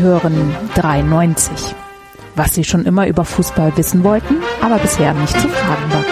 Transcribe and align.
Sie 0.00 0.06
hören 0.06 0.56
93. 0.76 1.74
Was 2.34 2.54
Sie 2.54 2.64
schon 2.64 2.86
immer 2.86 3.06
über 3.06 3.26
Fußball 3.26 3.76
wissen 3.76 4.02
wollten, 4.02 4.36
aber 4.62 4.78
bisher 4.78 5.12
nicht 5.12 5.38
zu 5.38 5.46
fragen 5.46 5.92
war. 5.92 6.04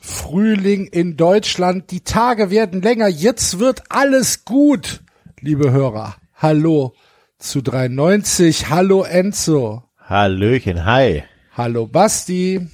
Frühling 0.00 0.86
in 0.86 1.16
Deutschland, 1.16 1.90
die 1.90 2.02
Tage 2.02 2.50
werden 2.50 2.82
länger, 2.82 3.08
jetzt 3.08 3.58
wird 3.58 3.82
alles 3.88 4.44
gut, 4.44 5.02
liebe 5.40 5.72
Hörer. 5.72 6.14
Hallo 6.36 6.94
zu 7.38 7.60
93, 7.60 8.70
hallo 8.70 9.02
Enzo. 9.02 9.82
Hallöchen, 9.98 10.84
hi. 10.84 11.24
Hallo 11.56 11.88
Basti. 11.88 12.68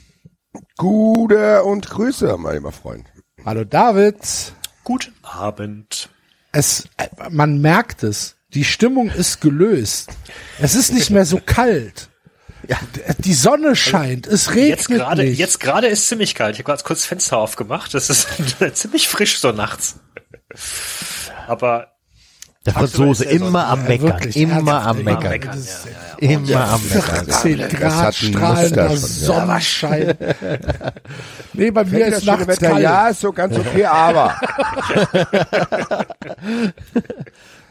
Gute 0.77 1.63
und 1.63 1.89
Grüße, 1.89 2.37
mein 2.37 2.57
lieber 2.57 2.73
Freund. 2.73 3.07
Hallo 3.43 3.65
David. 3.65 4.53
Guten 4.85 5.15
Abend. 5.23 6.11
Es, 6.53 6.89
man 7.31 7.61
merkt 7.61 8.03
es. 8.03 8.37
Die 8.55 8.65
Stimmung 8.65 9.11
ist 9.11 9.41
gelöst. 9.41 10.11
Es 10.59 10.75
ist 10.75 10.93
nicht 10.93 11.11
mehr 11.11 11.27
so 11.27 11.41
kalt. 11.45 12.09
Die 13.19 13.35
Sonne 13.35 13.77
scheint, 13.77 14.27
es 14.27 14.55
regnet 14.55 14.69
Jetzt 14.79 14.89
gerade, 14.89 15.25
nicht. 15.25 15.39
jetzt 15.39 15.61
gerade 15.61 15.87
ist 15.87 16.09
ziemlich 16.09 16.35
kalt. 16.35 16.55
Ich 16.55 16.61
habe 16.61 16.67
gerade 16.67 16.83
kurz 16.83 17.01
das 17.01 17.07
Fenster 17.07 17.39
aufgemacht. 17.39 17.95
Das 17.95 18.11
ist 18.11 18.29
ziemlich 18.75 19.09
frisch 19.09 19.39
so 19.39 19.53
nachts. 19.53 20.01
Aber 21.47 21.98
Der 22.69 22.75
Franzose 22.75 23.25
ja 23.25 23.31
immer 23.31 23.67
am 23.69 23.81
Ja, 23.83 23.89
Meckern, 23.89 24.07
wirklich, 24.09 24.37
immer 24.37 24.87
am 24.87 24.99
immer 25.01 25.11
Meckern, 25.13 25.31
meckern, 25.31 25.53
Das- 25.57 25.85
ja, 25.85 25.91
ja, 25.91 26.29
ja. 26.29 26.37
immer 26.37 26.69
am 26.69 26.81
Meckern. 26.83 27.25
14 27.27 27.59
Das 27.59 27.71
Grad 27.81 28.15
strahlender 28.15 28.91
ja. 28.91 28.97
Sonnenschein. 28.97 30.15
nee, 31.55 31.71
bei 31.71 31.85
mir 31.85 32.07
ist 32.09 32.27
nachts 32.27 32.47
Wetter? 32.47 32.69
kalt. 32.71 32.83
Ja, 32.83 33.09
ist 33.09 33.21
so 33.21 33.33
ganz 33.33 33.57
okay, 33.57 33.87
aber 33.87 34.35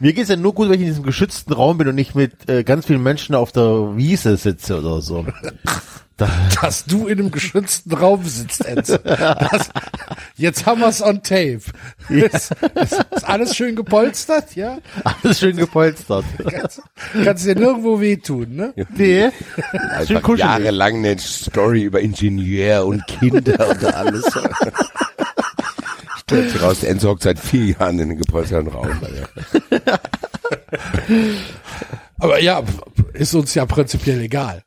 Mir 0.00 0.12
geht's 0.12 0.28
ja 0.28 0.36
nur 0.36 0.54
gut, 0.54 0.68
wenn 0.68 0.74
ich 0.74 0.82
in 0.82 0.86
diesem 0.86 1.04
geschützten 1.04 1.52
Raum 1.52 1.78
bin 1.78 1.88
und 1.88 1.94
nicht 1.94 2.14
mit 2.14 2.48
äh, 2.48 2.62
ganz 2.62 2.86
vielen 2.86 3.02
Menschen 3.02 3.34
auf 3.34 3.52
der 3.52 3.96
Wiese 3.96 4.36
sitze 4.36 4.78
oder 4.78 5.00
so. 5.00 5.26
Da, 6.18 6.28
dass 6.60 6.84
du 6.84 7.06
in 7.06 7.20
einem 7.20 7.30
geschützten 7.30 7.92
Raum 7.92 8.24
sitzt, 8.24 8.64
Enzo. 8.64 8.98
Das, 8.98 9.70
jetzt 10.36 10.66
haben 10.66 10.80
wir's 10.80 11.00
on 11.00 11.22
tape. 11.22 11.60
Ist, 12.08 12.50
ist, 12.74 13.06
ist 13.12 13.24
alles 13.24 13.54
schön 13.54 13.76
gepolstert, 13.76 14.56
ja? 14.56 14.78
alles 15.04 15.38
schön 15.38 15.56
gepolstert. 15.56 16.24
Kannst, 16.50 16.82
kannst 17.22 17.46
dir 17.46 17.54
nirgendwo 17.54 18.00
wehtun, 18.00 18.56
ne? 18.56 18.74
Nee, 18.96 19.30
einfach 19.90 20.36
jahrelang 20.36 20.96
eine 20.96 21.16
Story 21.20 21.82
über 21.82 22.00
Ingenieur 22.00 22.84
und 22.84 23.06
Kinder 23.06 23.68
und 23.68 23.84
alles. 23.84 24.24
Stellt 26.28 26.50
sich 26.50 26.62
raus, 26.62 26.82
Enzo 26.82 27.08
hockt 27.08 27.22
seit 27.22 27.38
vier 27.38 27.64
Jahren 27.64 27.98
in 27.98 28.10
einem 28.10 28.18
gepolsterten 28.18 28.68
Raum. 28.68 28.90
Aber 32.18 32.38
ja, 32.42 32.62
ist 33.14 33.34
uns 33.34 33.54
ja 33.54 33.64
prinzipiell 33.64 34.20
egal. 34.20 34.62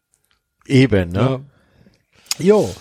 Eben, 0.65 1.11
ne? 1.11 1.45
Jo. 2.39 2.73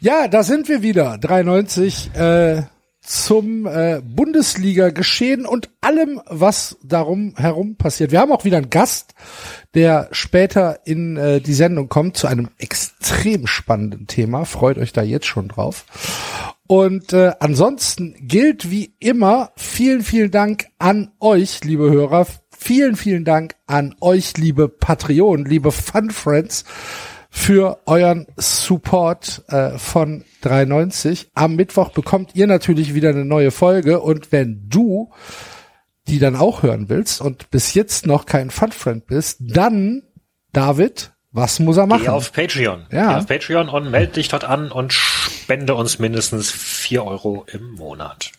Ja, 0.00 0.28
da 0.28 0.42
sind 0.42 0.68
wir 0.68 0.82
wieder. 0.82 1.16
93 1.16 2.14
äh, 2.14 2.64
zum 3.00 3.66
äh, 3.66 4.02
Bundesliga 4.04 4.90
geschehen 4.90 5.46
und 5.46 5.70
allem, 5.80 6.20
was 6.26 6.76
darum 6.82 7.34
herum 7.36 7.76
passiert. 7.76 8.12
Wir 8.12 8.20
haben 8.20 8.32
auch 8.32 8.44
wieder 8.44 8.58
einen 8.58 8.68
Gast, 8.68 9.14
der 9.72 10.08
später 10.10 10.80
in 10.84 11.16
äh, 11.16 11.40
die 11.40 11.54
Sendung 11.54 11.88
kommt 11.88 12.18
zu 12.18 12.26
einem 12.26 12.50
extrem 12.58 13.46
spannenden 13.46 14.06
Thema. 14.06 14.44
Freut 14.44 14.76
euch 14.76 14.92
da 14.92 15.02
jetzt 15.02 15.26
schon 15.26 15.48
drauf. 15.48 15.86
Und 16.66 17.12
äh, 17.12 17.32
ansonsten 17.40 18.14
gilt 18.20 18.70
wie 18.70 18.94
immer 18.98 19.52
vielen, 19.56 20.02
vielen 20.02 20.30
Dank 20.30 20.66
an 20.78 21.12
euch, 21.20 21.62
liebe 21.64 21.90
Hörer. 21.90 22.26
Vielen, 22.50 22.96
vielen 22.96 23.24
Dank 23.24 23.54
an 23.66 23.94
euch, 24.00 24.36
liebe 24.36 24.68
Patreon, 24.68 25.44
liebe 25.44 25.70
Fun 25.70 26.10
Friends 26.10 26.64
für 27.30 27.80
euren 27.86 28.26
Support 28.36 29.44
äh, 29.48 29.78
von 29.78 30.24
93. 30.40 31.30
Am 31.34 31.54
Mittwoch 31.54 31.90
bekommt 31.90 32.34
ihr 32.34 32.46
natürlich 32.46 32.94
wieder 32.94 33.10
eine 33.10 33.26
neue 33.26 33.50
Folge 33.50 34.00
und 34.00 34.32
wenn 34.32 34.68
du 34.68 35.10
die 36.08 36.18
dann 36.18 36.36
auch 36.36 36.62
hören 36.62 36.88
willst 36.88 37.20
und 37.20 37.50
bis 37.50 37.74
jetzt 37.74 38.06
noch 38.06 38.26
kein 38.26 38.50
Fun 38.50 38.72
Friend 38.72 39.06
bist, 39.06 39.38
dann 39.40 40.02
David, 40.52 41.12
was 41.36 41.58
muss 41.58 41.76
er 41.76 41.86
machen? 41.86 42.04
geh 42.04 42.08
auf 42.08 42.32
Patreon. 42.32 42.86
Ja. 42.90 43.10
Geh 43.10 43.14
auf 43.16 43.26
Patreon 43.26 43.68
und 43.68 43.90
melde 43.90 44.14
dich 44.14 44.28
dort 44.28 44.44
an 44.44 44.72
und 44.72 44.92
spende 44.92 45.74
uns 45.74 45.98
mindestens 45.98 46.50
vier 46.50 47.04
Euro 47.04 47.44
im 47.52 47.72
Monat. 47.72 48.32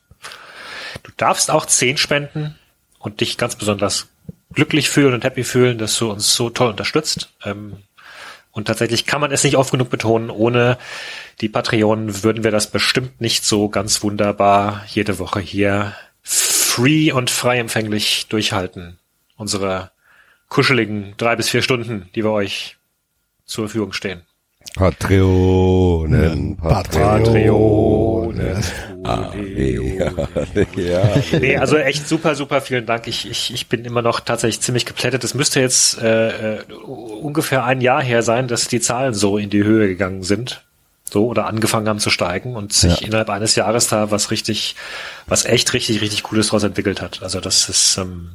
Du 1.04 1.12
darfst 1.16 1.52
auch 1.52 1.68
zehn 1.68 1.98
spenden 1.98 2.56
und 2.98 3.22
dich 3.22 3.38
ganz 3.38 3.56
besonders 3.56 4.08
glücklich 4.52 4.90
fühlen 4.90 5.14
und 5.14 5.24
happy 5.24 5.44
fühlen, 5.44 5.78
dass 5.78 5.96
du 5.98 6.12
uns 6.12 6.34
so 6.34 6.50
toll 6.50 6.72
unterstützt. 6.72 7.30
Ähm, 7.46 7.78
und 8.52 8.66
tatsächlich 8.66 9.06
kann 9.06 9.22
man 9.22 9.32
es 9.32 9.44
nicht 9.44 9.58
oft 9.58 9.70
genug 9.70 9.92
betonen, 9.92 10.32
ohne 10.32 10.80
die 11.40 11.50
Patreonen 11.50 12.24
würden 12.24 12.44
wir 12.44 12.50
das 12.50 12.72
bestimmt 12.72 13.22
nicht 13.22 13.46
so 13.46 13.70
ganz 13.70 14.02
wunderbar 14.02 14.84
jede 14.88 15.20
Woche 15.20 15.40
hier 15.40 15.94
free 16.24 17.12
und 17.12 17.30
frei 17.30 17.60
empfänglich 17.60 18.26
durchhalten. 18.28 18.98
Unsere 19.36 19.92
kuscheligen 20.50 21.14
drei 21.18 21.36
bis 21.36 21.50
vier 21.50 21.62
Stunden, 21.62 22.10
die 22.16 22.24
wir 22.24 22.32
euch 22.32 22.77
zur 23.48 23.68
Verfügung 23.68 23.94
stehen. 23.94 24.22
Patreonen, 24.76 26.56
Patreonen. 26.58 28.08
Ah, 29.04 29.32
ja, 29.36 30.12
ja. 30.76 31.16
Nee, 31.40 31.58
also 31.58 31.78
echt 31.78 32.08
super, 32.08 32.36
super 32.36 32.62
vielen 32.62 32.86
Dank. 32.86 33.08
Ich, 33.08 33.28
ich, 33.30 33.54
ich 33.54 33.68
bin 33.68 33.86
immer 33.86 34.04
noch 34.04 34.20
tatsächlich 34.20 34.62
ziemlich 34.62 34.86
geplättet. 34.86 35.24
Es 35.24 35.34
müsste 35.34 35.62
jetzt 35.62 36.00
äh, 36.00 36.58
äh, 36.58 36.64
ungefähr 36.74 37.64
ein 37.64 37.82
Jahr 37.82 38.04
her 38.04 38.22
sein, 38.22 38.48
dass 38.48 38.68
die 38.68 38.82
Zahlen 38.82 39.14
so 39.16 39.38
in 39.38 39.50
die 39.50 39.64
Höhe 39.64 39.88
gegangen 39.88 40.22
sind. 40.24 40.64
So, 41.10 41.28
oder 41.28 41.48
angefangen 41.48 41.88
haben 41.88 42.00
zu 42.00 42.10
steigen 42.10 42.56
und 42.56 42.74
sich 42.74 43.02
innerhalb 43.02 43.30
eines 43.30 43.56
Jahres 43.56 43.88
da 43.88 44.12
was 44.12 44.30
richtig, 44.30 44.76
was 45.26 45.46
echt 45.46 45.72
richtig, 45.74 46.02
richtig 46.02 46.24
Cooles 46.24 46.48
daraus 46.48 46.64
entwickelt 46.64 47.02
hat. 47.02 47.24
Also 47.24 47.40
das 47.40 47.70
ist, 47.70 47.98
ähm, 47.98 48.32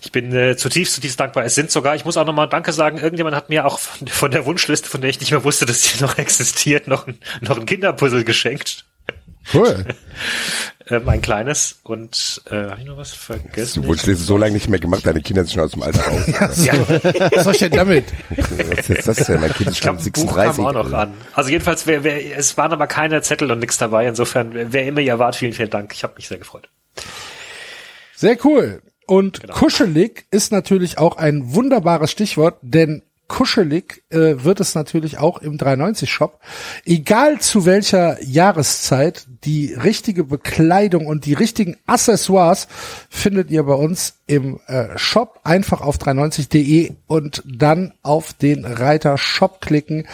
ich 0.00 0.12
bin 0.12 0.34
äh, 0.34 0.56
zutiefst, 0.56 0.94
zutiefst 0.94 1.18
dankbar. 1.18 1.44
Es 1.44 1.54
sind 1.54 1.70
sogar, 1.70 1.94
ich 1.94 2.04
muss 2.04 2.16
auch 2.16 2.26
nochmal 2.26 2.48
Danke 2.48 2.72
sagen, 2.72 2.98
irgendjemand 2.98 3.36
hat 3.36 3.48
mir 3.48 3.66
auch 3.66 3.78
von, 3.78 4.08
von 4.08 4.30
der 4.30 4.46
Wunschliste, 4.46 4.88
von 4.88 5.00
der 5.00 5.10
ich 5.10 5.20
nicht 5.20 5.30
mehr 5.30 5.44
wusste, 5.44 5.66
dass 5.66 5.82
sie 5.82 6.00
noch 6.02 6.18
existiert, 6.18 6.86
noch 6.86 7.06
ein, 7.06 7.18
noch 7.40 7.58
ein 7.58 7.66
Kinderpuzzle 7.66 8.24
geschenkt. 8.24 8.84
Cool. 9.52 9.84
Ähm, 10.90 11.08
ein 11.08 11.22
kleines 11.22 11.78
und 11.84 12.42
äh, 12.50 12.54
habe 12.54 12.80
ich 12.80 12.84
noch 12.84 12.96
was 12.96 13.12
vergessen? 13.12 13.82
Du 13.82 13.88
wurdest 13.88 14.26
so 14.26 14.36
lange 14.36 14.54
nicht 14.54 14.68
mehr 14.68 14.80
gemacht, 14.80 15.06
deine 15.06 15.22
Kinder 15.22 15.44
sind 15.44 15.52
schon 15.52 15.62
aus 15.62 15.70
dem 15.70 15.82
Alter 15.82 16.02
raus. 16.02 16.26
ja, 16.64 16.72
Was 17.32 17.44
soll 17.44 17.52
ich 17.52 17.60
denn 17.60 17.70
damit? 17.70 18.06
Was 18.30 18.90
ist 18.90 19.06
das 19.06 19.18
denn? 19.18 19.40
Mein 19.40 19.52
Kind 19.52 19.70
ist 19.70 19.76
ich 19.76 19.84
schon 19.84 19.96
glaube, 19.96 20.08
ein 20.08 20.12
Buch 20.12 20.34
kam 20.34 20.52
36. 20.52 20.64
auch 20.64 20.72
noch 20.72 20.92
an. 20.92 21.14
Also 21.32 21.50
jedenfalls, 21.50 21.86
wer, 21.86 22.02
wer, 22.02 22.36
es 22.36 22.56
waren 22.56 22.72
aber 22.72 22.88
keine 22.88 23.22
Zettel 23.22 23.52
und 23.52 23.60
nichts 23.60 23.78
dabei. 23.78 24.08
Insofern, 24.08 24.52
wer, 24.52 24.72
wer 24.72 24.86
immer 24.86 25.00
ihr 25.00 25.20
wart, 25.20 25.36
vielen, 25.36 25.52
vielen 25.52 25.70
Dank. 25.70 25.92
Ich 25.94 26.02
habe 26.02 26.14
mich 26.16 26.26
sehr 26.26 26.38
gefreut. 26.38 26.68
Sehr 28.16 28.36
cool. 28.44 28.82
Und 29.10 29.40
Genau. 29.40 29.54
kuschelig 29.54 30.26
ist 30.30 30.52
natürlich 30.52 30.98
auch 30.98 31.16
ein 31.16 31.52
wunderbares 31.52 32.12
Stichwort, 32.12 32.58
denn 32.62 33.02
kuschelig 33.26 34.04
äh, 34.10 34.44
wird 34.44 34.60
es 34.60 34.76
natürlich 34.76 35.18
auch 35.18 35.38
im 35.38 35.58
390-Shop. 35.58 36.38
Egal 36.84 37.40
zu 37.40 37.66
welcher 37.66 38.22
Jahreszeit, 38.22 39.26
die 39.42 39.74
richtige 39.74 40.22
Bekleidung 40.22 41.06
und 41.08 41.26
die 41.26 41.32
richtigen 41.34 41.76
Accessoires 41.86 42.68
findet 43.08 43.50
ihr 43.50 43.64
bei 43.64 43.74
uns 43.74 44.14
im 44.28 44.60
äh, 44.68 44.96
Shop. 44.96 45.40
Einfach 45.42 45.80
auf 45.80 45.96
390.de 45.96 46.92
und 47.08 47.42
dann 47.44 47.92
auf 48.02 48.32
den 48.32 48.64
Reiter 48.64 49.18
Shop 49.18 49.60
klicken. 49.60 50.06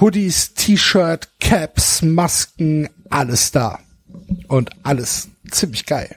Hoodies, 0.00 0.54
T-Shirt, 0.54 1.28
Caps, 1.40 2.00
Masken, 2.00 2.88
alles 3.10 3.50
da. 3.50 3.80
Und 4.48 4.70
alles 4.82 5.28
ziemlich 5.50 5.84
geil. 5.84 6.16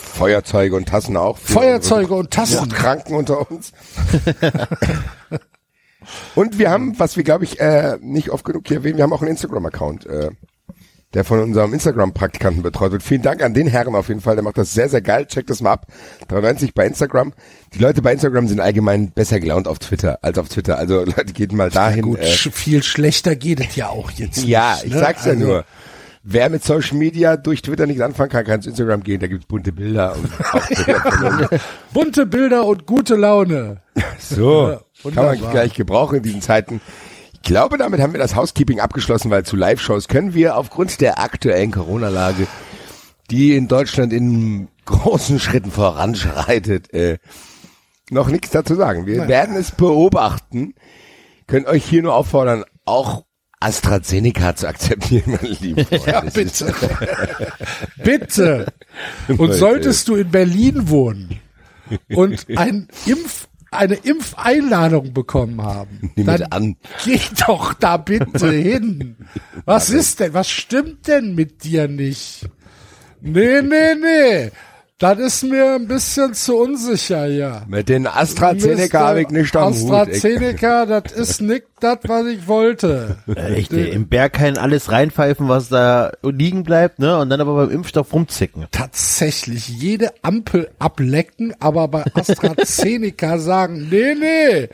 Feuerzeuge 0.00 0.76
und 0.76 0.88
Tassen 0.88 1.16
auch. 1.16 1.38
Feuerzeuge 1.38 2.14
und 2.14 2.30
Tassen. 2.30 2.68
Kranken 2.70 3.14
unter 3.14 3.50
uns. 3.50 3.72
und 6.34 6.58
wir 6.58 6.70
haben, 6.70 6.98
was 6.98 7.16
wir 7.16 7.24
glaube 7.24 7.44
ich 7.44 7.60
äh, 7.60 7.96
nicht 8.00 8.30
oft 8.30 8.44
genug 8.44 8.66
hier 8.66 8.78
erwähnen, 8.78 8.96
wir 8.96 9.04
haben 9.04 9.12
auch 9.12 9.22
einen 9.22 9.30
Instagram-Account, 9.30 10.06
äh, 10.06 10.30
der 11.14 11.24
von 11.24 11.40
unserem 11.40 11.72
Instagram-Praktikanten 11.74 12.62
betreut 12.62 12.92
wird. 12.92 13.02
Vielen 13.02 13.22
Dank 13.22 13.42
an 13.42 13.52
den 13.52 13.66
Herren 13.66 13.96
auf 13.96 14.08
jeden 14.08 14.20
Fall, 14.20 14.36
der 14.36 14.44
macht 14.44 14.58
das 14.58 14.74
sehr, 14.74 14.88
sehr 14.88 15.02
geil. 15.02 15.26
Checkt 15.26 15.50
das 15.50 15.60
mal 15.60 15.72
ab. 15.72 15.86
93 16.28 16.74
bei 16.74 16.86
Instagram. 16.86 17.32
Die 17.74 17.78
Leute 17.78 18.00
bei 18.02 18.12
Instagram 18.12 18.46
sind 18.46 18.60
allgemein 18.60 19.10
besser 19.10 19.40
gelaunt 19.40 19.66
auf 19.66 19.80
Twitter 19.80 20.18
als 20.22 20.38
auf 20.38 20.48
Twitter. 20.48 20.78
Also 20.78 21.00
Leute, 21.04 21.32
geht 21.32 21.52
mal 21.52 21.70
dahin. 21.70 22.02
Gut, 22.02 22.20
äh, 22.20 22.26
viel 22.32 22.82
schlechter 22.82 23.34
geht 23.36 23.60
es 23.60 23.76
ja 23.76 23.88
auch 23.88 24.10
jetzt. 24.12 24.44
Ja, 24.44 24.74
nicht, 24.74 24.86
ich 24.86 24.92
ne? 24.92 24.98
sag's 25.00 25.24
ja 25.24 25.32
Also, 25.32 25.44
nur. 25.44 25.64
Wer 26.22 26.50
mit 26.50 26.62
Social 26.62 26.98
Media 26.98 27.36
durch 27.38 27.62
Twitter 27.62 27.86
nichts 27.86 28.02
anfangen 28.02 28.30
kann, 28.30 28.44
kann 28.44 28.60
zu 28.60 28.68
Instagram 28.68 29.02
gehen. 29.02 29.20
Da 29.20 29.26
gibt's 29.26 29.46
bunte 29.46 29.72
Bilder 29.72 30.14
und 30.16 30.28
Bilder. 30.86 31.48
Bunte 31.94 32.26
Bilder 32.26 32.66
und 32.66 32.86
gute 32.86 33.16
Laune. 33.16 33.80
So, 34.18 34.70
Ja, 34.70 35.10
kann 35.14 35.24
man 35.24 35.50
gleich 35.50 35.72
gebrauchen 35.72 36.18
in 36.18 36.22
diesen 36.22 36.42
Zeiten. 36.42 36.82
Ich 37.32 37.40
glaube, 37.42 37.78
damit 37.78 38.00
haben 38.00 38.12
wir 38.12 38.20
das 38.20 38.36
Housekeeping 38.36 38.80
abgeschlossen, 38.80 39.30
weil 39.30 39.44
zu 39.44 39.56
Live-Shows 39.56 40.08
können 40.08 40.34
wir 40.34 40.56
aufgrund 40.56 41.00
der 41.00 41.20
aktuellen 41.20 41.70
Corona-Lage, 41.70 42.46
die 43.30 43.56
in 43.56 43.66
Deutschland 43.66 44.12
in 44.12 44.68
großen 44.84 45.38
Schritten 45.40 45.70
voranschreitet, 45.70 46.92
äh, 46.92 47.16
noch 48.10 48.28
nichts 48.28 48.50
dazu 48.50 48.74
sagen. 48.74 49.06
Wir 49.06 49.26
werden 49.26 49.56
es 49.56 49.70
beobachten. 49.70 50.74
Können 51.46 51.66
euch 51.66 51.84
hier 51.84 52.02
nur 52.02 52.14
auffordern, 52.14 52.64
auch 52.84 53.24
AstraZeneca 53.60 54.56
zu 54.56 54.66
akzeptieren, 54.68 55.38
meine 55.40 55.54
lieben. 55.60 55.86
Ja, 56.06 56.20
bitte. 56.22 56.74
Bitte. 58.02 58.66
Und 59.36 59.52
solltest 59.52 60.08
du 60.08 60.16
in 60.16 60.30
Berlin 60.30 60.88
wohnen 60.88 61.38
und 62.08 62.46
ein 62.56 62.88
Impf, 63.06 63.48
eine 63.70 63.94
Impfeinladung 63.94 65.12
bekommen 65.12 65.62
haben, 65.62 66.12
Nimm 66.16 66.26
dann 66.26 66.42
an. 66.44 66.76
geh 67.04 67.20
doch 67.46 67.74
da 67.74 67.98
bitte 67.98 68.50
hin. 68.52 69.16
Was 69.66 69.90
ist 69.90 70.20
denn? 70.20 70.32
Was 70.34 70.50
stimmt 70.50 71.06
denn 71.06 71.34
mit 71.34 71.62
dir 71.64 71.86
nicht? 71.86 72.48
Nee, 73.20 73.60
nee, 73.62 73.94
nee. 73.94 74.50
Das 75.00 75.18
ist 75.18 75.44
mir 75.44 75.76
ein 75.76 75.88
bisschen 75.88 76.34
zu 76.34 76.58
unsicher, 76.58 77.24
ja. 77.24 77.62
Mit 77.66 77.88
den 77.88 78.06
AstraZeneca 78.06 79.00
habe 79.00 79.22
ich 79.22 79.28
nicht 79.30 79.56
am 79.56 79.72
AstraZeneca, 79.72 80.84
das 80.84 81.12
ist 81.12 81.40
nicht 81.40 81.64
das, 81.80 82.00
was 82.04 82.26
ich 82.26 82.46
wollte. 82.46 83.16
Echt, 83.34 83.72
ey, 83.72 83.88
im 83.88 84.08
Berghain 84.08 84.58
alles 84.58 84.92
reinpfeifen, 84.92 85.48
was 85.48 85.70
da 85.70 86.12
liegen 86.22 86.64
bleibt, 86.64 86.98
ne? 86.98 87.16
Und 87.16 87.30
dann 87.30 87.40
aber 87.40 87.54
beim 87.54 87.70
Impfstoff 87.70 88.12
rumzicken. 88.12 88.66
tatsächlich 88.72 89.68
jede 89.68 90.12
Ampel 90.20 90.68
ablecken, 90.78 91.54
aber 91.60 91.88
bei 91.88 92.04
AstraZeneca 92.12 93.38
sagen, 93.38 93.88
nee, 93.90 94.14
nee, 94.14 94.68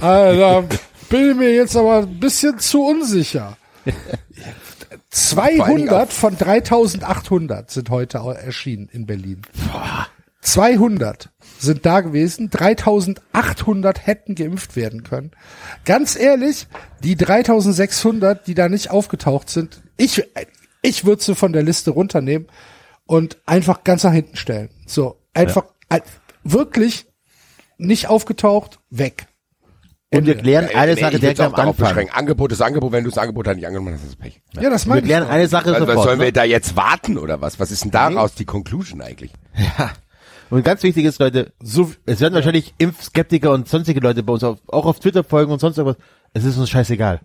also, 0.00 0.66
bin 1.10 1.32
ich 1.32 1.36
mir 1.36 1.52
jetzt 1.52 1.76
aber 1.76 1.98
ein 1.98 2.18
bisschen 2.18 2.58
zu 2.58 2.82
unsicher. 2.82 3.58
200 5.10 6.12
von 6.12 6.36
3800 6.36 7.70
sind 7.70 7.90
heute 7.90 8.18
erschienen 8.18 8.88
in 8.92 9.06
Berlin. 9.06 9.42
200 10.42 11.30
sind 11.58 11.84
da 11.86 12.00
gewesen, 12.02 12.50
3800 12.50 14.06
hätten 14.06 14.34
geimpft 14.34 14.76
werden 14.76 15.02
können. 15.02 15.32
Ganz 15.84 16.16
ehrlich, 16.16 16.68
die 17.02 17.16
3600, 17.16 18.46
die 18.46 18.54
da 18.54 18.68
nicht 18.68 18.90
aufgetaucht 18.90 19.50
sind, 19.50 19.82
ich, 19.96 20.22
ich 20.82 21.04
würde 21.04 21.22
sie 21.22 21.34
von 21.34 21.52
der 21.52 21.62
Liste 21.62 21.90
runternehmen 21.90 22.46
und 23.06 23.38
einfach 23.46 23.82
ganz 23.84 24.04
nach 24.04 24.12
hinten 24.12 24.36
stellen. 24.36 24.68
So, 24.86 25.16
einfach, 25.34 25.64
ein- 25.88 26.02
wirklich 26.44 27.06
nicht 27.78 28.06
aufgetaucht, 28.08 28.78
weg. 28.90 29.26
Und 30.14 30.24
wir 30.24 30.36
klären 30.36 30.68
eine 30.74 30.94
Nee, 30.94 31.00
Sache 31.00 31.18
direkt 31.18 31.40
am 31.40 31.54
Anfang. 31.54 32.08
Angebot 32.10 32.52
ist 32.52 32.62
Angebot. 32.62 32.92
Wenn 32.92 33.02
du 33.04 33.10
das 33.10 33.18
Angebot 33.18 33.48
halt 33.48 33.56
nicht 33.56 33.66
angenommen 33.66 33.92
hast, 33.94 34.02
ist 34.04 34.10
das 34.12 34.16
Pech. 34.16 34.40
Ja, 34.54 34.70
das 34.70 34.86
Wir 34.86 34.90
meine 34.90 35.00
ich. 35.00 35.06
klären 35.06 35.24
doch. 35.24 35.30
eine 35.30 35.48
Sache 35.48 35.74
Also, 35.74 35.80
was 35.80 35.94
sofort. 35.94 36.04
sollen 36.06 36.18
wir 36.20 36.26
ne? 36.26 36.32
da 36.32 36.44
jetzt 36.44 36.76
warten 36.76 37.18
oder 37.18 37.40
was? 37.40 37.58
Was 37.58 37.70
ist 37.72 37.82
denn 37.84 37.90
daraus 37.90 38.34
die 38.34 38.44
Conclusion 38.44 39.00
eigentlich? 39.02 39.32
Und 40.50 40.64
ganz 40.64 40.84
wichtig 40.84 41.04
ist, 41.06 41.18
Leute, 41.18 41.52
So, 41.60 41.90
es 42.06 42.20
werden 42.20 42.34
wahrscheinlich 42.34 42.72
Impfskeptiker 42.78 43.50
und 43.50 43.68
sonstige 43.68 43.98
Leute 43.98 44.22
bei 44.22 44.32
uns 44.32 44.44
auf, 44.44 44.58
auch 44.68 44.86
auf 44.86 45.00
Twitter 45.00 45.24
folgen 45.24 45.50
und 45.50 45.58
sonst 45.58 45.76
irgendwas. 45.76 46.00
Es 46.34 46.44
ist 46.44 46.56
uns 46.56 46.70
scheißegal. 46.70 47.20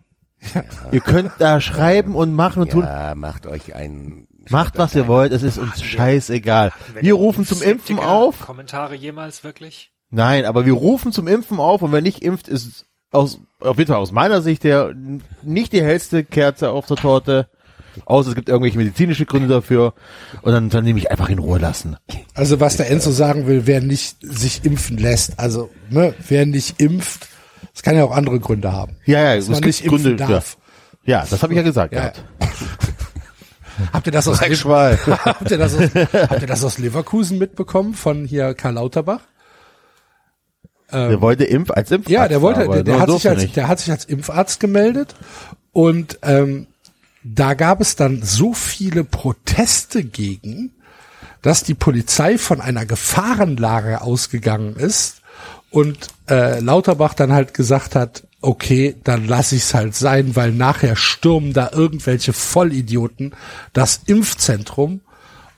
Ihr 0.91 1.01
könnt 1.01 1.33
da 1.37 1.61
schreiben 1.61 2.15
und 2.15 2.33
machen 2.33 2.63
und 2.63 2.71
tun. 2.71 2.83
Ja, 2.83 3.13
macht 3.13 3.45
euch 3.45 3.75
ein 3.75 4.27
Macht, 4.49 4.79
was 4.79 4.95
ihr 4.95 5.07
wollt. 5.07 5.33
Es 5.33 5.43
ist 5.43 5.59
uns 5.59 5.83
scheißegal. 5.83 6.71
Wir 6.99 7.13
rufen 7.13 7.45
zum 7.45 7.61
Impfen 7.61 7.99
auf. 7.99 8.39
Kommentare 8.39 8.95
jemals 8.95 9.43
wirklich? 9.43 9.90
Nein, 10.11 10.45
aber 10.45 10.65
wir 10.65 10.73
rufen 10.73 11.11
zum 11.11 11.27
Impfen 11.27 11.59
auf 11.59 11.81
und 11.81 11.91
wer 11.91 12.01
nicht 12.01 12.21
impft, 12.21 12.49
ist 12.49 12.85
aus, 13.11 13.39
auf 13.59 13.77
jeden 13.77 13.87
Fall 13.87 14.01
aus 14.01 14.11
meiner 14.11 14.41
Sicht 14.41 14.63
der 14.63 14.93
nicht 15.41 15.73
die 15.73 15.81
hellste 15.81 16.23
Kerze 16.23 16.69
auf 16.69 16.85
der 16.85 16.97
Torte. 16.97 17.47
Außer 18.05 18.29
es 18.29 18.35
gibt 18.35 18.47
irgendwelche 18.47 18.77
medizinische 18.77 19.25
Gründe 19.25 19.49
dafür. 19.49 19.93
Und 20.41 20.53
dann, 20.53 20.69
dann 20.69 20.83
nehme 20.83 20.99
ich 20.99 21.11
einfach 21.11 21.29
in 21.29 21.39
Ruhe 21.39 21.59
lassen. 21.59 21.97
Also 22.33 22.59
was 22.59 22.77
der 22.77 22.89
Enzo 22.89 23.11
sagen 23.11 23.47
will, 23.47 23.67
wer 23.67 23.81
nicht 23.81 24.17
sich 24.21 24.63
impfen 24.63 24.97
lässt, 24.97 25.39
also 25.39 25.69
ne, 25.89 26.13
wer 26.27 26.45
nicht 26.45 26.79
impft, 26.79 27.27
das 27.73 27.83
kann 27.83 27.95
ja 27.95 28.05
auch 28.05 28.15
andere 28.15 28.39
Gründe 28.39 28.71
haben. 28.71 28.95
Ja, 29.05 29.21
ja, 29.21 29.35
es 29.35 29.47
gibt 29.47 29.65
nicht 29.65 29.83
impfen 29.83 30.03
Gründe. 30.03 30.15
darf. 30.15 30.57
Ja, 31.03 31.19
ja 31.19 31.27
das 31.29 31.43
habe 31.43 31.53
ich 31.53 31.57
ja 31.57 31.63
gesagt. 31.63 31.93
Ja. 31.93 32.13
Habt 33.93 34.05
ihr 34.05 34.11
das 34.11 34.27
aus 34.27 34.41
habt 34.41 35.51
ihr 35.51 35.57
das 35.57 35.75
aus, 35.75 35.89
habt 36.13 36.41
ihr 36.41 36.47
das 36.47 36.63
aus 36.63 36.77
Leverkusen 36.77 37.39
mitbekommen 37.39 37.93
von 37.95 38.25
hier 38.25 38.53
Karl 38.53 38.75
Lauterbach? 38.75 39.21
Der 40.91 41.21
wollte 41.21 41.43
Impf 41.43 41.71
als 41.71 41.91
Impfarzt. 41.91 42.09
Ja, 42.09 42.27
der 42.27 42.41
wollte, 42.41 42.67
der, 42.67 42.83
der, 42.83 42.99
hat 42.99 43.11
sich 43.11 43.29
als, 43.29 43.41
nicht. 43.41 43.55
der 43.55 43.67
hat 43.67 43.79
sich 43.79 43.91
als 43.91 44.05
Impfarzt 44.05 44.59
gemeldet 44.59 45.15
und 45.71 46.19
ähm, 46.21 46.67
da 47.23 47.53
gab 47.53 47.81
es 47.81 47.95
dann 47.95 48.21
so 48.23 48.53
viele 48.53 49.03
Proteste 49.03 50.03
gegen, 50.03 50.71
dass 51.41 51.63
die 51.63 51.73
Polizei 51.73 52.37
von 52.37 52.61
einer 52.61 52.85
Gefahrenlage 52.85 54.01
ausgegangen 54.01 54.75
ist 54.75 55.21
und 55.69 56.07
äh, 56.29 56.59
Lauterbach 56.59 57.13
dann 57.13 57.31
halt 57.31 57.53
gesagt 57.53 57.95
hat, 57.95 58.23
okay, 58.41 58.95
dann 59.03 59.27
lass 59.27 59.51
ich's 59.51 59.73
halt 59.73 59.95
sein, 59.95 60.35
weil 60.35 60.51
nachher 60.51 60.95
stürmen 60.95 61.53
da 61.53 61.69
irgendwelche 61.71 62.33
Vollidioten 62.33 63.33
das 63.73 64.01
Impfzentrum 64.05 65.01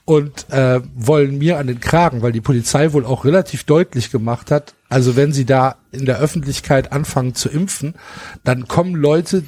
und 0.05 0.49
äh, 0.49 0.81
wollen 0.95 1.37
mir 1.37 1.57
an 1.57 1.67
den 1.67 1.79
Kragen, 1.79 2.21
weil 2.21 2.33
die 2.33 2.41
Polizei 2.41 2.91
wohl 2.93 3.05
auch 3.05 3.23
relativ 3.23 3.63
deutlich 3.63 4.11
gemacht 4.11 4.51
hat, 4.51 4.73
also 4.89 5.15
wenn 5.15 5.31
sie 5.31 5.45
da 5.45 5.77
in 5.91 6.05
der 6.05 6.19
Öffentlichkeit 6.19 6.91
anfangen 6.91 7.35
zu 7.35 7.49
impfen, 7.49 7.95
dann 8.43 8.67
kommen 8.67 8.95
Leute, 8.95 9.43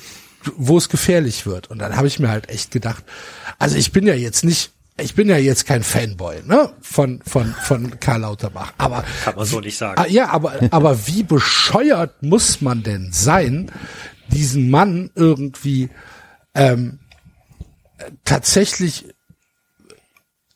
wo 0.56 0.78
es 0.78 0.90
gefährlich 0.90 1.46
wird. 1.46 1.70
Und 1.70 1.80
dann 1.80 1.98
habe 1.98 2.08
ich 2.08 2.20
mir 2.20 2.30
halt 2.30 2.50
echt 2.50 2.72
gedacht, 2.72 3.04
also 3.60 3.78
ich 3.78 3.92
bin 3.92 4.08
ja 4.08 4.14
jetzt 4.14 4.44
nicht, 4.44 4.72
ich 4.98 5.14
bin 5.14 5.28
ja 5.28 5.38
jetzt 5.38 5.66
kein 5.66 5.84
Fanboy 5.84 6.44
ne, 6.46 6.72
von 6.82 7.22
von 7.28 7.54
von 7.64 8.00
Karl 8.00 8.22
Lauterbach, 8.22 8.74
aber 8.78 9.04
Kann 9.24 9.36
man 9.36 9.46
so 9.46 9.60
nicht 9.60 9.78
sagen. 9.78 10.02
Ah, 10.02 10.08
ja, 10.08 10.30
aber, 10.30 10.54
aber 10.72 11.06
wie 11.08 11.24
bescheuert 11.24 12.24
muss 12.24 12.62
man 12.62 12.82
denn 12.82 13.12
sein, 13.12 13.72
diesen 14.30 14.70
Mann 14.70 15.12
irgendwie 15.16 15.90
ähm, 16.54 17.00
tatsächlich 18.24 19.15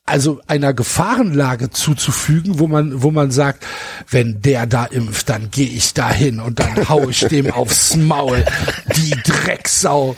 also 0.10 0.42
einer 0.48 0.74
Gefahrenlage 0.74 1.70
zuzufügen, 1.70 2.60
wo 2.60 2.68
man, 2.68 3.04
wo 3.04 3.12
man 3.12 3.32
sagt, 3.32 3.66
wenn 4.10 4.42
der 4.42 4.66
da 4.66 4.86
impft, 4.86 5.30
dann 5.30 5.52
gehe 5.52 5.70
ich 5.70 5.94
da 5.94 6.10
hin 6.10 6.40
und 6.40 6.60
dann 6.60 6.90
hau 6.90 7.08
ich 7.10 7.20
dem 7.22 7.52
aufs 7.54 7.96
Maul, 7.96 8.44
die 8.96 9.12
Drecksau. 9.12 10.16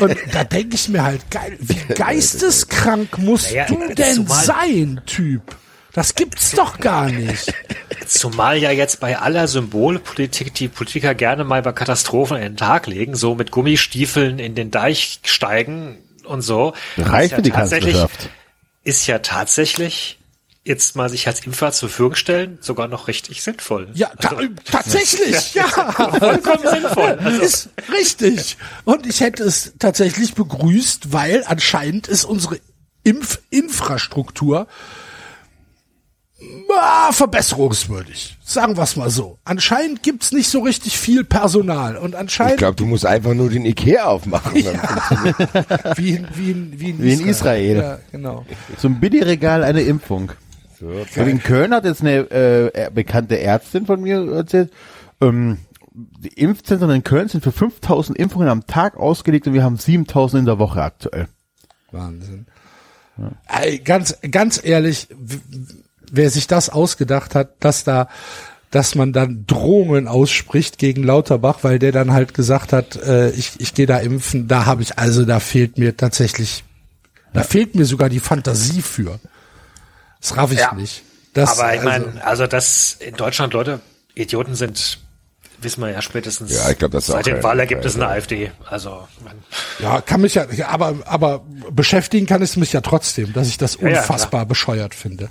Und 0.00 0.16
da 0.32 0.44
denke 0.44 0.76
ich 0.76 0.88
mir 0.88 1.02
halt, 1.02 1.30
geil, 1.30 1.56
wie 1.60 1.74
geisteskrank 1.94 3.18
musst 3.18 3.50
Naja, 3.50 3.66
du 3.66 3.94
denn 3.94 4.26
sein, 4.26 5.00
Typ? 5.06 5.56
Das 5.92 6.14
gibt's 6.14 6.52
doch 6.52 6.78
gar 6.78 7.10
nicht. 7.10 7.52
Zumal 8.06 8.56
ja 8.58 8.70
jetzt 8.70 9.00
bei 9.00 9.18
aller 9.18 9.46
Symbolpolitik 9.46 10.54
die 10.54 10.68
Politiker 10.68 11.14
gerne 11.14 11.44
mal 11.44 11.60
bei 11.60 11.72
Katastrophen 11.72 12.38
in 12.38 12.42
den 12.42 12.56
Tag 12.56 12.86
legen, 12.86 13.14
so 13.14 13.34
mit 13.34 13.50
Gummistiefeln 13.50 14.38
in 14.38 14.54
den 14.54 14.70
Deich 14.70 15.20
steigen 15.24 15.98
und 16.24 16.40
so. 16.40 16.72
Reicht 16.96 17.24
Ist 17.24 17.30
ja 17.30 17.36
für 17.36 17.42
die 17.42 17.50
Kanzlerschaft. 17.50 18.30
Ist 18.84 19.06
ja 19.06 19.20
tatsächlich 19.20 20.18
jetzt 20.64 20.94
mal 20.94 21.08
sich 21.08 21.26
als 21.26 21.40
Impfer 21.44 21.72
zur 21.72 21.88
Verfügung 21.88 22.14
stellen, 22.14 22.58
sogar 22.60 22.86
noch 22.86 23.08
richtig 23.08 23.42
sinnvoll. 23.42 23.90
Ja, 23.94 24.08
ta 24.20 24.36
tatsächlich, 24.64 25.54
ja. 25.54 25.64
Vollkommen 25.64 26.68
sinnvoll. 26.68 27.18
Also, 27.22 27.42
Ist 27.42 27.70
richtig. 27.92 28.56
Und 28.84 29.06
ich 29.06 29.20
hätte 29.20 29.42
es 29.42 29.72
tatsächlich 29.78 30.34
begrüßt, 30.34 31.12
weil 31.12 31.42
anscheinend 31.46 32.06
ist 32.06 32.24
unsere 32.24 32.60
Impfinfrastruktur 33.02 34.68
ah, 36.76 37.12
verbesserungswürdig. 37.12 38.36
Sagen 38.42 38.76
wir 38.76 38.82
es 38.82 38.96
mal 38.96 39.10
so. 39.10 39.38
Anscheinend 39.44 40.02
gibt's 40.02 40.32
nicht 40.32 40.48
so 40.48 40.60
richtig 40.60 40.98
viel 40.98 41.24
Personal. 41.24 41.96
Und 41.96 42.10
Ich 42.10 42.18
anscheinend, 42.18 42.58
glaube, 42.58 42.76
du 42.76 42.86
musst 42.86 43.06
einfach 43.06 43.34
nur 43.34 43.50
den 43.50 43.64
Ikea 43.64 44.04
aufmachen. 44.04 44.54
wie, 45.96 46.10
in, 46.10 46.28
wie, 46.34 46.50
in, 46.50 46.80
wie, 46.80 46.90
in, 46.90 47.02
Wie 47.02 47.12
in 47.12 47.26
Israel. 47.26 47.76
Ja, 47.76 47.98
genau. 48.10 48.44
Zum 48.78 49.00
Billigregal 49.00 49.64
eine 49.64 49.82
Impfung. 49.82 50.32
Und 50.80 51.16
in 51.28 51.42
Köln 51.42 51.72
hat 51.72 51.84
jetzt 51.84 52.00
eine 52.00 52.30
äh, 52.30 52.90
bekannte 52.92 53.38
Ärztin 53.38 53.86
von 53.86 54.00
mir 54.00 54.32
erzählt, 54.32 54.72
ähm, 55.20 55.58
die 55.94 56.28
Impfzentren 56.28 56.90
in 56.90 57.04
Köln 57.04 57.28
sind 57.28 57.44
für 57.44 57.52
5000 57.52 58.18
Impfungen 58.18 58.48
am 58.48 58.66
Tag 58.66 58.96
ausgelegt 58.96 59.46
und 59.46 59.52
wir 59.52 59.62
haben 59.62 59.76
7000 59.76 60.40
in 60.40 60.46
der 60.46 60.58
Woche 60.58 60.82
aktuell. 60.82 61.28
Wahnsinn. 61.90 62.46
Ey, 63.46 63.78
ganz, 63.78 64.18
ganz 64.30 64.60
ehrlich, 64.64 65.08
wer 66.12 66.30
sich 66.30 66.46
das 66.46 66.68
ausgedacht 66.68 67.34
hat, 67.34 67.54
dass 67.60 67.82
da, 67.84 68.06
dass 68.70 68.94
man 68.94 69.12
dann 69.12 69.44
Drohungen 69.46 70.06
ausspricht 70.06 70.78
gegen 70.78 71.02
Lauterbach, 71.02 71.58
weil 71.62 71.78
der 71.78 71.90
dann 71.90 72.12
halt 72.12 72.34
gesagt 72.34 72.72
hat, 72.72 72.96
äh, 72.96 73.30
ich, 73.30 73.52
ich 73.58 73.74
gehe 73.74 73.86
da 73.86 73.98
impfen, 73.98 74.46
da 74.46 74.66
habe 74.66 74.82
ich, 74.82 74.98
also 74.98 75.24
da 75.24 75.40
fehlt 75.40 75.78
mir 75.78 75.96
tatsächlich, 75.96 76.62
da 77.32 77.42
fehlt 77.42 77.74
mir 77.74 77.86
sogar 77.86 78.08
die 78.08 78.20
Fantasie 78.20 78.82
für. 78.82 79.18
Das 80.20 80.36
raff 80.36 80.52
ich 80.52 80.60
Ja. 80.60 80.74
nicht. 80.74 81.02
Das, 81.34 81.58
aber 81.58 81.74
ich 81.74 81.80
also- 81.80 82.06
meine, 82.06 82.24
also 82.24 82.46
dass 82.46 82.92
in 83.00 83.16
Deutschland 83.16 83.54
Leute 83.54 83.80
Idioten 84.14 84.54
sind, 84.54 84.98
wissen 85.62 85.80
wir 85.82 85.90
ja 85.90 86.02
spätestens. 86.02 86.52
Ja, 86.54 86.70
ich 86.70 86.78
glaub, 86.78 86.90
das 86.90 87.06
Seit 87.06 87.26
dem 87.26 87.42
Wahlergebnis 87.42 87.94
in 87.94 88.00
der 88.00 88.08
kein- 88.08 88.18
AfD. 88.18 88.50
Also, 88.68 89.06
man- 89.24 89.38
Ja, 89.80 90.00
kann 90.00 90.20
mich 90.20 90.34
ja, 90.34 90.46
aber, 90.68 90.96
aber 91.04 91.44
beschäftigen 91.70 92.26
kann 92.26 92.42
es 92.42 92.56
mich 92.56 92.72
ja 92.72 92.80
trotzdem, 92.80 93.32
dass 93.32 93.48
ich 93.48 93.58
das 93.58 93.76
Ja, 93.80 93.88
ja, 93.88 94.00
unfassbar 94.00 94.46
bescheuert 94.46 94.94
finde. 94.94 95.28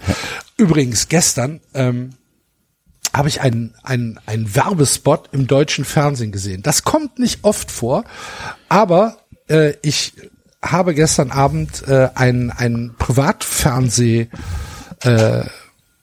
Übrigens, 0.58 1.08
gestern 1.10 1.60
ähm, 1.74 2.12
habe 3.14 3.28
ich 3.28 3.42
einen, 3.42 3.74
einen, 3.84 4.20
einen 4.26 4.56
Werbespot 4.56 5.30
im 5.34 5.48
deutschen 5.48 5.86
Fernsehen 5.86 6.32
gesehen. 6.32 6.64
Das 6.64 6.84
kommt 6.84 7.20
nicht 7.20 7.44
oft 7.44 7.70
vor, 7.72 8.04
aber 8.70 9.18
äh, 9.50 9.74
ich 9.82 10.14
habe 10.64 10.94
gestern 10.94 11.32
Abend 11.32 11.88
äh, 11.88 12.10
ein, 12.16 12.52
ein 12.52 12.94
Privatfernseh 12.98 14.28
äh, 15.02 15.44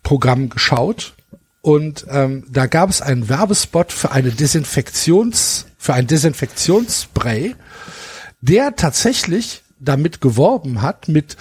Programm 0.03 0.49
geschaut 0.49 1.15
und 1.69 2.07
ähm, 2.09 2.45
da 2.49 2.65
gab 2.65 2.89
es 2.89 3.03
einen 3.03 3.29
Werbespot 3.29 3.93
für 3.93 4.11
eine 4.11 4.31
Desinfektions 4.31 5.67
für 5.77 5.93
ein 5.93 6.07
Desinfektionsspray, 6.07 7.57
der 8.41 8.75
tatsächlich 8.75 9.61
damit 9.79 10.23
geworben 10.23 10.81
hat 10.81 11.09
mit 11.09 11.37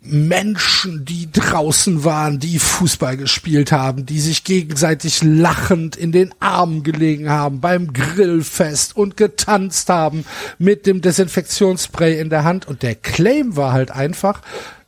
Menschen, 0.00 1.04
die 1.04 1.30
draußen 1.30 2.02
waren, 2.02 2.40
die 2.40 2.58
Fußball 2.58 3.16
gespielt 3.16 3.70
haben, 3.70 4.06
die 4.06 4.18
sich 4.18 4.42
gegenseitig 4.42 5.22
lachend 5.22 5.94
in 5.94 6.10
den 6.10 6.34
Armen 6.40 6.82
gelegen 6.82 7.30
haben 7.30 7.60
beim 7.60 7.92
Grillfest 7.92 8.96
und 8.96 9.16
getanzt 9.16 9.88
haben 9.88 10.24
mit 10.58 10.86
dem 10.86 11.00
Desinfektionsspray 11.00 12.18
in 12.18 12.28
der 12.28 12.42
Hand. 12.42 12.66
Und 12.66 12.82
der 12.82 12.96
Claim 12.96 13.56
war 13.56 13.72
halt 13.72 13.92
einfach, 13.92 14.42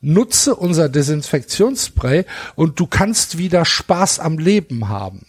nutze 0.06 0.54
unser 0.54 0.88
Desinfektionsspray 0.88 2.24
und 2.54 2.78
du 2.78 2.86
kannst 2.86 3.38
wieder 3.38 3.64
Spaß 3.64 4.20
am 4.20 4.38
Leben 4.38 4.88
haben. 4.88 5.26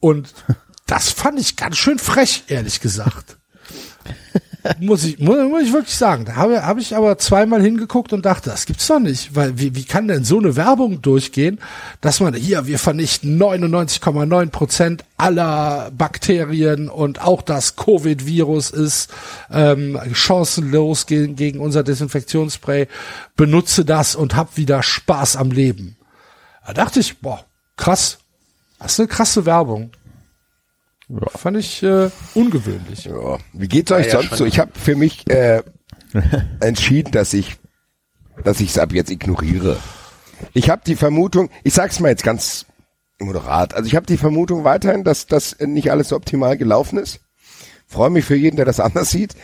Und 0.00 0.34
das 0.86 1.10
fand 1.10 1.40
ich 1.40 1.56
ganz 1.56 1.78
schön 1.78 1.98
frech, 1.98 2.44
ehrlich 2.48 2.80
gesagt. 2.80 3.38
muss 4.80 5.04
ich, 5.04 5.18
muss, 5.18 5.36
muss 5.48 5.62
ich 5.62 5.72
wirklich 5.72 5.94
sagen. 5.94 6.24
Da 6.24 6.36
habe, 6.36 6.64
habe 6.64 6.80
ich 6.80 6.96
aber 6.96 7.18
zweimal 7.18 7.60
hingeguckt 7.60 8.12
und 8.12 8.24
dachte, 8.24 8.50
das 8.50 8.66
gibt's 8.66 8.86
doch 8.86 8.98
nicht. 8.98 9.34
Weil 9.34 9.58
wie, 9.58 9.74
wie 9.74 9.84
kann 9.84 10.08
denn 10.08 10.24
so 10.24 10.38
eine 10.38 10.56
Werbung 10.56 11.02
durchgehen, 11.02 11.58
dass 12.00 12.20
man 12.20 12.34
hier, 12.34 12.66
wir 12.66 12.78
vernichten 12.78 13.40
99,9 13.40 14.50
Prozent 14.50 15.04
aller 15.16 15.90
Bakterien 15.96 16.88
und 16.88 17.20
auch 17.20 17.42
das 17.42 17.76
Covid-Virus 17.76 18.70
ist 18.70 19.10
ähm, 19.50 19.98
chancenlos 20.12 21.06
gegen, 21.06 21.36
gegen 21.36 21.60
unser 21.60 21.82
Desinfektionsspray. 21.82 22.88
Benutze 23.36 23.84
das 23.84 24.16
und 24.16 24.34
hab 24.34 24.56
wieder 24.56 24.82
Spaß 24.82 25.36
am 25.36 25.50
Leben. 25.50 25.96
Da 26.66 26.72
dachte 26.72 27.00
ich, 27.00 27.18
boah, 27.18 27.44
krass. 27.76 28.18
Das 28.78 28.92
ist 28.92 29.00
eine 29.00 29.08
krasse 29.08 29.46
Werbung. 29.46 29.90
Fand 31.36 31.56
ich 31.58 31.82
äh, 31.82 32.10
ungewöhnlich. 32.34 33.04
Ja. 33.04 33.38
Wie 33.52 33.68
geht's 33.68 33.92
euch 33.92 34.06
Ja, 34.06 34.12
ja, 34.12 34.18
sonst 34.18 34.28
schon. 34.30 34.38
so? 34.38 34.44
Ich 34.46 34.58
habe 34.58 34.72
für 34.74 34.96
mich 34.96 35.28
äh, 35.30 35.62
entschieden, 36.60 37.12
dass 37.12 37.32
ich 37.34 37.56
dass 38.42 38.60
ich 38.60 38.70
es 38.70 38.78
ab 38.78 38.92
jetzt 38.92 39.10
ignoriere. 39.10 39.78
Ich 40.52 40.70
habe 40.70 40.82
die 40.84 40.96
Vermutung, 40.96 41.50
ich 41.62 41.74
sag's 41.74 42.00
mal 42.00 42.08
jetzt 42.08 42.24
ganz 42.24 42.66
moderat, 43.20 43.74
also 43.74 43.86
ich 43.86 43.94
habe 43.94 44.06
die 44.06 44.16
Vermutung 44.16 44.64
weiterhin, 44.64 45.04
dass 45.04 45.26
das 45.26 45.56
nicht 45.60 45.90
alles 45.90 46.08
so 46.08 46.16
optimal 46.16 46.56
gelaufen 46.56 46.98
ist. 46.98 47.20
Freue 47.86 48.10
mich 48.10 48.24
für 48.24 48.34
jeden, 48.34 48.56
der 48.56 48.64
das 48.64 48.80
anders 48.80 49.10
sieht. 49.10 49.36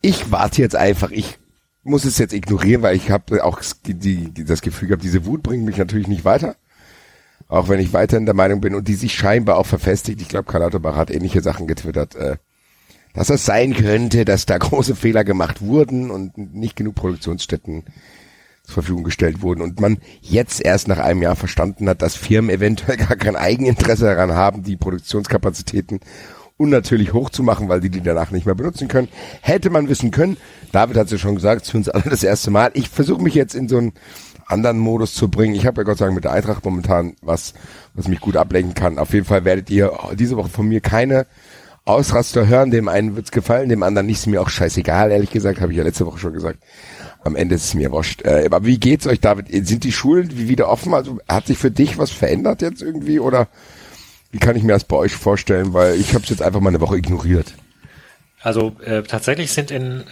Ich 0.00 0.30
warte 0.30 0.62
jetzt 0.62 0.76
einfach, 0.76 1.10
ich 1.10 1.38
muss 1.82 2.04
es 2.04 2.18
jetzt 2.18 2.32
ignorieren, 2.32 2.82
weil 2.82 2.96
ich 2.96 3.10
habe 3.10 3.44
auch 3.44 3.60
die, 3.84 3.94
die, 3.94 4.44
das 4.44 4.62
Gefühl 4.62 4.88
gehabt, 4.88 5.04
diese 5.04 5.26
Wut 5.26 5.42
bringt 5.42 5.64
mich 5.64 5.76
natürlich 5.76 6.08
nicht 6.08 6.24
weiter. 6.24 6.56
Auch 7.54 7.68
wenn 7.68 7.78
ich 7.78 7.92
weiterhin 7.92 8.26
der 8.26 8.34
Meinung 8.34 8.60
bin 8.60 8.74
und 8.74 8.88
die 8.88 8.96
sich 8.96 9.14
scheinbar 9.14 9.58
auch 9.58 9.66
verfestigt. 9.66 10.20
Ich 10.20 10.26
glaube, 10.28 10.50
Karl 10.50 10.62
Lauterbach 10.62 10.96
hat 10.96 11.12
ähnliche 11.12 11.40
Sachen 11.40 11.68
getwittert, 11.68 12.16
äh, 12.16 12.36
dass 13.12 13.30
es 13.30 13.46
sein 13.46 13.74
könnte, 13.74 14.24
dass 14.24 14.44
da 14.44 14.58
große 14.58 14.96
Fehler 14.96 15.22
gemacht 15.22 15.62
wurden 15.62 16.10
und 16.10 16.36
nicht 16.36 16.74
genug 16.74 16.96
Produktionsstätten 16.96 17.84
zur 18.64 18.74
Verfügung 18.74 19.04
gestellt 19.04 19.40
wurden 19.40 19.62
und 19.62 19.80
man 19.80 19.98
jetzt 20.20 20.62
erst 20.62 20.88
nach 20.88 20.98
einem 20.98 21.22
Jahr 21.22 21.36
verstanden 21.36 21.88
hat, 21.88 22.02
dass 22.02 22.16
Firmen 22.16 22.50
eventuell 22.50 22.96
gar 23.06 23.14
kein 23.14 23.36
Eigeninteresse 23.36 24.06
daran 24.06 24.32
haben, 24.32 24.64
die 24.64 24.76
Produktionskapazitäten 24.76 26.00
unnatürlich 26.56 27.12
hochzumachen, 27.12 27.68
weil 27.68 27.80
die 27.80 27.90
die 27.90 28.00
danach 28.00 28.32
nicht 28.32 28.46
mehr 28.46 28.56
benutzen 28.56 28.88
können. 28.88 29.08
Hätte 29.42 29.70
man 29.70 29.88
wissen 29.88 30.10
können. 30.10 30.38
David 30.72 30.96
hat 30.96 31.06
es 31.06 31.12
ja 31.12 31.18
schon 31.18 31.36
gesagt, 31.36 31.62
es 31.62 31.68
ist 31.68 31.70
für 31.70 31.76
uns 31.76 31.88
alle 31.88 32.10
das 32.10 32.24
erste 32.24 32.50
Mal. 32.50 32.72
Ich 32.74 32.88
versuche 32.88 33.22
mich 33.22 33.34
jetzt 33.34 33.54
in 33.54 33.68
so 33.68 33.78
einen 33.78 33.92
anderen 34.46 34.78
Modus 34.78 35.14
zu 35.14 35.28
bringen. 35.28 35.54
Ich 35.54 35.66
habe 35.66 35.80
ja 35.80 35.84
Gott 35.84 35.98
sei 35.98 36.06
Dank 36.06 36.14
mit 36.14 36.24
der 36.24 36.32
Eintracht 36.32 36.64
momentan 36.64 37.16
was, 37.22 37.54
was 37.94 38.08
mich 38.08 38.20
gut 38.20 38.36
ablenken 38.36 38.74
kann. 38.74 38.98
Auf 38.98 39.12
jeden 39.12 39.26
Fall 39.26 39.44
werdet 39.44 39.70
ihr 39.70 39.92
diese 40.14 40.36
Woche 40.36 40.48
von 40.48 40.68
mir 40.68 40.80
keine 40.80 41.26
Ausraster 41.84 42.46
hören. 42.46 42.70
Dem 42.70 42.88
einen 42.88 43.16
wird's 43.16 43.30
gefallen, 43.30 43.68
dem 43.68 43.82
anderen 43.82 44.06
nicht. 44.06 44.18
Ist 44.18 44.26
mir 44.26 44.40
auch 44.40 44.48
scheißegal, 44.48 45.10
ehrlich 45.10 45.30
gesagt, 45.30 45.60
habe 45.60 45.72
ich 45.72 45.78
ja 45.78 45.84
letzte 45.84 46.06
Woche 46.06 46.18
schon 46.18 46.32
gesagt. 46.32 46.58
Am 47.22 47.36
Ende 47.36 47.54
ist 47.54 47.64
es 47.64 47.74
mir 47.74 47.90
wurscht. 47.90 48.22
Äh, 48.22 48.44
aber 48.46 48.64
wie 48.64 48.78
geht's 48.78 49.06
euch, 49.06 49.20
David? 49.20 49.46
Sind 49.66 49.84
die 49.84 49.92
Schulen 49.92 50.36
wieder 50.36 50.68
offen? 50.68 50.94
Also 50.94 51.18
hat 51.28 51.46
sich 51.46 51.58
für 51.58 51.70
dich 51.70 51.98
was 51.98 52.10
verändert 52.10 52.62
jetzt 52.62 52.82
irgendwie 52.82 53.18
oder 53.18 53.48
wie 54.30 54.38
kann 54.38 54.56
ich 54.56 54.62
mir 54.62 54.72
das 54.72 54.84
bei 54.84 54.96
euch 54.96 55.14
vorstellen? 55.14 55.72
Weil 55.72 55.94
ich 55.94 56.12
habe 56.14 56.24
es 56.24 56.30
jetzt 56.30 56.42
einfach 56.42 56.60
mal 56.60 56.70
eine 56.70 56.80
Woche 56.80 56.98
ignoriert. 56.98 57.54
Also 58.42 58.76
äh, 58.84 59.02
tatsächlich 59.02 59.52
sind 59.52 59.70
in, 59.70 60.00
äh, 60.00 60.04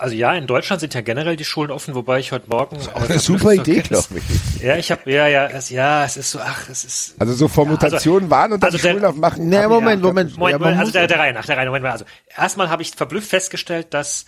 also 0.00 0.14
ja, 0.14 0.34
in 0.34 0.46
Deutschland 0.46 0.80
sind 0.80 0.94
ja 0.94 1.00
generell 1.00 1.36
die 1.36 1.44
Schulen 1.44 1.70
offen, 1.70 1.94
wobei 1.94 2.18
ich 2.18 2.32
heute 2.32 2.48
Morgen 2.48 2.78
Eine 2.94 3.18
super 3.18 3.52
Idee, 3.54 3.80
glaube 3.80 4.06
ich. 4.18 4.62
Ja, 4.62 4.76
ich 4.76 4.90
habe 4.90 5.10
ja, 5.10 5.26
ja, 5.28 5.46
es, 5.46 5.70
ja, 5.70 6.04
es 6.04 6.16
ist 6.16 6.30
so, 6.32 6.40
ach, 6.40 6.68
es 6.70 6.84
ist. 6.84 7.14
Also 7.18 7.34
so 7.34 7.48
vor 7.48 7.64
Ja, 7.64 7.70
Mutationen 7.72 8.30
waren 8.30 8.52
und 8.52 8.62
dann 8.62 8.68
also 8.68 8.78
die 8.78 8.82
der- 8.82 8.92
Schulen 8.92 9.04
aufmachen. 9.04 9.48
Nee, 9.48 9.66
Moment, 9.68 10.02
ja, 10.02 10.08
Moment. 10.08 10.36
Moment, 10.36 10.36
Ja, 10.38 10.58
man 10.58 10.60
Moment, 10.60 10.80
also 10.80 10.92
der, 10.92 11.06
der 11.06 11.18
Reihe 11.18 11.32
nach, 11.32 11.46
der 11.46 11.56
Reihe 11.56 11.64
nach. 11.66 11.70
Moment 11.70 11.84
mal. 11.84 11.92
Also 11.92 12.04
erstmal 12.36 12.68
habe 12.70 12.82
ich 12.82 12.90
verblüfft 12.92 13.30
festgestellt, 13.30 13.94
dass 13.94 14.26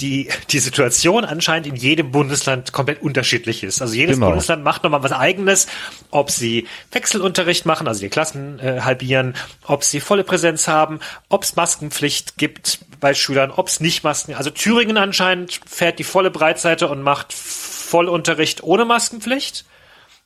die, 0.00 0.28
die 0.50 0.58
Situation 0.58 1.24
anscheinend 1.24 1.66
in 1.66 1.76
jedem 1.76 2.10
Bundesland 2.10 2.72
komplett 2.72 3.02
unterschiedlich 3.02 3.62
ist. 3.62 3.80
Also 3.80 3.94
jedes 3.94 4.16
Genau. 4.16 4.28
Bundesland 4.28 4.64
macht 4.64 4.82
nochmal 4.82 5.02
was 5.02 5.12
eigenes, 5.12 5.66
ob 6.10 6.30
sie 6.30 6.66
Wechselunterricht 6.90 7.64
machen, 7.66 7.86
also 7.86 8.00
die 8.00 8.08
Klassen 8.08 8.58
äh, 8.58 8.80
halbieren, 8.80 9.34
ob 9.64 9.84
sie 9.84 10.00
volle 10.00 10.24
Präsenz 10.24 10.66
haben, 10.68 11.00
ob 11.28 11.44
es 11.44 11.56
Maskenpflicht 11.56 12.36
gibt 12.38 12.80
bei 13.00 13.14
Schülern, 13.14 13.50
ob 13.50 13.68
es 13.68 13.80
nicht 13.80 14.02
Masken. 14.02 14.34
Also 14.34 14.50
Thüringen 14.50 14.96
anscheinend 14.96 15.60
fährt 15.66 15.98
die 15.98 16.04
volle 16.04 16.30
Breitseite 16.30 16.88
und 16.88 17.02
macht 17.02 17.32
Vollunterricht 17.32 18.62
ohne 18.62 18.84
Maskenpflicht. 18.84 19.64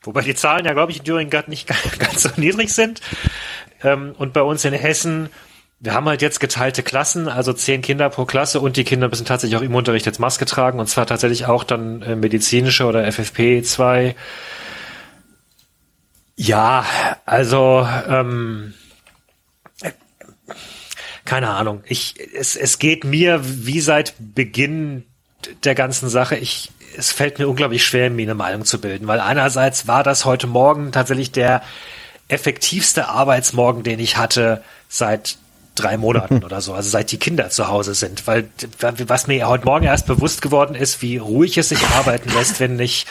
Wobei 0.02 0.22
die 0.22 0.34
Zahlen 0.34 0.64
ja, 0.64 0.72
glaube 0.72 0.92
ich, 0.92 0.98
in 0.98 1.04
Thüringen 1.04 1.30
gerade 1.30 1.50
nicht 1.50 1.66
ganz 1.98 2.22
so 2.22 2.30
niedrig 2.36 2.72
sind. 2.72 3.00
Ähm, 3.82 4.14
und 4.16 4.32
bei 4.32 4.42
uns 4.42 4.64
in 4.64 4.72
Hessen, 4.72 5.28
wir 5.80 5.94
haben 5.94 6.08
halt 6.08 6.22
jetzt 6.22 6.40
geteilte 6.40 6.82
Klassen, 6.82 7.28
also 7.28 7.52
zehn 7.52 7.82
Kinder 7.82 8.10
pro 8.10 8.24
Klasse 8.24 8.60
und 8.60 8.76
die 8.76 8.84
Kinder 8.84 9.08
müssen 9.08 9.26
tatsächlich 9.26 9.56
auch 9.56 9.62
im 9.62 9.74
Unterricht 9.74 10.06
jetzt 10.06 10.18
Maske 10.18 10.44
tragen 10.44 10.80
und 10.80 10.88
zwar 10.88 11.06
tatsächlich 11.06 11.46
auch 11.46 11.62
dann 11.62 12.02
äh, 12.02 12.16
medizinische 12.16 12.84
oder 12.84 13.06
FFP2. 13.06 14.14
Ja, 16.36 16.84
also 17.26 17.86
ähm, 18.08 18.74
äh, 19.82 19.92
keine 21.24 21.50
Ahnung. 21.50 21.82
Ich, 21.86 22.14
es, 22.34 22.56
es 22.56 22.80
geht 22.80 23.04
mir 23.04 23.40
wie 23.44 23.80
seit 23.80 24.14
Beginn 24.18 25.04
der 25.62 25.76
ganzen 25.76 26.08
Sache. 26.08 26.36
Ich, 26.36 26.72
es 26.96 27.12
fällt 27.12 27.38
mir 27.38 27.48
unglaublich 27.48 27.84
schwer, 27.84 28.10
mir 28.10 28.22
eine 28.22 28.34
Meinung 28.34 28.64
zu 28.64 28.80
bilden, 28.80 29.06
weil 29.06 29.20
einerseits 29.20 29.86
war 29.86 30.02
das 30.02 30.24
heute 30.24 30.48
Morgen 30.48 30.90
tatsächlich 30.90 31.30
der 31.30 31.62
effektivste 32.26 33.08
Arbeitsmorgen, 33.08 33.84
den 33.84 34.00
ich 34.00 34.16
hatte 34.16 34.62
seit 34.88 35.38
drei 35.78 35.96
Monaten 35.96 36.42
oder 36.44 36.60
so, 36.60 36.74
also 36.74 36.88
seit 36.88 37.10
die 37.12 37.18
Kinder 37.18 37.50
zu 37.50 37.68
Hause 37.68 37.94
sind, 37.94 38.26
weil 38.26 38.48
was 38.80 39.26
mir 39.26 39.48
heute 39.48 39.64
Morgen 39.64 39.86
erst 39.86 40.06
bewusst 40.06 40.42
geworden 40.42 40.74
ist, 40.74 41.02
wie 41.02 41.16
ruhig 41.16 41.58
es 41.58 41.70
sich 41.70 41.86
arbeiten 41.88 42.30
lässt, 42.30 42.60
wenn 42.60 42.76
nicht 42.76 43.06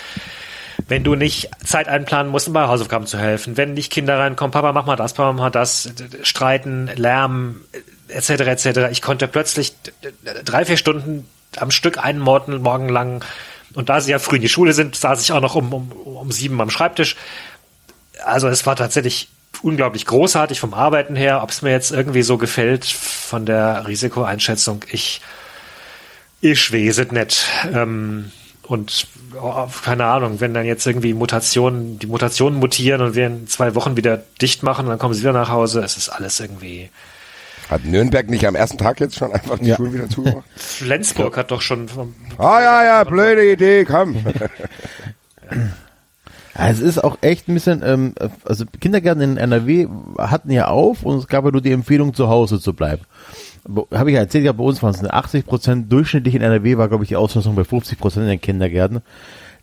wenn 0.90 1.04
du 1.04 1.16
nicht 1.16 1.50
Zeit 1.66 1.88
einplanen 1.88 2.32
musst, 2.32 2.48
um 2.48 2.54
bei 2.54 2.68
Hausaufgaben 2.68 3.08
zu 3.08 3.18
helfen, 3.18 3.58
wenn 3.58 3.74
nicht 3.74 3.92
Kinder 3.92 4.20
reinkommen, 4.20 4.52
Papa, 4.52 4.72
mach 4.72 4.86
mal 4.86 4.96
das, 4.96 5.14
Papa, 5.14 5.34
mach 5.34 5.44
mal 5.46 5.50
das, 5.50 5.90
streiten, 6.24 6.90
Lärm, 6.96 7.62
etc., 8.08 8.30
etc. 8.30 8.80
Ich 8.92 9.02
konnte 9.02 9.28
plötzlich 9.28 9.74
drei, 10.46 10.66
vier 10.66 10.78
Stunden 10.78 11.28
am 11.58 11.72
Stück 11.72 11.98
einen 11.98 12.20
Morgen, 12.20 12.62
morgen 12.62 12.88
lang, 12.90 13.26
und 13.74 13.90
da 13.90 14.02
sie 14.02 14.12
ja 14.12 14.20
früh 14.20 14.38
in 14.38 14.42
die 14.42 14.50
Schule 14.50 14.74
sind, 14.74 14.96
saß 14.96 15.22
ich 15.22 15.32
auch 15.32 15.42
noch 15.42 15.56
um, 15.56 15.74
um, 15.74 15.92
um 15.92 16.32
sieben 16.32 16.60
am 16.62 16.70
Schreibtisch. 16.70 17.16
Also 18.24 18.48
es 18.48 18.66
war 18.66 18.76
tatsächlich 18.76 19.30
unglaublich 19.64 20.06
großartig 20.06 20.60
vom 20.60 20.74
Arbeiten 20.74 21.16
her. 21.16 21.42
Ob 21.44 21.50
es 21.50 21.62
mir 21.62 21.72
jetzt 21.72 21.92
irgendwie 21.92 22.22
so 22.24 22.38
gefällt 22.38 22.86
von 22.86 23.46
der 23.46 23.88
Risikoeinschätzung, 23.88 24.82
ich, 24.92 25.22
ich 26.42 26.72
weiß 26.74 26.98
es 27.00 27.12
nicht. 27.12 27.46
Ähm, 27.74 28.32
und 28.64 29.08
oh, 29.42 29.68
keine 29.84 30.06
Ahnung, 30.06 30.40
wenn 30.42 30.54
dann 30.54 30.66
jetzt 30.66 30.86
irgendwie 30.86 31.14
Mutationen, 31.14 32.00
die 32.00 32.08
Mutationen 32.08 32.60
mutieren 32.60 33.02
und 33.02 33.16
wir 33.16 33.28
in 33.28 33.48
zwei 33.48 33.76
Wochen 33.76 33.96
wieder 33.96 34.18
dicht 34.42 34.62
machen 34.64 34.86
und 34.86 34.90
dann 34.90 35.00
kommen 35.00 35.14
sie 35.14 35.22
wieder 35.22 35.32
nach 35.34 35.50
Hause, 35.50 35.82
es 35.82 35.96
ist 35.98 36.10
alles 36.10 36.40
irgendwie. 36.40 36.90
Hat 37.70 37.84
Nürnberg 37.86 38.30
nicht 38.30 38.46
am 38.46 38.56
ersten 38.56 38.78
Tag 38.78 39.00
jetzt 39.00 39.16
schon 39.16 39.32
einfach 39.34 39.60
die 39.60 39.68
Ja. 39.68 39.76
Schulen 39.78 39.94
wieder 39.94 40.10
zugemacht? 40.10 40.46
Flensburg 40.56 41.36
hat 41.38 41.52
doch 41.52 41.62
schon 41.62 41.88
vom- 41.90 42.16
ah 42.38 42.60
ja, 42.62 42.84
ja, 42.86 43.04
blöde 43.04 43.52
Idee, 43.52 43.84
komm. 43.86 44.16
Ja, 44.16 45.58
es 46.58 46.80
ist 46.80 47.04
auch 47.04 47.18
echt 47.22 47.48
ein 47.48 47.54
bisschen, 47.54 47.82
ähm, 47.84 48.14
also 48.46 48.66
Kindergärten 48.80 49.22
in 49.22 49.38
NRW 49.38 49.88
hatten 50.18 50.52
ja 50.52 50.68
auf 50.68 51.04
und 51.04 51.18
es 51.18 51.28
gab 51.28 51.46
ja 51.46 51.52
nur 51.52 51.62
die 51.62 51.72
Empfehlung, 51.72 52.14
zu 52.14 52.30
Hause 52.30 52.60
zu 52.60 52.74
bleiben. 52.74 53.04
Habe 53.94 54.10
ich 54.10 54.16
ja 54.16 54.22
erzählt, 54.22 54.46
ja, 54.46 54.54
bei 54.54 54.64
uns 54.64 54.82
waren 54.82 54.96
es 54.96 55.04
80 55.04 55.46
Prozent, 55.46 55.92
durchschnittlich 55.92 56.36
in 56.36 56.42
NRW 56.42 56.78
war, 56.78 56.88
glaube 56.88 57.04
ich, 57.04 57.10
die 57.10 57.16
Auslastung 57.16 57.56
bei 57.56 57.64
50 57.64 58.00
Prozent 58.00 58.24
in 58.24 58.30
den 58.30 58.42
Kindergärten. 58.42 59.02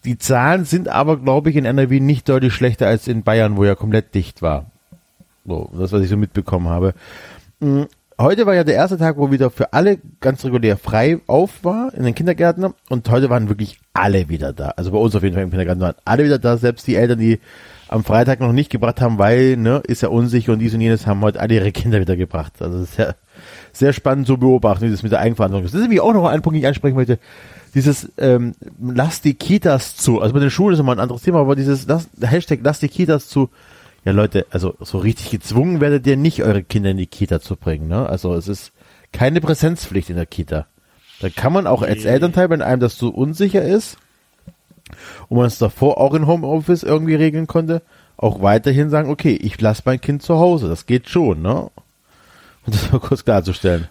Die 0.05 0.19
Zahlen 0.19 0.67
sind 0.67 0.89
aber, 0.89 1.17
glaube 1.17 1.51
ich, 1.51 1.57
in 1.57 1.65
NRW 1.65 2.01
nicht 2.01 2.29
deutlich 2.29 2.53
schlechter 2.53 2.87
als 2.87 3.09
in 3.09 3.23
Bayern, 3.23 3.57
wo 3.57 3.65
ja 3.65 3.75
komplett 3.75 4.15
dicht 4.15 4.43
war. 4.43 4.67
So, 5.47 5.71
das, 5.79 5.93
was 5.93 6.03
ich 6.03 6.11
so 6.11 6.17
mitbekommen 6.17 6.69
habe. 6.69 6.95
Heute 8.17 8.47
war 8.47 8.55
ja 8.55 8.63
der 8.63 8.77
erste 8.77 8.97
Tag, 8.97 9.17
wo 9.17 9.33
wieder 9.33 9.51
für 9.51 9.73
alle 9.73 9.99
ganz 10.21 10.45
regulär 10.45 10.77
frei 10.77 11.19
auf 11.27 11.65
war 11.65 11.93
in 11.95 12.05
den 12.05 12.15
Kindergärten 12.15 12.73
und 12.89 13.11
heute 13.11 13.29
waren 13.29 13.49
wirklich 13.49 13.81
alle 13.93 14.29
wieder 14.29 14.53
da. 14.53 14.69
Also 14.77 14.93
bei 14.93 14.99
uns 14.99 15.17
auf 15.17 15.25
jeden 15.25 15.35
Fall 15.35 15.43
im 15.43 15.51
Kindergarten 15.51 15.81
waren 15.81 15.97
alle 16.05 16.25
wieder 16.25 16.39
da, 16.39 16.57
selbst 16.57 16.87
die 16.87 16.95
Eltern, 16.95 17.19
die 17.19 17.41
am 17.89 18.05
Freitag 18.05 18.39
noch 18.39 18.53
nicht 18.53 18.71
gebracht 18.71 19.01
haben, 19.01 19.19
weil, 19.19 19.57
ne, 19.57 19.83
ist 19.85 20.03
ja 20.03 20.11
unsicher 20.11 20.53
und 20.53 20.61
dies 20.61 20.73
und 20.75 20.81
jenes, 20.81 21.09
haben 21.09 21.23
heute 21.23 21.41
alle 21.41 21.55
ihre 21.55 21.73
Kinder 21.73 22.01
wieder 22.01 22.17
gebracht. 22.17 22.53
Also 22.61 22.79
das 22.79 22.91
ist 22.91 22.99
ja 22.99 23.15
sehr 23.73 23.93
spannend 23.93 24.29
zu 24.29 24.39
beobachten, 24.39 24.87
wie 24.87 24.91
das 24.93 25.03
mit 25.03 25.11
der 25.11 25.19
Eigenverantwortung 25.19 25.67
ist. 25.67 25.75
Das 25.75 25.81
ist 25.81 25.85
nämlich 25.85 26.01
auch 26.01 26.15
noch 26.15 26.27
ein 26.27 26.41
Punkt, 26.41 26.55
den 26.55 26.63
ich 26.63 26.69
ansprechen 26.69 26.95
möchte. 26.95 27.19
Dieses, 27.75 28.13
ähm, 28.19 28.55
lass 28.81 29.23
die 29.23 29.35
Kitas 29.35 29.97
zu. 29.97 30.21
Also 30.21 30.35
mit 30.35 30.43
den 30.45 30.51
Schulen 30.51 30.75
ist 30.75 30.81
immer 30.81 30.93
ein 30.93 31.01
anderes 31.01 31.23
Thema, 31.23 31.41
aber 31.41 31.57
dieses 31.57 31.89
lass, 31.89 32.09
Hashtag 32.21 32.61
lass 32.63 32.79
die 32.79 32.89
Kitas 32.89 33.27
zu 33.27 33.51
ja 34.05 34.13
Leute, 34.13 34.47
also 34.51 34.75
so 34.81 34.99
richtig 34.99 35.31
gezwungen 35.31 35.81
werdet 35.81 36.07
ihr 36.07 36.17
nicht, 36.17 36.43
eure 36.43 36.63
Kinder 36.63 36.91
in 36.91 36.97
die 36.97 37.07
Kita 37.07 37.41
zu 37.41 37.57
bringen. 37.57 37.89
Ne? 37.89 38.09
Also 38.09 38.35
es 38.35 38.49
ist 38.49 38.73
keine 39.13 39.41
Präsenzpflicht 39.41 40.11
in 40.11 40.17
der 40.17 40.27
Kita. 40.27 40.67
Da 41.21 41.31
kann 41.31 41.53
man 41.53 41.67
auch 41.67 41.83
als 41.83 42.05
Elternteil, 42.05 42.51
wenn 42.51 42.63
einem 42.63 42.81
das 42.81 42.99
so 42.99 43.09
unsicher 43.09 43.63
ist 43.63 43.97
und 45.29 45.39
man 45.39 45.47
es 45.47 45.59
davor 45.59 45.99
auch 45.99 46.15
in 46.15 46.27
Homeoffice 46.27 46.83
irgendwie 46.83 47.15
regeln 47.15 47.47
konnte, 47.47 47.83
auch 48.17 48.43
weiterhin 48.43 48.91
sagen, 48.91 49.11
okay, 49.11 49.35
ich 49.35 49.61
lasse 49.61 49.83
mein 49.85 50.01
Kind 50.01 50.23
zu 50.23 50.39
Hause. 50.39 50.69
Das 50.69 50.87
geht 50.87 51.09
schon, 51.09 51.43
ne? 51.43 51.71
Und 52.67 52.75
das 52.75 52.91
mal 52.93 53.01
kurz 53.01 53.25
klarzustellen. 53.25 53.89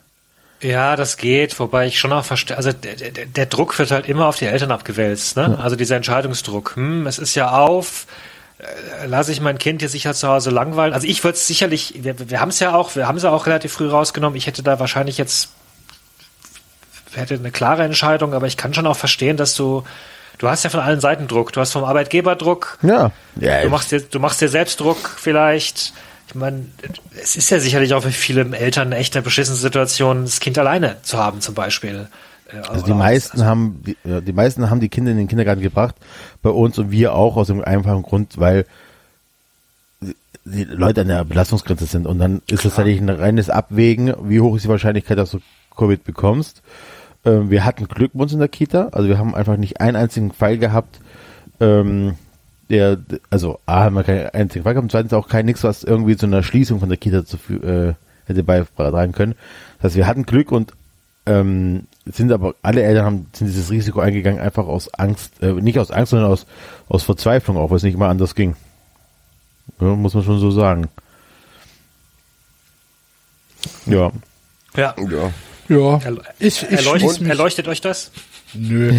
Ja, 0.62 0.96
das 0.96 1.18
geht, 1.18 1.60
wobei 1.60 1.88
ich 1.88 2.00
schon 2.00 2.14
auch 2.14 2.24
verstehe, 2.24 2.56
also 2.56 2.72
der, 2.72 2.96
der, 2.96 3.26
der 3.26 3.46
Druck 3.46 3.78
wird 3.78 3.92
halt 3.92 4.08
immer 4.08 4.28
auf 4.28 4.38
die 4.38 4.46
Eltern 4.46 4.72
abgewälzt, 4.72 5.36
ne? 5.36 5.56
Ja. 5.58 5.64
Also 5.64 5.76
dieser 5.76 5.98
Entscheidungsdruck. 5.98 6.76
Hm, 6.76 7.06
es 7.06 7.20
ist 7.20 7.36
ja 7.36 7.52
auf, 7.52 8.08
lasse 9.06 9.32
ich 9.32 9.42
mein 9.42 9.58
Kind 9.58 9.82
jetzt 9.82 9.92
sicher 9.92 10.14
zu 10.14 10.28
Hause 10.28 10.50
langweilen. 10.50 10.94
Also 10.94 11.08
ich 11.08 11.24
würde 11.24 11.36
es 11.36 11.48
sicherlich, 11.48 11.94
wir, 12.04 12.30
wir 12.30 12.40
haben 12.40 12.50
es 12.50 12.60
ja 12.60 12.74
auch, 12.76 12.96
wir 12.96 13.08
haben 13.08 13.18
es 13.18 13.24
ja 13.24 13.32
auch 13.32 13.46
relativ 13.46 13.74
früh 13.74 13.90
rausgenommen. 13.90 14.38
Ich 14.38 14.48
hätte 14.48 14.64
da 14.64 14.80
wahrscheinlich 14.80 15.18
jetzt 15.18 15.50
hätte 17.16 17.36
eine 17.36 17.52
klare 17.52 17.84
Entscheidung, 17.84 18.34
aber 18.34 18.48
ich 18.48 18.58
kann 18.58 18.74
schon 18.74 18.88
auch 18.88 18.98
verstehen, 18.98 19.38
dass 19.38 19.56
du 19.56 19.84
du 20.40 20.50
hast 20.50 20.64
ja 20.64 20.70
von 20.70 20.80
allen 20.80 21.00
Seiten 21.00 21.28
Druck. 21.28 21.54
Du 21.54 21.62
hast 21.62 21.72
vom 21.72 21.84
Arbeitgeber 21.84 22.36
Druck. 22.36 22.78
Ja. 22.82 23.12
ja 23.40 23.62
du 23.62 23.70
machst 23.70 23.92
dir 23.92 24.02
du 24.02 24.20
machst 24.20 24.42
dir 24.42 24.50
selbst 24.50 24.80
Druck 24.80 25.16
vielleicht. 25.18 25.94
Ich 26.28 26.36
meine, 26.36 26.66
es 27.22 27.36
ist 27.36 27.50
ja 27.50 27.60
sicherlich 27.60 27.94
auch 27.94 28.02
für 28.02 28.12
viele 28.12 28.58
Eltern 28.58 28.88
eine 28.88 28.98
echte 28.98 29.22
beschissene 29.22 29.58
Situation, 29.58 30.24
das 30.24 30.40
Kind 30.40 30.58
alleine 30.58 30.98
zu 31.04 31.18
haben 31.18 31.42
zum 31.42 31.54
Beispiel. 31.54 32.08
Also 32.68 32.86
die 32.86 32.94
meisten 32.94 33.38
also 33.38 33.46
haben 33.46 33.84
die, 33.86 33.98
die 34.04 34.34
meisten 34.34 34.70
haben 34.70 34.80
die 34.80 34.90
Kinder 34.90 35.12
in 35.12 35.18
den 35.18 35.28
Kindergarten 35.28 35.62
gebracht, 35.62 35.96
bei 36.42 36.50
uns 36.50 36.78
und 36.78 36.92
wir 36.92 37.14
auch 37.14 37.38
aus 37.38 37.48
dem 37.48 37.64
einfachen 37.64 38.04
Grund, 38.04 38.40
weil 38.40 38.66
die 40.46 40.66
Leute 40.66 41.02
an 41.02 41.08
der 41.08 41.24
Belastungsgrenze 41.24 41.86
sind 41.86 42.06
und 42.06 42.20
dann 42.20 42.42
ist 42.48 42.66
es 42.66 42.76
tatsächlich 42.76 43.02
ein 43.02 43.10
reines 43.10 43.50
Abwägen, 43.50 44.14
wie 44.24 44.42
hoch 44.42 44.56
ist 44.56 44.66
die 44.66 44.70
Wahrscheinlichkeit, 44.70 45.18
dass 45.18 45.32
du 45.32 45.40
Covid 45.76 46.04
bekommst. 46.04 46.62
Ähm, 47.26 47.50
wir 47.50 47.64
hatten 47.64 47.88
Glück 47.88 48.12
bei 48.14 48.24
uns 48.24 48.34
in 48.34 48.40
der 48.40 48.50
Kita, 48.50 48.90
also 48.92 49.08
wir 49.08 49.18
haben 49.18 49.36
einfach 49.36 49.58
nicht 49.58 49.80
einen 49.80 49.96
einzigen 49.96 50.32
Fall 50.32 50.58
gehabt, 50.58 51.00
ähm, 51.60 52.16
der, 52.70 52.98
also 53.30 53.60
A, 53.66 53.84
haben 53.84 53.96
wir 53.96 54.04
keinen 54.04 54.30
einzigen 54.30 54.64
Fall 54.64 54.74
gehabt 54.74 54.84
und 54.84 54.92
zweitens 54.92 55.14
auch 55.14 55.30
kein 55.30 55.46
nichts, 55.46 55.64
was 55.64 55.84
irgendwie 55.84 56.18
zu 56.18 56.26
einer 56.26 56.44
Schließung 56.44 56.80
von 56.80 56.90
der 56.90 56.98
Kita 56.98 57.26
zu, 57.26 57.38
äh, 57.62 57.94
hätte 58.26 58.44
beitragen 58.44 59.12
können. 59.14 59.36
Das 59.78 59.90
heißt, 59.90 59.96
wir 59.96 60.08
hatten 60.08 60.26
Glück 60.26 60.52
und 60.52 60.74
ähm, 61.26 61.84
sind 62.06 62.32
aber 62.32 62.56
alle 62.62 62.84
Eltern 62.84 63.06
haben 63.06 63.28
sind 63.34 63.48
dieses 63.48 63.72
Risiko 63.72 64.00
eingegangen 64.00 64.40
einfach 64.40 64.68
aus 64.68 64.94
Angst, 64.94 65.42
äh, 65.42 65.54
nicht 65.54 65.80
aus 65.80 65.92
Angst, 65.92 66.12
sondern 66.12 66.32
aus 66.32 66.46
aus 66.90 67.04
Verzweiflung, 67.04 67.58
auch 67.58 67.70
weil 67.70 67.78
es 67.78 67.84
nicht 67.84 67.98
mal 67.98 68.10
anders 68.10 68.36
ging. 68.36 68.56
Ja, 69.80 69.88
muss 69.88 70.14
man 70.14 70.24
schon 70.24 70.40
so 70.40 70.52
sagen. 70.52 70.90
Ja. 73.86 74.12
Ja. 74.76 74.96
Ja. 74.98 75.32
Ja. 75.70 76.00
Ich, 76.40 76.64
ich 76.64 76.72
erleuchtet, 76.72 77.22
mich, 77.22 77.30
erleuchtet 77.30 77.68
euch 77.68 77.82
das? 77.82 78.12
Nö. 78.54 78.94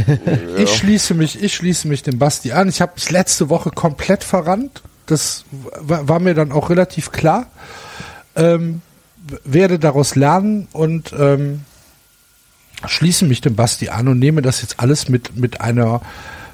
Ich 0.57 0.75
schließe 0.77 1.15
mich, 1.15 1.43
ich 1.43 1.55
schließe 1.55 1.87
mich 1.89 2.03
dem 2.03 2.19
Basti 2.19 2.53
an. 2.53 2.69
Ich 2.69 2.81
habe 2.81 2.93
es 2.97 3.11
letzte 3.11 3.49
Woche 3.49 3.71
komplett 3.71 4.25
verrannt. 4.25 4.83
Das 5.07 5.45
war, 5.81 6.09
war, 6.09 6.21
mir 6.21 6.35
dann 6.35 6.53
auch 6.53 6.71
relativ 6.71 7.13
klar. 7.13 7.47
Ähm, 8.35 8.81
werde 9.45 9.79
daraus 9.79 10.17
lernen 10.17 10.69
und 10.73 11.13
ähm, 11.17 11.65
schließe 12.87 13.25
mich 13.25 13.41
dem 13.41 13.57
Basti 13.57 13.89
an 13.89 14.09
und 14.09 14.19
nehme 14.19 14.43
das 14.43 14.63
jetzt 14.63 14.81
alles 14.81 15.09
mit, 15.09 15.37
mit 15.37 15.61
einer 15.61 16.01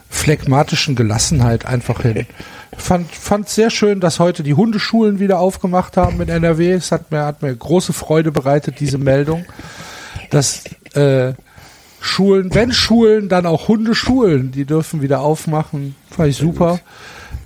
phlegmatischen 0.08 0.96
Gelassenheit 0.96 1.66
einfach 1.66 2.02
hin. 2.02 2.26
Fand, 2.76 3.10
fand 3.10 3.48
sehr 3.48 3.68
schön, 3.68 3.98
dass 3.98 4.20
heute 4.20 4.44
die 4.44 4.54
Hundeschulen 4.54 5.18
wieder 5.18 5.40
aufgemacht 5.40 5.96
haben 5.96 6.20
in 6.20 6.28
NRW. 6.28 6.70
Es 6.72 6.92
hat 6.92 7.10
mir, 7.10 7.24
hat 7.24 7.42
mir 7.42 7.54
große 7.54 7.92
Freude 7.92 8.30
bereitet, 8.30 8.78
diese 8.78 8.96
Meldung, 8.98 9.44
dass 10.30 10.64
äh, 10.94 11.34
Schulen, 12.00 12.54
wenn 12.54 12.72
Schulen, 12.72 13.28
dann 13.28 13.44
auch 13.44 13.68
Hundeschulen, 13.68 14.52
die 14.52 14.64
dürfen 14.64 15.02
wieder 15.02 15.20
aufmachen. 15.20 15.96
Fand 16.10 16.30
ich 16.30 16.36
super, 16.36 16.80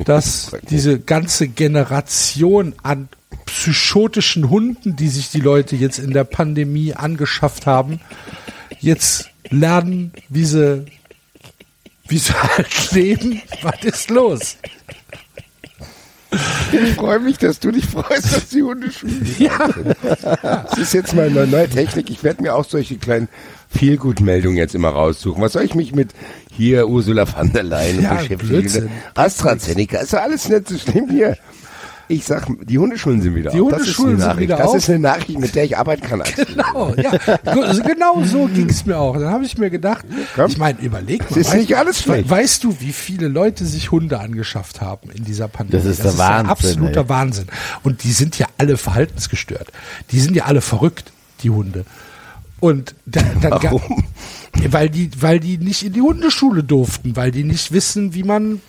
dass 0.04 0.52
diese 0.70 1.00
ganze 1.00 1.48
Generation 1.48 2.74
an 2.82 3.08
psychotischen 3.46 4.50
Hunden, 4.50 4.94
die 4.94 5.08
sich 5.08 5.30
die 5.30 5.40
Leute 5.40 5.74
jetzt 5.74 5.98
in 5.98 6.12
der 6.12 6.24
Pandemie 6.24 6.94
angeschafft 6.94 7.66
haben, 7.66 8.00
jetzt 8.84 9.30
lernen, 9.50 10.12
wie 10.28 10.44
sie, 10.44 10.84
wie 12.08 12.18
sie 12.18 12.32
halt 12.32 12.92
leben. 12.92 13.42
Was 13.62 13.82
ist 13.84 14.10
los? 14.10 14.56
Ich 16.72 16.94
freue 16.94 17.20
mich, 17.20 17.38
dass 17.38 17.60
du 17.60 17.70
dich 17.70 17.86
freust, 17.86 18.34
dass 18.34 18.48
die 18.48 18.62
Hunde 18.62 18.90
schwimmen. 18.90 19.34
Ja. 19.38 19.68
Das 20.42 20.78
ist 20.78 20.92
jetzt 20.92 21.14
mal 21.14 21.28
eine 21.28 21.46
neue 21.46 21.68
Technik. 21.68 22.10
Ich 22.10 22.24
werde 22.24 22.42
mir 22.42 22.54
auch 22.54 22.64
solche 22.64 22.96
kleinen 22.96 23.28
Feelgood-Meldungen 23.68 24.56
jetzt 24.56 24.74
immer 24.74 24.88
raussuchen. 24.88 25.42
Was 25.42 25.52
soll 25.52 25.62
ich 25.62 25.74
mich 25.74 25.94
mit 25.94 26.10
hier 26.50 26.88
Ursula 26.88 27.26
von 27.26 27.52
der 27.52 27.62
Leyen 27.62 28.02
ja, 28.02 28.14
beschäftigen? 28.14 28.48
Blödsinn. 28.48 28.90
AstraZeneca, 29.14 29.98
ist 29.98 30.12
doch 30.12 30.18
alles 30.18 30.48
nicht 30.48 30.68
so 30.68 30.78
schlimm 30.78 31.08
hier. 31.10 31.36
Ich 32.08 32.24
sag, 32.24 32.46
die 32.66 32.78
Hundeschulen 32.78 33.22
sind 33.22 33.34
wieder 33.34 33.50
die 33.50 33.60
auf. 33.60 33.68
Die 33.68 33.76
Hundeschulen 33.76 34.20
sind 34.20 34.38
wieder 34.38 34.56
das 34.56 34.66
auf. 34.66 34.74
Das 34.74 34.82
ist 34.84 34.90
eine 34.90 34.98
Nachricht, 34.98 35.38
mit 35.38 35.54
der 35.54 35.64
ich 35.64 35.76
arbeiten 35.76 36.02
kann. 36.02 36.22
Genau, 36.36 36.94
ja. 36.96 37.12
Also 37.44 37.82
genau 37.82 38.22
so 38.24 38.46
ging 38.54 38.68
es 38.68 38.84
mir 38.84 38.98
auch. 38.98 39.16
Dann 39.16 39.30
habe 39.30 39.44
ich 39.44 39.56
mir 39.56 39.70
gedacht, 39.70 40.04
Komm. 40.34 40.46
ich 40.50 40.58
meine, 40.58 40.80
überleg 40.80 41.20
mal. 41.20 41.28
Das 41.28 41.36
ist 41.38 41.46
weißt, 41.48 41.56
nicht 41.56 41.76
alles 41.76 42.02
schlecht. 42.02 42.28
Weißt 42.28 42.64
du, 42.64 42.76
wie 42.80 42.92
viele 42.92 43.28
Leute 43.28 43.64
sich 43.64 43.90
Hunde 43.90 44.20
angeschafft 44.20 44.80
haben 44.80 45.10
in 45.10 45.24
dieser 45.24 45.48
Pandemie? 45.48 45.82
Das 45.82 45.90
ist 45.90 46.04
das 46.04 46.16
der 46.16 46.24
ist 46.26 46.30
Wahnsinn. 46.30 46.50
absoluter 46.50 47.00
ey. 47.00 47.08
Wahnsinn. 47.08 47.46
Und 47.82 48.04
die 48.04 48.12
sind 48.12 48.38
ja 48.38 48.46
alle 48.58 48.76
verhaltensgestört. 48.76 49.72
Die 50.10 50.20
sind 50.20 50.36
ja 50.36 50.44
alle 50.44 50.60
verrückt, 50.60 51.12
die 51.42 51.50
Hunde. 51.50 51.84
Und 52.60 52.94
dann, 53.06 53.40
dann 53.40 53.52
Warum? 53.62 54.04
weil 54.70 54.88
die, 54.88 55.10
weil 55.20 55.40
die 55.40 55.58
nicht 55.58 55.82
in 55.82 55.92
die 55.92 56.00
Hundeschule 56.00 56.62
durften, 56.62 57.16
weil 57.16 57.30
die 57.30 57.44
nicht 57.44 57.72
wissen, 57.72 58.14
wie 58.14 58.22
man 58.22 58.60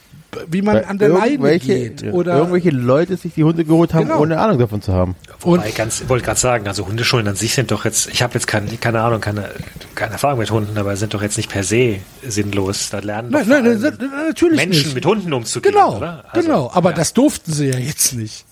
wie 0.47 0.61
man 0.61 0.75
Weil 0.75 0.85
an 0.85 0.97
der 0.97 1.09
Leine 1.09 1.59
geht. 1.59 2.03
Oder 2.03 2.37
irgendwelche 2.37 2.69
Leute 2.69 3.17
sich 3.17 3.33
die 3.33 3.43
Hunde 3.43 3.65
geholt 3.65 3.93
haben, 3.93 4.07
genau. 4.07 4.21
ohne 4.21 4.39
Ahnung 4.39 4.59
davon 4.59 4.81
zu 4.81 4.93
haben. 4.93 5.15
Wobei, 5.39 5.67
und 5.67 5.75
ganz, 5.75 6.03
wollte 6.07 6.25
gerade 6.25 6.39
sagen, 6.39 6.67
also 6.67 6.87
Hundeschulen 6.87 7.27
an 7.27 7.35
sich 7.35 7.53
sind 7.53 7.71
doch 7.71 7.85
jetzt, 7.85 8.07
ich 8.07 8.21
habe 8.21 8.33
jetzt 8.33 8.47
keine, 8.47 8.69
keine 8.77 9.01
Ahnung, 9.01 9.21
keine, 9.21 9.49
keine 9.95 10.13
Erfahrung 10.13 10.39
mit 10.39 10.51
Hunden, 10.51 10.77
aber 10.77 10.95
sind 10.97 11.13
doch 11.13 11.21
jetzt 11.21 11.37
nicht 11.37 11.49
per 11.49 11.63
se 11.63 11.97
sinnlos. 12.23 12.89
Da 12.89 12.99
lernen 12.99 13.31
nein, 13.31 13.47
nein, 13.47 13.63
nein, 13.63 13.97
natürlich 14.27 14.57
Menschen 14.57 14.83
nicht. 14.83 14.95
mit 14.95 15.05
Hunden 15.05 15.33
umzugehen. 15.33 15.73
Genau, 15.73 15.99
also, 15.99 16.41
genau. 16.41 16.71
Aber 16.73 16.91
ja. 16.91 16.95
das 16.95 17.13
durften 17.13 17.51
sie 17.51 17.69
ja 17.69 17.77
jetzt 17.77 18.13
nicht. 18.13 18.45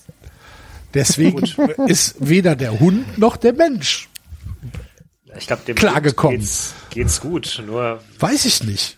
Deswegen 0.94 1.44
ist 1.88 2.16
weder 2.20 2.56
der 2.56 2.78
Hund 2.80 3.18
noch 3.18 3.36
der 3.36 3.52
Mensch 3.52 4.08
ich 5.38 5.46
glaube, 5.46 5.62
dem 5.66 5.76
klargekommen. 5.76 6.38
Geht's, 6.38 6.74
geht's 6.90 7.20
gut, 7.20 7.62
nur 7.66 8.00
weiß 8.18 8.44
ich 8.44 8.62
nicht. 8.64 8.96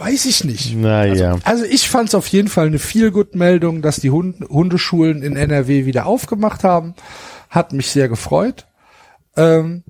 Weiß 0.00 0.24
ich 0.24 0.44
nicht. 0.44 0.74
Naja. 0.76 1.32
Also, 1.32 1.44
also 1.44 1.64
ich 1.64 1.88
fand 1.88 2.08
es 2.08 2.14
auf 2.14 2.26
jeden 2.28 2.48
Fall 2.48 2.66
eine 2.66 2.78
viel 2.78 3.10
gut 3.10 3.34
Meldung, 3.34 3.82
dass 3.82 3.96
die 3.96 4.10
Hund 4.10 4.48
Hundeschulen 4.48 5.22
in 5.22 5.36
NRW 5.36 5.84
wieder 5.84 6.06
aufgemacht 6.06 6.64
haben. 6.64 6.94
Hat 7.50 7.74
mich 7.74 7.90
sehr 7.90 8.08
gefreut. 8.08 8.66
Ähm, 9.36 9.84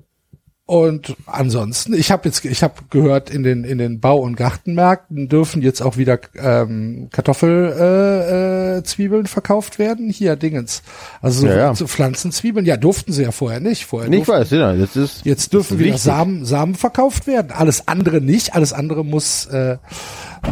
und 0.71 1.17
ansonsten, 1.25 1.93
ich 1.93 2.11
habe 2.11 2.29
jetzt, 2.29 2.45
ich 2.45 2.63
habe 2.63 2.75
gehört, 2.91 3.29
in 3.29 3.43
den 3.43 3.65
in 3.65 3.77
den 3.77 3.99
Bau- 3.99 4.21
und 4.21 4.37
Gartenmärkten 4.37 5.27
dürfen 5.27 5.61
jetzt 5.61 5.81
auch 5.81 5.97
wieder 5.97 6.17
ähm, 6.41 7.09
Kartoffelzwiebeln 7.11 8.77
äh, 8.77 8.77
äh, 8.77 8.83
Zwiebeln 8.83 9.25
verkauft 9.27 9.79
werden. 9.79 10.09
Hier 10.09 10.37
Dingens, 10.37 10.81
also 11.21 11.41
so, 11.41 11.47
ja, 11.47 11.57
ja. 11.57 11.75
so 11.75 11.87
Pflanzenzwiebeln. 11.87 12.65
Ja, 12.65 12.77
durften 12.77 13.11
sie 13.11 13.23
ja 13.23 13.31
vorher 13.33 13.59
nicht. 13.59 13.85
Vorher 13.85 14.09
nicht 14.09 14.29
weiß, 14.29 14.51
ja. 14.51 14.73
Jetzt 14.73 14.95
ist 14.95 15.25
jetzt 15.25 15.51
dürfen 15.51 15.77
wieder 15.77 15.97
Samen 15.97 16.45
Samen 16.45 16.75
verkauft 16.75 17.27
werden. 17.27 17.51
Alles 17.51 17.89
andere 17.89 18.21
nicht. 18.21 18.55
Alles 18.55 18.71
andere 18.71 19.03
muss 19.03 19.47
äh, 19.47 19.77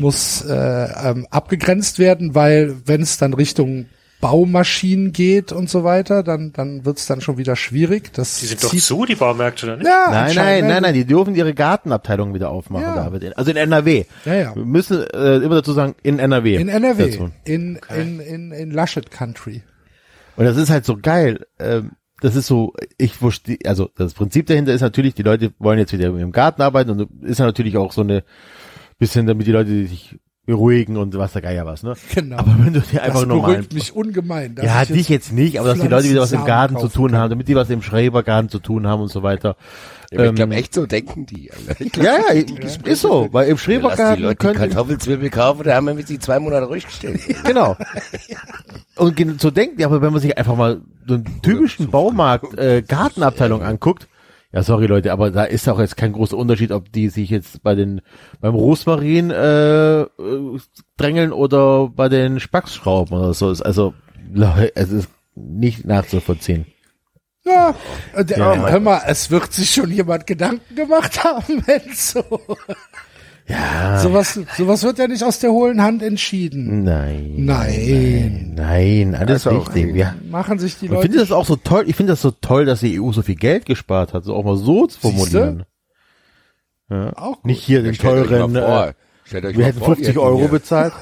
muss 0.02 0.42
äh, 0.42 0.54
ähm, 0.54 1.28
abgegrenzt 1.30 1.98
werden, 1.98 2.36
weil 2.36 2.76
wenn 2.86 3.04
es 3.04 3.20
dann 3.20 3.34
Richtung 3.34 3.86
Baumaschinen 4.22 5.14
geht 5.14 5.52
und 5.52 5.70
so 5.70 5.84
weiter, 5.84 6.24
dann 6.24 6.52
dann 6.52 6.86
wird's 6.86 7.06
dann 7.08 7.22
schon 7.22 7.38
wieder 7.38 7.56
schwierig. 7.56 8.12
Das 8.14 8.40
Die 8.40 8.48
sind 8.48 8.64
doch 8.64 8.76
zu, 8.76 9.06
die 9.06 9.16
Baumärkte, 9.16 9.66
oder 9.66 9.78
nicht? 9.78 9.88
Ja, 9.88 10.08
Nein, 10.10 10.36
nein, 10.36 10.62
ne? 10.64 10.70
nein, 10.74 10.82
nein, 10.84 10.94
die 10.94 11.06
dürfen 11.06 11.36
ihre 11.36 11.54
Gartenabteilung 11.54 12.34
wieder 12.34 12.50
aufmachen, 12.50 12.86
Ja. 12.86 12.96
David. 12.96 13.38
Also 13.38 13.52
in 13.52 13.58
NRW. 13.58 14.06
Ja, 14.26 14.34
ja. 14.34 14.56
Wir 14.56 14.66
müssen 14.66 15.04
äh, 15.14 15.38
immer 15.38 15.56
dazu 15.56 15.72
sagen, 15.74 15.96
in 16.04 16.20
NRW. 16.20 16.56
In 16.56 16.68
NRW, 16.68 17.12
Dazu. 17.12 17.30
in, 17.46 17.80
in, 17.96 18.20
in, 18.20 18.52
in 18.52 18.72
Laschet 18.72 19.10
Country. 19.10 19.64
Und 20.36 20.46
das 20.46 20.58
ist 20.58 20.70
halt 20.70 20.86
so 20.86 20.98
geil. 20.98 21.46
Ähm, 21.60 21.92
das 22.22 22.36
ist 22.36 22.48
so, 22.48 22.74
ich 22.98 23.14
verstehe, 23.14 23.60
also 23.66 23.90
das 23.96 24.14
Prinzip 24.14 24.48
dahinter 24.48 24.74
ist 24.74 24.82
natürlich, 24.82 25.14
die 25.14 25.24
Leute 25.24 25.54
wollen 25.60 25.80
jetzt 25.80 25.94
wieder 25.94 26.08
im 26.08 26.32
Garten 26.34 26.62
arbeiten 26.62 26.90
und 26.90 27.24
ist 27.24 27.40
ja 27.40 27.46
natürlich 27.46 27.78
auch 27.78 27.94
so 27.94 28.02
eine 28.02 28.24
bisschen, 28.98 29.26
damit 29.28 29.48
die 29.48 29.54
Leute 29.54 29.70
sich 29.88 30.18
beruhigen 30.50 30.98
und 30.98 31.16
was 31.18 31.34
der 31.34 31.42
Geier 31.42 31.66
was, 31.66 31.84
ne? 31.84 31.94
Genau. 32.14 32.38
Aber 32.38 32.56
wenn 32.60 32.74
du 32.74 32.82
dir 32.82 33.04
einfach 33.04 33.20
das 33.20 33.28
normal 33.28 33.52
beruhigt 33.52 33.74
mich 33.74 33.96
ungemein. 33.96 34.56
ja, 34.62 34.82
ich 34.82 34.90
dich 34.90 35.08
jetzt 35.10 35.32
nicht, 35.32 35.60
aber 35.60 35.70
dass 35.70 35.80
die 35.80 35.88
Leute 35.88 36.10
wieder 36.10 36.22
was 36.22 36.32
im 36.32 36.44
Garten 36.44 36.78
zu 36.78 36.88
tun 36.88 37.12
kann. 37.12 37.20
haben, 37.22 37.30
damit 37.30 37.48
die 37.48 37.56
was 37.56 37.70
im 37.70 37.82
Schrebergarten 37.82 38.50
zu 38.50 38.60
tun 38.60 38.88
haben 38.88 39.02
und 39.02 39.10
so 39.10 39.24
weiter. 39.24 39.56
Ja, 40.12 40.24
ich 40.24 40.30
Ähm, 40.30 40.36
glaube, 40.36 40.56
echt 40.56 40.74
so 40.74 40.88
denken 40.88 41.28
die. 41.28 41.52
Ich 41.78 41.92
glaub, 41.92 42.06
Ja, 42.06 42.34
ja, 42.34 42.42
ist, 42.42 42.82
ist 42.82 43.02
so, 43.02 43.30
weil 43.32 43.48
im 43.48 43.58
die 43.58 43.62
Schrebergarten 43.62 44.24
Leute 44.24 44.36
die 44.36 44.48
können 44.48 44.56
Kartoffelzwiebel 44.58 45.30
kaufen, 45.30 45.64
da 45.64 45.76
haben 45.76 45.86
wir 45.86 45.94
mit 45.94 46.10
die 46.10 46.18
zwei 46.20 46.40
Monate 46.40 46.66
ruhig 46.66 46.86
gestellt. 46.86 47.22
Genau. 47.44 47.78
Und 48.96 49.42
so 49.42 49.52
denkt, 49.52 49.80
ja, 49.80 49.88
aber 49.88 50.02
wenn 50.02 50.12
man 50.12 50.22
sich 50.22 50.38
einfach 50.38 50.56
mal 50.56 50.82
so 51.08 51.14
einen 51.14 51.42
typischen 51.42 51.90
Baumarkt 51.90 52.58
äh, 52.58 52.82
Gartenabteilung 52.82 53.62
anguckt, 53.62 54.08
ja, 54.52 54.64
sorry 54.64 54.88
Leute, 54.88 55.12
aber 55.12 55.30
da 55.30 55.44
ist 55.44 55.70
auch 55.70 55.80
jetzt 55.80 55.96
kein 55.96 56.14
großer 56.14 56.36
Unterschied, 56.36 56.72
ob 56.72 56.92
die 56.92 57.10
sich 57.10 57.30
jetzt 57.30 57.62
bei 57.62 57.76
den 57.76 58.02
beim 58.42 58.56
Rosmarin 58.56 59.30
äh, 59.30 60.02
äh, 60.02 60.08
drängeln 60.98 61.32
oder 61.32 61.90
bei 61.90 62.10
den 62.10 62.40
Spacksschrauben 62.40 63.18
oder 63.18 63.34
so. 63.34 63.52
Ist 63.52 63.62
Also 63.62 63.94
es 64.76 64.92
ist 64.92 65.10
nicht 65.36 65.86
nachzuvollziehen. 65.86 66.66
Ja, 67.46 67.76
äh, 68.16 68.26
der, 68.26 68.38
Ja, 68.38 68.70
hör 68.70 68.80
mal, 68.80 69.02
es 69.06 69.32
wird 69.32 69.54
sich 69.54 69.72
schon 69.72 69.92
jemand 69.92 70.28
Gedanken 70.28 70.76
gemacht 70.76 71.24
haben, 71.24 71.64
Enzo. 71.68 72.24
Ja. 73.50 73.98
Sowas, 74.00 74.40
sowas 74.58 74.84
wird 74.84 75.00
ja 75.00 75.08
nicht 75.08 75.24
aus 75.24 75.40
der 75.40 75.52
hohlen 75.52 75.82
Hand 75.82 76.04
entschieden. 76.04 76.84
Nein. 76.84 77.34
Nein. 77.38 78.54
Nein, 78.56 79.16
alles 79.16 79.48
auch 79.48 79.74
richtig. 79.76 79.96
Ja. 79.96 80.14
Machen 80.30 80.60
sich 80.60 80.78
die 80.78 80.86
Ich 80.86 80.92
Leute. 80.92 81.02
finde 81.04 81.18
das 81.18 81.32
auch 81.32 81.46
so 81.46 81.56
toll. 81.56 81.86
Ich 81.88 81.96
finde 81.96 82.14
das 82.14 82.22
so 82.22 82.30
toll, 82.32 82.66
dass 82.66 82.82
die 82.82 83.00
EU 83.02 83.12
so 83.12 83.24
viel 83.24 83.36
Geld 83.36 83.66
gespart 83.66 84.14
hat, 84.14 84.24
so 84.24 84.36
auch 84.36 84.44
mal 84.46 84.56
so 84.56 84.86
zu 84.86 85.00
formulieren. 85.00 85.64
Ja. 86.92 87.12
Auch 87.18 87.38
gut. 87.38 87.46
Nicht 87.46 87.64
hier 87.64 87.82
den 87.82 87.96
Stellt 87.96 88.24
euch 88.24 88.28
teuren. 88.30 88.52
mal 88.54 88.62
vor, 88.62 88.88
Äh, 89.42 89.56
wir 89.58 89.66
hätten 89.66 89.80
vor, 89.80 89.96
die 89.96 90.04
50 90.04 90.18
Euro 90.20 90.40
hier- 90.40 90.48
bezahlt. 90.50 90.94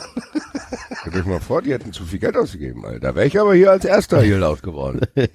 Stellt 1.02 1.16
euch 1.18 1.26
mal 1.26 1.40
vor, 1.42 1.62
die 1.62 1.72
hätten 1.74 1.92
zu 1.94 2.04
viel 2.06 2.20
Geld 2.20 2.36
ausgegeben, 2.38 2.86
Alter. 2.86 3.00
Da 3.00 3.16
wäre 3.16 3.26
ich 3.28 3.40
aber 3.40 3.56
hier 3.56 3.72
als 3.72 3.84
erster 3.86 4.22
hier 4.22 4.38
laut 4.38 4.64
geworden. 4.64 5.02
da 5.16 5.28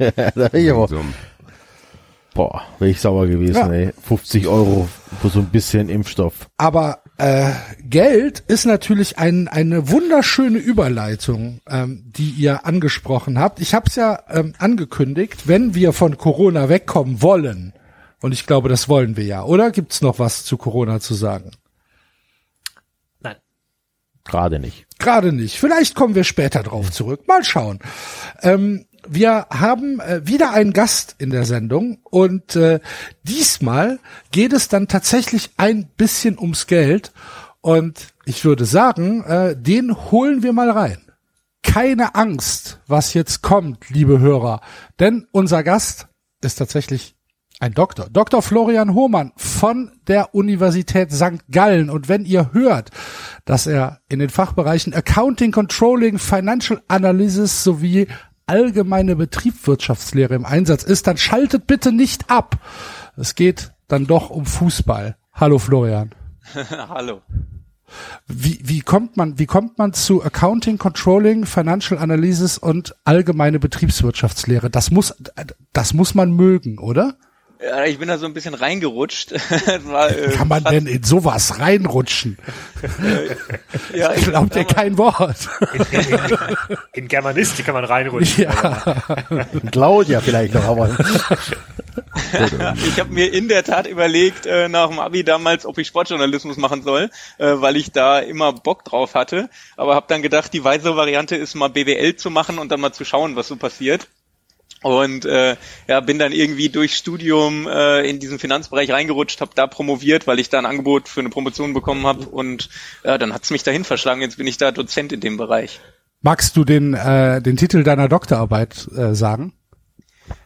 wäre 0.52 0.58
ich 0.58 0.70
aber, 0.70 0.88
boah, 2.34 2.62
wäre 2.78 2.90
ich 2.90 3.00
sauer 3.00 3.26
gewesen, 3.26 3.54
Ja. 3.56 3.70
ey. 3.72 3.92
50 4.02 4.46
Euro 4.46 4.88
für 5.20 5.28
so 5.28 5.38
ein 5.40 5.46
bisschen 5.46 5.88
Impfstoff. 5.88 6.48
Aber 6.58 7.01
äh, 7.22 7.52
Geld 7.84 8.40
ist 8.48 8.66
natürlich 8.66 9.18
ein, 9.18 9.46
eine 9.46 9.88
wunderschöne 9.88 10.58
Überleitung, 10.58 11.60
ähm, 11.68 12.02
die 12.06 12.30
ihr 12.30 12.66
angesprochen 12.66 13.38
habt. 13.38 13.60
Ich 13.60 13.74
habe 13.74 13.86
es 13.88 13.94
ja 13.94 14.24
ähm, 14.28 14.54
angekündigt, 14.58 15.46
wenn 15.46 15.74
wir 15.76 15.92
von 15.92 16.18
Corona 16.18 16.68
wegkommen 16.68 17.22
wollen, 17.22 17.74
und 18.22 18.32
ich 18.32 18.46
glaube, 18.46 18.68
das 18.68 18.88
wollen 18.88 19.16
wir 19.16 19.24
ja, 19.24 19.44
oder? 19.44 19.70
Gibt's 19.72 20.00
noch 20.00 20.18
was 20.18 20.44
zu 20.44 20.56
Corona 20.56 21.00
zu 21.00 21.14
sagen? 21.14 21.50
Nein. 23.20 23.36
Gerade 24.24 24.60
nicht. 24.60 24.86
Gerade 24.98 25.32
nicht. 25.32 25.58
Vielleicht 25.58 25.96
kommen 25.96 26.14
wir 26.14 26.24
später 26.24 26.62
drauf 26.62 26.92
zurück. 26.92 27.26
Mal 27.26 27.44
schauen. 27.44 27.80
Ähm, 28.40 28.86
wir 29.08 29.46
haben 29.50 30.00
äh, 30.00 30.26
wieder 30.26 30.52
einen 30.52 30.72
Gast 30.72 31.14
in 31.18 31.30
der 31.30 31.44
Sendung 31.44 31.98
und 32.04 32.56
äh, 32.56 32.80
diesmal 33.22 33.98
geht 34.30 34.52
es 34.52 34.68
dann 34.68 34.88
tatsächlich 34.88 35.50
ein 35.56 35.88
bisschen 35.96 36.38
ums 36.38 36.66
Geld 36.66 37.12
und 37.60 38.14
ich 38.24 38.44
würde 38.44 38.64
sagen, 38.64 39.24
äh, 39.24 39.56
den 39.56 39.94
holen 40.10 40.42
wir 40.42 40.52
mal 40.52 40.70
rein. 40.70 40.98
Keine 41.62 42.14
Angst, 42.14 42.80
was 42.86 43.14
jetzt 43.14 43.42
kommt, 43.42 43.90
liebe 43.90 44.18
Hörer, 44.18 44.60
denn 44.98 45.26
unser 45.32 45.62
Gast 45.62 46.08
ist 46.40 46.56
tatsächlich 46.56 47.14
ein 47.62 47.74
Doktor. 47.74 48.08
Dr. 48.10 48.42
Florian 48.42 48.92
Hohmann 48.92 49.32
von 49.36 49.92
der 50.08 50.34
Universität 50.34 51.12
St. 51.12 51.48
Gallen. 51.48 51.90
Und 51.90 52.08
wenn 52.08 52.24
ihr 52.24 52.52
hört, 52.52 52.90
dass 53.44 53.68
er 53.68 54.00
in 54.08 54.18
den 54.18 54.30
Fachbereichen 54.30 54.92
Accounting, 54.92 55.52
Controlling, 55.52 56.18
Financial 56.18 56.82
Analysis 56.88 57.62
sowie 57.62 58.08
allgemeine 58.46 59.16
Betriebswirtschaftslehre 59.16 60.34
im 60.34 60.44
Einsatz 60.44 60.82
ist, 60.82 61.06
dann 61.06 61.16
schaltet 61.16 61.66
bitte 61.66 61.92
nicht 61.92 62.30
ab. 62.30 62.58
Es 63.16 63.34
geht 63.34 63.72
dann 63.88 64.06
doch 64.06 64.30
um 64.30 64.46
Fußball. 64.46 65.16
Hallo 65.32 65.58
Florian. 65.58 66.10
Hallo. 66.70 67.22
Wie, 68.26 68.58
wie 68.62 68.80
kommt 68.80 69.16
man, 69.16 69.38
wie 69.38 69.46
kommt 69.46 69.78
man 69.78 69.92
zu 69.92 70.22
Accounting, 70.22 70.78
Controlling, 70.78 71.44
Financial 71.44 72.00
Analysis 72.00 72.56
und 72.56 72.94
allgemeine 73.04 73.58
Betriebswirtschaftslehre? 73.58 74.70
Das 74.70 74.90
muss, 74.90 75.14
das 75.72 75.92
muss 75.92 76.14
man 76.14 76.32
mögen, 76.32 76.78
oder? 76.78 77.16
Ja, 77.62 77.84
ich 77.84 77.98
bin 77.98 78.08
da 78.08 78.18
so 78.18 78.26
ein 78.26 78.34
bisschen 78.34 78.54
reingerutscht. 78.54 79.32
War, 79.84 80.10
äh, 80.10 80.30
Kann 80.30 80.48
man 80.48 80.64
denn 80.64 80.86
in 80.86 81.02
sowas 81.04 81.60
reinrutschen? 81.60 82.36
ja, 83.94 84.12
ich, 84.14 84.24
Glaubt 84.24 84.56
ihr 84.56 84.64
kein 84.64 84.98
Wort? 84.98 85.48
In 86.92 87.06
Germanistik 87.06 87.66
kann 87.66 87.74
man 87.74 87.84
reinrutschen. 87.84 88.44
Ja. 88.44 88.96
Claudia 89.70 90.20
vielleicht 90.20 90.54
noch, 90.54 90.64
aber 90.64 90.96
ich 92.86 92.98
habe 92.98 93.12
mir 93.12 93.32
in 93.32 93.48
der 93.48 93.62
Tat 93.62 93.86
überlegt, 93.86 94.46
äh, 94.46 94.68
nach 94.68 94.88
dem 94.88 94.98
Abi 94.98 95.22
damals, 95.22 95.64
ob 95.64 95.78
ich 95.78 95.86
Sportjournalismus 95.86 96.56
machen 96.56 96.82
soll, 96.82 97.10
äh, 97.38 97.54
weil 97.56 97.76
ich 97.76 97.92
da 97.92 98.18
immer 98.18 98.52
Bock 98.52 98.84
drauf 98.84 99.14
hatte. 99.14 99.48
Aber 99.76 99.94
habe 99.94 100.06
dann 100.08 100.22
gedacht, 100.22 100.52
die 100.52 100.64
weise 100.64 100.96
Variante 100.96 101.36
ist 101.36 101.54
mal 101.54 101.68
BWL 101.68 102.16
zu 102.16 102.30
machen 102.30 102.58
und 102.58 102.70
dann 102.70 102.80
mal 102.80 102.92
zu 102.92 103.04
schauen, 103.04 103.36
was 103.36 103.48
so 103.48 103.56
passiert. 103.56 104.08
Und 104.82 105.24
äh, 105.24 105.56
ja, 105.86 106.00
bin 106.00 106.18
dann 106.18 106.32
irgendwie 106.32 106.68
durch 106.68 106.96
Studium 106.96 107.68
äh, 107.68 108.08
in 108.08 108.18
diesen 108.18 108.38
Finanzbereich 108.38 108.90
reingerutscht, 108.90 109.40
habe 109.40 109.52
da 109.54 109.66
promoviert, 109.66 110.26
weil 110.26 110.40
ich 110.40 110.48
da 110.48 110.58
ein 110.58 110.66
Angebot 110.66 111.08
für 111.08 111.20
eine 111.20 111.30
Promotion 111.30 111.72
bekommen 111.72 112.06
habe 112.06 112.26
und 112.26 112.68
ja, 113.04 113.16
dann 113.16 113.32
hat's 113.32 113.50
mich 113.50 113.62
dahin 113.62 113.84
verschlagen. 113.84 114.20
Jetzt 114.20 114.38
bin 114.38 114.46
ich 114.46 114.58
da 114.58 114.72
Dozent 114.72 115.12
in 115.12 115.20
dem 115.20 115.36
Bereich. 115.36 115.80
Magst 116.20 116.56
du 116.56 116.64
den, 116.64 116.94
äh, 116.94 117.40
den 117.42 117.56
Titel 117.56 117.82
deiner 117.82 118.08
Doktorarbeit 118.08 118.88
äh, 118.96 119.14
sagen? 119.14 119.54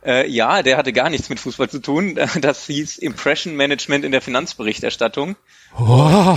Äh, 0.05 0.29
ja, 0.29 0.63
der 0.63 0.77
hatte 0.77 0.93
gar 0.93 1.11
nichts 1.11 1.29
mit 1.29 1.41
Fußball 1.41 1.69
zu 1.69 1.81
tun. 1.81 2.19
Das 2.41 2.67
hieß 2.67 2.99
Impression 2.99 3.57
Management 3.57 4.05
in 4.05 4.13
der 4.13 4.23
Finanzberichterstattung. 4.23 5.37
Oh, 5.79 6.37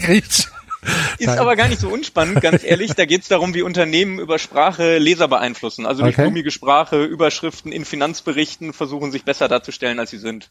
Griecht. 0.00 0.50
Ist 1.18 1.28
aber 1.28 1.56
gar 1.56 1.68
nicht 1.68 1.80
so 1.80 1.88
unspannend, 1.88 2.40
ganz 2.40 2.64
ehrlich. 2.64 2.92
Da 2.94 3.04
geht 3.04 3.22
es 3.22 3.28
darum, 3.28 3.54
wie 3.54 3.62
Unternehmen 3.62 4.18
über 4.18 4.38
Sprache 4.38 4.98
Leser 4.98 5.28
beeinflussen. 5.28 5.86
Also 5.86 6.02
durch 6.02 6.16
Okay. 6.16 6.22
blumige 6.22 6.50
Sprache, 6.50 7.04
Überschriften 7.04 7.72
in 7.72 7.84
Finanzberichten 7.84 8.72
versuchen, 8.72 9.12
sich 9.12 9.24
besser 9.24 9.48
darzustellen, 9.48 9.98
als 9.98 10.10
sie 10.10 10.18
sind. 10.18 10.50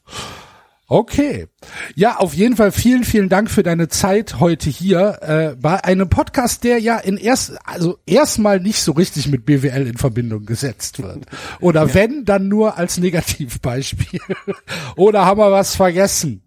Okay. 0.88 1.48
Ja, 1.96 2.18
auf 2.18 2.36
jeden 2.36 2.56
Fall 2.56 2.72
vielen, 2.72 3.04
vielen 3.04 3.28
Dank 3.28 3.50
für 3.50 3.64
deine 3.64 3.88
Zeit 3.88 4.40
heute 4.40 4.70
hier 4.70 5.18
äh, 5.22 5.56
bei 5.60 5.84
einem 5.84 6.10
Podcast, 6.10 6.64
der 6.64 6.78
ja 6.78 7.00
in 7.00 7.18
erst, 7.18 7.54
also 7.66 7.98
erstmal 8.06 8.60
nicht 8.60 8.82
so 8.82 8.92
richtig 8.92 9.28
mit 9.28 9.48
BWL 9.48 9.88
in 9.88 9.98
Verbindung 9.98 10.46
gesetzt 10.46 11.02
wird. 11.02 11.26
Oder 11.60 11.96
wenn, 11.96 12.24
dann 12.24 12.50
nur 12.50 12.78
als 12.78 13.00
Negativbeispiel. 13.00 14.20
Oder 14.96 15.26
haben 15.26 15.40
wir 15.40 15.52
was 15.52 15.76
vergessen? 15.76 16.44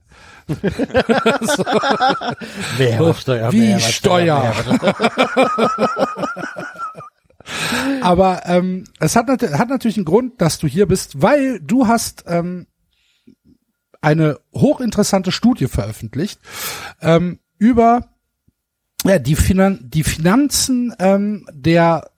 Mehrwertsteuer. 2.78 3.52
Wie 3.52 3.60
Mehrwertsteuer, 3.60 4.54
Steuer. 4.54 4.94
Aber 8.02 8.42
ähm, 8.46 8.84
es 9.00 9.16
hat, 9.16 9.28
nat 9.28 9.42
hat 9.42 9.68
natürlich 9.68 9.96
einen 9.96 10.04
Grund, 10.04 10.40
dass 10.40 10.58
du 10.58 10.66
hier 10.66 10.86
bist, 10.86 11.22
weil 11.22 11.60
du 11.60 11.86
hast 11.86 12.24
ähm, 12.26 12.66
eine 14.00 14.38
hochinteressante 14.54 15.32
Studie 15.32 15.66
veröffentlicht 15.66 16.40
ähm, 17.00 17.40
über 17.58 18.08
ja, 19.04 19.18
die, 19.18 19.36
Finan 19.36 19.80
die 19.82 20.04
Finanzen 20.04 20.94
ähm, 20.98 21.46
der 21.52 22.10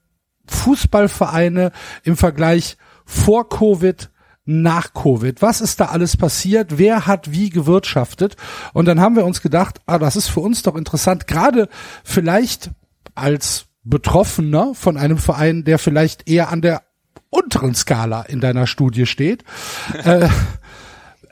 Fußballvereine 0.47 1.71
im 2.03 2.17
Vergleich 2.17 2.77
vor 3.05 3.49
Covid, 3.49 4.10
nach 4.45 4.93
Covid. 4.93 5.41
Was 5.41 5.61
ist 5.61 5.79
da 5.79 5.85
alles 5.85 6.17
passiert? 6.17 6.77
Wer 6.77 7.07
hat 7.07 7.31
wie 7.31 7.49
gewirtschaftet? 7.49 8.35
Und 8.73 8.85
dann 8.85 8.99
haben 8.99 9.15
wir 9.15 9.25
uns 9.25 9.41
gedacht, 9.41 9.79
ah, 9.85 9.99
das 9.99 10.15
ist 10.15 10.27
für 10.29 10.39
uns 10.39 10.63
doch 10.63 10.75
interessant, 10.75 11.27
gerade 11.27 11.69
vielleicht 12.03 12.71
als 13.15 13.65
Betroffener 13.83 14.73
von 14.73 14.97
einem 14.97 15.17
Verein, 15.17 15.63
der 15.63 15.79
vielleicht 15.79 16.29
eher 16.29 16.49
an 16.49 16.61
der 16.61 16.83
unteren 17.29 17.75
Skala 17.75 18.23
in 18.23 18.39
deiner 18.41 18.67
Studie 18.67 19.05
steht. 19.05 19.43
äh, 20.03 20.27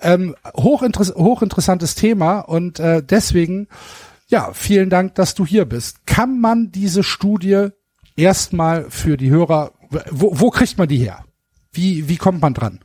ähm, 0.02 0.36
hochinteress 0.56 1.14
hochinteressantes 1.16 1.96
Thema 1.96 2.40
und 2.40 2.80
äh, 2.80 3.04
deswegen 3.04 3.68
Ja, 4.30 4.52
vielen 4.54 4.92
Dank, 4.92 5.16
dass 5.16 5.34
du 5.34 5.44
hier 5.44 5.66
bist. 5.66 6.06
Kann 6.06 6.40
man 6.40 6.72
diese 6.72 7.02
Studie 7.02 7.70
erstmal 8.16 8.90
für 8.92 9.18
die 9.18 9.32
Hörer, 9.32 9.72
wo, 10.12 10.40
wo 10.40 10.52
kriegt 10.52 10.78
man 10.78 10.88
die 10.88 10.98
her? 11.00 11.26
Wie, 11.72 12.08
wie 12.08 12.18
kommt 12.18 12.40
man 12.40 12.54
dran? 12.54 12.80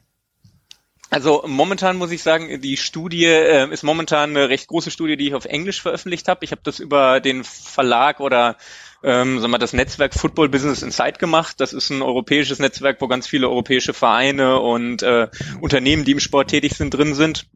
Also 1.10 1.44
momentan 1.46 1.96
muss 1.96 2.10
ich 2.10 2.22
sagen, 2.22 2.60
die 2.60 2.76
Studie 2.76 3.26
äh, 3.26 3.70
ist 3.70 3.82
momentan 3.82 4.30
eine 4.30 4.48
recht 4.48 4.68
große 4.68 4.90
Studie, 4.90 5.16
die 5.16 5.28
ich 5.28 5.34
auf 5.34 5.44
Englisch 5.44 5.80
veröffentlicht 5.80 6.28
habe. 6.28 6.44
Ich 6.44 6.50
habe 6.50 6.62
das 6.64 6.80
über 6.80 7.20
den 7.20 7.44
Verlag 7.44 8.20
oder 8.20 8.56
ähm, 9.02 9.38
sagen 9.38 9.52
wir, 9.52 9.58
das 9.58 9.74
Netzwerk 9.74 10.14
Football 10.14 10.48
Business 10.48 10.82
Insight 10.82 11.18
gemacht. 11.18 11.60
Das 11.60 11.72
ist 11.72 11.90
ein 11.90 12.02
europäisches 12.02 12.58
Netzwerk, 12.58 13.00
wo 13.00 13.06
ganz 13.06 13.26
viele 13.26 13.48
europäische 13.48 13.92
Vereine 13.92 14.60
und 14.60 15.02
äh, 15.02 15.28
Unternehmen, 15.60 16.04
die 16.04 16.12
im 16.12 16.20
Sport 16.20 16.50
tätig 16.50 16.74
sind, 16.74 16.94
drin 16.94 17.14
sind 17.14 17.46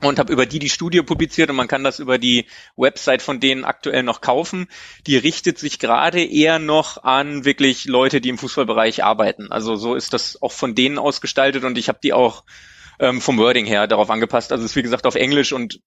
und 0.00 0.18
habe 0.18 0.32
über 0.32 0.46
die 0.46 0.58
die 0.58 0.68
Studie 0.68 1.02
publiziert 1.02 1.50
und 1.50 1.56
man 1.56 1.68
kann 1.68 1.84
das 1.84 1.98
über 1.98 2.18
die 2.18 2.46
Website 2.76 3.22
von 3.22 3.40
denen 3.40 3.64
aktuell 3.64 4.02
noch 4.02 4.20
kaufen. 4.20 4.68
Die 5.06 5.16
richtet 5.16 5.58
sich 5.58 5.78
gerade 5.78 6.22
eher 6.22 6.58
noch 6.58 7.02
an 7.02 7.44
wirklich 7.44 7.86
Leute, 7.86 8.20
die 8.20 8.28
im 8.28 8.38
Fußballbereich 8.38 9.04
arbeiten. 9.04 9.50
Also 9.50 9.76
so 9.76 9.94
ist 9.94 10.12
das 10.12 10.40
auch 10.40 10.52
von 10.52 10.74
denen 10.74 10.98
ausgestaltet 10.98 11.64
und 11.64 11.78
ich 11.78 11.88
habe 11.88 11.98
die 12.02 12.12
auch 12.12 12.44
ähm, 12.98 13.20
vom 13.20 13.38
Wording 13.38 13.66
her 13.66 13.86
darauf 13.86 14.10
angepasst. 14.10 14.52
Also 14.52 14.64
es 14.64 14.72
ist 14.72 14.76
wie 14.76 14.82
gesagt 14.82 15.06
auf 15.06 15.14
Englisch 15.14 15.52
und 15.52 15.80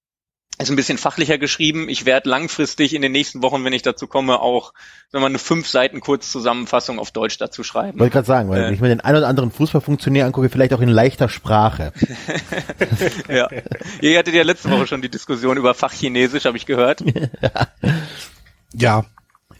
ist 0.59 0.71
ein 0.71 0.75
bisschen 0.75 0.97
fachlicher 0.97 1.37
geschrieben. 1.37 1.87
Ich 1.87 2.05
werde 2.05 2.29
langfristig 2.29 2.95
in 2.95 3.03
den 3.03 3.11
nächsten 3.11 3.43
Wochen, 3.43 3.63
wenn 3.63 3.73
ich 3.73 3.83
dazu 3.83 4.07
komme, 4.07 4.39
auch 4.39 4.73
sagen 5.11 5.21
wir, 5.21 5.27
eine 5.27 5.37
fünf 5.37 5.67
Seiten 5.67 5.99
Kurzzusammenfassung 5.99 6.97
auf 6.97 7.11
Deutsch 7.11 7.37
dazu 7.37 7.63
schreiben. 7.63 7.99
Wollte 7.99 8.13
gerade 8.13 8.25
sagen, 8.25 8.49
weil 8.49 8.61
äh, 8.61 8.65
wenn 8.65 8.73
ich 8.73 8.81
mir 8.81 8.87
den 8.87 9.01
ein 9.01 9.15
oder 9.15 9.27
anderen 9.27 9.51
Fußballfunktionär 9.51 10.25
angucke, 10.25 10.49
vielleicht 10.49 10.73
auch 10.73 10.81
in 10.81 10.89
leichter 10.89 11.29
Sprache. 11.29 11.93
ja. 13.29 13.49
Ihr 14.01 14.17
hattet 14.17 14.33
ja 14.33 14.41
letzte 14.41 14.71
Woche 14.71 14.87
schon 14.87 15.03
die 15.03 15.09
Diskussion 15.09 15.57
über 15.57 15.75
Fachchinesisch, 15.75 16.45
habe 16.45 16.57
ich 16.57 16.65
gehört. 16.65 17.03
ja, 18.73 19.05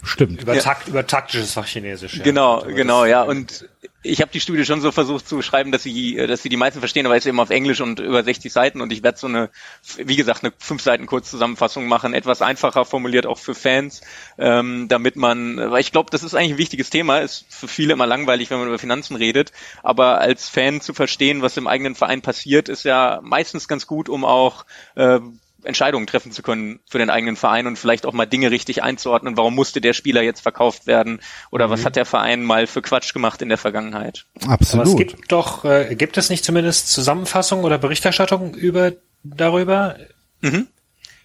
stimmt. 0.02 0.42
Über, 0.42 0.58
Takt, 0.58 0.88
über 0.88 1.06
taktisches 1.06 1.54
Fachchinesisch. 1.54 2.16
Ja. 2.16 2.24
Genau, 2.24 2.64
genau, 2.64 3.06
ja. 3.06 3.22
Und 3.22 3.70
ich 4.08 4.22
habe 4.22 4.32
die 4.32 4.40
Studie 4.40 4.66
schon 4.66 4.82
so 4.82 4.92
versucht 4.92 5.28
zu 5.28 5.42
schreiben, 5.42 5.72
dass 5.72 5.84
sie, 5.84 6.16
dass 6.16 6.42
sie 6.42 6.50
die 6.50 6.58
meisten 6.58 6.80
verstehen, 6.80 7.06
aber 7.06 7.18
ist 7.18 7.26
eben 7.26 7.40
auf 7.40 7.50
Englisch 7.50 7.82
und 7.82 8.00
über 8.00 8.24
60 8.24 8.52
Seiten. 8.52 8.82
Und 8.82 8.92
ich 8.92 9.04
werde 9.04 9.18
so 9.18 9.28
eine, 9.28 9.50
wie 9.98 10.16
gesagt, 10.16 10.44
eine 10.44 10.54
fünf 10.58 10.82
Seiten 10.82 11.06
Kurzzusammenfassung 11.06 11.88
machen, 11.88 12.14
etwas 12.14 12.42
einfacher 12.42 12.86
formuliert 12.86 13.26
auch 13.26 13.38
für 13.38 13.56
Fans, 13.56 14.02
ähm, 14.38 14.88
damit 14.88 15.16
man, 15.16 15.58
weil 15.58 15.82
ich 15.82 15.92
glaube, 15.92 16.10
das 16.12 16.24
ist 16.24 16.34
eigentlich 16.34 16.54
ein 16.54 16.58
wichtiges 16.58 16.90
Thema, 16.90 17.20
ist 17.20 17.46
für 17.50 17.68
viele 17.68 17.94
immer 17.94 18.08
langweilig, 18.08 18.50
wenn 18.50 18.60
man 18.60 18.68
über 18.68 18.80
Finanzen 18.80 19.16
redet, 19.16 19.52
aber 19.84 20.20
als 20.20 20.50
Fan 20.50 20.82
zu 20.82 20.94
verstehen, 20.94 21.42
was 21.42 21.58
im 21.58 21.68
eigenen 21.68 21.96
Verein 21.96 22.22
passiert, 22.22 22.70
ist 22.70 22.84
ja 22.84 23.20
meistens 23.22 23.68
ganz 23.68 23.88
gut, 23.88 24.10
um 24.10 24.26
auch 24.26 24.66
äh, 24.96 25.20
Entscheidungen 25.68 26.08
treffen 26.08 26.32
zu 26.32 26.42
können 26.42 26.80
für 26.90 26.98
den 26.98 27.10
eigenen 27.10 27.36
Verein 27.36 27.68
und 27.68 27.78
vielleicht 27.78 28.06
auch 28.06 28.14
mal 28.14 28.26
Dinge 28.26 28.52
richtig 28.52 28.84
einzuordnen. 28.84 29.38
Warum 29.38 29.56
musste 29.56 29.82
der 29.82 29.94
Spieler 29.94 30.22
jetzt 30.22 30.42
verkauft 30.42 30.88
werden? 30.88 31.20
Oder 31.52 31.68
mhm. 31.68 31.72
was 31.72 31.86
hat 31.86 31.96
der 31.96 32.06
Verein 32.06 32.44
mal 32.44 32.68
für 32.68 32.82
Quatsch 32.82 33.14
gemacht 33.14 33.42
in 33.42 33.50
der 33.50 33.58
Vergangenheit? 33.58 34.26
Absolut. 34.48 34.86
Aber 34.86 34.92
es 34.92 34.98
gibt 34.98 35.32
doch, 35.32 35.66
äh, 35.66 35.96
gibt 35.96 36.18
es 36.18 36.30
nicht 36.30 36.44
zumindest 36.44 36.92
Zusammenfassungen 36.92 37.66
oder 37.66 37.78
Berichterstattungen 37.78 38.54
über 38.54 38.94
darüber? 39.24 39.98
Mhm. 40.42 40.68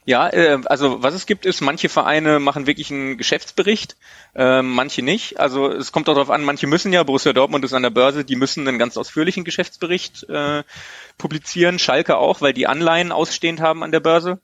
Ja, 0.05 0.29
äh, 0.29 0.61
also 0.65 1.03
was 1.03 1.15
es 1.15 1.27
gibt 1.27 1.47
ist, 1.47 1.61
manche 1.61 1.89
Vereine 1.89 2.41
machen 2.41 2.67
wirklich 2.67 2.91
einen 2.91 3.17
Geschäftsbericht, 3.19 3.97
äh, 4.35 4.61
manche 4.61 5.03
nicht. 5.03 5.39
Also 5.39 5.71
es 5.71 5.93
kommt 5.93 6.09
auch 6.09 6.15
darauf 6.15 6.31
an, 6.31 6.43
manche 6.43 6.67
müssen 6.67 6.93
ja, 6.93 7.05
Borussia 7.05 7.33
Dortmund 7.33 7.65
ist 7.65 7.73
an 7.73 7.83
der 7.83 7.91
Börse, 7.91 8.25
die 8.25 8.35
müssen 8.35 8.67
einen 8.67 8.81
ganz 8.81 8.97
ausführlichen 8.97 9.45
Geschäftsbericht 9.45 10.29
äh, 10.29 10.65
publizieren, 11.19 11.79
Schalke 11.79 12.17
auch, 12.17 12.41
weil 12.41 12.53
die 12.53 12.67
Anleihen 12.67 13.13
ausstehend 13.13 13.61
haben 13.61 13.85
an 13.85 13.93
der 13.93 14.01
Börse. 14.01 14.41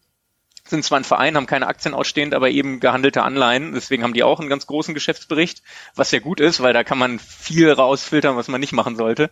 Sind 0.65 0.85
zwar 0.85 1.01
ein 1.01 1.05
Verein, 1.05 1.35
haben 1.37 1.47
keine 1.47 1.67
Aktien 1.67 1.95
ausstehend, 1.95 2.35
aber 2.35 2.51
eben 2.51 2.79
gehandelte 2.79 3.23
Anleihen. 3.23 3.73
Deswegen 3.73 4.05
haben 4.05 4.13
die 4.15 4.23
auch 4.23 4.39
einen 4.39 4.51
ganz 4.51 4.67
großen 4.67 4.95
Geschäftsbericht, 4.95 5.63
was 5.97 6.11
sehr 6.11 6.21
gut 6.21 6.41
ist, 6.41 6.63
weil 6.63 6.75
da 6.75 6.85
kann 6.85 6.99
man 6.99 7.19
viel 7.19 7.73
rausfiltern, 7.73 8.37
was 8.37 8.49
man 8.49 8.61
nicht 8.61 8.73
machen 8.73 8.95
sollte 8.95 9.31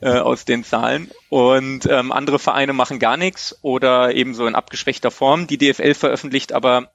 äh, 0.00 0.18
aus 0.18 0.44
den 0.44 0.64
Zahlen. 0.64 1.10
Und 1.28 1.86
ähm, 1.86 2.12
andere 2.12 2.38
Vereine 2.38 2.72
machen 2.72 2.98
gar 2.98 3.16
nichts 3.16 3.58
oder 3.62 4.14
ebenso 4.14 4.46
in 4.46 4.54
abgeschwächter 4.54 5.10
Form. 5.10 5.46
Die 5.46 5.58
DFL 5.58 5.94
veröffentlicht 5.94 6.52
aber 6.52 6.90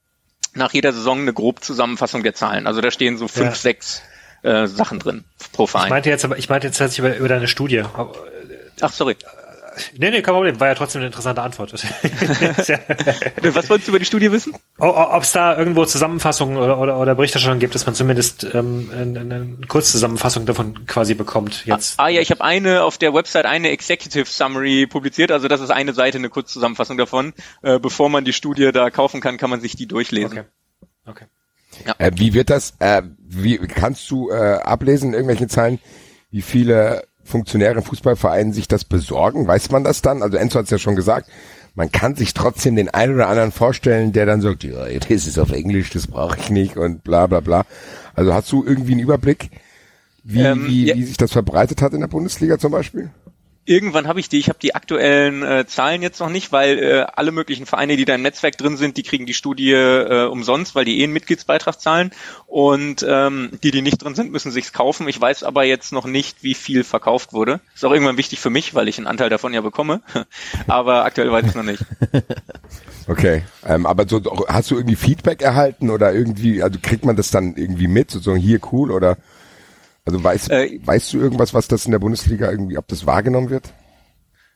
nach 0.54 0.73
jeder 0.73 0.93
Saison 0.93 1.21
eine 1.21 1.34
grob 1.34 1.63
Zusammenfassung 1.63 2.23
der 2.23 2.34
Zahlen. 2.34 2.67
Also 2.67 2.82
da 2.82 2.91
stehen 2.91 3.17
so 3.17 3.27
fünf, 3.27 3.49
ja. 3.49 3.56
sechs 3.56 4.01
äh, 4.43 4.67
Sachen 4.67 4.99
drin 4.99 5.23
pro 5.54 5.67
Verein. 5.67 5.86
Ich 5.86 5.91
meinte 5.91 6.10
jetzt 6.10 6.25
aber, 6.25 6.38
ich 6.38 6.49
meinte 6.49 6.67
jetzt 6.67 6.77
tatsächlich 6.77 7.08
über, 7.08 7.17
über 7.17 7.27
deine 7.30 7.47
Studie. 7.47 7.84
Ach, 8.82 8.91
sorry. 8.91 9.15
Nee, 9.98 10.12
nee, 10.12 10.22
kein 10.22 10.34
Problem. 10.34 10.60
War 10.60 10.67
ja 10.67 10.76
trotzdem 10.76 11.00
eine 11.00 11.08
interessante 11.08 11.41
Antwort. 11.41 11.74
Was 11.74 13.70
wolltest 13.70 13.88
du 13.88 13.91
über 13.91 14.00
die 14.00 14.06
Studie 14.06 14.32
wissen? 14.32 14.56
Ob 14.78 15.24
es 15.24 15.32
da 15.32 15.58
irgendwo 15.58 15.86
Zusammenfassungen 15.86 16.58
oder, 16.58 16.80
oder, 16.80 17.00
oder 17.00 17.15
Berichterstattung 17.15 17.60
gibt, 17.60 17.76
dass 17.76 17.86
man 17.86 17.96
zumindest 17.96 18.48
ähm, 18.54 18.91
eine, 18.94 19.20
eine 19.20 19.58
Kurzzusammenfassung 19.67 20.46
davon 20.46 20.86
quasi 20.86 21.13
bekommt. 21.13 21.65
Jetzt. 21.65 22.00
Ah, 22.00 22.06
ah 22.06 22.10
ja, 22.10 22.22
ich 22.22 22.32
habe 22.32 22.44
eine 22.44 22.84
auf 22.84 22.98
der 22.98 23.13
Website 23.13 23.46
eine 23.46 23.70
Executive 23.70 24.26
Summary 24.26 24.88
publiziert. 24.88 25.32
Also 25.32 25.48
das 25.48 25.62
ist 25.62 25.72
eine 25.72 25.94
Seite, 25.94 26.17
eine 26.17 26.30
Kurzzusammenfassung 26.30 26.98
davon. 26.98 27.34
Äh, 27.62 27.80
bevor 27.80 28.10
man 28.10 28.26
die 28.26 28.34
Studie 28.34 28.72
da 28.72 28.89
kaufen 28.89 29.22
kann, 29.22 29.38
kann 29.38 29.50
man 29.50 29.62
sich 29.62 29.76
die 29.76 29.88
durchlesen. 29.88 30.39
Okay. 30.39 30.46
okay. 31.06 31.26
Ja. 31.86 31.96
Äh, 31.98 32.12
wie 32.15 32.34
wird 32.34 32.50
das? 32.50 32.74
Äh, 32.80 33.04
wie 33.20 33.58
kannst 33.58 34.10
du 34.12 34.30
äh, 34.30 34.34
ablesen 34.34 35.10
in 35.10 35.13
irgendwelchen 35.13 35.50
Zahlen, 35.50 35.80
wie 36.30 36.41
viele 36.41 37.04
Funktionäre 37.23 37.75
in 37.75 37.84
Fußballvereinen 37.84 38.53
sich 38.53 38.67
das 38.67 38.84
besorgen? 38.84 39.47
Weiß 39.47 39.71
man 39.71 39.84
das 39.84 40.01
dann? 40.01 40.23
Also 40.23 40.38
Enzo 40.38 40.60
hat 40.60 40.65
es 40.65 40.71
ja 40.71 40.77
schon 40.77 40.95
gesagt, 40.95 41.29
man 41.75 41.91
kann 41.91 42.15
sich 42.15 42.34
trotzdem 42.34 42.75
den 42.75 42.89
einen 42.89 43.15
oder 43.15 43.27
anderen 43.27 43.51
vorstellen, 43.51 44.12
der 44.12 44.25
dann 44.25 44.41
sagt, 44.41 44.63
ja, 44.63 44.88
das 44.88 45.27
ist 45.27 45.39
auf 45.39 45.51
Englisch, 45.51 45.89
das 45.91 46.07
brauche 46.07 46.38
ich 46.38 46.49
nicht 46.49 46.77
und 46.77 47.03
bla 47.03 47.27
bla 47.27 47.39
bla. 47.39 47.65
Also 48.13 48.34
hast 48.34 48.51
du 48.51 48.63
irgendwie 48.65 48.91
einen 48.93 49.01
Überblick, 49.01 49.49
wie, 50.23 50.41
ähm, 50.41 50.67
wie, 50.67 50.86
ja. 50.88 50.95
wie 50.95 51.03
sich 51.03 51.17
das 51.17 51.31
verbreitet 51.31 51.81
hat 51.81 51.93
in 51.93 52.01
der 52.01 52.07
Bundesliga 52.07 52.57
zum 52.60 52.71
Beispiel? 52.71 53.10
Irgendwann 53.65 54.08
habe 54.08 54.19
ich 54.19 54.28
die. 54.28 54.39
Ich 54.39 54.50
habe 54.50 54.58
die 54.60 54.74
aktuellen 54.74 55.43
äh, 55.43 55.65
Zahlen 55.67 56.02
jetzt 56.02 56.19
noch 56.19 56.30
nicht, 56.30 56.52
weil 56.52 56.80
äh, 56.80 57.06
alle 57.15 57.32
möglichen 57.32 57.67
Vereine, 57.67 57.95
die 57.95 58.06
da 58.06 58.15
im 58.15 58.24
Netzwerk 58.24 58.58
drin 58.58 58.76
sind, 58.76 58.97
die 58.97 59.04
kriegen 59.04 59.28
die 59.28 59.36
Studie 59.36 59.71
äh, 59.71 60.26
umsonst, 60.26 60.74
weil 60.74 60.84
die 60.84 61.00
eh 61.00 61.04
einen 61.04 61.13
Mitgliedsbeitrag 61.13 61.80
zahlen. 61.80 62.12
Und 62.47 63.06
ähm, 63.08 63.52
die, 63.62 63.69
die 63.69 63.84
nicht 63.84 64.04
drin 64.04 64.15
sind, 64.15 64.32
müssen 64.32 64.52
sich's 64.52 64.74
kaufen. 64.74 65.08
Ich 65.08 65.21
weiß 65.21 65.43
aber 65.43 65.63
jetzt 65.63 65.91
noch 65.91 66.06
nicht, 66.06 66.41
wie 66.41 66.56
viel 66.56 66.84
verkauft 66.84 67.34
wurde. 67.34 67.60
Ist 67.76 67.86
auch 67.86 67.91
irgendwann 67.91 68.17
wichtig 68.17 68.39
für 68.39 68.50
mich, 68.50 68.74
weil 68.74 68.88
ich 68.88 68.97
einen 68.97 69.08
Anteil 69.08 69.30
davon 69.30 69.54
ja 69.54 69.62
bekomme. 69.62 70.02
aber 70.67 71.06
aktuell 71.06 71.32
weiß 71.32 71.45
ich 71.45 71.56
noch 71.56 71.63
nicht. 71.63 71.86
Okay, 73.08 73.43
ähm, 73.65 73.88
aber 73.88 74.08
so 74.08 74.21
hast 74.47 74.71
du 74.71 74.76
irgendwie 74.76 74.95
Feedback 74.95 75.41
erhalten 75.41 75.89
oder 75.89 76.13
irgendwie, 76.13 76.62
also 76.62 76.80
kriegt 76.82 77.04
man 77.04 77.15
das 77.15 77.32
dann 77.32 77.56
irgendwie 77.58 77.88
mit, 77.88 78.12
sozusagen 78.12 78.39
hier 78.39 78.60
cool 78.71 78.91
oder? 78.91 79.17
Also 80.05 80.23
weißt, 80.23 80.51
äh, 80.51 80.79
weißt 80.83 81.13
du 81.13 81.19
irgendwas, 81.19 81.53
was 81.53 81.67
das 81.67 81.85
in 81.85 81.91
der 81.91 81.99
Bundesliga 81.99 82.49
irgendwie, 82.49 82.77
ob 82.77 82.87
das 82.87 83.05
wahrgenommen 83.05 83.49
wird? 83.49 83.73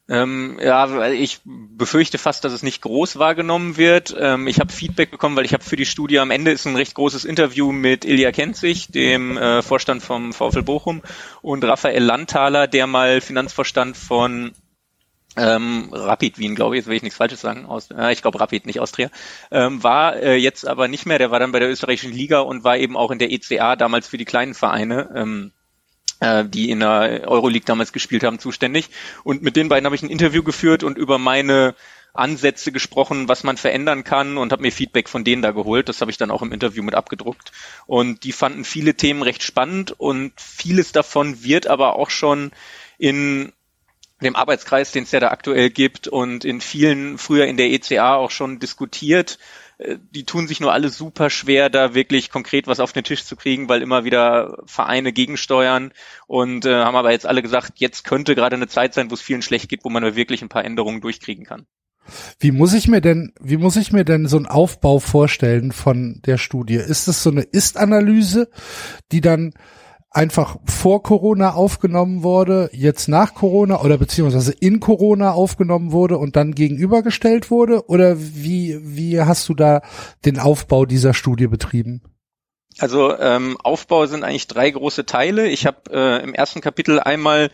Ähm, 0.07 0.59
ja, 0.61 1.09
ich 1.09 1.41
befürchte 1.43 2.19
fast, 2.19 2.43
dass 2.43 2.53
es 2.53 2.61
nicht 2.61 2.81
groß 2.83 3.17
wahrgenommen 3.17 3.75
wird. 3.75 4.15
Ähm, 4.19 4.45
ich 4.45 4.59
habe 4.59 4.71
Feedback 4.71 5.09
bekommen, 5.09 5.35
weil 5.35 5.45
ich 5.45 5.53
habe 5.53 5.63
für 5.63 5.77
die 5.77 5.85
Studie 5.85 6.19
am 6.19 6.29
Ende 6.29 6.51
ist 6.51 6.67
ein 6.67 6.75
recht 6.75 6.93
großes 6.93 7.25
Interview 7.25 7.71
mit 7.71 8.05
Ilja 8.05 8.31
Kenzig, 8.31 8.91
dem 8.91 9.35
äh, 9.35 9.63
Vorstand 9.63 10.03
vom 10.03 10.31
VfL 10.31 10.61
Bochum, 10.61 11.01
und 11.41 11.63
Raphael 11.63 12.03
Landthaler, 12.03 12.67
der 12.67 12.85
mal 12.85 13.19
Finanzvorstand 13.19 13.97
von 13.97 14.51
ähm, 15.35 15.89
Rapid 15.91 16.37
Wien, 16.37 16.55
glaube 16.55 16.75
ich, 16.75 16.79
jetzt 16.79 16.87
will 16.87 16.95
ich 16.95 17.03
nichts 17.03 17.17
Falsches 17.17 17.41
sagen, 17.41 17.65
aus, 17.65 17.89
äh, 17.91 18.11
ich 18.13 18.21
glaube 18.21 18.39
Rapid, 18.39 18.65
nicht 18.65 18.79
Austria, 18.79 19.09
ähm, 19.51 19.83
war 19.83 20.15
äh, 20.15 20.35
jetzt 20.35 20.67
aber 20.67 20.87
nicht 20.87 21.05
mehr, 21.05 21.19
der 21.19 21.31
war 21.31 21.39
dann 21.39 21.51
bei 21.51 21.59
der 21.59 21.69
österreichischen 21.69 22.13
Liga 22.13 22.39
und 22.39 22.63
war 22.63 22.77
eben 22.77 22.95
auch 22.95 23.11
in 23.11 23.19
der 23.19 23.31
ECA 23.31 23.75
damals 23.75 24.07
für 24.07 24.17
die 24.17 24.25
kleinen 24.25 24.53
Vereine, 24.53 25.09
ähm, 25.15 25.51
äh, 26.19 26.45
die 26.45 26.69
in 26.69 26.79
der 26.79 27.23
Euroleague 27.27 27.65
damals 27.65 27.91
gespielt 27.91 28.23
haben, 28.23 28.39
zuständig. 28.39 28.89
Und 29.23 29.41
mit 29.41 29.55
den 29.55 29.69
beiden 29.69 29.85
habe 29.85 29.95
ich 29.95 30.03
ein 30.03 30.09
Interview 30.09 30.43
geführt 30.43 30.83
und 30.83 30.97
über 30.97 31.17
meine 31.17 31.75
Ansätze 32.13 32.71
gesprochen, 32.71 33.27
was 33.27 33.43
man 33.43 33.57
verändern 33.57 34.05
kann 34.05 34.37
und 34.37 34.53
habe 34.53 34.61
mir 34.61 34.71
Feedback 34.71 35.09
von 35.09 35.25
denen 35.25 35.41
da 35.41 35.51
geholt. 35.51 35.89
Das 35.89 35.99
habe 35.99 36.11
ich 36.11 36.17
dann 36.17 36.31
auch 36.31 36.41
im 36.41 36.53
Interview 36.53 36.81
mit 36.81 36.95
abgedruckt. 36.95 37.51
Und 37.85 38.23
die 38.23 38.31
fanden 38.31 38.63
viele 38.63 38.95
Themen 38.95 39.21
recht 39.21 39.43
spannend 39.43 39.91
und 39.97 40.39
vieles 40.39 40.93
davon 40.93 41.43
wird 41.43 41.67
aber 41.67 41.97
auch 41.97 42.09
schon 42.09 42.51
in 42.97 43.51
dem 44.21 44.35
Arbeitskreis, 44.35 44.91
den 44.91 45.03
es 45.03 45.11
ja 45.11 45.19
da 45.19 45.29
aktuell 45.29 45.69
gibt 45.69 46.07
und 46.07 46.45
in 46.45 46.61
vielen 46.61 47.17
früher 47.17 47.45
in 47.45 47.57
der 47.57 47.71
ECA 47.71 48.15
auch 48.15 48.31
schon 48.31 48.59
diskutiert. 48.59 49.37
Äh, 49.77 49.97
die 50.11 50.25
tun 50.25 50.47
sich 50.47 50.59
nur 50.59 50.73
alle 50.73 50.89
super 50.89 51.29
schwer, 51.29 51.69
da 51.69 51.93
wirklich 51.93 52.29
konkret 52.29 52.67
was 52.67 52.79
auf 52.79 52.93
den 52.93 53.03
Tisch 53.03 53.25
zu 53.25 53.35
kriegen, 53.35 53.67
weil 53.67 53.81
immer 53.81 54.05
wieder 54.05 54.63
Vereine 54.65 55.11
gegensteuern 55.11 55.91
und 56.27 56.65
äh, 56.65 56.73
haben 56.73 56.95
aber 56.95 57.11
jetzt 57.11 57.25
alle 57.25 57.41
gesagt, 57.41 57.73
jetzt 57.75 58.05
könnte 58.05 58.35
gerade 58.35 58.55
eine 58.55 58.67
Zeit 58.67 58.93
sein, 58.93 59.09
wo 59.09 59.15
es 59.15 59.21
vielen 59.21 59.41
schlecht 59.41 59.69
geht, 59.69 59.83
wo 59.83 59.89
man 59.89 60.15
wirklich 60.15 60.41
ein 60.41 60.49
paar 60.49 60.65
Änderungen 60.65 61.01
durchkriegen 61.01 61.45
kann. 61.45 61.65
Wie 62.39 62.51
muss 62.51 62.73
ich 62.73 62.87
mir 62.87 63.01
denn, 63.01 63.33
wie 63.39 63.57
muss 63.57 63.75
ich 63.77 63.91
mir 63.91 64.05
denn 64.05 64.27
so 64.27 64.37
einen 64.37 64.45
Aufbau 64.45 64.99
vorstellen 64.99 65.71
von 65.71 66.21
der 66.25 66.37
Studie? 66.37 66.75
Ist 66.75 67.07
es 67.07 67.23
so 67.23 67.31
eine 67.31 67.41
Ist-Analyse, 67.41 68.49
die 69.11 69.21
dann 69.21 69.53
einfach 70.15 70.57
vor 70.65 71.03
Corona 71.03 71.53
aufgenommen 71.53 72.23
wurde, 72.23 72.69
jetzt 72.71 73.07
nach 73.07 73.33
Corona 73.33 73.81
oder 73.81 73.97
beziehungsweise 73.97 74.53
in 74.53 74.79
Corona 74.79 75.31
aufgenommen 75.31 75.91
wurde 75.91 76.17
und 76.17 76.35
dann 76.35 76.55
gegenübergestellt 76.55 77.51
wurde? 77.51 77.87
Oder 77.87 78.17
wie, 78.17 78.79
wie 78.81 79.21
hast 79.21 79.49
du 79.49 79.53
da 79.53 79.81
den 80.23 80.39
Aufbau 80.39 80.85
dieser 80.85 81.13
Studie 81.13 81.47
betrieben? 81.47 82.01
Also 82.77 83.17
ähm, 83.17 83.57
Aufbau 83.61 84.05
sind 84.05 84.23
eigentlich 84.23 84.47
drei 84.47 84.69
große 84.69 85.05
Teile. 85.05 85.47
Ich 85.47 85.65
habe 85.65 85.91
äh, 85.91 86.23
im 86.23 86.33
ersten 86.33 86.61
Kapitel 86.61 86.99
einmal 86.99 87.49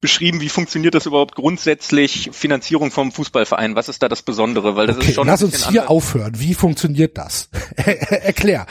beschrieben, 0.00 0.40
wie 0.40 0.50
funktioniert 0.50 0.94
das 0.94 1.06
überhaupt 1.06 1.34
grundsätzlich 1.34 2.30
Finanzierung 2.32 2.90
vom 2.90 3.12
Fußballverein? 3.12 3.76
Was 3.76 3.88
ist 3.88 4.02
da 4.02 4.08
das 4.08 4.22
Besondere? 4.22 4.76
Weil 4.76 4.86
das 4.86 4.96
okay, 4.98 5.08
ist 5.08 5.14
schon 5.14 5.26
lass 5.26 5.42
uns 5.42 5.68
hier 5.68 5.82
anders. 5.82 5.88
aufhören. 5.88 6.32
Wie 6.38 6.54
funktioniert 6.54 7.16
das? 7.16 7.48
Erklär. 7.76 8.66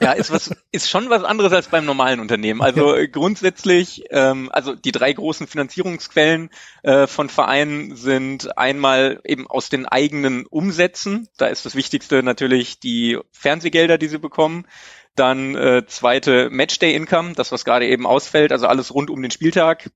ja, 0.00 0.12
ist 0.12 0.30
was 0.30 0.50
ist 0.72 0.88
schon 0.88 1.10
was 1.10 1.24
anderes 1.24 1.52
als 1.52 1.68
beim 1.68 1.84
normalen 1.84 2.20
Unternehmen. 2.20 2.62
Also 2.62 2.96
ja. 2.96 3.06
grundsätzlich, 3.06 4.04
ähm, 4.10 4.48
also 4.50 4.74
die 4.74 4.92
drei 4.92 5.12
großen 5.12 5.46
Finanzierungsquellen 5.46 6.48
äh, 6.82 7.06
von 7.06 7.28
Vereinen 7.28 7.94
sind 7.94 8.56
einmal 8.56 9.20
eben 9.24 9.46
aus 9.46 9.68
den 9.68 9.84
eigenen 9.84 10.46
Umsätzen. 10.46 11.28
Da 11.36 11.46
ist 11.46 11.66
das 11.66 11.74
Wichtigste 11.74 12.22
natürlich 12.22 12.80
die 12.80 13.18
Fernsehgelder, 13.30 13.98
die 13.98 14.08
sie 14.08 14.18
bekommen. 14.18 14.66
Dann 15.16 15.54
äh, 15.54 15.84
zweite 15.86 16.48
Matchday-Income, 16.50 17.34
das 17.34 17.52
was 17.52 17.64
gerade 17.64 17.86
eben 17.86 18.06
ausfällt, 18.06 18.50
also 18.50 18.66
alles 18.66 18.92
rund 18.92 19.10
um 19.10 19.22
den 19.22 19.30
Spieltag, 19.30 19.90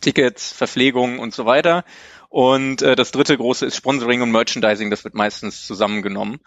Tickets, 0.00 0.52
Verpflegung 0.52 1.18
und 1.18 1.34
so 1.34 1.46
weiter. 1.46 1.84
Und 2.28 2.82
äh, 2.82 2.94
das 2.94 3.10
dritte 3.10 3.36
große 3.36 3.66
ist 3.66 3.76
Sponsoring 3.76 4.22
und 4.22 4.30
Merchandising, 4.30 4.90
das 4.90 5.04
wird 5.04 5.14
meistens 5.14 5.66
zusammengenommen. 5.66 6.40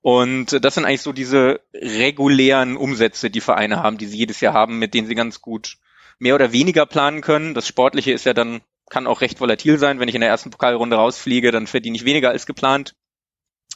Und 0.00 0.52
äh, 0.52 0.60
das 0.60 0.74
sind 0.74 0.84
eigentlich 0.84 1.02
so 1.02 1.12
diese 1.12 1.60
regulären 1.74 2.76
Umsätze, 2.76 3.30
die 3.30 3.40
Vereine 3.40 3.82
haben, 3.82 3.98
die 3.98 4.06
sie 4.06 4.18
jedes 4.18 4.40
Jahr 4.40 4.54
haben, 4.54 4.78
mit 4.78 4.94
denen 4.94 5.06
sie 5.06 5.14
ganz 5.14 5.40
gut 5.40 5.76
mehr 6.18 6.34
oder 6.34 6.52
weniger 6.52 6.86
planen 6.86 7.20
können. 7.20 7.54
Das 7.54 7.66
Sportliche 7.66 8.12
ist 8.12 8.24
ja 8.24 8.32
dann, 8.32 8.60
kann 8.88 9.06
auch 9.06 9.20
recht 9.20 9.40
volatil 9.40 9.78
sein. 9.78 10.00
Wenn 10.00 10.08
ich 10.08 10.14
in 10.14 10.20
der 10.20 10.30
ersten 10.30 10.50
Pokalrunde 10.50 10.96
rausfliege, 10.96 11.50
dann 11.50 11.66
verdiene 11.66 11.96
ich 11.96 12.04
weniger 12.04 12.30
als 12.30 12.46
geplant. 12.46 12.94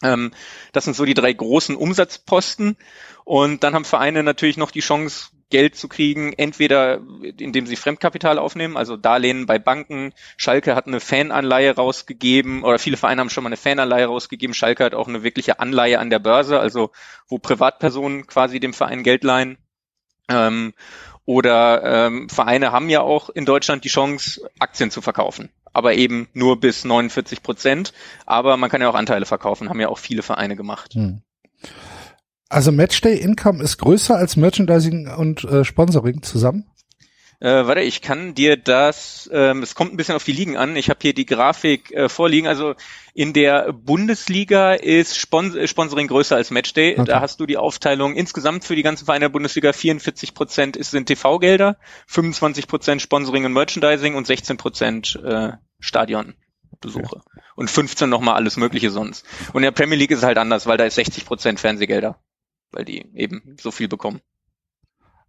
Ähm, 0.02 0.32
das 0.72 0.84
sind 0.84 0.96
so 0.96 1.04
die 1.04 1.14
drei 1.14 1.32
großen 1.32 1.76
Umsatzposten. 1.76 2.76
Und 3.24 3.62
dann 3.62 3.74
haben 3.74 3.84
Vereine 3.84 4.22
natürlich 4.22 4.56
noch 4.56 4.70
die 4.70 4.80
Chance, 4.80 5.30
Geld 5.50 5.74
zu 5.74 5.88
kriegen, 5.88 6.32
entweder 6.32 7.00
indem 7.38 7.66
sie 7.66 7.76
Fremdkapital 7.76 8.38
aufnehmen, 8.38 8.76
also 8.76 8.96
Darlehen 8.96 9.46
bei 9.46 9.58
Banken. 9.58 10.14
Schalke 10.36 10.76
hat 10.76 10.86
eine 10.86 11.00
Fananleihe 11.00 11.74
rausgegeben 11.74 12.62
oder 12.62 12.78
viele 12.78 12.96
Vereine 12.96 13.20
haben 13.20 13.30
schon 13.30 13.42
mal 13.42 13.48
eine 13.48 13.56
Fananleihe 13.56 14.06
rausgegeben. 14.06 14.54
Schalke 14.54 14.84
hat 14.84 14.94
auch 14.94 15.08
eine 15.08 15.24
wirkliche 15.24 15.58
Anleihe 15.58 15.98
an 15.98 16.08
der 16.08 16.20
Börse, 16.20 16.60
also 16.60 16.92
wo 17.28 17.38
Privatpersonen 17.38 18.26
quasi 18.28 18.60
dem 18.60 18.72
Verein 18.72 19.02
Geld 19.02 19.24
leihen. 19.24 19.58
Ähm, 20.28 20.72
oder 21.24 22.06
ähm, 22.06 22.28
Vereine 22.28 22.72
haben 22.72 22.88
ja 22.88 23.00
auch 23.02 23.28
in 23.28 23.44
Deutschland 23.44 23.84
die 23.84 23.88
Chance, 23.88 24.48
Aktien 24.58 24.90
zu 24.90 25.02
verkaufen, 25.02 25.50
aber 25.72 25.94
eben 25.94 26.28
nur 26.32 26.60
bis 26.60 26.84
49 26.84 27.42
Prozent. 27.42 27.92
Aber 28.26 28.56
man 28.56 28.70
kann 28.70 28.80
ja 28.80 28.88
auch 28.88 28.94
Anteile 28.94 29.26
verkaufen, 29.26 29.68
haben 29.68 29.80
ja 29.80 29.88
auch 29.88 29.98
viele 29.98 30.22
Vereine 30.22 30.56
gemacht. 30.56 30.94
Hm. 30.94 31.22
Also 32.48 32.72
Matchday 32.72 33.16
Income 33.16 33.62
ist 33.62 33.78
größer 33.78 34.16
als 34.16 34.36
Merchandising 34.36 35.08
und 35.08 35.44
äh, 35.44 35.64
Sponsoring 35.64 36.22
zusammen? 36.22 36.69
Äh, 37.40 37.66
warte, 37.66 37.80
ich 37.80 38.02
kann 38.02 38.34
dir 38.34 38.58
das, 38.58 39.28
ähm, 39.32 39.62
es 39.62 39.74
kommt 39.74 39.94
ein 39.94 39.96
bisschen 39.96 40.14
auf 40.14 40.24
die 40.24 40.32
Ligen 40.32 40.58
an. 40.58 40.76
Ich 40.76 40.90
habe 40.90 40.98
hier 41.00 41.14
die 41.14 41.24
Grafik 41.24 41.90
äh, 41.90 42.10
vorliegen. 42.10 42.46
Also 42.46 42.74
in 43.14 43.32
der 43.32 43.72
Bundesliga 43.72 44.74
ist 44.74 45.16
Spons 45.16 45.56
Sponsoring 45.68 46.06
größer 46.06 46.36
als 46.36 46.50
Matchday. 46.50 46.92
Okay. 46.92 47.04
Da 47.06 47.20
hast 47.22 47.40
du 47.40 47.46
die 47.46 47.56
Aufteilung 47.56 48.14
insgesamt 48.14 48.64
für 48.64 48.76
die 48.76 48.82
ganzen 48.82 49.06
Vereine 49.06 49.24
der 49.24 49.28
Bundesliga 49.30 49.72
44 49.72 50.34
Prozent 50.34 50.84
sind 50.84 51.06
TV-Gelder, 51.06 51.78
25 52.08 52.66
Prozent 52.66 53.00
Sponsoring 53.00 53.46
und 53.46 53.54
Merchandising 53.54 54.16
und 54.16 54.26
16 54.26 54.58
Prozent 54.58 55.18
äh, 55.24 55.52
Stadionbesuche. 55.78 57.16
Okay. 57.16 57.40
Und 57.56 57.70
15 57.70 58.10
nochmal 58.10 58.34
alles 58.34 58.58
Mögliche 58.58 58.90
sonst. 58.90 59.24
Und 59.54 59.62
in 59.62 59.62
der 59.62 59.70
Premier 59.70 59.96
League 59.96 60.10
ist 60.10 60.18
es 60.18 60.24
halt 60.24 60.36
anders, 60.36 60.66
weil 60.66 60.76
da 60.76 60.84
ist 60.84 60.96
60 60.96 61.24
Prozent 61.24 61.58
Fernsehgelder 61.58 62.20
weil 62.72 62.84
die 62.84 63.04
eben 63.14 63.56
so 63.60 63.70
viel 63.70 63.88
bekommen. 63.88 64.20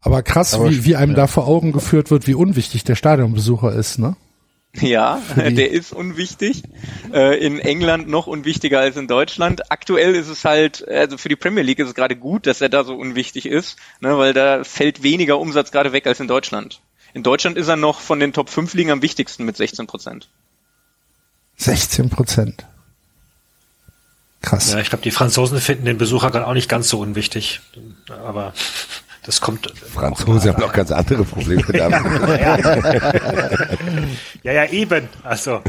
Aber 0.01 0.23
krass, 0.23 0.55
Aber 0.55 0.69
wie, 0.69 0.83
wie 0.85 0.95
einem 0.95 1.11
ja. 1.11 1.17
da 1.17 1.27
vor 1.27 1.47
Augen 1.47 1.71
geführt 1.71 2.09
wird, 2.09 2.27
wie 2.27 2.33
unwichtig 2.33 2.83
der 2.83 2.95
Stadionbesucher 2.95 3.73
ist, 3.73 3.99
ne? 3.99 4.15
Ja, 4.79 5.21
der 5.35 5.71
ist 5.71 5.91
unwichtig. 5.91 6.63
Äh, 7.13 7.45
in 7.45 7.59
England 7.59 8.07
noch 8.07 8.27
unwichtiger 8.27 8.79
als 8.79 8.95
in 8.95 9.07
Deutschland. 9.07 9.69
Aktuell 9.69 10.15
ist 10.15 10.29
es 10.29 10.45
halt, 10.45 10.87
also 10.87 11.17
für 11.17 11.29
die 11.29 11.35
Premier 11.35 11.63
League 11.63 11.79
ist 11.79 11.89
es 11.89 11.93
gerade 11.93 12.15
gut, 12.15 12.47
dass 12.47 12.61
er 12.61 12.69
da 12.69 12.83
so 12.83 12.95
unwichtig 12.95 13.45
ist, 13.45 13.77
ne, 13.99 14.17
weil 14.17 14.33
da 14.33 14.63
fällt 14.63 15.03
weniger 15.03 15.39
Umsatz 15.39 15.71
gerade 15.71 15.91
weg 15.91 16.07
als 16.07 16.19
in 16.19 16.27
Deutschland. 16.27 16.81
In 17.13 17.23
Deutschland 17.23 17.57
ist 17.57 17.67
er 17.67 17.75
noch 17.75 17.99
von 17.99 18.19
den 18.19 18.31
Top 18.31 18.49
5 18.49 18.73
Ligen 18.73 18.91
am 18.91 19.01
wichtigsten 19.01 19.43
mit 19.43 19.57
16 19.57 19.87
Prozent. 19.87 20.29
16 21.57 22.09
Prozent. 22.09 22.65
Krass. 24.41 24.71
Ja, 24.71 24.79
ich 24.79 24.89
glaube, 24.89 25.03
die 25.03 25.11
Franzosen 25.11 25.59
finden 25.59 25.85
den 25.85 25.97
Besucher 25.97 26.31
gerade 26.31 26.47
auch 26.47 26.53
nicht 26.53 26.69
ganz 26.69 26.87
so 26.89 26.99
unwichtig. 26.99 27.59
Aber 28.09 28.53
das 29.23 29.39
kommt. 29.39 29.71
Franzosen 29.75 30.51
haben 30.51 30.61
noch 30.61 30.73
ganz 30.73 30.91
andere 30.91 31.23
Probleme 31.23 31.61
damit. 31.73 31.99
ja, 32.41 32.57
ja. 34.43 34.51
ja, 34.51 34.65
eben. 34.65 35.07
Also 35.23 35.61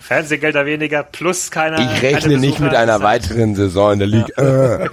Fernsehgelder 0.00 0.64
weniger 0.64 1.02
plus 1.02 1.50
keiner. 1.50 1.78
Ich 1.80 2.02
rechne 2.02 2.38
nicht 2.38 2.60
mit 2.60 2.74
einer 2.74 3.02
weiteren 3.02 3.54
Saison 3.54 3.92
in 3.92 3.98
der 3.98 4.08
Ligue. 4.08 4.34
Ja. 4.38 4.88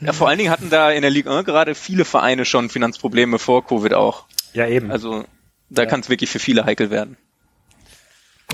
ja, 0.00 0.12
vor 0.12 0.28
allen 0.28 0.38
Dingen 0.38 0.50
hatten 0.50 0.70
da 0.70 0.90
in 0.90 1.02
der 1.02 1.10
Ligue 1.10 1.30
1 1.30 1.44
gerade 1.44 1.74
viele 1.74 2.06
Vereine 2.06 2.46
schon 2.46 2.70
Finanzprobleme 2.70 3.38
vor 3.38 3.66
Covid 3.66 3.92
auch. 3.92 4.24
Ja, 4.54 4.66
eben. 4.66 4.90
Also 4.90 5.24
da 5.68 5.82
ja. 5.82 5.88
kann 5.88 6.00
es 6.00 6.08
wirklich 6.08 6.30
für 6.30 6.38
viele 6.38 6.64
heikel 6.64 6.90
werden. 6.90 7.18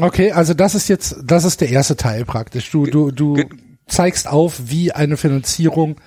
Okay, 0.00 0.32
also 0.32 0.54
das 0.54 0.74
ist 0.74 0.88
jetzt, 0.88 1.18
das 1.22 1.44
ist 1.44 1.60
der 1.60 1.68
erste 1.68 1.94
Teil 1.94 2.24
praktisch. 2.24 2.68
Du, 2.72 2.86
du, 2.86 3.12
du 3.12 3.38
zeigst 3.86 4.26
auf, 4.26 4.60
wie 4.64 4.90
eine 4.90 5.16
Finanzierung 5.16 6.00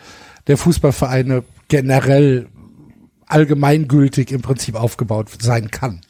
der 0.47 0.57
Fußballvereine 0.57 1.43
generell 1.67 2.47
allgemeingültig 3.27 4.31
im 4.31 4.41
Prinzip 4.41 4.75
aufgebaut 4.75 5.29
sein 5.39 5.69
kann. 5.69 6.01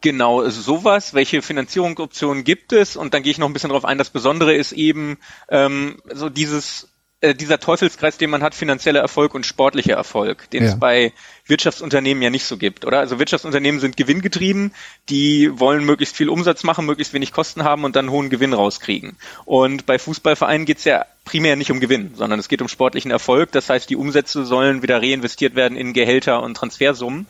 Genau, 0.00 0.48
sowas. 0.48 1.14
Welche 1.14 1.42
Finanzierungsoptionen 1.42 2.44
gibt 2.44 2.72
es? 2.72 2.96
Und 2.96 3.12
dann 3.12 3.22
gehe 3.22 3.32
ich 3.32 3.38
noch 3.38 3.48
ein 3.48 3.52
bisschen 3.52 3.70
darauf 3.70 3.84
ein. 3.84 3.98
Das 3.98 4.10
Besondere 4.10 4.54
ist 4.54 4.72
eben 4.72 5.18
ähm, 5.48 5.96
so 6.12 6.28
dieses 6.30 6.88
äh, 7.24 7.34
dieser 7.34 7.58
Teufelskreis, 7.58 8.18
den 8.18 8.28
man 8.28 8.42
hat, 8.42 8.54
finanzieller 8.54 9.00
Erfolg 9.00 9.34
und 9.34 9.46
sportlicher 9.46 9.94
Erfolg, 9.94 10.50
den 10.50 10.62
ja. 10.62 10.68
es 10.70 10.78
bei 10.78 11.12
Wirtschaftsunternehmen 11.46 12.22
ja 12.22 12.28
nicht 12.28 12.44
so 12.44 12.58
gibt, 12.58 12.84
oder? 12.84 12.98
Also 12.98 13.18
Wirtschaftsunternehmen 13.18 13.80
sind 13.80 13.96
gewinngetrieben, 13.96 14.74
die 15.08 15.58
wollen 15.58 15.84
möglichst 15.84 16.16
viel 16.16 16.28
Umsatz 16.28 16.64
machen, 16.64 16.84
möglichst 16.84 17.14
wenig 17.14 17.32
Kosten 17.32 17.64
haben 17.64 17.84
und 17.84 17.96
dann 17.96 18.10
hohen 18.10 18.28
Gewinn 18.28 18.52
rauskriegen. 18.52 19.16
Und 19.46 19.86
bei 19.86 19.98
Fußballvereinen 19.98 20.66
geht 20.66 20.78
es 20.78 20.84
ja 20.84 21.06
primär 21.24 21.56
nicht 21.56 21.70
um 21.70 21.80
Gewinn, 21.80 22.12
sondern 22.14 22.38
es 22.38 22.48
geht 22.48 22.62
um 22.62 22.68
sportlichen 22.68 23.10
Erfolg. 23.10 23.52
Das 23.52 23.70
heißt, 23.70 23.88
die 23.88 23.96
Umsätze 23.96 24.44
sollen 24.44 24.82
wieder 24.82 25.00
reinvestiert 25.00 25.54
werden 25.54 25.76
in 25.76 25.92
Gehälter 25.92 26.42
und 26.42 26.56
Transfersummen 26.56 27.26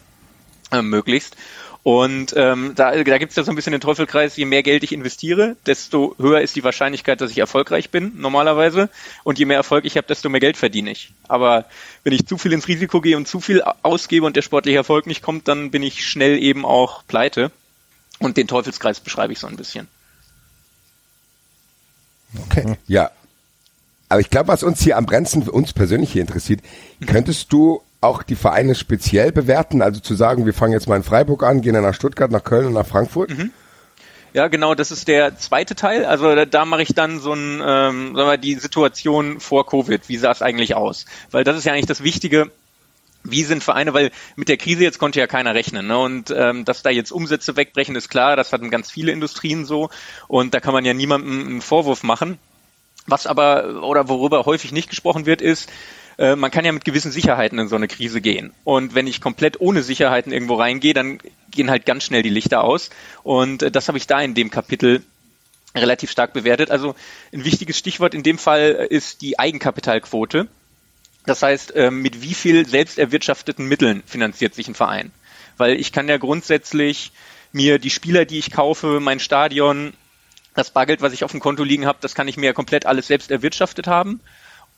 äh, 0.73 0.83
möglichst. 0.83 1.37
Und 1.85 2.33
ähm, 2.35 2.73
da, 2.75 2.93
da 2.93 3.19
gibt 3.19 3.31
es 3.31 3.37
ja 3.37 3.45
so 3.45 3.53
ein 3.53 3.57
bisschen 3.57 3.73
den 3.73 3.81
Teufelkreis, 3.83 4.39
je 4.39 4.47
mehr 4.47 4.63
Geld 4.63 4.83
ich 4.85 4.93
investiere, 4.93 5.55
desto 5.67 6.17
höher 6.19 6.41
ist 6.41 6.57
die 6.57 6.65
Wahrscheinlichkeit, 6.65 7.21
dass 7.21 7.31
ich 7.31 7.37
erfolgreich 7.37 7.91
bin, 7.91 8.13
normalerweise. 8.17 8.89
Und 9.23 9.39
je 9.39 9.45
mehr 9.45 9.59
Erfolg 9.59 9.85
ich 9.85 9.99
habe, 9.99 10.07
desto 10.07 10.31
mehr 10.31 10.41
Geld 10.41 10.57
verdiene 10.57 10.91
ich. 10.91 11.13
Aber 11.29 11.67
wenn 12.03 12.15
ich 12.15 12.25
zu 12.27 12.39
viel 12.39 12.55
ins 12.55 12.69
Risiko 12.69 13.03
gehe 13.03 13.19
und 13.19 13.29
zu 13.29 13.39
viel 13.39 13.63
ausgebe 13.83 14.25
und 14.25 14.35
der 14.35 14.41
sportliche 14.41 14.79
Erfolg 14.79 15.07
nicht 15.07 15.21
kommt, 15.21 15.47
dann 15.47 15.71
bin 15.71 15.83
ich 15.83 16.09
schnell 16.09 16.43
eben 16.43 16.65
auch 16.65 17.05
pleite. 17.07 17.51
Und 18.19 18.39
den 18.39 18.49
Teufelskreis 18.49 19.01
beschreibe 19.01 19.35
ich 19.35 19.39
so 19.39 19.47
ein 19.47 19.57
bisschen. 19.57 19.87
Okay. 22.47 22.79
Ja. 22.87 23.11
Aber 24.14 24.20
ich 24.20 24.31
glaube, 24.31 24.46
was 24.46 24.62
uns 24.62 24.81
hier 24.81 24.96
am 24.96 25.07
brennendsten, 25.07 25.48
uns 25.48 25.72
persönlich 25.72 26.12
hier 26.12 26.20
interessiert, 26.20 26.61
könntest 27.05 27.53
du 27.53 27.83
auch 28.00 28.22
die 28.22 28.37
Vereine 28.37 28.77
speziell 28.77 29.33
bewerten? 29.33 29.83
Also 29.83 29.98
zu 29.98 30.14
sagen, 30.14 30.46
wir 30.46 30.55
fangen 30.55 30.72
jetzt 30.72 30.87
mal 30.87 30.94
in 30.94 31.03
Freiburg 31.03 31.42
an, 31.42 31.62
gehen 31.62 31.74
dann 31.74 31.83
nach 31.83 31.94
Stuttgart, 31.94 32.31
nach 32.31 32.44
Köln 32.44 32.67
und 32.67 32.75
nach 32.75 32.87
Frankfurt? 32.87 33.31
Mhm. 33.31 33.50
Ja, 34.33 34.46
genau, 34.46 34.77
das 34.77 34.92
ist 34.92 35.08
der 35.08 35.37
zweite 35.37 35.75
Teil. 35.75 36.04
Also 36.04 36.33
da, 36.33 36.44
da 36.44 36.65
mache 36.65 36.83
ich 36.83 36.94
dann 36.94 37.19
so 37.19 37.33
ein, 37.33 37.54
ähm, 37.54 38.15
sagen 38.15 38.31
wir, 38.31 38.37
die 38.37 38.54
Situation 38.54 39.40
vor 39.40 39.67
Covid. 39.67 40.08
Wie 40.08 40.17
sah 40.17 40.31
es 40.31 40.42
eigentlich 40.42 40.77
aus? 40.77 41.06
Weil 41.33 41.42
das 41.42 41.56
ist 41.56 41.65
ja 41.65 41.73
eigentlich 41.73 41.87
das 41.87 42.04
Wichtige. 42.04 42.52
Wie 43.25 43.42
sind 43.42 43.65
Vereine, 43.65 43.94
weil 43.94 44.12
mit 44.37 44.48
der 44.48 44.58
Krise 44.58 44.85
jetzt 44.85 45.00
konnte 45.00 45.19
ja 45.19 45.27
keiner 45.27 45.56
rechnen. 45.56 45.88
Ne? 45.88 45.98
Und 45.98 46.31
ähm, 46.31 46.65
dass 46.65 46.85
da 46.85 46.90
jetzt 46.90 47.10
Umsätze 47.10 47.56
wegbrechen, 47.56 47.96
ist 47.96 48.10
klar, 48.10 48.37
das 48.37 48.52
hatten 48.52 48.71
ganz 48.71 48.92
viele 48.92 49.10
Industrien 49.10 49.65
so. 49.65 49.90
Und 50.29 50.54
da 50.54 50.60
kann 50.60 50.73
man 50.73 50.85
ja 50.85 50.94
niemandem 50.94 51.48
einen 51.48 51.60
Vorwurf 51.60 52.04
machen. 52.04 52.38
Was 53.07 53.27
aber, 53.27 53.83
oder 53.83 54.09
worüber 54.09 54.46
häufig 54.46 54.73
nicht 54.73 54.88
gesprochen 54.88 55.27
wird, 55.27 55.42
ist, 55.42 55.71
äh, 56.19 56.37
man 56.37 56.50
kann 56.50 56.65
ja 56.65 56.73
mit 56.73 56.85
gewissen 56.85 57.13
Sicherheiten 57.13 57.59
in 57.59 57.69
so 57.69 57.77
eine 57.77 57.88
Krise 57.88 58.21
gehen. 58.21 58.52
Und 58.65 58.94
wenn 58.94 59.07
ich 59.07 59.21
komplett 59.21 59.61
ohne 59.61 59.83
Sicherheiten 59.83 60.33
irgendwo 60.33 60.55
reingehe, 60.55 60.94
dann 60.94 61.19
gehen 61.50 61.71
halt 61.71 61.87
ganz 61.87 62.05
schnell 62.05 62.23
die 62.23 62.31
Lichter 62.31 62.65
aus. 62.65 62.90
Und 63.23 63.63
äh, 63.63 63.71
das 63.71 63.88
habe 63.88 63.98
ich 63.98 64.07
da 64.07 64.21
in 64.21 64.35
dem 64.35 64.50
Kapitel 64.50 65.02
relativ 65.75 66.11
stark 66.11 66.33
bewertet. 66.33 66.71
Also 66.71 66.94
ein 67.33 67.44
wichtiges 67.44 67.79
Stichwort 67.79 68.15
in 68.15 68.23
dem 68.23 68.38
Fall 68.38 68.87
ist 68.90 69.23
die 69.23 69.38
Eigenkapitalquote. 69.38 70.48
Das 71.27 71.42
heißt, 71.42 71.73
ähm, 71.75 72.02
mit 72.02 72.23
wie 72.23 72.35
viel 72.35 72.67
selbst 72.67 72.98
erwirtschafteten 72.98 73.67
Mitteln 73.67 74.02
finanziert 74.07 74.55
sich 74.55 74.69
ein 74.69 74.75
Verein? 74.75 75.11
Weil 75.57 75.81
ich 75.81 75.92
kann 75.92 76.09
ja 76.09 76.19
grundsätzlich 76.19 77.13
mir 77.52 77.79
die 77.79 77.90
Spieler, 77.90 78.25
die 78.25 78.38
ich 78.38 78.50
kaufe, 78.50 79.00
mein 79.00 79.21
Stadion, 79.21 79.94
das 80.55 80.71
Bargeld, 80.71 81.02
was 81.02 81.13
ich 81.13 81.25
auf 81.25 81.33
dem 81.33 81.40
Konto 81.40 81.65
liegen 81.65 81.87
habe, 81.87 81.98
das 82.00 82.15
kann 82.15 82.29
ich 82.29 82.37
mir 82.37 82.46
ja 82.46 82.52
komplett 82.52 82.87
alles 82.87 83.09
selbst 83.09 83.31
erwirtschaftet 83.31 83.87
haben. 83.87 84.21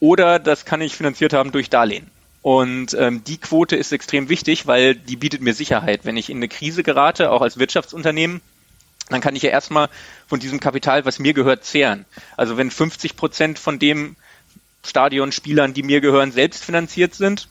Oder 0.00 0.38
das 0.38 0.64
kann 0.64 0.80
ich 0.80 0.96
finanziert 0.96 1.32
haben 1.32 1.52
durch 1.52 1.70
Darlehen. 1.70 2.10
Und 2.42 2.94
ähm, 2.94 3.24
die 3.24 3.38
Quote 3.38 3.76
ist 3.76 3.92
extrem 3.92 4.28
wichtig, 4.28 4.66
weil 4.66 4.94
die 4.94 5.16
bietet 5.16 5.40
mir 5.40 5.54
Sicherheit. 5.54 6.04
Wenn 6.04 6.16
ich 6.16 6.30
in 6.30 6.36
eine 6.36 6.48
Krise 6.48 6.82
gerate, 6.82 7.30
auch 7.30 7.42
als 7.42 7.58
Wirtschaftsunternehmen, 7.58 8.40
dann 9.08 9.20
kann 9.20 9.36
ich 9.36 9.42
ja 9.42 9.50
erstmal 9.50 9.88
von 10.26 10.40
diesem 10.40 10.60
Kapital, 10.60 11.04
was 11.04 11.18
mir 11.18 11.32
gehört, 11.32 11.64
zehren. 11.64 12.04
Also 12.36 12.56
wenn 12.56 12.70
50 12.70 13.16
Prozent 13.16 13.58
von 13.58 13.78
dem 13.78 14.16
Stadionspielern, 14.84 15.74
die 15.74 15.82
mir 15.82 16.00
gehören, 16.00 16.32
selbst 16.32 16.64
finanziert 16.64 17.14
sind, 17.14 17.48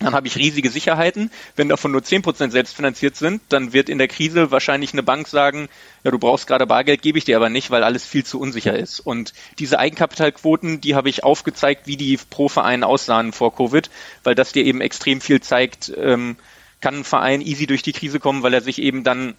dann 0.00 0.14
habe 0.14 0.28
ich 0.28 0.36
riesige 0.36 0.70
Sicherheiten. 0.70 1.30
Wenn 1.56 1.68
davon 1.68 1.90
nur 1.90 2.02
10% 2.02 2.50
selbst 2.50 2.76
finanziert 2.76 3.16
sind, 3.16 3.42
dann 3.48 3.72
wird 3.72 3.88
in 3.88 3.98
der 3.98 4.08
Krise 4.08 4.50
wahrscheinlich 4.50 4.92
eine 4.92 5.02
Bank 5.02 5.26
sagen, 5.26 5.68
ja, 6.04 6.10
du 6.10 6.18
brauchst 6.18 6.46
gerade 6.46 6.66
Bargeld, 6.66 7.02
gebe 7.02 7.18
ich 7.18 7.24
dir 7.24 7.36
aber 7.36 7.48
nicht, 7.48 7.70
weil 7.70 7.82
alles 7.82 8.04
viel 8.04 8.24
zu 8.24 8.38
unsicher 8.40 8.76
ist. 8.76 9.00
Und 9.00 9.34
diese 9.58 9.78
Eigenkapitalquoten, 9.78 10.80
die 10.80 10.94
habe 10.94 11.08
ich 11.08 11.24
aufgezeigt, 11.24 11.86
wie 11.86 11.96
die 11.96 12.16
pro 12.30 12.48
Verein 12.48 12.84
aussahen 12.84 13.32
vor 13.32 13.54
Covid, 13.54 13.90
weil 14.22 14.34
das 14.36 14.52
dir 14.52 14.64
eben 14.64 14.80
extrem 14.80 15.20
viel 15.20 15.40
zeigt, 15.40 15.92
ähm, 15.96 16.36
kann 16.80 16.98
ein 16.98 17.04
Verein 17.04 17.40
easy 17.40 17.66
durch 17.66 17.82
die 17.82 17.92
Krise 17.92 18.20
kommen, 18.20 18.44
weil 18.44 18.54
er 18.54 18.60
sich 18.60 18.80
eben 18.80 19.02
dann 19.02 19.34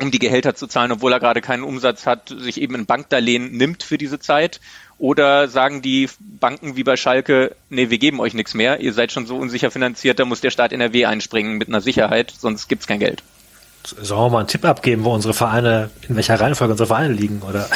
um 0.00 0.10
die 0.10 0.18
Gehälter 0.18 0.54
zu 0.54 0.66
zahlen, 0.66 0.92
obwohl 0.92 1.12
er 1.12 1.20
gerade 1.20 1.40
keinen 1.40 1.62
Umsatz 1.62 2.06
hat, 2.06 2.34
sich 2.36 2.60
eben 2.60 2.74
ein 2.74 2.86
Bankdarlehen 2.86 3.52
nimmt 3.52 3.82
für 3.82 3.98
diese 3.98 4.18
Zeit 4.18 4.60
oder 4.98 5.48
sagen 5.48 5.82
die 5.82 6.08
Banken 6.18 6.76
wie 6.76 6.84
bei 6.84 6.96
Schalke, 6.96 7.54
nee, 7.68 7.90
wir 7.90 7.98
geben 7.98 8.20
euch 8.20 8.34
nichts 8.34 8.54
mehr, 8.54 8.80
ihr 8.80 8.92
seid 8.92 9.12
schon 9.12 9.26
so 9.26 9.36
unsicher 9.36 9.70
finanziert, 9.70 10.18
da 10.18 10.24
muss 10.24 10.40
der 10.40 10.50
Staat 10.50 10.72
NRW 10.72 11.06
einspringen 11.06 11.58
mit 11.58 11.68
einer 11.68 11.80
Sicherheit, 11.80 12.32
sonst 12.36 12.68
gibt's 12.68 12.86
kein 12.86 13.00
Geld. 13.00 13.22
Sollen 13.82 14.20
wir 14.20 14.28
mal 14.28 14.38
einen 14.40 14.48
Tipp 14.48 14.66
abgeben, 14.66 15.04
wo 15.04 15.14
unsere 15.14 15.32
Vereine, 15.32 15.88
in 16.06 16.14
welcher 16.14 16.38
Reihenfolge 16.38 16.72
unsere 16.72 16.86
Vereine 16.86 17.14
liegen, 17.14 17.40
oder? 17.40 17.66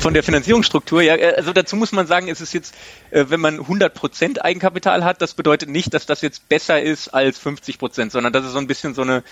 Von 0.00 0.14
der 0.14 0.22
Finanzierungsstruktur, 0.22 1.02
ja, 1.02 1.14
also 1.36 1.52
dazu 1.52 1.76
muss 1.76 1.92
man 1.92 2.06
sagen, 2.06 2.28
ist 2.28 2.40
es 2.40 2.54
jetzt, 2.54 2.74
äh, 3.10 3.26
wenn 3.28 3.40
man 3.40 3.60
100% 3.60 4.40
Eigenkapital 4.40 5.04
hat, 5.04 5.20
das 5.20 5.34
bedeutet 5.34 5.68
nicht, 5.68 5.92
dass 5.92 6.06
das 6.06 6.22
jetzt 6.22 6.48
besser 6.48 6.80
ist 6.80 7.08
als 7.08 7.38
50%, 7.38 8.10
sondern 8.10 8.32
das 8.32 8.46
ist 8.46 8.52
so 8.52 8.58
ein 8.58 8.66
bisschen 8.66 8.94
so 8.94 9.02
eine 9.02 9.22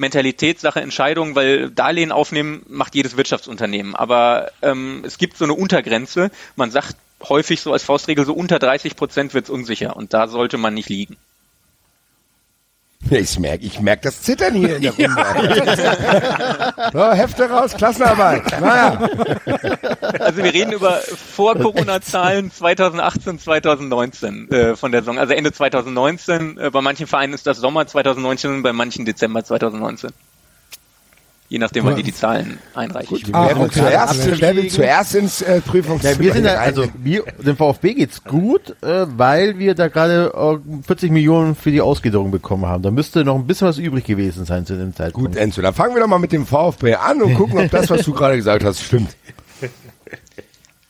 Mentalitätssache, 0.00 0.80
Entscheidung, 0.80 1.34
weil 1.34 1.70
Darlehen 1.70 2.10
aufnehmen 2.10 2.64
macht 2.68 2.94
jedes 2.94 3.18
Wirtschaftsunternehmen. 3.18 3.94
Aber 3.94 4.50
ähm, 4.62 5.02
es 5.06 5.18
gibt 5.18 5.36
so 5.36 5.44
eine 5.44 5.52
Untergrenze. 5.52 6.30
Man 6.56 6.70
sagt 6.70 6.96
häufig 7.22 7.60
so 7.60 7.72
als 7.72 7.82
Faustregel, 7.82 8.24
so 8.24 8.32
unter 8.32 8.58
30 8.58 8.96
Prozent 8.96 9.34
wird 9.34 9.44
es 9.44 9.50
unsicher 9.50 9.96
und 9.96 10.14
da 10.14 10.26
sollte 10.26 10.56
man 10.56 10.72
nicht 10.72 10.88
liegen. 10.88 11.18
Ich 13.10 13.38
merke, 13.38 13.64
ich 13.64 13.80
merke 13.80 14.02
das 14.04 14.22
Zittern 14.22 14.54
hier 14.54 14.76
in 14.76 14.82
der 14.82 14.92
Runde. 14.98 15.20
so, 16.92 17.12
Hefte 17.12 17.50
raus, 17.50 17.74
Klassenarbeit. 17.74 18.60
Naja. 18.60 19.08
Also 20.30 20.44
wir 20.44 20.54
reden 20.54 20.72
über 20.72 21.00
Vor-Corona-Zahlen 21.34 22.52
2018, 22.52 23.40
2019 23.40 24.48
äh, 24.52 24.76
von 24.76 24.92
der 24.92 25.00
Saison. 25.00 25.18
Also 25.18 25.34
Ende 25.34 25.50
2019. 25.50 26.56
Äh, 26.56 26.70
bei 26.70 26.80
manchen 26.80 27.08
Vereinen 27.08 27.34
ist 27.34 27.48
das 27.48 27.58
Sommer 27.58 27.88
2019, 27.88 28.62
bei 28.62 28.72
manchen 28.72 29.04
Dezember 29.04 29.42
2019 29.42 30.10
je 31.50 31.58
nachdem, 31.58 31.84
wann 31.84 31.96
die 31.96 32.04
die 32.04 32.14
Zahlen 32.14 32.60
einreichen. 32.74 33.18
Gut, 33.18 33.34
ah, 33.34 33.48
wer, 33.48 33.58
will 33.58 33.70
zuerst, 33.70 34.72
zuerst 34.72 35.14
ins 35.16 35.42
äh, 35.42 35.60
Prüfungszimmer? 35.60 36.14
Ja, 36.14 36.20
wir 36.20 36.32
sind 36.32 36.44
ja, 36.44 36.54
also 36.54 36.84
wir, 36.94 37.24
dem 37.44 37.56
VfB 37.56 37.94
geht's 37.94 38.22
gut, 38.22 38.76
äh, 38.82 39.06
weil 39.16 39.58
wir 39.58 39.74
da 39.74 39.88
gerade 39.88 40.32
äh, 40.32 40.82
40 40.86 41.10
Millionen 41.10 41.56
für 41.56 41.72
die 41.72 41.80
Ausgliederung 41.80 42.30
bekommen 42.30 42.66
haben. 42.66 42.84
Da 42.84 42.92
müsste 42.92 43.24
noch 43.24 43.34
ein 43.34 43.48
bisschen 43.48 43.66
was 43.66 43.78
übrig 43.78 44.04
gewesen 44.04 44.44
sein 44.44 44.64
zu 44.64 44.76
dem 44.76 44.94
Zeitpunkt. 44.94 45.32
Gut, 45.32 45.36
Enzo, 45.36 45.60
dann 45.60 45.74
fangen 45.74 45.94
wir 45.94 46.00
doch 46.00 46.08
mal 46.08 46.20
mit 46.20 46.30
dem 46.30 46.46
VfB 46.46 46.94
an 46.94 47.20
und 47.20 47.34
gucken, 47.34 47.58
ob 47.58 47.70
das, 47.70 47.90
was 47.90 48.04
du 48.04 48.12
gerade 48.14 48.36
gesagt 48.36 48.64
hast, 48.64 48.80
stimmt. 48.80 49.16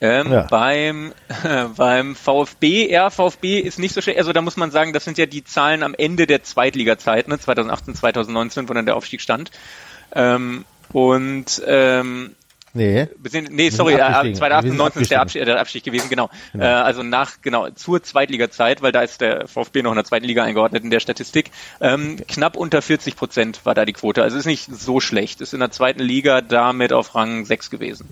Ähm, 0.00 0.32
ja. 0.32 0.42
beim, 0.42 1.12
äh, 1.44 1.64
beim 1.76 2.16
VfB, 2.16 2.90
ja, 2.90 3.10
VfB 3.10 3.60
ist 3.60 3.78
nicht 3.78 3.94
so 3.94 4.00
schlecht. 4.00 4.18
Also 4.18 4.32
da 4.32 4.40
muss 4.40 4.56
man 4.56 4.70
sagen, 4.70 4.92
das 4.92 5.04
sind 5.04 5.18
ja 5.18 5.26
die 5.26 5.44
Zahlen 5.44 5.82
am 5.82 5.94
Ende 5.94 6.26
der 6.26 6.42
Zweitliga-Zeit, 6.42 7.28
ne, 7.28 7.38
2018, 7.38 7.94
2019, 7.94 8.68
wo 8.68 8.72
dann 8.72 8.86
der 8.86 8.96
Aufstieg 8.96 9.20
stand. 9.20 9.50
Ähm, 10.14 10.64
und 10.92 11.62
ähm, 11.66 12.34
Nee. 12.72 13.08
Nee, 13.50 13.70
sorry, 13.70 13.94
äh, 13.94 14.32
2019 14.32 15.02
ist 15.02 15.10
der 15.10 15.20
Abstieg, 15.20 15.44
der 15.44 15.58
Abstieg 15.58 15.82
gewesen, 15.82 16.08
genau. 16.08 16.30
genau. 16.52 16.64
Äh, 16.64 16.68
also 16.68 17.02
nach, 17.02 17.42
genau, 17.42 17.68
zur 17.70 18.02
Zweitliga-Zeit, 18.02 18.80
weil 18.80 18.92
da 18.92 19.02
ist 19.02 19.20
der 19.20 19.48
VfB 19.48 19.82
noch 19.82 19.90
in 19.90 19.96
der 19.96 20.04
zweiten 20.04 20.24
Liga 20.24 20.44
eingeordnet 20.44 20.84
in 20.84 20.90
der 20.90 21.00
Statistik. 21.00 21.50
Ähm, 21.80 22.18
knapp 22.28 22.56
unter 22.56 22.80
40 22.80 23.16
Prozent 23.16 23.66
war 23.66 23.74
da 23.74 23.84
die 23.84 23.92
Quote. 23.92 24.22
Also 24.22 24.38
ist 24.38 24.46
nicht 24.46 24.70
so 24.72 25.00
schlecht. 25.00 25.40
Ist 25.40 25.52
in 25.52 25.60
der 25.60 25.72
zweiten 25.72 26.00
Liga 26.00 26.42
damit 26.42 26.92
auf 26.92 27.14
Rang 27.16 27.44
6 27.44 27.70
gewesen. 27.70 28.08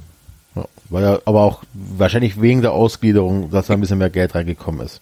Weil 0.90 1.02
ja, 1.02 1.18
aber 1.24 1.42
auch 1.42 1.62
wahrscheinlich 1.72 2.40
wegen 2.40 2.62
der 2.62 2.72
Ausgliederung, 2.72 3.50
dass 3.50 3.66
da 3.66 3.74
ein 3.74 3.80
bisschen 3.80 3.98
mehr 3.98 4.10
Geld 4.10 4.34
reingekommen 4.34 4.84
ist. 4.84 5.00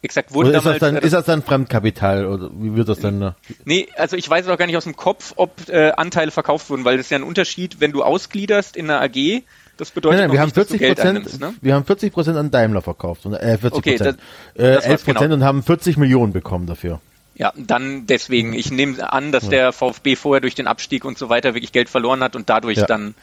Exakt, 0.00 0.32
wurde 0.32 0.50
ist, 0.50 0.64
damals, 0.64 0.78
das 0.78 0.92
dann, 0.92 1.02
ist 1.02 1.12
das 1.12 1.24
dann 1.24 1.42
Fremdkapital 1.42 2.26
oder 2.26 2.50
wie 2.54 2.76
wird 2.76 2.88
das 2.88 3.00
denn? 3.00 3.32
Nee, 3.64 3.88
also 3.96 4.16
ich 4.16 4.30
weiß 4.30 4.46
auch 4.46 4.56
gar 4.56 4.66
nicht 4.66 4.76
aus 4.76 4.84
dem 4.84 4.94
Kopf, 4.94 5.32
ob 5.34 5.68
äh, 5.68 5.90
Anteile 5.90 6.30
verkauft 6.30 6.70
wurden, 6.70 6.84
weil 6.84 6.98
das 6.98 7.06
ist 7.06 7.10
ja 7.10 7.18
ein 7.18 7.24
Unterschied, 7.24 7.80
wenn 7.80 7.90
du 7.90 8.04
ausgliederst 8.04 8.76
in 8.76 8.88
einer 8.88 9.02
AG, 9.02 9.42
das 9.76 9.90
bedeutet 9.90 10.20
nein, 10.20 10.28
nein, 10.28 10.32
wir 10.34 10.40
haben 10.40 10.52
40 10.52 10.80
Prozent, 10.80 11.40
ne? 11.40 11.54
wir 11.60 11.74
haben 11.74 11.84
40 11.84 12.12
Prozent 12.12 12.36
an 12.36 12.52
Daimler 12.52 12.82
verkauft 12.82 13.26
und 13.26 13.34
äh, 13.34 13.58
40 13.58 13.72
okay, 13.72 13.96
Prozent, 13.96 14.20
äh, 14.54 14.62
11 14.62 14.84
Prozent 14.84 15.18
genau. 15.18 15.34
und 15.34 15.44
haben 15.44 15.62
40 15.64 15.96
Millionen 15.96 16.32
bekommen 16.32 16.66
dafür. 16.66 17.00
Ja, 17.38 17.52
dann 17.56 18.06
deswegen. 18.06 18.52
Ich 18.52 18.72
nehme 18.72 19.12
an, 19.12 19.30
dass 19.30 19.48
der 19.48 19.72
VfB 19.72 20.16
vorher 20.16 20.40
durch 20.40 20.56
den 20.56 20.66
Abstieg 20.66 21.04
und 21.04 21.16
so 21.16 21.28
weiter 21.28 21.54
wirklich 21.54 21.70
Geld 21.70 21.88
verloren 21.88 22.20
hat 22.20 22.34
und 22.34 22.50
dadurch 22.50 22.78
ja. 22.78 22.86
dann, 22.86 23.14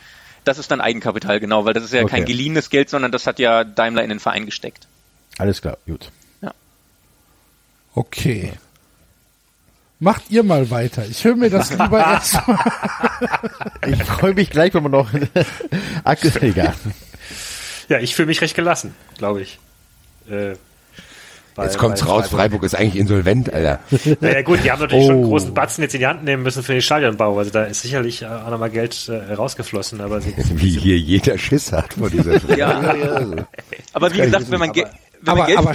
das 0.46 0.58
ist 0.58 0.72
dann 0.72 0.82
Eigenkapital, 0.82 1.40
genau, 1.40 1.66
weil 1.66 1.74
das 1.74 1.84
ist 1.84 1.94
ja 1.94 2.02
okay. 2.02 2.12
kein 2.12 2.26
geliehenes 2.26 2.70
Geld, 2.70 2.90
sondern 2.90 3.12
das 3.12 3.28
hat 3.28 3.40
ja 3.40 3.64
Daimler 3.64 4.04
in 4.04 4.10
den 4.10 4.20
Verein 4.20 4.46
gesteckt. 4.46 4.88
Alles 5.38 5.62
klar, 5.62 5.78
gut. 5.86 6.12
Okay. 7.96 8.52
Macht 10.00 10.30
ihr 10.30 10.44
mal 10.44 10.70
weiter. 10.70 11.06
Ich 11.10 11.24
höre 11.24 11.38
mir 11.38 11.50
das 11.50 11.70
lieber 11.80 12.00
erst 12.00 12.38
Ich 13.88 14.04
freue 14.04 14.34
mich 14.34 14.50
gleich, 14.50 14.74
wenn 14.74 14.84
wir 14.84 14.90
noch 14.90 15.10
Egal. 16.42 16.76
Ja, 17.88 18.00
ich 18.00 18.16
fühle 18.16 18.28
mich 18.28 18.42
recht 18.42 18.56
gelassen, 18.56 18.94
glaube 19.18 19.42
ich. 19.42 19.60
Äh, 20.30 20.56
bei, 21.56 21.64
jetzt 21.64 21.78
kommt's 21.78 22.06
raus, 22.06 22.28
Freiburg. 22.28 22.40
Freiburg 22.40 22.64
ist 22.64 22.76
eigentlich 22.76 22.98
insolvent, 22.98 23.54
Alter. 23.54 23.80
Naja 24.20 24.42
gut, 24.42 24.60
die 24.64 24.72
haben 24.72 24.82
natürlich 24.82 25.06
oh. 25.06 25.08
schon 25.08 25.16
einen 25.16 25.26
großen 25.26 25.54
Batzen 25.54 25.84
jetzt 25.84 25.94
in 25.94 26.02
die 26.02 26.08
Hand 26.08 26.26
nehmen 26.26 26.44
müssen 26.44 26.64
für 26.64 26.74
den 26.74 26.82
Stadionbau. 26.82 27.38
Also 27.38 27.50
da 27.50 27.64
ist 27.64 27.82
sicherlich 27.82 28.26
auch 28.26 28.50
nochmal 28.50 28.70
Geld 28.70 29.08
äh, 29.08 29.34
rausgeflossen. 29.34 30.02
Aber 30.02 30.22
Wie 30.26 30.78
hier 30.78 30.98
jeder 30.98 31.38
Schiss 31.38 31.72
hat 31.72 31.94
vor 31.94 32.10
dieser 32.10 32.42
ja. 32.58 33.46
Aber 33.94 34.14
wie 34.14 34.18
gesagt, 34.18 34.52
wenn 34.52 34.60
man, 34.60 34.74
Ge 34.74 34.86
aber, 35.26 35.48
aber 35.58 35.74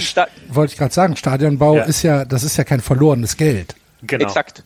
wollte 0.49 0.73
ich 0.73 0.77
gerade 0.77 0.93
sagen, 0.93 1.15
Stadionbau 1.17 1.77
ja. 1.77 1.83
ist 1.83 2.03
ja, 2.03 2.25
das 2.25 2.43
ist 2.43 2.57
ja 2.57 2.63
kein 2.63 2.79
verlorenes 2.79 3.35
Geld. 3.35 3.75
Genau. 4.03 4.25
Exakt. 4.25 4.63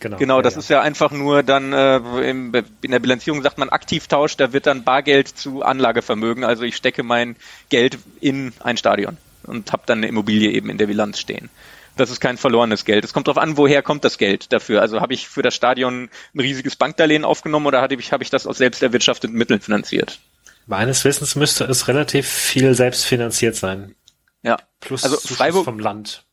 Genau, 0.00 0.16
genau 0.16 0.42
das 0.42 0.54
ja, 0.54 0.60
ist 0.60 0.70
ja 0.70 0.80
einfach 0.80 1.10
nur 1.10 1.42
dann 1.42 1.72
äh, 1.72 1.96
im, 2.28 2.52
in 2.82 2.90
der 2.90 2.98
Bilanzierung 2.98 3.42
sagt 3.42 3.58
man 3.58 3.68
Aktivtausch, 3.68 4.36
da 4.36 4.52
wird 4.52 4.66
dann 4.66 4.84
Bargeld 4.84 5.28
zu 5.28 5.62
Anlagevermögen. 5.62 6.44
Also 6.44 6.64
ich 6.64 6.76
stecke 6.76 7.02
mein 7.02 7.36
Geld 7.68 7.98
in 8.20 8.52
ein 8.60 8.76
Stadion 8.78 9.18
und 9.46 9.72
habe 9.72 9.82
dann 9.86 9.98
eine 9.98 10.08
Immobilie 10.08 10.50
eben 10.50 10.70
in 10.70 10.78
der 10.78 10.86
Bilanz 10.86 11.18
stehen. 11.18 11.50
Das 11.96 12.10
ist 12.10 12.20
kein 12.20 12.36
verlorenes 12.36 12.84
Geld. 12.84 13.04
Es 13.04 13.14
kommt 13.14 13.26
darauf 13.26 13.42
an, 13.42 13.56
woher 13.56 13.82
kommt 13.82 14.04
das 14.04 14.18
Geld 14.18 14.52
dafür. 14.52 14.82
Also 14.82 15.00
habe 15.00 15.14
ich 15.14 15.28
für 15.28 15.42
das 15.42 15.54
Stadion 15.54 16.10
ein 16.34 16.40
riesiges 16.40 16.76
Bankdarlehen 16.76 17.24
aufgenommen 17.24 17.66
oder 17.66 17.80
habe 17.80 17.94
ich, 17.94 18.12
hab 18.12 18.20
ich 18.20 18.28
das 18.28 18.46
aus 18.46 18.58
selbst 18.58 18.82
erwirtschafteten 18.82 19.36
Mitteln 19.36 19.60
finanziert? 19.60 20.20
Meines 20.66 21.04
Wissens 21.04 21.36
müsste 21.36 21.64
es 21.64 21.88
relativ 21.88 22.28
viel 22.28 22.74
selbst 22.74 23.04
finanziert 23.04 23.56
sein. 23.56 23.94
Ja. 24.42 24.58
Plus 24.80 25.04
also 25.04 25.16
Freiburg 25.16 25.64
vom 25.64 25.78
Land. 25.78 26.25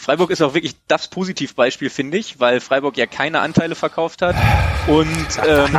Freiburg 0.00 0.30
ist 0.30 0.40
auch 0.40 0.54
wirklich 0.54 0.76
das 0.88 1.08
Positivbeispiel, 1.08 1.90
finde 1.90 2.16
ich, 2.16 2.40
weil 2.40 2.60
Freiburg 2.60 2.96
ja 2.96 3.04
keine 3.04 3.40
Anteile 3.40 3.74
verkauft 3.74 4.22
hat 4.22 4.34
und 4.86 5.06
ähm, 5.46 5.78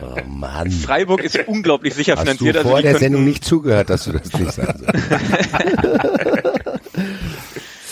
oh 0.00 0.16
Mann. 0.26 0.70
Freiburg 0.70 1.22
ist 1.22 1.38
unglaublich 1.46 1.92
sicher 1.92 2.14
Hast 2.14 2.22
finanziert. 2.22 2.56
Du 2.56 2.62
vor 2.62 2.76
also 2.76 2.88
der 2.88 2.98
Sendung 2.98 3.24
nicht 3.24 3.44
zugehört, 3.44 3.90
dass 3.90 4.04
du 4.04 4.12
das 4.12 4.32
nicht 4.32 4.52
sagst. 4.52 4.84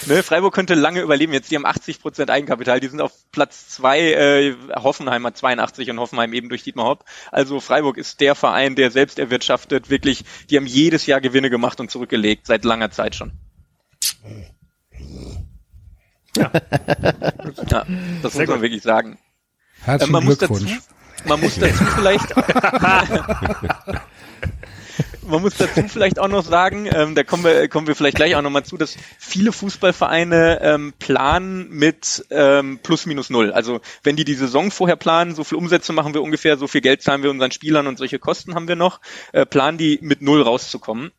Ne, 0.07 0.23
Freiburg 0.23 0.55
könnte 0.55 0.75
lange 0.75 1.01
überleben. 1.01 1.33
Jetzt 1.33 1.51
die 1.51 1.57
haben 1.57 1.67
80 1.67 2.01
Prozent 2.01 2.31
Eigenkapital. 2.31 2.81
Die 2.81 2.89
sind 2.89 3.01
auf 3.01 3.13
Platz 3.33 3.69
zwei. 3.69 4.01
Äh, 4.01 4.55
Hoffenheim 4.75 5.27
hat 5.27 5.37
82 5.37 5.91
und 5.91 5.99
Hoffenheim 5.99 6.33
eben 6.33 6.49
durch 6.49 6.63
Dietmar 6.63 6.87
Hopp. 6.87 7.05
Also 7.31 7.61
Freiburg 7.61 7.97
ist 7.97 8.21
der 8.21 8.35
Verein, 8.35 8.75
der 8.75 8.91
selbst 8.91 9.19
erwirtschaftet. 9.19 9.91
Wirklich, 9.91 10.25
die 10.51 10.57
haben 10.57 10.67
jedes 10.67 11.07
Jahr 11.07 11.21
Gewinne 11.21 11.51
gemacht 11.51 11.81
und 11.81 11.91
zurückgelegt 11.91 12.47
seit 12.47 12.65
langer 12.65 12.91
Zeit 12.91 13.15
schon. 13.15 13.33
Ja, 16.37 16.51
ja 17.71 17.87
das 18.23 18.33
Sehr 18.33 18.33
muss 18.33 18.35
man 18.35 18.47
gut. 18.47 18.63
wirklich 18.63 18.83
sagen. 18.83 19.19
Herzlichen 19.83 20.11
äh, 20.11 20.13
man 20.13 20.25
Glückwunsch. 20.27 20.63
Muss 20.63 20.89
dazu, 20.89 21.29
man 21.29 21.41
muss 21.41 21.55
dazu 21.57 21.85
vielleicht 21.85 22.35
man 25.27 25.43
muss 25.43 25.57
dazu 25.57 25.83
vielleicht 25.89 26.19
auch 26.19 26.29
noch 26.29 26.45
sagen, 26.45 26.89
ähm, 26.93 27.15
da 27.15 27.23
kommen 27.23 27.45
wir, 27.45 27.69
kommen 27.69 27.87
wir 27.87 27.95
vielleicht 27.95 28.17
gleich 28.17 28.37
auch 28.37 28.43
nochmal 28.43 28.65
zu, 28.65 28.77
dass 28.77 28.97
viele 29.19 29.53
Fußballvereine 29.53 30.61
ähm, 30.63 30.93
planen 30.99 31.69
mit 31.71 32.25
ähm, 32.31 32.79
plus 32.83 33.07
minus 33.07 33.31
null. 33.31 33.53
Also 33.53 33.81
wenn 34.03 34.17
die 34.17 34.25
die 34.25 34.35
Saison 34.35 34.71
vorher 34.71 34.97
planen, 34.97 35.35
so 35.35 35.45
viel 35.45 35.59
Umsätze 35.59 35.93
machen 35.93 36.15
wir 36.15 36.23
ungefähr, 36.23 36.57
so 36.57 36.67
viel 36.67 36.81
Geld 36.81 37.03
zahlen 37.03 37.23
wir 37.23 37.31
unseren 37.31 37.51
Spielern 37.51 37.87
und 37.87 37.99
solche 37.99 38.19
Kosten 38.19 38.55
haben 38.55 38.69
wir 38.69 38.77
noch, 38.77 39.01
äh, 39.33 39.47
planen 39.47 39.79
die 39.79 39.99
mit 40.03 40.23
null 40.23 40.43
rauszukommen 40.43 41.13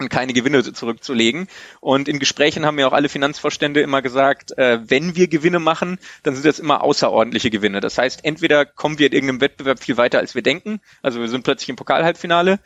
und 0.00 0.08
keine 0.08 0.32
Gewinne 0.32 0.62
zurückzulegen. 0.72 1.46
Und 1.80 2.08
in 2.08 2.18
Gesprächen 2.18 2.64
haben 2.64 2.76
mir 2.76 2.88
auch 2.88 2.92
alle 2.92 3.08
Finanzvorstände 3.08 3.80
immer 3.80 4.02
gesagt, 4.02 4.56
äh, 4.58 4.78
wenn 4.88 5.14
wir 5.14 5.28
Gewinne 5.28 5.58
machen, 5.58 5.98
dann 6.22 6.34
sind 6.34 6.46
das 6.46 6.58
immer 6.58 6.82
außerordentliche 6.82 7.50
Gewinne. 7.50 7.80
Das 7.80 7.98
heißt, 7.98 8.24
entweder 8.24 8.64
kommen 8.64 8.98
wir 8.98 9.06
in 9.08 9.12
irgendeinem 9.12 9.40
Wettbewerb 9.42 9.78
viel 9.78 9.96
weiter, 9.96 10.18
als 10.18 10.34
wir 10.34 10.42
denken, 10.42 10.80
also 11.02 11.20
wir 11.20 11.28
sind 11.28 11.44
plötzlich 11.44 11.68
im 11.68 11.76
Pokalhalbfinale, 11.76 12.58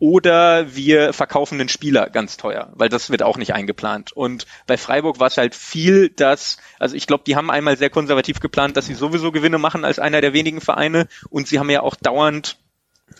oder 0.00 0.74
wir 0.74 1.12
verkaufen 1.12 1.60
einen 1.60 1.68
Spieler 1.68 2.08
ganz 2.08 2.38
teuer, 2.38 2.72
weil 2.74 2.88
das 2.88 3.10
wird 3.10 3.22
auch 3.22 3.36
nicht 3.36 3.54
eingeplant. 3.54 4.12
Und 4.12 4.46
bei 4.66 4.76
Freiburg 4.76 5.20
war 5.20 5.28
es 5.28 5.36
halt 5.36 5.54
viel, 5.54 6.08
dass, 6.08 6.56
also 6.80 6.96
ich 6.96 7.06
glaube, 7.06 7.22
die 7.26 7.36
haben 7.36 7.50
einmal 7.50 7.76
sehr 7.76 7.90
konservativ 7.90 8.40
geplant, 8.40 8.76
dass 8.76 8.86
sie 8.86 8.94
sowieso 8.94 9.30
Gewinne 9.30 9.58
machen 9.58 9.84
als 9.84 9.98
einer 9.98 10.22
der 10.22 10.32
wenigen 10.32 10.62
Vereine 10.62 11.06
und 11.28 11.46
sie 11.46 11.58
haben 11.58 11.70
ja 11.70 11.82
auch 11.82 11.94
dauernd 11.94 12.56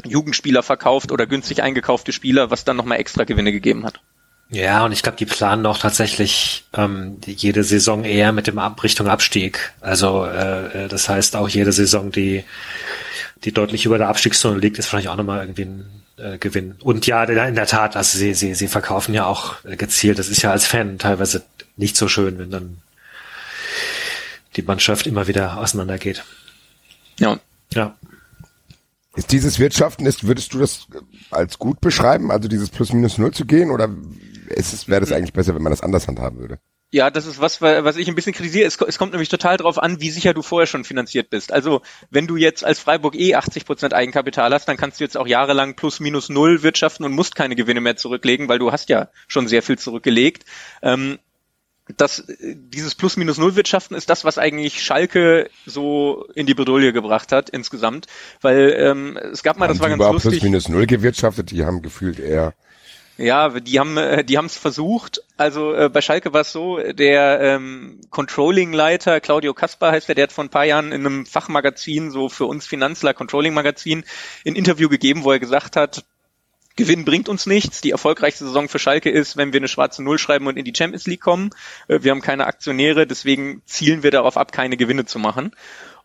Jugendspieler 0.05 0.63
verkauft 0.63 1.13
oder 1.13 1.27
günstig 1.27 1.63
eingekaufte 1.63 2.13
Spieler, 2.13 2.51
was 2.51 2.65
dann 2.65 2.77
nochmal 2.77 2.99
extra 2.99 3.25
Gewinne 3.25 3.53
gegeben 3.53 3.85
hat. 3.85 4.01
Ja, 4.49 4.85
und 4.85 4.93
ich 4.93 5.03
glaube, 5.03 5.19
die 5.19 5.27
planen 5.27 5.67
auch 5.67 5.79
tatsächlich 5.79 6.65
ähm, 6.73 7.19
jede 7.25 7.63
Saison 7.63 8.05
eher 8.05 8.33
mit 8.33 8.47
dem 8.47 8.59
Ab 8.59 8.83
Richtung 8.83 9.07
Abstieg. 9.07 9.73
Also 9.81 10.25
äh, 10.25 10.89
das 10.89 11.09
heißt 11.09 11.37
auch 11.37 11.49
jede 11.49 11.73
Saison, 11.73 12.11
die 12.11 12.45
die 13.45 13.53
deutlich 13.53 13.87
über 13.87 13.99
der 13.99 14.09
Abstiegszone 14.09 14.59
liegt, 14.59 14.79
ist 14.79 14.89
vielleicht 14.89 15.09
auch 15.09 15.17
nochmal 15.17 15.41
irgendwie 15.41 15.65
ein 15.65 16.00
äh, 16.21 16.39
Gewinn. 16.39 16.77
Und 16.81 17.07
ja, 17.07 17.25
in 17.25 17.55
der 17.55 17.67
Tat, 17.67 17.97
also 17.97 18.19
sie, 18.19 18.35
sie, 18.35 18.55
sie 18.55 18.69
verkaufen 18.69 19.15
ja 19.15 19.27
auch 19.27 19.65
äh, 19.65 19.77
gezielt. 19.77 20.19
Das 20.19 20.29
ist 20.29 20.43
ja 20.43 20.51
als 20.51 20.67
Fan 20.67 20.99
teilweise 20.99 21.43
nicht 21.77 21.97
so 21.97 22.09
schön, 22.09 22.39
wenn 22.39 22.51
dann 22.51 22.79
die 24.57 24.63
Mannschaft 24.63 25.07
immer 25.07 25.27
wieder 25.27 25.59
auseinandergeht. 25.59 26.25
Ja. 27.19 27.39
Ja. 27.73 27.97
Ist 29.17 29.33
dieses 29.33 29.59
Wirtschaften, 29.59 30.07
ist, 30.07 30.27
würdest 30.27 30.55
du 30.55 30.59
das 30.59 30.87
als 31.31 31.59
gut 31.59 31.81
beschreiben, 31.81 32.31
also 32.31 32.49
dieses 32.49 32.71
plus 32.71 32.93
minus 32.93 33.19
null 33.19 33.33
zu 33.33 33.45
gehen, 33.45 33.71
oder 33.71 33.89
ist 34.49 34.73
es, 34.73 34.89
wäre 34.89 35.01
das 35.01 35.13
eigentlich 35.13 35.33
besser, 35.33 35.55
wenn 35.55 35.63
man 35.63 35.73
das 35.73 35.83
anders 35.83 36.07
handhaben 36.07 36.39
würde? 36.39 36.59
Ja, 36.93 37.11
das 37.11 37.27
ist 37.27 37.41
was, 37.41 37.63
was 37.63 37.97
ich 37.97 38.09
ein 38.09 38.17
bisschen 38.17 38.33
kritisiere. 38.33 38.67
Es, 38.67 38.77
es 38.81 38.99
kommt 38.99 39.13
nämlich 39.13 39.29
total 39.29 39.57
darauf 39.57 39.79
an, 39.79 40.01
wie 40.01 40.11
sicher 40.11 40.35
du 40.35 40.43
vorher 40.43 40.67
schon 40.67 40.83
finanziert 40.83 41.31
bist. 41.31 41.53
Also 41.53 41.83
wenn 42.11 42.27
du 42.27 42.37
jetzt 42.37 42.65
als 42.65 42.81
Freiburg 42.81 43.15
eh 43.15 43.37
80 43.37 43.65
Prozent 43.65 43.95
Eigenkapital 43.95 44.53
hast, 44.53 44.67
dann 44.67 44.77
kannst 44.77 44.99
du 44.99 45.05
jetzt 45.05 45.17
auch 45.17 45.29
jahrelang 45.29 45.77
plus 45.77 46.01
minus 46.01 46.29
null 46.29 46.65
wirtschaften 46.65 47.05
und 47.05 47.13
musst 47.13 47.37
keine 47.37 47.55
Gewinne 47.55 47.81
mehr 47.81 47.97
zurücklegen, 47.97 48.49
weil 48.49 48.59
du 48.59 48.73
hast 48.73 48.89
ja 48.89 49.09
schon 49.29 49.47
sehr 49.47 49.63
viel 49.63 49.79
zurückgelegt. 49.79 50.45
Ähm, 50.83 51.21
das, 51.97 52.25
dieses 52.41 52.95
Plus-Minus-Null-Wirtschaften 52.95 53.95
ist 53.95 54.11
das, 54.11 54.25
was 54.25 54.39
eigentlich 54.39 54.83
Schalke 54.83 55.51
so 55.67 56.27
in 56.35 56.47
die 56.47 56.55
Bredouille 56.55 56.93
gebracht 56.93 57.33
hat 57.33 57.51
insgesamt, 57.51 58.07
weil 58.41 58.75
ähm, 58.79 59.17
es 59.33 59.43
gab 59.43 59.59
mal, 59.59 59.69
das 59.69 59.81
war 59.81 59.89
die 59.89 59.97
ganz 59.97 60.13
lustig. 60.13 60.41
Plus-Minus-Null 60.41 60.87
gewirtschaftet, 60.87 61.51
die 61.51 61.65
haben 61.65 61.83
gefühlt 61.83 62.21
eher 62.21 62.55
Ja, 63.21 63.51
die 63.51 63.79
haben 63.79 63.99
äh, 63.99 64.25
die 64.25 64.39
haben 64.39 64.47
es 64.47 64.57
versucht. 64.57 65.23
Also 65.37 65.75
äh, 65.75 65.91
bei 65.91 66.01
Schalke 66.01 66.33
war 66.33 66.41
es 66.41 66.53
so, 66.53 66.79
der 66.79 67.39
ähm, 67.41 68.01
Controlling-Leiter 68.09 69.21
Claudio 69.21 69.53
Kasper 69.53 69.93
heißt 69.93 70.09
der, 70.09 70.15
der 70.15 70.23
hat 70.25 70.33
vor 70.33 70.45
ein 70.45 70.49
paar 70.49 70.65
Jahren 70.65 70.91
in 70.91 71.05
einem 71.05 71.27
Fachmagazin, 71.27 72.11
so 72.11 72.31
für 72.31 72.47
uns 72.47 72.67
Finanzler 72.67 73.13
Controlling-Magazin, 73.13 74.05
ein 74.47 74.55
Interview 74.55 74.89
gegeben, 74.89 75.25
wo 75.25 75.33
er 75.33 75.39
gesagt 75.39 75.77
hat, 75.77 76.07
Gewinn 76.77 77.05
bringt 77.05 77.29
uns 77.29 77.45
nichts. 77.45 77.83
Die 77.83 77.91
erfolgreichste 77.91 78.47
Saison 78.47 78.71
für 78.71 78.79
Schalke 78.79 79.11
ist, 79.11 79.37
wenn 79.37 79.53
wir 79.53 79.61
eine 79.61 79.69
schwarze 79.69 80.03
Null 80.03 80.19
schreiben 80.19 80.47
und 80.47 80.57
in 80.57 80.65
die 80.65 80.73
Champions 80.75 81.07
League 81.07 81.21
kommen. 81.21 81.51
Äh, 81.89 81.99
Wir 82.01 82.13
haben 82.13 82.23
keine 82.23 82.47
Aktionäre, 82.47 83.07
deswegen 83.07 83.61
zielen 83.67 84.03
wir 84.03 84.13
darauf 84.13 84.39
ab, 84.39 84.51
keine 84.51 84.79
Gewinne 84.79 85.05
zu 85.05 85.19
machen, 85.19 85.55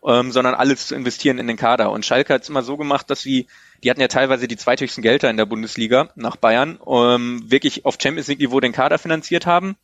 ähm, 0.06 0.32
sondern 0.32 0.54
alles 0.54 0.88
zu 0.88 0.94
investieren 0.94 1.38
in 1.38 1.46
den 1.46 1.56
Kader. 1.56 1.90
Und 1.92 2.04
Schalke 2.04 2.34
hat 2.34 2.42
es 2.42 2.50
immer 2.50 2.62
so 2.62 2.76
gemacht, 2.76 3.08
dass 3.08 3.22
sie, 3.22 3.46
die 3.82 3.90
hatten 3.90 4.00
ja 4.00 4.08
teilweise 4.08 4.48
die 4.48 4.56
zweithöchsten 4.56 5.02
Gelder 5.02 5.30
in 5.30 5.36
der 5.36 5.46
Bundesliga 5.46 6.10
nach 6.14 6.36
Bayern, 6.36 6.78
ähm, 6.86 7.42
wirklich 7.50 7.84
auf 7.84 7.98
Champions 8.00 8.28
League 8.28 8.40
Niveau 8.40 8.60
den 8.60 8.72
Kader 8.72 8.98
finanziert 8.98 9.46
haben. 9.46 9.76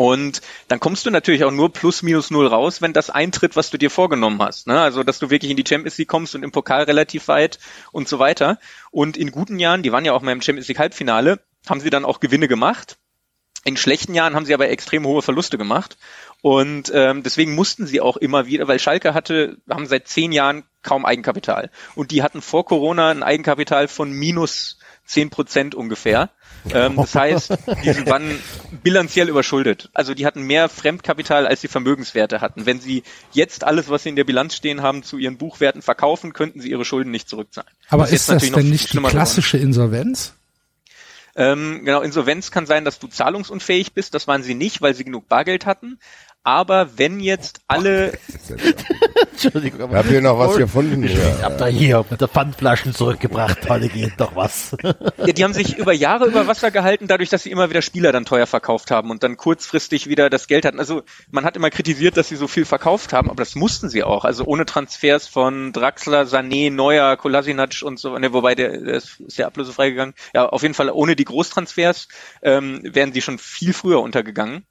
Und 0.00 0.40
dann 0.68 0.80
kommst 0.80 1.04
du 1.04 1.10
natürlich 1.10 1.44
auch 1.44 1.50
nur 1.50 1.72
plus 1.72 2.02
minus 2.02 2.30
null 2.30 2.46
raus, 2.46 2.80
wenn 2.80 2.94
das 2.94 3.10
eintritt, 3.10 3.54
was 3.54 3.68
du 3.68 3.76
dir 3.76 3.90
vorgenommen 3.90 4.40
hast. 4.40 4.66
Ne? 4.66 4.80
Also, 4.80 5.02
dass 5.02 5.18
du 5.18 5.28
wirklich 5.28 5.50
in 5.50 5.58
die 5.58 5.64
Champions 5.68 5.98
League 5.98 6.08
kommst 6.08 6.34
und 6.34 6.42
im 6.42 6.52
Pokal 6.52 6.84
relativ 6.84 7.28
weit 7.28 7.58
und 7.92 8.08
so 8.08 8.18
weiter. 8.18 8.58
Und 8.90 9.16
in 9.18 9.30
guten 9.30 9.58
Jahren, 9.58 9.82
die 9.82 9.92
waren 9.92 10.04
ja 10.04 10.12
auch 10.12 10.22
mal 10.22 10.32
im 10.32 10.40
Champions 10.40 10.68
League 10.68 10.78
Halbfinale, 10.78 11.40
haben 11.68 11.80
sie 11.80 11.90
dann 11.90 12.06
auch 12.06 12.20
Gewinne 12.20 12.48
gemacht. 12.48 12.96
In 13.64 13.76
schlechten 13.76 14.14
Jahren 14.14 14.34
haben 14.34 14.46
sie 14.46 14.54
aber 14.54 14.70
extrem 14.70 15.04
hohe 15.04 15.20
Verluste 15.20 15.58
gemacht. 15.58 15.98
Und 16.42 16.90
ähm, 16.94 17.22
deswegen 17.22 17.54
mussten 17.54 17.86
sie 17.86 18.00
auch 18.00 18.16
immer 18.16 18.46
wieder, 18.46 18.66
weil 18.66 18.78
Schalke 18.78 19.12
hatte, 19.14 19.58
haben 19.68 19.86
seit 19.86 20.08
zehn 20.08 20.32
Jahren 20.32 20.64
kaum 20.82 21.04
Eigenkapital. 21.04 21.70
Und 21.94 22.10
die 22.10 22.22
hatten 22.22 22.40
vor 22.40 22.64
Corona 22.64 23.10
ein 23.10 23.22
Eigenkapital 23.22 23.88
von 23.88 24.10
minus 24.10 24.78
zehn 25.04 25.28
Prozent 25.28 25.74
ungefähr. 25.74 26.30
Ähm, 26.72 26.96
das 26.96 27.14
heißt, 27.14 27.50
die 27.84 28.06
waren 28.06 28.38
bilanziell 28.82 29.28
überschuldet. 29.28 29.90
Also 29.92 30.14
die 30.14 30.24
hatten 30.24 30.42
mehr 30.42 30.68
Fremdkapital, 30.68 31.46
als 31.46 31.60
sie 31.60 31.68
Vermögenswerte 31.68 32.40
hatten. 32.40 32.64
Wenn 32.64 32.80
sie 32.80 33.02
jetzt 33.32 33.64
alles, 33.64 33.88
was 33.88 34.04
sie 34.04 34.10
in 34.10 34.16
der 34.16 34.24
Bilanz 34.24 34.54
stehen 34.54 34.82
haben, 34.82 35.02
zu 35.02 35.18
ihren 35.18 35.36
Buchwerten 35.36 35.82
verkaufen, 35.82 36.32
könnten 36.32 36.60
sie 36.60 36.70
ihre 36.70 36.84
Schulden 36.84 37.10
nicht 37.10 37.28
zurückzahlen. 37.28 37.70
Aber 37.88 38.04
Was 38.04 38.12
ist 38.12 38.28
jetzt 38.28 38.42
das 38.42 38.52
denn 38.52 38.68
nicht 38.70 38.84
die 38.84 38.88
schlimmer 38.88 39.08
geworden 39.08 39.18
klassische 39.18 39.58
Insolvenz? 39.58 40.34
ähm, 41.36 41.82
genau, 41.84 42.02
Insolvenz 42.02 42.50
kann 42.50 42.66
sein, 42.66 42.84
dass 42.84 42.98
du 42.98 43.06
zahlungsunfähig 43.06 43.92
bist. 43.92 44.14
Das 44.14 44.26
waren 44.28 44.42
sie 44.42 44.54
nicht, 44.54 44.82
weil 44.82 44.94
sie 44.94 45.04
genug 45.04 45.28
Bargeld 45.28 45.64
hatten. 45.64 45.98
Aber 46.42 46.96
wenn 46.96 47.20
jetzt 47.20 47.60
alle, 47.68 48.12
Entschuldigung, 49.32 49.82
aber 49.82 49.98
Habt 49.98 50.10
ihr 50.10 50.22
noch 50.22 50.38
was 50.38 50.56
gefunden? 50.56 51.02
ich 51.04 51.14
Ja. 51.14 51.42
hab 51.42 51.58
da 51.58 51.66
hier 51.66 52.04
mit 52.08 52.20
der 52.20 52.28
Pfandflaschen 52.28 52.94
zurückgebracht. 52.94 53.68
Heute 53.68 53.88
geht 53.88 54.14
doch 54.18 54.34
was. 54.34 54.74
ja, 54.82 55.32
die 55.32 55.44
haben 55.44 55.52
sich 55.52 55.76
über 55.76 55.92
Jahre 55.92 56.26
über 56.26 56.46
Wasser 56.46 56.70
gehalten, 56.70 57.08
dadurch, 57.08 57.28
dass 57.28 57.42
sie 57.42 57.50
immer 57.50 57.68
wieder 57.68 57.82
Spieler 57.82 58.10
dann 58.12 58.24
teuer 58.24 58.46
verkauft 58.46 58.90
haben 58.90 59.10
und 59.10 59.22
dann 59.22 59.36
kurzfristig 59.36 60.08
wieder 60.08 60.30
das 60.30 60.46
Geld 60.46 60.64
hatten. 60.64 60.78
Also 60.78 61.02
man 61.30 61.44
hat 61.44 61.56
immer 61.56 61.68
kritisiert, 61.70 62.16
dass 62.16 62.28
sie 62.28 62.36
so 62.36 62.48
viel 62.48 62.64
verkauft 62.64 63.12
haben, 63.12 63.28
aber 63.28 63.42
das 63.42 63.54
mussten 63.54 63.90
sie 63.90 64.02
auch. 64.02 64.24
Also 64.24 64.44
ohne 64.44 64.64
Transfers 64.64 65.28
von 65.28 65.72
Draxler, 65.72 66.22
Sané, 66.22 66.72
Neuer, 66.72 67.16
Kolasinac 67.18 67.82
und 67.82 67.98
so, 67.98 68.18
ne, 68.18 68.32
wobei 68.32 68.54
der, 68.54 68.80
der 68.80 68.94
ist 68.94 69.20
ist 69.20 69.36
ja 69.38 69.46
ablösefrei 69.46 69.90
gegangen. 69.90 70.14
Ja, 70.34 70.48
auf 70.48 70.62
jeden 70.62 70.74
Fall 70.74 70.90
ohne 70.90 71.16
die 71.16 71.24
Großtransfers 71.24 72.08
ähm, 72.42 72.80
wären 72.82 73.12
sie 73.12 73.20
schon 73.20 73.38
viel 73.38 73.72
früher 73.74 74.00
untergegangen. 74.00 74.64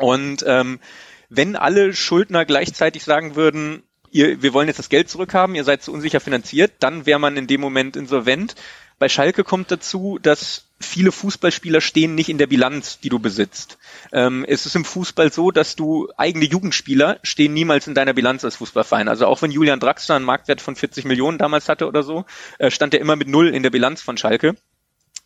Und 0.00 0.44
ähm, 0.46 0.80
wenn 1.28 1.56
alle 1.56 1.94
Schuldner 1.94 2.44
gleichzeitig 2.44 3.04
sagen 3.04 3.36
würden, 3.36 3.82
ihr, 4.10 4.42
wir 4.42 4.54
wollen 4.54 4.68
jetzt 4.68 4.78
das 4.78 4.88
Geld 4.88 5.08
zurückhaben, 5.08 5.54
ihr 5.54 5.64
seid 5.64 5.82
zu 5.82 5.92
unsicher 5.92 6.20
finanziert, 6.20 6.72
dann 6.80 7.06
wäre 7.06 7.20
man 7.20 7.36
in 7.36 7.46
dem 7.46 7.60
Moment 7.60 7.96
insolvent. 7.96 8.54
Bei 8.98 9.08
Schalke 9.08 9.44
kommt 9.44 9.70
dazu, 9.70 10.18
dass 10.20 10.64
viele 10.80 11.12
Fußballspieler 11.12 11.82
stehen 11.82 12.14
nicht 12.14 12.30
in 12.30 12.38
der 12.38 12.46
Bilanz, 12.46 12.98
die 13.00 13.10
du 13.10 13.18
besitzt. 13.18 13.78
Ähm, 14.12 14.44
es 14.48 14.64
ist 14.64 14.74
im 14.74 14.86
Fußball 14.86 15.30
so, 15.30 15.50
dass 15.50 15.76
du 15.76 16.08
eigene 16.16 16.46
Jugendspieler 16.46 17.18
stehen 17.22 17.52
niemals 17.52 17.86
in 17.86 17.94
deiner 17.94 18.14
Bilanz 18.14 18.44
als 18.44 18.56
Fußballverein. 18.56 19.08
Also 19.08 19.26
auch 19.26 19.42
wenn 19.42 19.50
Julian 19.50 19.80
Draxler 19.80 20.16
einen 20.16 20.24
Marktwert 20.24 20.62
von 20.62 20.76
40 20.76 21.04
Millionen 21.04 21.36
damals 21.36 21.68
hatte 21.68 21.86
oder 21.86 22.02
so, 22.02 22.24
äh, 22.58 22.70
stand 22.70 22.94
er 22.94 23.00
immer 23.00 23.16
mit 23.16 23.28
Null 23.28 23.48
in 23.48 23.62
der 23.62 23.70
Bilanz 23.70 24.00
von 24.00 24.16
Schalke 24.16 24.56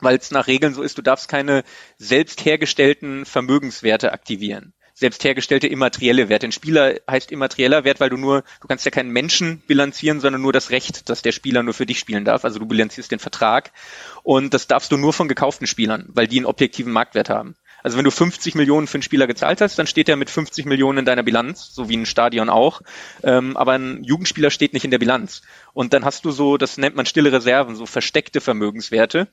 weil 0.05 0.17
es 0.17 0.31
nach 0.31 0.47
Regeln 0.47 0.75
so 0.75 0.83
ist, 0.83 0.99
du 0.99 1.03
darfst 1.03 1.29
keine 1.29 1.65
selbst 1.99 2.45
hergestellten 2.45 3.25
Vermögenswerte 3.25 4.13
aktivieren. 4.13 4.73
Selbst 4.97 5.25
hergestellte 5.25 5.67
immaterielle 5.67 6.29
Werte. 6.29 6.47
Ein 6.47 6.53
Spieler 6.53 6.95
heißt 7.11 7.33
immaterieller 7.33 7.83
Wert, 7.83 7.99
weil 7.99 8.11
du 8.11 8.17
nur, 8.17 8.45
du 8.61 8.69
kannst 8.69 8.85
ja 8.85 8.93
keinen 8.93 9.11
Menschen 9.11 9.61
bilanzieren, 9.67 10.21
sondern 10.21 10.41
nur 10.41 10.53
das 10.53 10.71
Recht, 10.71 11.09
dass 11.09 11.21
der 11.21 11.33
Spieler 11.33 11.65
nur 11.65 11.75
für 11.75 11.85
dich 11.85 11.99
spielen 11.99 12.25
darf. 12.25 12.45
Also 12.45 12.61
du 12.61 12.67
bilanzierst 12.67 13.11
den 13.11 13.19
Vertrag. 13.19 13.73
Und 14.23 14.55
das 14.55 14.69
darfst 14.69 14.93
du 14.93 14.97
nur 14.97 15.13
von 15.13 15.27
gekauften 15.27 15.67
Spielern, 15.67 16.07
weil 16.11 16.29
die 16.29 16.37
einen 16.37 16.47
objektiven 16.47 16.93
Marktwert 16.93 17.29
haben. 17.29 17.57
Also 17.83 17.99
wenn 17.99 18.05
du 18.05 18.13
50 18.13 18.55
Millionen 18.55 18.87
für 18.87 18.95
einen 18.95 19.03
Spieler 19.03 19.27
gezahlt 19.27 19.61
hast, 19.61 19.79
dann 19.81 19.89
steht 19.89 20.09
er 20.09 20.17
mit 20.17 20.31
50 20.31 20.65
Millionen 20.65 21.01
in 21.01 21.05
deiner 21.05 21.25
Bilanz, 21.25 21.75
so 21.75 21.89
wie 21.89 21.97
ein 21.97 22.07
Stadion 22.07 22.49
auch. 22.49 22.81
Ähm, 23.25 23.57
aber 23.57 23.73
ein 23.73 24.05
Jugendspieler 24.05 24.51
steht 24.51 24.75
nicht 24.75 24.85
in 24.85 24.93
der 24.93 24.99
Bilanz. 24.99 25.43
Und 25.73 25.93
dann 25.93 26.05
hast 26.05 26.25
du 26.25 26.31
so, 26.31 26.57
das 26.57 26.79
nennt 26.79 26.95
man 26.95 27.05
stille 27.05 27.33
Reserven, 27.33 27.75
so 27.75 27.85
versteckte 27.85 28.41
Vermögenswerte 28.41 29.29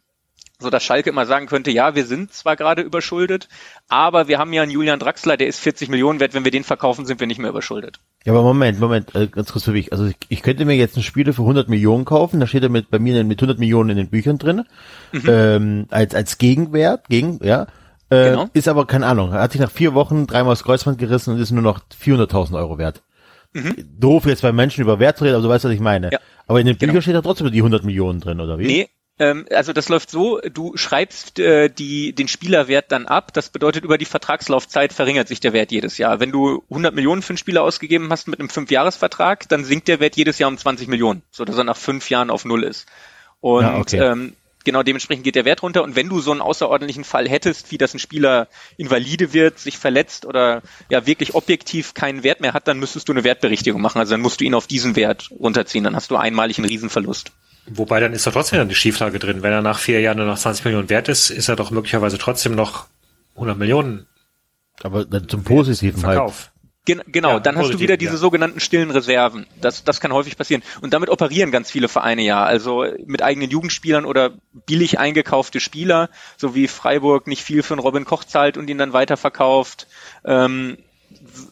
so 0.60 0.70
dass 0.70 0.84
Schalke 0.84 1.10
immer 1.10 1.26
sagen 1.26 1.48
könnte, 1.48 1.72
ja, 1.72 1.96
wir 1.96 2.06
sind 2.06 2.34
zwar 2.34 2.56
gerade 2.56 2.84
überschuldet, 2.84 3.48
aber 3.90 4.28
wir 4.28 4.38
haben 4.38 4.54
ja 4.54 4.62
einen 4.62 4.72
Julian 4.72 5.00
Draxler, 5.00 5.36
der 5.36 5.48
ist 5.48 5.60
40 5.60 5.90
Millionen 5.90 6.20
wert, 6.20 6.34
wenn 6.36 6.44
wir 6.44 6.52
den 6.52 6.64
verkaufen, 6.64 7.06
sind 7.08 7.20
wir 7.20 7.26
nicht 7.26 7.40
mehr 7.40 7.50
überschuldet. 7.50 8.00
Ja, 8.26 8.34
aber 8.34 8.44
Moment, 8.44 8.80
Moment, 8.80 9.16
äh, 9.16 9.26
ganz 9.28 9.52
kurz 9.52 9.66
für 9.66 9.72
mich. 9.72 9.92
Also 9.92 10.06
ich, 10.06 10.16
ich 10.30 10.44
könnte 10.44 10.66
mir 10.66 10.76
jetzt 10.76 10.96
einen 10.96 11.04
Spieler 11.04 11.34
für 11.34 11.42
100 11.42 11.68
Millionen 11.68 12.06
kaufen, 12.06 12.40
da 12.40 12.46
steht 12.46 12.62
er 12.64 12.70
mit, 12.70 12.92
bei 12.92 13.00
mir 13.00 13.24
mit 13.24 13.40
100 13.40 13.58
Millionen 13.58 13.90
in 13.90 13.98
den 13.98 14.10
Büchern 14.10 14.38
drin, 14.38 14.64
ähm, 15.14 15.88
als, 15.90 16.14
als 16.14 16.38
Gegenwert, 16.38 17.10
gegen, 17.10 17.40
ja. 17.44 17.64
Äh, 18.10 18.30
Genau. 18.32 18.50
Ist 18.54 18.68
aber, 18.68 18.86
keine 18.86 19.08
Ahnung, 19.08 19.32
er 19.32 19.42
hat 19.42 19.54
sich 19.54 19.62
nach 19.62 19.72
vier 19.72 19.94
Wochen 19.94 20.28
dreimal 20.28 20.52
das 20.52 20.64
Kreuzband 20.64 20.98
gerissen 21.00 21.34
und 21.34 21.40
ist 21.40 21.52
nur 21.52 21.64
noch 21.64 21.80
400.000 22.04 22.56
Euro 22.58 22.78
wert. 22.78 23.02
Doof 24.00 24.26
jetzt 24.28 24.42
bei 24.44 24.52
Menschen 24.52 24.82
über 24.82 25.00
Wert 25.00 25.18
zu 25.18 25.24
reden, 25.24 25.36
aber 25.36 25.44
du 25.44 25.50
weißt, 25.50 25.66
was 25.66 25.72
ich 25.72 25.80
meine. 25.80 26.12
Ja. 26.12 26.20
Aber 26.48 26.60
in 26.60 26.66
den 26.68 26.78
Büchern 26.78 26.92
Genau. 26.94 27.02
steht 27.02 27.16
da 27.16 27.22
trotzdem 27.22 27.52
die 27.52 27.60
100 27.60 27.84
Millionen 27.84 28.20
drin, 28.20 28.40
oder 28.40 28.60
wie? 28.60 28.68
Nee, 28.68 28.90
Ähm, 29.22 29.46
also 29.52 29.72
das 29.72 29.88
läuft 29.88 30.10
so, 30.10 30.40
du 30.40 30.76
schreibst 30.76 31.38
äh, 31.38 31.70
die, 31.70 32.12
den 32.14 32.28
Spielerwert 32.28 32.92
dann 32.92 33.06
ab. 33.06 33.32
Das 33.34 33.50
bedeutet, 33.50 33.84
über 33.84 34.00
die 34.00 34.06
Vertragslaufzeit 34.06 34.94
verringert 34.94 35.28
sich 35.28 35.40
der 35.40 35.54
Wert 35.54 35.72
jedes 35.72 36.00
Jahr. 36.00 36.20
Wenn 36.20 36.32
du 36.32 36.64
100 36.72 36.96
Millionen 36.96 37.22
für 37.22 37.30
einen 37.30 37.38
Spieler 37.38 37.62
ausgegeben 37.62 38.10
hast 38.10 38.28
mit 38.28 38.40
einem 38.40 38.50
Fünfjahresvertrag, 38.50 39.48
dann 39.48 39.64
sinkt 39.64 39.88
der 39.90 40.00
Wert 40.00 40.16
jedes 40.16 40.40
Jahr 40.40 40.50
um 40.50 40.58
20 40.58 40.88
Millionen, 40.88 41.22
so 41.30 41.46
dass 41.46 41.56
er 41.56 41.64
nach 41.64 41.78
fünf 41.78 42.10
Jahren 42.10 42.32
auf 42.32 42.46
Null 42.46 42.64
ist. 42.64 42.88
Und 43.42 43.62
Ja, 43.62 43.78
okay. 43.78 44.00
ähm, 44.00 44.34
genau 44.64 44.82
dementsprechend 44.82 45.24
geht 45.24 45.36
der 45.36 45.46
Wert 45.46 45.62
runter. 45.62 45.84
Und 45.84 45.96
wenn 45.96 46.10
du 46.10 46.20
so 46.20 46.32
einen 46.32 46.42
außerordentlichen 46.42 47.04
Fall 47.04 47.30
hättest, 47.30 47.72
wie 47.72 47.78
dass 47.78 47.94
ein 47.94 48.00
Spieler 48.00 48.48
invalide 48.78 49.34
wird, 49.34 49.60
sich 49.60 49.78
verletzt 49.78 50.26
oder 50.26 50.64
ja 50.90 51.06
wirklich 51.06 51.36
objektiv 51.36 51.94
keinen 51.94 52.24
Wert 52.24 52.42
mehr 52.42 52.54
hat, 52.54 52.68
dann 52.68 52.80
müsstest 52.80 53.08
du 53.08 53.14
eine 53.14 53.24
Wertberichtigung 53.24 53.84
machen. 53.84 54.00
Also 54.00 54.16
dann 54.16 54.22
musst 54.22 54.42
du 54.42 54.46
ihn 54.46 54.56
auf 54.56 54.66
diesen 54.66 54.96
Wert 54.96 55.30
runterziehen. 55.40 55.84
Dann 55.84 55.96
hast 55.96 56.10
du 56.10 56.16
einmalig 56.16 56.58
einen 56.58 56.68
Riesenverlust. 56.68 57.32
Wobei 57.68 58.00
dann 58.00 58.14
ist 58.14 58.26
da 58.26 58.32
trotzdem 58.32 58.60
eine 58.60 58.74
Schieflage 58.74 59.20
drin. 59.20 59.44
Wenn 59.44 59.52
er 59.54 59.62
nach 59.62 59.80
vier 59.80 60.02
Jahren 60.02 60.18
nur 60.18 60.26
noch 60.26 60.38
20 60.38 60.66
Millionen 60.66 60.90
wert 60.90 61.10
ist, 61.10 61.30
ist 61.30 61.48
er 61.48 61.56
doch 61.56 61.72
möglicherweise 61.72 62.18
trotzdem 62.18 62.56
noch 62.56 62.88
100 63.36 63.58
Millionen 63.58 64.08
Aber 64.82 65.06
dann 65.06 65.30
zum 65.30 65.44
Positiven 65.44 66.04
halt. 66.06 66.18
Verkauf. 66.18 66.52
Gen 66.84 67.04
genau, 67.06 67.34
Ja, 67.34 67.40
dann 67.40 67.58
hast 67.58 67.72
du 67.72 67.80
wieder 67.80 67.96
diese 67.96 68.14
ja. 68.14 68.18
sogenannten 68.18 68.60
stillen 68.60 68.90
Reserven. 68.90 69.46
Das, 69.62 69.84
das 69.84 70.02
kann 70.02 70.12
häufig 70.12 70.36
passieren. 70.36 70.64
Und 70.82 70.94
damit 70.94 71.10
operieren 71.10 71.52
ganz 71.52 71.70
viele 71.70 71.88
Vereine 71.88 72.24
ja. 72.24 72.44
Also 72.44 72.86
mit 73.06 73.22
eigenen 73.22 73.52
Jugendspielern 73.52 74.04
oder 74.04 74.32
billig 74.66 74.98
eingekaufte 74.98 75.60
Spieler, 75.60 76.10
so 76.38 76.56
wie 76.56 76.68
Freiburg 76.68 77.28
nicht 77.28 77.44
viel 77.44 77.62
für 77.62 77.76
einen 77.76 77.82
Robin 77.82 78.06
Koch 78.06 78.24
zahlt 78.24 78.58
und 78.58 78.68
ihn 78.68 78.80
dann 78.80 78.94
weiterverkauft. 78.94 79.86
Ähm, 80.26 80.78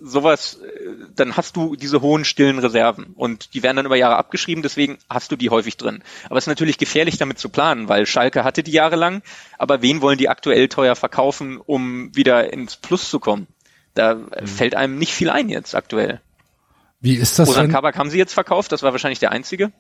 sowas, 0.01 0.55
äh, 0.55 0.89
dann 1.15 1.37
hast 1.37 1.55
du 1.55 1.75
diese 1.75 2.01
hohen 2.01 2.25
stillen 2.25 2.59
Reserven 2.59 3.13
und 3.15 3.53
die 3.53 3.63
werden 3.63 3.77
dann 3.77 3.85
über 3.85 3.95
Jahre 3.95 4.17
abgeschrieben, 4.17 4.63
deswegen 4.63 4.97
hast 5.09 5.31
du 5.31 5.35
die 5.35 5.49
häufig 5.49 5.77
drin. 5.77 6.03
Aber 6.25 6.37
es 6.37 6.43
ist 6.43 6.49
natürlich 6.49 6.77
gefährlich 6.77 7.17
damit 7.17 7.39
zu 7.39 7.49
planen, 7.49 7.87
weil 7.87 8.05
Schalke 8.05 8.43
hatte 8.43 8.63
die 8.63 8.71
jahrelang, 8.71 9.21
aber 9.57 9.81
wen 9.81 10.01
wollen 10.01 10.17
die 10.17 10.29
aktuell 10.29 10.67
teuer 10.67 10.95
verkaufen, 10.95 11.57
um 11.57 12.15
wieder 12.15 12.51
ins 12.53 12.75
Plus 12.75 13.09
zu 13.09 13.19
kommen? 13.19 13.47
Da 13.93 14.13
äh, 14.31 14.45
fällt 14.45 14.75
einem 14.75 14.97
nicht 14.97 15.13
viel 15.13 15.29
ein 15.29 15.49
jetzt 15.49 15.75
aktuell. 15.75 16.21
Wie 17.01 17.15
ist 17.15 17.39
das 17.39 17.53
denn? 17.53 17.71
Kabak 17.71 17.97
haben 17.97 18.09
sie 18.09 18.17
jetzt 18.17 18.33
verkauft, 18.33 18.71
das 18.71 18.83
war 18.83 18.91
wahrscheinlich 18.91 19.19
der 19.19 19.31
einzige. 19.31 19.71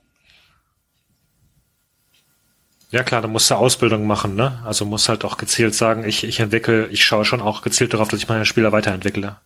Ja 2.91 3.03
klar, 3.03 3.21
da 3.21 3.27
musst 3.27 3.51
du 3.51 3.55
Ausbildung 3.55 4.07
machen, 4.07 4.35
ne? 4.35 4.63
Also 4.65 4.83
musst 4.85 5.09
halt 5.09 5.23
auch 5.23 5.37
gezielt 5.37 5.75
sagen, 5.75 6.03
ich, 6.03 6.23
ich 6.23 6.39
entwickle, 6.39 6.87
ich 6.87 7.05
schaue 7.05 7.23
schon 7.23 7.39
auch 7.39 7.61
gezielt 7.61 7.93
darauf, 7.93 8.07
dass 8.07 8.19
ich 8.19 8.27
meine 8.27 8.45
Spieler 8.45 8.71
weiterentwickle. 8.71 9.37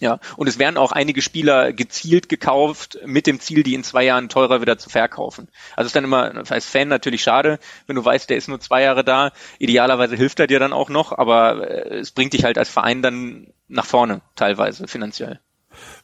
Ja, 0.00 0.20
und 0.36 0.46
es 0.46 0.60
werden 0.60 0.76
auch 0.76 0.92
einige 0.92 1.22
Spieler 1.22 1.72
gezielt 1.72 2.28
gekauft 2.28 3.00
mit 3.04 3.26
dem 3.26 3.40
Ziel, 3.40 3.64
die 3.64 3.74
in 3.74 3.82
zwei 3.82 4.04
Jahren 4.04 4.28
teurer 4.28 4.60
wieder 4.60 4.78
zu 4.78 4.90
verkaufen. 4.90 5.48
Also 5.74 5.86
ist 5.86 5.96
dann 5.96 6.04
immer 6.04 6.32
als 6.48 6.66
Fan 6.66 6.86
natürlich 6.86 7.22
schade, 7.22 7.58
wenn 7.88 7.96
du 7.96 8.04
weißt, 8.04 8.30
der 8.30 8.36
ist 8.36 8.48
nur 8.48 8.60
zwei 8.60 8.82
Jahre 8.82 9.02
da. 9.02 9.32
Idealerweise 9.58 10.14
hilft 10.14 10.38
er 10.38 10.46
dir 10.46 10.60
dann 10.60 10.72
auch 10.72 10.88
noch, 10.88 11.10
aber 11.10 11.68
äh, 11.68 11.98
es 11.98 12.12
bringt 12.12 12.32
dich 12.32 12.44
halt 12.44 12.58
als 12.58 12.68
Verein 12.68 13.02
dann 13.02 13.48
nach 13.66 13.86
vorne 13.86 14.20
teilweise 14.36 14.86
finanziell. 14.86 15.40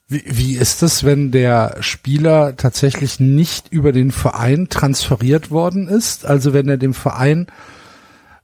Wie, 0.08 0.24
wie 0.26 0.56
ist 0.56 0.82
es, 0.82 1.04
wenn 1.04 1.30
der 1.30 1.76
Spieler 1.80 2.56
tatsächlich 2.56 3.20
nicht 3.20 3.72
über 3.72 3.92
den 3.92 4.10
Verein 4.10 4.68
transferiert 4.68 5.50
worden 5.52 5.88
ist? 5.88 6.26
Also 6.26 6.52
wenn 6.52 6.68
er 6.68 6.76
dem 6.76 6.94
Verein, 6.94 7.46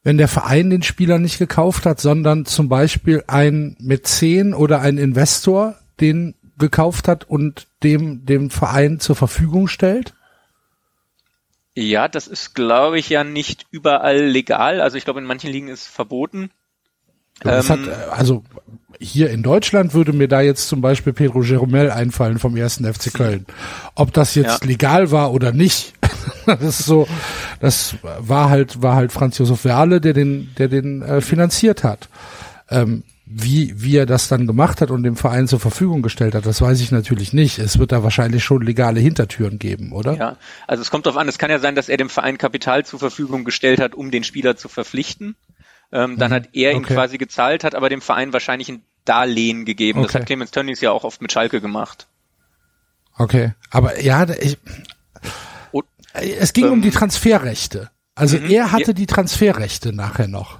wenn 0.02 0.18
der 0.18 0.28
Verein 0.28 0.70
den 0.70 0.82
Spieler 0.82 1.18
nicht 1.18 1.38
gekauft 1.38 1.84
hat, 1.86 2.00
sondern 2.00 2.46
zum 2.46 2.68
Beispiel 2.68 3.22
ein 3.26 3.76
Mäzen 3.80 4.54
oder 4.54 4.80
ein 4.80 4.98
Investor 4.98 5.76
den 6.00 6.34
gekauft 6.58 7.08
hat 7.08 7.24
und 7.24 7.66
dem, 7.82 8.24
dem 8.26 8.50
Verein 8.50 9.00
zur 9.00 9.16
Verfügung 9.16 9.68
stellt? 9.68 10.14
Ja, 11.74 12.08
das 12.08 12.26
ist, 12.26 12.54
glaube 12.54 12.98
ich, 12.98 13.08
ja 13.08 13.24
nicht 13.24 13.66
überall 13.70 14.26
legal. 14.26 14.80
Also 14.80 14.96
ich 14.96 15.04
glaube, 15.04 15.20
in 15.20 15.26
manchen 15.26 15.50
Ligen 15.50 15.68
ist 15.68 15.82
es 15.82 15.86
verboten. 15.86 16.50
Das 17.40 17.70
hat, 17.70 17.78
Ähm, 17.78 17.88
äh, 17.88 18.10
also 18.10 18.44
hier 18.98 19.30
in 19.30 19.42
Deutschland 19.42 19.94
würde 19.94 20.12
mir 20.12 20.28
da 20.28 20.40
jetzt 20.42 20.68
zum 20.68 20.82
Beispiel 20.82 21.12
Pedro 21.14 21.42
Jeromel 21.42 21.90
einfallen 21.90 22.38
vom 22.38 22.56
ersten 22.56 22.84
FC 22.92 23.14
Köln. 23.14 23.46
Ob 23.94 24.12
das 24.12 24.34
jetzt 24.34 24.62
Ja. 24.62 24.66
legal 24.68 25.10
war 25.10 25.32
oder 25.32 25.52
nicht, 25.52 25.94
das 26.46 26.62
ist 26.80 26.86
so, 26.86 27.06
das 27.60 27.96
war 28.02 28.50
halt, 28.50 28.82
war 28.82 28.94
halt 28.94 29.12
Franz 29.12 29.38
Josef 29.38 29.64
Werle, 29.64 30.00
der 30.00 30.12
den, 30.12 30.50
der 30.58 30.68
den 30.68 31.02
äh, 31.02 31.20
finanziert 31.20 31.84
hat. 31.84 32.08
Ähm, 32.70 33.02
wie, 33.32 33.80
wie 33.80 33.96
er 33.96 34.06
das 34.06 34.26
dann 34.26 34.48
gemacht 34.48 34.80
hat 34.80 34.90
und 34.90 35.04
dem 35.04 35.14
Verein 35.14 35.46
zur 35.46 35.60
Verfügung 35.60 36.02
gestellt 36.02 36.34
hat, 36.34 36.46
das 36.46 36.60
weiß 36.60 36.80
ich 36.80 36.90
natürlich 36.90 37.32
nicht. 37.32 37.60
Es 37.60 37.78
wird 37.78 37.92
da 37.92 38.02
wahrscheinlich 38.02 38.42
schon 38.42 38.62
legale 38.62 38.98
Hintertüren 38.98 39.60
geben, 39.60 39.92
oder? 39.92 40.14
Ja, 40.14 40.36
also 40.66 40.82
es 40.82 40.90
kommt 40.90 41.06
darauf 41.06 41.16
an, 41.16 41.28
es 41.28 41.38
kann 41.38 41.48
ja 41.48 41.60
sein, 41.60 41.76
dass 41.76 41.88
er 41.88 41.96
dem 41.96 42.08
Verein 42.10 42.38
Kapital 42.38 42.84
zur 42.84 42.98
Verfügung 42.98 43.44
gestellt 43.44 43.80
hat, 43.80 43.94
um 43.94 44.10
den 44.10 44.24
Spieler 44.24 44.56
zu 44.56 44.68
verpflichten. 44.68 45.36
Ähm, 45.92 46.18
dann 46.18 46.32
hat 46.32 46.48
er 46.54 46.72
ihn 46.72 46.78
Okay. 46.84 46.94
quasi 46.94 47.18
gezahlt, 47.18 47.62
hat 47.62 47.76
aber 47.76 47.88
dem 47.88 48.00
Verein 48.00 48.32
wahrscheinlich 48.32 48.68
ein 48.68 48.82
Darlehen 49.04 49.64
gegeben. 49.64 50.02
Das 50.02 50.10
Okay. 50.10 50.18
hat 50.18 50.26
Clemens 50.26 50.50
Tönnies 50.50 50.80
ja 50.80 50.90
auch 50.90 51.04
oft 51.04 51.22
mit 51.22 51.30
Schalke 51.30 51.60
gemacht. 51.60 52.08
Okay, 53.16 53.52
aber 53.70 54.00
ja, 54.00 54.26
ich, 54.40 54.58
es 56.14 56.52
ging 56.52 56.66
um 56.66 56.74
Ähm, 56.74 56.82
die 56.82 56.90
Transferrechte. 56.90 57.90
Also 58.14 58.38
mhm, 58.38 58.50
er 58.50 58.72
hatte 58.72 58.88
ja. 58.88 58.92
die 58.92 59.06
Transferrechte 59.06 59.92
nachher 59.92 60.28
noch. 60.28 60.58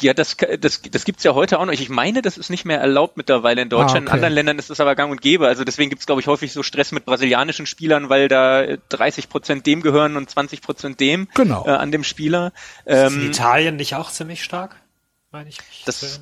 ja, 0.00 0.12
das, 0.12 0.36
das, 0.58 0.82
das 0.82 1.04
gibt's 1.04 1.22
ja 1.22 1.34
heute 1.34 1.58
auch 1.60 1.64
noch. 1.66 1.72
Ich 1.72 1.88
meine, 1.88 2.20
das 2.20 2.36
ist 2.36 2.50
nicht 2.50 2.64
mehr 2.64 2.80
erlaubt 2.80 3.16
mittlerweile 3.16 3.62
in 3.62 3.68
Deutschland. 3.68 3.94
Ah, 3.94 3.98
In 3.98 4.06
okay. 4.06 4.14
anderen 4.14 4.34
Ländern 4.34 4.58
ist 4.58 4.70
es 4.70 4.80
aber 4.80 4.94
gang 4.96 5.10
und 5.12 5.20
gäbe. 5.20 5.46
Also 5.46 5.62
deswegen 5.64 5.88
gibt's 5.90 6.06
glaube 6.06 6.20
ich, 6.20 6.26
häufig 6.26 6.52
so 6.52 6.62
Stress 6.64 6.90
mit 6.92 7.04
brasilianischen 7.04 7.66
Spielern, 7.66 8.08
weil 8.08 8.28
da 8.28 8.62
äh, 8.62 8.78
30 8.88 9.28
Prozent 9.28 9.66
dem 9.66 9.82
gehören 9.82 10.16
und 10.16 10.28
20 10.28 10.62
Prozent 10.62 10.98
dem 11.00 11.28
Genau. 11.34 11.64
äh, 11.66 11.70
an 11.70 11.92
dem 11.92 12.02
Spieler. 12.04 12.52
Ist 12.84 13.12
Ähm, 13.12 13.26
Italien 13.28 13.76
nicht 13.76 13.94
auch 13.94 14.10
ziemlich 14.10 14.42
stark? 14.42 14.76
Meine 15.30 15.48
ich. 15.48 15.58
Das, 15.86 16.20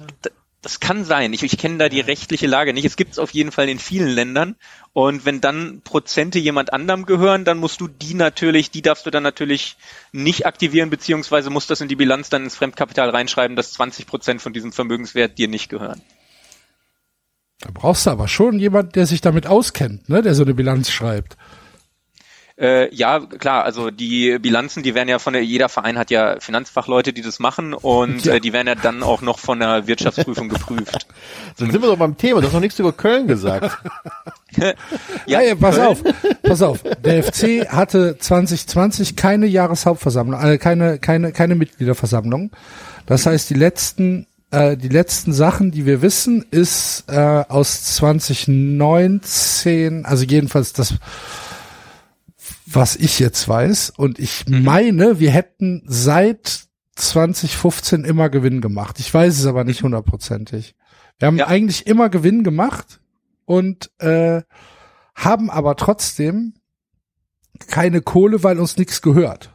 das 0.63 0.79
kann 0.79 1.05
sein. 1.05 1.33
Ich, 1.33 1.43
ich 1.43 1.59
kenne 1.59 1.79
da 1.79 1.89
die 1.89 2.01
rechtliche 2.01 2.47
Lage 2.47 2.73
nicht. 2.73 2.85
Es 2.85 2.97
gibt 2.97 3.13
es 3.13 3.19
auf 3.19 3.33
jeden 3.33 3.51
Fall 3.51 3.69
in 3.69 3.81
vielen 3.81 4.09
Ländern. 4.09 4.55
Und 4.93 5.27
wenn 5.27 5.41
dann 5.41 5.83
Prozente 5.83 6.39
jemand 6.39 6.73
anderem 6.73 7.05
gehören, 7.05 7.45
dann 7.45 7.59
musst 7.59 7.81
du 7.81 7.89
die 7.89 8.15
natürlich, 8.15 8.71
die 8.71 8.81
darfst 8.81 9.05
du 9.05 9.11
dann 9.11 9.25
natürlich 9.25 9.77
nicht 10.13 10.47
aktivieren, 10.47 10.89
beziehungsweise 10.89 11.51
musst 11.51 11.69
das 11.71 11.81
in 11.81 11.89
die 11.89 11.97
Bilanz 11.97 12.31
dann 12.31 12.45
ins 12.45 12.55
Fremdkapital 12.55 13.11
reinschreiben, 13.11 13.57
dass 13.57 13.73
20 13.73 14.07
Prozent 14.07 14.41
von 14.41 14.53
diesem 14.53 14.73
Vermögenswert 14.73 15.37
dir 15.37 15.49
nicht 15.49 15.69
gehören. 15.69 16.01
Da 17.59 17.71
brauchst 17.75 18.07
du 18.07 18.11
aber 18.11 18.29
schon 18.29 18.59
jemand, 18.61 18.95
der 18.95 19.07
sich 19.07 19.21
damit 19.21 19.49
auskennt, 19.49 20.09
ne, 20.09 20.23
der 20.23 20.35
so 20.35 20.45
eine 20.45 20.55
Bilanz 20.55 20.91
schreibt. 20.91 21.37
Äh, 22.61 22.95
ja, 22.95 23.21
klar, 23.21 23.65
also 23.65 23.91
die 23.91 24.39
Bilanzen, 24.39 24.83
die 24.83 24.95
werden 24.95 25.09
ja 25.09 25.19
von 25.19 25.33
der, 25.33 25.43
jeder 25.45 25.69
Verein 25.71 25.99
hat 25.99 26.11
ja 26.11 26.37
Finanzfachleute, 26.39 27.13
die 27.13 27.23
das 27.23 27.39
machen 27.39 27.73
und 27.75 28.25
Ja. 28.25 28.35
äh, 28.35 28.41
die 28.41 28.53
werden 28.53 28.67
ja 28.69 28.75
dann 28.75 29.03
auch 29.03 29.23
noch 29.23 29.39
von 29.39 29.59
der 29.61 29.87
Wirtschaftsprüfung 29.87 30.49
geprüft. 30.51 31.07
Dann 31.59 31.71
sind 31.71 31.83
wir 31.83 31.89
doch 31.89 31.99
beim 31.99 32.17
Thema. 32.17 32.41
Du 32.41 32.47
hast 32.47 32.55
noch 32.55 32.61
nichts 32.61 32.79
über 32.79 32.93
Köln 32.93 33.27
gesagt. 33.27 33.77
Ja, 35.27 35.41
ja, 35.41 35.55
pass 35.55 35.79
auf, 35.79 36.03
pass 36.43 36.61
auf. 36.61 36.81
Der 37.03 37.23
FC 37.25 37.67
hatte 37.71 38.19
2020 38.19 39.17
keine 39.17 39.47
Jahreshauptversammlung, 39.47 40.39
äh, 40.43 40.59
keine, 40.59 40.99
keine, 40.99 41.33
keine 41.33 41.55
Mitgliederversammlung. 41.55 42.51
Das 43.07 43.25
heißt, 43.25 43.49
die 43.49 43.55
letzten, 43.55 44.27
äh, 44.51 44.77
die 44.77 44.91
letzten 44.91 45.33
Sachen, 45.33 45.71
die 45.71 45.87
wir 45.87 46.03
wissen, 46.03 46.45
ist 46.51 47.05
äh, 47.09 47.17
aus 47.49 47.95
2019, 47.97 50.05
also 50.05 50.25
jedenfalls 50.25 50.75
das, 50.75 50.97
was 52.75 52.97
ich 52.97 53.19
jetzt 53.19 53.49
weiß. 53.49 53.91
Und 53.91 54.19
ich 54.19 54.45
meine, 54.49 55.19
wir 55.21 55.31
hätten 55.31 55.83
seit 55.87 56.65
2015 56.97 58.05
immer 58.05 58.29
Gewinn 58.29 58.61
gemacht. 58.61 58.99
Ich 59.01 59.13
weiß 59.13 59.39
es 59.39 59.47
aber 59.47 59.65
nicht 59.65 59.83
hundertprozentig. 59.83 60.75
Wir 61.19 61.27
haben 61.29 61.39
Ja. 61.39 61.47
eigentlich 61.47 61.87
immer 61.87 62.09
Gewinn 62.09 62.43
gemacht 62.45 63.01
und 63.45 63.91
äh, 63.99 64.43
haben 65.15 65.51
aber 65.51 65.77
trotzdem 65.77 66.55
keine 67.69 68.01
Kohle, 68.01 68.43
weil 68.43 68.59
uns 68.59 68.77
nichts 68.77 69.03
gehört. 69.03 69.51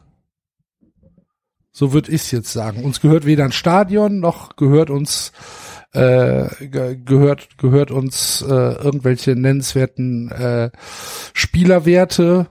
So 1.72 1.92
würde 1.92 2.10
ich 2.10 2.22
es 2.22 2.30
jetzt 2.32 2.52
sagen. 2.52 2.84
Uns 2.84 3.00
gehört 3.00 3.24
weder 3.24 3.44
ein 3.44 3.52
Stadion 3.52 4.18
noch 4.18 4.56
gehört 4.56 4.90
uns 4.90 5.32
äh, 5.92 6.48
ge 6.66 6.96
gehört 7.04 7.56
gehört 7.58 7.90
uns 7.90 8.42
äh, 8.42 8.52
irgendwelche 8.52 9.36
nennenswerten 9.36 10.30
äh, 10.30 10.70
Spielerwerte. 11.34 12.48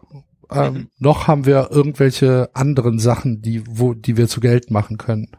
Ähm, 0.51 0.89
Noch 0.97 1.27
haben 1.27 1.45
wir 1.45 1.69
irgendwelche 1.71 2.49
anderen 2.53 2.99
Sachen, 2.99 3.41
die 3.41 3.63
wo 3.67 3.93
die 3.93 4.17
wir 4.17 4.27
zu 4.27 4.39
Geld 4.39 4.71
machen 4.71 4.97
können. 4.97 5.31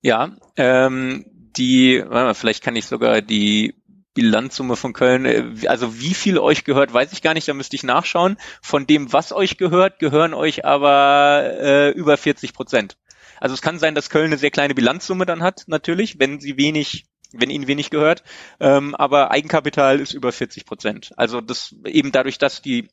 Ja, 0.00 0.36
ähm, 0.56 1.24
die, 1.56 2.00
warte 2.00 2.24
mal, 2.26 2.34
vielleicht 2.34 2.62
kann 2.62 2.76
ich 2.76 2.86
sogar 2.86 3.20
die 3.20 3.74
Bilanzsumme 4.14 4.76
von 4.76 4.92
Köln, 4.92 5.24
äh, 5.26 5.68
also 5.68 6.00
wie 6.00 6.14
viel 6.14 6.38
euch 6.38 6.64
gehört, 6.64 6.92
weiß 6.92 7.12
ich 7.12 7.22
gar 7.22 7.34
nicht, 7.34 7.46
da 7.46 7.54
müsste 7.54 7.76
ich 7.76 7.84
nachschauen. 7.84 8.36
Von 8.62 8.86
dem, 8.86 9.12
was 9.12 9.32
euch 9.32 9.58
gehört, 9.58 9.98
gehören 9.98 10.34
euch 10.34 10.64
aber 10.64 11.52
äh, 11.60 11.90
über 11.90 12.16
40 12.16 12.52
Prozent. 12.52 12.96
Also 13.40 13.54
es 13.54 13.62
kann 13.62 13.78
sein, 13.78 13.94
dass 13.94 14.10
Köln 14.10 14.26
eine 14.26 14.38
sehr 14.38 14.50
kleine 14.50 14.74
Bilanzsumme 14.74 15.26
dann 15.26 15.42
hat, 15.42 15.64
natürlich, 15.68 16.18
wenn 16.18 16.40
sie 16.40 16.56
wenig, 16.56 17.06
wenn 17.32 17.50
ihnen 17.50 17.68
wenig 17.68 17.90
gehört, 17.90 18.24
ähm, 18.58 18.94
aber 18.96 19.30
Eigenkapital 19.30 20.00
ist 20.00 20.14
über 20.14 20.32
40 20.32 20.64
Prozent. 20.64 21.12
Also 21.16 21.40
das 21.40 21.76
eben 21.84 22.10
dadurch, 22.10 22.38
dass 22.38 22.60
die 22.60 22.88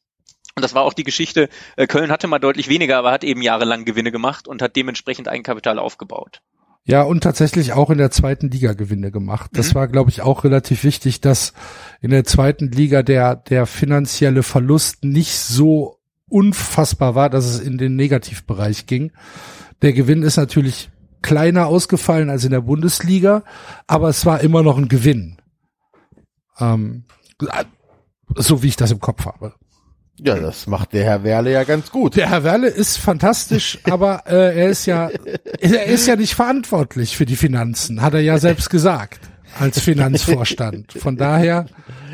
Und 0.55 0.61
das 0.61 0.73
war 0.73 0.83
auch 0.83 0.93
die 0.93 1.03
Geschichte, 1.03 1.49
äh, 1.75 1.85
Köln 1.85 2.11
hatte 2.11 2.27
mal 2.27 2.39
deutlich 2.39 2.69
weniger, 2.69 2.97
aber 2.97 3.11
hat 3.11 3.25
eben 3.25 3.41
jahrelang 3.41 3.83
Gewinne 3.83 4.11
gemacht 4.11 4.47
und 4.47 4.61
hat 4.61 4.77
dementsprechend 4.77 5.27
Eigenkapital 5.27 5.77
aufgebaut. 5.77 6.41
Ja, 6.85 7.01
und 7.01 7.23
tatsächlich 7.23 7.73
auch 7.73 7.89
in 7.89 7.97
der 7.97 8.11
zweiten 8.11 8.49
Liga 8.49 8.73
Gewinne 8.73 9.11
gemacht. 9.11 9.51
Das 9.53 9.71
mhm. 9.71 9.75
war, 9.75 9.87
glaube 9.89 10.11
ich, 10.11 10.21
auch 10.21 10.43
relativ 10.43 10.83
wichtig, 10.83 11.19
dass 11.19 11.53
in 11.99 12.11
der 12.11 12.23
zweiten 12.23 12.71
Liga 12.71 13.03
der, 13.03 13.35
der 13.35 13.65
finanzielle 13.65 14.43
Verlust 14.43 15.03
nicht 15.03 15.35
so 15.35 15.97
unfassbar 16.29 17.15
war, 17.15 17.29
dass 17.29 17.45
es 17.45 17.59
in 17.59 17.77
den 17.77 17.95
Negativbereich 17.95 18.85
ging. 18.85 19.11
Der 19.81 19.93
Gewinn 19.93 20.23
ist 20.23 20.37
natürlich 20.37 20.89
kleiner 21.21 21.65
ausgefallen 21.67 22.29
als 22.29 22.45
in 22.45 22.51
der 22.51 22.61
Bundesliga, 22.61 23.43
aber 23.87 24.07
es 24.09 24.25
war 24.25 24.41
immer 24.41 24.63
noch 24.63 24.77
ein 24.77 24.87
Gewinn. 24.87 25.37
Ähm, 26.59 27.03
so 28.35 28.63
wie 28.63 28.67
ich 28.67 28.75
das 28.75 28.91
im 28.91 28.99
Kopf 28.99 29.25
habe. 29.25 29.53
Ja, 30.19 30.35
das 30.35 30.65
macht 30.67 30.93
der 30.93 31.03
Herr 31.03 31.23
Werle 31.23 31.51
ja 31.51 31.63
ganz 31.63 31.91
gut. 31.91 32.15
Der 32.15 32.29
Herr 32.29 32.43
Werle 32.43 32.67
ist 32.67 32.97
fantastisch, 32.97 33.79
aber 33.89 34.23
äh, 34.27 34.57
er 34.57 34.69
ist 34.69 34.85
ja 34.85 35.09
er 35.59 35.85
ist 35.85 36.07
ja 36.07 36.15
nicht 36.15 36.35
verantwortlich 36.35 37.17
für 37.17 37.25
die 37.25 37.35
Finanzen, 37.35 38.01
hat 38.01 38.13
er 38.13 38.21
ja 38.21 38.37
selbst 38.37 38.69
gesagt 38.69 39.19
als 39.59 39.79
Finanzvorstand. 39.79 40.93
Von 40.93 41.17
daher 41.17 41.65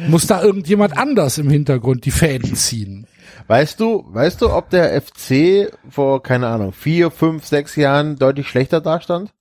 muss 0.08 0.28
da 0.28 0.42
irgendjemand 0.42 0.98
anders 0.98 1.38
im 1.38 1.50
Hintergrund 1.50 2.06
die 2.06 2.12
Fäden 2.12 2.56
ziehen. 2.56 3.08
Weißt 3.48 3.80
du, 3.80 4.06
weißt 4.08 4.42
du, 4.42 4.52
ob 4.52 4.70
der 4.70 5.02
FC 5.02 5.72
vor 5.90 6.24
keine 6.24 6.48
Ahnung 6.48 6.72
vier, 6.72 7.12
fünf, 7.12 7.46
sechs 7.46 7.76
Jahren 7.76 8.16
deutlich 8.18 8.48
schlechter 8.48 8.82
dastand? 8.82 9.32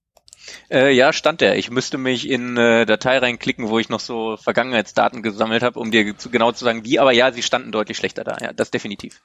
Äh, 0.71 0.93
ja, 0.93 1.13
stand 1.13 1.43
er. 1.43 1.57
Ich 1.57 1.71
müsste 1.71 1.99
mich 1.99 2.29
in 2.29 2.57
äh, 2.57 2.87
Datei 2.87 3.19
reinklicken, 3.19 3.69
wo 3.69 3.79
ich 3.79 3.89
noch 3.89 4.01
so 4.01 4.37
Vergangenheitsdaten 4.37 5.23
gesammelt 5.23 5.63
habe, 5.63 5.79
um 5.79 5.91
dir 5.91 6.17
zu, 6.17 6.31
genau 6.31 6.53
zu 6.53 6.65
sagen, 6.65 6.85
wie. 6.85 6.99
Aber 6.99 7.13
ja, 7.13 7.33
sie 7.33 7.43
standen 7.43 7.73
deutlich 7.73 7.97
schlechter 7.97 8.25
da. 8.25 8.37
Ja, 8.41 8.53
das 8.53 8.71
definitiv. 8.71 9.21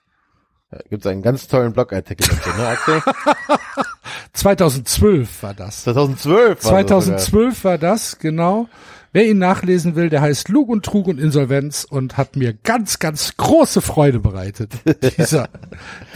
Da 0.71 0.79
gibt's 0.89 1.05
einen 1.05 1.21
ganz 1.21 1.47
tollen 1.47 1.73
Blogartikel 1.73 2.27
dazu, 2.27 2.49
ne, 2.57 2.67
Axel? 2.67 3.01
2012 4.33 5.43
war 5.43 5.53
das. 5.53 5.83
2012 5.83 6.63
war 6.65 6.71
2012 6.71 7.63
war 7.63 7.77
das, 7.77 8.17
genau. 8.19 8.67
Wer 9.15 9.29
ihn 9.29 9.37
nachlesen 9.37 9.95
will, 9.95 10.09
der 10.09 10.19
heißt 10.19 10.49
Lug 10.49 10.67
und 10.67 10.83
Trug 10.83 11.07
und 11.07 11.21
Insolvenz 11.21 11.87
und 11.89 12.17
hat 12.17 12.35
mir 12.35 12.51
ganz, 12.51 12.99
ganz 12.99 13.37
große 13.37 13.79
Freude 13.79 14.19
bereitet, 14.19 14.73
dieser, 15.17 15.47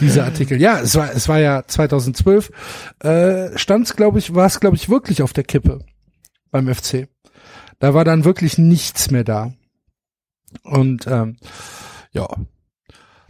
dieser 0.00 0.24
Artikel. 0.24 0.60
Ja, 0.60 0.80
es 0.80 0.94
war, 0.96 1.10
es 1.10 1.26
war 1.26 1.38
ja 1.38 1.66
2012, 1.66 2.50
äh, 2.98 3.56
stand's, 3.56 3.96
glaube 3.96 4.18
ich, 4.18 4.34
war 4.34 4.44
es, 4.44 4.60
glaube 4.60 4.76
ich, 4.76 4.90
wirklich 4.90 5.22
auf 5.22 5.32
der 5.32 5.44
Kippe 5.44 5.78
beim 6.50 6.68
FC. 6.68 7.08
Da 7.78 7.94
war 7.94 8.04
dann 8.04 8.26
wirklich 8.26 8.58
nichts 8.58 9.10
mehr 9.10 9.24
da. 9.24 9.54
Und 10.62 11.06
ähm, 11.06 11.38
ja, 12.12 12.28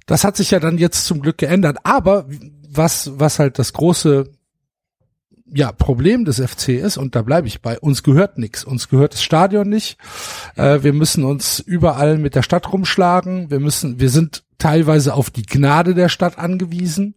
das 0.04 0.24
hat 0.24 0.36
sich 0.36 0.50
ja 0.50 0.58
dann 0.58 0.78
jetzt 0.78 1.04
zum 1.04 1.20
Glück 1.20 1.38
geändert. 1.38 1.78
Aber 1.84 2.26
was, 2.68 3.20
was 3.20 3.38
halt 3.38 3.60
das 3.60 3.72
große 3.72 4.32
ja, 5.52 5.72
Problem 5.72 6.24
des 6.24 6.40
FC 6.40 6.70
ist, 6.70 6.96
und 6.96 7.14
da 7.14 7.22
bleibe 7.22 7.48
ich 7.48 7.60
bei, 7.62 7.78
uns 7.78 8.02
gehört 8.02 8.38
nichts. 8.38 8.64
Uns 8.64 8.88
gehört 8.88 9.14
das 9.14 9.22
Stadion 9.22 9.68
nicht. 9.68 9.98
Äh, 10.56 10.82
wir 10.82 10.92
müssen 10.92 11.24
uns 11.24 11.60
überall 11.60 12.18
mit 12.18 12.34
der 12.34 12.42
Stadt 12.42 12.72
rumschlagen. 12.72 13.50
Wir 13.50 13.60
müssen, 13.60 14.00
wir 14.00 14.10
sind 14.10 14.44
teilweise 14.58 15.14
auf 15.14 15.30
die 15.30 15.42
Gnade 15.42 15.94
der 15.94 16.08
Stadt 16.08 16.38
angewiesen. 16.38 17.14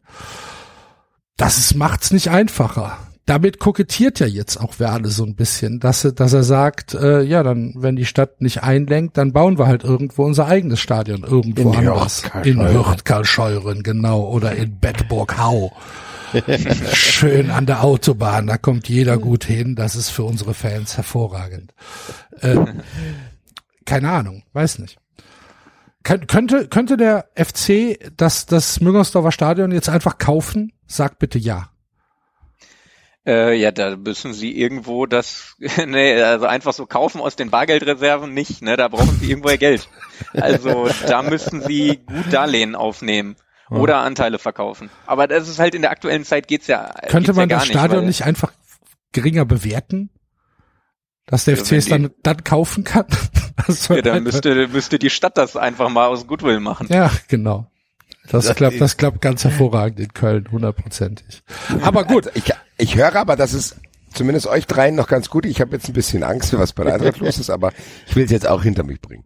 Das 1.37 1.57
ist, 1.57 1.75
macht's 1.75 2.11
nicht 2.11 2.29
einfacher. 2.29 2.97
Damit 3.25 3.59
kokettiert 3.59 4.19
ja 4.19 4.27
jetzt 4.27 4.57
auch 4.57 4.79
Werle 4.79 5.07
so 5.07 5.23
ein 5.23 5.35
bisschen, 5.35 5.79
dass 5.79 6.03
er, 6.03 6.11
dass 6.11 6.33
er 6.33 6.43
sagt, 6.43 6.93
äh, 6.93 7.21
ja, 7.21 7.41
dann, 7.41 7.73
wenn 7.77 7.95
die 7.95 8.05
Stadt 8.05 8.41
nicht 8.41 8.63
einlenkt, 8.63 9.17
dann 9.17 9.31
bauen 9.31 9.57
wir 9.57 9.65
halt 9.65 9.85
irgendwo 9.85 10.25
unser 10.25 10.47
eigenes 10.47 10.81
Stadion 10.81 11.23
irgendwo 11.23 11.71
in 11.71 11.77
anders. 11.87 12.23
In 12.43 12.59
Hürtkarlscheuren, 12.59 13.81
genau, 13.81 14.27
oder 14.29 14.53
in 14.55 14.77
Bedburg-Hau. 14.77 15.71
Schön 16.93 17.51
an 17.51 17.65
der 17.65 17.83
Autobahn, 17.83 18.47
da 18.47 18.57
kommt 18.57 18.89
jeder 18.89 19.17
gut 19.17 19.43
hin. 19.43 19.75
Das 19.75 19.95
ist 19.95 20.09
für 20.09 20.23
unsere 20.23 20.53
Fans 20.53 20.97
hervorragend. 20.97 21.73
Äh, 22.41 22.57
keine 23.85 24.11
Ahnung, 24.11 24.43
weiß 24.53 24.79
nicht. 24.79 24.97
Kön 26.03 26.27
könnte, 26.27 26.67
könnte 26.67 26.97
der 26.97 27.29
FC 27.35 27.97
das, 28.17 28.45
das 28.45 28.81
Müngersdorfer 28.81 29.31
Stadion 29.31 29.71
jetzt 29.71 29.89
einfach 29.89 30.17
kaufen? 30.17 30.73
Sag 30.85 31.19
bitte 31.19 31.39
ja. 31.39 31.69
Äh, 33.25 33.55
ja, 33.55 33.71
da 33.71 33.95
müssen 33.95 34.33
sie 34.33 34.51
irgendwo 34.51 35.05
das, 35.05 35.55
nee, 35.87 36.21
also 36.21 36.45
einfach 36.45 36.73
so 36.73 36.85
kaufen 36.85 37.21
aus 37.21 37.37
den 37.37 37.51
Bargeldreserven 37.51 38.33
nicht, 38.33 38.61
ne, 38.61 38.75
da 38.75 38.89
brauchen 38.89 39.17
sie 39.17 39.29
irgendwoher 39.29 39.57
Geld. 39.57 39.87
Also 40.33 40.89
da 41.07 41.21
müssen 41.23 41.61
sie 41.61 42.01
gut 42.05 42.33
Darlehen 42.33 42.75
aufnehmen 42.75 43.37
oder 43.69 43.97
Anteile 43.97 44.39
verkaufen. 44.39 44.89
Aber 45.05 45.27
das 45.27 45.47
ist 45.47 45.59
halt 45.59 45.75
in 45.75 45.81
der 45.81 45.91
aktuellen 45.91 46.25
Zeit 46.25 46.47
geht's 46.47 46.67
ja. 46.67 46.93
Könnte 47.07 47.27
geht's 47.27 47.37
man 47.37 47.49
ja 47.49 47.57
das 47.57 47.67
Stadion 47.67 48.05
nicht, 48.05 48.19
nicht, 48.19 48.25
einfach 48.25 48.51
geringer 49.11 49.45
bewerten? 49.45 50.09
Dass 51.25 51.45
der 51.45 51.55
FC 51.57 51.73
es 51.73 51.87
dann, 51.87 52.11
dann 52.21 52.43
kaufen 52.43 52.83
kann? 52.83 53.05
ja, 53.89 54.01
dann 54.01 54.23
müsste, 54.23 54.67
müsste 54.67 54.99
die 54.99 55.09
Stadt 55.09 55.37
das 55.37 55.55
einfach 55.55 55.89
mal 55.89 56.07
aus 56.07 56.27
Goodwill 56.27 56.59
machen. 56.59 56.87
Ja, 56.89 57.11
genau. 57.29 57.67
Das, 58.29 58.45
das 58.45 58.55
klappt, 58.55 58.79
das 58.79 58.97
klappt 58.97 59.21
ganz 59.21 59.43
hervorragend 59.43 59.99
in 59.99 60.13
Köln, 60.13 60.47
hundertprozentig. 60.51 61.43
Aber 61.81 62.03
gut. 62.03 62.29
Ich, 62.35 62.51
ich 62.77 62.95
höre 62.95 63.15
aber, 63.15 63.35
dass 63.35 63.53
es 63.53 63.75
zumindest 64.13 64.47
euch 64.47 64.65
dreien 64.65 64.95
noch 64.95 65.07
ganz 65.07 65.29
gut. 65.29 65.45
Ich 65.45 65.61
habe 65.61 65.71
jetzt 65.75 65.87
ein 65.87 65.93
bisschen 65.93 66.23
Angst, 66.23 66.57
was 66.57 66.73
bei 66.73 66.83
der 66.83 66.95
Eintracht 66.95 67.19
los 67.19 67.37
ist, 67.37 67.49
aber 67.49 67.71
ich 68.07 68.15
will 68.15 68.25
es 68.25 68.31
jetzt 68.31 68.47
auch 68.47 68.63
hinter 68.63 68.83
mich 68.83 69.01
bringen. 69.01 69.25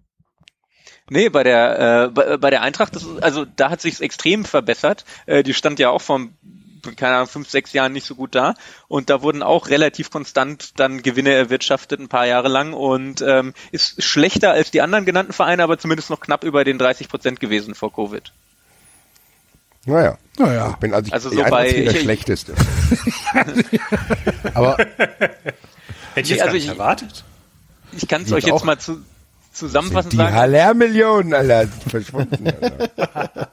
Nee, 1.09 1.29
bei 1.29 1.43
der 1.43 2.05
äh, 2.05 2.09
bei, 2.09 2.37
bei 2.37 2.49
der 2.49 2.61
Eintracht, 2.61 2.95
das, 2.95 3.05
also 3.21 3.45
da 3.45 3.69
hat 3.69 3.81
sich 3.81 4.01
extrem 4.01 4.45
verbessert. 4.45 5.05
Äh, 5.25 5.43
die 5.43 5.53
stand 5.53 5.79
ja 5.79 5.89
auch 5.89 6.01
vor 6.01 6.27
keine 6.95 7.15
Ahnung, 7.15 7.27
fünf, 7.27 7.49
sechs 7.49 7.73
Jahren 7.73 7.93
nicht 7.93 8.05
so 8.05 8.15
gut 8.15 8.35
da. 8.35 8.53
Und 8.87 9.09
da 9.09 9.21
wurden 9.21 9.43
auch 9.43 9.69
relativ 9.69 10.09
konstant 10.09 10.79
dann 10.79 11.01
Gewinne 11.01 11.33
erwirtschaftet, 11.33 11.99
ein 11.99 12.07
paar 12.07 12.27
Jahre 12.27 12.47
lang. 12.47 12.73
Und 12.73 13.21
ähm, 13.21 13.53
ist 13.71 14.01
schlechter 14.03 14.51
als 14.51 14.71
die 14.71 14.81
anderen 14.81 15.05
genannten 15.05 15.33
Vereine, 15.33 15.63
aber 15.63 15.77
zumindest 15.77 16.09
noch 16.09 16.19
knapp 16.19 16.43
über 16.43 16.63
den 16.63 16.77
30 16.77 17.09
Prozent 17.09 17.39
gewesen 17.39 17.75
vor 17.75 17.93
Covid. 17.93 18.31
Naja. 19.85 20.17
Naja. 20.37 20.71
Ich 20.71 20.75
bin 20.77 20.93
also, 20.93 21.11
also 21.11 21.29
so 21.29 21.43
bei 21.43 21.71
der 21.71 21.91
ich, 21.95 22.01
schlechteste. 22.01 22.53
aber 24.53 24.77
hätte 24.77 25.41
ich 26.15 26.29
jetzt 26.29 26.41
also 26.41 26.53
nicht 26.53 26.67
erwartet. 26.67 27.23
Ich 27.93 28.07
kann 28.07 28.23
es 28.23 28.31
euch 28.31 28.43
jetzt 28.43 28.65
mal 28.65 28.77
zu, 28.77 29.01
zusammenfassend 29.57 30.13
die 30.13 30.17
sagen. 30.17 30.33
Die 30.33 30.39
Haller-Millionen, 30.39 31.33
Alter, 31.33 31.67
verschwunden. 31.89 32.47
Alter. 32.47 33.49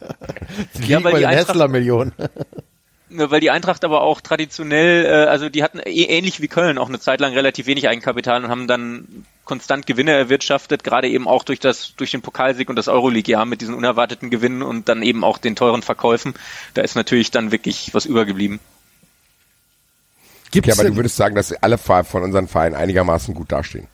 ja, 0.86 1.02
weil 1.02 1.18
die 1.18 1.26
Eintracht, 1.26 1.59
weil 3.16 3.40
die 3.40 3.50
Eintracht 3.50 3.84
aber 3.84 4.02
auch 4.02 4.20
traditionell, 4.20 5.07
äh, 5.07 5.28
also 5.28 5.48
die 5.48 5.62
hatten 5.62 5.78
eh, 5.78 6.05
ähnlich 6.05 6.40
wie 6.40 6.48
Köln 6.48 6.78
auch 6.78 6.88
eine 6.88 6.98
Zeit 6.98 7.20
lang 7.20 7.32
relativ 7.32 7.66
wenig 7.66 7.88
Eigenkapital 7.88 8.44
und 8.44 8.50
haben 8.50 8.66
dann 8.66 9.24
konstant 9.44 9.86
Gewinne 9.86 10.12
erwirtschaftet, 10.12 10.84
gerade 10.84 11.09
eben 11.09 11.28
auch 11.28 11.44
durch 11.44 11.61
das 11.61 11.94
durch 11.96 12.11
den 12.11 12.22
Pokalsieg 12.22 12.68
und 12.68 12.76
das 12.76 12.88
Euroleague-Jahr 12.88 13.46
mit 13.46 13.61
diesen 13.61 13.74
unerwarteten 13.74 14.30
Gewinnen 14.30 14.62
und 14.62 14.88
dann 14.88 15.02
eben 15.02 15.22
auch 15.22 15.38
den 15.38 15.55
teuren 15.57 15.82
Verkäufen. 15.82 16.34
Da 16.74 16.82
ist 16.82 16.96
natürlich 16.96 17.30
dann 17.30 17.52
wirklich 17.52 17.92
was 17.92 18.07
übergeblieben. 18.07 18.61
Gibt's 20.50 20.68
ja, 20.68 20.74
aber 20.74 20.88
du 20.88 20.96
würdest 20.96 21.16
sagen, 21.16 21.34
dass 21.34 21.52
alle 21.52 21.78
von 21.78 22.22
unseren 22.22 22.48
Vereinen 22.48 22.76
einigermaßen 22.76 23.34
gut 23.34 23.50
dastehen. 23.50 23.88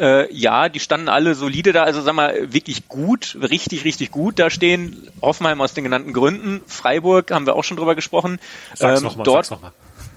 Äh, 0.00 0.32
ja, 0.34 0.68
die 0.68 0.80
standen 0.80 1.08
alle 1.08 1.34
solide 1.34 1.72
da, 1.72 1.84
also 1.84 2.00
sag 2.00 2.14
mal, 2.14 2.52
wirklich 2.52 2.88
gut, 2.88 3.36
richtig, 3.40 3.84
richtig 3.84 4.10
gut 4.10 4.38
da 4.38 4.50
stehen. 4.50 5.08
Hoffenheim 5.20 5.60
aus 5.60 5.74
den 5.74 5.84
genannten 5.84 6.12
Gründen. 6.12 6.62
Freiburg 6.66 7.30
haben 7.30 7.46
wir 7.46 7.54
auch 7.54 7.64
schon 7.64 7.76
drüber 7.76 7.94
gesprochen. 7.94 8.38
Sag's 8.74 9.00
ähm, 9.00 9.04
nochmal, 9.04 9.24
dort, 9.24 9.46
sag's 9.46 9.62
nochmal. 9.62 9.72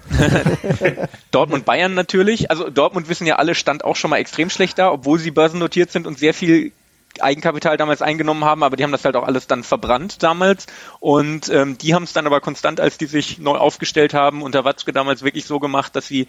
Dortmund 1.30 1.64
Bayern 1.64 1.94
natürlich. 1.94 2.50
Also 2.50 2.70
Dortmund 2.70 3.08
wissen 3.08 3.26
ja 3.26 3.36
alle, 3.36 3.54
stand 3.54 3.84
auch 3.84 3.96
schon 3.96 4.10
mal 4.10 4.18
extrem 4.18 4.50
schlecht 4.50 4.78
da, 4.78 4.90
obwohl 4.90 5.18
sie 5.18 5.30
börsennotiert 5.30 5.90
sind 5.90 6.06
und 6.06 6.18
sehr 6.18 6.34
viel 6.34 6.72
Eigenkapital 7.20 7.76
damals 7.76 8.02
eingenommen 8.02 8.44
haben, 8.44 8.62
aber 8.62 8.76
die 8.76 8.84
haben 8.84 8.92
das 8.92 9.04
halt 9.04 9.16
auch 9.16 9.24
alles 9.24 9.46
dann 9.46 9.64
verbrannt 9.64 10.22
damals. 10.22 10.66
Und 11.00 11.48
ähm, 11.48 11.78
die 11.78 11.94
haben 11.94 12.02
es 12.02 12.12
dann 12.12 12.26
aber 12.26 12.40
konstant, 12.40 12.80
als 12.80 12.98
die 12.98 13.06
sich 13.06 13.38
neu 13.38 13.56
aufgestellt 13.56 14.14
haben, 14.14 14.42
unter 14.42 14.64
Watzke 14.64 14.92
damals 14.92 15.22
wirklich 15.22 15.46
so 15.46 15.58
gemacht, 15.58 15.96
dass 15.96 16.06
sie 16.06 16.26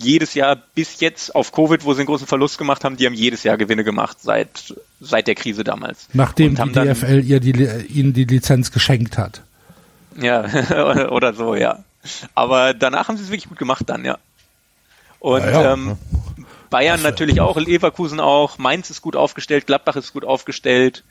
jedes 0.00 0.34
Jahr 0.34 0.56
bis 0.56 1.00
jetzt 1.00 1.34
auf 1.34 1.52
Covid, 1.52 1.84
wo 1.84 1.92
sie 1.92 2.00
einen 2.00 2.06
großen 2.06 2.26
Verlust 2.26 2.58
gemacht 2.58 2.84
haben, 2.84 2.96
die 2.96 3.06
haben 3.06 3.14
jedes 3.14 3.42
Jahr 3.42 3.56
Gewinne 3.56 3.84
gemacht 3.84 4.18
seit 4.20 4.74
seit 5.00 5.26
der 5.26 5.34
Krise 5.34 5.64
damals. 5.64 6.08
Nachdem 6.12 6.54
die 6.54 6.72
DFL 6.72 7.22
ihr 7.24 7.40
die, 7.40 7.52
ihnen 7.88 8.12
die 8.12 8.24
Lizenz 8.24 8.70
geschenkt 8.72 9.18
hat. 9.18 9.42
Ja, 10.16 10.44
oder 11.10 11.34
so, 11.34 11.54
ja. 11.54 11.84
Aber 12.34 12.74
danach 12.74 13.08
haben 13.08 13.16
sie 13.16 13.24
es 13.24 13.30
wirklich 13.30 13.48
gut 13.48 13.58
gemacht 13.58 13.84
dann, 13.86 14.04
ja. 14.04 14.18
Und 15.20 15.40
ja, 15.40 15.50
ja. 15.50 15.72
Ähm, 15.72 15.96
Bayern 16.70 17.02
natürlich 17.02 17.40
auch, 17.40 17.56
Leverkusen 17.56 18.20
auch, 18.20 18.58
Mainz 18.58 18.90
ist 18.90 19.02
gut 19.02 19.16
aufgestellt, 19.16 19.66
Gladbach 19.66 19.96
ist 19.96 20.12
gut 20.12 20.24
aufgestellt. 20.24 21.02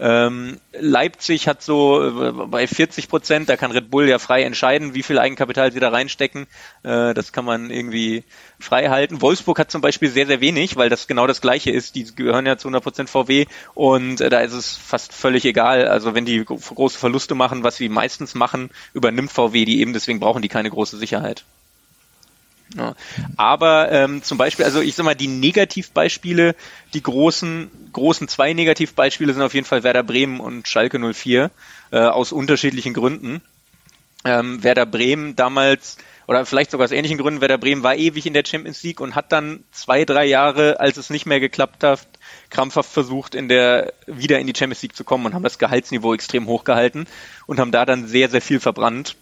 Ähm, 0.00 0.60
Leipzig 0.72 1.48
hat 1.48 1.62
so 1.62 2.02
äh, 2.02 2.32
bei 2.46 2.66
40 2.66 3.08
Prozent, 3.08 3.48
da 3.48 3.56
kann 3.56 3.72
Red 3.72 3.90
Bull 3.90 4.08
ja 4.08 4.18
frei 4.18 4.42
entscheiden, 4.42 4.94
wie 4.94 5.02
viel 5.02 5.18
Eigenkapital 5.18 5.72
sie 5.72 5.80
da 5.80 5.88
reinstecken. 5.88 6.46
Äh, 6.84 7.14
das 7.14 7.32
kann 7.32 7.44
man 7.44 7.70
irgendwie 7.70 8.24
frei 8.60 8.88
halten. 8.88 9.20
Wolfsburg 9.20 9.58
hat 9.58 9.70
zum 9.70 9.80
Beispiel 9.80 10.08
sehr, 10.08 10.26
sehr 10.26 10.40
wenig, 10.40 10.76
weil 10.76 10.88
das 10.88 11.08
genau 11.08 11.26
das 11.26 11.40
Gleiche 11.40 11.70
ist. 11.70 11.96
Die 11.96 12.04
gehören 12.14 12.46
ja 12.46 12.56
zu 12.56 12.68
100 12.68 12.82
Prozent 12.82 13.10
VW 13.10 13.46
und 13.74 14.20
äh, 14.20 14.30
da 14.30 14.40
ist 14.40 14.52
es 14.52 14.76
fast 14.76 15.12
völlig 15.12 15.44
egal. 15.44 15.88
Also 15.88 16.14
wenn 16.14 16.24
die 16.24 16.44
große 16.44 16.98
Verluste 16.98 17.34
machen, 17.34 17.64
was 17.64 17.76
sie 17.76 17.88
meistens 17.88 18.34
machen, 18.34 18.70
übernimmt 18.94 19.32
VW 19.32 19.64
die 19.64 19.80
eben, 19.80 19.92
deswegen 19.92 20.20
brauchen 20.20 20.42
die 20.42 20.48
keine 20.48 20.70
große 20.70 20.96
Sicherheit. 20.96 21.44
Ja. 22.76 22.94
Aber 23.36 23.90
ähm, 23.90 24.22
zum 24.22 24.36
Beispiel, 24.38 24.64
also 24.64 24.80
ich 24.80 24.94
sag 24.94 25.04
mal, 25.04 25.14
die 25.14 25.28
Negativbeispiele, 25.28 26.54
die 26.92 27.02
großen, 27.02 27.70
großen 27.92 28.28
zwei 28.28 28.52
Negativbeispiele 28.52 29.32
sind 29.32 29.42
auf 29.42 29.54
jeden 29.54 29.66
Fall 29.66 29.84
Werder 29.84 30.02
Bremen 30.02 30.40
und 30.40 30.68
Schalke 30.68 30.98
04 30.98 31.50
äh, 31.90 31.98
aus 31.98 32.32
unterschiedlichen 32.32 32.94
Gründen. 32.94 33.40
Ähm, 34.24 34.62
Werder 34.62 34.84
Bremen 34.84 35.36
damals, 35.36 35.96
oder 36.26 36.44
vielleicht 36.44 36.72
sogar 36.72 36.84
aus 36.84 36.90
ähnlichen 36.90 37.16
Gründen, 37.16 37.40
Werder 37.40 37.56
Bremen 37.56 37.82
war 37.82 37.94
ewig 37.94 38.26
in 38.26 38.34
der 38.34 38.44
Champions 38.44 38.82
League 38.82 39.00
und 39.00 39.14
hat 39.14 39.32
dann 39.32 39.64
zwei, 39.70 40.04
drei 40.04 40.26
Jahre, 40.26 40.78
als 40.80 40.98
es 40.98 41.08
nicht 41.08 41.24
mehr 41.24 41.40
geklappt 41.40 41.84
hat, 41.84 42.06
krampfhaft 42.50 42.92
versucht, 42.92 43.34
in 43.34 43.48
der, 43.48 43.94
wieder 44.06 44.38
in 44.38 44.46
die 44.46 44.52
Champions 44.54 44.82
League 44.82 44.96
zu 44.96 45.04
kommen 45.04 45.24
und 45.24 45.34
haben 45.34 45.42
das 45.42 45.58
Gehaltsniveau 45.58 46.12
extrem 46.12 46.46
hochgehalten 46.46 47.06
und 47.46 47.58
haben 47.58 47.72
da 47.72 47.86
dann 47.86 48.06
sehr, 48.06 48.28
sehr 48.28 48.42
viel 48.42 48.60
verbrannt 48.60 49.16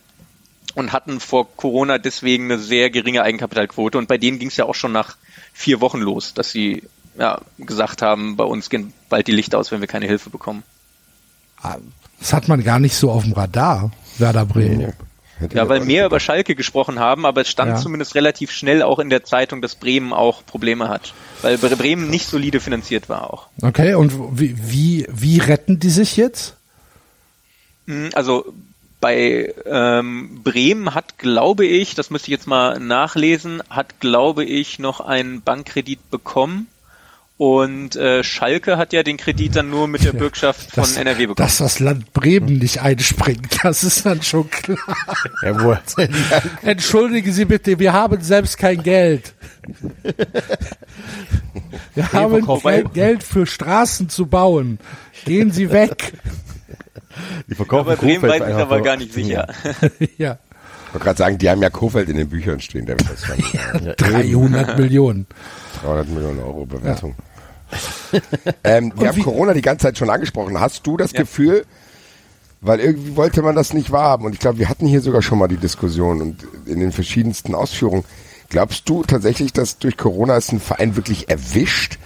und 0.76 0.92
hatten 0.92 1.20
vor 1.20 1.48
Corona 1.56 1.96
deswegen 1.96 2.44
eine 2.44 2.58
sehr 2.58 2.90
geringe 2.90 3.22
Eigenkapitalquote. 3.22 3.96
Und 3.96 4.08
bei 4.08 4.18
denen 4.18 4.38
ging 4.38 4.48
es 4.48 4.56
ja 4.58 4.66
auch 4.66 4.74
schon 4.74 4.92
nach 4.92 5.16
vier 5.54 5.80
Wochen 5.80 5.98
los, 5.98 6.34
dass 6.34 6.50
sie 6.50 6.82
ja, 7.18 7.40
gesagt 7.58 8.02
haben, 8.02 8.36
bei 8.36 8.44
uns 8.44 8.68
gehen 8.68 8.92
bald 9.08 9.26
die 9.26 9.32
Lichter 9.32 9.58
aus, 9.58 9.72
wenn 9.72 9.80
wir 9.80 9.88
keine 9.88 10.06
Hilfe 10.06 10.28
bekommen. 10.28 10.62
Das 12.20 12.34
hat 12.34 12.46
man 12.48 12.62
gar 12.62 12.78
nicht 12.78 12.94
so 12.94 13.10
auf 13.10 13.24
dem 13.24 13.32
Radar, 13.32 13.90
Werder 14.18 14.44
Bremen. 14.44 14.92
Nee. 15.40 15.48
Ja, 15.54 15.68
weil 15.68 15.80
mehr 15.80 16.06
über 16.06 16.20
Schalke 16.20 16.54
gesprochen 16.54 16.98
haben, 16.98 17.24
aber 17.24 17.42
es 17.42 17.48
stand 17.48 17.72
ja. 17.72 17.76
zumindest 17.76 18.14
relativ 18.14 18.50
schnell 18.50 18.82
auch 18.82 18.98
in 18.98 19.08
der 19.08 19.24
Zeitung, 19.24 19.62
dass 19.62 19.74
Bremen 19.74 20.12
auch 20.12 20.44
Probleme 20.44 20.88
hat. 20.88 21.14
Weil 21.40 21.56
Bremen 21.56 22.10
nicht 22.10 22.26
solide 22.26 22.60
finanziert 22.60 23.08
war 23.08 23.32
auch. 23.32 23.48
Okay, 23.62 23.94
und 23.94 24.38
wie, 24.38 24.56
wie, 24.58 25.06
wie 25.10 25.38
retten 25.38 25.78
die 25.78 25.90
sich 25.90 26.16
jetzt? 26.16 26.56
Hm, 27.86 28.10
also 28.14 28.52
bei 29.06 29.54
ähm, 29.66 30.40
Bremen 30.42 30.92
hat, 30.92 31.16
glaube 31.16 31.64
ich, 31.64 31.94
das 31.94 32.10
müsste 32.10 32.26
ich 32.26 32.32
jetzt 32.32 32.48
mal 32.48 32.80
nachlesen, 32.80 33.62
hat, 33.70 34.00
glaube 34.00 34.44
ich, 34.44 34.80
noch 34.80 34.98
einen 34.98 35.42
Bankkredit 35.42 36.10
bekommen. 36.10 36.66
Und 37.36 37.94
äh, 37.94 38.24
Schalke 38.24 38.78
hat 38.78 38.92
ja 38.92 39.04
den 39.04 39.16
Kredit 39.16 39.54
dann 39.54 39.70
nur 39.70 39.86
mit 39.86 40.02
der 40.02 40.12
Bürgschaft 40.12 40.72
von 40.72 40.82
das, 40.82 40.96
NRW 40.96 41.26
bekommen. 41.26 41.36
Dass 41.36 41.58
das 41.58 41.78
Land 41.78 42.12
Bremen 42.14 42.58
nicht 42.58 42.80
einspringt, 42.80 43.62
das 43.62 43.84
ist 43.84 44.04
dann 44.06 44.22
schon 44.22 44.50
klar. 44.50 44.96
Jawohl. 45.40 45.78
Entschuldigen 46.62 47.30
Sie 47.30 47.44
bitte, 47.44 47.78
wir 47.78 47.92
haben 47.92 48.20
selbst 48.22 48.58
kein 48.58 48.82
Geld. 48.82 49.34
Wir 51.94 52.12
haben 52.12 52.60
kein 52.60 52.92
Geld 52.92 53.22
für 53.22 53.46
Straßen 53.46 54.08
zu 54.08 54.26
bauen. 54.26 54.80
Gehen 55.26 55.52
Sie 55.52 55.70
weg. 55.70 56.12
Die 57.48 57.54
verkaufen 57.54 57.88
aber 57.88 57.96
Bremen 57.96 58.22
weiß 58.22 58.42
ich 58.48 58.54
aber 58.54 58.80
gar 58.80 58.96
nicht 58.96 59.12
sicher. 59.12 59.48
ja. 60.18 60.38
Ich 60.86 60.94
wollte 60.94 61.04
gerade 61.04 61.18
sagen, 61.18 61.38
die 61.38 61.50
haben 61.50 61.62
ja 61.62 61.70
Kofeld 61.70 62.08
in 62.08 62.16
den 62.16 62.28
Büchern 62.28 62.60
stehen. 62.60 62.86
Der 62.86 62.96
das 62.96 63.26
ja, 63.52 63.94
300 63.94 64.78
Millionen. 64.78 65.26
300 65.82 66.08
Millionen 66.08 66.38
Euro 66.40 66.64
Bewertung. 66.64 67.14
Ja. 68.12 68.20
ähm, 68.64 68.92
wir 68.96 69.08
haben 69.08 69.22
Corona 69.22 69.52
die 69.52 69.62
ganze 69.62 69.84
Zeit 69.84 69.98
schon 69.98 70.10
angesprochen. 70.10 70.58
Hast 70.60 70.86
du 70.86 70.96
das 70.96 71.12
ja. 71.12 71.20
Gefühl, 71.20 71.66
weil 72.60 72.80
irgendwie 72.80 73.16
wollte 73.16 73.42
man 73.42 73.54
das 73.54 73.74
nicht 73.74 73.90
wahrhaben 73.90 74.24
und 74.24 74.32
ich 74.32 74.38
glaube, 74.38 74.58
wir 74.58 74.68
hatten 74.68 74.86
hier 74.86 75.00
sogar 75.00 75.22
schon 75.22 75.38
mal 75.38 75.48
die 75.48 75.56
Diskussion 75.56 76.22
und 76.22 76.46
in 76.66 76.80
den 76.80 76.92
verschiedensten 76.92 77.54
Ausführungen. 77.54 78.04
Glaubst 78.48 78.88
du 78.88 79.02
tatsächlich, 79.02 79.52
dass 79.52 79.78
durch 79.78 79.96
Corona 79.96 80.36
es 80.36 80.50
einen 80.50 80.60
Verein 80.60 80.96
wirklich 80.96 81.28
erwischt 81.28 81.98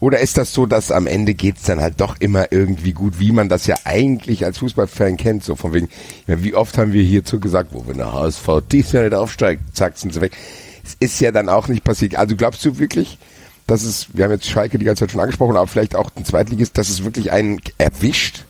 oder 0.00 0.20
ist 0.20 0.38
das 0.38 0.52
so, 0.52 0.66
dass 0.66 0.92
am 0.92 1.06
Ende 1.06 1.34
geht's 1.34 1.62
dann 1.62 1.80
halt 1.80 2.00
doch 2.00 2.16
immer 2.20 2.52
irgendwie 2.52 2.92
gut, 2.92 3.18
wie 3.18 3.32
man 3.32 3.48
das 3.48 3.66
ja 3.66 3.76
eigentlich 3.84 4.44
als 4.44 4.58
Fußballfan 4.58 5.16
kennt? 5.16 5.44
So 5.44 5.56
von 5.56 5.72
wegen, 5.72 5.88
ja, 6.26 6.42
wie 6.42 6.54
oft 6.54 6.78
haben 6.78 6.92
wir 6.92 7.02
hierzu 7.02 7.40
gesagt, 7.40 7.70
wo 7.72 7.86
wir 7.86 7.94
eine 7.94 8.12
HSV 8.12 8.48
dies 8.70 8.92
Jahr 8.92 9.04
nicht 9.04 9.14
aufsteigt, 9.14 9.76
zack, 9.76 9.98
sind 9.98 10.14
sie 10.14 10.20
weg. 10.20 10.36
Es 10.84 10.96
ist 11.00 11.20
ja 11.20 11.32
dann 11.32 11.48
auch 11.48 11.68
nicht 11.68 11.84
passiert. 11.84 12.14
Also 12.14 12.36
glaubst 12.36 12.64
du 12.64 12.78
wirklich, 12.78 13.18
dass 13.66 13.82
es, 13.82 14.06
wir 14.14 14.24
haben 14.24 14.30
jetzt 14.30 14.48
Schalke 14.48 14.78
die 14.78 14.84
ganze 14.84 15.00
Zeit 15.00 15.10
schon 15.10 15.20
angesprochen, 15.20 15.56
aber 15.56 15.66
vielleicht 15.66 15.96
auch 15.96 16.10
ein 16.16 16.24
Zweitligist, 16.24 16.78
dass 16.78 16.88
es 16.88 17.04
wirklich 17.04 17.32
einen 17.32 17.60
erwischt? 17.76 18.44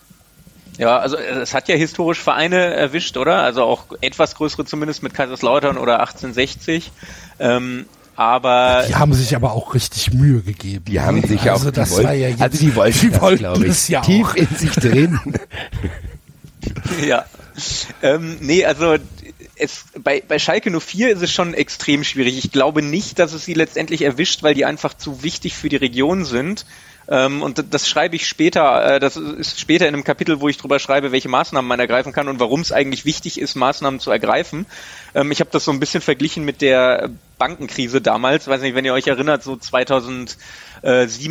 Ja, 0.76 0.98
also 0.98 1.16
es 1.16 1.54
hat 1.54 1.68
ja 1.68 1.74
historisch 1.74 2.20
Vereine 2.20 2.72
erwischt, 2.72 3.16
oder? 3.16 3.42
Also 3.42 3.64
auch 3.64 3.86
etwas 4.00 4.36
größere 4.36 4.64
zumindest 4.64 5.02
mit 5.02 5.12
Kaiserslautern 5.12 5.76
oder 5.76 5.98
1860. 5.98 6.92
Ähm, 7.40 7.86
aber 8.18 8.84
die 8.88 8.96
haben 8.96 9.14
sich 9.14 9.36
aber 9.36 9.52
auch 9.52 9.74
richtig 9.74 10.12
Mühe 10.12 10.40
gegeben. 10.40 10.84
Die 10.86 11.00
haben 11.00 11.22
sich 11.22 11.48
also 11.48 11.68
auch, 11.68 11.72
das 11.72 11.92
wollten, 11.92 12.04
war 12.04 12.14
ja 12.14 12.30
jetzt, 12.30 12.42
also 12.42 12.58
die 12.58 12.74
wollten, 12.74 12.98
die 12.98 13.20
wollten 13.20 13.42
das, 13.44 13.58
ich, 13.60 13.68
es 13.68 13.88
ja 13.88 14.00
tief 14.00 14.26
auch. 14.26 14.34
in 14.34 14.48
sich 14.48 14.72
drin. 14.72 15.20
ja, 17.06 17.24
ähm, 18.02 18.38
nee, 18.40 18.64
also 18.64 18.96
es, 19.54 19.84
bei, 20.02 20.20
bei 20.26 20.40
Schalke 20.40 20.76
04 20.80 21.10
ist 21.10 21.22
es 21.22 21.32
schon 21.32 21.54
extrem 21.54 22.02
schwierig. 22.02 22.44
Ich 22.44 22.50
glaube 22.50 22.82
nicht, 22.82 23.20
dass 23.20 23.32
es 23.34 23.44
sie 23.44 23.54
letztendlich 23.54 24.02
erwischt, 24.02 24.42
weil 24.42 24.54
die 24.54 24.64
einfach 24.64 24.94
zu 24.94 25.22
wichtig 25.22 25.54
für 25.54 25.68
die 25.68 25.76
Region 25.76 26.24
sind. 26.24 26.66
Ähm, 27.10 27.42
und 27.42 27.64
das 27.72 27.88
schreibe 27.88 28.16
ich 28.16 28.26
später, 28.26 28.96
äh, 28.96 29.00
das 29.00 29.16
ist 29.16 29.58
später 29.58 29.88
in 29.88 29.94
einem 29.94 30.04
Kapitel, 30.04 30.40
wo 30.40 30.48
ich 30.48 30.58
drüber 30.58 30.78
schreibe, 30.78 31.10
welche 31.10 31.28
Maßnahmen 31.28 31.66
man 31.66 31.80
ergreifen 31.80 32.12
kann 32.12 32.28
und 32.28 32.38
warum 32.38 32.60
es 32.60 32.70
eigentlich 32.70 33.06
wichtig 33.06 33.40
ist, 33.40 33.54
Maßnahmen 33.54 33.98
zu 33.98 34.10
ergreifen. 34.10 34.66
Ähm, 35.14 35.32
ich 35.32 35.40
habe 35.40 35.50
das 35.50 35.64
so 35.64 35.70
ein 35.70 35.80
bisschen 35.80 36.02
verglichen 36.02 36.44
mit 36.44 36.60
der 36.60 37.08
Bankenkrise 37.38 38.02
damals, 38.02 38.46
weiß 38.46 38.60
nicht, 38.60 38.74
wenn 38.74 38.84
ihr 38.84 38.92
euch 38.92 39.06
erinnert, 39.06 39.42
so 39.42 39.56
2007, 39.56 40.36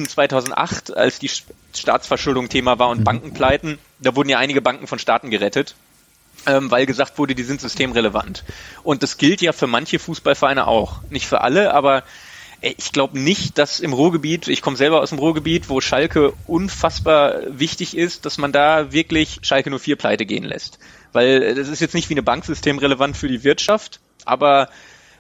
2008, 0.08 0.98
als 0.98 1.20
die 1.20 1.30
Staatsverschuldung 1.76 2.50
Thema 2.50 2.80
war 2.80 2.90
und 2.90 3.02
mhm. 3.02 3.04
Bankenpleiten, 3.04 3.78
da 4.00 4.16
wurden 4.16 4.30
ja 4.30 4.40
einige 4.40 4.62
Banken 4.62 4.88
von 4.88 4.98
Staaten 4.98 5.30
gerettet 5.30 5.76
ähm, 6.46 6.72
weil 6.72 6.86
gesagt 6.86 7.18
wurde, 7.18 7.36
die 7.36 7.44
sind 7.44 7.62
systemrelevant. 7.62 8.44
Und 8.84 9.04
das 9.04 9.18
gilt 9.18 9.42
ja 9.42 9.52
für 9.52 9.68
manche 9.68 10.00
Fußballvereine 10.00 10.68
auch. 10.68 11.02
Nicht 11.10 11.28
für 11.28 11.42
alle, 11.42 11.74
aber 11.74 12.04
ich 12.62 12.92
glaube 12.92 13.20
nicht, 13.20 13.58
dass 13.58 13.80
im 13.80 13.94
Ruhrgebiet, 13.94 14.48
ich 14.48 14.62
komme 14.62 14.78
selber 14.78 15.02
aus 15.02 15.10
dem 15.10 15.20
Ruhrgebiet, 15.20 15.70
wo 15.70 15.82
Schalke 15.82 16.34
unfassbar 16.48 17.42
wichtig 17.48 17.96
ist, 17.96 18.26
dass 18.26 18.38
man 18.38 18.52
da 18.52 18.92
wirklich 18.92 19.40
Schalke 19.44 19.70
nur 19.70 19.80
vier 19.80 19.96
pleite 19.96 20.26
gehen 20.26 20.44
lässt. 20.44 20.80
Weil 21.14 21.44
äh, 21.44 21.56
das 21.56 21.68
ist 21.68 21.80
jetzt 21.80 21.94
nicht 21.94 22.10
wie 22.10 22.16
eine 22.16 22.24
Banksystem 22.24 22.80
relevant 22.80 23.16
für 23.16 23.28
die 23.28 23.44
Wirtschaft, 23.44 24.00
aber 24.26 24.70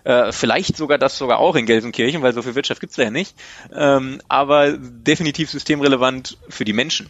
äh, 0.03 0.31
vielleicht 0.31 0.77
sogar 0.77 0.97
das 0.97 1.17
sogar 1.17 1.39
auch 1.39 1.55
in 1.55 1.65
Gelsenkirchen, 1.65 2.21
weil 2.21 2.33
so 2.33 2.41
viel 2.41 2.55
Wirtschaft 2.55 2.81
gibt's 2.81 2.95
da 2.95 3.03
ja 3.03 3.11
nicht, 3.11 3.35
ähm, 3.73 4.19
aber 4.27 4.77
definitiv 4.77 5.51
systemrelevant 5.51 6.37
für 6.49 6.65
die 6.65 6.73
Menschen. 6.73 7.09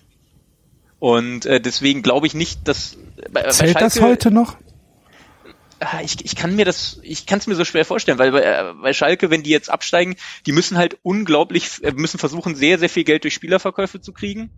Und 0.99 1.45
äh, 1.45 1.61
deswegen 1.61 2.01
glaube 2.01 2.27
ich 2.27 2.33
nicht, 2.33 2.67
dass 2.67 2.97
bei, 3.31 3.43
Zählt 3.43 3.75
bei 3.75 3.79
Schalke, 3.79 3.79
das 3.79 4.01
heute 4.01 4.31
noch? 4.31 4.57
Ah, 5.79 6.01
ich, 6.01 6.25
ich 6.25 6.35
kann 6.35 6.55
mir 6.55 6.65
das, 6.65 6.99
ich 7.03 7.27
kann 7.27 7.39
es 7.39 7.47
mir 7.47 7.55
so 7.55 7.63
schwer 7.63 7.85
vorstellen, 7.85 8.17
weil 8.17 8.31
bei, 8.31 8.41
äh, 8.41 8.73
bei 8.81 8.93
Schalke, 8.93 9.29
wenn 9.29 9.43
die 9.43 9.51
jetzt 9.51 9.69
absteigen, 9.69 10.15
die 10.45 10.51
müssen 10.51 10.77
halt 10.77 10.97
unglaublich, 11.03 11.83
äh, 11.83 11.91
müssen 11.91 12.17
versuchen, 12.17 12.55
sehr, 12.55 12.79
sehr 12.79 12.89
viel 12.89 13.03
Geld 13.03 13.23
durch 13.23 13.35
Spielerverkäufe 13.35 14.01
zu 14.01 14.11
kriegen. 14.11 14.49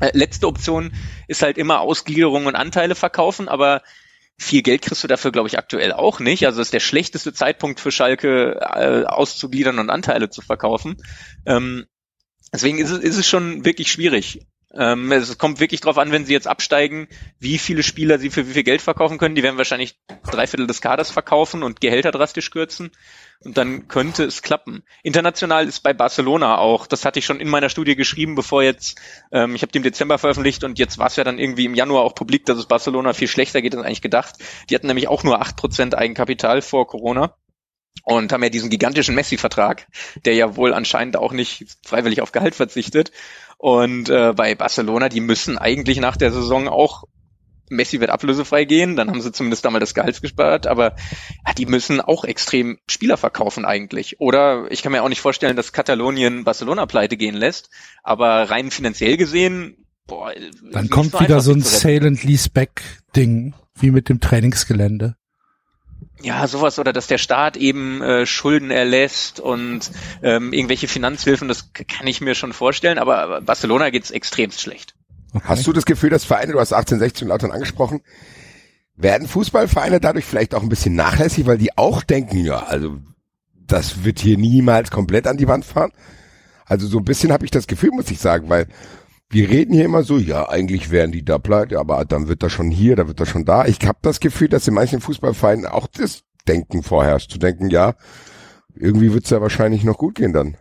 Äh, 0.00 0.10
letzte 0.14 0.46
Option 0.46 0.92
ist 1.28 1.42
halt 1.42 1.58
immer 1.58 1.80
Ausgliederung 1.80 2.46
und 2.46 2.56
Anteile 2.56 2.94
verkaufen, 2.94 3.48
aber 3.48 3.82
viel 4.38 4.62
Geld 4.62 4.82
kriegst 4.82 5.02
du 5.02 5.08
dafür, 5.08 5.32
glaube 5.32 5.48
ich, 5.48 5.58
aktuell 5.58 5.92
auch 5.92 6.20
nicht. 6.20 6.46
Also 6.46 6.60
ist 6.60 6.72
der 6.72 6.80
schlechteste 6.80 7.32
Zeitpunkt 7.32 7.80
für 7.80 7.90
Schalke 7.90 8.60
äh, 8.60 9.04
auszugliedern 9.04 9.78
und 9.78 9.90
Anteile 9.90 10.30
zu 10.30 10.42
verkaufen. 10.42 10.96
Ähm, 11.46 11.86
deswegen 12.52 12.78
ist 12.78 12.90
es, 12.90 12.98
ist 12.98 13.16
es 13.16 13.26
schon 13.26 13.64
wirklich 13.64 13.90
schwierig. 13.90 14.46
Ähm, 14.74 15.12
es 15.12 15.38
kommt 15.38 15.60
wirklich 15.60 15.80
drauf 15.80 15.96
an, 15.96 16.10
wenn 16.12 16.26
sie 16.26 16.32
jetzt 16.32 16.48
absteigen, 16.48 17.08
wie 17.38 17.58
viele 17.58 17.82
Spieler 17.82 18.18
sie 18.18 18.30
für 18.30 18.48
wie 18.48 18.52
viel 18.52 18.64
Geld 18.64 18.82
verkaufen 18.82 19.16
können. 19.18 19.34
Die 19.34 19.42
werden 19.42 19.58
wahrscheinlich 19.58 19.98
drei 20.30 20.46
Viertel 20.46 20.66
des 20.66 20.80
Kaders 20.80 21.10
verkaufen 21.10 21.62
und 21.62 21.80
Gehälter 21.80 22.10
drastisch 22.10 22.50
kürzen. 22.50 22.90
Und 23.40 23.56
dann 23.56 23.86
könnte 23.86 24.24
es 24.24 24.42
klappen. 24.42 24.82
International 25.02 25.68
ist 25.68 25.82
bei 25.82 25.92
Barcelona 25.92 26.58
auch, 26.58 26.86
das 26.86 27.04
hatte 27.04 27.18
ich 27.18 27.26
schon 27.26 27.38
in 27.38 27.48
meiner 27.48 27.68
Studie 27.68 27.94
geschrieben, 27.94 28.34
bevor 28.34 28.62
jetzt, 28.62 28.98
ähm, 29.30 29.54
ich 29.54 29.62
habe 29.62 29.70
die 29.70 29.78
im 29.78 29.84
Dezember 29.84 30.18
veröffentlicht 30.18 30.64
und 30.64 30.78
jetzt 30.78 30.98
war 30.98 31.06
es 31.06 31.16
ja 31.16 31.24
dann 31.24 31.38
irgendwie 31.38 31.66
im 31.66 31.74
Januar 31.74 32.02
auch 32.02 32.14
publik, 32.14 32.46
dass 32.46 32.58
es 32.58 32.66
Barcelona 32.66 33.12
viel 33.12 33.28
schlechter 33.28 33.62
geht 33.62 33.74
als 33.74 33.84
eigentlich 33.84 34.02
gedacht. 34.02 34.36
Die 34.68 34.74
hatten 34.74 34.86
nämlich 34.86 35.08
auch 35.08 35.22
nur 35.22 35.40
acht 35.40 35.56
Prozent 35.56 35.94
Eigenkapital 35.94 36.62
vor 36.62 36.86
Corona 36.86 37.36
und 38.04 38.32
haben 38.32 38.42
ja 38.42 38.48
diesen 38.48 38.70
gigantischen 38.70 39.14
Messi-Vertrag, 39.14 39.86
der 40.24 40.34
ja 40.34 40.56
wohl 40.56 40.72
anscheinend 40.72 41.16
auch 41.16 41.32
nicht 41.32 41.66
freiwillig 41.84 42.20
auf 42.20 42.32
Gehalt 42.32 42.54
verzichtet. 42.54 43.10
Und 43.58 44.10
äh, 44.10 44.32
bei 44.34 44.54
Barcelona, 44.54 45.08
die 45.08 45.20
müssen 45.20 45.58
eigentlich 45.58 45.98
nach 45.98 46.16
der 46.16 46.32
Saison 46.32 46.68
auch 46.68 47.04
Messi 47.68 47.98
wird 47.98 48.10
ablösefrei 48.10 48.64
gehen, 48.64 48.94
dann 48.94 49.10
haben 49.10 49.20
sie 49.20 49.32
zumindest 49.32 49.64
damals 49.64 49.80
das 49.80 49.94
Gehalt 49.94 50.22
gespart, 50.22 50.68
aber 50.68 50.94
ja, 51.44 51.52
die 51.52 51.66
müssen 51.66 52.00
auch 52.00 52.24
extrem 52.24 52.78
Spieler 52.86 53.16
verkaufen 53.16 53.64
eigentlich. 53.64 54.20
Oder 54.20 54.70
ich 54.70 54.82
kann 54.82 54.92
mir 54.92 55.02
auch 55.02 55.08
nicht 55.08 55.20
vorstellen, 55.20 55.56
dass 55.56 55.72
Katalonien 55.72 56.44
Barcelona 56.44 56.86
pleite 56.86 57.16
gehen 57.16 57.34
lässt, 57.34 57.70
aber 58.04 58.50
rein 58.50 58.70
finanziell 58.70 59.16
gesehen 59.16 59.86
boah, 60.06 60.32
Dann 60.72 60.90
kommt 60.90 61.18
wieder 61.20 61.40
so 61.40 61.52
ein 61.52 61.62
Sale 61.62 62.06
and 62.06 62.24
Lease 62.24 62.50
Back 62.50 62.82
Ding, 63.14 63.54
wie 63.74 63.90
mit 63.90 64.08
dem 64.08 64.20
Trainingsgelände. 64.20 65.16
Ja, 66.22 66.46
sowas 66.46 66.78
oder 66.78 66.92
dass 66.92 67.06
der 67.06 67.18
Staat 67.18 67.56
eben 67.56 68.02
äh, 68.02 68.26
Schulden 68.26 68.70
erlässt 68.70 69.38
und 69.38 69.90
ähm, 70.22 70.52
irgendwelche 70.52 70.88
Finanzhilfen, 70.88 71.46
das 71.46 71.72
kann 71.72 72.06
ich 72.06 72.20
mir 72.20 72.34
schon 72.34 72.52
vorstellen, 72.52 72.98
aber 72.98 73.42
Barcelona 73.42 73.90
geht's 73.90 74.10
extremst 74.10 74.60
schlecht. 74.60 74.94
Okay. 75.34 75.44
Hast 75.46 75.66
du 75.66 75.72
das 75.72 75.84
Gefühl, 75.84 76.10
dass 76.10 76.24
Vereine, 76.24 76.52
du 76.52 76.60
hast 76.60 76.72
1816 76.72 77.28
Lautern 77.28 77.50
angesprochen, 77.50 78.00
werden 78.96 79.28
Fußballvereine 79.28 80.00
dadurch 80.00 80.24
vielleicht 80.24 80.54
auch 80.54 80.62
ein 80.62 80.70
bisschen 80.70 80.94
nachlässig, 80.94 81.46
weil 81.46 81.58
die 81.58 81.76
auch 81.76 82.02
denken, 82.02 82.38
ja, 82.38 82.60
also 82.60 82.96
das 83.66 84.04
wird 84.04 84.20
hier 84.20 84.38
niemals 84.38 84.90
komplett 84.90 85.26
an 85.26 85.36
die 85.36 85.48
Wand 85.48 85.64
fahren? 85.64 85.92
Also 86.64 86.86
so 86.86 86.98
ein 86.98 87.04
bisschen 87.04 87.32
habe 87.32 87.44
ich 87.44 87.50
das 87.50 87.66
Gefühl, 87.66 87.90
muss 87.92 88.10
ich 88.10 88.18
sagen, 88.18 88.48
weil 88.48 88.66
wir 89.28 89.50
reden 89.50 89.74
hier 89.74 89.84
immer 89.84 90.02
so, 90.02 90.18
ja, 90.18 90.48
eigentlich 90.48 90.90
wären 90.90 91.12
die 91.12 91.24
da 91.24 91.38
pleite, 91.38 91.78
aber 91.78 92.04
dann 92.04 92.28
wird 92.28 92.42
das 92.42 92.52
schon 92.52 92.70
hier, 92.70 92.96
da 92.96 93.08
wird 93.08 93.20
das 93.20 93.28
schon 93.28 93.44
da. 93.44 93.66
Ich 93.66 93.78
habe 93.86 93.98
das 94.02 94.20
Gefühl, 94.20 94.48
dass 94.48 94.68
in 94.68 94.74
manchen 94.74 95.00
Fußballvereinen 95.00 95.66
auch 95.66 95.88
das 95.88 96.22
Denken 96.46 96.82
vorherrscht, 96.82 97.32
zu 97.32 97.38
denken, 97.38 97.70
ja, 97.70 97.94
irgendwie 98.74 99.12
wird's 99.12 99.30
ja 99.30 99.40
wahrscheinlich 99.40 99.82
noch 99.82 99.98
gut 99.98 100.14
gehen 100.14 100.32
dann. 100.32 100.56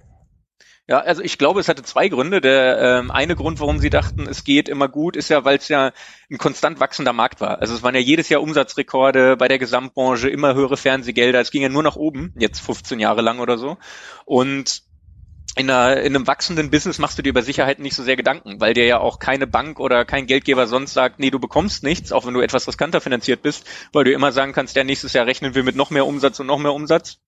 Ja, 0.88 0.99
also 0.99 1.24
ich 1.24 1.39
glaube, 1.39 1.59
es 1.59 1.68
hatte 1.68 1.82
zwei 1.82 2.09
Gründe. 2.09 2.41
Der 2.41 2.80
ähm, 2.80 3.09
eine 3.09 3.36
Grund, 3.36 3.59
warum 3.59 3.80
sie 3.80 3.89
dachten, 3.89 4.28
es 4.28 4.43
geht 4.43 4.70
immer 4.70 4.88
gut, 4.88 5.16
ist 5.16 5.30
ja, 5.30 5.43
weil 5.43 5.57
es 5.57 5.68
ja 5.68 5.91
ein 6.30 6.38
konstant 6.38 6.80
wachsender 6.80 7.13
Markt 7.13 7.41
war. 7.41 7.59
Also 7.59 7.74
es 7.74 7.82
waren 7.82 7.95
ja 7.95 8.01
jedes 8.01 8.30
Jahr 8.30 8.43
Umsatzrekorde 8.43 9.36
bei 9.36 9.47
der 9.47 9.57
Gesamtbranche, 9.57 10.30
immer 10.30 10.53
höhere 10.53 10.78
Fernsehgelder. 10.78 11.41
Es 11.41 11.49
ging 11.49 11.63
ja 11.63 11.70
nur 11.70 11.82
nach 11.82 11.95
oben, 11.95 12.34
jetzt 12.38 12.59
15 12.59 12.99
Jahre 12.99 13.22
lang 13.22 13.39
oder 13.39 13.57
so. 13.57 13.78
Und 14.26 14.84
in, 15.56 15.70
einer, 15.70 16.01
in 16.01 16.16
einem 16.16 16.28
wachsenden 16.28 16.70
Business 16.70 16.99
machst 16.99 17.18
du 17.18 17.22
dir 17.22 17.30
über 17.30 17.41
Sicherheit 17.41 17.80
nicht 17.80 17.95
so 17.95 18.03
sehr 18.03 18.18
Gedanken, 18.18 18.60
weil 18.60 18.74
dir 18.74 18.86
ja 18.86 18.99
auch 18.99 19.20
keine 19.20 19.47
Bank 19.47 19.80
oder 19.80 20.03
kein 20.03 20.28
Geldgeber 20.28 20.68
sonst 20.68 20.93
sagt, 20.93 21.20
nee, 21.20 21.32
du 21.32 21.39
bekommst 21.39 21.84
nichts, 21.84 22.12
auch 22.12 22.26
wenn 22.26 22.34
du 22.34 22.41
etwas 22.41 22.68
riskanter 22.68 22.99
finanziert 22.99 23.41
bist, 23.41 23.66
weil 23.93 24.03
du 24.03 24.12
immer 24.12 24.32
sagen 24.32 24.51
kannst, 24.51 24.76
ja, 24.76 24.84
nächstes 24.84 25.14
Jahr 25.14 25.26
rechnen 25.26 25.56
wir 25.56 25.64
mit 25.64 25.76
noch 25.76 25.91
mehr 25.91 26.06
Umsatz 26.06 26.39
und 26.39 26.47
noch 26.47 26.60
mehr 26.60 26.74
Umsatz. 26.74 27.20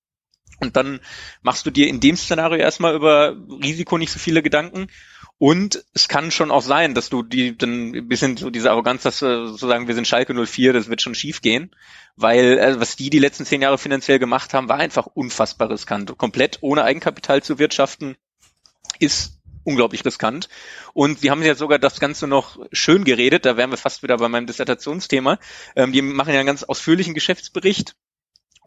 Und 0.60 0.76
dann 0.76 1.00
machst 1.42 1.66
du 1.66 1.72
dir 1.72 1.88
in 1.88 2.00
dem 2.00 2.18
Szenario 2.18 2.58
erstmal 2.58 2.96
über 2.96 3.36
Risiko 3.64 3.98
nicht 3.98 4.12
so 4.12 4.20
viele 4.20 4.42
Gedanken. 4.42 4.88
Und 5.40 5.84
es 5.94 6.08
kann 6.08 6.32
schon 6.32 6.50
auch 6.50 6.64
sein, 6.64 6.96
dass 6.96 7.10
du 7.10 7.22
die 7.22 7.56
dann 7.56 7.94
ein 7.94 8.08
bisschen 8.08 8.38
so 8.38 8.50
diese 8.50 8.72
Arroganz, 8.72 9.04
dass 9.04 9.20
du 9.20 9.48
sozusagen 9.48 9.88
wir 9.88 9.94
sind 9.94 10.08
Schalke 10.08 10.34
04, 10.34 10.74
das 10.74 10.90
wird 10.90 11.02
schon 11.02 11.14
schief 11.14 11.42
gehen, 11.42 11.70
weil 12.16 12.60
also 12.60 12.80
was 12.80 12.96
die 12.96 13.12
die 13.12 13.20
letzten 13.20 13.46
zehn 13.46 13.62
Jahre 13.62 13.78
finanziell 13.78 14.18
gemacht 14.18 14.56
haben, 14.56 14.68
war 14.68 14.78
einfach 14.78 15.06
unfassbar 15.06 15.70
riskant. 15.70 16.18
Komplett 16.18 16.58
ohne 16.62 16.84
Eigenkapital 16.84 17.44
zu 17.44 17.60
wirtschaften 17.60 18.18
ist 18.98 19.38
unglaublich 19.64 20.04
riskant. 20.06 20.50
Und 20.94 21.20
sie 21.20 21.30
haben 21.30 21.44
ja 21.44 21.54
sogar 21.54 21.78
das 21.78 22.00
Ganze 22.00 22.26
noch 22.26 22.58
schön 22.72 23.04
geredet, 23.04 23.46
da 23.46 23.58
wären 23.58 23.70
wir 23.70 23.78
fast 23.78 24.02
wieder 24.02 24.18
bei 24.18 24.30
meinem 24.30 24.48
Dissertationsthema. 24.48 25.38
Ähm, 25.76 25.92
die 25.92 26.02
machen 26.02 26.34
ja 26.34 26.40
einen 26.40 26.48
ganz 26.48 26.64
ausführlichen 26.64 27.14
Geschäftsbericht 27.14 27.96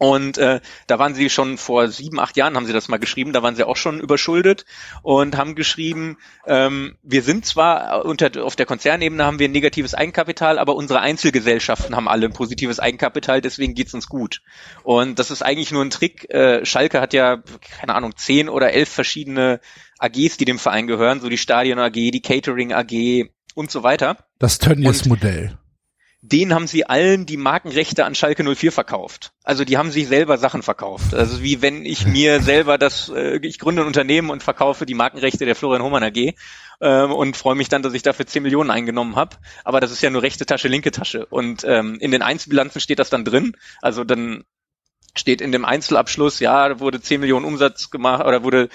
und 0.01 0.39
äh, 0.39 0.61
da 0.87 0.97
waren 0.97 1.13
sie 1.13 1.29
schon 1.29 1.59
vor 1.59 1.87
sieben, 1.87 2.19
acht 2.19 2.35
Jahren, 2.35 2.55
haben 2.55 2.65
sie 2.65 2.73
das 2.73 2.87
mal 2.87 2.97
geschrieben, 2.97 3.33
da 3.33 3.43
waren 3.43 3.55
sie 3.55 3.67
auch 3.67 3.75
schon 3.75 3.99
überschuldet 3.99 4.65
und 5.03 5.37
haben 5.37 5.53
geschrieben, 5.53 6.17
ähm, 6.47 6.97
wir 7.03 7.21
sind 7.21 7.45
zwar 7.45 8.03
unter, 8.03 8.43
auf 8.43 8.55
der 8.55 8.65
Konzernebene 8.65 9.23
haben 9.23 9.37
wir 9.37 9.47
ein 9.47 9.51
negatives 9.51 9.93
Eigenkapital, 9.93 10.57
aber 10.57 10.73
unsere 10.73 11.01
Einzelgesellschaften 11.01 11.95
haben 11.95 12.07
alle 12.07 12.25
ein 12.25 12.33
positives 12.33 12.79
Eigenkapital, 12.79 13.41
deswegen 13.41 13.75
geht's 13.75 13.93
uns 13.93 14.07
gut. 14.07 14.41
Und 14.81 15.19
das 15.19 15.29
ist 15.29 15.43
eigentlich 15.43 15.71
nur 15.71 15.85
ein 15.85 15.91
Trick. 15.91 16.27
Äh, 16.31 16.65
Schalke 16.65 16.99
hat 16.99 17.13
ja, 17.13 17.43
keine 17.79 17.93
Ahnung, 17.93 18.15
zehn 18.15 18.49
oder 18.49 18.73
elf 18.73 18.89
verschiedene 18.89 19.59
AGs, 19.99 20.37
die 20.37 20.45
dem 20.45 20.57
Verein 20.57 20.87
gehören, 20.87 21.21
so 21.21 21.29
die 21.29 21.37
Stadion 21.37 21.77
AG, 21.77 21.93
die 21.93 22.23
Catering 22.23 22.73
AG 22.73 23.29
und 23.53 23.69
so 23.69 23.83
weiter. 23.83 24.17
Das 24.39 24.57
Tönnies-Modell 24.57 25.59
denen 26.21 26.53
haben 26.53 26.67
sie 26.67 26.85
allen 26.85 27.25
die 27.25 27.37
Markenrechte 27.37 28.05
an 28.05 28.13
Schalke 28.13 28.43
04 28.43 28.71
verkauft. 28.71 29.33
Also 29.43 29.65
die 29.65 29.77
haben 29.77 29.91
sich 29.91 30.07
selber 30.07 30.37
Sachen 30.37 30.61
verkauft. 30.61 31.15
Also 31.15 31.41
wie 31.41 31.61
wenn 31.61 31.83
ich 31.85 32.05
mir 32.07 32.41
selber 32.41 32.77
das, 32.77 33.09
äh, 33.09 33.37
ich 33.41 33.57
gründe 33.57 33.81
ein 33.81 33.87
Unternehmen 33.87 34.29
und 34.29 34.43
verkaufe 34.43 34.85
die 34.85 34.93
Markenrechte 34.93 35.45
der 35.45 35.55
Florian 35.55 35.81
Hohmann 35.81 36.03
AG 36.03 36.35
ähm, 36.79 37.11
und 37.11 37.35
freue 37.37 37.55
mich 37.55 37.69
dann, 37.69 37.81
dass 37.81 37.93
ich 37.93 38.03
dafür 38.03 38.27
10 38.27 38.43
Millionen 38.43 38.69
eingenommen 38.69 39.15
habe. 39.15 39.37
Aber 39.63 39.79
das 39.79 39.91
ist 39.91 40.01
ja 40.01 40.11
nur 40.11 40.21
rechte 40.21 40.45
Tasche, 40.45 40.67
linke 40.67 40.91
Tasche. 40.91 41.25
Und 41.25 41.63
ähm, 41.65 41.97
in 41.99 42.11
den 42.11 42.21
Einzelbilanzen 42.21 42.81
steht 42.81 42.99
das 42.99 43.09
dann 43.09 43.25
drin. 43.25 43.57
Also 43.81 44.03
dann 44.03 44.43
steht 45.15 45.41
in 45.41 45.51
dem 45.51 45.65
Einzelabschluss, 45.65 46.39
ja, 46.39 46.79
wurde 46.79 47.01
10 47.01 47.19
Millionen 47.19 47.45
Umsatz 47.45 47.89
gemacht 47.89 48.25
oder 48.25 48.43
wurde 48.43 48.69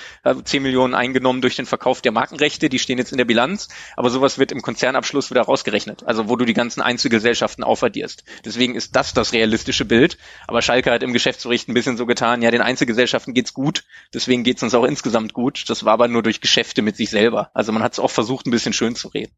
10 0.45 0.63
Millionen 0.63 0.95
eingenommen 0.95 1.41
durch 1.41 1.57
den 1.57 1.67
Verkauf 1.67 2.03
der 2.03 2.13
Markenrechte, 2.13 2.69
die 2.69 2.79
stehen 2.79 2.99
jetzt 2.99 3.13
in 3.13 3.19
der 3.19 3.25
Bilanz, 3.25 3.69
aber 3.97 4.11
sowas 4.11 4.39
wird 4.39 4.53
im 4.53 4.63
Konzernabschluss 4.63 5.31
wieder 5.31 5.43
rausgerechnet, 5.43 6.05
also 6.05 6.29
wo 6.29 6.37
du 6.37 6.45
die 6.45 6.55
ganzen 6.55 6.83
Einzelgesellschaften 6.83 7.65
aufaddierst. 7.65 8.25
Deswegen 8.45 8.75
ist 8.75 8.95
das 8.97 9.15
das 9.15 9.33
realistische 9.33 9.85
Bild, 9.85 10.19
aber 10.47 10.63
Schalke 10.63 10.91
hat 10.91 11.03
im 11.03 11.13
Geschäftsbericht 11.13 11.69
ein 11.69 11.75
bisschen 11.75 11.97
so 11.97 12.07
getan, 12.07 12.43
ja, 12.43 12.51
den 12.51 12.63
Einzelgesellschaften 12.63 13.35
geht's 13.35 13.55
gut, 13.55 13.85
deswegen 14.13 14.45
geht's 14.45 14.63
uns 14.63 14.75
auch 14.75 14.85
insgesamt 14.85 15.33
gut, 15.33 15.65
das 15.69 15.85
war 15.85 15.95
aber 15.95 16.09
nur 16.09 16.23
durch 16.23 16.41
Geschäfte 16.41 16.83
mit 16.83 16.97
sich 16.97 17.11
selber. 17.11 17.51
Also 17.55 17.73
man 17.73 17.83
hat 17.83 17.95
es 17.95 17.99
auch 17.99 18.11
versucht, 18.11 18.47
ein 18.47 18.51
bisschen 18.51 18.73
schön 18.73 18.95
zu 18.95 19.09
reden. 19.09 19.33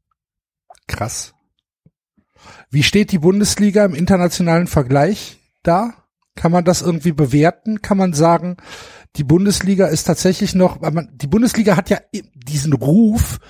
Krass. 0.88 1.34
Wie 2.70 2.82
steht 2.82 3.12
die 3.12 3.18
Bundesliga 3.18 3.84
im 3.84 3.94
internationalen 3.94 4.66
Vergleich 4.66 5.38
da? 5.62 6.07
Kann 6.38 6.52
man 6.52 6.64
das 6.64 6.82
irgendwie 6.82 7.10
bewerten? 7.10 7.82
Kann 7.82 7.98
man 7.98 8.12
sagen, 8.12 8.58
die 9.16 9.24
Bundesliga 9.24 9.88
ist 9.88 10.04
tatsächlich 10.04 10.54
noch, 10.54 10.78
die 11.10 11.26
Bundesliga 11.26 11.76
hat 11.76 11.90
ja 11.90 11.98
diesen 12.12 12.74
Ruf, 12.74 13.40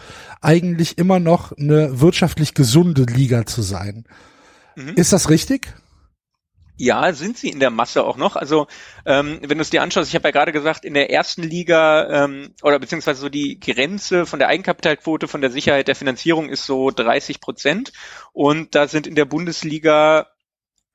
eigentlich 0.41 0.97
immer 0.97 1.21
noch 1.21 1.53
eine 1.53 2.01
wirtschaftlich 2.01 2.55
gesunde 2.55 3.03
Liga 3.03 3.45
zu 3.45 3.61
sein. 3.61 4.05
Mhm. 4.75 4.95
Ist 4.95 5.13
das 5.13 5.29
richtig? 5.29 5.75
Ja, 6.79 7.13
sind 7.13 7.37
sie 7.37 7.51
in 7.51 7.61
der 7.61 7.69
Masse 7.69 8.05
auch 8.05 8.17
noch. 8.17 8.37
Also 8.37 8.69
ähm, 9.05 9.39
wenn 9.43 9.59
du 9.59 9.63
es 9.63 9.69
dir 9.69 9.83
anschaust, 9.83 10.09
ich 10.09 10.15
habe 10.15 10.29
ja 10.29 10.33
gerade 10.33 10.53
gesagt, 10.53 10.87
in 10.87 10.95
der 10.95 11.11
ersten 11.11 11.43
Liga 11.43 12.25
ähm, 12.25 12.55
oder 12.63 12.79
beziehungsweise 12.79 13.21
so 13.21 13.29
die 13.29 13.61
Grenze 13.61 14.25
von 14.25 14.39
der 14.39 14.49
Eigenkapitalquote, 14.49 15.29
von 15.29 15.43
der 15.43 15.51
Sicherheit 15.51 15.89
der 15.89 15.97
Finanzierung 15.97 16.49
ist 16.49 16.65
so 16.65 16.91
30 16.91 17.43
Prozent. 17.43 17.93
Und 18.33 18.75
da 18.75 18.89
sind 18.89 19.07
in 19.07 19.15
der 19.15 19.27
Bundesliga 19.27 20.29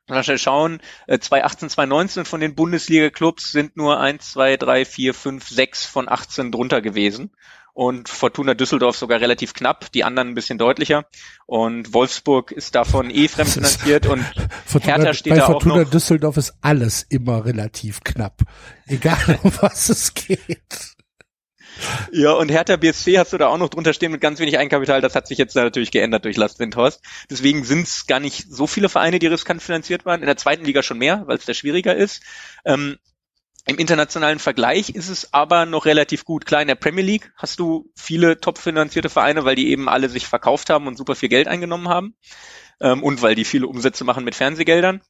Mal 0.07 0.23
schnell 0.23 0.37
schauen, 0.37 0.81
2018, 1.07 1.67
äh, 1.67 1.69
2019 1.69 2.25
von 2.25 2.41
den 2.41 2.55
Bundesliga-Clubs 2.55 3.51
sind 3.51 3.77
nur 3.77 3.99
1, 3.99 4.31
2, 4.31 4.57
3, 4.57 4.85
4, 4.85 5.13
5, 5.13 5.47
6 5.47 5.85
von 5.85 6.09
18 6.09 6.51
drunter 6.51 6.81
gewesen. 6.81 7.31
Und 7.75 8.07
Fortuna 8.07 8.53
Düsseldorf 8.53 8.97
sogar 8.97 9.19
relativ 9.19 9.55
knapp, 9.55 9.91
die 9.93 10.03
anderen 10.03 10.29
ein 10.29 10.35
bisschen 10.35 10.59
deutlicher. 10.59 11.05
Und 11.47 11.93
Wolfsburg 11.93 12.51
ist 12.51 12.75
davon 12.75 13.09
eh 13.09 13.27
fremdfinanziert 13.27 14.05
und 14.05 14.23
Fortuna, 14.65 14.97
Hertha 14.97 15.13
steht 15.13 15.33
bei 15.33 15.39
da 15.39 15.45
Fortuna 15.47 15.73
auch 15.75 15.79
noch. 15.79 15.89
Düsseldorf 15.89 16.37
ist 16.37 16.53
alles 16.61 17.03
immer 17.09 17.45
relativ 17.45 18.03
knapp. 18.03 18.41
Egal 18.85 19.39
um 19.43 19.51
was 19.59 19.89
es 19.89 20.13
geht. 20.13 20.95
Ja, 22.11 22.33
und 22.33 22.49
Hertha 22.49 22.77
BSC 22.77 23.17
hast 23.17 23.33
du 23.33 23.37
da 23.37 23.47
auch 23.47 23.57
noch 23.57 23.69
drunter 23.69 23.93
stehen 23.93 24.11
mit 24.11 24.21
ganz 24.21 24.39
wenig 24.39 24.57
Eigenkapital. 24.57 25.01
Das 25.01 25.15
hat 25.15 25.27
sich 25.27 25.37
jetzt 25.37 25.55
natürlich 25.55 25.91
geändert 25.91 26.25
durch 26.25 26.37
Last 26.37 26.59
Windhorst. 26.59 27.01
Deswegen 27.29 27.63
sind 27.63 27.87
es 27.87 28.07
gar 28.07 28.19
nicht 28.19 28.45
so 28.49 28.67
viele 28.67 28.89
Vereine, 28.89 29.19
die 29.19 29.27
riskant 29.27 29.61
finanziert 29.61 30.05
waren. 30.05 30.21
In 30.21 30.27
der 30.27 30.37
zweiten 30.37 30.65
Liga 30.65 30.83
schon 30.83 30.97
mehr, 30.97 31.23
weil 31.25 31.37
es 31.37 31.45
da 31.45 31.53
schwieriger 31.53 31.95
ist. 31.95 32.21
Ähm, 32.65 32.97
Im 33.65 33.77
internationalen 33.77 34.39
Vergleich 34.39 34.89
ist 34.89 35.09
es 35.09 35.33
aber 35.33 35.65
noch 35.65 35.85
relativ 35.85 36.25
gut. 36.25 36.45
Klar, 36.45 36.61
in 36.61 36.67
der 36.67 36.75
Premier 36.75 37.03
League 37.03 37.31
hast 37.35 37.59
du 37.59 37.91
viele 37.95 38.39
top 38.39 38.57
finanzierte 38.57 39.09
Vereine, 39.09 39.45
weil 39.45 39.55
die 39.55 39.69
eben 39.69 39.89
alle 39.89 40.09
sich 40.09 40.27
verkauft 40.27 40.69
haben 40.69 40.87
und 40.87 40.97
super 40.97 41.15
viel 41.15 41.29
Geld 41.29 41.47
eingenommen 41.47 41.89
haben. 41.89 42.15
Ähm, 42.81 43.03
und 43.03 43.21
weil 43.21 43.35
die 43.35 43.45
viele 43.45 43.67
Umsätze 43.67 44.03
machen 44.03 44.23
mit 44.23 44.35
Fernsehgeldern. 44.35 45.01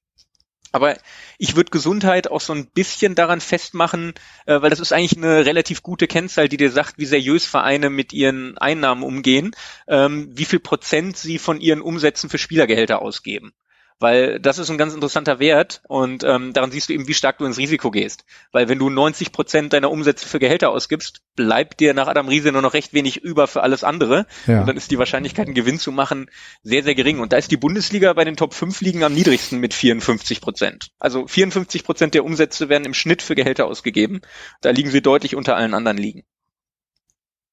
Aber 0.74 0.98
ich 1.38 1.56
würde 1.56 1.70
Gesundheit 1.70 2.30
auch 2.30 2.42
so 2.42 2.52
ein 2.52 2.66
bisschen 2.66 3.14
daran 3.14 3.42
festmachen, 3.42 4.16
äh, 4.48 4.60
weil 4.60 4.72
das 4.72 4.80
ist 4.80 4.92
eigentlich 4.92 5.16
eine 5.16 5.46
relativ 5.46 5.84
gute 5.84 6.08
Kennzahl, 6.08 6.50
die 6.50 6.58
dir 6.58 6.72
sagt, 6.72 6.98
wie 6.98 7.06
seriös 7.06 7.46
Vereine 7.46 7.92
mit 7.92 8.12
ihren 8.12 8.58
Einnahmen 8.58 9.04
umgehen, 9.04 9.56
ähm, 9.88 10.30
wie 10.34 10.46
viel 10.46 10.60
Prozent 10.60 11.16
sie 11.16 11.38
von 11.38 11.62
ihren 11.62 11.82
Umsätzen 11.82 12.28
für 12.28 12.40
Spielergehälter 12.40 13.04
ausgeben 13.04 13.54
weil 14.00 14.40
das 14.40 14.58
ist 14.58 14.70
ein 14.70 14.78
ganz 14.78 14.94
interessanter 14.94 15.40
Wert 15.40 15.82
und 15.88 16.24
ähm, 16.24 16.54
daran 16.54 16.72
siehst 16.72 16.90
du 16.90 16.94
eben, 16.94 17.08
wie 17.08 17.14
stark 17.14 17.38
du 17.38 17.46
ins 17.46 17.58
Risiko 17.58 17.92
gehst. 17.92 18.26
Weil 18.52 18.70
wenn 18.70 18.80
du 18.80 18.90
90 18.90 19.32
Prozent 19.32 19.74
deiner 19.74 19.92
Umsätze 19.92 20.28
für 20.28 20.40
Gehälter 20.40 20.70
ausgibst, 20.70 21.22
bleibt 21.36 21.80
dir 21.80 21.94
nach 21.94 22.08
Adam 22.08 22.28
Riese 22.28 22.52
nur 22.52 22.62
noch 22.62 22.74
recht 22.74 22.94
wenig 22.94 23.18
über 23.18 23.48
für 23.48 23.64
alles 23.64 23.84
andere. 23.84 24.26
Ja. 24.48 24.62
Und 24.62 24.68
dann 24.68 24.78
ist 24.78 24.92
die 24.92 25.00
Wahrscheinlichkeit, 25.00 25.48
einen 25.48 25.56
Gewinn 25.56 25.80
zu 25.80 25.92
machen, 25.92 26.30
sehr, 26.64 26.84
sehr 26.84 26.96
gering. 26.96 27.20
Und 27.20 27.34
da 27.34 27.38
ist 27.38 27.52
die 27.52 27.58
Bundesliga 27.58 28.14
bei 28.14 28.24
den 28.24 28.36
Top 28.36 28.54
5 28.54 28.82
Ligen 28.82 29.04
am 29.04 29.14
niedrigsten 29.14 29.60
mit 29.60 29.74
54 29.74 30.42
Prozent. 30.42 30.90
Also 31.00 31.28
54 31.28 31.84
Prozent 31.84 32.14
der 32.14 32.26
Umsätze 32.26 32.70
werden 32.70 32.86
im 32.86 32.94
Schnitt 32.94 33.22
für 33.22 33.36
Gehälter 33.36 33.66
ausgegeben. 33.66 34.22
Da 34.62 34.72
liegen 34.72 34.90
sie 34.90 35.02
deutlich 35.02 35.36
unter 35.36 35.56
allen 35.56 35.74
anderen 35.74 35.98
Ligen. 35.98 36.24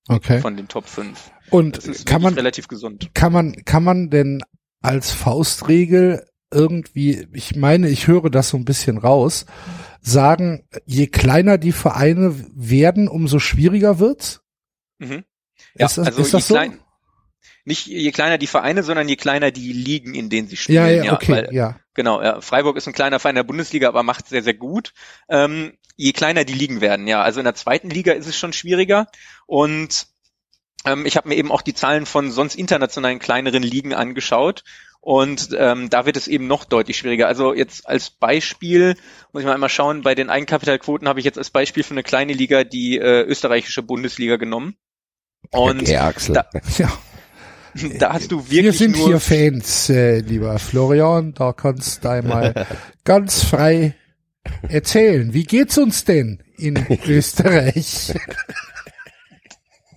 Okay. 0.08 0.40
Von 0.40 0.56
den 0.56 0.68
Top 0.68 0.88
5. 0.88 1.30
Und 1.50 2.06
kann 2.06 2.22
man 2.22 2.34
relativ 2.34 2.68
gesund. 2.68 3.10
Kann 3.14 3.32
man 3.32 3.64
kann 3.64 3.84
man 3.84 4.10
denn 4.10 4.42
als 4.80 5.12
Faustregel 5.12 6.26
irgendwie, 6.50 7.26
ich 7.32 7.56
meine, 7.56 7.88
ich 7.88 8.06
höre 8.06 8.30
das 8.30 8.48
so 8.48 8.56
ein 8.56 8.64
bisschen 8.64 8.98
raus, 8.98 9.46
sagen, 10.00 10.66
je 10.84 11.06
kleiner 11.06 11.58
die 11.58 11.72
Vereine 11.72 12.34
werden, 12.54 13.08
umso 13.08 13.38
schwieriger 13.38 13.98
wird's? 13.98 14.42
Mhm. 14.98 15.24
Ja, 15.76 15.86
ist 15.86 15.98
das, 15.98 16.06
also 16.06 16.22
ist 16.22 16.34
das 16.34 16.48
so? 16.48 16.54
Klein, 16.54 16.78
Nicht 17.64 17.86
je 17.86 18.10
kleiner 18.10 18.38
die 18.38 18.46
Vereine, 18.46 18.82
sondern 18.82 19.08
je 19.08 19.16
kleiner 19.16 19.50
die 19.50 19.72
Ligen, 19.72 20.14
in 20.14 20.30
denen 20.30 20.48
sie 20.48 20.56
spielen. 20.56 20.86
Ja, 20.86 21.04
ja, 21.04 21.12
okay, 21.12 21.32
weil, 21.32 21.54
ja. 21.54 21.78
Genau, 21.94 22.22
ja, 22.22 22.40
Freiburg 22.40 22.76
ist 22.76 22.86
ein 22.86 22.94
kleiner 22.94 23.18
Verein 23.18 23.34
der 23.34 23.44
Bundesliga, 23.44 23.88
aber 23.88 24.02
macht 24.02 24.28
sehr, 24.28 24.42
sehr 24.42 24.54
gut. 24.54 24.92
Ähm, 25.28 25.74
je 25.96 26.12
kleiner 26.12 26.44
die 26.44 26.54
Ligen 26.54 26.80
werden, 26.80 27.06
ja. 27.06 27.22
Also 27.22 27.40
in 27.40 27.44
der 27.44 27.54
zweiten 27.54 27.90
Liga 27.90 28.12
ist 28.12 28.26
es 28.26 28.36
schon 28.36 28.52
schwieriger. 28.52 29.06
Und 29.46 30.06
ähm, 30.84 31.06
ich 31.06 31.16
habe 31.16 31.28
mir 31.28 31.36
eben 31.36 31.50
auch 31.52 31.62
die 31.62 31.74
Zahlen 31.74 32.06
von 32.06 32.30
sonst 32.30 32.54
internationalen 32.56 33.18
kleineren 33.18 33.62
Ligen 33.62 33.94
angeschaut. 33.94 34.64
Und 35.02 35.48
ähm, 35.56 35.88
da 35.88 36.04
wird 36.04 36.18
es 36.18 36.28
eben 36.28 36.46
noch 36.46 36.64
deutlich 36.66 36.98
schwieriger. 36.98 37.26
Also 37.26 37.54
jetzt 37.54 37.88
als 37.88 38.10
Beispiel, 38.10 38.96
muss 39.32 39.40
ich 39.40 39.46
mal 39.46 39.54
einmal 39.54 39.70
schauen, 39.70 40.02
bei 40.02 40.14
den 40.14 40.28
Eigenkapitalquoten 40.28 41.08
habe 41.08 41.20
ich 41.20 41.24
jetzt 41.24 41.38
als 41.38 41.48
Beispiel 41.48 41.82
für 41.84 41.92
eine 41.94 42.02
kleine 42.02 42.34
Liga 42.34 42.64
die 42.64 42.98
äh, 42.98 43.22
österreichische 43.22 43.82
Bundesliga 43.82 44.36
genommen. 44.36 44.76
Und 45.50 45.80
Okay, 45.82 45.96
Axel. 45.96 46.34
da, 46.34 46.44
Ja. 46.78 46.92
da 47.98 48.12
hast 48.12 48.30
du 48.30 48.44
Wir 48.50 48.64
wirklich 48.64 48.76
sind 48.78 48.96
nur 48.98 49.06
hier 49.06 49.20
Fans, 49.20 49.88
äh, 49.88 50.18
lieber 50.18 50.58
Florian. 50.58 51.32
Da 51.32 51.54
kannst 51.54 52.04
du 52.04 52.10
einmal 52.10 52.66
ganz 53.04 53.42
frei 53.42 53.94
erzählen. 54.68 55.32
Wie 55.32 55.44
geht's 55.44 55.78
uns 55.78 56.04
denn 56.04 56.42
in 56.58 56.76
Österreich? 57.06 58.12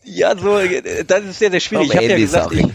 Ja, 0.06 0.38
so, 0.38 0.60
äh, 0.60 1.04
das 1.06 1.24
ist 1.24 1.40
sehr, 1.40 1.52
sehr 1.52 1.60
schwierig. 1.60 1.90
Ich 1.90 1.96
habe 1.96 2.06
ja 2.06 2.18
gesagt, 2.18 2.54
ich, 2.54 2.62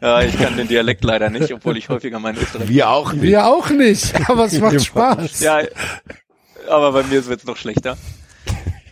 ja, 0.00 0.22
ich 0.22 0.38
kann 0.38 0.56
den 0.56 0.68
Dialekt 0.68 1.04
leider 1.04 1.30
nicht, 1.30 1.52
obwohl 1.52 1.76
ich 1.76 1.88
häufiger 1.88 2.18
meinen 2.18 2.38
Österreich. 2.38 2.68
Wir 2.68 2.90
auch 2.90 3.12
nicht. 3.12 3.22
Wir 3.22 3.46
auch 3.46 3.70
nicht, 3.70 4.12
aber 4.28 4.46
es 4.46 4.58
macht 4.58 4.84
Spaß. 4.84 5.40
Ja, 5.40 5.60
aber 6.68 6.92
bei 6.92 7.02
mir 7.04 7.24
wird's 7.26 7.44
noch 7.44 7.56
schlechter. 7.56 7.96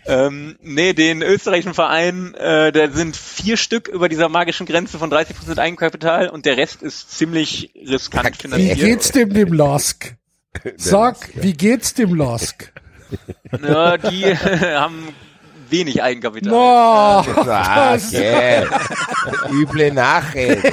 Ähm, 0.06 0.56
nee, 0.62 0.94
den 0.94 1.20
österreichischen 1.20 1.74
Verein, 1.74 2.32
äh, 2.34 2.72
da 2.72 2.90
sind 2.90 3.14
vier 3.14 3.58
Stück 3.58 3.88
über 3.88 4.08
dieser 4.08 4.30
magischen 4.30 4.64
Grenze 4.64 4.98
von 4.98 5.12
30% 5.12 5.58
Eigenkapital 5.58 6.30
und 6.30 6.46
der 6.46 6.56
Rest 6.56 6.82
ist 6.82 7.10
ziemlich 7.10 7.72
riskant 7.74 8.30
Wie 8.30 8.42
finanziert. 8.42 8.78
geht's 8.78 9.12
dem 9.12 9.34
dem 9.34 9.52
Lask? 9.52 10.16
Sag, 10.76 11.28
wie 11.34 11.52
geht's 11.52 11.92
dem 11.92 12.14
Lask? 12.14 12.72
Ja, 13.62 13.96
die 13.96 14.26
haben 14.36 15.14
wenig 15.70 16.02
Eigenkapital. 16.02 16.50
No, 16.50 17.24
Sag, 17.44 18.00
okay. 18.02 18.66
Üble 19.50 19.92
Nachrede. 19.92 20.60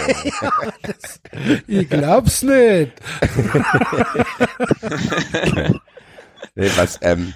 ich 1.67 1.89
glaub's 1.89 2.43
nicht. 2.43 2.91
Nee, 6.57 6.69
was, 6.77 6.99
ähm, 7.01 7.33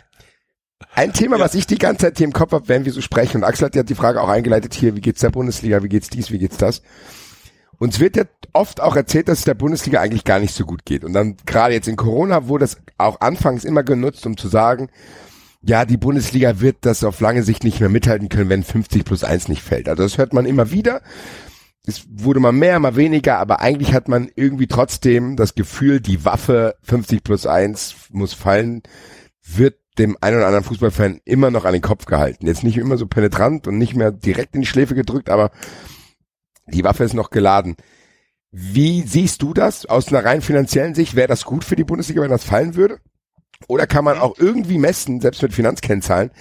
ein 0.96 1.12
Thema, 1.12 1.40
was 1.40 1.54
ich 1.54 1.68
die 1.68 1.78
ganze 1.78 2.06
Zeit 2.06 2.18
hier 2.18 2.26
im 2.26 2.32
Kopf 2.32 2.54
habe, 2.54 2.70
während 2.70 2.86
wir 2.86 2.94
so 2.94 3.02
sprechen, 3.02 3.38
und 3.38 3.44
Axel 3.44 3.66
hat 3.66 3.76
ja 3.76 3.84
die 3.84 3.96
Frage 3.96 4.22
auch 4.22 4.30
eingeleitet 4.30 4.74
hier, 4.74 4.96
wie 4.96 5.02
geht's 5.02 5.20
der 5.20 5.30
Bundesliga, 5.30 5.84
wie 5.84 5.90
geht's 5.90 6.10
dies, 6.10 6.32
wie 6.32 6.40
geht's 6.40 6.56
das? 6.58 6.82
Uns 7.80 8.00
wird 8.00 8.18
ja 8.18 8.24
oft 8.54 8.82
auch 8.82 8.96
erzählt, 8.96 9.30
dass 9.30 9.40
es 9.40 9.46
der 9.46 9.54
Bundesliga 9.54 10.02
eigentlich 10.02 10.26
gar 10.26 10.40
nicht 10.40 10.54
so 10.54 10.66
gut 10.66 10.86
geht. 10.86 11.04
Und 11.06 11.14
dann 11.14 11.38
gerade 11.46 11.74
jetzt 11.74 11.88
in 11.88 11.96
Corona 11.96 12.48
wurde 12.48 12.66
es 12.66 12.78
auch 12.98 13.22
anfangs 13.22 13.64
immer 13.64 13.84
genutzt, 13.84 14.26
um 14.26 14.38
zu 14.38 14.50
sagen, 14.50 14.90
ja, 15.62 15.86
die 15.86 15.98
Bundesliga 15.98 16.60
wird 16.60 16.78
das 16.82 17.04
auf 17.04 17.20
lange 17.20 17.44
Sicht 17.44 17.64
nicht 17.64 17.80
mehr 17.80 17.90
mithalten 17.90 18.30
können, 18.30 18.50
wenn 18.50 18.64
50 18.64 19.06
plus 19.06 19.24
1 19.24 19.48
nicht 19.48 19.62
fällt. 19.62 19.90
Also 19.90 20.04
das 20.04 20.18
hört 20.18 20.34
man 20.34 20.46
immer 20.46 20.72
wieder. 20.72 21.02
Es 21.86 22.06
wurde 22.10 22.40
mal 22.40 22.52
mehr, 22.52 22.80
mal 22.80 22.96
weniger, 22.96 23.40
aber 23.40 23.62
eigentlich 23.62 23.94
hat 23.94 24.10
man 24.10 24.30
irgendwie 24.36 24.68
trotzdem 24.68 25.36
das 25.38 25.56
Gefühl, 25.56 26.02
die 26.02 26.24
Waffe 26.24 26.76
50 26.84 27.24
plus 27.24 27.46
1 27.46 27.96
muss 28.12 28.34
fallen, 28.34 28.84
wird 29.44 29.76
dem 29.98 30.18
einen 30.22 30.38
oder 30.38 30.48
anderen 30.48 30.66
Fußballfan 30.66 31.20
immer 31.26 31.52
noch 31.52 31.66
an 31.66 31.74
den 31.74 31.82
Kopf 31.82 32.06
gehalten. 32.06 32.46
Jetzt 32.46 32.64
nicht 32.64 32.78
immer 32.78 32.98
so 32.98 33.08
penetrant 33.08 33.68
und 33.68 33.78
nicht 33.78 33.96
mehr 33.96 34.12
direkt 34.12 34.56
in 34.56 34.62
die 34.62 34.68
Schläfe 34.68 34.96
gedrückt, 34.96 35.30
aber 35.30 35.52
die 36.70 36.84
Waffe 36.84 37.04
ist 37.04 37.14
noch 37.14 37.30
geladen. 37.30 37.76
Wie 38.52 39.04
siehst 39.04 39.42
du 39.42 39.54
das 39.54 39.86
aus 39.86 40.08
einer 40.08 40.26
rein 40.26 40.42
finanziellen 40.42 40.96
Sicht? 40.96 41.16
Wäre 41.16 41.28
das 41.28 41.46
gut 41.46 41.64
für 41.64 41.76
die 41.76 41.84
Bundesliga, 41.84 42.22
wenn 42.22 42.32
das 42.32 42.44
fallen 42.44 42.76
würde? 42.76 43.00
Oder 43.68 43.88
kann 43.88 44.06
man 44.06 44.18
auch 44.18 44.38
irgendwie 44.38 44.78
messen, 44.78 45.22
selbst 45.22 45.42
mit 45.42 45.54
Finanzkennzahlen, 45.54 46.32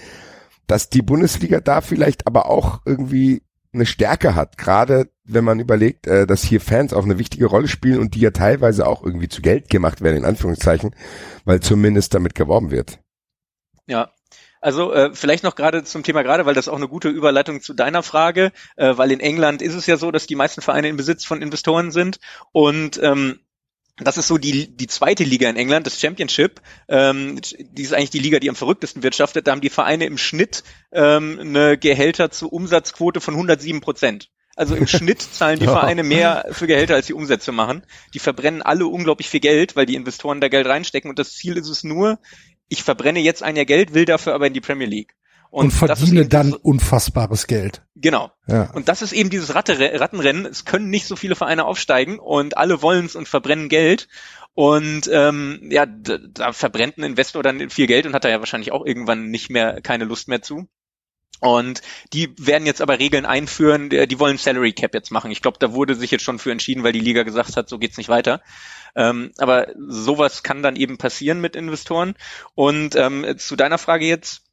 dass 0.67 0.89
die 0.89 1.01
Bundesliga 1.01 1.59
da 1.59 1.81
vielleicht 1.81 2.27
aber 2.27 2.49
auch 2.49 2.81
irgendwie 2.85 3.43
eine 3.73 3.85
Stärke 3.85 4.35
hat, 4.35 4.57
gerade 4.57 5.09
wenn 5.23 5.43
man 5.43 5.59
überlegt, 5.59 6.07
äh, 6.07 6.25
dass 6.25 6.43
hier 6.43 6.59
Fans 6.59 6.93
auch 6.93 7.03
eine 7.03 7.19
wichtige 7.19 7.45
Rolle 7.45 7.67
spielen 7.67 7.99
und 7.99 8.15
die 8.15 8.19
ja 8.19 8.31
teilweise 8.31 8.87
auch 8.87 9.03
irgendwie 9.03 9.29
zu 9.29 9.41
Geld 9.41 9.69
gemacht 9.69 10.01
werden, 10.01 10.17
in 10.17 10.25
Anführungszeichen, 10.25 10.95
weil 11.45 11.59
zumindest 11.59 12.15
damit 12.15 12.33
geworben 12.33 12.71
wird. 12.71 12.99
Ja. 13.85 14.09
Also 14.61 14.93
äh, 14.93 15.11
vielleicht 15.13 15.43
noch 15.43 15.55
gerade 15.55 15.83
zum 15.83 16.03
Thema 16.03 16.21
gerade, 16.21 16.45
weil 16.45 16.55
das 16.55 16.67
auch 16.67 16.75
eine 16.75 16.87
gute 16.87 17.09
Überleitung 17.09 17.61
zu 17.61 17.73
deiner 17.73 18.03
Frage, 18.03 18.51
äh, 18.75 18.97
weil 18.97 19.11
in 19.11 19.19
England 19.19 19.61
ist 19.61 19.73
es 19.73 19.85
ja 19.85 19.97
so, 19.97 20.11
dass 20.11 20.27
die 20.27 20.35
meisten 20.35 20.61
Vereine 20.61 20.89
in 20.89 20.97
Besitz 20.97 21.23
von 21.23 21.41
Investoren 21.41 21.91
sind 21.91 22.19
und 22.51 22.99
ähm, 23.01 23.39
das 24.01 24.17
ist 24.17 24.27
so 24.27 24.37
die, 24.37 24.75
die 24.75 24.87
zweite 24.87 25.23
Liga 25.23 25.49
in 25.49 25.57
England, 25.57 25.85
das 25.85 25.99
Championship. 25.99 26.61
Ähm, 26.87 27.39
die 27.59 27.81
ist 27.81 27.93
eigentlich 27.93 28.09
die 28.11 28.19
Liga, 28.19 28.39
die 28.39 28.49
am 28.49 28.55
verrücktesten 28.55 29.03
wirtschaftet. 29.03 29.47
Da 29.47 29.51
haben 29.51 29.61
die 29.61 29.69
Vereine 29.69 30.05
im 30.05 30.17
Schnitt 30.17 30.63
ähm, 30.91 31.37
eine 31.39 31.77
Gehälter 31.77 32.31
zu 32.31 32.49
Umsatzquote 32.49 33.19
von 33.19 33.33
107 33.33 33.81
Prozent. 33.81 34.29
Also 34.55 34.75
im 34.75 34.87
Schnitt 34.87 35.21
zahlen 35.21 35.59
die 35.59 35.65
Vereine 35.65 36.03
mehr 36.03 36.45
für 36.51 36.67
Gehälter, 36.67 36.95
als 36.95 37.07
die 37.07 37.13
Umsätze 37.13 37.51
machen. 37.51 37.83
Die 38.13 38.19
verbrennen 38.19 38.61
alle 38.61 38.87
unglaublich 38.87 39.29
viel 39.29 39.39
Geld, 39.41 39.75
weil 39.75 39.85
die 39.85 39.95
Investoren 39.95 40.41
da 40.41 40.47
Geld 40.47 40.67
reinstecken. 40.67 41.09
Und 41.09 41.19
das 41.19 41.33
Ziel 41.33 41.57
ist 41.57 41.69
es 41.69 41.83
nur, 41.83 42.19
ich 42.69 42.83
verbrenne 42.83 43.19
jetzt 43.19 43.43
ein 43.43 43.55
Jahr 43.55 43.65
Geld, 43.65 43.93
will 43.93 44.05
dafür 44.05 44.33
aber 44.33 44.47
in 44.47 44.53
die 44.53 44.61
Premier 44.61 44.87
League. 44.87 45.15
Und, 45.51 45.69
ist 45.69 45.77
verdiene 45.79 46.27
dann 46.27 46.51
das- 46.51 46.59
unfassbares 46.61 47.47
Geld. 47.47 47.81
Genau. 47.95 48.31
Ja. 48.47 48.69
Und 48.71 48.87
das 48.87 49.01
ist 49.01 49.13
eben 49.13 49.31
dieses 49.31 49.55
Ratte, 49.55 49.79
Rattenrennen. 49.99 50.45
Es 50.45 50.63
können 50.63 50.89
nicht 50.91 51.07
so 51.07 51.15
viele 51.15 51.35
Vereine 51.35 51.65
aufsteigen 51.65 52.19
und 52.19 52.55
alle 52.55 52.83
wollen's 52.83 53.15
und 53.15 53.27
verbrennen 53.27 53.67
Geld. 53.67 54.07
Und 54.53 55.09
ähm, 55.11 55.59
ja, 55.71 55.87
da, 55.87 56.17
da 56.19 56.53
verbrennt 56.53 56.97
ein 56.97 57.03
Investor 57.03 57.41
dann 57.41 57.69
viel 57.71 57.87
Geld 57.87 58.05
und 58.05 58.13
hat 58.13 58.25
da 58.25 58.29
ja 58.29 58.39
wahrscheinlich 58.39 58.71
auch 58.71 58.85
irgendwann 58.85 59.29
nicht 59.29 59.49
mehr 59.49 59.81
keine 59.81 60.05
Lust 60.05 60.27
mehr 60.27 60.41
zu. 60.43 60.67
Und 61.41 61.81
die 62.13 62.33
werden 62.37 62.65
jetzt 62.65 62.81
aber 62.81 62.99
Regeln 62.99 63.25
einführen, 63.25 63.89
die 63.89 64.05
die 64.07 64.19
wollen 64.19 64.37
Salary 64.37 64.73
Cap 64.73 64.93
jetzt 64.93 65.11
machen. 65.11 65.31
Ich 65.31 65.41
glaube, 65.41 65.57
da 65.59 65.71
wurde 65.73 65.95
sich 65.95 66.11
jetzt 66.11 66.23
schon 66.23 66.37
für 66.37 66.51
entschieden, 66.51 66.83
weil 66.83 66.91
die 66.91 66.99
Liga 66.99 67.23
gesagt 67.23 67.55
hat, 67.55 67.69
so 67.69 67.79
geht's 67.79 67.97
nicht 67.97 68.09
weiter. 68.09 68.41
Ähm, 68.95 69.31
aber 69.37 69.67
sowas 69.77 70.43
kann 70.43 70.63
dann 70.63 70.75
eben 70.75 70.97
passieren 70.97 71.41
mit 71.41 71.55
Investoren. 71.55 72.15
Und 72.55 72.95
ähm, 72.95 73.37
zu 73.37 73.55
deiner 73.55 73.77
Frage 73.77 74.05
jetzt, 74.05 74.43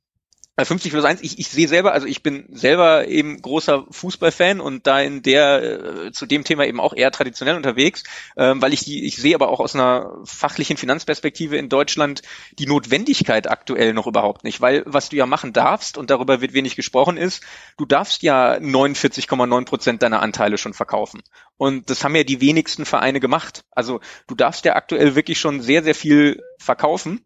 50 0.64 0.90
plus 0.90 1.04
1, 1.04 1.20
ich, 1.22 1.38
ich 1.38 1.48
sehe 1.48 1.68
selber, 1.68 1.92
also 1.92 2.07
ich 2.07 2.22
bin 2.22 2.46
selber 2.50 3.09
eben 3.09 3.42
großer 3.42 3.84
Fußballfan 3.90 4.61
und 4.61 4.86
da 4.86 5.00
in 5.00 5.20
der, 5.20 6.07
äh, 6.07 6.12
zu 6.12 6.24
dem 6.24 6.44
Thema 6.44 6.64
eben 6.64 6.80
auch 6.80 6.94
eher 6.94 7.11
traditionell 7.11 7.57
unterwegs, 7.57 8.04
ähm, 8.38 8.62
weil 8.62 8.72
ich 8.72 8.84
die, 8.84 9.04
ich 9.04 9.16
sehe 9.16 9.34
aber 9.34 9.50
auch 9.50 9.61
aus 9.61 9.74
einer 9.74 10.16
fachlichen 10.24 10.78
Finanzperspektive 10.78 11.59
in 11.59 11.68
Deutschland 11.68 12.22
die 12.59 12.66
Notwendigkeit 12.66 13.50
aktuell 13.50 13.92
noch 13.92 14.07
überhaupt 14.07 14.44
nicht, 14.44 14.62
weil 14.62 14.82
was 14.86 15.11
du 15.11 15.16
ja 15.16 15.26
machen 15.26 15.52
darfst, 15.52 15.98
und 15.98 16.09
darüber 16.11 16.40
wird 16.40 16.54
wenig 16.54 16.74
gesprochen 16.74 17.18
ist, 17.18 17.42
du 17.76 17.84
darfst 17.84 18.22
ja 18.22 18.54
49,9 18.54 19.64
Prozent 19.66 20.02
deiner 20.02 20.22
Anteile 20.22 20.57
schon 20.57 20.72
verkaufen. 20.72 21.22
Und 21.59 21.90
das 21.90 22.02
haben 22.02 22.16
ja 22.16 22.24
die 22.24 22.40
wenigsten 22.40 22.86
Vereine 22.86 23.20
gemacht. 23.20 23.64
Also 23.72 24.00
du 24.26 24.34
darfst 24.34 24.64
ja 24.64 24.74
aktuell 24.74 25.14
wirklich 25.14 25.38
schon 25.38 25.61
sehr, 25.61 25.82
sehr 25.82 25.94
viel 25.94 26.42
verkaufen. 26.59 27.24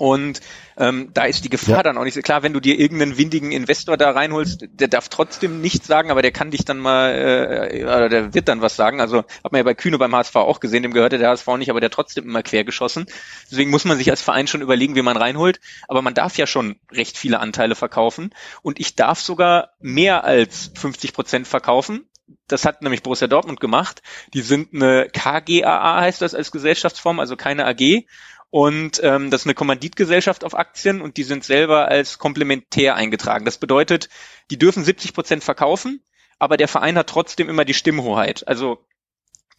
Und 0.00 0.40
ähm, 0.78 1.10
da 1.12 1.24
ist 1.24 1.44
die 1.44 1.50
Gefahr 1.50 1.76
Ja. 1.76 1.82
dann 1.82 1.98
auch 1.98 2.04
nicht 2.04 2.14
so 2.14 2.22
klar, 2.22 2.42
wenn 2.42 2.54
du 2.54 2.60
dir 2.60 2.78
irgendeinen 2.80 3.18
windigen 3.18 3.52
Investor 3.52 3.98
da 3.98 4.12
reinholst, 4.12 4.64
der 4.72 4.88
darf 4.88 5.10
trotzdem 5.10 5.60
nichts 5.60 5.86
sagen, 5.86 6.10
aber 6.10 6.22
der 6.22 6.32
kann 6.32 6.50
dich 6.50 6.64
dann 6.64 6.78
mal, 6.78 7.68
äh, 7.70 7.84
oder 7.84 8.08
der 8.08 8.32
wird 8.32 8.48
dann 8.48 8.62
was 8.62 8.76
sagen. 8.76 9.02
Also 9.02 9.18
hat 9.18 9.52
man 9.52 9.58
ja 9.58 9.62
bei 9.62 9.74
Kühne 9.74 9.98
beim 9.98 10.16
HSV 10.16 10.36
auch 10.36 10.60
gesehen, 10.60 10.82
dem 10.84 10.94
gehörte 10.94 11.18
der 11.18 11.28
HSV 11.28 11.46
nicht, 11.58 11.68
aber 11.68 11.80
der 11.80 11.90
trotzdem 11.90 12.24
immer 12.24 12.42
quer 12.42 12.64
geschossen. 12.64 13.04
Deswegen 13.50 13.70
muss 13.70 13.84
man 13.84 13.98
sich 13.98 14.08
als 14.10 14.22
Verein 14.22 14.46
schon 14.46 14.62
überlegen, 14.62 14.94
wie 14.94 15.02
man 15.02 15.18
reinholt. 15.18 15.60
Aber 15.86 16.00
man 16.00 16.14
darf 16.14 16.38
ja 16.38 16.46
schon 16.46 16.76
recht 16.90 17.18
viele 17.18 17.38
Anteile 17.40 17.74
verkaufen. 17.74 18.30
Und 18.62 18.80
ich 18.80 18.94
darf 18.94 19.20
sogar 19.20 19.72
mehr 19.80 20.24
als 20.24 20.72
50 20.76 21.12
Prozent 21.12 21.46
verkaufen. 21.46 22.06
Das 22.48 22.64
hat 22.64 22.80
nämlich 22.80 23.02
Borussia 23.02 23.26
Dortmund 23.26 23.60
gemacht. 23.60 24.00
Die 24.32 24.40
sind 24.40 24.72
eine 24.72 25.08
KGAA, 25.12 26.00
heißt 26.00 26.22
das 26.22 26.34
als 26.34 26.52
Gesellschaftsform, 26.52 27.20
also 27.20 27.36
keine 27.36 27.66
AG. 27.66 28.06
Und 28.50 29.00
ähm, 29.02 29.30
das 29.30 29.42
ist 29.42 29.46
eine 29.46 29.54
Kommanditgesellschaft 29.54 30.44
auf 30.44 30.54
Aktien 30.54 31.00
und 31.00 31.16
die 31.16 31.22
sind 31.22 31.44
selber 31.44 31.88
als 31.88 32.18
komplementär 32.18 32.96
eingetragen. 32.96 33.44
Das 33.44 33.58
bedeutet, 33.58 34.08
die 34.50 34.58
dürfen 34.58 34.84
70 34.84 35.14
Prozent 35.14 35.44
verkaufen, 35.44 36.02
aber 36.38 36.56
der 36.56 36.68
Verein 36.68 36.98
hat 36.98 37.08
trotzdem 37.08 37.48
immer 37.48 37.64
die 37.64 37.74
Stimmhoheit. 37.74 38.46
Also 38.48 38.84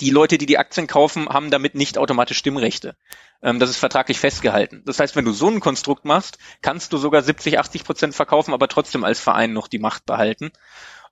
die 0.01 0.09
Leute, 0.09 0.37
die 0.37 0.45
die 0.45 0.57
Aktien 0.57 0.87
kaufen, 0.87 1.29
haben 1.29 1.51
damit 1.51 1.75
nicht 1.75 1.97
automatisch 1.97 2.37
Stimmrechte. 2.37 2.97
Ähm, 3.41 3.59
das 3.59 3.69
ist 3.69 3.77
vertraglich 3.77 4.19
festgehalten. 4.19 4.83
Das 4.85 4.99
heißt, 4.99 5.15
wenn 5.15 5.25
du 5.25 5.31
so 5.31 5.47
ein 5.47 5.61
Konstrukt 5.61 6.03
machst, 6.03 6.37
kannst 6.61 6.91
du 6.91 6.97
sogar 6.97 7.21
70, 7.21 7.59
80 7.59 7.83
Prozent 7.85 8.15
verkaufen, 8.15 8.53
aber 8.53 8.67
trotzdem 8.67 9.03
als 9.05 9.19
Verein 9.19 9.53
noch 9.53 9.67
die 9.67 9.79
Macht 9.79 10.05
behalten. 10.05 10.51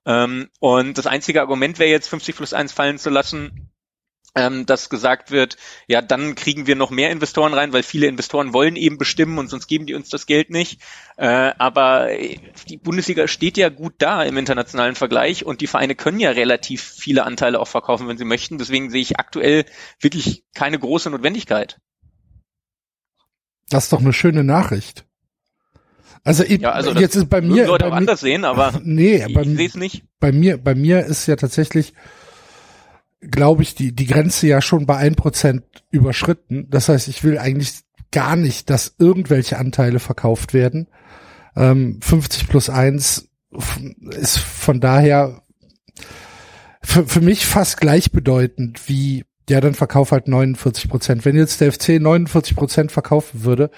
Ähm, 0.04 0.50
und 0.58 0.98
das 0.98 1.06
einzige 1.06 1.40
Argument 1.40 1.78
wäre 1.78 1.90
jetzt 1.90 2.08
50 2.08 2.36
plus 2.36 2.52
1 2.52 2.72
fallen 2.72 2.98
zu 2.98 3.10
lassen, 3.10 3.70
ähm, 4.34 4.66
dass 4.66 4.90
gesagt 4.90 5.30
wird, 5.30 5.56
ja, 5.86 6.02
dann 6.02 6.34
kriegen 6.34 6.66
wir 6.66 6.76
noch 6.76 6.90
mehr 6.90 7.10
Investoren 7.10 7.54
rein, 7.54 7.72
weil 7.72 7.82
viele 7.82 8.06
Investoren 8.06 8.52
wollen 8.52 8.76
eben 8.76 8.98
bestimmen 8.98 9.38
und 9.38 9.48
sonst 9.48 9.66
geben 9.66 9.86
die 9.86 9.94
uns 9.94 10.08
das 10.08 10.26
Geld 10.26 10.50
nicht. 10.50 10.80
Äh, 11.16 11.52
aber 11.58 12.08
die 12.68 12.76
Bundesliga 12.76 13.28
steht 13.28 13.56
ja 13.56 13.68
gut 13.68 13.94
da 13.98 14.22
im 14.22 14.36
internationalen 14.36 14.94
Vergleich 14.94 15.44
und 15.44 15.60
die 15.60 15.66
Vereine 15.66 15.94
können 15.94 16.20
ja 16.20 16.30
relativ 16.30 16.82
viele 16.82 17.24
Anteile 17.24 17.60
auch 17.60 17.68
verkaufen, 17.68 18.08
wenn 18.08 18.18
sie 18.18 18.24
möchten. 18.24 18.58
Deswegen 18.58 18.90
sehe 18.90 19.02
ich 19.02 19.18
aktuell 19.18 19.64
wirklich 20.00 20.44
keine 20.54 20.78
große 20.78 21.10
Notwendigkeit. 21.10 21.78
Das 23.68 23.84
ist 23.84 23.92
doch 23.92 24.00
eine 24.00 24.12
schöne 24.12 24.44
Nachricht. 24.44 25.04
Also, 26.22 26.44
ich, 26.44 26.60
Ja, 26.60 26.72
also 26.72 26.92
jetzt 26.92 27.16
ist 27.16 27.30
bei 27.30 27.40
mir, 27.40 27.66
Leute 27.66 27.84
bei 27.84 27.88
auch 27.88 27.92
mir 27.92 27.98
anders 27.98 28.20
sehen, 28.20 28.44
aber 28.44 28.78
nee, 28.82 29.24
ich 29.26 29.34
bei, 29.34 29.44
sehe 29.44 29.68
es 29.68 29.74
nicht. 29.74 30.04
bei 30.18 30.32
mir, 30.32 30.58
bei 30.58 30.74
mir 30.74 31.06
ist 31.06 31.26
ja 31.26 31.36
tatsächlich, 31.36 31.94
glaube 33.20 33.62
ich, 33.62 33.74
die, 33.74 33.94
die 33.94 34.06
Grenze 34.06 34.46
ja 34.46 34.62
schon 34.62 34.86
bei 34.86 34.96
ein 34.96 35.14
Prozent 35.14 35.64
überschritten. 35.90 36.68
Das 36.70 36.88
heißt, 36.88 37.08
ich 37.08 37.22
will 37.22 37.38
eigentlich 37.38 37.80
gar 38.10 38.36
nicht, 38.36 38.70
dass 38.70 38.94
irgendwelche 38.98 39.58
Anteile 39.58 40.00
verkauft 40.00 40.54
werden. 40.54 40.88
Ähm, 41.56 42.00
50 42.02 42.48
plus 42.48 42.70
eins 42.70 43.28
ist 44.10 44.38
von 44.38 44.80
daher 44.80 45.42
für, 46.82 47.06
für 47.06 47.20
mich 47.20 47.46
fast 47.46 47.80
gleichbedeutend 47.80 48.88
wie 48.88 49.24
ja, 49.48 49.60
dann 49.60 49.74
verkauf 49.74 50.12
halt 50.12 50.28
49 50.28 50.88
Prozent. 50.88 51.24
Wenn 51.24 51.36
jetzt 51.36 51.60
der 51.60 51.72
FC 51.72 52.00
49 52.00 52.54
Prozent 52.54 52.92
verkaufen 52.92 53.42
würde, 53.42 53.72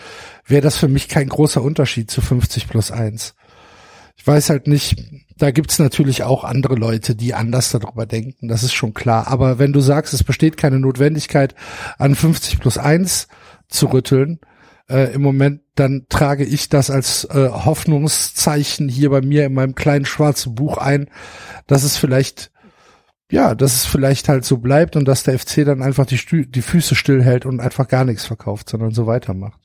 wäre 0.46 0.60
das 0.60 0.76
für 0.76 0.88
mich 0.88 1.08
kein 1.08 1.30
großer 1.30 1.62
Unterschied 1.62 2.10
zu 2.10 2.20
50 2.20 2.68
plus 2.68 2.90
eins. 2.90 3.34
Ich 4.16 4.26
weiß 4.26 4.50
halt 4.50 4.66
nicht, 4.66 5.02
da 5.42 5.50
gibt's 5.50 5.80
natürlich 5.80 6.22
auch 6.22 6.44
andere 6.44 6.76
Leute, 6.76 7.16
die 7.16 7.34
anders 7.34 7.72
darüber 7.72 8.06
denken, 8.06 8.46
das 8.46 8.62
ist 8.62 8.74
schon 8.74 8.94
klar. 8.94 9.26
Aber 9.26 9.58
wenn 9.58 9.72
du 9.72 9.80
sagst, 9.80 10.14
es 10.14 10.22
besteht 10.22 10.56
keine 10.56 10.78
Notwendigkeit, 10.78 11.56
an 11.98 12.14
50 12.14 12.60
plus 12.60 12.78
eins 12.78 13.26
zu 13.66 13.86
rütteln, 13.86 14.38
äh, 14.88 15.12
im 15.12 15.22
Moment, 15.22 15.62
dann 15.74 16.06
trage 16.08 16.44
ich 16.44 16.68
das 16.68 16.90
als 16.90 17.24
äh, 17.24 17.48
Hoffnungszeichen 17.48 18.88
hier 18.88 19.10
bei 19.10 19.20
mir 19.20 19.44
in 19.44 19.54
meinem 19.54 19.74
kleinen 19.74 20.04
schwarzen 20.04 20.54
Buch 20.54 20.78
ein, 20.78 21.10
dass 21.66 21.82
es 21.82 21.96
vielleicht 21.96 22.52
ja, 23.28 23.54
dass 23.54 23.74
es 23.74 23.86
vielleicht 23.86 24.28
halt 24.28 24.44
so 24.44 24.58
bleibt 24.58 24.94
und 24.94 25.08
dass 25.08 25.22
der 25.22 25.38
FC 25.38 25.64
dann 25.64 25.82
einfach 25.82 26.04
die, 26.04 26.50
die 26.50 26.62
Füße 26.62 26.94
stillhält 26.94 27.46
und 27.46 27.60
einfach 27.60 27.88
gar 27.88 28.04
nichts 28.04 28.26
verkauft, 28.26 28.68
sondern 28.68 28.92
so 28.92 29.06
weitermacht. 29.06 29.61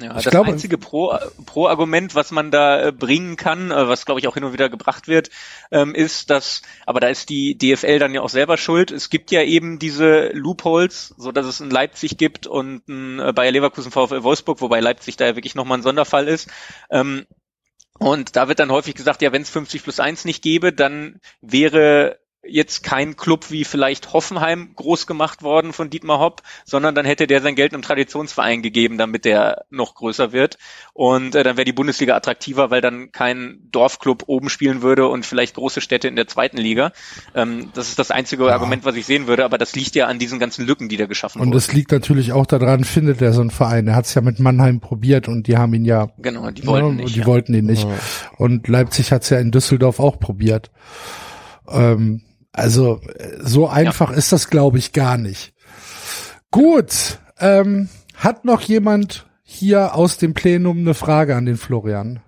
Ja, 0.00 0.16
Ich 0.16 0.24
das 0.24 0.30
glaube- 0.30 0.50
einzige 0.50 0.78
Pro- 0.78 1.16
Pro-Argument, 1.46 2.14
was 2.14 2.30
man 2.30 2.50
da 2.50 2.86
äh, 2.86 2.92
bringen 2.92 3.36
kann, 3.36 3.70
äh, 3.70 3.88
was 3.88 4.06
glaube 4.06 4.20
ich 4.20 4.26
auch 4.28 4.34
hin 4.34 4.44
und 4.44 4.52
wieder 4.52 4.68
gebracht 4.68 5.08
wird, 5.08 5.30
ähm, 5.70 5.94
ist, 5.94 6.30
dass, 6.30 6.62
aber 6.86 7.00
da 7.00 7.08
ist 7.08 7.28
die 7.28 7.58
DFL 7.58 7.98
dann 7.98 8.14
ja 8.14 8.20
auch 8.22 8.28
selber 8.28 8.56
schuld. 8.56 8.90
Es 8.92 9.10
gibt 9.10 9.30
ja 9.30 9.42
eben 9.42 9.78
diese 9.78 10.28
Loopholes, 10.28 11.14
so 11.18 11.32
dass 11.32 11.46
es 11.46 11.60
in 11.60 11.70
Leipzig 11.70 12.16
gibt 12.16 12.46
und 12.46 12.88
ein 12.88 13.18
äh, 13.18 13.32
Bayer 13.34 13.50
Leverkusen 13.50 13.90
VfL 13.92 14.22
Wolfsburg, 14.22 14.60
wobei 14.60 14.80
Leipzig 14.80 15.16
da 15.16 15.26
ja 15.26 15.36
wirklich 15.36 15.54
nochmal 15.54 15.78
ein 15.78 15.82
Sonderfall 15.82 16.28
ist. 16.28 16.48
Ähm, 16.90 17.26
und 17.98 18.36
da 18.36 18.48
wird 18.48 18.60
dann 18.60 18.70
häufig 18.72 18.94
gesagt, 18.94 19.20
ja, 19.20 19.32
wenn 19.32 19.42
es 19.42 19.50
50 19.50 19.82
plus 19.82 20.00
1 20.00 20.24
nicht 20.24 20.42
gäbe, 20.42 20.72
dann 20.72 21.20
wäre 21.42 22.19
jetzt 22.42 22.82
kein 22.82 23.16
Club 23.16 23.50
wie 23.50 23.64
vielleicht 23.64 24.12
Hoffenheim 24.14 24.70
groß 24.74 25.06
gemacht 25.06 25.42
worden 25.42 25.72
von 25.72 25.90
Dietmar 25.90 26.18
Hopp, 26.20 26.42
sondern 26.64 26.94
dann 26.94 27.04
hätte 27.04 27.26
der 27.26 27.42
sein 27.42 27.54
Geld 27.54 27.74
einem 27.74 27.82
Traditionsverein 27.82 28.62
gegeben, 28.62 28.96
damit 28.96 29.24
der 29.26 29.64
noch 29.70 29.94
größer 29.94 30.32
wird. 30.32 30.56
Und 30.94 31.34
äh, 31.34 31.42
dann 31.42 31.56
wäre 31.56 31.66
die 31.66 31.72
Bundesliga 31.72 32.16
attraktiver, 32.16 32.70
weil 32.70 32.80
dann 32.80 33.12
kein 33.12 33.58
Dorfclub 33.70 34.24
oben 34.26 34.48
spielen 34.48 34.80
würde 34.80 35.06
und 35.08 35.26
vielleicht 35.26 35.54
große 35.54 35.80
Städte 35.82 36.08
in 36.08 36.16
der 36.16 36.28
zweiten 36.28 36.56
Liga. 36.56 36.92
Ähm, 37.34 37.70
das 37.74 37.88
ist 37.88 37.98
das 37.98 38.10
einzige 38.10 38.50
Argument, 38.52 38.84
was 38.84 38.96
ich 38.96 39.04
sehen 39.04 39.26
würde, 39.26 39.44
aber 39.44 39.58
das 39.58 39.74
liegt 39.76 39.94
ja 39.94 40.06
an 40.06 40.18
diesen 40.18 40.38
ganzen 40.38 40.66
Lücken, 40.66 40.88
die 40.88 40.96
da 40.96 41.06
geschaffen 41.06 41.40
Und 41.42 41.48
wurden. 41.48 41.58
es 41.58 41.72
liegt 41.72 41.92
natürlich 41.92 42.32
auch 42.32 42.46
daran, 42.46 42.84
findet 42.84 43.20
er 43.20 43.32
so 43.34 43.42
einen 43.42 43.50
Verein. 43.50 43.86
Er 43.86 43.96
hat 43.96 44.06
es 44.06 44.14
ja 44.14 44.22
mit 44.22 44.40
Mannheim 44.40 44.80
probiert 44.80 45.28
und 45.28 45.46
die 45.46 45.58
haben 45.58 45.74
ihn 45.74 45.84
ja, 45.84 46.08
Genau, 46.18 46.50
die 46.50 46.66
wollten 46.66 46.98
ja, 46.98 47.04
nicht. 47.04 47.16
die 47.16 47.20
ja. 47.20 47.26
wollten 47.26 47.54
ihn 47.54 47.66
nicht. 47.66 47.86
Und 48.38 48.66
Leipzig 48.66 49.12
hat 49.12 49.24
es 49.24 49.30
ja 49.30 49.38
in 49.38 49.50
Düsseldorf 49.50 50.00
auch 50.00 50.18
probiert. 50.18 50.70
Ähm, 51.68 52.22
also 52.52 53.00
so 53.40 53.68
einfach 53.68 54.10
ist 54.10 54.32
das, 54.32 54.48
glaube 54.48 54.78
ich, 54.78 54.92
gar 54.92 55.18
nicht. 55.18 55.52
Gut, 56.50 57.18
ähm, 57.38 57.88
hat 58.16 58.44
noch 58.44 58.60
jemand 58.60 59.26
hier 59.42 59.94
aus 59.94 60.18
dem 60.18 60.34
Plenum 60.34 60.78
eine 60.78 60.94
Frage 60.94 61.36
an 61.36 61.46
den 61.46 61.56
Florian? 61.56 62.20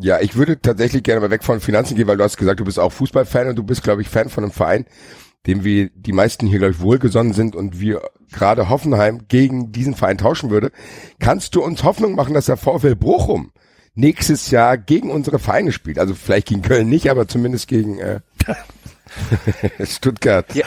Ja, 0.00 0.20
ich 0.20 0.36
würde 0.36 0.60
tatsächlich 0.60 1.02
gerne 1.02 1.20
mal 1.20 1.30
weg 1.30 1.42
von 1.42 1.60
Finanzen 1.60 1.96
gehen, 1.96 2.06
weil 2.06 2.18
du 2.18 2.24
hast 2.24 2.36
gesagt, 2.36 2.60
du 2.60 2.64
bist 2.64 2.78
auch 2.78 2.92
Fußballfan 2.92 3.48
und 3.48 3.56
du 3.56 3.62
bist, 3.62 3.82
glaube 3.82 4.02
ich, 4.02 4.08
Fan 4.08 4.28
von 4.28 4.44
einem 4.44 4.52
Verein, 4.52 4.84
dem 5.46 5.64
wir 5.64 5.88
die 5.94 6.12
meisten 6.12 6.46
hier, 6.46 6.58
glaube 6.58 6.74
ich, 6.74 6.80
wohlgesonnen 6.80 7.32
sind 7.32 7.56
und 7.56 7.80
wir 7.80 8.02
gerade 8.30 8.68
Hoffenheim 8.68 9.26
gegen 9.28 9.72
diesen 9.72 9.94
Verein 9.94 10.18
tauschen 10.18 10.50
würde. 10.50 10.70
Kannst 11.18 11.54
du 11.54 11.62
uns 11.62 11.84
Hoffnung 11.84 12.14
machen, 12.14 12.34
dass 12.34 12.46
der 12.46 12.58
VfL 12.58 12.96
Bochum 12.96 13.52
nächstes 13.94 14.50
Jahr 14.50 14.76
gegen 14.76 15.10
unsere 15.10 15.38
Vereine 15.38 15.72
spielt? 15.72 15.98
Also 15.98 16.14
vielleicht 16.14 16.48
gegen 16.48 16.62
Köln 16.62 16.88
nicht, 16.88 17.10
aber 17.10 17.26
zumindest 17.26 17.68
gegen 17.68 17.98
äh, 17.98 18.20
Stuttgart, 19.84 20.54
Ja. 20.54 20.66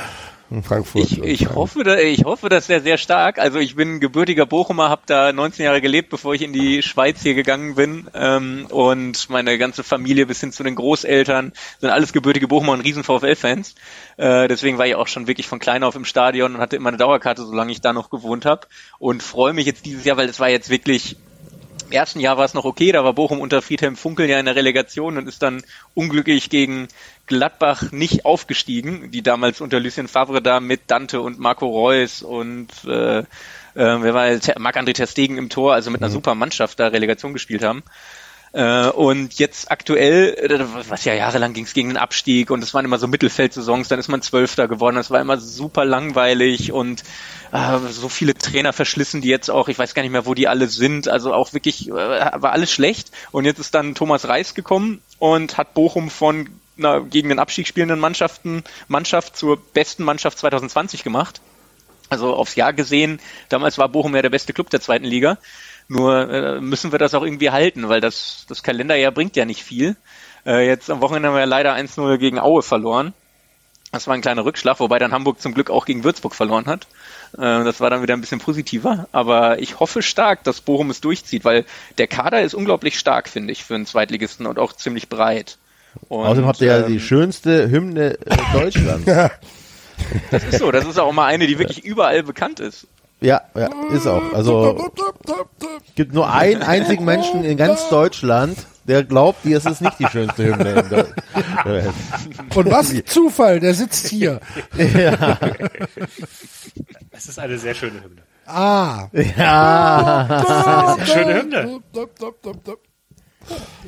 Frankfurt. 0.63 1.03
Ich, 1.03 1.23
ich 1.23 1.49
hoffe, 1.49 1.83
da, 1.85 1.97
ich 1.97 2.25
hoffe, 2.25 2.49
dass 2.49 2.67
der 2.67 2.81
sehr 2.81 2.97
stark. 2.97 3.39
Also 3.39 3.59
ich 3.59 3.75
bin 3.77 4.01
gebürtiger 4.01 4.45
Bochumer, 4.45 4.89
habe 4.89 5.03
da 5.05 5.31
19 5.31 5.63
Jahre 5.63 5.79
gelebt, 5.79 6.09
bevor 6.09 6.33
ich 6.33 6.41
in 6.41 6.51
die 6.51 6.83
Schweiz 6.83 7.21
hier 7.21 7.35
gegangen 7.35 7.75
bin. 7.75 8.09
Ähm, 8.13 8.67
und 8.69 9.29
meine 9.29 9.57
ganze 9.57 9.83
Familie 9.83 10.25
bis 10.25 10.41
hin 10.41 10.51
zu 10.51 10.63
den 10.63 10.75
Großeltern 10.75 11.53
sind 11.79 11.89
alles 11.89 12.11
gebürtige 12.11 12.49
Bochumer 12.49 12.73
und 12.73 12.81
riesen 12.81 13.05
VfL-Fans. 13.05 13.75
Äh, 14.17 14.49
deswegen 14.49 14.77
war 14.77 14.87
ich 14.87 14.95
auch 14.95 15.07
schon 15.07 15.27
wirklich 15.27 15.47
von 15.47 15.59
klein 15.59 15.83
auf 15.83 15.95
im 15.95 16.03
Stadion 16.03 16.55
und 16.55 16.61
hatte 16.61 16.75
immer 16.75 16.89
eine 16.89 16.97
Dauerkarte, 16.97 17.45
solange 17.45 17.71
ich 17.71 17.79
da 17.79 17.93
noch 17.93 18.09
gewohnt 18.09 18.45
habe. 18.45 18.67
Und 18.99 19.23
freue 19.23 19.53
mich 19.53 19.65
jetzt 19.65 19.85
dieses 19.85 20.03
Jahr, 20.03 20.17
weil 20.17 20.27
es 20.27 20.41
war 20.41 20.49
jetzt 20.49 20.69
wirklich 20.69 21.15
im 21.91 21.97
ersten 21.97 22.21
Jahr 22.21 22.37
war 22.37 22.45
es 22.45 22.53
noch 22.53 22.63
okay, 22.63 22.93
da 22.93 23.03
war 23.03 23.13
Bochum 23.13 23.41
unter 23.41 23.61
Friedhelm 23.61 23.97
Funkel 23.97 24.29
ja 24.29 24.39
in 24.39 24.45
der 24.45 24.55
Relegation 24.55 25.17
und 25.17 25.27
ist 25.27 25.43
dann 25.43 25.61
unglücklich 25.93 26.49
gegen 26.49 26.87
Gladbach 27.27 27.91
nicht 27.91 28.23
aufgestiegen, 28.23 29.11
die 29.11 29.21
damals 29.21 29.59
unter 29.59 29.77
Lucien 29.81 30.07
Favre 30.07 30.41
da 30.41 30.61
mit 30.61 30.83
Dante 30.87 31.19
und 31.19 31.37
Marco 31.37 31.67
Reus 31.67 32.21
und 32.21 32.69
äh, 32.85 33.19
äh, 33.19 33.23
wer 33.75 34.13
war? 34.13 34.27
Marc-André 34.57 34.93
Ter 34.93 35.07
Stegen 35.07 35.37
im 35.37 35.49
Tor, 35.49 35.73
also 35.73 35.91
mit 35.91 36.01
einer 36.01 36.11
super 36.11 36.33
Mannschaft 36.33 36.79
da 36.79 36.87
Relegation 36.87 37.33
gespielt 37.33 37.63
haben. 37.63 37.83
Äh, 38.53 38.89
und 38.89 39.39
jetzt 39.39 39.71
aktuell, 39.71 40.35
äh, 40.37 40.89
was 40.89 41.05
ja 41.05 41.13
jahrelang 41.13 41.53
ging 41.53 41.63
es 41.63 41.73
gegen 41.73 41.87
den 41.87 41.97
Abstieg 41.97 42.51
und 42.51 42.61
es 42.61 42.73
waren 42.73 42.83
immer 42.83 42.97
so 42.97 43.07
Mittelfeldsaisons, 43.07 43.87
dann 43.87 43.97
ist 43.97 44.09
man 44.09 44.21
Zwölfter 44.21 44.67
geworden, 44.67 44.97
das 44.97 45.09
war 45.09 45.21
immer 45.21 45.37
super 45.37 45.85
langweilig 45.85 46.73
und 46.73 47.03
äh, 47.53 47.77
so 47.89 48.09
viele 48.09 48.33
Trainer 48.33 48.73
verschlissen, 48.73 49.21
die 49.21 49.29
jetzt 49.29 49.49
auch, 49.49 49.69
ich 49.69 49.79
weiß 49.79 49.93
gar 49.93 50.01
nicht 50.01 50.11
mehr, 50.11 50.25
wo 50.25 50.33
die 50.33 50.49
alle 50.49 50.67
sind, 50.67 51.07
also 51.07 51.33
auch 51.33 51.53
wirklich, 51.53 51.87
äh, 51.89 51.93
war 51.93 52.51
alles 52.51 52.73
schlecht 52.73 53.11
und 53.31 53.45
jetzt 53.45 53.59
ist 53.59 53.73
dann 53.73 53.95
Thomas 53.95 54.27
Reis 54.27 54.53
gekommen 54.53 55.01
und 55.17 55.57
hat 55.57 55.73
Bochum 55.73 56.09
von 56.09 56.49
einer 56.77 57.01
gegen 57.01 57.29
den 57.29 57.39
Abstieg 57.39 57.67
spielenden 57.67 57.99
Mannschaften, 57.99 58.65
Mannschaft 58.89 59.37
zur 59.37 59.57
besten 59.57 60.03
Mannschaft 60.03 60.37
2020 60.39 61.03
gemacht. 61.03 61.39
Also 62.09 62.35
aufs 62.35 62.55
Jahr 62.55 62.73
gesehen, 62.73 63.21
damals 63.47 63.77
war 63.77 63.87
Bochum 63.87 64.13
ja 64.13 64.21
der 64.21 64.29
beste 64.29 64.51
Club 64.51 64.69
der 64.69 64.81
zweiten 64.81 65.05
Liga. 65.05 65.37
Nur 65.91 66.29
äh, 66.29 66.61
müssen 66.61 66.93
wir 66.93 66.99
das 66.99 67.13
auch 67.13 67.23
irgendwie 67.23 67.49
halten, 67.49 67.89
weil 67.89 67.99
das, 67.99 68.45
das 68.47 68.63
Kalenderjahr 68.63 69.11
bringt 69.11 69.35
ja 69.35 69.43
nicht 69.43 69.61
viel. 69.61 69.97
Äh, 70.45 70.65
jetzt 70.65 70.89
am 70.89 71.01
Wochenende 71.01 71.27
haben 71.27 71.35
wir 71.35 71.41
ja 71.41 71.45
leider 71.45 71.75
1-0 71.75 72.17
gegen 72.17 72.39
Aue 72.39 72.63
verloren. 72.63 73.13
Das 73.91 74.07
war 74.07 74.13
ein 74.13 74.21
kleiner 74.21 74.45
Rückschlag, 74.45 74.79
wobei 74.79 74.99
dann 74.99 75.11
Hamburg 75.11 75.41
zum 75.41 75.53
Glück 75.53 75.69
auch 75.69 75.85
gegen 75.85 76.05
Würzburg 76.05 76.33
verloren 76.33 76.67
hat. 76.67 76.87
Äh, 77.33 77.65
das 77.65 77.81
war 77.81 77.89
dann 77.89 78.01
wieder 78.01 78.13
ein 78.13 78.21
bisschen 78.21 78.39
positiver. 78.39 79.09
Aber 79.11 79.59
ich 79.59 79.81
hoffe 79.81 80.01
stark, 80.01 80.45
dass 80.45 80.61
Bochum 80.61 80.89
es 80.91 81.01
durchzieht, 81.01 81.43
weil 81.43 81.65
der 81.97 82.07
Kader 82.07 82.41
ist 82.41 82.53
unglaublich 82.53 82.97
stark, 82.97 83.27
finde 83.27 83.51
ich, 83.51 83.65
für 83.65 83.75
einen 83.75 83.85
Zweitligisten 83.85 84.45
und 84.45 84.59
auch 84.59 84.71
ziemlich 84.71 85.09
breit. 85.09 85.57
Und, 86.07 86.25
Außerdem 86.25 86.45
habt 86.45 86.61
ihr 86.61 86.67
ja 86.67 86.85
ähm, 86.85 86.87
die 86.93 87.01
schönste 87.01 87.69
Hymne 87.69 88.17
äh, 88.25 88.37
Deutschlands. 88.53 89.05
Das 90.31 90.43
ist 90.43 90.57
so, 90.57 90.71
das 90.71 90.85
ist 90.85 90.97
auch 90.97 91.11
mal 91.11 91.27
eine, 91.27 91.45
die 91.45 91.59
wirklich 91.59 91.85
überall 91.85 92.23
bekannt 92.23 92.59
ist. 92.59 92.87
Ja, 93.21 93.41
ja, 93.55 93.69
ist 93.93 94.07
auch. 94.07 94.33
Also 94.33 94.91
gibt 95.95 96.13
nur 96.13 96.31
einen 96.31 96.63
einzigen 96.63 97.05
Menschen 97.05 97.43
in 97.43 97.55
ganz 97.57 97.87
Deutschland, 97.89 98.57
der 98.85 99.03
glaubt, 99.03 99.45
es 99.45 99.65
ist 99.65 99.81
nicht 99.81 99.99
die 99.99 100.07
schönste 100.07 100.45
Hymne 100.45 100.69
in 100.71 100.89
Deutschland. 100.89 101.13
Und 102.55 102.71
was 102.71 102.93
Zufall, 103.05 103.59
der 103.59 103.73
sitzt 103.75 104.07
hier. 104.07 104.39
Es 107.11 107.27
ist 107.27 107.39
eine 107.39 107.57
sehr 107.57 107.73
schöne 107.75 108.03
Hymne. 108.03 108.21
Ah. 108.45 109.07
ja. 109.13 110.97
Sehr 111.05 111.05
schöne 111.13 111.41
Hymne. 111.41 111.79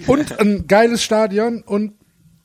Und 0.07 0.39
ein 0.39 0.68
geiles 0.68 1.03
Stadion 1.03 1.64
und 1.64 1.93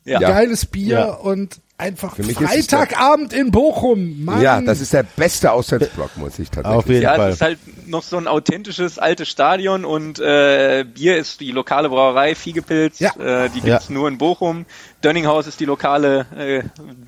Ja. 0.05 0.19
geiles 0.21 0.67
Bier 0.67 0.99
Ja. 0.99 1.11
und 1.13 1.61
einfach 1.79 2.17
Für 2.17 2.25
mich 2.25 2.37
Freitagabend 2.37 3.33
in 3.33 3.53
Bochum. 3.53 4.25
Mann. 4.25 4.43
Ja, 4.43 4.61
das 4.61 4.81
ist 4.81 4.93
der 4.93 5.05
beste 5.05 5.53
Auswärtsblock, 5.53 6.17
muss 6.17 6.39
ich 6.41 6.51
tatsächlich 6.51 6.79
Auf 6.79 6.89
jeden 6.89 7.03
Ja, 7.03 7.15
Fall. 7.15 7.29
es 7.31 7.35
ist 7.37 7.41
halt 7.43 7.59
noch 7.89 8.03
so 8.03 8.17
ein 8.17 8.27
authentisches 8.27 8.99
altes 8.99 9.29
Stadion 9.29 9.85
und 9.85 10.19
äh, 10.19 10.85
Bier 10.93 11.17
ist 11.17 11.41
die 11.41 11.53
lokale 11.53 11.89
Brauerei 11.89 12.35
Fiegepilz, 12.35 12.99
Ja. 12.99 13.13
äh, 13.17 13.49
die 13.51 13.61
gibt's 13.61 13.89
Ja. 13.89 13.95
nur 13.95 14.09
in 14.09 14.19
Bochum. 14.19 14.67
Dönninghaus 15.05 15.47
ist 15.47 15.61
die 15.61 15.65
lokale 15.67 16.27
äh, 16.37 16.63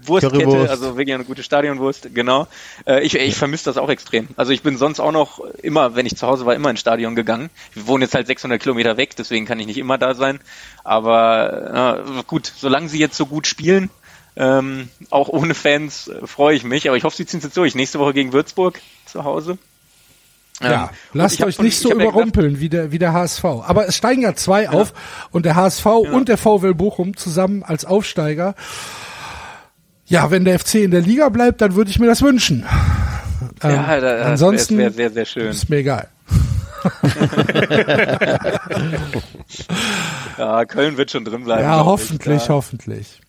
Wurstkette, 0.06 0.44
Currywurst. 0.44 0.70
also 0.70 0.96
wirklich 0.96 1.14
eine 1.16 1.24
gute 1.24 1.42
Stadionwurst, 1.42 2.14
genau. 2.14 2.46
Äh, 2.86 3.02
ich 3.02 3.16
ich 3.16 3.34
vermisse 3.34 3.64
das 3.64 3.76
auch 3.76 3.88
extrem. 3.90 4.28
Also 4.36 4.52
ich 4.52 4.62
bin 4.62 4.76
sonst 4.76 5.00
auch 5.00 5.10
noch 5.10 5.40
immer, 5.62 5.96
wenn 5.96 6.06
ich 6.06 6.16
zu 6.16 6.28
Hause 6.28 6.46
war, 6.46 6.54
immer 6.54 6.70
ins 6.70 6.78
Stadion 6.80 7.16
gegangen. 7.16 7.50
Wir 7.74 7.88
wohnen 7.88 8.02
jetzt 8.02 8.14
halt 8.14 8.28
600 8.28 8.62
Kilometer 8.62 8.96
weg, 8.96 9.16
deswegen 9.16 9.44
kann 9.46 9.58
ich 9.58 9.66
nicht 9.66 9.78
immer 9.78 9.98
da 9.98 10.14
sein. 10.14 10.38
Aber 10.84 11.96
äh, 12.18 12.22
gut, 12.28 12.52
solange 12.56 12.88
sie 12.88 12.98
jetzt 13.00 13.16
so 13.16 13.26
gut 13.26 13.48
spielen, 13.48 13.90
ähm, 14.36 14.88
auch 15.10 15.28
ohne 15.28 15.54
Fans 15.54 16.08
äh, 16.08 16.26
freue 16.26 16.54
ich 16.56 16.64
mich. 16.64 16.88
Aber 16.88 16.96
ich 16.96 17.04
hoffe, 17.04 17.16
sie 17.16 17.26
ziehen 17.26 17.38
es 17.38 17.44
jetzt 17.44 17.56
durch. 17.56 17.74
Nächste 17.74 17.98
Woche 17.98 18.12
gegen 18.14 18.32
Würzburg 18.32 18.80
zu 19.06 19.24
Hause. 19.24 19.58
Ähm, 20.62 20.70
Ja, 20.70 20.90
lasst 21.14 21.36
ich 21.36 21.44
euch 21.44 21.56
von- 21.56 21.64
nicht 21.64 21.78
so 21.78 21.88
ich 21.88 21.94
hab 21.94 22.00
ja 22.02 22.08
überrumpeln 22.08 22.60
wie 22.60 22.68
der, 22.68 22.92
wie 22.92 22.98
der 22.98 23.12
HSV. 23.12 23.44
Aber 23.44 23.86
es 23.88 23.96
steigen 23.96 24.22
ja 24.22 24.34
zwei 24.34 24.68
auf 24.68 24.92
und 25.30 25.44
der 25.46 25.56
HSV 25.56 25.86
und 25.86 26.28
der 26.28 26.36
VW 26.38 26.72
Bochum 26.74 27.16
zusammen 27.16 27.62
als 27.62 27.84
Aufsteiger. 27.84 28.54
Ja, 30.06 30.30
wenn 30.30 30.44
der 30.44 30.58
FC 30.58 30.74
in 30.76 30.90
der 30.90 31.00
Liga 31.02 31.28
bleibt, 31.28 31.60
dann 31.60 31.74
würde 31.76 31.90
ich 31.90 31.98
mir 31.98 32.06
das 32.06 32.20
wünschen. 32.22 32.66
Ähm, 33.62 33.70
Ja, 33.70 34.00
da, 34.00 34.22
ansonsten 34.22 34.76
wäre 34.78 34.90
sehr, 34.90 35.10
sehr 35.10 35.24
schön. 35.24 35.46
ist 35.48 35.68
mir 35.70 35.76
egal. 35.78 36.08
Ja, 40.38 40.64
Köln 40.64 40.96
wird 40.96 41.10
schon 41.10 41.24
drin 41.24 41.44
bleiben. 41.44 41.62
Ja, 41.62 41.80
ich, 41.80 41.86
hoffentlich, 41.86 42.44
klar. 42.44 42.56
hoffentlich. 42.56 43.20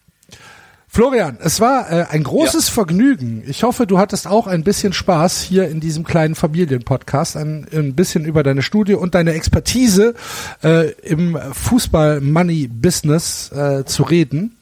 Florian, 0.93 1.37
es 1.41 1.61
war 1.61 1.89
äh, 1.89 2.05
ein 2.09 2.21
großes 2.21 2.67
Vergnügen. 2.67 3.43
Ich 3.47 3.63
hoffe, 3.63 3.87
du 3.87 3.97
hattest 3.97 4.27
auch 4.27 4.45
ein 4.45 4.65
bisschen 4.65 4.91
Spaß 4.91 5.41
hier 5.41 5.69
in 5.69 5.79
diesem 5.79 6.03
kleinen 6.03 6.35
Familienpodcast, 6.35 7.37
ein, 7.37 7.65
ein 7.71 7.95
bisschen 7.95 8.25
über 8.25 8.43
deine 8.43 8.61
Studie 8.61 8.95
und 8.95 9.15
deine 9.15 9.31
Expertise 9.31 10.15
äh, 10.61 10.91
im 11.03 11.37
Fußball-Money-Business 11.53 13.53
äh, 13.53 13.85
zu 13.85 14.03
reden. 14.03 14.57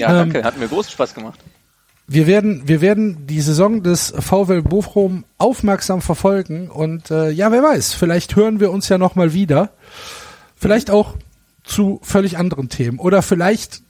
Ja, 0.00 0.08
Ähm, 0.08 0.32
danke. 0.32 0.42
Hat 0.42 0.58
mir 0.58 0.66
großen 0.66 0.90
Spaß 0.90 1.14
gemacht. 1.14 1.38
Wir 2.08 2.26
werden, 2.26 2.62
wir 2.66 2.80
werden 2.80 3.28
die 3.28 3.40
Saison 3.40 3.84
des 3.84 4.12
VW 4.18 4.62
Bochum 4.62 5.22
aufmerksam 5.36 6.02
verfolgen 6.02 6.68
und 6.68 7.12
äh, 7.12 7.30
ja, 7.30 7.52
wer 7.52 7.62
weiß, 7.62 7.92
vielleicht 7.92 8.34
hören 8.34 8.58
wir 8.58 8.72
uns 8.72 8.88
ja 8.88 8.98
noch 8.98 9.14
mal 9.14 9.34
wieder. 9.34 9.70
Vielleicht 10.56 10.90
auch 10.90 11.14
zu 11.62 12.00
völlig 12.02 12.38
anderen 12.38 12.70
Themen 12.70 12.98
oder 12.98 13.22
vielleicht 13.22 13.82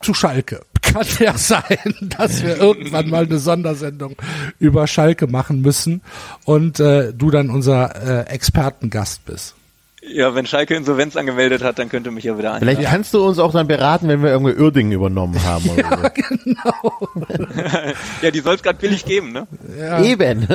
zu 0.00 0.14
Schalke. 0.14 0.62
Kann 0.82 1.06
ja 1.18 1.32
sein, 1.36 2.10
dass 2.18 2.42
wir 2.42 2.56
irgendwann 2.56 3.10
mal 3.10 3.24
eine 3.24 3.38
Sondersendung 3.38 4.16
über 4.58 4.86
Schalke 4.86 5.26
machen 5.26 5.60
müssen 5.60 6.02
und 6.44 6.80
äh, 6.80 7.12
du 7.12 7.30
dann 7.30 7.50
unser 7.50 8.26
äh, 8.26 8.30
Expertengast 8.30 9.24
bist. 9.26 9.54
Ja, 10.02 10.34
wenn 10.34 10.46
Schalke 10.46 10.74
Insolvenz 10.74 11.14
angemeldet 11.16 11.62
hat, 11.62 11.78
dann 11.78 11.90
könnte 11.90 12.10
mich 12.10 12.24
ja 12.24 12.38
wieder 12.38 12.54
ein. 12.54 12.60
Vielleicht 12.60 12.82
kannst 12.84 13.12
du 13.12 13.22
uns 13.22 13.38
auch 13.38 13.52
dann 13.52 13.66
beraten, 13.66 14.08
wenn 14.08 14.22
wir 14.22 14.30
irgendwie 14.30 14.54
Uerdingen 14.54 14.92
übernommen 14.92 15.42
haben. 15.44 15.68
Oder 15.68 16.10
Ja, 18.22 18.30
die 18.32 18.40
soll 18.40 18.54
es 18.54 18.62
gerade 18.62 18.78
billig 18.78 19.04
geben, 19.04 19.32
ne? 19.32 19.46
so. 19.76 20.04
Eben. 20.04 20.48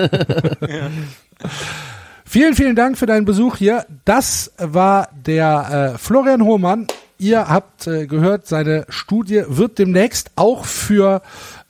Vielen, 2.25 2.55
vielen 2.55 2.75
Dank 2.75 2.97
für 2.97 3.05
deinen 3.05 3.25
Besuch 3.25 3.57
hier. 3.57 3.85
Das 4.03 4.51
war 4.57 5.09
der 5.13 5.93
äh, 5.93 5.97
Florian 5.99 6.41
Hohmann. 6.41 6.87
Ihr 7.17 7.47
habt 7.47 7.87
äh, 7.87 8.07
gehört, 8.07 8.47
seine 8.47 8.85
Studie 8.89 9.43
wird 9.47 9.79
demnächst 9.79 10.31
auch 10.35 10.65
für, 10.65 11.21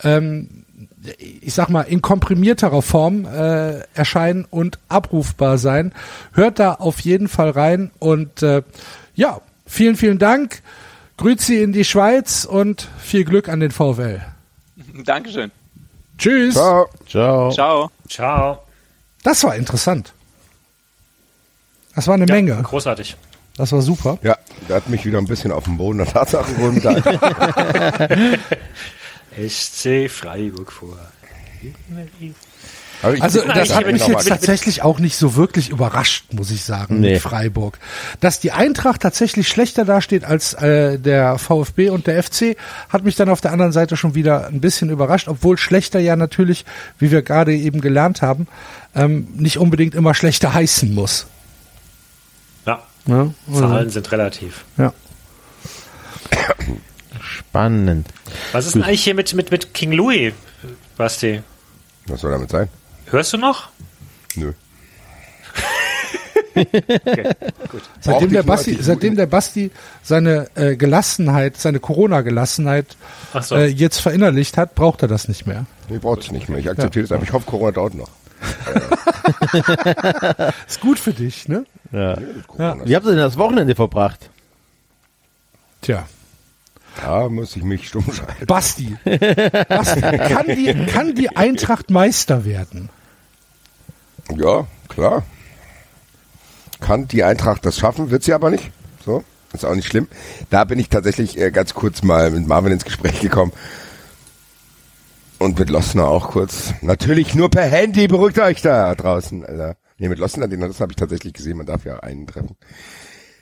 ähm, 0.03 0.65
ich 1.41 1.53
sag 1.53 1.69
mal, 1.69 1.83
in 1.83 2.01
komprimierterer 2.01 2.81
Form 2.81 3.25
äh, 3.25 3.79
erscheinen 3.93 4.45
und 4.49 4.79
abrufbar 4.89 5.57
sein. 5.57 5.93
Hört 6.33 6.59
da 6.59 6.73
auf 6.73 6.99
jeden 7.01 7.27
Fall 7.27 7.51
rein 7.51 7.91
und 7.99 8.41
äh, 8.41 8.63
ja, 9.13 9.41
vielen, 9.65 9.95
vielen 9.95 10.17
Dank. 10.17 10.61
Grüezi 11.17 11.61
in 11.61 11.71
die 11.71 11.85
Schweiz 11.85 12.45
und 12.45 12.89
viel 12.99 13.23
Glück 13.23 13.47
an 13.47 13.59
den 13.59 13.71
VfL. 13.71 14.21
Dankeschön. 15.05 15.51
Tschüss. 16.17 16.55
Ciao. 16.55 16.89
Ciao. 17.07 17.51
Ciao. 17.51 17.91
Ciao. 18.09 18.63
Das 19.23 19.43
war 19.43 19.55
interessant. 19.55 20.13
Das 21.95 22.07
war 22.07 22.15
eine 22.15 22.25
Menge. 22.25 22.61
Großartig. 22.61 23.15
Das 23.57 23.71
war 23.71 23.81
super. 23.81 24.17
Ja, 24.21 24.37
der 24.67 24.75
hat 24.77 24.89
mich 24.89 25.05
wieder 25.05 25.17
ein 25.17 25.27
bisschen 25.27 25.51
auf 25.51 25.63
den 25.65 25.77
Boden 25.77 25.99
der 25.99 26.07
Tatsachen 26.07 26.55
geholt. 26.57 26.83
SC 29.49 30.09
Freiburg 30.09 30.71
vor. 30.71 30.97
Also 33.01 33.41
ich- 33.43 33.53
das 33.53 33.75
hat 33.75 33.85
mich 33.91 34.01
mal. 34.07 34.13
jetzt 34.13 34.27
tatsächlich 34.29 34.81
auch 34.81 34.99
nicht 34.99 35.15
so 35.17 35.35
wirklich 35.35 35.69
überrascht, 35.69 36.33
muss 36.33 36.49
ich 36.51 36.63
sagen, 36.63 36.99
Nee. 37.01 37.13
mit 37.13 37.21
Freiburg. 37.21 37.77
Dass 38.21 38.39
die 38.39 38.51
Eintracht 38.53 39.01
tatsächlich 39.01 39.47
schlechter 39.47 39.83
dasteht 39.85 40.23
als 40.23 40.53
äh, 40.55 40.97
der 40.97 41.37
VfB 41.37 41.89
und 41.89 42.07
der 42.07 42.21
FC, 42.23 42.55
hat 42.89 43.03
mich 43.03 43.15
dann 43.15 43.29
auf 43.29 43.41
der 43.41 43.51
anderen 43.51 43.73
Seite 43.73 43.97
schon 43.97 44.15
wieder 44.15 44.47
ein 44.47 44.61
bisschen 44.61 44.89
überrascht, 44.89 45.27
obwohl 45.27 45.57
schlechter 45.57 45.99
ja 45.99 46.15
natürlich, 46.15 46.65
wie 46.97 47.11
wir 47.11 47.21
gerade 47.21 47.53
eben 47.55 47.81
gelernt 47.81 48.21
haben, 48.21 48.47
ähm, 48.95 49.27
nicht 49.35 49.57
unbedingt 49.59 49.93
immer 49.95 50.13
schlechter 50.13 50.53
heißen 50.53 50.93
muss. 50.93 51.27
Ja, 53.07 53.31
Ja, 53.47 53.59
Zahlen 53.59 53.89
sind 53.89 54.11
relativ. 54.11 54.65
ja. 54.77 54.93
Spannend. 57.21 58.07
Was 58.51 58.65
ist 58.67 58.75
denn 58.75 58.83
eigentlich 58.83 59.03
hier 59.03 59.15
mit, 59.15 59.33
mit, 59.33 59.49
mit 59.51 59.73
King 59.73 59.91
Louis, 59.93 60.33
Basti? 60.97 61.41
Was 62.07 62.21
soll 62.21 62.31
damit 62.31 62.49
sein? 62.51 62.67
Hörst 63.07 63.33
du 63.33 63.37
noch? 63.37 63.69
Nö. 64.35 64.51
Seitdem 68.01 68.27
ich 68.27 68.33
der 68.33 68.43
Basti, 68.43 68.77
seitdem 68.79 69.15
der 69.15 69.25
Basti 69.25 69.71
seine 70.03 70.47
äh, 70.55 70.75
Gelassenheit, 70.77 71.57
seine 71.57 71.79
Corona-Gelassenheit 71.79 72.95
so. 73.41 73.55
äh, 73.55 73.65
jetzt 73.65 73.99
verinnerlicht 73.99 74.57
hat, 74.57 74.73
braucht 74.75 75.01
er 75.01 75.07
das 75.09 75.27
nicht 75.27 75.45
mehr. 75.47 75.65
Nee, 75.89 75.97
braucht 75.97 76.23
es 76.23 76.31
nicht 76.31 76.47
mehr. 76.47 76.59
Ich 76.59 76.69
akzeptiere 76.69 77.03
das 77.03 77.11
einfach. 77.11 77.27
Ich 77.27 77.33
hoffe, 77.33 77.45
Corona 77.45 77.71
dauert 77.71 77.95
noch. 77.95 78.09
Ist 80.67 80.81
gut 80.81 80.99
für 80.99 81.13
dich, 81.13 81.47
ne? 81.47 81.65
Ja. 81.91 82.17
Corona. 82.47 82.85
Wie 82.85 82.95
habt 82.95 83.05
ihr 83.05 83.11
denn 83.11 83.19
das 83.19 83.37
Wochenende 83.37 83.75
verbracht? 83.75 84.29
Tja. 85.81 86.05
Da 87.01 87.29
muss 87.29 87.55
ich 87.55 87.63
mich 87.63 87.89
stumm 87.89 88.05
schalten. 88.11 88.45
Basti. 88.45 88.95
Basti 89.67 90.01
kann, 90.01 90.45
die, 90.47 90.85
kann 90.87 91.15
die 91.15 91.35
Eintracht 91.35 91.89
Meister 91.89 92.45
werden? 92.45 92.89
Ja, 94.35 94.65
klar. 94.87 95.23
Kann 96.79 97.07
die 97.07 97.23
Eintracht 97.23 97.65
das 97.65 97.77
schaffen, 97.77 98.11
wird 98.11 98.23
sie 98.23 98.33
aber 98.33 98.49
nicht. 98.49 98.71
So, 99.05 99.23
ist 99.53 99.65
auch 99.65 99.75
nicht 99.75 99.87
schlimm. 99.87 100.07
Da 100.49 100.63
bin 100.63 100.79
ich 100.79 100.89
tatsächlich 100.89 101.37
äh, 101.37 101.51
ganz 101.51 101.73
kurz 101.73 102.01
mal 102.01 102.31
mit 102.31 102.47
Marvin 102.47 102.71
ins 102.71 102.85
Gespräch 102.85 103.19
gekommen. 103.19 103.51
Und 105.39 105.59
mit 105.59 105.69
Lossner 105.69 106.07
auch 106.07 106.29
kurz. 106.31 106.73
Natürlich 106.81 107.35
nur 107.35 107.49
per 107.49 107.63
Handy, 107.63 108.07
beruhigt 108.07 108.39
euch 108.39 108.61
da 108.61 108.95
draußen, 108.95 109.45
Alter. 109.45 109.77
Nee, 109.97 110.09
mit 110.09 110.19
Lossner, 110.19 110.47
den 110.47 110.61
das 110.61 110.79
habe 110.79 110.91
ich 110.91 110.97
tatsächlich 110.97 111.33
gesehen, 111.33 111.57
man 111.57 111.65
darf 111.65 111.85
ja 111.85 111.99
einen 111.99 112.27
treffen. 112.27 112.57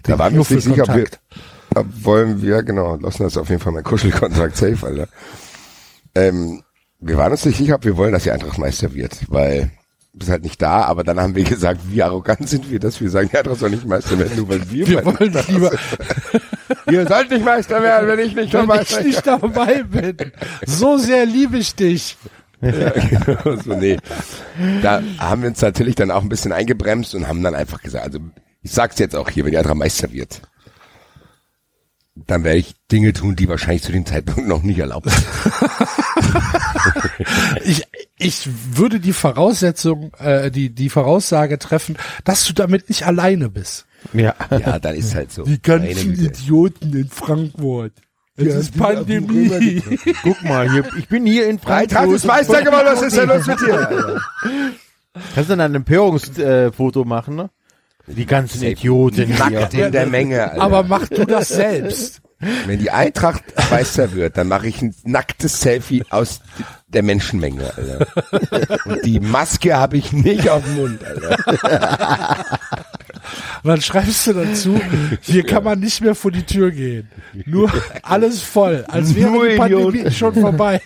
Da 0.03 0.19
waren 0.19 0.33
wir 0.33 0.39
uns 0.39 0.49
nicht 0.49 0.63
sicher, 0.63 0.83
ob 0.83 0.95
wir, 0.95 1.05
ob 1.75 1.85
wollen 2.03 2.41
wir, 2.41 2.63
genau, 2.63 2.95
Lossner 2.95 3.27
ist 3.27 3.37
auf 3.37 3.49
jeden 3.49 3.61
Fall 3.61 3.73
mein 3.73 3.83
Kuschelkontakt 3.83 4.57
safe, 4.57 4.85
Alter. 4.85 5.07
Ähm, 6.15 6.63
wir 6.99 7.17
waren 7.17 7.31
uns 7.31 7.45
nicht 7.45 7.57
sicher, 7.57 7.75
ob 7.75 7.85
wir 7.85 7.97
wollen, 7.97 8.13
dass 8.13 8.23
die 8.23 8.31
Eintracht 8.31 8.57
Meister 8.57 8.93
wird, 8.93 9.19
weil 9.29 9.71
bist 10.13 10.29
halt 10.29 10.43
nicht 10.43 10.61
da, 10.61 10.83
aber 10.83 11.03
dann 11.03 11.19
haben 11.19 11.35
wir 11.35 11.43
gesagt, 11.43 11.81
wie 11.89 12.03
arrogant 12.03 12.47
sind 12.47 12.69
wir, 12.69 12.79
dass 12.79 13.01
wir 13.01 13.09
sagen, 13.09 13.29
die 13.31 13.37
Eintracht 13.37 13.59
soll 13.59 13.71
nicht 13.71 13.85
Meister 13.85 14.17
werden, 14.17 14.37
nur 14.37 14.47
weil 14.47 14.69
wir, 14.69 14.87
Wir 14.87 15.05
wollen 15.05 15.35
lieber, 15.47 15.71
Ihr 16.91 17.07
sollt 17.07 17.31
nicht 17.31 17.43
Meister 17.43 17.81
werden, 17.81 18.07
wenn 18.07 18.19
ich 18.19 18.35
nicht 18.35 18.53
wenn 18.53 18.67
dabei 18.67 18.81
ich 18.83 18.99
nicht 19.03 19.25
dabei 19.25 19.83
bin. 19.83 20.31
So 20.65 20.97
sehr 20.97 21.25
liebe 21.25 21.57
ich 21.57 21.73
dich. 21.75 22.17
so, 22.61 23.75
nee. 23.75 23.97
Da 24.81 25.01
haben 25.17 25.41
wir 25.41 25.49
uns 25.49 25.61
natürlich 25.61 25.95
dann 25.95 26.11
auch 26.11 26.21
ein 26.21 26.29
bisschen 26.29 26.51
eingebremst 26.51 27.15
und 27.15 27.27
haben 27.27 27.43
dann 27.43 27.55
einfach 27.55 27.81
gesagt, 27.81 28.05
also 28.05 28.19
ich 28.61 28.71
sag's 28.71 28.99
jetzt 28.99 29.15
auch 29.15 29.29
hier, 29.29 29.45
wenn 29.45 29.57
Eintracht 29.57 29.75
Meister 29.75 30.11
wird, 30.11 30.41
dann 32.15 32.43
werde 32.43 32.59
ich 32.59 32.75
Dinge 32.91 33.11
tun, 33.13 33.35
die 33.35 33.49
wahrscheinlich 33.49 33.81
zu 33.83 33.91
dem 33.91 34.05
Zeitpunkt 34.05 34.47
noch 34.47 34.61
nicht 34.61 34.79
erlaubt 34.79 35.09
sind. 35.09 35.25
Ich, 37.63 37.83
ich 38.23 38.49
würde 38.75 38.99
die 38.99 39.13
Voraussetzung, 39.13 40.11
äh, 40.19 40.51
die, 40.51 40.69
die 40.69 40.89
Voraussage 40.89 41.59
treffen, 41.59 41.97
dass 42.23 42.45
du 42.45 42.53
damit 42.53 42.89
nicht 42.89 43.05
alleine 43.05 43.49
bist. 43.49 43.85
Ja. 44.13 44.35
Ja, 44.51 44.79
dann 44.79 44.95
ist 44.95 45.15
halt 45.15 45.31
so. 45.31 45.43
Die 45.43 45.59
Meine 45.65 45.87
ganzen 45.87 46.15
Güte. 46.15 46.25
Idioten 46.25 46.93
in 46.93 47.09
Frankfurt. 47.09 47.93
Es 48.35 48.55
ist 48.55 48.77
Pandemie. 48.77 49.81
Guck 50.23 50.43
mal, 50.43 50.69
hier, 50.71 50.85
ich 50.97 51.07
bin 51.07 51.25
hier 51.25 51.47
in 51.47 51.59
Frankfurt. 51.59 52.11
ist 52.15 52.25
Meister 52.25 52.63
geworden, 52.63 52.87
was 52.87 53.01
ist 53.03 53.15
denn 53.15 53.29
los 53.29 53.45
mit 53.45 53.59
dir? 53.61 54.21
Kannst 55.35 55.49
du 55.49 55.55
dann 55.55 55.61
ein 55.61 55.75
Empörungsfoto 55.75 57.05
machen, 57.05 57.35
ne? 57.35 57.49
Die 58.07 58.25
ganzen 58.25 58.63
Idioten 58.63 59.27
hier. 59.27 59.37
Nackt 59.37 59.73
in 59.73 59.91
der 59.91 60.05
Menge, 60.07 60.51
Alter. 60.51 60.61
Aber 60.61 60.83
mach 60.83 61.07
du 61.07 61.25
das 61.25 61.49
selbst. 61.49 62.21
Wenn 62.65 62.79
die 62.79 62.91
Eintracht 62.91 63.43
Meister 63.71 64.11
wird, 64.13 64.37
dann 64.37 64.49
mache 64.49 64.67
ich 64.67 64.81
ein 64.81 64.93
nacktes 65.05 65.61
Selfie 65.61 66.03
aus 66.09 66.41
der 66.87 67.03
Menschenmenge, 67.03 67.71
Alter. 67.75 68.07
Und 68.85 69.05
die 69.05 69.19
Maske 69.21 69.75
habe 69.75 69.97
ich 69.97 70.11
nicht 70.11 70.49
auf 70.49 70.63
dem 70.63 70.75
Mund, 70.75 71.01
Alter. 71.05 72.49
Und 73.63 73.69
dann 73.69 73.81
schreibst 73.81 74.27
du 74.27 74.33
dazu, 74.33 74.81
hier 75.21 75.45
kann 75.45 75.63
man 75.63 75.79
nicht 75.79 76.01
mehr 76.01 76.15
vor 76.15 76.31
die 76.31 76.43
Tür 76.43 76.71
gehen. 76.71 77.09
Nur 77.45 77.71
alles 78.01 78.41
voll, 78.41 78.83
als 78.89 79.15
wäre 79.15 79.31
Nur 79.31 79.47
die 79.47 79.55
Pandemie 79.55 79.87
Idioten. 79.99 80.11
schon 80.11 80.33
vorbei. 80.33 80.81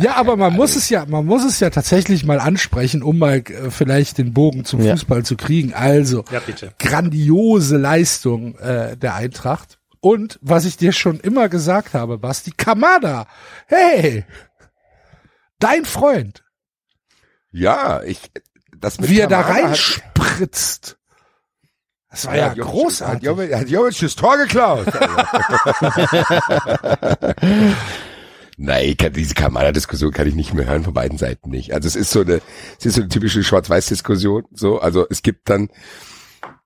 Ja, 0.00 0.14
aber 0.16 0.36
man 0.36 0.52
muss 0.54 0.76
es 0.76 0.88
ja, 0.90 1.04
man 1.06 1.24
muss 1.26 1.44
es 1.44 1.58
ja 1.60 1.70
tatsächlich 1.70 2.24
mal 2.24 2.38
ansprechen, 2.40 3.02
um 3.02 3.18
mal 3.18 3.38
äh, 3.38 3.70
vielleicht 3.70 4.18
den 4.18 4.32
Bogen 4.32 4.64
zum 4.64 4.80
Ja. 4.80 4.92
Fußball 4.92 5.24
zu 5.24 5.36
kriegen. 5.36 5.74
Also, 5.74 6.24
Ja, 6.30 6.38
bitte. 6.40 6.72
grandiose 6.78 7.76
Leistung 7.78 8.56
äh, 8.58 8.96
der 8.96 9.14
Eintracht. 9.16 9.78
Und 10.00 10.38
was 10.42 10.64
ich 10.64 10.76
dir 10.76 10.92
schon 10.92 11.18
immer 11.20 11.48
gesagt 11.48 11.94
habe, 11.94 12.18
Basti, 12.18 12.52
Kamada, 12.56 13.26
hey, 13.66 14.24
dein 15.58 15.84
Freund, 15.84 16.44
Ja, 17.50 18.02
ich, 18.04 18.30
das 18.78 19.00
mit 19.00 19.10
wie 19.10 19.18
er 19.20 19.26
da 19.26 19.42
Kamada 19.42 19.66
reinspritzt. 19.66 20.94
Das 22.10 22.26
war 22.26 22.36
ja, 22.36 22.50
hat 22.50 22.56
Jovic- 22.56 22.64
Hat 22.64 22.70
großartig. 22.72 23.22
Jovic, 23.24 23.54
hat 23.54 23.68
Jovic 23.68 23.98
das 24.00 24.14
Tor 24.14 24.36
geklaut. 24.38 24.86
Nein, 28.60 28.96
kann, 28.96 29.12
diese 29.12 29.34
Kamada-Diskussion 29.34 30.12
kann 30.12 30.26
ich 30.26 30.34
nicht 30.34 30.52
mehr 30.52 30.66
hören, 30.66 30.82
von 30.82 30.92
beiden 30.92 31.16
Seiten 31.16 31.48
nicht. 31.48 31.72
Also 31.72 31.86
es 31.86 31.94
ist 31.94 32.10
so 32.10 32.22
eine, 32.22 32.40
es 32.76 32.86
ist 32.86 32.96
so 32.96 33.02
eine 33.02 33.08
typische 33.08 33.44
Schwarz-Weiß-Diskussion, 33.44 34.46
so. 34.50 34.80
Also 34.80 35.06
es 35.08 35.22
gibt 35.22 35.48
dann 35.48 35.68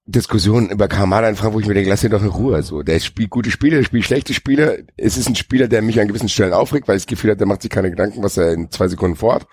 Diskussionen 0.06 0.70
über 0.70 0.88
Kamada 0.88 1.28
in 1.28 1.36
Frankfurt, 1.36 1.54
wo 1.54 1.60
ich 1.60 1.66
mir 1.66 1.74
denke, 1.74 1.90
lass 1.90 2.02
ihn 2.02 2.10
doch 2.10 2.22
in 2.22 2.28
Ruhe, 2.28 2.62
so. 2.62 2.82
Der 2.82 2.98
spielt 2.98 3.28
gute 3.28 3.50
Spiele, 3.50 3.76
der 3.76 3.84
spielt 3.84 4.06
schlechte 4.06 4.32
Spiele. 4.32 4.86
Es 4.96 5.18
ist 5.18 5.28
ein 5.28 5.36
Spieler, 5.36 5.68
der 5.68 5.82
mich 5.82 6.00
an 6.00 6.08
gewissen 6.08 6.30
Stellen 6.30 6.54
aufregt, 6.54 6.88
weil 6.88 6.96
ich 6.96 7.02
das 7.02 7.10
Gefühl 7.10 7.30
habe, 7.30 7.38
der 7.38 7.46
macht 7.46 7.60
sich 7.60 7.70
keine 7.70 7.90
Gedanken, 7.90 8.22
was 8.22 8.38
er 8.38 8.54
in 8.54 8.70
zwei 8.70 8.88
Sekunden 8.88 9.16
vorhat. 9.16 9.46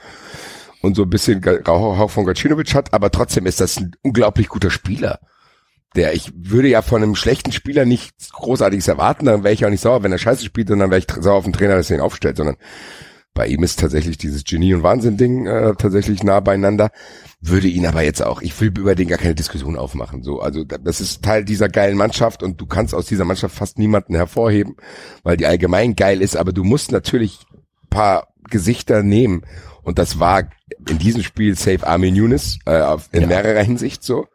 Und 0.82 0.96
so 0.96 1.04
ein 1.04 1.10
bisschen 1.10 1.44
Hauch 1.68 2.10
von 2.10 2.26
Gacinovic 2.26 2.74
hat, 2.74 2.94
aber 2.94 3.12
trotzdem 3.12 3.48
ist 3.48 3.60
das 3.60 3.76
ein 3.76 3.98
unglaublich 4.02 4.48
guter 4.48 4.70
Spieler 4.70 5.20
der 5.96 6.14
ich 6.14 6.32
würde 6.36 6.68
ja 6.68 6.82
von 6.82 7.02
einem 7.02 7.16
schlechten 7.16 7.52
Spieler 7.52 7.86
nichts 7.86 8.32
Großartiges 8.32 8.88
erwarten, 8.88 9.26
dann 9.26 9.44
wäre 9.44 9.54
ich 9.54 9.66
auch 9.66 9.70
nicht 9.70 9.82
sauer, 9.82 10.04
wenn 10.04 10.12
er 10.12 10.18
scheiße 10.18 10.46
spielt 10.46 10.70
und 10.72 10.80
dann 10.80 10.92
wäre 10.92 11.00
ich 11.00 11.08
sauer 11.20 11.36
auf 11.38 11.44
den 11.46 11.54
Trainer, 11.54 11.76
dass 11.76 11.90
er 11.90 11.98
ihn 11.98 12.02
aufstellt, 12.02 12.38
sondern 12.38 12.58
bei 13.34 13.48
ihm 13.48 13.64
ist 13.64 13.80
tatsächlich 13.80 14.18
dieses 14.18 14.44
Genie- 14.44 14.74
und 14.74 14.84
Wahnsinn-Ding 14.84 15.46
äh, 15.46 15.74
tatsächlich 15.78 16.24
nah 16.24 16.40
beieinander. 16.42 16.90
Würde 17.42 17.68
ihn 17.68 17.86
aber 17.86 18.02
jetzt 18.02 18.22
auch, 18.22 18.42
ich 18.42 18.60
will 18.60 18.68
über 18.68 18.96
den 18.96 19.08
gar 19.08 19.18
keine 19.18 19.36
Diskussion 19.36 19.78
aufmachen. 19.78 20.24
So, 20.24 20.42
also 20.42 20.64
da- 20.66 20.78
das 20.78 21.00
ist 21.00 21.24
Teil 21.24 21.46
dieser 21.46 21.70
geilen 21.70 21.96
Mannschaft 21.96 22.44
und 22.44 22.60
du 22.60 22.66
kannst 22.66 22.94
aus 22.94 23.06
dieser 23.06 23.24
Mannschaft 23.26 23.56
fast 23.56 23.78
niemanden 23.80 24.16
hervorheben, 24.16 24.76
weil 25.24 25.38
die 25.38 25.46
allgemein 25.46 25.96
geil 25.96 26.22
ist, 26.22 26.36
aber 26.36 26.52
du 26.52 26.64
musst 26.64 26.92
natürlich 26.92 27.40
paar 27.90 28.28
Gesichter 28.50 29.04
nehmen. 29.04 29.44
Und 29.84 30.00
das 30.00 30.20
war 30.20 30.50
in 30.90 30.98
diesem 31.00 31.24
Spiel 31.24 31.56
Safe 31.56 31.86
Armin 31.88 32.16
Younes 32.16 32.60
äh, 32.66 32.98
in 33.12 33.28
mehrerer 33.28 33.64
Hinsicht 33.64 34.04
so. 34.04 34.28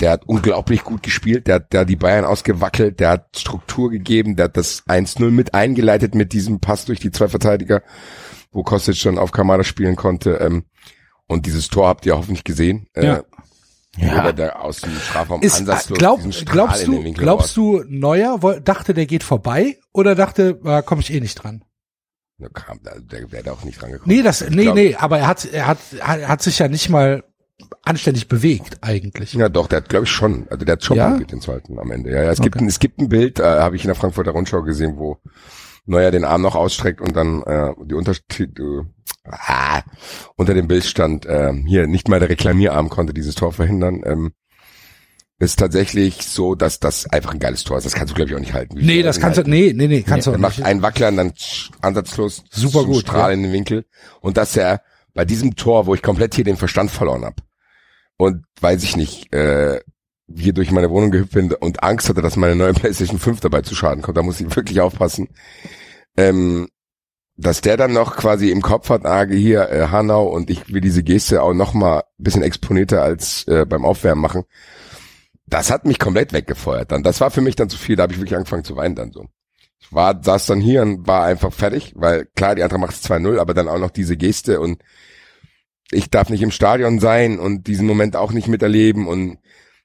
Der 0.00 0.12
hat 0.12 0.24
unglaublich 0.26 0.82
gut 0.82 1.02
gespielt, 1.02 1.46
der 1.46 1.56
hat, 1.56 1.72
der 1.72 1.80
hat 1.80 1.88
die 1.88 1.96
Bayern 1.96 2.24
ausgewackelt, 2.24 3.00
der 3.00 3.10
hat 3.10 3.36
Struktur 3.38 3.90
gegeben, 3.90 4.34
der 4.36 4.44
hat 4.44 4.56
das 4.56 4.82
1-0 4.88 5.30
mit 5.30 5.52
eingeleitet 5.54 6.14
mit 6.14 6.32
diesem 6.32 6.58
Pass 6.60 6.86
durch 6.86 7.00
die 7.00 7.10
zwei 7.10 7.28
Verteidiger, 7.28 7.82
wo 8.50 8.62
Kostic 8.62 8.96
schon 8.96 9.18
auf 9.18 9.30
Kamada 9.32 9.62
spielen 9.64 9.96
konnte. 9.96 10.36
Ähm, 10.36 10.64
und 11.26 11.44
dieses 11.46 11.68
Tor 11.68 11.88
habt 11.88 12.06
ihr 12.06 12.16
hoffentlich 12.16 12.44
gesehen. 12.44 12.86
Äh, 12.94 13.04
Ja. 13.06 13.22
ja. 13.98 14.32
Der 14.32 14.62
aus 14.64 14.80
dem 14.80 14.94
Strafraum 14.94 15.42
Ist, 15.42 15.58
ansatzlos 15.58 15.98
glaub, 15.98 16.16
diesen 16.16 16.32
Strahl 16.32 16.54
glaubst 16.54 16.86
du, 16.86 17.12
glaubst 17.12 17.56
du, 17.56 17.84
Neuer 17.88 18.38
dachte, 18.64 18.94
der 18.94 19.06
geht 19.06 19.22
vorbei 19.22 19.76
oder 19.92 20.14
dachte, 20.14 20.60
äh, 20.64 20.82
komme 20.82 21.02
ich 21.02 21.12
eh 21.12 21.20
nicht 21.20 21.34
dran? 21.36 21.62
Da 22.38 22.48
kam, 22.48 22.80
da- 22.82 22.98
der 22.98 23.30
wäre 23.30 23.42
da 23.42 23.52
auch 23.52 23.64
nicht 23.64 23.82
rangekommen. 23.82 24.16
Nee, 24.16 24.22
das, 24.22 24.48
nee, 24.48 24.62
glaub- 24.62 24.74
nee, 24.74 24.94
aber 24.94 25.18
er 25.18 25.26
hat, 25.26 25.44
er 25.44 25.66
hat, 25.66 25.78
er 25.98 26.28
hat 26.28 26.40
sich 26.42 26.58
ja 26.58 26.68
nicht 26.68 26.88
mal 26.88 27.22
anständig 27.82 28.28
bewegt, 28.28 28.78
eigentlich. 28.82 29.32
Ja, 29.34 29.48
doch, 29.48 29.66
der 29.66 29.78
hat, 29.78 29.88
glaube 29.88 30.04
ich, 30.04 30.10
schon. 30.10 30.46
Also 30.50 30.64
der 30.64 30.72
hat 30.74 30.84
schon 30.84 30.96
Ja? 30.96 31.18
den 31.18 31.40
zweiten 31.40 31.78
am 31.78 31.90
Ende. 31.90 32.10
Ja, 32.10 32.22
ja 32.24 32.30
es 32.30 32.40
gibt 32.40 32.56
Okay. 32.56 32.64
ein, 32.64 32.68
es 32.68 32.78
gibt 32.78 32.98
ein 33.00 33.08
Bild, 33.08 33.38
äh, 33.40 33.44
habe 33.44 33.76
ich 33.76 33.82
in 33.84 33.88
der 33.88 33.94
Frankfurter 33.94 34.32
Rundschau 34.32 34.62
gesehen, 34.62 34.94
wo 34.96 35.18
Neuer 35.86 36.10
den 36.10 36.24
Arm 36.24 36.42
noch 36.42 36.54
ausstreckt 36.56 37.00
und 37.00 37.16
dann 37.16 37.42
äh, 37.42 37.72
die 37.84 37.94
Untertitel 37.94 38.84
ah, 39.24 39.80
unter 40.36 40.54
dem 40.54 40.68
Bild 40.68 40.84
stand, 40.84 41.26
äh, 41.26 41.52
hier 41.66 41.86
nicht 41.86 42.08
mal 42.08 42.20
der 42.20 42.28
Reklamierarm 42.28 42.88
konnte 42.90 43.14
dieses 43.14 43.34
Tor 43.34 43.52
verhindern. 43.52 44.02
Ähm, 44.04 44.32
ist 45.38 45.58
tatsächlich 45.58 46.26
so, 46.26 46.54
dass 46.54 46.80
das 46.80 47.06
einfach 47.10 47.32
ein 47.32 47.38
geiles 47.38 47.64
Tor 47.64 47.78
ist. 47.78 47.84
Das 47.84 47.94
kannst 47.94 48.10
du, 48.10 48.14
glaube 48.14 48.30
ich, 48.30 48.36
auch 48.36 48.40
nicht 48.40 48.52
halten. 48.52 48.76
Wie 48.76 48.84
Nee, 48.84 49.02
das 49.02 49.18
kannst 49.20 49.38
du, 49.38 49.40
halten. 49.40 49.50
nee, 49.50 49.72
nee, 49.74 49.88
nee, 49.88 50.02
kannst 50.02 50.26
Er 50.26 50.32
du 50.32 50.36
auch 50.36 50.40
macht 50.40 50.58
nicht. 50.58 50.66
einen 50.66 50.82
Wackler 50.82 51.08
und 51.08 51.16
dann 51.16 51.32
ansatzlos 51.80 52.44
Super 52.50 52.84
gut, 52.84 53.00
Strahl 53.00 53.30
ja. 53.30 53.34
in 53.34 53.42
den 53.44 53.52
Winkel. 53.52 53.86
Und 54.20 54.36
dass 54.36 54.54
er 54.56 54.82
bei 55.14 55.24
diesem 55.24 55.56
Tor, 55.56 55.86
wo 55.86 55.94
ich 55.94 56.02
komplett 56.02 56.34
hier 56.34 56.44
den 56.44 56.58
Verstand 56.58 56.90
verloren 56.90 57.24
hab 57.24 57.36
und 58.20 58.44
weiß 58.60 58.82
ich 58.82 58.96
nicht, 58.96 59.32
äh, 59.32 59.80
hier 60.32 60.52
durch 60.52 60.70
meine 60.70 60.90
Wohnung 60.90 61.10
gehüpft 61.10 61.32
bin 61.32 61.52
und 61.52 61.82
Angst 61.82 62.08
hatte, 62.08 62.22
dass 62.22 62.36
meine 62.36 62.54
neue 62.54 62.72
PlayStation 62.74 63.18
5 63.18 63.40
dabei 63.40 63.62
zu 63.62 63.74
Schaden 63.74 64.02
kommt, 64.02 64.16
da 64.16 64.22
muss 64.22 64.40
ich 64.40 64.54
wirklich 64.54 64.80
aufpassen. 64.80 65.28
Ähm, 66.16 66.68
dass 67.36 67.62
der 67.62 67.78
dann 67.78 67.94
noch 67.94 68.16
quasi 68.16 68.50
im 68.50 68.60
Kopf 68.60 68.90
hat, 68.90 69.06
ah, 69.06 69.24
hier, 69.26 69.70
äh, 69.70 69.88
Hanau 69.88 70.28
und 70.28 70.50
ich 70.50 70.72
will 70.72 70.82
diese 70.82 71.02
Geste 71.02 71.42
auch 71.42 71.54
noch 71.54 71.72
mal 71.72 72.02
bisschen 72.18 72.42
exponierter 72.42 73.02
als 73.02 73.48
äh, 73.48 73.64
beim 73.64 73.84
Aufwärmen 73.84 74.20
machen. 74.20 74.44
Das 75.46 75.70
hat 75.70 75.86
mich 75.86 75.98
komplett 75.98 76.32
weggefeuert 76.32 76.92
dann. 76.92 77.02
Das 77.02 77.20
war 77.20 77.30
für 77.30 77.40
mich 77.40 77.56
dann 77.56 77.70
zu 77.70 77.78
viel, 77.78 77.96
da 77.96 78.02
habe 78.04 78.12
ich 78.12 78.18
wirklich 78.18 78.36
angefangen 78.36 78.64
zu 78.64 78.76
weinen 78.76 78.94
dann 78.94 79.12
so. 79.12 79.26
Ich 79.80 79.92
war, 79.92 80.22
saß 80.22 80.46
dann 80.46 80.60
hier 80.60 80.82
und 80.82 81.06
war 81.06 81.24
einfach 81.24 81.52
fertig, 81.52 81.94
weil 81.96 82.26
klar, 82.36 82.54
die 82.54 82.62
andere 82.62 82.78
macht 82.78 82.94
es 82.94 83.10
2-0, 83.10 83.38
aber 83.38 83.54
dann 83.54 83.68
auch 83.68 83.78
noch 83.78 83.90
diese 83.90 84.18
Geste 84.18 84.60
und 84.60 84.82
ich 85.90 86.10
darf 86.10 86.30
nicht 86.30 86.42
im 86.42 86.50
Stadion 86.50 87.00
sein 87.00 87.38
und 87.38 87.66
diesen 87.66 87.86
Moment 87.86 88.16
auch 88.16 88.32
nicht 88.32 88.48
miterleben 88.48 89.06
und 89.06 89.38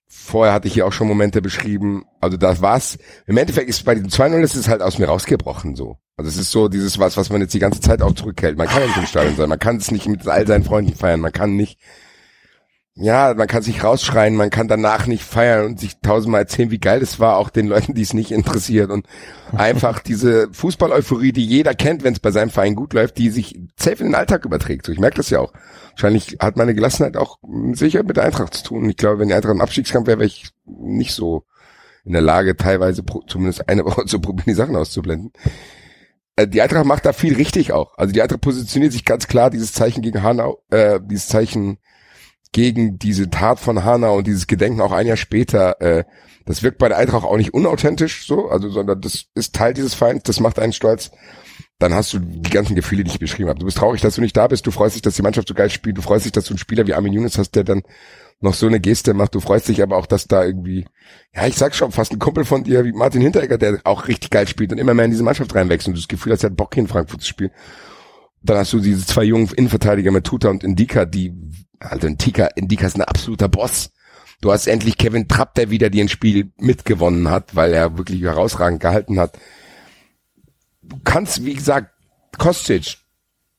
vorher 0.08 0.54
hatte 0.54 0.68
ich 0.68 0.74
hier 0.74 0.86
auch 0.86 0.94
schon 0.94 1.08
Momente 1.08 1.42
beschrieben, 1.42 2.06
also 2.22 2.38
das 2.38 2.62
war's. 2.62 2.98
Im 3.26 3.38
Endeffekt 3.38 3.70
ist 3.70 3.84
bei 3.86 3.96
diesem 3.96 4.10
2-0 4.10 4.42
ist 4.42 4.56
es 4.56 4.68
halt 4.68 4.82
aus 4.82 4.98
mir 4.98 5.08
rausgebrochen 5.08 5.76
so. 5.76 5.98
Also 6.18 6.30
es 6.30 6.38
ist 6.38 6.52
so 6.52 6.70
dieses 6.70 7.00
was, 7.00 7.18
was 7.18 7.30
man 7.30 7.42
jetzt 7.42 7.54
die 7.54 7.60
ganze 7.60 7.82
Zeit 7.82 8.02
auch 8.02 8.14
zurückhält. 8.14 8.58
Man 8.58 8.68
kann 8.68 8.84
nicht 8.84 8.98
im 8.98 9.06
Stadion 9.06 9.36
sein, 9.36 9.50
man 9.50 9.60
kann 9.60 9.78
es 9.78 9.92
nicht 9.92 10.08
mit 10.08 10.28
all 10.28 10.48
seinen 10.48 10.64
Freunden 10.64 10.96
feiern, 10.96 11.20
man 11.20 11.32
kann 11.32 11.56
nicht 11.56 11.80
ja, 12.98 13.34
man 13.36 13.48
kann 13.48 13.62
sich 13.62 13.84
rausschreien, 13.84 14.36
man 14.38 14.50
kann 14.50 14.70
danach 14.70 15.06
nicht 15.06 15.24
feiern 15.24 15.66
und 15.66 15.80
sich 15.82 16.00
tausendmal 16.00 16.42
erzählen, 16.42 16.72
wie 16.72 16.80
geil 16.80 17.02
es 17.02 17.20
war, 17.20 17.36
auch 17.38 17.50
den 17.50 17.68
Leuten, 17.68 17.94
die 17.94 18.02
es 18.02 18.14
nicht 18.14 18.32
interessiert 18.32 18.90
und 18.90 19.06
einfach 19.54 20.00
diese 20.00 20.48
Fußball-Euphorie, 20.54 21.34
die 21.34 21.46
jeder 21.46 21.74
kennt, 21.74 22.06
wenn 22.06 22.14
es 22.14 22.22
bei 22.22 22.32
seinem 22.32 22.52
Verein 22.52 22.74
gut 22.76 22.94
läuft, 22.94 23.18
die 23.18 23.30
sich 23.30 23.60
safe 23.78 23.98
in 23.98 24.08
den 24.12 24.16
Alltag 24.16 24.46
überträgt. 24.46 24.86
So, 24.86 24.94
ich 24.94 25.00
merke 25.00 25.18
das 25.18 25.30
ja 25.30 25.40
auch. 25.40 25.52
Wahrscheinlich 25.92 26.38
hat 26.40 26.56
meine 26.56 26.74
Gelassenheit 26.74 27.18
auch 27.18 27.38
sicher 27.74 28.04
mit 28.04 28.16
der 28.16 28.24
Eintracht 28.24 28.54
zu 28.54 28.64
tun. 28.64 28.90
Ich 28.90 28.96
glaube, 28.96 29.20
wenn 29.20 29.28
die 29.28 29.34
Eintracht 29.34 29.56
im 29.56 29.62
Abstiegskampf 29.62 30.08
wäre, 30.08 30.20
wäre 30.20 30.28
ich 30.28 30.52
nicht 30.66 31.14
so 31.14 31.44
in 32.06 32.14
der 32.14 32.22
Lage, 32.22 32.56
teilweise 32.56 33.04
pro, 33.04 33.24
zumindest 33.28 33.68
eine 33.68 33.84
Woche 33.86 34.06
zu 34.06 34.22
probieren, 34.22 34.46
die 34.48 34.54
Sachen 34.54 34.76
auszublenden. 34.78 35.34
Äh, 36.38 36.48
Die 36.48 36.62
Eintracht 36.62 36.86
macht 36.86 37.06
da 37.06 37.12
viel 37.12 37.36
richtig 37.36 37.74
auch. 37.74 37.98
Also 37.98 38.14
die 38.14 38.22
Eintracht 38.22 38.42
positioniert 38.42 38.94
sich 38.94 39.04
ganz 39.04 39.28
klar, 39.28 39.50
dieses 39.50 39.74
Zeichen 39.74 40.02
gegen 40.02 40.24
Hanau, 40.24 40.64
äh, 40.70 41.00
dieses 41.04 41.28
Zeichen 41.28 41.78
gegen 42.56 42.98
diese 42.98 43.30
Tat 43.30 43.60
von 43.60 43.84
Hanau 43.84 44.16
und 44.16 44.28
dieses 44.28 44.48
Gedenken 44.48 44.80
auch 44.80 44.94
ein 44.94 45.08
Jahr 45.08 45.18
später, 45.18 45.82
äh, 45.82 46.06
das 46.46 46.64
wirkt 46.64 46.78
bei 46.78 46.88
der 46.88 46.98
Eintracht 46.98 47.26
auch 47.26 47.36
nicht 47.36 47.54
unauthentisch 47.54 48.26
so, 48.26 48.48
also 48.48 48.70
sondern 48.70 49.02
das 49.02 49.26
ist 49.36 49.54
Teil 49.54 49.74
dieses 49.74 49.94
Feinds, 49.94 50.24
das 50.24 50.40
macht 50.40 50.58
einen 50.58 50.72
stolz. 50.72 51.12
Dann 51.80 51.94
hast 51.94 52.14
du 52.14 52.20
die 52.20 52.50
ganzen 52.50 52.74
Gefühle, 52.74 53.04
die 53.04 53.10
ich 53.10 53.20
beschrieben 53.20 53.50
habe. 53.50 53.60
Du 53.60 53.66
bist 53.66 53.78
traurig, 53.78 54.00
dass 54.00 54.16
du 54.16 54.22
nicht 54.22 54.38
da 54.38 54.48
bist, 54.48 54.66
du 54.66 54.72
freust 54.72 54.96
dich, 54.96 55.02
dass 55.02 55.18
die 55.18 55.22
Mannschaft 55.22 55.50
so 55.50 55.54
geil 55.54 55.70
spielt, 55.70 55.98
du 55.98 56.02
freust 56.02 56.24
dich, 56.24 56.32
dass 56.32 56.46
du 56.46 56.54
einen 56.54 56.58
Spieler 56.58 56.88
wie 56.88 56.94
Armin 56.94 57.12
Younes 57.12 57.38
hast, 57.38 57.56
der 57.56 57.66
dann 57.66 57.84
noch 58.40 58.54
so 58.54 58.68
eine 58.68 58.80
Geste 58.80 59.14
macht, 59.14 59.36
du 59.36 59.42
freust 59.42 59.68
dich 59.68 59.84
aber 59.84 59.98
auch, 59.98 60.06
dass 60.06 60.30
da 60.30 60.46
irgendwie, 60.46 60.86
ja, 61.36 61.48
ich 61.48 61.58
sag 61.58 61.76
schon, 61.76 61.92
fast 61.92 62.14
ein 62.14 62.20
Kumpel 62.20 62.46
von 62.46 62.64
dir 62.64 62.86
wie 62.86 62.94
Martin 62.94 63.22
Hinteregger, 63.22 63.58
der 63.58 63.82
auch 63.84 64.08
richtig 64.08 64.30
geil 64.30 64.48
spielt 64.48 64.72
und 64.72 64.78
immer 64.78 64.94
mehr 64.94 65.04
in 65.04 65.12
diese 65.12 65.24
Mannschaft 65.24 65.54
reinwächst 65.54 65.90
und 65.90 65.96
du 65.96 66.00
das 66.00 66.08
Gefühl 66.08 66.32
hast, 66.32 66.44
er 66.46 66.52
hat 66.52 66.56
Bock 66.56 66.74
hier 66.74 66.84
in 66.84 66.88
Frankfurt 66.88 67.20
zu 67.20 67.28
spielen. 67.28 67.52
Dann 68.42 68.58
hast 68.58 68.72
du 68.72 68.80
diese 68.80 69.06
zwei 69.06 69.24
jungen 69.24 69.50
Innenverteidiger 69.50 70.12
mit 70.12 70.24
Tuta 70.24 70.50
und 70.50 70.64
Indika, 70.64 71.04
die, 71.04 71.34
also 71.90 72.08
Indika, 72.08 72.48
Indika 72.56 72.88
ist 72.88 72.98
ein 72.98 73.02
absoluter 73.02 73.48
Boss. 73.48 73.92
Du 74.42 74.52
hast 74.52 74.68
endlich 74.68 74.98
Kevin 74.98 75.28
Trapp, 75.28 75.56
der 75.56 75.70
wieder 75.70 75.90
dir 75.90 76.04
ein 76.04 76.10
Spiel 76.10 76.52
mitgewonnen 76.58 77.30
hat, 77.30 77.56
weil 77.56 77.74
er 77.74 77.98
wirklich 77.98 78.22
herausragend 78.22 78.82
gehalten 78.82 79.20
hat. 79.20 79.38
Du 80.82 81.00
kannst, 81.04 81.44
wie 81.46 81.54
gesagt, 81.54 81.92
Kostic, 82.38 82.98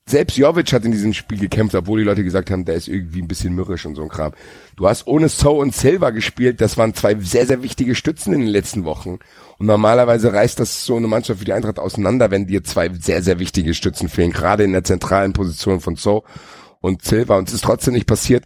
selbst 0.09 0.37
Jovic 0.37 0.73
hat 0.73 0.85
in 0.85 0.93
diesem 0.93 1.13
Spiel 1.13 1.39
gekämpft, 1.39 1.75
obwohl 1.75 1.99
die 1.99 2.05
Leute 2.05 2.23
gesagt 2.23 2.51
haben, 2.53 2.65
der 2.65 2.77
ist 2.77 2.87
irgendwie 2.87 3.21
ein 3.21 3.27
bisschen 3.27 3.55
mürrisch 3.55 3.85
und 3.87 3.97
so 3.97 4.03
ein 4.03 4.09
Kram. 4.09 4.33
Du 4.77 4.87
hast 4.89 5.09
ohne 5.09 5.29
So 5.29 5.59
und 5.59 5.75
Silva 5.75 6.11
gespielt, 6.11 6.61
das 6.61 6.79
waren 6.79 6.95
zwei 6.95 7.17
sehr, 7.17 7.45
sehr 7.45 7.63
wichtige 7.65 7.97
Stützen 7.97 8.33
in 8.33 8.41
den 8.41 8.49
letzten 8.49 8.85
Wochen. 8.85 9.19
Und 9.59 9.67
normalerweise 9.67 10.33
reißt 10.33 10.61
das 10.61 10.85
so 10.87 10.97
eine 10.97 11.09
Mannschaft 11.09 11.41
wie 11.41 11.45
die 11.45 11.53
Eintracht 11.53 11.81
auseinander, 11.81 12.31
wenn 12.31 12.47
dir 12.47 12.63
zwei 12.63 12.89
sehr, 12.91 13.21
sehr 13.25 13.41
wichtige 13.41 13.75
Stützen 13.75 14.09
fehlen, 14.09 14.31
gerade 14.31 14.63
in 14.63 14.73
der 14.73 14.85
zentralen 14.85 15.33
Position 15.33 15.81
von 15.81 15.97
So 15.97 16.23
und 16.87 17.05
Silva. 17.05 17.37
Und 17.37 17.49
es 17.49 17.55
ist 17.55 17.65
trotzdem 17.65 17.95
nicht 17.95 18.07
passiert. 18.07 18.45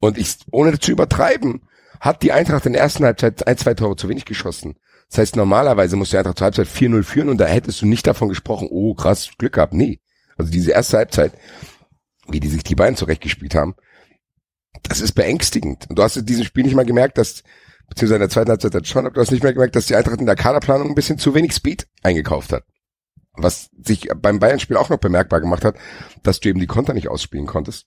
Und 0.00 0.18
ich, 0.18 0.36
ohne 0.50 0.78
zu 0.78 0.90
übertreiben, 0.90 1.62
hat 2.00 2.22
die 2.22 2.32
Eintracht 2.32 2.66
in 2.66 2.72
der 2.72 2.82
ersten 2.82 3.04
Halbzeit 3.04 3.46
ein, 3.46 3.58
zwei 3.58 3.74
Tore 3.74 3.96
zu 3.96 4.08
wenig 4.08 4.24
geschossen. 4.24 4.76
Das 5.08 5.18
heißt, 5.18 5.36
normalerweise 5.36 5.96
muss 5.96 6.10
die 6.10 6.16
Eintracht 6.16 6.38
zur 6.38 6.46
Halbzeit 6.46 6.68
4-0 6.68 7.02
führen 7.02 7.28
und 7.28 7.38
da 7.38 7.44
hättest 7.44 7.82
du 7.82 7.86
nicht 7.86 8.06
davon 8.06 8.30
gesprochen, 8.30 8.68
oh 8.70 8.94
krass, 8.94 9.30
Glück 9.38 9.52
gehabt. 9.52 9.74
Nee. 9.74 10.00
Also 10.38 10.50
diese 10.50 10.72
erste 10.72 10.96
Halbzeit, 10.96 11.32
wie 12.28 12.40
die 12.40 12.48
sich 12.48 12.64
die 12.64 12.74
beiden 12.74 12.96
zurechtgespielt 12.96 13.54
haben, 13.54 13.74
das 14.84 15.00
ist 15.02 15.12
beängstigend. 15.12 15.86
Und 15.90 15.98
du 15.98 16.02
hast 16.02 16.16
in 16.16 16.24
diesem 16.24 16.44
Spiel 16.44 16.64
nicht 16.64 16.74
mal 16.74 16.86
gemerkt, 16.86 17.18
dass, 17.18 17.42
beziehungsweise 17.90 18.16
in 18.16 18.20
der 18.20 18.30
zweiten 18.30 18.50
Halbzeit 18.50 18.74
hat 18.74 18.86
schon, 18.86 19.04
aber 19.04 19.14
du 19.14 19.20
hast 19.20 19.30
nicht 19.30 19.42
mehr 19.42 19.52
gemerkt, 19.52 19.76
dass 19.76 19.86
die 19.86 19.94
Eintracht 19.94 20.18
in 20.18 20.26
der 20.26 20.34
Kaderplanung 20.34 20.88
ein 20.88 20.94
bisschen 20.94 21.18
zu 21.18 21.34
wenig 21.34 21.52
Speed 21.52 21.86
eingekauft 22.02 22.52
hat. 22.52 22.64
Was 23.34 23.70
sich 23.82 24.08
beim 24.14 24.38
Bayern-Spiel 24.38 24.76
auch 24.76 24.90
noch 24.90 24.98
bemerkbar 24.98 25.40
gemacht 25.40 25.64
hat, 25.64 25.76
dass 26.22 26.40
du 26.40 26.50
eben 26.50 26.60
die 26.60 26.66
Konter 26.66 26.92
nicht 26.92 27.08
ausspielen 27.08 27.46
konntest. 27.46 27.86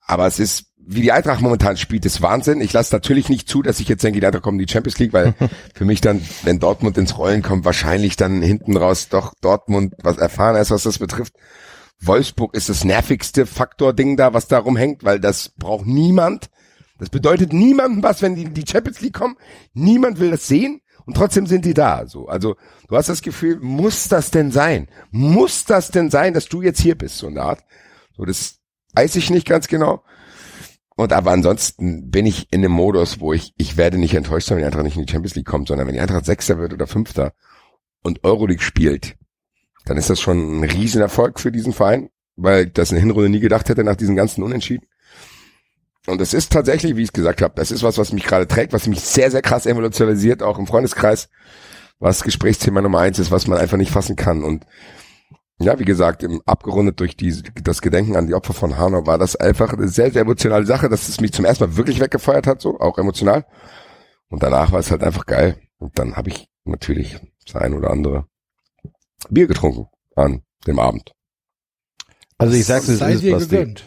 Aber 0.00 0.26
es 0.26 0.38
ist, 0.38 0.66
wie 0.78 1.02
die 1.02 1.12
Eintracht 1.12 1.42
momentan 1.42 1.76
spielt, 1.76 2.06
ist 2.06 2.22
Wahnsinn. 2.22 2.62
Ich 2.62 2.72
lasse 2.72 2.94
natürlich 2.94 3.28
nicht 3.28 3.46
zu, 3.48 3.62
dass 3.62 3.78
ich 3.78 3.88
jetzt 3.88 4.02
denke, 4.02 4.20
die 4.20 4.26
Eintracht 4.26 4.42
kommt 4.42 4.58
in 4.58 4.66
die 4.66 4.72
Champions 4.72 4.98
League, 4.98 5.12
weil 5.12 5.34
für 5.74 5.84
mich 5.84 6.00
dann, 6.00 6.22
wenn 6.44 6.60
Dortmund 6.60 6.96
ins 6.96 7.18
Rollen 7.18 7.42
kommt, 7.42 7.66
wahrscheinlich 7.66 8.16
dann 8.16 8.40
hinten 8.40 8.76
raus 8.76 9.08
doch 9.10 9.34
Dortmund 9.42 9.94
was 10.02 10.16
erfahren 10.16 10.56
ist, 10.56 10.70
was 10.70 10.84
das 10.84 10.98
betrifft. 10.98 11.34
Wolfsburg 12.00 12.54
ist 12.54 12.68
das 12.68 12.84
nervigste 12.84 13.44
Faktor-Ding 13.44 14.16
da, 14.16 14.32
was 14.32 14.48
da 14.48 14.58
rumhängt, 14.58 15.04
weil 15.04 15.20
das 15.20 15.50
braucht 15.50 15.86
niemand. 15.86 16.48
Das 16.98 17.10
bedeutet 17.10 17.52
niemandem 17.52 18.02
was, 18.02 18.22
wenn 18.22 18.34
die 18.34 18.44
in 18.44 18.54
die 18.54 18.64
Champions 18.66 19.00
League 19.00 19.14
kommen. 19.14 19.36
Niemand 19.74 20.20
will 20.20 20.30
das 20.30 20.46
sehen 20.46 20.80
und 21.08 21.14
trotzdem 21.14 21.46
sind 21.46 21.64
die 21.64 21.72
da. 21.72 22.06
So, 22.06 22.28
also 22.28 22.56
du 22.86 22.94
hast 22.94 23.08
das 23.08 23.22
Gefühl, 23.22 23.58
muss 23.60 24.08
das 24.08 24.30
denn 24.30 24.52
sein? 24.52 24.88
Muss 25.10 25.64
das 25.64 25.90
denn 25.90 26.10
sein, 26.10 26.34
dass 26.34 26.50
du 26.50 26.60
jetzt 26.60 26.82
hier 26.82 26.98
bist, 26.98 27.16
so 27.16 27.28
eine 27.28 27.40
Art? 27.40 27.64
So, 28.14 28.26
das 28.26 28.58
weiß 28.92 29.16
ich 29.16 29.30
nicht 29.30 29.46
ganz 29.46 29.68
genau. 29.68 30.04
Und 30.96 31.14
aber 31.14 31.30
ansonsten 31.30 32.10
bin 32.10 32.26
ich 32.26 32.52
in 32.52 32.60
dem 32.60 32.72
Modus, 32.72 33.20
wo 33.20 33.32
ich, 33.32 33.54
ich 33.56 33.78
werde 33.78 33.96
nicht 33.96 34.12
enttäuscht 34.12 34.48
sein, 34.48 34.56
wenn 34.56 34.64
die 34.64 34.66
Eintracht 34.66 34.84
nicht 34.84 34.98
in 34.98 35.06
die 35.06 35.10
Champions 35.10 35.34
League 35.34 35.46
kommt, 35.46 35.68
sondern 35.68 35.86
wenn 35.86 35.94
die 35.94 36.00
Eintracht 36.00 36.26
Sechster 36.26 36.58
wird 36.58 36.74
oder 36.74 36.86
Fünfter 36.86 37.32
und 38.02 38.22
Euroleague 38.22 38.62
spielt, 38.62 39.16
dann 39.86 39.96
ist 39.96 40.10
das 40.10 40.20
schon 40.20 40.60
ein 40.60 40.64
Riesenerfolg 40.64 41.40
für 41.40 41.50
diesen 41.50 41.72
Verein, 41.72 42.10
weil 42.36 42.66
das 42.66 42.90
in 42.90 42.96
der 42.96 43.04
Hinrunde 43.04 43.30
nie 43.30 43.40
gedacht 43.40 43.70
hätte 43.70 43.82
nach 43.82 43.96
diesen 43.96 44.14
ganzen 44.14 44.42
Unentschieden. 44.42 44.86
Und 46.08 46.20
es 46.20 46.34
ist 46.34 46.52
tatsächlich, 46.52 46.96
wie 46.96 47.02
ich 47.02 47.08
es 47.08 47.12
gesagt 47.12 47.42
habe, 47.42 47.54
das 47.56 47.70
ist 47.70 47.82
was, 47.82 47.98
was 47.98 48.12
mich 48.12 48.24
gerade 48.24 48.46
trägt, 48.46 48.72
was 48.72 48.86
mich 48.86 49.00
sehr, 49.00 49.30
sehr 49.30 49.42
krass 49.42 49.66
emotionalisiert, 49.66 50.42
auch 50.42 50.58
im 50.58 50.66
Freundeskreis, 50.66 51.28
was 51.98 52.22
Gesprächsthema 52.22 52.80
Nummer 52.80 53.00
eins 53.00 53.18
ist, 53.18 53.30
was 53.30 53.46
man 53.46 53.58
einfach 53.58 53.76
nicht 53.76 53.90
fassen 53.90 54.16
kann. 54.16 54.42
Und 54.42 54.64
ja, 55.60 55.78
wie 55.78 55.84
gesagt, 55.84 56.22
im, 56.22 56.40
abgerundet 56.46 57.00
durch 57.00 57.16
die, 57.16 57.42
das 57.62 57.82
Gedenken 57.82 58.16
an 58.16 58.26
die 58.26 58.34
Opfer 58.34 58.54
von 58.54 58.78
Hanau 58.78 59.06
war 59.06 59.18
das 59.18 59.36
einfach 59.36 59.72
eine 59.72 59.88
sehr, 59.88 60.12
sehr 60.12 60.22
emotionale 60.22 60.66
Sache, 60.66 60.88
dass 60.88 61.08
es 61.08 61.20
mich 61.20 61.32
zum 61.32 61.44
ersten 61.44 61.64
Mal 61.64 61.76
wirklich 61.76 62.00
weggefeuert 62.00 62.46
hat, 62.46 62.60
so, 62.60 62.78
auch 62.78 62.98
emotional. 62.98 63.44
Und 64.28 64.42
danach 64.42 64.72
war 64.72 64.80
es 64.80 64.90
halt 64.90 65.02
einfach 65.02 65.26
geil. 65.26 65.56
Und 65.78 65.98
dann 65.98 66.16
habe 66.16 66.28
ich 66.28 66.48
natürlich 66.64 67.18
das 67.44 67.56
ein 67.60 67.74
oder 67.74 67.90
andere 67.90 68.26
Bier 69.30 69.46
getrunken 69.46 69.88
an 70.14 70.42
dem 70.66 70.78
Abend. 70.78 71.12
Also 72.36 72.54
ich 72.54 72.66
sag's 72.66 72.88
es 72.88 72.98
Sei 72.98 73.12
ist, 73.14 73.22
dir 73.22 73.34
was, 73.34 73.48
die, 73.48 73.56
gegönnt. 73.56 73.84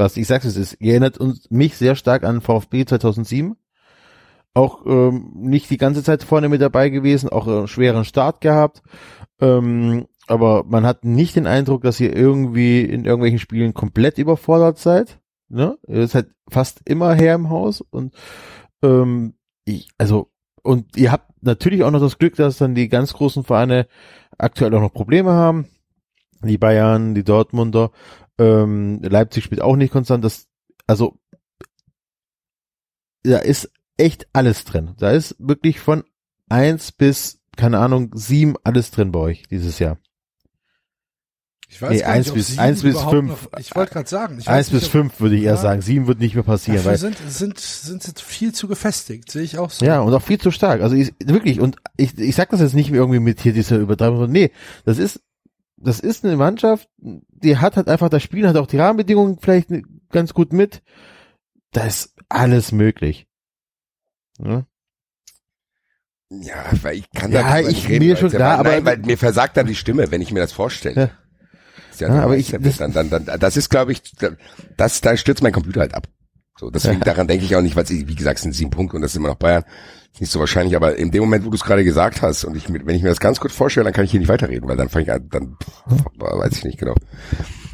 Was 0.00 0.16
ich 0.16 0.26
sag's 0.26 0.46
es 0.46 0.56
ist, 0.56 0.76
ihr 0.80 0.92
erinnert 0.92 1.18
uns 1.18 1.50
mich 1.50 1.76
sehr 1.76 1.94
stark 1.94 2.24
an 2.24 2.40
VfB 2.40 2.86
2007. 2.86 3.56
Auch 4.52 4.84
ähm, 4.84 5.30
nicht 5.36 5.70
die 5.70 5.76
ganze 5.76 6.02
Zeit 6.02 6.24
vorne 6.24 6.48
mit 6.48 6.60
dabei 6.60 6.88
gewesen, 6.88 7.28
auch 7.28 7.46
einen 7.46 7.68
schweren 7.68 8.04
Start 8.04 8.40
gehabt. 8.40 8.82
Ähm, 9.40 10.06
aber 10.26 10.64
man 10.64 10.84
hat 10.84 11.04
nicht 11.04 11.36
den 11.36 11.46
Eindruck, 11.46 11.82
dass 11.82 12.00
ihr 12.00 12.16
irgendwie 12.16 12.80
in 12.80 13.04
irgendwelchen 13.04 13.38
Spielen 13.38 13.74
komplett 13.74 14.18
überfordert 14.18 14.78
seid. 14.78 15.20
Ne? 15.48 15.78
Ihr 15.86 16.08
seid 16.08 16.28
fast 16.48 16.80
immer 16.84 17.14
her 17.14 17.34
im 17.34 17.50
Haus 17.50 17.80
und 17.80 18.14
ähm, 18.82 19.34
ich, 19.64 19.88
also 19.98 20.30
und 20.62 20.96
ihr 20.96 21.12
habt 21.12 21.30
natürlich 21.42 21.84
auch 21.84 21.90
noch 21.90 22.00
das 22.00 22.18
Glück, 22.18 22.36
dass 22.36 22.58
dann 22.58 22.74
die 22.74 22.88
ganz 22.88 23.12
großen 23.12 23.44
Vereine 23.44 23.86
aktuell 24.36 24.74
auch 24.74 24.80
noch 24.80 24.92
Probleme 24.92 25.32
haben. 25.32 25.66
Die 26.42 26.58
Bayern, 26.58 27.14
die 27.14 27.24
Dortmunder, 27.24 27.90
ähm, 28.40 29.00
Leipzig 29.02 29.44
spielt 29.44 29.60
auch 29.60 29.76
nicht 29.76 29.92
konstant. 29.92 30.24
Das, 30.24 30.48
also 30.86 31.18
da 33.22 33.38
ist 33.38 33.70
echt 33.96 34.26
alles 34.32 34.64
drin. 34.64 34.94
Da 34.98 35.10
ist 35.10 35.36
wirklich 35.38 35.78
von 35.80 36.04
eins 36.48 36.90
bis, 36.92 37.40
keine 37.56 37.78
Ahnung, 37.78 38.10
sieben 38.14 38.56
alles 38.64 38.90
drin 38.90 39.12
bei 39.12 39.18
euch 39.20 39.42
dieses 39.48 39.78
Jahr. 39.78 39.98
Ich 41.72 41.80
weiß 41.80 41.90
Nee, 41.90 41.98
gar 42.00 42.08
eins 42.08 42.26
nicht, 42.26 42.30
ob 42.30 42.34
bis- 42.36 42.46
sieben 42.48 42.58
eins 42.60 42.82
bis 42.82 42.92
überhaupt 42.94 43.14
fünf. 43.14 43.28
Noch, 43.52 43.60
ich 43.60 43.76
wollte 43.76 43.92
gerade 43.92 44.08
sagen. 44.08 44.38
Ich 44.40 44.48
Eins 44.48 44.56
weiß 44.68 44.72
nicht, 44.72 44.80
bis 44.80 44.86
ob- 44.86 44.90
fünf 44.92 45.20
würde 45.20 45.36
ich 45.36 45.42
eher 45.42 45.52
Ja. 45.52 45.56
sagen. 45.56 45.82
Sieben 45.82 46.06
wird 46.08 46.18
nicht 46.18 46.34
mehr 46.34 46.42
passieren, 46.42 46.78
Dafür 46.78 46.90
weil 46.90 46.98
sind, 46.98 47.18
sind, 47.28 47.60
sind 47.60 48.02
sie 48.02 48.12
viel 48.24 48.52
zu 48.52 48.66
gefestigt, 48.66 49.30
sehe 49.30 49.42
ich 49.42 49.56
auch 49.58 49.70
so. 49.70 49.84
Ja, 49.84 50.00
und 50.00 50.12
auch 50.12 50.22
viel 50.22 50.40
zu 50.40 50.50
stark. 50.50 50.80
Also 50.80 50.96
ich, 50.96 51.14
wirklich, 51.24 51.60
und 51.60 51.76
ich, 51.96 52.18
ich 52.18 52.34
sag 52.34 52.50
das 52.50 52.60
jetzt 52.60 52.74
nicht 52.74 52.90
irgendwie 52.90 53.20
mit 53.20 53.40
hier 53.40 53.52
dieser 53.52 53.76
Übertreibung, 53.78 54.16
sondern 54.16 54.32
nee, 54.32 54.50
das 54.84 54.98
ist, 54.98 55.20
das 55.80 56.00
ist 56.00 56.24
eine 56.24 56.36
Mannschaft, 56.36 56.88
die 56.98 57.56
hat 57.58 57.76
halt 57.76 57.88
einfach 57.88 58.08
das 58.08 58.22
Spiel, 58.22 58.46
hat 58.48 58.56
auch 58.56 58.66
die 58.66 58.78
Rahmenbedingungen 58.78 59.38
vielleicht 59.40 59.70
ganz 60.10 60.34
gut 60.34 60.52
mit. 60.52 60.82
Da 61.72 61.84
ist 61.84 62.14
alles 62.28 62.72
möglich. 62.72 63.26
Ja, 64.38 64.64
Ja, 66.30 66.64
weil 66.82 66.96
ich 66.98 67.10
kann 67.10 67.32
Ja, 67.32 67.42
darüber 67.42 67.70
ich- 67.70 67.88
reden, 67.88 68.06
mir 68.06 68.16
schon 68.16 68.30
klar, 68.30 68.58
aber- 68.58 68.70
nein, 68.70 68.84
weil 68.84 68.98
mir 68.98 69.18
versagt 69.18 69.56
dann 69.56 69.66
die 69.66 69.74
Stimme, 69.74 70.10
wenn 70.12 70.22
ich 70.22 70.32
mir 70.32 70.40
das 70.40 70.52
vorstelle. 70.52 70.94
Ja. 71.98 72.08
Ja 72.08 72.14
Ja, 72.14 72.22
aber 72.22 72.36
ich- 72.36 72.50
das- 72.58 72.76
dann, 72.78 72.92
dann, 72.92 73.10
dann, 73.10 73.24
das 73.40 73.56
ist, 73.56 73.68
glaube 73.68 73.92
ich, 73.92 74.02
das, 74.76 75.00
da 75.00 75.16
stürzt 75.16 75.42
mein 75.42 75.52
Computer 75.52 75.80
halt 75.80 75.94
ab. 75.94 76.08
So, 76.58 76.70
deswegen 76.70 77.00
daran 77.00 77.26
denke 77.26 77.44
ich 77.44 77.56
auch 77.56 77.62
nicht, 77.62 77.76
weil 77.76 77.84
es, 77.84 77.90
wie 77.90 78.14
gesagt, 78.14 78.38
es 78.38 78.42
sind 78.42 78.52
sieben 78.52 78.70
Punkte 78.70 78.96
und 78.96 79.02
das 79.02 79.12
ist 79.12 79.16
immer 79.16 79.28
noch 79.28 79.36
Bayern. 79.36 79.64
Ist 80.12 80.20
nicht 80.20 80.32
so 80.32 80.40
wahrscheinlich, 80.40 80.76
aber 80.76 80.96
in 80.96 81.10
dem 81.10 81.22
Moment, 81.22 81.44
wo 81.44 81.50
du 81.50 81.56
es 81.56 81.64
gerade 81.64 81.84
gesagt 81.84 82.20
hast 82.20 82.44
und 82.44 82.56
ich, 82.56 82.70
wenn 82.70 82.94
ich 82.94 83.02
mir 83.02 83.08
das 83.08 83.20
ganz 83.20 83.40
kurz 83.40 83.54
vorstelle, 83.54 83.84
dann 83.84 83.92
kann 83.92 84.04
ich 84.04 84.10
hier 84.10 84.20
nicht 84.20 84.28
weiterreden, 84.28 84.68
weil 84.68 84.76
dann 84.76 84.88
fange 84.88 85.04
ich 85.04 85.12
an, 85.12 85.28
dann 85.30 85.56
pff, 85.62 86.04
weiß 86.18 86.56
ich 86.56 86.64
nicht 86.64 86.78
genau. 86.78 86.94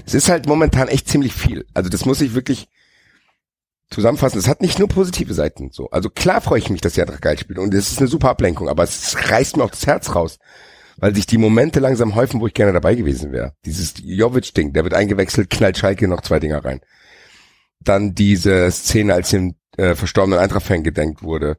Es 0.04 0.14
ist 0.14 0.28
halt 0.28 0.46
momentan 0.46 0.88
echt 0.88 1.08
ziemlich 1.08 1.32
viel. 1.34 1.66
Also 1.74 1.90
das 1.90 2.04
muss 2.04 2.20
ich 2.20 2.34
wirklich 2.34 2.68
zusammenfassen. 3.90 4.38
Es 4.38 4.48
hat 4.48 4.60
nicht 4.60 4.78
nur 4.78 4.88
positive 4.88 5.34
Seiten. 5.34 5.70
So, 5.72 5.90
also 5.90 6.10
klar 6.10 6.40
freue 6.40 6.58
ich 6.58 6.70
mich, 6.70 6.80
dass 6.80 6.98
Eintracht 6.98 7.22
geil 7.22 7.38
spielt 7.38 7.58
und 7.58 7.72
es 7.74 7.90
ist 7.92 7.98
eine 7.98 8.08
super 8.08 8.30
Ablenkung, 8.30 8.68
aber 8.68 8.84
es 8.84 9.16
reißt 9.30 9.56
mir 9.56 9.64
auch 9.64 9.70
das 9.70 9.86
Herz 9.86 10.14
raus, 10.14 10.38
weil 10.98 11.14
sich 11.14 11.26
die 11.26 11.38
Momente 11.38 11.80
langsam 11.80 12.14
häufen, 12.14 12.40
wo 12.40 12.46
ich 12.46 12.54
gerne 12.54 12.72
dabei 12.72 12.94
gewesen 12.94 13.32
wäre. 13.32 13.54
Dieses 13.64 13.94
Jovic-Ding, 14.02 14.72
der 14.72 14.84
wird 14.84 14.94
eingewechselt, 14.94 15.50
knallt 15.50 15.78
Schalke 15.78 16.08
noch 16.08 16.20
zwei 16.20 16.38
Dinger 16.38 16.64
rein. 16.64 16.80
Dann 17.80 18.14
diese 18.14 18.70
Szene, 18.70 19.14
als 19.14 19.30
dem 19.30 19.54
äh, 19.76 19.94
verstorbenen 19.94 20.38
Eintracht-Fan 20.38 20.82
gedenkt 20.82 21.22
wurde. 21.22 21.58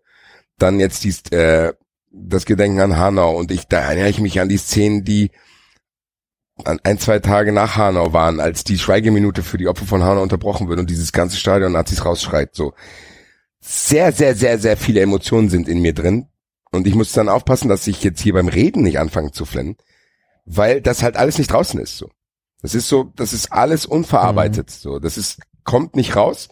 Dann 0.58 0.80
jetzt 0.80 1.04
dies, 1.04 1.22
äh, 1.32 1.74
das 2.12 2.46
Gedenken 2.46 2.80
an 2.80 2.98
Hanau 2.98 3.38
und 3.38 3.52
ich, 3.52 3.68
da 3.68 3.80
erinnere 3.80 4.10
ich 4.10 4.20
mich 4.20 4.40
an 4.40 4.50
die 4.50 4.58
Szenen, 4.58 5.04
die 5.04 5.32
an 6.64 6.80
ein, 6.84 6.98
zwei 6.98 7.20
Tage 7.20 7.52
nach 7.52 7.76
Hanau 7.76 8.14
waren, 8.14 8.40
als 8.40 8.64
die 8.64 8.80
Schweigeminute 8.80 9.44
für 9.44 9.58
die 9.58 9.68
Opfer 9.68 9.86
von 9.86 10.04
Hanau 10.04 10.24
unterbrochen 10.24 10.68
wird 10.70 10.80
und 10.80 10.90
dieses 10.90 11.12
ganze 11.12 11.38
Stadion 11.38 11.72
Nazis 11.72 12.04
rausschreit, 12.04 12.56
so. 12.56 12.74
Sehr, 13.60 14.12
sehr, 14.12 14.36
sehr, 14.36 14.60
sehr 14.60 14.78
viele 14.78 15.02
Emotionen 15.02 15.50
sind 15.50 15.68
in 15.68 15.82
mir 15.82 15.94
drin. 15.94 16.28
Und 16.72 16.88
ich 16.88 16.96
muss 16.96 17.12
dann 17.12 17.30
aufpassen, 17.30 17.70
dass 17.70 17.88
ich 17.88 18.04
jetzt 18.04 18.22
hier 18.22 18.34
beim 18.34 18.48
Reden 18.48 18.84
nicht 18.84 19.00
anfange 19.00 19.32
zu 19.32 19.46
flennen, 19.46 19.78
weil 20.46 20.82
das 20.82 21.04
halt 21.04 21.18
alles 21.18 21.38
nicht 21.38 21.52
draußen 21.52 21.80
ist, 21.80 21.98
so. 21.98 22.10
Das 22.62 22.74
ist 22.74 22.88
so, 22.88 23.12
das 23.16 23.34
ist 23.34 23.52
alles 23.52 23.86
unverarbeitet, 23.86 24.72
so. 24.72 25.00
Das 25.00 25.18
ist, 25.18 25.40
kommt 25.68 25.96
nicht 25.96 26.16
raus. 26.16 26.50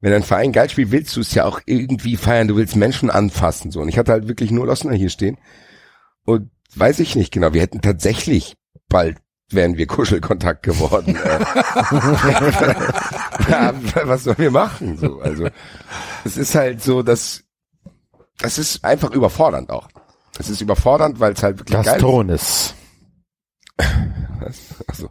Wenn 0.00 0.12
ein 0.12 0.22
Verein 0.22 0.52
geil 0.52 0.68
spielt, 0.68 0.90
willst 0.90 1.16
du 1.16 1.20
es 1.20 1.32
ja 1.32 1.46
auch 1.46 1.60
irgendwie 1.64 2.18
feiern. 2.18 2.48
Du 2.48 2.56
willst 2.56 2.76
Menschen 2.76 3.08
anfassen, 3.08 3.70
so. 3.70 3.80
Und 3.80 3.88
ich 3.88 3.96
hatte 3.96 4.12
halt 4.12 4.28
wirklich 4.28 4.50
nur 4.50 4.66
Lossner 4.66 4.92
hier 4.92 5.08
stehen. 5.08 5.38
Und 6.26 6.50
weiß 6.74 7.00
ich 7.00 7.16
nicht 7.16 7.32
genau. 7.32 7.54
Wir 7.54 7.62
hätten 7.62 7.80
tatsächlich 7.80 8.56
bald 8.90 9.16
wären 9.48 9.76
wir 9.76 9.86
Kuschelkontakt 9.86 10.64
geworden. 10.64 11.14
Äh, 11.16 11.38
was 14.04 14.24
sollen 14.24 14.38
wir 14.38 14.50
machen? 14.50 14.98
So, 14.98 15.20
also 15.20 15.48
es 16.24 16.36
ist 16.36 16.56
halt 16.56 16.82
so, 16.82 17.02
dass 17.02 17.44
das 18.38 18.58
ist 18.58 18.84
einfach 18.84 19.12
überfordernd 19.12 19.70
auch. 19.70 19.88
Es 20.38 20.50
ist 20.50 20.60
überfordernd, 20.60 21.20
weil 21.20 21.32
es 21.32 21.42
halt 21.42 21.58
wirklich 21.58 21.76
geil 21.76 21.84
Gastronis. 21.84 22.42
ist. 22.42 22.74
Also, 24.86 25.10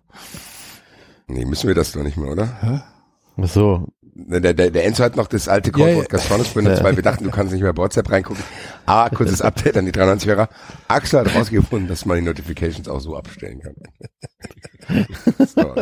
nee, 1.28 1.46
müssen 1.46 1.68
wir 1.68 1.76
das 1.76 1.94
doch 1.94 2.04
nicht 2.04 2.18
mehr, 2.18 2.32
oder? 2.32 2.94
So, 3.44 3.88
Der, 4.02 4.54
der, 4.54 4.72
der 4.72 4.86
Enzo 4.86 5.04
hat 5.04 5.16
noch 5.18 5.28
das 5.28 5.48
alte 5.50 5.70
Ja, 5.72 5.74
Codewort 5.78 6.06
ja. 6.12 6.18
Gastronis 6.18 6.48
benutzt, 6.50 6.84
weil 6.84 6.96
wir 6.96 7.04
dachten, 7.04 7.26
du 7.26 7.32
kannst 7.32 7.52
nicht 7.52 7.62
mehr 7.62 7.74
bei 7.74 7.82
WhatsApp 7.84 8.10
reingucken. 8.10 8.44
Aber 8.86 9.14
kurzes 9.16 9.42
Update 9.42 9.76
an 9.78 9.86
die 9.86 9.92
93-Hörer. 9.92 10.48
Axel 10.88 11.20
hat 11.20 11.36
rausgefunden, 11.36 11.88
dass 11.90 12.06
man 12.06 12.18
die 12.18 12.24
Notifications 12.24 12.88
auch 12.88 13.00
so 13.02 13.18
abstellen 13.18 13.62
kann. 13.62 13.76
so, 15.46 15.76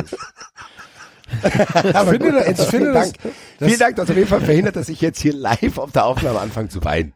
Ich 1.32 2.10
finde, 2.10 2.32
das- 2.32 2.48
ich 2.48 2.58
finde 2.58 2.66
Vielen 2.70 2.94
das, 2.94 3.12
Dank. 3.14 3.34
Vielen 3.60 3.80
Dank, 3.80 3.96
dass 3.98 4.10
auf 4.10 4.16
jeden 4.16 4.28
Fall 4.28 4.42
verhindert, 4.42 4.76
dass 4.76 4.90
ich 4.90 5.02
jetzt 5.02 5.20
hier 5.22 5.34
live 5.34 5.78
auf 5.78 5.92
der 5.92 6.06
Aufnahme 6.06 6.40
anfange 6.40 6.70
zu 6.70 6.84
weinen. 6.84 7.14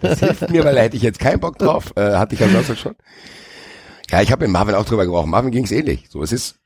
Das 0.00 0.20
hilft 0.20 0.48
mir, 0.50 0.64
weil 0.64 0.74
da 0.76 0.80
hätte 0.82 0.96
ich 0.96 1.02
jetzt 1.02 1.18
keinen 1.18 1.40
Bock 1.40 1.58
drauf. 1.58 1.92
Äh, 1.96 2.12
hatte 2.16 2.34
ich 2.34 2.40
ja 2.40 2.48
sonst 2.48 2.78
schon. 2.78 2.94
Ja, 4.10 4.22
ich 4.22 4.30
habe 4.30 4.44
mit 4.44 4.52
Marvin 4.52 4.76
auch 4.76 4.84
drüber 4.84 5.04
gesprochen. 5.04 5.30
Marvin 5.30 5.50
ging 5.50 5.64
es 5.64 5.72
ähnlich. 5.72 6.06
So, 6.08 6.22
es 6.22 6.30
ist 6.30 6.56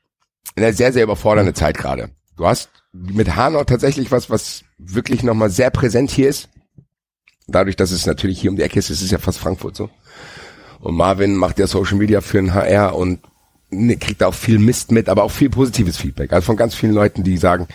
eine 0.55 0.71
sehr, 0.73 0.93
sehr 0.93 1.03
überfordernde 1.03 1.53
Zeit 1.53 1.77
gerade. 1.77 2.11
Du 2.37 2.45
hast 2.45 2.69
mit 2.93 3.35
Hanau 3.35 3.63
tatsächlich 3.63 4.11
was, 4.11 4.29
was 4.29 4.63
wirklich 4.77 5.23
nochmal 5.23 5.49
sehr 5.49 5.69
präsent 5.69 6.11
hier 6.11 6.29
ist. 6.29 6.49
dadurch, 7.47 7.75
dass 7.75 7.91
es 7.91 8.05
natürlich 8.05 8.39
hier 8.39 8.49
um 8.49 8.55
die 8.55 8.63
Ecke 8.63 8.79
ist, 8.79 8.89
es 8.89 9.01
ist 9.01 9.11
ja 9.11 9.17
fast 9.17 9.39
Frankfurt 9.39 9.75
so. 9.75 9.89
Und 10.79 10.95
Marvin 10.95 11.35
macht 11.35 11.59
ja 11.59 11.67
Social 11.67 11.97
Media 11.97 12.21
für 12.21 12.37
den 12.37 12.53
HR 12.53 12.95
und 12.95 13.19
ne, 13.69 13.97
kriegt 13.97 14.23
auch 14.23 14.33
viel 14.33 14.57
Mist 14.57 14.91
mit, 14.91 15.09
aber 15.09 15.23
auch 15.23 15.31
viel 15.31 15.49
positives 15.49 15.97
Feedback. 15.97 16.33
Also 16.33 16.45
von 16.45 16.55
ganz 16.55 16.75
vielen 16.75 16.93
Leuten, 16.93 17.23
die 17.23 17.37
sagen, 17.37 17.67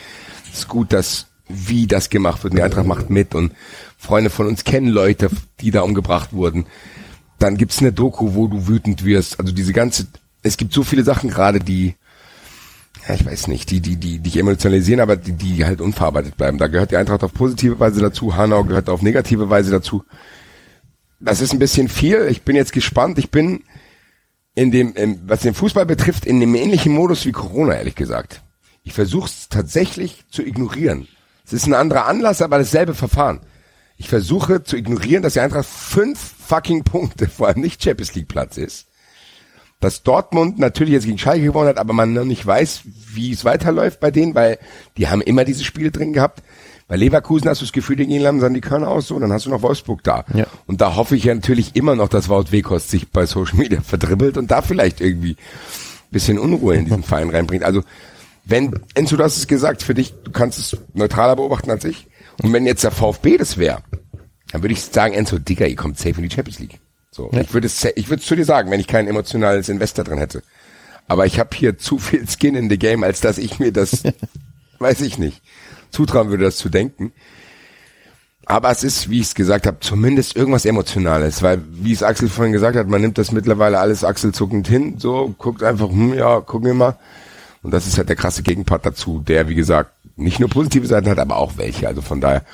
es 0.51 0.61
ist 0.61 0.69
gut, 0.69 0.93
dass 0.93 1.27
wie 1.49 1.87
das 1.87 2.11
gemacht 2.11 2.43
wird. 2.43 2.53
Und 2.53 2.59
die 2.59 2.63
Eintracht 2.63 2.87
macht 2.87 3.11
mit 3.11 3.35
und 3.35 3.53
Freunde 3.97 4.31
von 4.31 4.47
uns 4.47 4.65
kennen 4.65 4.89
Leute, 4.89 5.31
die 5.61 5.71
da 5.71 5.83
umgebracht 5.83 6.33
wurden. 6.33 6.67
Dann 7.39 7.57
gibt's 7.57 7.79
eine 7.79 7.93
Doku, 7.93 8.35
wo 8.35 8.49
du 8.49 8.67
wütend 8.67 9.05
wirst. 9.05 9.39
Also 9.39 9.53
diese 9.53 9.73
ganze, 9.73 10.07
es 10.43 10.57
gibt 10.57 10.73
so 10.73 10.83
viele 10.83 11.05
Sachen 11.05 11.31
gerade, 11.31 11.61
die, 11.61 11.95
ja, 13.09 13.15
ich 13.15 13.25
weiß 13.25 13.49
nicht, 13.49 13.71
die, 13.71 13.81
die, 13.81 13.97
die, 13.97 14.19
dich 14.19 14.37
emotionalisieren, 14.37 15.01
aber 15.01 15.17
die, 15.17 15.33
die 15.33 15.65
halt 15.65 15.81
unverarbeitet 15.81 16.37
bleiben. 16.37 16.59
Da 16.59 16.67
gehört 16.67 16.91
die 16.91 16.97
Eintracht 16.97 17.23
auf 17.23 17.33
positive 17.33 17.79
Weise 17.79 18.01
dazu, 18.01 18.37
Hanau 18.37 18.65
gehört 18.65 18.89
auf 18.89 19.03
negative 19.03 19.49
Weise 19.49 19.71
dazu. 19.71 20.05
Das 21.21 21.41
ist 21.41 21.53
ein 21.53 21.59
bisschen 21.59 21.89
viel. 21.89 22.27
Ich 22.31 22.43
bin 22.43 22.57
jetzt 22.57 22.73
gespannt. 22.73 23.19
Ich 23.19 23.31
bin 23.31 23.63
in 24.55 24.71
dem, 24.71 24.95
was 25.27 25.41
den 25.41 25.55
Fußball 25.55 25.87
betrifft, 25.87 26.27
in 26.27 26.41
dem 26.41 26.55
ähnlichen 26.55 26.93
Modus 26.93 27.25
wie 27.27 27.33
Corona, 27.33 27.75
ehrlich 27.75 27.95
gesagt. 27.95 28.43
Ich 28.83 28.93
versuche 28.93 29.29
es 29.29 29.49
tatsächlich 29.49 30.25
zu 30.31 30.43
ignorieren. 30.43 31.09
Es 31.45 31.53
ist 31.53 31.67
ein 31.67 31.75
anderer 31.75 32.07
Anlass, 32.07 32.43
aber 32.43 32.59
dasselbe 32.59 32.95
Verfahren. 32.95 33.41
Ich 33.97 34.09
versuche 34.09 34.63
zu 34.63 34.77
ignorieren, 34.77 35.23
dass 35.23 35.35
die 35.35 35.41
Eintracht 35.41 35.67
fünf 35.67 36.19
fucking 36.19 36.85
Punkte 36.85 37.29
vor 37.29 37.49
einem 37.49 37.63
nicht 37.63 37.83
Champions 37.83 38.15
League 38.15 38.29
Platz 38.29 38.57
ist. 38.57 38.86
Dass 39.81 40.03
Dortmund 40.03 40.59
natürlich 40.59 40.95
jetzt 40.95 41.05
gegen 41.05 41.19
Schalke 41.19 41.45
gewonnen 41.45 41.69
hat, 41.69 41.79
aber 41.79 41.93
man 41.93 42.15
noch 42.15 42.25
nicht 42.25 42.47
weiß, 42.47 42.83
wie 43.13 43.33
es 43.33 43.45
weiterläuft 43.45 44.01
bei 44.01 44.11
denen, 44.11 44.35
weil 44.35 44.59
die 44.97 45.09
haben 45.09 45.21
immer 45.21 45.45
diese 45.45 45.65
Spiele 45.65 45.91
drin 45.91 46.13
gehabt. 46.13 46.43
Bei 46.89 46.97
Leverkusen 46.97 47.49
hast 47.49 47.61
du 47.61 47.65
das 47.65 47.73
Gefühl, 47.73 47.97
die 47.97 48.07
gehen 48.07 48.23
langsam 48.23 48.55
die 48.55 48.61
Körner 48.61 48.89
aus, 48.89 49.09
so, 49.09 49.19
dann 49.19 49.33
hast 49.33 49.45
du 49.45 49.51
noch 49.51 49.63
Wolfsburg 49.63 50.03
da. 50.05 50.25
Ja. 50.33 50.47
Und 50.67 50.81
da 50.81 50.95
hoffe 50.95 51.17
ich 51.17 51.25
ja 51.25 51.35
natürlich 51.35 51.75
immer 51.75 51.97
noch, 51.97 52.09
dass 52.09 52.29
Wout 52.29 52.53
Weghorst 52.53 52.91
sich 52.91 53.11
bei 53.11 53.27
Social 53.27 53.59
Media 53.59 53.81
verdribbelt 53.81 54.39
und 54.39 54.51
da 54.51 54.63
vielleicht 54.63 55.01
irgendwie 55.01 55.37
bisschen 56.11 56.39
Unruhe 56.39 56.77
in 56.77 56.85
diesen 56.85 57.03
Verein 57.03 57.31
reinbringt. 57.31 57.65
Also 57.65 57.83
wenn, 58.45 58.81
Enzo, 58.95 59.17
du 59.17 59.25
hast 59.25 59.37
es 59.37 59.47
gesagt, 59.47 59.83
für 59.83 59.95
dich, 59.95 60.15
du 60.23 60.31
kannst 60.31 60.59
es 60.59 60.77
neutraler 60.95 61.37
beobachten 61.37 61.71
als 61.71 61.85
ich. 61.85 62.07
Und 62.43 62.53
wenn 62.53 62.67
jetzt 62.67 62.85
der 62.85 62.93
VfB 62.93 63.37
das 63.37 63.59
wäre, 63.59 63.83
dann 64.53 64.63
würde 64.63 64.73
ich 64.73 64.83
sagen, 64.83 65.15
Enzo, 65.15 65.39
Digga, 65.39 65.67
ihr 65.67 65.77
kommt 65.77 65.99
safe 65.99 66.17
in 66.17 66.23
die 66.23 66.31
Champions 66.31 66.61
League. 66.61 66.79
So, 67.17 67.31
ja. 67.33 67.41
ich 67.41 67.55
würde 67.55 67.67
es, 67.67 67.83
ich 67.83 68.11
würde 68.11 68.21
es 68.21 68.27
zu 68.27 68.37
dir 68.37 68.45
sagen, 68.45 68.71
wenn 68.71 68.79
ich 68.79 68.87
kein 68.87 69.09
emotionales 69.09 69.71
Investor 69.71 70.05
drin 70.05 70.19
hätte. 70.19 70.43
Aber 71.09 71.25
ich 71.25 71.39
habe 71.39 71.57
hier 71.57 71.79
zu 71.79 71.99
viel 71.99 72.27
Skin 72.29 72.55
in 72.55 72.69
the 72.69 72.79
Game, 72.79 73.03
als 73.03 73.23
dass 73.23 73.39
ich 73.39 73.59
mir 73.59 73.73
das, 73.73 74.03
weiß 74.81 75.01
ich 75.01 75.17
nicht, 75.17 75.41
zutrauen 75.91 76.29
würde, 76.29 76.45
das 76.45 76.59
zu 76.59 76.69
denken. 76.69 77.13
Aber 78.45 78.71
es 78.71 78.85
ist, 78.85 79.09
wie 79.09 79.21
ich 79.21 79.29
es 79.29 79.35
gesagt 79.35 79.67
habe, 79.67 79.79
zumindest 79.81 80.37
irgendwas 80.37 80.67
Emotionales, 80.67 81.43
weil, 81.43 81.63
wie 81.71 81.93
es 81.93 82.03
Axel 82.03 82.29
vorhin 82.29 82.53
gesagt 82.53 82.77
hat, 82.77 82.87
man 82.87 83.01
nimmt 83.01 83.17
das 83.17 83.33
mittlerweile 83.33 83.79
alles 83.79 84.05
achselzuckend 84.05 84.69
hin, 84.69 84.97
so, 84.99 85.35
guckt 85.39 85.63
einfach, 85.63 85.89
hm, 85.89 86.13
ja, 86.15 86.41
gucken 86.41 86.67
wir 86.67 86.75
mal. 86.75 86.99
Und 87.63 87.71
das 87.71 87.87
ist 87.87 87.97
halt 87.97 88.11
der 88.11 88.17
krasse 88.17 88.43
Gegenpart 88.43 88.85
dazu, 88.85 89.21
der, 89.27 89.49
wie 89.49 89.55
gesagt, 89.55 89.91
nicht 90.17 90.39
nur 90.39 90.51
positive 90.51 90.87
Seiten 90.87 91.09
hat, 91.09 91.19
aber 91.19 91.37
auch 91.37 91.57
welche. 91.57 91.89
Also 91.89 92.03
von 92.03 92.21
daher, 92.21 92.45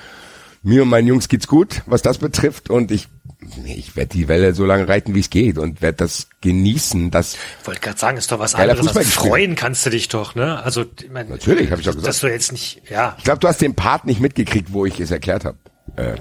mir 0.63 0.83
und 0.83 0.89
meinen 0.89 1.09
Jungs 1.09 1.29
geht's 1.29 1.49
gut, 1.49 1.83
was 1.87 2.01
das 2.01 2.19
betrifft. 2.19 2.71
Und 2.71 2.93
ich, 2.93 3.09
ich 3.65 3.97
werde 3.97 4.11
die 4.11 4.29
Welle 4.29 4.55
so 4.55 4.65
lange 4.65 4.89
reiten, 4.89 5.15
wie 5.15 5.21
es 5.21 5.31
geht 5.31 5.59
und 5.59 5.83
werde 5.83 5.99
das 5.99 6.29
genießen. 6.41 7.11
Das 7.11 7.37
ich 7.61 7.67
wollte 7.67 7.81
gerade 7.81 7.99
sagen, 7.99 8.17
ist 8.17 8.31
doch 8.33 8.39
was 8.39 8.55
anderes. 8.55 8.87
Also 8.87 9.01
freuen 9.03 9.57
kannst 9.57 9.85
du 9.87 9.91
dich 9.91 10.09
doch, 10.09 10.35
ne? 10.35 10.63
Also 10.63 10.85
ich 11.01 11.11
mein, 11.11 11.29
natürlich, 11.29 11.71
habe 11.71 11.81
ich 11.81 11.89
auch 11.89 11.93
gesagt. 11.93 12.09
Dass 12.09 12.21
du 12.21 12.29
jetzt 12.29 12.53
nicht, 12.53 12.83
ja. 12.89 13.15
Ich 13.19 13.25
glaube, 13.25 13.41
du 13.41 13.49
hast 13.49 13.61
den 13.61 13.75
Part 13.75 14.07
nicht 14.07 14.21
mitgekriegt, 14.21 14.73
wo 14.73 14.87
ich 14.87 15.01
es 15.01 15.11
erklärt 15.11 15.45
habe. 15.45 15.59
Äh, 15.97 16.15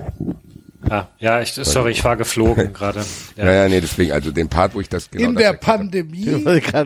Ah, 0.89 1.07
ja, 1.19 1.41
ich, 1.41 1.53
sorry, 1.53 1.91
ich 1.91 2.03
war 2.03 2.17
geflogen 2.17 2.73
gerade. 2.73 3.05
Ja. 3.35 3.45
ja, 3.45 3.51
ja, 3.51 3.69
nee, 3.69 3.81
deswegen, 3.81 4.11
also 4.13 4.31
den 4.31 4.49
Part, 4.49 4.73
wo 4.73 4.81
ich 4.81 4.89
das 4.89 5.11
genau 5.11 5.29
In 5.29 5.35
der 5.35 5.53
Pandemie, 5.53 6.43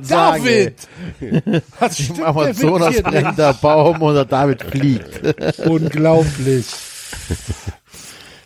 David! 0.08 0.76
Was 1.80 1.98
stimmt 1.98 2.20
Im 2.20 2.26
Amazonas 2.26 3.02
brennt 3.02 3.38
der 3.38 3.54
Baum 3.54 4.02
oder 4.02 4.26
David 4.26 4.64
fliegt. 4.64 5.60
Unglaublich. 5.66 6.66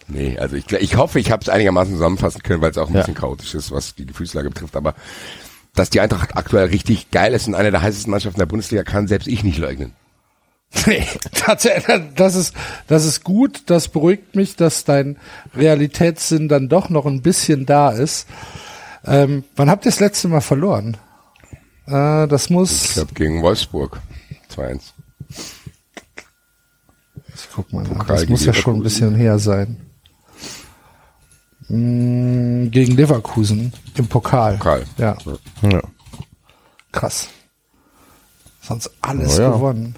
Nee, 0.09 0.37
also 0.37 0.55
ich, 0.55 0.71
ich 0.71 0.97
hoffe, 0.97 1.19
ich 1.19 1.31
habe 1.31 1.41
es 1.41 1.49
einigermaßen 1.49 1.93
zusammenfassen 1.93 2.43
können, 2.43 2.61
weil 2.61 2.71
es 2.71 2.77
auch 2.77 2.87
ein 2.87 2.93
ja. 2.93 3.01
bisschen 3.01 3.15
chaotisch 3.15 3.55
ist, 3.55 3.71
was 3.71 3.95
die 3.95 4.05
Gefühlslage 4.05 4.49
betrifft, 4.49 4.75
aber 4.75 4.95
dass 5.75 5.89
die 5.89 6.01
Eintracht 6.01 6.35
aktuell 6.35 6.67
richtig 6.67 7.11
geil 7.11 7.33
ist 7.33 7.47
und 7.47 7.55
eine 7.55 7.71
der 7.71 7.81
heißesten 7.81 8.11
Mannschaften 8.11 8.39
der 8.39 8.45
Bundesliga, 8.45 8.83
kann 8.83 9.07
selbst 9.07 9.27
ich 9.27 9.43
nicht 9.43 9.57
leugnen. 9.57 9.93
Nee, 10.85 11.03
tatsächlich, 11.33 11.99
das 12.15 12.35
ist, 12.35 12.53
das 12.87 13.03
ist 13.03 13.23
gut, 13.23 13.63
das 13.65 13.87
beruhigt 13.87 14.35
mich, 14.35 14.55
dass 14.55 14.83
dein 14.83 15.17
Realitätssinn 15.55 16.47
dann 16.47 16.69
doch 16.69 16.89
noch 16.89 17.07
ein 17.07 17.23
bisschen 17.23 17.65
da 17.65 17.89
ist. 17.89 18.27
Ähm, 19.03 19.43
wann 19.55 19.69
habt 19.69 19.85
ihr 19.85 19.91
das 19.91 19.99
letzte 19.99 20.27
Mal 20.27 20.41
verloren? 20.41 20.97
Äh, 21.87 22.27
das 22.27 22.51
muss. 22.51 22.85
Ich 22.85 22.93
glaube 22.93 23.13
gegen 23.15 23.41
Wolfsburg. 23.41 23.99
2-1. 24.55 24.81
Ich 27.33 27.47
guck 27.53 27.73
mal 27.73 27.83
nach. 27.83 28.05
Das 28.05 28.27
muss 28.27 28.45
ja 28.45 28.53
schon 28.53 28.75
ein 28.75 28.83
bisschen 28.83 29.15
her 29.15 29.39
sein. 29.39 29.88
Mm, 31.69 32.71
gegen 32.71 32.95
Leverkusen 32.95 33.71
im 33.95 34.07
Pokal. 34.07 34.57
Pokal. 34.57 34.85
Ja. 34.97 35.15
ja. 35.61 35.81
Krass. 36.91 37.29
Sonst 38.61 38.91
alles 39.01 39.37
oh, 39.37 39.41
ja. 39.41 39.51
gewonnen. 39.51 39.95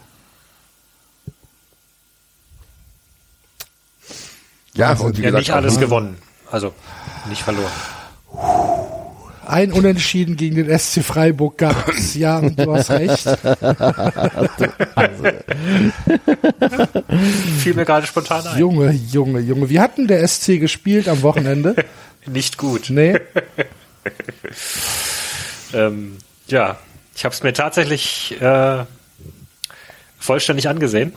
Ja, 4.74 4.90
also, 4.90 5.06
und 5.06 5.18
wie 5.18 5.22
ja, 5.22 5.30
gesagt, 5.30 5.48
nicht 5.48 5.54
alles 5.54 5.80
gewonnen. 5.80 6.18
Also 6.50 6.74
nicht 7.28 7.42
verloren. 7.42 7.72
Ein 9.46 9.72
Unentschieden 9.72 10.38
gegen 10.38 10.56
den 10.56 10.78
SC 10.78 11.04
Freiburg 11.04 11.58
gab 11.58 11.88
es. 11.90 12.16
Ja, 12.16 12.38
und 12.38 12.60
du 12.60 12.74
hast 12.74 12.92
recht. 12.92 13.24
Fiel 17.60 17.74
mir 17.74 17.86
gerade 17.86 18.06
spontan 18.06 18.46
ein. 18.48 18.60
Junge, 18.60 18.92
Junge, 18.92 19.40
Junge. 19.40 19.70
Wie 19.70 19.80
hatten 19.80 20.08
der 20.08 20.28
SC 20.28 20.60
gespielt 20.60 21.08
am 21.08 21.22
Wochenende? 21.24 21.76
Nicht 22.28 22.58
gut. 22.58 22.90
Nee. 22.90 23.20
ähm, 25.74 26.18
ja, 26.48 26.78
ich 27.16 27.26
habe 27.26 27.34
es 27.34 27.42
mir 27.42 27.54
tatsächlich 27.54 28.40
äh, 28.42 28.86
vollständig 30.20 30.70
angesehen. 30.70 31.14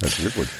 Herzlichen 0.00 0.22
Glückwunsch. 0.22 0.50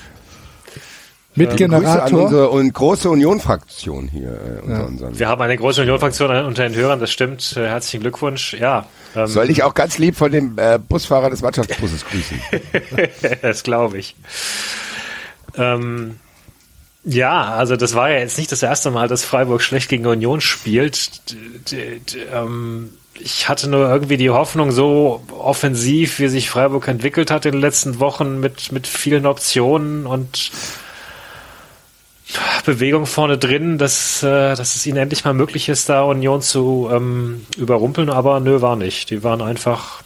Mit 1.34 1.50
ähm, 1.50 1.56
Generator. 1.56 1.92
Grüße 1.92 2.02
an 2.02 2.14
unsere 2.14 2.50
und 2.50 2.72
große 2.72 3.10
Union-Fraktion 3.10 4.08
hier 4.08 4.32
äh, 4.32 4.60
unter 4.62 4.74
ja. 4.74 4.82
unseren. 4.84 5.18
Wir 5.18 5.28
haben 5.28 5.40
eine 5.40 5.56
große 5.56 5.82
Union-Fraktion 5.82 6.44
unter 6.44 6.68
den 6.68 6.74
Hörern, 6.74 7.00
das 7.00 7.10
stimmt. 7.10 7.56
Äh, 7.56 7.68
herzlichen 7.68 8.02
Glückwunsch. 8.02 8.54
Ja. 8.54 8.86
Ähm, 9.16 9.26
Soll 9.26 9.50
ich 9.50 9.62
auch 9.62 9.74
ganz 9.74 9.98
lieb 9.98 10.16
von 10.16 10.30
dem 10.30 10.58
äh, 10.58 10.78
Busfahrer 10.78 11.30
des 11.30 11.42
Mannschaftsbusses 11.42 12.04
grüßen? 12.04 12.40
das 13.42 13.62
glaube 13.62 13.98
ich. 13.98 14.14
Ähm, 15.56 16.16
ja, 17.04 17.44
also 17.44 17.76
das 17.76 17.94
war 17.94 18.10
ja 18.10 18.18
jetzt 18.18 18.38
nicht 18.38 18.52
das 18.52 18.62
erste 18.62 18.90
Mal, 18.90 19.08
dass 19.08 19.24
Freiburg 19.24 19.62
schlecht 19.62 19.88
gegen 19.88 20.06
Union 20.06 20.40
spielt. 20.40 21.34
D 21.70 22.00
ähm, 22.32 22.90
ich 23.18 23.48
hatte 23.48 23.68
nur 23.68 23.88
irgendwie 23.88 24.16
die 24.16 24.30
Hoffnung, 24.30 24.70
so 24.70 25.22
offensiv, 25.38 26.18
wie 26.18 26.28
sich 26.28 26.50
Freiburg 26.50 26.88
entwickelt 26.88 27.30
hat 27.30 27.44
in 27.46 27.52
den 27.52 27.60
letzten 27.60 28.00
Wochen 28.00 28.40
mit, 28.40 28.72
mit 28.72 28.86
vielen 28.86 29.26
Optionen 29.26 30.06
und 30.06 30.50
Bewegung 32.64 33.06
vorne 33.06 33.38
drin, 33.38 33.78
dass, 33.78 34.22
äh, 34.22 34.54
dass 34.54 34.74
es 34.74 34.86
ihnen 34.86 34.98
endlich 34.98 35.24
mal 35.24 35.34
möglich 35.34 35.68
ist, 35.68 35.88
da 35.88 36.02
Union 36.02 36.42
zu 36.42 36.88
ähm, 36.92 37.46
überrumpeln, 37.56 38.10
aber 38.10 38.40
nö, 38.40 38.60
war 38.60 38.76
nicht. 38.76 39.10
Die 39.10 39.22
waren 39.22 39.42
einfach, 39.42 40.02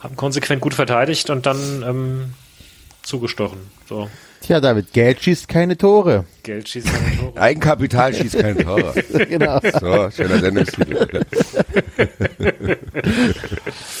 haben 0.00 0.16
konsequent 0.16 0.60
gut 0.60 0.74
verteidigt 0.74 1.30
und 1.30 1.46
dann 1.46 1.84
ähm, 1.86 2.34
zugestochen. 3.02 3.58
So. 3.88 4.08
Tja, 4.42 4.58
David, 4.58 4.92
Geld 4.92 5.22
schießt 5.22 5.48
keine 5.48 5.76
Tore. 5.76 6.24
Geld 6.42 6.68
schießt 6.68 6.86
keine 6.86 7.16
Tore. 7.18 7.36
Eigenkapital 7.40 8.14
schießt 8.14 8.38
keine 8.38 8.64
Tore. 8.64 8.94
genau. 9.28 9.60
So, 9.60 10.10
schöner 10.10 10.38
Sendungstitel. 10.38 11.20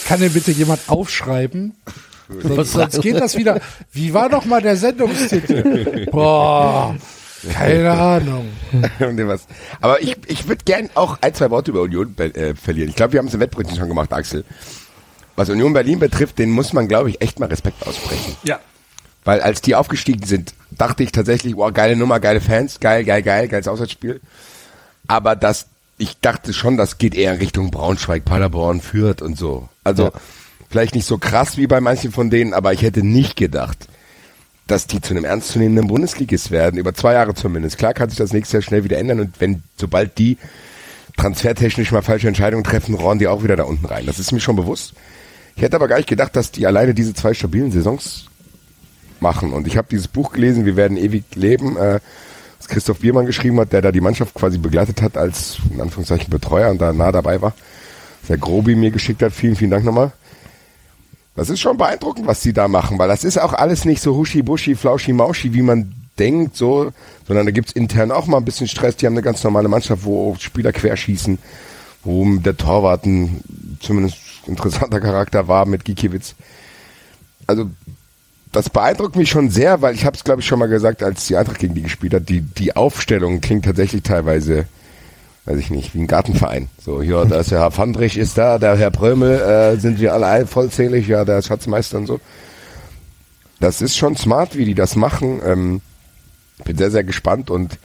Kann 0.06 0.20
denn 0.20 0.32
bitte 0.32 0.50
jemand 0.52 0.80
aufschreiben, 0.88 1.74
Sonst, 2.42 2.72
sonst 2.72 3.00
geht 3.02 3.20
das 3.20 3.36
wieder. 3.36 3.60
Wie 3.92 4.14
war 4.14 4.28
doch 4.28 4.44
mal 4.44 4.62
der 4.62 4.76
Sendungstitel? 4.76 6.06
Boah. 6.10 6.94
Keine 7.52 7.90
Ahnung. 7.90 8.48
Aber 9.80 10.02
ich, 10.02 10.16
ich 10.26 10.46
würde 10.46 10.64
gern 10.64 10.90
auch 10.94 11.18
ein, 11.22 11.34
zwei 11.34 11.50
Worte 11.50 11.70
über 11.70 11.82
Union 11.82 12.14
äh, 12.18 12.54
verlieren. 12.54 12.90
Ich 12.90 12.96
glaube, 12.96 13.14
wir 13.14 13.18
haben 13.18 13.28
es 13.28 13.34
im 13.34 13.40
Wettbrötchen 13.40 13.76
schon 13.76 13.88
gemacht, 13.88 14.12
Axel. 14.12 14.44
Was 15.36 15.48
Union 15.48 15.72
Berlin 15.72 15.98
betrifft, 15.98 16.38
den 16.38 16.50
muss 16.50 16.72
man, 16.72 16.86
glaube 16.86 17.08
ich, 17.08 17.22
echt 17.22 17.40
mal 17.40 17.46
Respekt 17.48 17.86
aussprechen. 17.86 18.36
Ja. 18.42 18.60
Weil 19.24 19.40
als 19.40 19.62
die 19.62 19.74
aufgestiegen 19.74 20.26
sind, 20.26 20.54
dachte 20.70 21.02
ich 21.02 21.12
tatsächlich, 21.12 21.56
wow, 21.56 21.72
geile 21.72 21.96
Nummer, 21.96 22.20
geile 22.20 22.40
Fans, 22.40 22.78
geil, 22.80 23.04
geil, 23.04 23.22
geil, 23.22 23.48
geiles 23.48 23.68
Auswärtsspiel. 23.68 24.20
Aber 25.06 25.34
das, 25.34 25.66
ich 25.96 26.20
dachte 26.20 26.52
schon, 26.52 26.76
das 26.76 26.98
geht 26.98 27.14
eher 27.14 27.32
in 27.32 27.38
Richtung 27.38 27.70
Braunschweig, 27.70 28.24
Paderborn, 28.24 28.80
Fürth 28.82 29.22
und 29.22 29.38
so. 29.38 29.68
Also, 29.82 30.04
ja 30.04 30.12
Vielleicht 30.70 30.94
nicht 30.94 31.06
so 31.06 31.18
krass 31.18 31.56
wie 31.56 31.66
bei 31.66 31.80
manchen 31.80 32.12
von 32.12 32.30
denen, 32.30 32.54
aber 32.54 32.72
ich 32.72 32.82
hätte 32.82 33.04
nicht 33.04 33.36
gedacht, 33.36 33.88
dass 34.68 34.86
die 34.86 35.00
zu 35.00 35.12
einem 35.12 35.24
ernstzunehmenden 35.24 35.88
Bundesligist 35.88 36.52
werden, 36.52 36.78
über 36.78 36.94
zwei 36.94 37.14
Jahre 37.14 37.34
zumindest. 37.34 37.76
Klar 37.76 37.92
kann 37.92 38.08
sich 38.08 38.18
das 38.18 38.32
nächste 38.32 38.58
Jahr 38.58 38.62
schnell 38.62 38.84
wieder 38.84 38.98
ändern 38.98 39.18
und 39.18 39.40
wenn, 39.40 39.64
sobald 39.76 40.16
die 40.16 40.38
transfertechnisch 41.16 41.90
mal 41.90 42.02
falsche 42.02 42.28
Entscheidungen 42.28 42.62
treffen, 42.62 42.94
rohren 42.94 43.18
die 43.18 43.26
auch 43.26 43.42
wieder 43.42 43.56
da 43.56 43.64
unten 43.64 43.84
rein. 43.84 44.06
Das 44.06 44.20
ist 44.20 44.30
mir 44.30 44.38
schon 44.38 44.54
bewusst. 44.54 44.94
Ich 45.56 45.62
hätte 45.62 45.74
aber 45.74 45.88
gar 45.88 45.96
nicht 45.96 46.08
gedacht, 46.08 46.36
dass 46.36 46.52
die 46.52 46.66
alleine 46.66 46.94
diese 46.94 47.14
zwei 47.14 47.34
stabilen 47.34 47.72
Saisons 47.72 48.26
machen. 49.18 49.52
Und 49.52 49.66
ich 49.66 49.76
habe 49.76 49.88
dieses 49.90 50.06
Buch 50.06 50.32
gelesen, 50.32 50.64
Wir 50.64 50.76
werden 50.76 50.96
ewig 50.96 51.24
leben, 51.34 51.76
äh, 51.76 51.98
das 52.58 52.68
Christoph 52.68 53.00
Biermann 53.00 53.26
geschrieben 53.26 53.58
hat, 53.58 53.72
der 53.72 53.82
da 53.82 53.90
die 53.90 54.00
Mannschaft 54.00 54.34
quasi 54.34 54.56
begleitet 54.58 55.02
hat 55.02 55.16
als, 55.16 55.58
in 55.70 55.80
Anführungszeichen, 55.80 56.30
Betreuer 56.30 56.70
und 56.70 56.80
da 56.80 56.92
nah 56.92 57.10
dabei 57.10 57.42
war. 57.42 57.54
Der 58.28 58.38
Grobi 58.38 58.76
mir 58.76 58.92
geschickt 58.92 59.22
hat. 59.22 59.32
Vielen, 59.32 59.56
vielen 59.56 59.72
Dank 59.72 59.84
nochmal. 59.84 60.12
Das 61.34 61.48
ist 61.48 61.60
schon 61.60 61.76
beeindruckend, 61.76 62.26
was 62.26 62.40
die 62.40 62.52
da 62.52 62.68
machen, 62.68 62.98
weil 62.98 63.08
das 63.08 63.24
ist 63.24 63.38
auch 63.38 63.52
alles 63.52 63.84
nicht 63.84 64.02
so 64.02 64.16
huschi-buschi, 64.16 64.74
flauschi-mauschi, 64.74 65.54
wie 65.54 65.62
man 65.62 65.92
denkt, 66.18 66.56
so, 66.56 66.92
sondern 67.26 67.46
da 67.46 67.52
gibt's 67.52 67.72
intern 67.72 68.10
auch 68.10 68.26
mal 68.26 68.38
ein 68.38 68.44
bisschen 68.44 68.68
Stress. 68.68 68.96
Die 68.96 69.06
haben 69.06 69.14
eine 69.14 69.22
ganz 69.22 69.42
normale 69.42 69.68
Mannschaft, 69.68 70.04
wo 70.04 70.36
Spieler 70.38 70.72
querschießen, 70.72 71.38
wo 72.04 72.36
der 72.36 72.56
Torwart 72.56 73.06
ein 73.06 73.42
zumindest 73.80 74.18
interessanter 74.46 75.00
Charakter 75.00 75.48
war 75.48 75.66
mit 75.66 75.84
Gikiewicz. 75.84 76.34
Also 77.46 77.70
das 78.52 78.68
beeindruckt 78.68 79.16
mich 79.16 79.30
schon 79.30 79.50
sehr, 79.50 79.80
weil 79.80 79.94
ich 79.94 80.04
habe 80.04 80.16
es 80.16 80.24
glaube 80.24 80.40
ich 80.40 80.46
schon 80.46 80.58
mal 80.58 80.68
gesagt, 80.68 81.02
als 81.02 81.26
die 81.26 81.36
Eintracht 81.36 81.60
gegen 81.60 81.74
die 81.74 81.82
gespielt 81.82 82.14
hat, 82.14 82.28
die 82.28 82.42
die 82.42 82.76
Aufstellung 82.76 83.40
klingt 83.40 83.64
tatsächlich 83.64 84.02
teilweise, 84.02 84.66
weiß 85.46 85.58
ich 85.58 85.70
nicht, 85.70 85.94
wie 85.94 86.00
ein 86.00 86.06
Gartenverein. 86.06 86.68
So 86.84 87.02
hier, 87.02 87.24
da 87.24 87.40
ist 87.40 87.50
der 87.50 87.60
Herr 87.60 87.70
Fandrich 87.70 88.16
ist 88.18 88.36
da, 88.38 88.58
der 88.58 88.76
Herr 88.76 88.90
Prömel, 88.90 89.40
äh, 89.40 89.76
sind 89.78 90.00
wir 90.00 90.12
alle 90.14 90.46
vollzählig, 90.46 91.08
ja, 91.08 91.24
der 91.24 91.42
Schatzmeister 91.42 91.98
und 91.98 92.06
so. 92.06 92.20
Das 93.58 93.82
ist 93.82 93.96
schon 93.96 94.16
smart, 94.16 94.56
wie 94.56 94.64
die 94.64 94.74
das 94.74 94.96
machen. 94.96 95.40
Ähm, 95.44 95.80
bin 96.64 96.76
sehr 96.76 96.90
sehr 96.90 97.04
gespannt 97.04 97.50
und 97.50 97.78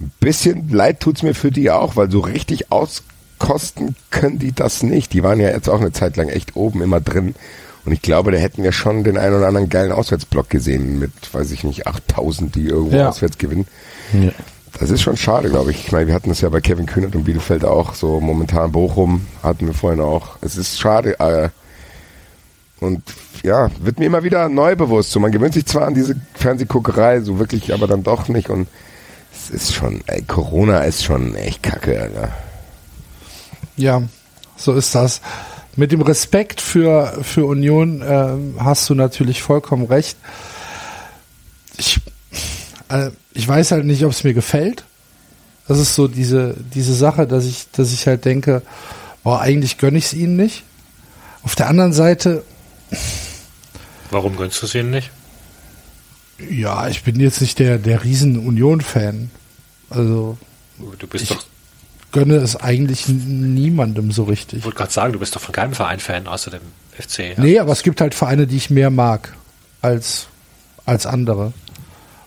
ein 0.00 0.12
bisschen 0.20 0.68
leid 0.70 1.00
tut's 1.00 1.22
mir 1.22 1.34
für 1.34 1.50
die 1.50 1.70
auch, 1.70 1.96
weil 1.96 2.10
so 2.10 2.20
richtig 2.20 2.70
auskosten 2.72 3.96
können 4.10 4.38
die 4.38 4.52
das 4.52 4.82
nicht. 4.82 5.12
Die 5.12 5.22
waren 5.22 5.40
ja 5.40 5.48
jetzt 5.48 5.68
auch 5.68 5.80
eine 5.80 5.92
Zeit 5.92 6.16
lang 6.16 6.28
echt 6.28 6.56
oben 6.56 6.82
immer 6.82 7.00
drin 7.00 7.34
und 7.84 7.92
ich 7.92 8.02
glaube, 8.02 8.30
da 8.32 8.38
hätten 8.38 8.62
wir 8.62 8.72
schon 8.72 9.02
den 9.04 9.16
einen 9.18 9.34
oder 9.36 9.48
anderen 9.48 9.68
geilen 9.68 9.92
Auswärtsblock 9.92 10.50
gesehen 10.50 10.98
mit, 10.98 11.12
weiß 11.32 11.50
ich 11.52 11.64
nicht, 11.64 11.86
8000, 11.86 12.54
die 12.54 12.66
irgendwo 12.66 12.96
Ja. 12.96 13.08
auswärts 13.08 13.38
gewinnen. 13.38 13.66
Ja. 14.12 14.30
Das 14.78 14.90
ist 14.90 15.02
schon 15.02 15.16
schade, 15.16 15.50
glaube 15.50 15.70
ich. 15.70 15.86
Ich 15.86 15.92
meine, 15.92 16.06
wir 16.06 16.14
hatten 16.14 16.30
das 16.30 16.40
ja 16.40 16.48
bei 16.48 16.60
Kevin 16.60 16.86
Kühnert 16.86 17.14
und 17.14 17.24
Bielefeld 17.24 17.64
auch, 17.64 17.94
so 17.94 18.20
momentan 18.20 18.72
Bochum 18.72 19.26
hatten 19.42 19.66
wir 19.66 19.74
vorhin 19.74 20.00
auch. 20.00 20.38
Es 20.40 20.56
ist 20.56 20.80
schade, 20.80 21.18
äh, 21.20 21.50
und 22.82 23.02
ja, 23.44 23.70
wird 23.80 24.00
mir 24.00 24.06
immer 24.06 24.24
wieder 24.24 24.48
neu 24.48 24.74
bewusst. 24.74 25.12
So, 25.12 25.20
man 25.20 25.30
gewöhnt 25.30 25.54
sich 25.54 25.66
zwar 25.66 25.86
an 25.86 25.94
diese 25.94 26.16
Fernsehguckerei, 26.34 27.20
so 27.20 27.38
wirklich, 27.38 27.72
aber 27.72 27.86
dann 27.86 28.02
doch 28.02 28.28
nicht. 28.28 28.50
Und 28.50 28.66
es 29.32 29.50
ist 29.50 29.74
schon, 29.74 30.02
ey, 30.06 30.22
Corona 30.22 30.80
ist 30.80 31.04
schon 31.04 31.36
echt 31.36 31.62
kacke, 31.62 32.00
Alter. 32.00 32.32
Ja, 33.76 34.02
so 34.56 34.74
ist 34.74 34.94
das. 34.94 35.20
Mit 35.76 35.92
dem 35.92 36.02
Respekt 36.02 36.60
für, 36.60 37.18
für 37.22 37.46
Union 37.46 38.02
ähm, 38.06 38.56
hast 38.58 38.90
du 38.90 38.94
natürlich 38.94 39.42
vollkommen 39.42 39.86
recht. 39.86 40.18
Ich, 41.78 41.96
äh, 41.96 42.00
ich 43.34 43.46
weiß 43.48 43.70
halt 43.72 43.84
nicht, 43.84 44.04
ob 44.04 44.12
es 44.12 44.24
mir 44.24 44.34
gefällt. 44.34 44.84
Das 45.68 45.78
ist 45.78 45.94
so 45.94 46.08
diese, 46.08 46.54
diese 46.74 46.94
Sache, 46.94 47.26
dass 47.26 47.44
ich, 47.46 47.66
dass 47.72 47.92
ich 47.92 48.06
halt 48.06 48.24
denke, 48.24 48.62
boah, 49.22 49.40
eigentlich 49.40 49.78
gönne 49.78 49.98
ich 49.98 50.06
es 50.06 50.12
ihnen 50.14 50.36
nicht. 50.36 50.64
Auf 51.42 51.54
der 51.54 51.68
anderen 51.68 51.92
Seite, 51.92 52.42
Warum 54.10 54.36
gönnst 54.36 54.60
du 54.62 54.66
es 54.66 54.74
ihnen 54.74 54.90
nicht? 54.90 55.10
ja, 56.50 56.88
ich 56.88 57.02
bin 57.04 57.20
jetzt 57.20 57.40
nicht 57.40 57.58
der, 57.60 57.78
der 57.78 58.02
riesen 58.04 58.38
Union-Fan. 58.46 59.30
Also 59.90 60.36
Du 60.98 61.06
bist 61.06 61.24
Ich- 61.24 61.28
doch, 61.30 61.44
gönne 62.10 62.34
es 62.36 62.56
eigentlich 62.56 63.06
niemandem 63.08 64.10
so 64.10 64.24
richtig. 64.24 64.58
ich 64.60 64.64
wollte 64.64 64.78
gerade 64.78 64.92
sagen, 64.92 65.12
du 65.12 65.18
bist 65.20 65.36
doch 65.36 65.40
von 65.40 65.54
keinem 65.54 65.72
Verein 65.74 66.00
Fan 66.00 66.26
außer 66.26 66.50
dem 66.50 66.60
FC. 66.98 67.18
Ja? 67.36 67.42
Nee, 67.42 67.58
aber 67.60 67.72
es 67.72 67.82
gibt 67.82 68.00
halt 68.00 68.14
Vereine, 68.14 68.46
die 68.48 68.56
ich 68.56 68.68
mehr 68.70 68.90
mag 68.90 69.32
als, 69.80 70.26
als 70.84 71.06
andere. 71.06 71.52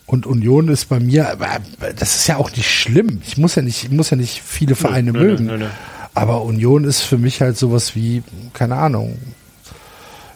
Und 0.08 0.28
Union 0.28 0.68
ist 0.68 0.86
bei 0.90 1.00
mir, 1.00 1.30
aber 1.32 1.48
das 1.96 2.16
ist 2.16 2.28
ja 2.28 2.38
auch 2.38 2.52
nicht 2.52 2.70
schlimm. 2.70 3.22
Ich 3.26 3.38
muss 3.38 3.56
ja 3.56 3.62
nicht, 3.64 3.86
ich 3.86 3.90
muss 3.92 4.12
ja 4.12 4.18
nicht 4.18 4.42
viele 4.46 4.76
Vereine 4.76 5.12
nö, 5.12 5.20
mögen. 5.20 5.46
nö, 5.46 5.58
nö. 5.58 5.68
Aber 6.14 6.44
Union 6.44 6.84
ist 6.84 7.02
für 7.02 7.18
mich 7.18 7.42
halt 7.42 7.58
sowas 7.58 7.96
wie, 7.96 8.22
keine 8.54 8.76
Ahnung, 8.76 9.18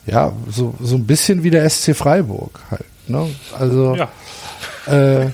ja, 0.07 0.33
so, 0.49 0.73
so 0.81 0.95
ein 0.95 1.05
bisschen 1.05 1.43
wie 1.43 1.51
der 1.51 1.69
SC 1.69 1.95
Freiburg 1.95 2.59
halt. 2.71 2.85
Ne? 3.07 3.27
Also, 3.57 3.95
Ja. 3.95 4.09
äh, 4.87 5.27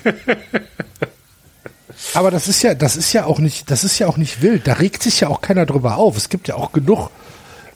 aber 2.14 2.30
das 2.30 2.46
ist 2.46 2.62
ja, 2.62 2.74
das 2.74 2.96
ist 2.96 3.12
ja 3.12 3.24
auch 3.24 3.38
nicht, 3.38 3.70
das 3.70 3.84
ist 3.84 3.98
ja 3.98 4.06
auch 4.06 4.16
nicht 4.18 4.42
wild. 4.42 4.66
Da 4.66 4.74
regt 4.74 5.02
sich 5.02 5.20
ja 5.20 5.28
auch 5.28 5.40
keiner 5.40 5.64
drüber 5.66 5.96
auf. 5.96 6.16
Es 6.16 6.28
gibt 6.28 6.46
ja 6.48 6.56
auch 6.56 6.72
genug 6.72 7.10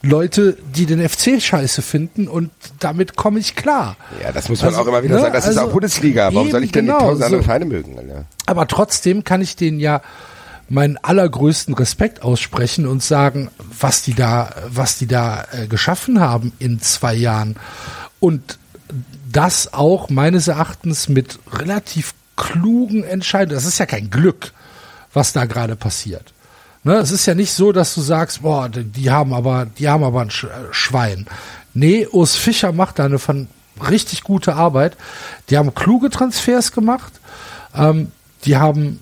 Leute, 0.02 0.56
die 0.74 0.86
den 0.86 1.06
FC 1.06 1.40
scheiße 1.40 1.82
finden 1.82 2.27
und 2.27 2.51
damit 2.78 3.16
komme 3.16 3.39
ich 3.39 3.55
klar. 3.55 3.97
Ja, 4.22 4.32
das 4.32 4.48
muss 4.48 4.60
man 4.62 4.68
Also, 4.68 4.81
auch 4.81 4.86
immer 4.86 5.02
wieder 5.02 5.16
ne, 5.16 5.20
sagen. 5.20 5.35
Das 5.35 5.44
ist 5.44 5.59
also 5.59 5.68
auch 5.68 5.72
Bundesliga. 5.72 6.32
Warum 6.32 6.51
soll 6.51 6.64
ich 6.64 6.72
denn 6.72 6.86
genau, 6.86 6.98
die 6.98 7.05
tausend 7.05 7.24
andere 7.24 7.43
so. 7.43 7.44
Vereine 7.47 7.64
mögen, 7.66 7.98
Alter? 7.98 8.24
Aber 8.47 8.66
trotzdem 8.66 9.24
kann 9.24 9.43
ich 9.43 9.56
denen 9.56 9.78
ja 9.78 10.01
meinen 10.70 10.97
allergrößten 10.97 11.74
Respekt 11.74 12.22
aussprechen 12.22 12.86
und 12.86 13.02
sagen, 13.02 13.51
was 13.78 14.02
die 14.02 14.14
da, 14.14 14.55
was 14.68 14.98
die 14.98 15.06
da 15.06 15.44
äh, 15.52 15.66
geschaffen 15.66 16.20
haben 16.20 16.52
in 16.59 16.81
zwei 16.81 17.14
Jahren. 17.14 17.56
Und 18.20 18.59
das 19.31 19.74
auch 19.74 20.09
meines 20.10 20.48
Erachtens 20.48 21.09
mit 21.09 21.39
relativ 21.52 22.14
klugen 22.36 23.05
Entscheidungen. 23.05 23.55
Das 23.55 23.66
ist 23.66 23.78
ja 23.78 23.86
kein 23.86 24.10
Glück, 24.10 24.52
was 25.12 25.32
da 25.32 25.44
gerade 25.44 25.77
passiert. 25.77 26.32
Ne, 26.82 26.94
es 26.94 27.11
ist 27.12 27.27
ja 27.27 27.35
nicht 27.35 27.52
so, 27.52 27.73
dass 27.73 27.94
du 27.94 28.01
sagst, 28.01 28.43
boah, 28.43 28.69
die, 28.69 29.11
haben 29.11 29.35
aber, 29.35 29.66
die 29.66 29.89
haben 29.89 30.02
aber 30.02 30.23
ein 30.23 30.28
äh, 30.28 30.73
Schwein. 30.73 31.27
Nee, 31.74 32.07
Urs 32.07 32.36
Fischer 32.36 32.73
macht 32.73 32.98
da 32.98 33.05
eine 33.05 33.19
von 33.19 33.48
richtig 33.89 34.23
gute 34.23 34.55
Arbeit. 34.55 34.97
Die 35.48 35.59
haben 35.59 35.74
kluge 35.74 36.09
Transfers 36.09 36.73
gemacht. 36.73 37.20
Ähm, 37.74 38.12
die 38.44 38.57
haben 38.57 39.01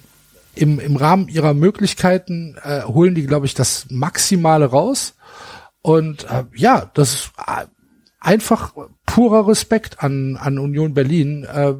im, 0.56 0.80
im 0.80 0.96
Rahmen 0.96 1.28
ihrer 1.28 1.54
Möglichkeiten 1.54 2.56
äh, 2.64 2.82
holen 2.82 3.14
die, 3.14 3.26
glaube 3.26 3.46
ich, 3.46 3.54
das 3.54 3.86
Maximale 3.90 4.66
raus. 4.66 5.14
Und 5.80 6.24
äh, 6.24 6.44
ja, 6.56 6.90
das 6.94 7.14
ist 7.14 7.30
äh, 7.46 7.66
einfach 8.18 8.74
purer 9.06 9.46
Respekt 9.46 10.02
an, 10.02 10.36
an 10.36 10.58
Union 10.58 10.94
Berlin, 10.94 11.44
äh, 11.44 11.74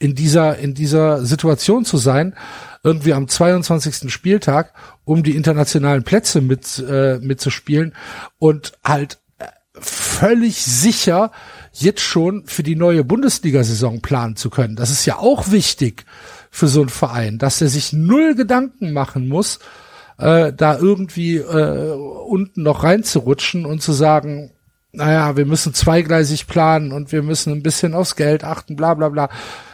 in 0.00 0.14
dieser, 0.14 0.58
in 0.58 0.74
dieser 0.74 1.24
Situation 1.24 1.84
zu 1.84 1.96
sein, 1.96 2.34
irgendwie 2.82 3.12
am 3.12 3.28
22. 3.28 4.12
Spieltag, 4.12 4.72
um 5.04 5.22
die 5.22 5.36
internationalen 5.36 6.04
Plätze 6.04 6.40
mit, 6.40 6.78
äh, 6.78 7.18
mitzuspielen 7.18 7.94
und 8.38 8.72
halt 8.84 9.18
äh, 9.38 9.46
völlig 9.74 10.62
sicher 10.62 11.32
jetzt 11.72 12.00
schon 12.00 12.46
für 12.46 12.62
die 12.62 12.76
neue 12.76 13.04
Bundesliga-Saison 13.04 14.00
planen 14.00 14.36
zu 14.36 14.50
können. 14.50 14.76
Das 14.76 14.90
ist 14.90 15.06
ja 15.06 15.18
auch 15.18 15.50
wichtig 15.50 16.04
für 16.50 16.68
so 16.68 16.80
einen 16.80 16.88
Verein, 16.88 17.38
dass 17.38 17.60
er 17.60 17.68
sich 17.68 17.92
null 17.92 18.34
Gedanken 18.34 18.92
machen 18.92 19.28
muss, 19.28 19.58
äh, 20.18 20.52
da 20.52 20.78
irgendwie 20.78 21.36
äh, 21.36 21.92
unten 21.92 22.62
noch 22.62 22.82
reinzurutschen 22.82 23.64
und 23.66 23.82
zu 23.82 23.92
sagen, 23.92 24.50
naja, 24.92 25.36
wir 25.36 25.46
müssen 25.46 25.74
zweigleisig 25.74 26.46
planen 26.46 26.92
und 26.92 27.12
wir 27.12 27.22
müssen 27.22 27.52
ein 27.52 27.62
bisschen 27.62 27.94
aufs 27.94 28.16
Geld 28.16 28.44
achten, 28.44 28.74
bla 28.74 28.94
bla 28.94 29.08
bla. 29.10 29.28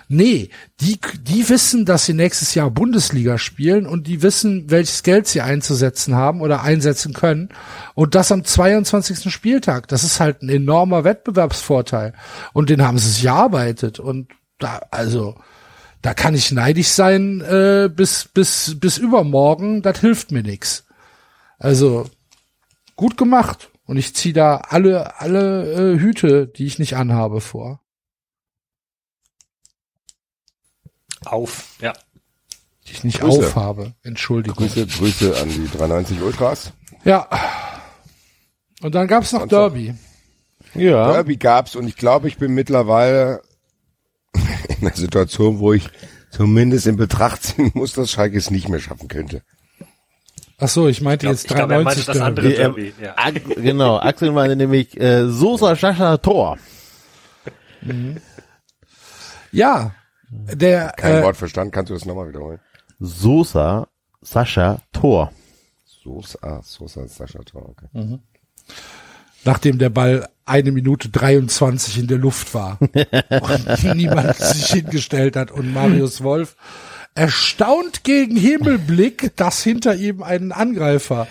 Nee, 0.08 0.50
die, 0.80 0.98
die 1.22 1.48
wissen, 1.48 1.84
dass 1.84 2.06
sie 2.06 2.12
nächstes 2.12 2.54
Jahr 2.54 2.70
Bundesliga 2.70 3.38
spielen 3.38 3.86
und 3.86 4.06
die 4.06 4.22
wissen, 4.22 4.70
welches 4.70 5.02
Geld 5.02 5.26
sie 5.26 5.40
einzusetzen 5.40 6.14
haben 6.14 6.40
oder 6.40 6.62
einsetzen 6.62 7.14
können. 7.14 7.48
Und 7.94 8.14
das 8.14 8.30
am 8.30 8.44
22. 8.44 9.32
Spieltag. 9.32 9.88
Das 9.88 10.04
ist 10.04 10.20
halt 10.20 10.42
ein 10.42 10.48
enormer 10.48 11.04
Wettbewerbsvorteil. 11.04 12.12
Und 12.52 12.70
den 12.70 12.82
haben 12.82 12.98
sie 12.98 13.10
sich 13.10 13.24
erarbeitet. 13.24 13.98
Und 13.98 14.32
da, 14.58 14.80
also, 14.90 15.36
da 16.02 16.12
kann 16.12 16.34
ich 16.34 16.52
neidisch 16.52 16.88
sein 16.88 17.40
äh, 17.40 17.88
bis, 17.94 18.28
bis, 18.32 18.78
bis 18.78 18.98
übermorgen. 18.98 19.80
Das 19.80 20.00
hilft 20.00 20.32
mir 20.32 20.42
nix. 20.42 20.84
Also, 21.58 22.10
gut 22.94 23.16
gemacht. 23.16 23.70
Und 23.86 23.96
ich 23.96 24.14
ziehe 24.14 24.34
da 24.34 24.56
alle, 24.68 25.20
alle 25.20 25.94
äh, 25.94 25.98
Hüte, 25.98 26.46
die 26.46 26.66
ich 26.66 26.78
nicht 26.78 26.96
anhabe, 26.96 27.40
vor. 27.40 27.83
Auf, 31.26 31.74
ja. 31.80 31.92
Die 32.86 32.92
ich 32.92 33.04
nicht 33.04 33.20
Grüße. 33.20 33.46
aufhabe. 33.46 33.94
Entschuldigung. 34.02 34.56
Grüße, 34.66 34.86
Grüße 34.86 35.40
an 35.40 35.48
die 35.48 35.68
93 35.76 36.20
Ultras. 36.20 36.72
Ja. 37.04 37.28
Und 38.82 38.94
dann 38.94 39.06
gab's 39.08 39.32
noch 39.32 39.40
Sonst 39.40 39.52
noch? 39.52 39.58
Derby. 39.70 39.94
Ja. 40.74 41.12
Derby 41.12 41.36
gab's 41.36 41.76
und 41.76 41.86
ich 41.88 41.96
glaube, 41.96 42.28
ich 42.28 42.36
bin 42.36 42.52
mittlerweile 42.54 43.40
in 44.34 44.86
einer 44.86 44.94
Situation, 44.96 45.58
wo 45.60 45.72
ich 45.72 45.88
zumindest 46.30 46.86
in 46.86 46.96
Betracht 46.96 47.42
ziehen 47.42 47.70
muss, 47.74 47.92
dass 47.92 48.10
Schalke 48.10 48.36
es 48.36 48.50
nicht 48.50 48.68
mehr 48.68 48.80
schaffen 48.80 49.08
könnte. 49.08 49.42
Ach 50.58 50.68
so, 50.68 50.86
ich 50.88 51.00
meinte 51.00 51.26
Ich 51.26 51.32
jetzt 51.32 51.48
glaube, 51.48 51.74
er 51.74 51.82
meinte 51.82 52.04
93 52.04 52.06
das 52.06 52.16
Derby. 52.16 52.26
andere 52.26 52.48
Die, 52.48 52.54
ähm, 52.54 52.74
Derby. 52.74 52.94
Ja. 53.02 53.60
Genau, 53.62 53.98
Axel 53.98 54.30
meinte 54.32 54.56
nämlich 54.56 54.98
äh, 55.00 55.28
Sosa 55.28 55.74
Schacher 55.76 56.20
Tor. 56.22 56.58
Ja, 59.52 59.94
der 60.52 60.92
Kein 60.96 61.16
äh, 61.16 61.22
Wort 61.22 61.36
verstanden. 61.36 61.72
Kannst 61.72 61.90
du 61.90 61.94
das 61.94 62.04
nochmal 62.04 62.28
wiederholen? 62.28 62.60
Sosa, 62.98 63.88
Sascha, 64.22 64.78
Tor. 64.92 65.32
Sosa, 65.84 66.60
Sosa, 66.62 67.06
Sascha 67.08 67.40
Tor, 67.44 67.70
okay. 67.70 68.18
nachdem 69.44 69.78
der 69.78 69.90
Ball 69.90 70.28
eine 70.44 70.72
Minute 70.72 71.08
23 71.08 71.98
in 71.98 72.06
der 72.06 72.18
Luft 72.18 72.52
war 72.54 72.78
und 72.80 73.94
niemand 73.94 74.36
sich 74.36 74.66
hingestellt 74.66 75.36
hat 75.36 75.50
und 75.50 75.72
Marius 75.72 76.22
Wolf 76.22 76.56
erstaunt 77.14 78.04
gegen 78.04 78.36
Himmelblick, 78.36 79.36
dass 79.36 79.62
hinter 79.62 79.94
ihm 79.94 80.22
ein 80.22 80.52
Angreifer 80.52 81.26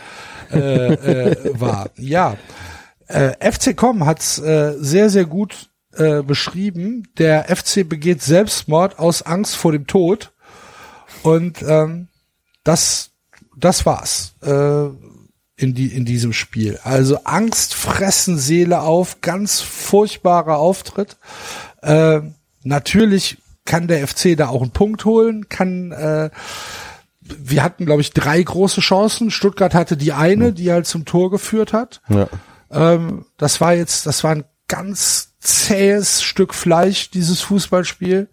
äh, 0.51 0.93
äh, 0.93 1.59
war. 1.59 1.89
Ja, 1.97 2.37
äh, 3.07 3.51
FC 3.51 3.75
Com 3.75 4.05
hat's 4.05 4.39
äh, 4.39 4.73
sehr 4.77 5.09
sehr 5.09 5.25
gut 5.25 5.69
äh, 5.97 6.21
beschrieben. 6.21 7.07
Der 7.17 7.45
FC 7.55 7.87
begeht 7.87 8.21
Selbstmord 8.21 8.99
aus 8.99 9.21
Angst 9.21 9.55
vor 9.55 9.71
dem 9.71 9.87
Tod 9.87 10.31
und 11.23 11.61
ähm, 11.61 12.07
das 12.63 13.11
das 13.55 13.85
war's. 13.85 14.35
Äh, 14.41 14.89
in, 15.55 15.75
die, 15.75 15.87
in 15.87 16.03
diesem 16.03 16.33
Spiel. 16.33 16.79
Also 16.83 17.19
Angst 17.25 17.75
fressen 17.75 18.37
Seele 18.37 18.81
auf, 18.81 19.21
ganz 19.21 19.61
furchtbarer 19.61 20.57
Auftritt. 20.57 21.17
Äh, 21.81 22.21
natürlich 22.63 23.37
kann 23.63 23.87
der 23.87 24.05
FC 24.05 24.35
da 24.35 24.47
auch 24.47 24.61
einen 24.61 24.71
Punkt 24.71 25.05
holen, 25.05 25.47
kann 25.49 25.91
äh, 25.91 26.31
wir 27.21 27.63
hatten, 27.63 27.85
glaube 27.85 28.01
ich, 28.01 28.11
drei 28.11 28.41
große 28.41 28.81
Chancen. 28.81 29.31
Stuttgart 29.31 29.73
hatte 29.73 29.95
die 29.95 30.11
eine, 30.11 30.51
die 30.51 30.71
halt 30.71 30.87
zum 30.87 31.05
Tor 31.05 31.31
geführt 31.31 31.71
hat. 31.71 32.01
Ja. 32.09 32.27
Ähm, 32.69 33.25
das 33.37 33.61
war 33.61 33.73
jetzt, 33.73 34.05
das 34.05 34.23
war 34.25 34.31
ein 34.31 34.43
ganz 34.67 35.32
zähes 35.43 36.23
Stück 36.23 36.53
Fleisch, 36.53 37.09
dieses 37.09 37.41
Fußballspiel. 37.41 38.29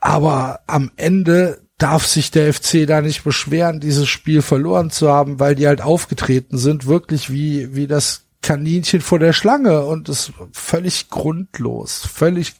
Aber 0.00 0.60
am 0.66 0.90
Ende 0.96 1.62
darf 1.78 2.06
sich 2.06 2.30
der 2.30 2.52
FC 2.52 2.86
da 2.86 3.00
nicht 3.00 3.24
beschweren, 3.24 3.80
dieses 3.80 4.08
Spiel 4.08 4.42
verloren 4.42 4.90
zu 4.90 5.10
haben, 5.10 5.40
weil 5.40 5.54
die 5.54 5.66
halt 5.66 5.80
aufgetreten 5.80 6.58
sind, 6.58 6.86
wirklich 6.86 7.30
wie, 7.30 7.74
wie 7.74 7.86
das 7.86 8.24
Kaninchen 8.42 9.00
vor 9.00 9.18
der 9.18 9.32
Schlange 9.32 9.86
und 9.86 10.08
es 10.08 10.32
völlig 10.52 11.08
grundlos, 11.08 12.06
völlig, 12.12 12.54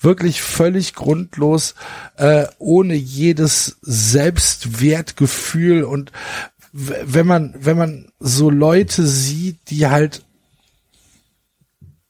wirklich 0.00 0.42
völlig 0.42 0.94
grundlos, 0.94 1.74
äh, 2.16 2.46
ohne 2.58 2.94
jedes 2.94 3.78
Selbstwertgefühl 3.82 5.84
und 5.84 6.10
wenn 6.72 7.26
man, 7.26 7.54
wenn 7.58 7.76
man 7.76 8.12
so 8.20 8.48
Leute 8.48 9.06
sieht, 9.06 9.70
die 9.70 9.88
halt 9.88 10.24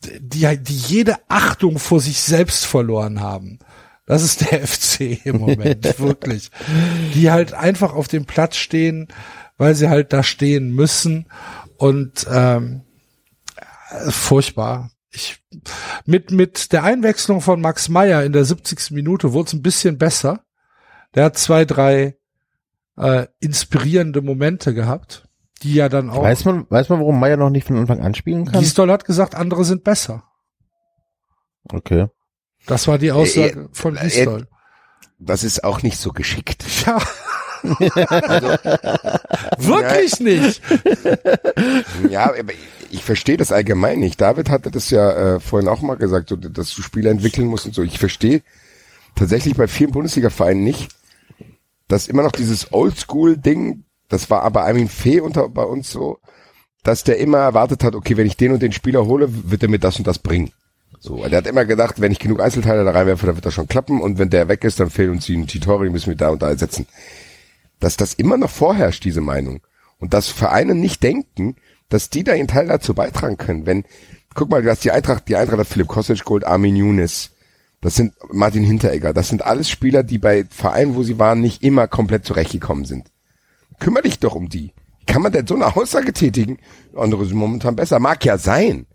die 0.05 0.59
die 0.59 0.77
jede 0.77 1.17
Achtung 1.29 1.79
vor 1.79 2.01
sich 2.01 2.21
selbst 2.21 2.67
verloren 2.67 3.21
haben. 3.21 3.59
Das 4.07 4.23
ist 4.23 4.41
der 4.41 4.67
FC 4.67 5.25
im 5.25 5.39
Moment, 5.39 5.85
wirklich. 5.99 6.51
Die 7.15 7.31
halt 7.31 7.55
einfach 7.55 7.95
auf 7.95 8.09
dem 8.09 8.25
Platz 8.25 8.57
stehen, 8.57 9.09
weil 9.57 9.75
sie 9.75 9.89
halt 9.89 10.13
da 10.13 10.23
stehen 10.23 10.71
müssen 10.75 11.27
und 11.77 12.27
ähm, 12.31 12.83
äh, 13.91 14.11
furchtbar. 14.11 14.91
Ich, 15.13 15.43
mit, 16.07 16.31
mit 16.31 16.73
der 16.73 16.85
Einwechslung 16.85 17.41
von 17.41 17.61
Max 17.61 17.89
Meyer 17.89 18.25
in 18.25 18.33
der 18.33 18.45
70. 18.45 18.93
Minute 18.93 19.33
wurde 19.33 19.49
es 19.49 19.53
ein 19.53 19.63
bisschen 19.63 19.99
besser. 19.99 20.45
Der 21.15 21.25
hat 21.25 21.39
zwei, 21.39 21.65
drei 21.65 22.17
äh, 22.97 23.27
inspirierende 23.41 24.23
Momente 24.23 24.75
gehabt, 24.75 25.29
die 25.63 25.75
ja 25.75 25.89
dann 25.89 26.11
auch. 26.11 26.23
Weiß 26.23 26.45
man, 26.45 26.67
weiß 26.69 26.89
man, 26.89 27.01
warum 27.01 27.19
Meier 27.21 27.37
noch 27.37 27.51
nicht 27.51 27.67
von 27.67 27.77
Anfang 27.77 28.01
an 28.01 28.15
spielen 28.15 28.47
kann? 28.47 28.61
Gisdol 28.61 28.91
hat 28.91 29.05
gesagt, 29.05 29.35
andere 29.35 29.65
sind 29.65 29.85
besser. 29.85 30.25
Okay. 31.69 32.09
Das 32.67 32.89
war 32.89 32.99
die 32.99 33.13
Aussage 33.13 33.69
von 33.73 33.97
äh, 33.97 34.03
Gisdol. 34.05 34.49
Das 35.19 35.45
ist 35.45 35.65
auch 35.65 35.83
nicht 35.83 35.99
so 35.99 36.13
geschickt. 36.13 36.65
Ja. 36.87 36.99
Wirklich 39.59 40.19
nicht. 40.21 40.63
Ja, 42.09 42.25
aber 42.25 42.55
ich 42.91 43.05
verstehe 43.05 43.37
das 43.37 43.53
allgemein 43.53 44.01
nicht. 44.01 44.19
David 44.19 44.49
hatte 44.49 44.71
das 44.71 44.89
ja 44.89 45.35
äh, 45.35 45.41
vorhin 45.41 45.69
auch 45.69 45.83
mal 45.83 45.97
gesagt, 45.97 46.31
so, 46.31 46.37
dass 46.37 46.75
du 46.75 46.81
Spieler 46.81 47.11
entwickeln 47.11 47.49
musst 47.49 47.67
und 47.67 47.75
so. 47.75 47.83
Ich 47.83 47.99
verstehe 47.99 48.43
tatsächlich 49.15 49.57
bei 49.57 49.69
vielen 49.69 49.93
Bundesliga-Vereinen 49.93 50.65
nicht, 50.65 50.91
dass 51.87 52.09
immer 52.09 52.23
noch 52.23 52.33
dieses 52.33 52.73
Oldschool-Ding, 52.73 53.85
das 54.11 54.29
war 54.29 54.43
aber 54.43 54.67
Armin 54.67 54.89
Fee 54.89 55.21
unter 55.21 55.49
bei 55.49 55.63
uns 55.63 55.91
so, 55.91 56.19
dass 56.83 57.05
der 57.05 57.19
immer 57.19 57.39
erwartet 57.39 57.85
hat, 57.85 57.95
okay, 57.95 58.17
wenn 58.17 58.27
ich 58.27 58.37
den 58.37 58.53
und 58.53 58.61
den 58.61 58.73
Spieler 58.73 59.07
hole, 59.07 59.29
wird 59.51 59.63
er 59.63 59.71
mir 59.71 59.79
das 59.79 59.99
und 59.99 60.07
das 60.07 60.19
bringen. 60.19 60.51
So, 60.99 61.27
der 61.27 61.39
hat 61.39 61.47
immer 61.47 61.65
gedacht, 61.65 62.01
wenn 62.01 62.13
ich 62.13 62.19
genug 62.19 62.41
Einzelteile 62.41 62.85
da 62.85 62.91
reinwerfe, 62.91 63.25
dann 63.25 63.37
wird 63.37 63.47
das 63.47 63.55
schon 63.55 63.69
klappen 63.69 64.01
und 64.01 64.19
wenn 64.19 64.29
der 64.29 64.49
weg 64.49 64.65
ist, 64.65 64.81
dann 64.81 64.91
fehlen 64.91 65.13
uns 65.13 65.27
die 65.27 65.47
Titori, 65.47 65.89
müssen 65.91 66.09
wir 66.09 66.17
da 66.17 66.31
und 66.31 66.43
da 66.43 66.49
ersetzen. 66.49 66.87
Dass 67.79 67.97
das 67.97 68.15
immer 68.15 68.37
noch 68.37 68.51
vorherrscht, 68.51 69.05
diese 69.05 69.21
Meinung. 69.21 69.61
Und 69.99 70.13
dass 70.13 70.29
Vereine 70.29 70.75
nicht 70.75 71.03
denken, 71.03 71.57
dass 71.89 72.11
die 72.11 72.25
da 72.25 72.35
ihren 72.35 72.49
Teil 72.49 72.67
dazu 72.67 72.95
beitragen 72.95 73.37
können. 73.37 73.65
Wenn, 73.65 73.85
guck 74.35 74.51
mal, 74.51 74.63
du 74.63 74.71
hast 74.71 74.85
die 74.85 74.91
Eintracht, 74.91 75.29
die 75.29 75.37
Eintracht 75.37 75.61
hat 75.61 75.67
Philipp 75.69 75.89
Kostic 75.89 76.25
geholt, 76.25 76.45
Armin 76.45 76.77
Younes. 76.77 77.31
Das 77.81 77.95
sind 77.95 78.13
Martin 78.31 78.65
Hinteregger. 78.65 79.15
Das 79.15 79.29
sind 79.29 79.43
alles 79.43 79.71
Spieler, 79.71 80.03
die 80.03 80.19
bei 80.19 80.45
Vereinen, 80.51 80.97
wo 80.97 81.03
sie 81.03 81.19
waren, 81.19 81.41
nicht 81.41 81.63
immer 81.63 81.89
komplett 81.89 82.25
zurechtgekommen 82.27 82.85
sind. 82.85 83.11
Kümmer 83.81 84.03
dich 84.03 84.19
doch 84.21 84.35
um 84.37 84.49
die. 84.49 84.73
Wie 85.01 85.05
Kann 85.13 85.23
man 85.23 85.33
denn 85.33 85.47
so 85.47 85.55
eine 85.57 85.75
Aussage 85.77 86.13
tätigen? 86.13 86.59
Andere 86.97 87.25
sind 87.27 87.37
momentan 87.37 87.75
besser. 87.75 87.99
Mag 87.99 88.25
ja 88.25 88.39
sein. 88.39 88.87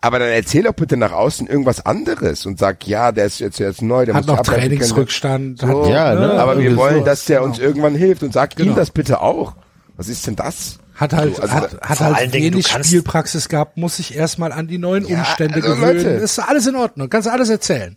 Aber 0.00 0.18
dann 0.18 0.28
erzähl 0.30 0.64
doch 0.64 0.72
bitte 0.72 0.96
nach 0.96 1.12
außen 1.12 1.46
irgendwas 1.46 1.84
anderes 1.86 2.44
und 2.46 2.58
sag, 2.58 2.86
ja, 2.88 3.12
der 3.12 3.26
ist 3.26 3.38
jetzt, 3.38 3.58
jetzt 3.58 3.82
neu, 3.82 4.04
der 4.04 4.14
Hat 4.16 4.26
muss 4.26 4.36
noch. 4.36 4.42
Trainingsrückstand. 4.42 5.60
So, 5.60 5.66
hat, 5.84 5.90
Ja, 5.90 6.14
ne? 6.14 6.32
aber 6.40 6.56
wir 6.56 6.64
irgendwie 6.64 6.76
wollen, 6.76 6.98
so. 7.00 7.04
dass 7.04 7.24
der 7.26 7.42
uns 7.44 7.58
irgendwann 7.60 7.94
hilft 7.94 8.22
und 8.24 8.32
sagt 8.32 8.56
Genau. 8.56 8.70
ihm 8.72 8.76
das 8.76 8.90
bitte 8.90 9.20
auch. 9.20 9.54
Was 9.96 10.08
ist 10.08 10.26
denn 10.26 10.34
das? 10.36 10.78
Hat 10.96 11.12
halt, 11.12 11.36
So, 11.36 11.42
also 11.42 11.54
hat, 11.54 11.80
hat 11.80 12.00
halt 12.00 12.34
Dingen, 12.34 12.52
wenig 12.54 12.68
kannst- 12.68 12.88
Spielpraxis 12.88 13.48
gehabt, 13.48 13.76
muss 13.76 13.96
sich 13.96 14.14
erstmal 14.16 14.50
an 14.52 14.66
die 14.66 14.78
neuen 14.78 15.06
Ja, 15.06 15.18
Umstände 15.20 15.54
also 15.62 15.68
gewöhnen. 15.76 15.96
Leute. 16.02 16.08
Ist 16.10 16.38
alles 16.40 16.66
in 16.66 16.74
Ordnung, 16.76 17.08
kannst 17.08 17.28
alles 17.28 17.48
erzählen. 17.48 17.96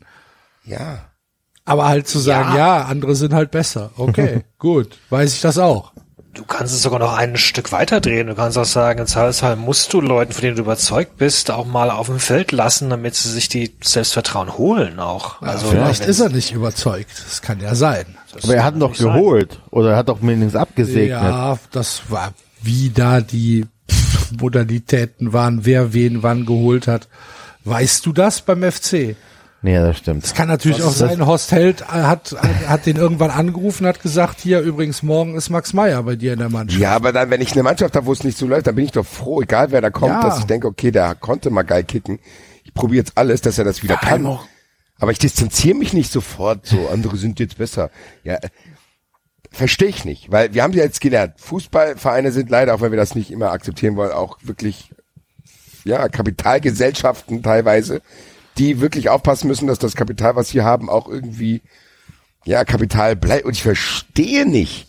Ja. 0.63 0.99
Aber 1.65 1.87
halt 1.87 2.07
zu 2.07 2.19
sagen, 2.19 2.55
ja, 2.55 2.83
andere 2.83 3.15
sind 3.15 3.33
halt 3.33 3.49
besser. 3.49 3.89
Okay, 3.97 4.43
gut, 4.59 4.99
weiß 5.09 5.33
ich 5.33 5.41
das 5.41 5.57
auch. 5.57 5.93
Du 6.35 6.43
kannst 6.43 6.73
es 6.73 6.81
sogar 6.81 6.99
noch 6.99 7.13
ein 7.13 7.37
Stück 7.37 7.71
weiter 7.71 8.01
drehen. 8.01 8.27
Du 8.27 8.35
kannst 8.35 8.57
auch 8.57 8.65
sagen, 8.65 8.99
im 8.99 9.07
Zweifelsfall 9.07 9.55
musst 9.55 9.93
du 9.93 10.01
Leuten, 10.01 10.33
von 10.33 10.41
denen 10.41 10.57
du 10.57 10.63
überzeugt 10.63 11.17
bist, 11.17 11.49
auch 11.49 11.65
mal 11.65 11.89
auf 11.89 12.07
dem 12.07 12.19
Feld 12.19 12.51
lassen, 12.51 12.89
damit 12.89 13.15
sie 13.15 13.29
sich 13.31 13.47
die 13.47 13.73
Selbstvertrauen 13.81 14.57
holen 14.57 14.99
auch. 14.99 15.41
Also 15.41 15.67
Vielleicht 15.67 16.05
ist 16.05 16.19
er 16.19 16.29
nicht 16.29 16.51
überzeugt. 16.51 17.09
Das 17.25 17.41
kann 17.41 17.61
ja 17.61 17.73
sein. 17.73 18.05
Aber 18.43 18.53
er 18.53 18.65
hat 18.65 18.75
ihn 18.75 18.81
doch 18.81 18.89
nicht 18.89 19.01
sein. 19.01 19.13
geholt. 19.13 19.61
Oder 19.71 19.91
er 19.91 19.97
hat 19.97 20.09
doch 20.09 20.19
mindestens 20.19 20.59
abgesegnet. 20.59 21.09
Ja, 21.21 21.57
das 21.71 22.03
war, 22.09 22.33
wie 22.61 22.89
da 22.89 23.21
die 23.21 23.65
Modalitäten 24.37 25.31
waren, 25.31 25.65
wer 25.65 25.93
wen 25.93 26.21
wann 26.21 26.45
geholt 26.45 26.87
hat. 26.87 27.07
Weißt 27.63 28.05
du 28.05 28.11
das 28.13 28.41
beim 28.41 28.61
FC? 28.69 29.15
Nee, 29.61 29.75
das 29.77 29.97
stimmt. 29.97 30.23
Es 30.23 30.33
kann 30.35 30.47
natürlich 30.47 30.83
auch 30.83 30.91
sein, 30.91 31.25
Horst 31.25 31.51
Held 31.51 31.81
äh, 31.81 31.85
hat, 31.85 32.35
hat 32.67 32.85
den 32.85 32.97
irgendwann 32.97 33.31
angerufen, 33.31 33.87
hat 33.87 33.99
gesagt, 34.01 34.39
hier 34.39 34.59
übrigens 34.61 35.01
morgen 35.01 35.35
ist 35.35 35.49
Max 35.49 35.73
Meyer 35.73 36.03
bei 36.03 36.15
dir 36.15 36.33
in 36.33 36.39
der 36.39 36.49
Mannschaft. 36.49 36.79
Ja, 36.79 36.91
aber 36.95 37.11
dann, 37.11 37.31
wenn 37.31 37.41
ich 37.41 37.51
eine 37.53 37.63
Mannschaft 37.63 37.95
habe, 37.95 38.05
wo 38.05 38.11
es 38.13 38.23
nicht 38.23 38.37
so 38.37 38.45
läuft, 38.45 38.67
dann 38.67 38.75
bin 38.75 38.85
ich 38.85 38.91
doch 38.91 39.05
froh, 39.05 39.41
egal 39.41 39.71
wer 39.71 39.81
da 39.81 39.89
kommt, 39.89 40.11
Ja. 40.11 40.21
dass 40.21 40.37
ich 40.39 40.45
denke, 40.45 40.67
okay, 40.67 40.91
der 40.91 41.15
konnte 41.15 41.49
mal 41.49 41.63
geil 41.63 41.83
kicken. 41.83 42.19
Ich 42.63 42.73
probiere 42.75 42.97
jetzt 43.05 43.17
alles, 43.17 43.41
dass 43.41 43.57
er 43.57 43.63
das 43.63 43.81
wieder 43.81 44.03
allem 44.03 44.23
kann. 44.23 44.25
auch- 44.27 44.45
Aber 44.99 45.11
ich 45.11 45.17
distanziere 45.19 45.75
mich 45.75 45.93
nicht 45.93 46.11
sofort, 46.11 46.67
so 46.67 46.87
andere 46.89 47.17
sind 47.17 47.39
jetzt 47.39 47.57
besser. 47.57 47.89
Ja, 48.23 48.35
äh, 48.35 48.49
verstehe 49.51 49.87
ich 49.89 50.05
nicht, 50.05 50.31
weil 50.31 50.53
wir 50.53 50.61
haben 50.61 50.73
ja 50.73 50.83
jetzt 50.83 51.01
gelernt, 51.01 51.33
Fußballvereine 51.39 52.31
sind 52.31 52.49
leider, 52.51 52.75
auch 52.75 52.81
wenn 52.81 52.91
wir 52.91 52.97
das 52.99 53.15
nicht 53.15 53.31
immer 53.31 53.51
akzeptieren 53.51 53.95
wollen, 53.95 54.11
auch 54.11 54.37
wirklich 54.43 54.91
ja, 55.85 56.07
Kapitalgesellschaften 56.07 57.41
teilweise, 57.41 58.01
die 58.57 58.81
wirklich 58.81 59.09
aufpassen 59.09 59.47
müssen, 59.47 59.67
dass 59.67 59.79
das 59.79 59.95
Kapital, 59.95 60.35
was 60.35 60.49
sie 60.49 60.61
haben, 60.61 60.89
auch 60.89 61.07
irgendwie 61.07 61.61
ja, 62.45 62.63
Kapital 62.63 63.15
bleibt. 63.15 63.45
Und 63.45 63.53
ich 63.53 63.63
verstehe 63.63 64.45
nicht, 64.45 64.87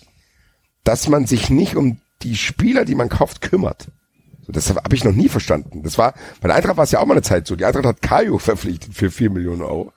dass 0.85 1.09
man 1.09 1.27
sich 1.27 1.51
nicht 1.51 1.77
um 1.77 1.99
die 2.23 2.37
Spieler, 2.37 2.85
die 2.85 2.95
man 2.95 3.09
kauft, 3.09 3.41
kümmert. 3.41 3.89
So, 4.47 4.53
das 4.53 4.71
habe 4.71 4.95
ich 4.95 5.05
noch 5.05 5.13
nie 5.13 5.29
verstanden. 5.29 5.83
Das 5.83 5.99
war, 5.99 6.15
bei 6.41 6.49
der 6.49 6.57
Eintracht 6.57 6.77
war 6.77 6.85
es 6.85 6.93
ja 6.93 7.01
auch 7.01 7.07
mal 7.07 7.15
eine 7.15 7.23
Zeit 7.23 7.47
so. 7.47 7.57
Die 7.57 7.65
Eintracht 7.65 7.87
hat 7.87 8.03
Kajo 8.03 8.39
verpflichtet 8.39 8.95
für 8.95 9.11
vier 9.11 9.31
Millionen 9.31 9.63
Euro. 9.63 9.93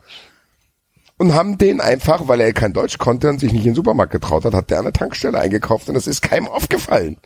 Und 1.18 1.34
haben 1.34 1.58
den 1.58 1.82
einfach, 1.82 2.30
weil 2.30 2.40
er 2.40 2.54
kein 2.54 2.72
Deutsch 2.72 2.98
konnte 2.98 3.30
und 3.30 3.40
sich 3.40 3.52
nicht 3.52 3.66
in 3.66 3.72
den 3.72 3.76
Supermarkt 3.76 4.14
getraut 4.14 4.46
hat, 4.46 4.54
hat 4.54 4.70
der 4.70 4.80
an 4.80 4.86
der 4.86 4.94
Tankstelle 4.94 5.38
eingekauft 5.38 5.90
und 5.90 5.96
das 5.96 6.08
ist 6.08 6.22
keinem 6.22 6.48
aufgefallen. 6.48 7.18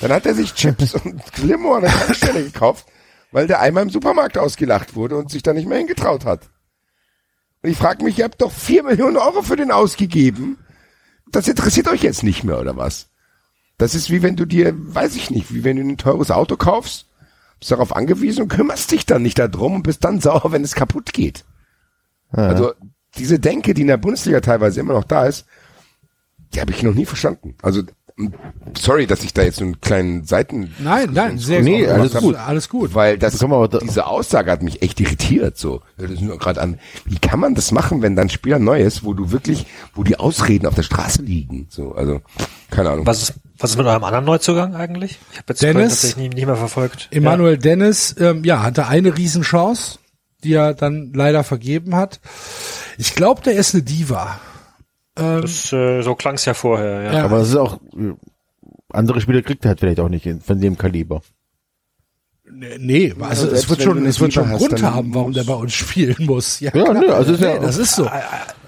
Dann 0.00 0.12
hat 0.12 0.24
er 0.24 0.34
sich 0.34 0.54
Chips 0.54 0.94
und 1.04 1.20
Limo 1.38 1.74
an 1.74 1.82
der 1.82 1.90
Tankstelle 1.90 2.44
gekauft, 2.44 2.86
weil 3.34 3.48
der 3.48 3.60
einmal 3.60 3.82
im 3.82 3.90
Supermarkt 3.90 4.38
ausgelacht 4.38 4.94
wurde 4.94 5.16
und 5.16 5.28
sich 5.28 5.42
da 5.42 5.52
nicht 5.52 5.66
mehr 5.66 5.78
hingetraut 5.78 6.24
hat. 6.24 6.50
Und 7.62 7.70
ich 7.70 7.76
frage 7.76 8.04
mich, 8.04 8.16
ihr 8.16 8.24
habt 8.26 8.40
doch 8.40 8.52
vier 8.52 8.84
Millionen 8.84 9.16
Euro 9.16 9.42
für 9.42 9.56
den 9.56 9.72
ausgegeben. 9.72 10.56
Das 11.32 11.48
interessiert 11.48 11.88
euch 11.88 12.04
jetzt 12.04 12.22
nicht 12.22 12.44
mehr, 12.44 12.60
oder 12.60 12.76
was? 12.76 13.08
Das 13.76 13.96
ist 13.96 14.08
wie 14.08 14.22
wenn 14.22 14.36
du 14.36 14.44
dir, 14.44 14.72
weiß 14.76 15.16
ich 15.16 15.32
nicht, 15.32 15.52
wie 15.52 15.64
wenn 15.64 15.76
du 15.76 15.82
ein 15.82 15.96
teures 15.96 16.30
Auto 16.30 16.56
kaufst, 16.56 17.08
bist 17.58 17.72
darauf 17.72 17.96
angewiesen 17.96 18.42
und 18.42 18.50
kümmerst 18.50 18.92
dich 18.92 19.04
dann 19.04 19.22
nicht 19.22 19.40
darum 19.40 19.74
und 19.74 19.82
bist 19.82 20.04
dann 20.04 20.20
sauer, 20.20 20.52
wenn 20.52 20.62
es 20.62 20.76
kaputt 20.76 21.12
geht. 21.12 21.44
Also 22.30 22.72
diese 23.16 23.40
Denke, 23.40 23.74
die 23.74 23.80
in 23.80 23.88
der 23.88 23.96
Bundesliga 23.96 24.42
teilweise 24.42 24.78
immer 24.78 24.94
noch 24.94 25.02
da 25.02 25.26
ist, 25.26 25.44
die 26.54 26.60
habe 26.60 26.70
ich 26.70 26.84
noch 26.84 26.94
nie 26.94 27.06
verstanden. 27.06 27.56
Also 27.62 27.82
sorry, 28.78 29.06
dass 29.08 29.24
ich 29.24 29.34
da 29.34 29.42
jetzt 29.42 29.56
so 29.56 29.64
einen 29.64 29.80
kleinen 29.80 30.24
Seiten 30.24 30.72
Nein, 30.78 31.10
nein, 31.12 31.38
sehr 31.38 31.62
Nee, 31.62 31.80
gut. 31.82 31.88
alles 31.90 32.14
gut. 32.14 32.36
Alles 32.36 32.68
gut. 32.68 32.94
weil 32.94 33.18
das 33.18 33.36
da- 33.38 33.78
diese 33.82 34.06
Aussage 34.06 34.50
hat 34.52 34.62
mich 34.62 34.82
echt 34.82 35.00
irritiert 35.00 35.58
so. 35.58 35.80
Ja, 35.98 36.04
Das 36.06 36.12
ist 36.12 36.20
nur 36.22 36.38
gerade 36.38 36.60
an. 36.60 36.78
Wie 37.04 37.18
kann 37.18 37.40
man 37.40 37.54
das 37.56 37.72
machen, 37.72 38.02
wenn 38.02 38.14
dann 38.14 38.28
Spieler 38.30 38.58
neu 38.60 38.80
ist, 38.80 39.04
wo 39.04 39.14
du 39.14 39.32
wirklich, 39.32 39.66
wo 39.94 40.04
die 40.04 40.18
Ausreden 40.18 40.66
auf 40.66 40.74
der 40.76 40.84
Straße 40.84 41.22
liegen? 41.22 41.66
So, 41.70 41.92
also 41.94 42.20
keine 42.70 42.90
Ahnung. 42.90 43.06
Was 43.06 43.20
ist, 43.22 43.34
was 43.58 43.70
ist 43.72 43.78
mit 43.78 43.86
eurem 43.86 44.04
anderen 44.04 44.24
Neuzugang 44.24 44.74
eigentlich? 44.76 45.18
Ich 45.32 45.38
habe 45.38 45.46
jetzt 45.48 45.62
Dennis? 45.62 45.74
Köln 45.76 45.88
tatsächlich 45.88 46.16
nicht, 46.24 46.34
nicht 46.34 46.46
mehr 46.46 46.56
verfolgt. 46.56 47.08
Emanuel 47.10 47.58
Dennis, 47.58 48.14
ähm, 48.20 48.44
ja, 48.44 48.62
hatte 48.62 48.86
eine 48.86 49.16
Riesenchance, 49.16 49.98
die 50.44 50.52
er 50.54 50.74
dann 50.74 51.12
leider 51.14 51.42
vergeben 51.42 51.96
hat. 51.96 52.20
Ich 52.96 53.14
glaube, 53.16 53.42
der 53.42 53.54
ist 53.54 53.74
eine 53.74 53.82
Diva. 53.82 54.38
Ja, 55.18 55.40
das, 55.40 55.72
äh, 55.72 56.02
so 56.02 56.14
klang 56.14 56.34
es 56.34 56.44
ja 56.44 56.54
vorher. 56.54 57.02
Ja. 57.02 57.12
Ja. 57.14 57.24
Aber 57.24 57.38
das 57.38 57.48
ist 57.50 57.56
auch, 57.56 57.80
andere 58.92 59.20
Spieler 59.20 59.42
kriegt 59.42 59.64
er 59.64 59.70
halt 59.70 59.80
vielleicht 59.80 60.00
auch 60.00 60.08
nicht 60.08 60.26
in, 60.26 60.40
von 60.40 60.60
dem 60.60 60.76
Kaliber. 60.78 61.22
Nee, 62.78 63.14
also 63.20 63.46
selbst 63.46 63.64
es 63.64 63.70
wird 63.70 63.82
schon, 63.82 64.04
es 64.06 64.20
wird 64.20 64.34
schon 64.34 64.44
einen 64.44 64.52
hast, 64.52 64.68
Grund 64.68 64.82
haben, 64.82 65.14
warum 65.14 65.32
der 65.32 65.44
bei 65.44 65.54
uns 65.54 65.72
spielen 65.72 66.26
muss. 66.26 66.60
Ja, 66.60 66.70
Ja, 66.74 66.84
also 67.14 67.32
ist 67.32 67.40
ja- 67.40 67.54
nee, 67.54 67.60
das 67.60 67.78
ist 67.78 67.96
so. 67.96 68.08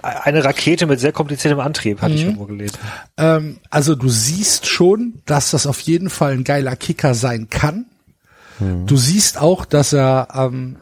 Eine 0.03 0.45
Rakete 0.45 0.87
mit 0.87 0.99
sehr 0.99 1.13
kompliziertem 1.13 1.61
Antrieb, 1.61 2.01
hatte 2.01 2.15
ich 2.15 2.23
Mhm. 2.23 2.27
irgendwo 2.29 2.47
gelesen. 2.47 2.79
Ähm, 3.19 3.59
also 3.71 3.95
du 3.95 4.09
siehst 4.09 4.67
schon, 4.67 5.21
dass 5.27 5.51
das 5.51 5.67
auf 5.67 5.79
jeden 5.81 6.11
Fall 6.11 6.33
ein 6.33 6.45
geiler 6.45 6.75
Kicker 6.77 7.15
sein 7.15 7.49
kann. 7.51 7.87
Du 8.87 8.97
siehst 8.97 9.39
auch, 9.39 9.67
dass 9.67 9.93
er, 9.93 10.29
ähm, 10.35 10.77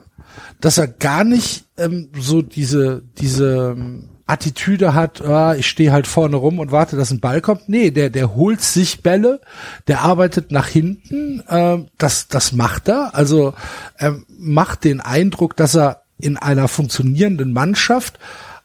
dass 0.61 0.79
er 0.79 0.87
gar 0.87 1.25
nicht 1.25 1.65
ähm, 1.77 2.11
so 2.17 2.41
diese 2.41 3.03
diese 3.19 3.75
ähm, 3.77 4.11
Attitüde 4.27 4.95
hat, 4.95 5.21
ah, 5.21 5.55
ich 5.55 5.69
stehe 5.69 5.93
halt 5.93 6.07
vorne 6.07 6.37
rum 6.37 6.59
und 6.59 6.73
warte, 6.73 6.97
dass 6.97 7.11
ein 7.11 7.21
Ball 7.21 7.41
kommt. 7.41 7.69
Nee, 7.69 7.91
der 7.91 8.09
der 8.09 8.35
holt 8.35 8.63
sich 8.63 9.03
Bälle, 9.03 9.41
der 9.87 10.01
arbeitet 10.01 10.51
nach 10.51 10.67
hinten. 10.67 11.43
Ähm, 11.49 11.89
das 11.99 12.29
das 12.29 12.53
macht 12.53 12.89
er. 12.89 13.15
Also 13.15 13.55
ähm, 13.99 14.25
macht 14.29 14.85
den 14.85 15.01
Eindruck, 15.01 15.57
dass 15.57 15.75
er 15.75 16.03
in 16.19 16.37
einer 16.37 16.69
funktionierenden 16.69 17.53
Mannschaft 17.53 18.19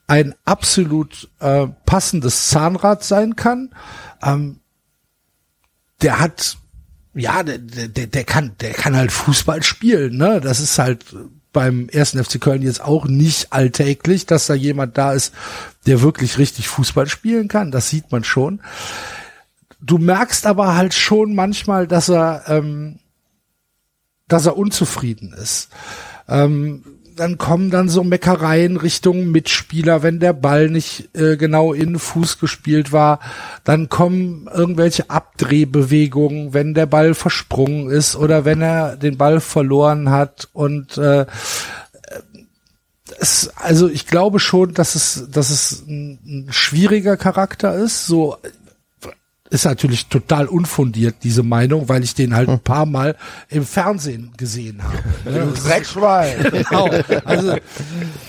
ein 0.08 0.34
absolut 0.46 1.30
äh, 1.40 1.68
passendes 1.86 2.50
Zahnrad 2.50 3.04
sein 3.04 3.36
kann. 3.36 3.70
Ähm, 4.24 4.60
der 6.02 6.20
hat, 6.20 6.58
ja, 7.14 7.44
der, 7.44 7.58
der, 7.60 8.08
der 8.08 8.24
kann, 8.24 8.56
der 8.60 8.72
kann 8.72 8.96
halt 8.96 9.12
Fußball 9.12 9.62
spielen, 9.62 10.18
ne? 10.18 10.40
Das 10.42 10.60
ist 10.60 10.80
halt 10.80 11.06
beim 11.52 11.90
ersten 11.90 12.24
FC 12.24 12.40
Köln 12.40 12.62
jetzt 12.62 12.82
auch 12.82 13.06
nicht 13.06 13.52
alltäglich, 13.52 14.26
dass 14.26 14.48
da 14.48 14.54
jemand 14.54 14.98
da 14.98 15.14
ist, 15.14 15.34
der 15.86 16.02
wirklich 16.02 16.38
richtig 16.38 16.68
Fußball 16.68 17.08
spielen 17.08 17.48
kann. 17.48 17.72
Das 17.72 17.90
sieht 17.90 18.12
man 18.12 18.24
schon. 18.24 18.62
Du 19.82 19.98
merkst 19.98 20.46
aber 20.46 20.76
halt 20.76 20.94
schon 20.94 21.34
manchmal, 21.36 21.88
dass 21.88 22.10
er, 22.10 22.44
ähm, 22.48 23.00
dass 24.28 24.46
er 24.46 24.58
unzufrieden 24.58 25.34
ist. 25.34 25.70
Ähm, 26.28 26.84
dann 27.20 27.38
kommen 27.38 27.70
dann 27.70 27.90
so 27.90 28.04
Meckereien 28.06 28.78
Richtung 28.78 29.30
Mitspieler, 29.30 30.04
wenn 30.04 30.22
der 30.22 30.32
Ball 30.32 30.70
nicht 30.70 31.10
äh, 31.18 31.36
genau 31.36 31.74
in 31.74 31.88
den 31.88 32.00
Fuß 32.00 32.40
gespielt 32.40 32.94
war. 32.94 33.20
Dann 33.66 33.90
kommen 33.90 34.48
irgendwelche 34.54 35.10
Abdrehbewegungen, 35.10 36.54
wenn 36.54 36.74
der 36.74 36.86
Ball 36.86 37.14
versprungen 37.14 37.90
ist 37.90 38.16
oder 38.16 38.46
wenn 38.46 38.62
er 38.62 38.96
den 38.96 39.18
Ball 39.18 39.42
verloren 39.42 40.12
hat. 40.12 40.48
Und 40.54 40.98
äh, 40.98 41.26
es, 43.20 43.52
also 43.56 43.90
ich 43.90 44.08
glaube 44.08 44.40
schon, 44.40 44.74
dass 44.74 44.96
es, 44.96 45.28
dass 45.30 45.50
es 45.50 45.84
ein, 45.88 46.20
ein 46.26 46.48
schwieriger 46.52 47.18
Charakter 47.18 47.76
ist. 47.76 48.08
So 48.08 48.38
ist 49.52 49.66
natürlich 49.66 50.08
total 50.08 50.46
unfundiert, 50.48 51.16
diese 51.24 51.42
Meinung, 51.44 51.90
weil 51.90 52.04
ich 52.04 52.14
den 52.14 52.36
halt 52.36 52.50
ein 52.50 52.60
paar 52.60 52.86
Mal 52.86 53.16
im 53.50 53.66
Fernsehen 53.66 54.32
gesehen 54.38 54.82
habe. 54.84 55.54
Dreckschwein. 55.64 56.44
Genau. 56.52 56.90
Also 57.26 57.56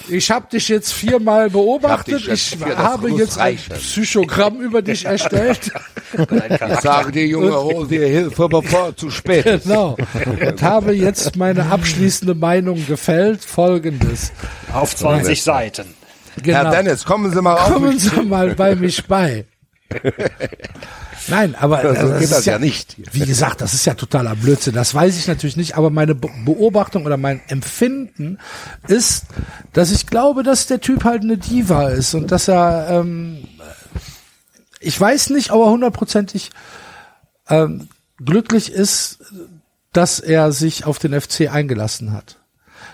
ich 0.09 0.31
habe 0.31 0.47
dich 0.51 0.69
jetzt 0.69 0.93
viermal 0.93 1.51
beobachtet. 1.51 2.21
Ich, 2.21 2.27
jetzt 2.27 2.55
vier- 2.57 2.67
das 2.69 2.77
habe 2.79 3.11
jetzt 3.11 3.39
ein. 3.39 3.59
Psychogramm 3.75 4.61
über 4.61 4.83
dich 4.83 5.05
erstellt. 5.05 5.71
Ich 6.13 6.81
sage 6.81 7.13
dir, 7.13 7.25
Junge, 7.25 7.55
hol 7.55 7.87
dir 7.87 8.05
Hilfe, 8.09 8.49
bevor 8.49 8.97
zu 8.97 9.11
spät 9.11 9.47
ist. 9.47 9.63
Genau. 9.69 9.97
Und 10.41 10.61
habe 10.61 10.93
jetzt 10.93 11.37
meine 11.37 11.67
abschließende 11.67 12.35
Meinung 12.35 12.85
gefällt. 12.85 13.45
Folgendes. 13.45 14.33
Auf 14.73 14.97
20 14.97 15.41
Seiten. 15.41 15.95
Genau. 16.43 16.59
Herr 16.59 16.71
Dennis, 16.73 17.05
kommen 17.05 17.33
Sie 17.33 17.41
mal 17.41 17.55
auf. 17.55 17.73
Kommen 17.75 17.97
Sie 17.97 18.23
mal 18.23 18.57
bei 18.57 18.75
mich 18.75 19.07
bei. 19.07 19.45
Nein, 21.29 21.55
aber 21.55 21.83
So 21.83 22.09
äh, 22.09 22.13
geht 22.15 22.23
ist 22.23 22.33
das 22.33 22.45
ja 22.45 22.59
nicht. 22.59 22.97
Wie 23.13 23.27
gesagt, 23.27 23.61
das 23.61 23.75
ist 23.75 23.85
ja 23.85 23.95
totaler 23.95 24.35
Blödsinn. 24.35 24.75
Das 24.75 24.95
weiß 24.95 25.19
ich 25.19 25.27
natürlich 25.27 25.57
nicht, 25.57 25.77
aber 25.77 25.91
meine 25.91 26.15
Be 26.15 26.29
Beobachtung 26.45 27.07
oder 27.07 27.17
mein 27.17 27.41
Empfinden 27.49 28.39
ist, 28.89 29.27
dass 29.73 29.93
ich 29.93 30.07
glaube, 30.07 30.43
dass 30.43 30.67
der 30.67 30.81
Typ 30.81 31.05
halt 31.05 31.23
eine 31.23 31.37
Diva 31.37 31.89
ist 31.89 32.15
und 32.15 32.31
dass 32.31 32.49
er, 32.49 32.89
ähm, 32.91 33.45
ich 34.81 34.99
weiß 34.99 35.31
nicht, 35.31 35.51
aber 35.51 35.71
hundertprozentig 35.71 36.51
ähm, 37.49 37.89
glücklich 38.25 38.73
ist, 38.73 39.19
dass 39.93 40.21
er 40.21 40.53
sich 40.53 40.85
auf 40.85 40.99
den 40.99 41.19
FC 41.19 41.53
eingelassen 41.53 42.13
hat. 42.13 42.37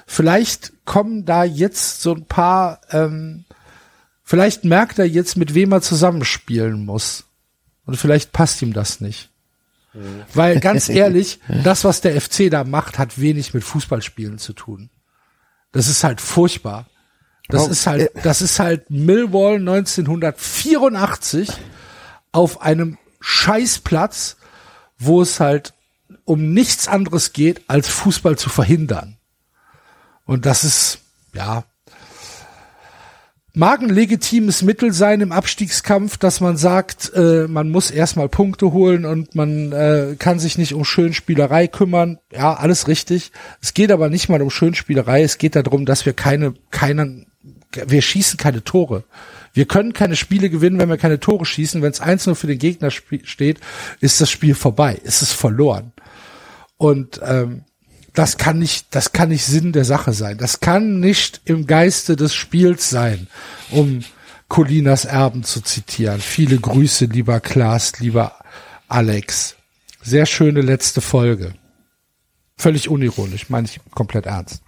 Vielleicht 0.06 0.72
kommen 0.84 1.24
da 1.24 1.44
jetzt 1.44 2.00
so 2.00 2.14
ein 2.14 2.24
paar, 2.26 2.80
ähm, 2.90 3.44
vielleicht 4.22 4.64
merkt 4.64 4.98
er 4.98 5.04
jetzt, 5.04 5.36
mit 5.36 5.54
wem 5.54 5.72
er 5.72 5.82
zusammenspielen 5.82 6.84
muss. 6.84 7.24
Und 7.86 7.96
vielleicht 7.96 8.32
passt 8.32 8.60
ihm 8.62 8.72
das 8.72 9.00
nicht. 9.00 9.30
Weil 10.34 10.60
ganz 10.60 10.88
ehrlich, 10.90 11.40
das, 11.64 11.84
was 11.84 12.02
der 12.02 12.20
FC 12.20 12.50
da 12.50 12.64
macht, 12.64 12.98
hat 12.98 13.18
wenig 13.18 13.54
mit 13.54 13.64
Fußballspielen 13.64 14.38
zu 14.38 14.52
tun. 14.52 14.90
Das 15.72 15.88
ist 15.88 16.04
halt 16.04 16.20
furchtbar. 16.20 16.86
Das 17.48 17.62
Oh, 17.62 17.70
ist 17.70 17.86
halt, 17.86 18.10
das 18.22 18.42
ist 18.42 18.58
halt 18.58 18.90
Millwall 18.90 19.56
1984 19.56 21.48
auf 22.32 22.60
einem 22.60 22.98
Scheißplatz, 23.20 24.36
wo 24.98 25.22
es 25.22 25.40
halt 25.40 25.72
um 26.24 26.52
nichts 26.52 26.88
anderes 26.88 27.32
geht, 27.32 27.62
als 27.68 27.88
Fußball 27.88 28.36
zu 28.36 28.48
verhindern. 28.50 29.16
Und 30.24 30.44
das 30.44 30.64
ist, 30.64 30.98
ja, 31.34 31.64
mag 33.56 33.80
ein 33.80 33.88
legitimes 33.88 34.60
Mittel 34.60 34.92
sein 34.92 35.22
im 35.22 35.32
Abstiegskampf, 35.32 36.18
dass 36.18 36.42
man 36.42 36.58
sagt, 36.58 37.10
äh, 37.14 37.46
man 37.48 37.70
muss 37.70 37.90
erstmal 37.90 38.28
Punkte 38.28 38.70
holen 38.70 39.06
und 39.06 39.34
man 39.34 39.72
äh, 39.72 40.14
kann 40.18 40.38
sich 40.38 40.58
nicht 40.58 40.74
um 40.74 40.84
Schönspielerei 40.84 41.66
kümmern. 41.66 42.18
Ja, 42.30 42.52
alles 42.52 42.86
richtig. 42.86 43.32
Es 43.62 43.72
geht 43.72 43.90
aber 43.90 44.10
nicht 44.10 44.28
mal 44.28 44.42
um 44.42 44.50
Schönspielerei. 44.50 45.22
Es 45.22 45.38
geht 45.38 45.56
darum, 45.56 45.86
dass 45.86 46.04
wir 46.04 46.12
keine, 46.12 46.52
keinen, 46.70 47.28
wir 47.72 48.02
schießen 48.02 48.36
keine 48.36 48.62
Tore. 48.62 49.04
Wir 49.54 49.64
können 49.64 49.94
keine 49.94 50.16
Spiele 50.16 50.50
gewinnen, 50.50 50.78
wenn 50.78 50.90
wir 50.90 50.98
keine 50.98 51.18
Tore 51.18 51.46
schießen. 51.46 51.80
Wenn 51.80 51.92
es 51.92 52.02
1-0 52.02 52.34
für 52.34 52.48
den 52.48 52.58
Gegner 52.58 52.90
steht, 52.90 53.60
ist 54.00 54.20
das 54.20 54.30
Spiel 54.30 54.54
vorbei. 54.54 55.00
Es 55.02 55.22
ist 55.22 55.32
verloren. 55.32 55.92
Und 56.76 57.22
ähm, 57.24 57.64
das 58.16 58.38
kann 58.38 58.58
nicht, 58.58 58.86
das 58.94 59.12
kann 59.12 59.28
nicht 59.28 59.44
Sinn 59.44 59.72
der 59.72 59.84
Sache 59.84 60.14
sein. 60.14 60.38
Das 60.38 60.60
kann 60.60 61.00
nicht 61.00 61.42
im 61.44 61.66
Geiste 61.66 62.16
des 62.16 62.34
Spiels 62.34 62.88
sein, 62.88 63.28
um 63.70 64.02
Colinas 64.48 65.04
Erben 65.04 65.44
zu 65.44 65.60
zitieren. 65.60 66.20
Viele 66.20 66.58
Grüße, 66.58 67.04
lieber 67.04 67.40
Klaas, 67.40 67.98
lieber 67.98 68.36
Alex. 68.88 69.56
Sehr 70.02 70.24
schöne 70.24 70.62
letzte 70.62 71.02
Folge. 71.02 71.54
Völlig 72.56 72.88
unironisch, 72.88 73.50
meine 73.50 73.66
ich 73.66 73.80
komplett 73.90 74.24
ernst. 74.24 74.62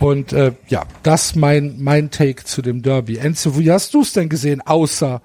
Und 0.00 0.32
äh, 0.32 0.52
ja, 0.66 0.86
das 1.04 1.36
mein 1.36 1.76
mein 1.78 2.10
Take 2.10 2.44
zu 2.44 2.62
dem 2.62 2.82
Derby. 2.82 3.18
Enzo, 3.18 3.56
wie 3.58 3.70
hast 3.70 3.94
du 3.94 4.02
es 4.02 4.12
denn 4.12 4.28
gesehen, 4.28 4.60
außer 4.60 5.22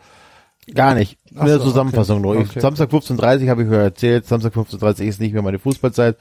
Gar 0.73 0.95
nicht. 0.95 1.17
Ach 1.35 1.41
In 1.41 1.47
der 1.47 1.57
so, 1.59 1.65
Zusammenfassung 1.65 2.21
nur. 2.21 2.35
Ich, 2.39 2.49
Okay. 2.49 2.59
Samstag 2.59 2.91
15.30 2.91 3.49
habe 3.49 3.63
ich 3.63 3.67
mir 3.69 3.77
erzählt, 3.77 4.25
Samstag 4.25 4.53
15.30 4.53 5.03
ist 5.03 5.19
nicht 5.19 5.33
mehr 5.33 5.41
meine 5.41 5.59
Fußballzeit. 5.59 6.17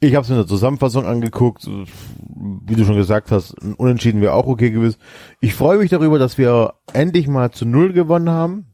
Ich 0.00 0.14
habe 0.14 0.24
es 0.24 0.30
in 0.30 0.36
der 0.36 0.46
Zusammenfassung 0.46 1.06
angeguckt. 1.06 1.66
Wie 1.66 2.74
du 2.74 2.84
schon 2.84 2.96
gesagt 2.96 3.30
hast, 3.30 3.54
Unentschieden 3.76 4.20
wäre 4.20 4.32
auch 4.34 4.46
okay 4.46 4.70
gewesen. 4.70 4.96
Ich 5.40 5.54
freue 5.54 5.78
mich 5.78 5.90
darüber, 5.90 6.18
dass 6.18 6.38
wir 6.38 6.74
endlich 6.92 7.28
mal 7.28 7.50
zu 7.50 7.66
Null 7.66 7.92
gewonnen 7.92 8.30
haben. 8.30 8.66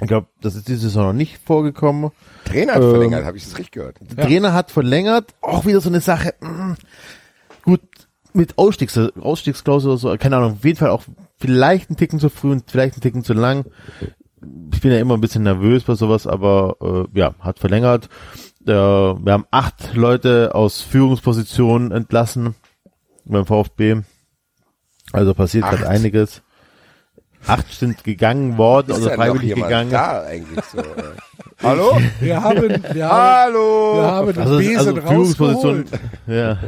Ich 0.00 0.08
glaube, 0.08 0.28
das 0.40 0.54
ist 0.54 0.68
diese 0.68 0.80
Saison 0.80 1.08
noch 1.08 1.12
nicht 1.12 1.38
vorgekommen. 1.44 2.10
Trainer 2.46 2.72
hat 2.74 2.82
Ähm, 2.82 2.90
verlängert, 2.90 3.24
habe 3.26 3.36
ich 3.36 3.44
das 3.44 3.58
richtig 3.58 3.72
gehört. 3.72 3.98
Der 4.00 4.26
Trainer 4.26 4.54
hat 4.54 4.70
verlängert, 4.70 5.34
auch 5.42 5.66
wieder 5.66 5.82
so 5.82 5.90
eine 5.90 6.00
Sache. 6.00 6.32
mm, 6.40 6.72
gut, 7.62 7.82
mit 8.32 8.56
Ausstiegs, 8.56 8.96
Ausstiegsklausel 8.96 9.90
oder 9.90 9.98
so, 9.98 10.16
keine 10.18 10.36
Ahnung, 10.38 10.52
auf 10.52 10.64
jeden 10.64 10.78
Fall 10.78 10.88
auch 10.90 11.02
vielleicht 11.38 11.90
ein 11.90 11.96
Ticken 11.96 12.18
zu 12.18 12.30
früh 12.30 12.50
und 12.52 12.70
vielleicht 12.70 12.96
ein 12.96 13.00
Ticken 13.02 13.24
zu 13.24 13.34
lang. 13.34 13.66
Ich 14.72 14.80
bin 14.80 14.92
ja 14.92 14.98
immer 14.98 15.14
ein 15.14 15.20
bisschen 15.20 15.42
nervös 15.42 15.84
bei 15.84 15.94
sowas, 15.94 16.26
aber 16.26 16.76
äh, 17.14 17.18
ja, 17.18 17.34
hat 17.40 17.58
verlängert. 17.58 18.08
Äh, 18.66 18.72
wir 18.72 19.32
haben 19.32 19.46
acht 19.50 19.94
Leute 19.94 20.54
aus 20.54 20.80
Führungspositionen 20.80 21.92
entlassen 21.92 22.54
beim 23.24 23.46
VfB. 23.46 24.02
Also 25.12 25.34
passiert 25.34 25.68
gerade 25.68 25.88
einiges. 25.88 26.42
Acht 27.46 27.72
sind 27.72 28.04
gegangen 28.04 28.58
worden, 28.58 28.90
Ist 28.90 28.96
also 28.96 29.10
freiwillig 29.10 29.54
gegangen. 29.54 29.90
Da 29.90 30.22
eigentlich 30.24 30.64
so. 30.66 30.78
äh? 30.78 30.84
Hallo? 31.62 31.98
Wir 32.20 32.42
haben, 32.42 32.62
wir 32.92 33.08
haben, 33.08 33.52
Hallo? 33.52 33.94
wir 33.96 34.02
haben 34.02 34.38
Also, 34.38 34.58
Besen 34.58 34.78
also 34.78 34.96
Führungsposition, 34.96 35.84
ja. 36.26 36.58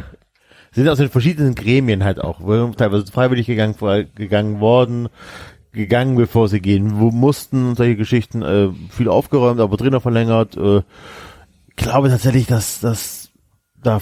Sind 0.74 0.88
aus 0.88 0.98
den 0.98 1.10
verschiedenen 1.10 1.54
Gremien 1.54 2.02
halt 2.02 2.18
auch, 2.20 2.40
teilweise 2.76 3.04
freiwillig 3.12 3.46
gegangen, 3.46 3.74
gegangen 4.14 4.60
worden, 4.60 5.08
gegangen, 5.72 6.16
bevor 6.16 6.48
sie 6.48 6.60
gehen, 6.60 6.98
wo 7.00 7.10
mussten, 7.10 7.74
solche 7.74 7.96
Geschichten, 7.96 8.42
äh, 8.42 8.70
viel 8.90 9.08
aufgeräumt, 9.08 9.60
aber 9.60 9.76
Trainer 9.76 10.00
verlängert, 10.00 10.56
äh, 10.56 10.82
ich 11.68 11.76
glaube 11.76 12.10
tatsächlich, 12.10 12.46
dass, 12.46 12.80
dass 12.80 13.30
da 13.82 14.00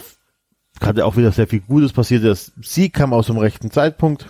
gerade 0.80 1.04
auch 1.04 1.16
wieder 1.16 1.30
sehr 1.30 1.46
viel 1.46 1.60
Gutes 1.60 1.92
passiert. 1.92 2.24
Das 2.24 2.52
Sieg 2.60 2.92
kam 2.92 3.12
aus 3.12 3.26
dem 3.26 3.38
rechten 3.38 3.70
Zeitpunkt, 3.70 4.28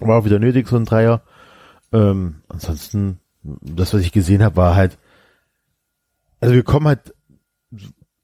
war 0.00 0.18
auch 0.18 0.24
wieder 0.24 0.38
nötig, 0.38 0.66
so 0.66 0.76
ein 0.76 0.84
Dreier. 0.84 1.22
Ähm, 1.92 2.36
ansonsten, 2.48 3.20
das, 3.42 3.94
was 3.94 4.00
ich 4.00 4.10
gesehen 4.10 4.42
habe, 4.42 4.56
war 4.56 4.74
halt, 4.74 4.98
also 6.40 6.54
wir 6.54 6.64
kommen 6.64 6.88
halt 6.88 7.14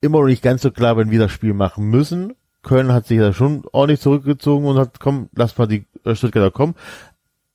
immer 0.01 0.19
noch 0.19 0.27
nicht 0.27 0.43
ganz 0.43 0.63
so 0.63 0.71
klar, 0.71 0.97
wenn 0.97 1.11
wir 1.11 1.19
das 1.19 1.31
Spiel 1.31 1.55
machen 1.55 1.89
müssen. 1.89 2.35
Köln 2.63 2.93
hat 2.93 3.07
sich 3.07 3.19
da 3.19 3.33
schon 3.33 3.65
ordentlich 3.73 4.01
zurückgezogen 4.01 4.67
und 4.67 4.77
hat, 4.77 5.01
komm, 5.01 5.29
lass 5.35 5.57
mal 5.57 5.67
die 5.67 5.87
äh, 6.05 6.15
Stuttgarter 6.15 6.51
kommen. 6.51 6.75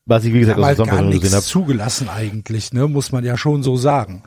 Was 0.06 0.23
ich, 0.26 0.34
wie 0.34 0.40
gesagt, 0.40 0.60
aus 0.60 0.65
der 0.65 0.76
gar 0.76 0.86
Zusammenfassung 0.86 1.10
gesehen 1.11 1.22
nichts 1.22 1.36
habe. 1.36 1.45
zugelassen 1.65 2.10
eigentlich, 2.10 2.73
ne? 2.73 2.88
Muss 2.88 3.11
man 3.11 3.23
ja 3.23 3.38
schon 3.38 3.64
so 3.64 3.76
sagen. 3.76 4.22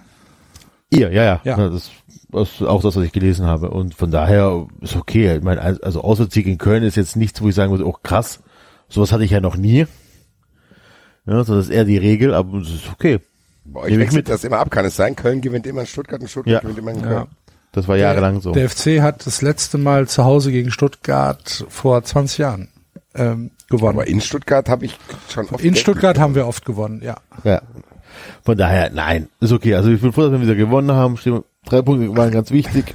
Ihr, 0.91 1.13
ja, 1.13 1.23
ja. 1.25 1.41
Ja. 1.45 1.59
ja. 1.59 1.69
Das, 1.69 1.91
das 2.31 2.49
ist 2.55 2.63
auch 2.63 2.83
das, 2.83 2.97
was 2.97 3.05
ich 3.05 3.13
gelesen 3.13 3.47
habe. 3.47 3.71
Und 3.71 3.95
von 3.95 4.11
daher 4.11 4.67
ist 4.81 4.97
okay. 4.97 5.37
Ich 5.37 5.43
meine, 5.43 5.61
also 5.61 6.01
Auswärtssieg 6.03 6.47
in 6.47 6.59
Köln 6.59 6.83
ist 6.83 6.97
jetzt 6.97 7.17
nichts, 7.17 7.41
wo 7.43 7.49
ich 7.49 7.55
sagen 7.55 7.71
würde, 7.71 7.87
oh 7.87 7.97
krass, 8.03 8.41
sowas 8.89 9.13
hatte 9.13 9.25
ich 9.25 9.31
ja 9.31 9.41
noch 9.41 9.57
nie. 9.57 9.87
Ja, 11.27 11.45
so 11.45 11.55
das 11.57 11.67
ist 11.67 11.71
eher 11.71 11.85
die 11.85 11.99
Regel, 11.99 12.35
aber 12.35 12.59
es 12.59 12.69
ist 12.71 12.91
okay. 12.91 13.21
Nehme 13.65 13.89
ich 13.89 13.99
wechselt 13.99 14.15
mit. 14.15 14.29
das 14.31 14.45
immer 14.45 14.59
ab, 14.59 14.71
kann 14.71 14.87
es 14.87 14.97
sein? 14.97 15.15
Köln 15.15 15.43
gewinnt 15.43 15.67
immer 15.67 15.83
in 15.83 15.87
Stuttgart 15.87 16.21
und 16.23 16.29
Stuttgart 16.29 16.55
Ja. 16.55 16.61
gewinnt 16.61 16.79
immer 16.79 16.93
in 16.93 17.01
Ja. 17.01 17.07
Köln. 17.07 17.27
Das 17.73 17.87
war 17.87 17.97
jahrelang 17.99 18.41
so. 18.41 18.53
Der 18.53 18.69
FC 18.71 19.03
hat 19.03 19.27
das 19.27 19.43
letzte 19.43 19.77
Mal 19.77 20.09
zu 20.09 20.25
Hause 20.25 20.51
gegen 20.51 20.71
Stuttgart 20.71 21.67
vor 21.69 22.03
20 22.03 22.39
Jahren 22.39 22.69
ähm, 23.15 23.51
gewonnen. 23.69 23.99
Aber 23.99 24.07
in 24.09 24.21
Stuttgart 24.21 24.69
habe 24.69 24.87
ich 24.87 24.97
schon 25.29 25.49
oft 25.49 25.63
In 25.65 25.75
Stuttgart 25.77 26.19
haben 26.19 26.35
wir 26.35 26.47
oft 26.47 26.65
gewonnen, 26.65 27.01
ja. 27.03 27.17
Ja. 27.45 27.63
Von 28.45 28.57
daher, 28.59 28.91
nein, 28.91 29.29
ist 29.41 29.53
okay. 29.53 29.75
Also 29.75 29.91
ich 29.91 30.01
bin 30.01 30.13
froh, 30.13 30.23
dass 30.23 30.33
wir 30.33 30.41
wieder 30.41 30.55
gewonnen 30.55 30.93
haben. 30.93 31.17
Stehen- 31.17 31.45
Drei 31.67 31.83
Punkte 31.83 32.17
waren 32.17 32.31
ganz 32.31 32.51
wichtig. 32.51 32.95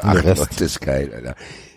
Ach, 0.00 0.12
der 0.14 0.24
Rest. 0.24 0.40
Gott, 0.42 0.50
das 0.52 0.60
ist 0.62 0.80
geil, 0.80 1.10
Alter. 1.14 1.34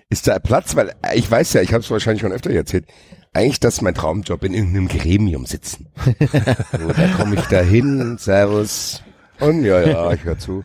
Ist 0.09 0.27
da 0.27 0.39
Platz? 0.39 0.75
Weil 0.75 0.89
äh, 1.01 1.15
ich 1.17 1.29
weiß 1.29 1.53
ja, 1.53 1.61
ich 1.61 1.73
habe 1.73 1.83
es 1.83 1.89
wahrscheinlich 1.91 2.21
schon 2.21 2.31
öfter 2.31 2.51
erzählt. 2.51 2.85
Eigentlich, 3.33 3.59
das 3.59 3.75
ist 3.75 3.81
mein 3.81 3.93
Traumjob, 3.93 4.43
in 4.43 4.53
irgendeinem 4.53 4.87
Gremium 4.87 5.45
sitzen. 5.45 5.87
so, 6.71 6.87
da 6.93 7.07
komme 7.17 7.35
ich 7.35 7.41
da 7.47 7.59
hin, 7.59 8.17
Servus. 8.19 9.03
Und 9.39 9.63
ja, 9.63 9.81
ja, 9.81 10.11
ich 10.13 10.23
höre 10.23 10.39
zu. 10.39 10.63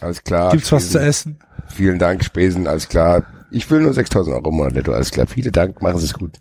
Alles 0.00 0.22
klar. 0.24 0.52
Gibt's 0.52 0.72
was 0.72 0.84
zu 0.84 0.98
Spesen. 0.98 1.08
essen? 1.08 1.38
Vielen 1.68 1.98
Dank, 1.98 2.24
Spesen, 2.24 2.66
alles 2.66 2.88
klar. 2.88 3.24
Ich 3.50 3.70
will 3.70 3.80
nur 3.80 3.92
6.000 3.92 4.32
Euro 4.34 4.48
im 4.50 4.56
Monat 4.56 4.74
netto, 4.74 4.92
alles 4.92 5.10
klar. 5.10 5.26
Vielen 5.26 5.52
Dank, 5.52 5.80
machen 5.82 5.98
Sie 5.98 6.06
es 6.06 6.14
gut. 6.14 6.38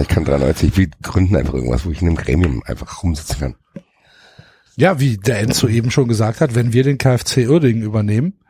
Ich 0.00 0.08
kann 0.08 0.24
93, 0.24 0.68
ich 0.70 0.76
will 0.76 0.90
gründen 1.02 1.36
einfach 1.36 1.54
irgendwas, 1.54 1.84
wo 1.84 1.90
ich 1.90 2.00
in 2.00 2.08
einem 2.08 2.16
Gremium 2.16 2.62
einfach 2.64 3.02
rumsitzen 3.02 3.38
kann. 3.38 3.56
Ja, 4.76 4.98
wie 5.00 5.18
der 5.18 5.40
Enzo 5.40 5.68
eben 5.68 5.90
schon 5.90 6.08
gesagt 6.08 6.40
hat, 6.40 6.54
wenn 6.54 6.72
wir 6.72 6.82
den 6.82 6.96
KfC 6.96 7.46
Uerdingen 7.46 7.82
übernehmen, 7.82 8.40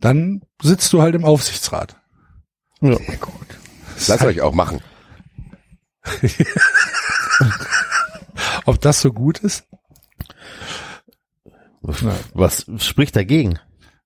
dann 0.00 0.42
sitzt 0.60 0.92
du 0.92 1.00
halt 1.00 1.14
im 1.14 1.24
Aufsichtsrat. 1.24 1.96
Ja. 2.82 2.90
Ja, 2.90 3.14
gut. 3.20 3.58
Lasst 4.06 4.22
euch 4.24 4.42
auch 4.42 4.52
machen. 4.52 4.82
Ob 8.66 8.80
das 8.80 9.00
so 9.00 9.12
gut 9.12 9.38
ist? 9.38 9.64
Was 11.80 12.66
spricht 12.78 13.16
dagegen? 13.16 13.58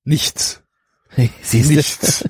Nichts. 0.04 0.62
Du? 1.16 1.58
Nichts. 1.58 2.22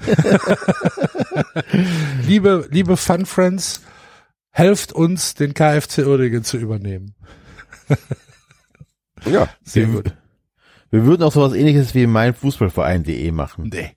liebe, 2.26 2.66
liebe 2.70 2.96
Fun 2.96 3.26
Friends, 3.26 3.82
helft 4.50 4.92
uns, 4.92 5.34
den 5.34 5.54
KfC 5.54 6.06
Uerdingen 6.06 6.44
zu 6.44 6.56
übernehmen. 6.56 7.14
Ja. 9.26 9.50
Sehr 9.62 9.84
gut. 9.84 10.14
Wir 10.90 11.04
würden 11.04 11.22
auch 11.24 11.32
sowas 11.32 11.52
ähnliches 11.52 11.94
wie 11.94 12.06
meinfußballverein.de 12.06 13.30
machen. 13.32 13.68
Nee. 13.70 13.90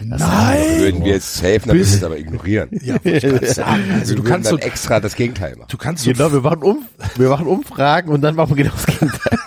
Das 0.00 0.20
Nein. 0.20 0.78
Würden 0.78 1.04
wir 1.04 1.12
jetzt 1.12 1.34
safe, 1.34 1.60
dann 1.66 1.76
müssen 1.76 1.92
wir 1.92 1.98
es 1.98 2.04
aber 2.04 2.18
ignorieren. 2.18 2.70
Ja, 2.82 2.96
ich 3.02 3.22
gerade 3.22 3.46
sagen. 3.46 3.84
Also 3.92 4.16
wir 4.16 4.22
du 4.22 4.28
kannst 4.28 4.50
dann 4.50 4.58
so, 4.58 4.66
extra 4.66 5.00
das 5.00 5.14
Gegenteil 5.14 5.56
machen. 5.56 5.68
du 5.70 5.76
kannst 5.76 6.04
so, 6.04 6.12
Genau, 6.12 6.32
wir 6.32 6.40
machen, 6.40 6.62
um, 6.62 6.86
wir 7.16 7.28
machen 7.28 7.46
Umfragen 7.46 8.08
und 8.10 8.22
dann 8.22 8.34
machen 8.34 8.56
wir 8.56 8.64
genau 8.64 8.74
das 8.74 8.86
Gegenteil. 8.86 9.38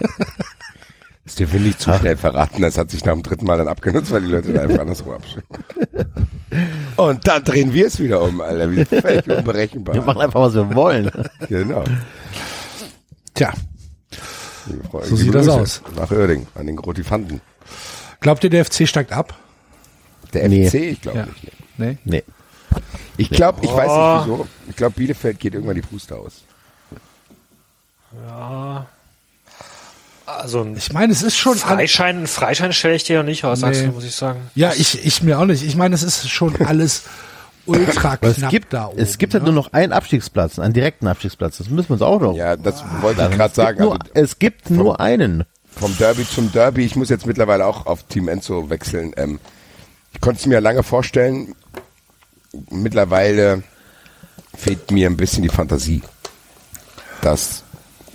Das 1.28 1.36
dürfen 1.36 1.54
wir 1.56 1.60
nicht 1.60 1.82
zu 1.82 1.94
schnell 1.94 2.16
verraten. 2.16 2.62
Das 2.62 2.78
hat 2.78 2.90
sich 2.90 3.04
nach 3.04 3.12
dem 3.14 3.22
dritten 3.22 3.45
Mal 3.45 3.58
dann 3.58 3.68
abgenutzt, 3.68 4.12
weil 4.12 4.22
die 4.22 4.30
Leute 4.32 4.54
da 4.54 4.62
einfach 4.62 4.80
andersrum 4.80 5.12
abstimmen. 5.14 5.45
Und 6.95 7.28
dann 7.28 7.44
drehen 7.44 7.74
wir 7.74 7.88
es 7.88 7.99
wieder 7.99 8.22
um, 8.22 8.40
Alter. 8.40 8.72
Wie 8.72 8.86
völlig 8.86 9.28
Wir 9.28 9.38
unberechenbar. 9.40 9.95
machen 9.98 10.22
einfach, 10.22 10.40
was 10.40 10.54
wir 10.56 10.74
wollen. 10.74 11.12
Genau. 11.49 11.84
tja, 13.34 13.54
So 15.04 15.16
sieht 15.18 15.36
das 15.36 15.49
aus. 15.49 15.82
Nach 15.98 16.10
Oerding, 16.10 16.48
an 16.56 16.66
den 16.66 16.78
Grotifanten. 16.78 17.41
glaubt 18.22 18.44
ihr, 18.45 18.49
der 18.49 18.64
FC 18.66 18.88
steigt 18.88 19.12
ab? 19.12 19.36
Der 20.34 20.48
Nee. 20.48 20.70
FC, 20.70 20.76
ich 20.76 21.02
glaube 21.02 21.20
Ja. 21.20 21.26
nicht. 21.26 21.52
Nee. 21.78 21.98
Nee. 22.06 22.24
Ich 23.18 23.30
glaube, 23.30 23.60
ich 23.64 23.70
weiß 23.72 23.88
nicht 23.90 24.26
wieso. 24.38 24.48
Ich 24.70 24.76
glaube, 24.78 24.95
Bielefeld 24.95 25.40
geht 25.40 25.54
irgendwann 25.56 25.76
die 25.76 25.82
Puste 25.82 26.16
aus. 26.16 26.44
Ja. 28.26 28.88
Also 30.28 30.68
Ich 30.76 30.91
meine, 30.91 31.14
es 31.14 31.24
ist 31.24 31.38
schon, 31.38 31.56
Freischein, 31.58 32.18
einen 32.18 32.28
Freischein 32.28 32.74
stelle 32.74 32.95
ich 32.95 33.06
dir 33.06 33.16
ja 33.18 33.24
nicht 33.24 33.44
aus, 33.45 33.62
Nee. 33.62 33.68
Axel, 33.70 33.91
muss 33.91 34.04
ich 34.04 34.14
sagen. 34.16 34.41
ja, 34.56 34.74
ich, 34.76 35.06
ich 35.06 35.24
mir 35.24 35.40
auch 35.40 35.45
nicht. 35.45 35.64
Ich 35.64 35.76
meine, 35.76 35.95
es 35.95 36.04
ist 36.04 36.30
schon 36.30 36.56
alles 36.66 37.04
ultra 37.66 38.18
knapp 38.18 38.24
es 38.24 38.49
gibt, 38.49 38.74
da 38.74 38.88
oben. 38.88 38.99
es 38.99 39.18
gibt 39.18 39.34
halt 39.34 39.44
ne? 39.44 39.52
nur 39.52 39.64
noch 39.64 39.74
einen 39.74 39.94
Abstiegsplatz, 39.94 40.60
einen 40.60 40.74
direkten 40.74 41.08
Abstiegsplatz. 41.08 41.58
Das 41.58 41.70
müssen 41.70 41.90
wir 41.90 41.94
uns 41.94 42.02
auch 42.02 42.20
noch. 42.20 42.36
Ja, 42.36 42.56
das 42.58 42.84
wollte 43.02 43.28
ich 43.30 43.38
gerade 43.38 43.54
sagen. 43.56 43.82
Nur, 43.82 43.94
Also, 43.94 44.06
es 44.14 44.38
gibt 44.40 44.70
nur 44.70 44.99
einen. 44.99 45.44
vom 45.80 45.98
Derby 45.98 46.28
zum 46.28 46.52
Derby. 46.52 46.86
Ich 46.86 46.95
muss 46.98 47.10
jetzt 47.10 47.26
mittlerweile 47.26 47.66
auch 47.66 47.86
auf 47.86 48.04
Team 48.04 48.28
Enzo 48.28 48.70
wechseln. 48.70 49.14
Ähm, 49.18 49.40
ich 50.14 50.20
konnte 50.22 50.40
es 50.41 50.45
mir 50.45 50.60
lange 50.62 50.84
vorstellen. 50.84 51.56
Mittlerweile 52.70 53.64
fehlt 54.56 54.91
mir 54.91 55.08
ein 55.10 55.18
bisschen 55.18 55.44
die 55.44 55.49
Fantasie, 55.49 56.02
dass 57.22 57.64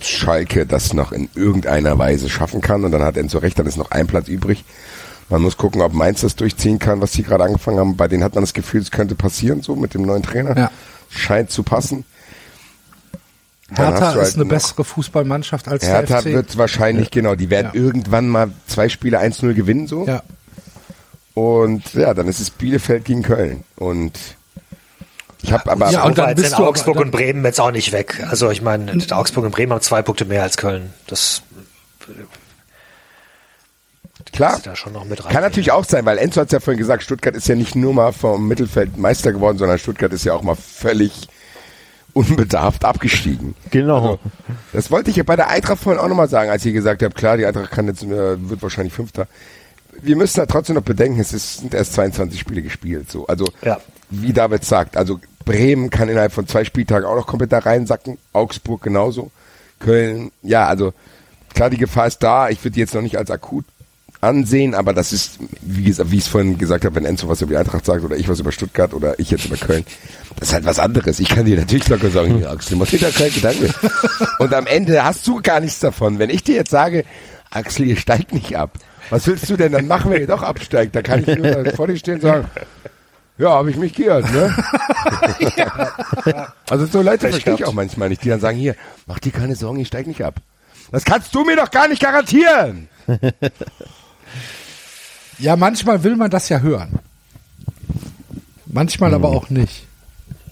Schalke 0.07 0.65
das 0.65 0.93
noch 0.93 1.11
in 1.11 1.29
irgendeiner 1.35 1.97
Weise 1.97 2.29
schaffen 2.29 2.61
kann. 2.61 2.83
Und 2.85 2.91
dann 2.91 3.03
hat 3.03 3.17
Enzo 3.17 3.37
recht, 3.39 3.57
dann 3.59 3.65
ist 3.65 3.77
noch 3.77 3.91
ein 3.91 4.07
Platz 4.07 4.27
übrig. 4.27 4.63
Man 5.29 5.41
muss 5.41 5.57
gucken, 5.57 5.81
ob 5.81 5.93
Mainz 5.93 6.21
das 6.21 6.35
durchziehen 6.35 6.79
kann, 6.79 7.01
was 7.01 7.13
sie 7.13 7.23
gerade 7.23 7.43
angefangen 7.45 7.79
haben. 7.79 7.95
Bei 7.97 8.07
denen 8.07 8.23
hat 8.23 8.35
man 8.35 8.43
das 8.43 8.53
Gefühl, 8.53 8.81
es 8.81 8.91
könnte 8.91 9.15
passieren, 9.15 9.61
so 9.61 9.75
mit 9.75 9.93
dem 9.93 10.03
neuen 10.03 10.21
Trainer. 10.23 10.55
Ja. 10.57 10.71
Scheint 11.09 11.49
zu 11.49 11.63
passen. 11.63 12.05
Dann 13.69 13.87
Hertha 13.87 14.05
hast 14.07 14.15
du 14.15 14.19
ist 14.19 14.25
halt 14.27 14.35
eine 14.35 14.45
bessere 14.45 14.83
Fußballmannschaft 14.83 15.67
als 15.67 15.83
Hertha 15.85 16.21
der 16.21 16.31
FC. 16.31 16.35
wird 16.37 16.57
wahrscheinlich, 16.57 17.09
genau, 17.09 17.33
die 17.35 17.49
werden 17.49 17.71
Ja. 17.73 17.79
irgendwann 17.81 18.27
mal 18.27 18.51
zwei 18.67 18.89
Spiele 18.89 19.19
1-0 19.19 19.53
gewinnen, 19.53 19.87
so. 19.87 20.05
ja. 20.05 20.21
Und 21.33 21.93
ja, 21.95 22.13
dann 22.13 22.27
ist 22.27 22.39
es 22.39 22.51
Bielefeld 22.51 23.05
gegen 23.05 23.23
Köln. 23.23 23.63
Und 23.77 24.11
ich 25.43 25.51
habe 25.53 25.71
aber, 25.71 25.91
Ja, 25.91 26.03
Und 26.05 26.17
dann 26.17 26.33
bist 26.33 26.47
sind 26.49 26.57
du 26.57 26.63
aber- 26.63 26.69
Augsburg 26.69 26.95
dann- 26.95 27.03
und 27.05 27.11
Bremen 27.11 27.45
jetzt 27.45 27.59
auch 27.61 27.71
nicht 27.71 27.91
weg. 27.91 28.25
Also 28.29 28.49
ich 28.49 28.61
meine, 28.63 28.91
Augsburg 29.11 29.45
und 29.45 29.51
Bremen 29.51 29.71
haben 29.73 29.81
zwei 29.81 30.01
Punkte 30.01 30.25
mehr 30.25 30.41
als 30.41 30.57
Köln. 30.57 30.93
Das 31.07 31.43
klar, 34.31 34.59
da 34.63 34.75
schon 34.75 34.93
noch 34.93 35.05
mit 35.05 35.23
rein. 35.23 35.31
kann 35.31 35.41
natürlich 35.43 35.71
auch 35.71 35.85
sein, 35.85 36.05
weil 36.05 36.17
Enzo 36.17 36.41
hat 36.41 36.51
ja 36.51 36.59
vorhin 36.59 36.79
gesagt, 36.79 37.03
Stuttgart 37.03 37.35
ist 37.35 37.47
ja 37.47 37.55
nicht 37.55 37.75
nur 37.75 37.93
mal 37.93 38.11
vom 38.13 38.47
Mittelfeld 38.47 38.97
Meister 38.97 39.31
geworden, 39.31 39.57
sondern 39.57 39.77
Stuttgart 39.77 40.11
ist 40.13 40.23
ja 40.25 40.33
auch 40.33 40.41
mal 40.41 40.55
völlig 40.55 41.27
unbedarft 42.13 42.85
abgestiegen. 42.85 43.55
Genau. 43.71 44.19
Das 44.71 44.91
wollte 44.91 45.09
ich 45.09 45.15
ja 45.17 45.23
bei 45.23 45.35
der 45.35 45.49
Eintracht 45.49 45.79
vorhin 45.81 45.99
auch 46.01 46.07
nochmal 46.07 46.29
sagen, 46.29 46.49
als 46.51 46.63
ihr 46.65 46.71
gesagt 46.73 47.01
habt, 47.01 47.15
klar, 47.15 47.37
die 47.37 47.45
Eintracht 47.45 47.71
kann 47.71 47.87
jetzt, 47.87 48.03
äh, 48.03 48.49
wird 48.49 48.61
wahrscheinlich 48.61 48.93
Fünfter. 48.93 49.27
Wir 50.01 50.15
müssen 50.15 50.37
da 50.37 50.45
trotzdem 50.45 50.75
noch 50.75 50.83
bedenken, 50.83 51.19
es 51.19 51.33
ist, 51.33 51.57
sind 51.59 51.73
erst 51.73 51.93
22 51.93 52.39
Spiele 52.39 52.61
gespielt, 52.61 53.11
so. 53.11 53.25
Also, 53.27 53.45
Ja. 53.63 53.79
Wie 54.21 54.33
David 54.33 54.63
sagt, 54.63 54.97
also 54.97 55.19
Bremen 55.45 55.89
kann 55.89 56.09
innerhalb 56.09 56.31
von 56.31 56.47
zwei 56.47 56.63
Spieltagen 56.63 57.05
auch 57.05 57.15
noch 57.15 57.27
komplett 57.27 57.51
da 57.51 57.59
reinsacken, 57.59 58.17
Augsburg 58.31 58.81
genauso, 58.81 59.31
Köln, 59.79 60.31
ja, 60.41 60.67
also 60.67 60.93
klar, 61.53 61.69
die 61.69 61.77
Gefahr 61.77 62.07
ist 62.07 62.19
da, 62.19 62.49
ich 62.49 62.63
würde 62.63 62.75
die 62.75 62.79
jetzt 62.79 62.93
noch 62.93 63.01
nicht 63.01 63.17
als 63.17 63.31
akut 63.31 63.65
ansehen, 64.21 64.73
aber 64.73 64.93
das 64.93 65.11
ist, 65.11 65.37
wie, 65.61 65.85
wie 65.85 66.17
ich 66.17 66.23
es 66.23 66.27
vorhin 66.27 66.57
gesagt 66.57 66.85
habe, 66.85 66.95
wenn 66.95 67.05
Enzo 67.05 67.27
was 67.27 67.41
über 67.41 67.51
die 67.51 67.57
Eintracht 67.57 67.85
sagt 67.85 68.05
oder 68.05 68.15
ich 68.15 68.29
was 68.29 68.39
über 68.39 68.53
Stuttgart 68.53 68.93
oder 68.93 69.19
ich 69.19 69.29
jetzt 69.29 69.45
über 69.45 69.57
Köln, 69.57 69.85
das 70.39 70.49
ist 70.49 70.53
halt 70.53 70.65
was 70.65 70.79
anderes. 70.79 71.19
Ich 71.19 71.27
kann 71.27 71.45
dir 71.45 71.57
natürlich 71.57 71.89
locker 71.89 72.09
sagen, 72.09 72.39
ja, 72.39 72.51
Axel, 72.51 72.77
mach 72.77 72.87
dir 72.87 72.99
da 72.99 73.09
keinen 73.09 73.33
Gedanke. 73.33 73.73
Und 74.39 74.53
am 74.53 74.65
Ende 74.65 75.03
hast 75.03 75.27
du 75.27 75.41
gar 75.41 75.59
nichts 75.59 75.79
davon. 75.79 76.19
Wenn 76.19 76.29
ich 76.29 76.41
dir 76.41 76.55
jetzt 76.55 76.71
sage, 76.71 77.03
Axel, 77.51 77.85
ihr 77.85 77.97
steigt 77.97 78.33
nicht 78.33 78.55
ab, 78.55 78.79
was 79.09 79.27
willst 79.27 79.49
du 79.49 79.57
denn 79.57 79.73
dann 79.73 79.87
machen, 79.87 80.11
wenn 80.11 80.21
ihr 80.21 80.27
doch 80.27 80.41
absteigt? 80.41 80.95
Da 80.95 81.01
kann 81.01 81.23
ich 81.27 81.37
nur 81.37 81.65
vor 81.75 81.87
dir 81.87 81.97
stehen 81.97 82.15
und 82.15 82.21
sagen, 82.21 82.47
Ja, 83.37 83.49
habe 83.51 83.71
ich 83.71 83.77
mich 83.77 83.93
geirrt, 83.93 84.31
ne? 84.31 84.55
Also 86.69 86.85
so 86.85 87.01
Leute 87.01 87.29
verstehe 87.29 87.55
ich 87.55 87.65
auch 87.65 87.73
manchmal 87.73 88.09
nicht, 88.09 88.23
die 88.23 88.29
dann 88.29 88.39
sagen, 88.39 88.57
hier, 88.57 88.75
mach 89.07 89.19
dir 89.19 89.31
keine 89.31 89.55
Sorgen, 89.55 89.79
ich 89.79 89.87
steig 89.87 90.07
nicht 90.07 90.23
ab. 90.23 90.35
Das 90.91 91.03
kannst 91.05 91.33
du 91.33 91.43
mir 91.43 91.55
doch 91.55 91.71
gar 91.71 91.87
nicht 91.87 92.01
garantieren. 92.01 92.87
Ja, 95.39 95.55
manchmal 95.55 96.03
will 96.03 96.15
man 96.15 96.29
das 96.29 96.49
ja 96.49 96.59
hören. 96.59 96.99
Manchmal 98.67 99.13
aber 99.13 99.29
auch 99.29 99.49
nicht. 99.49 99.85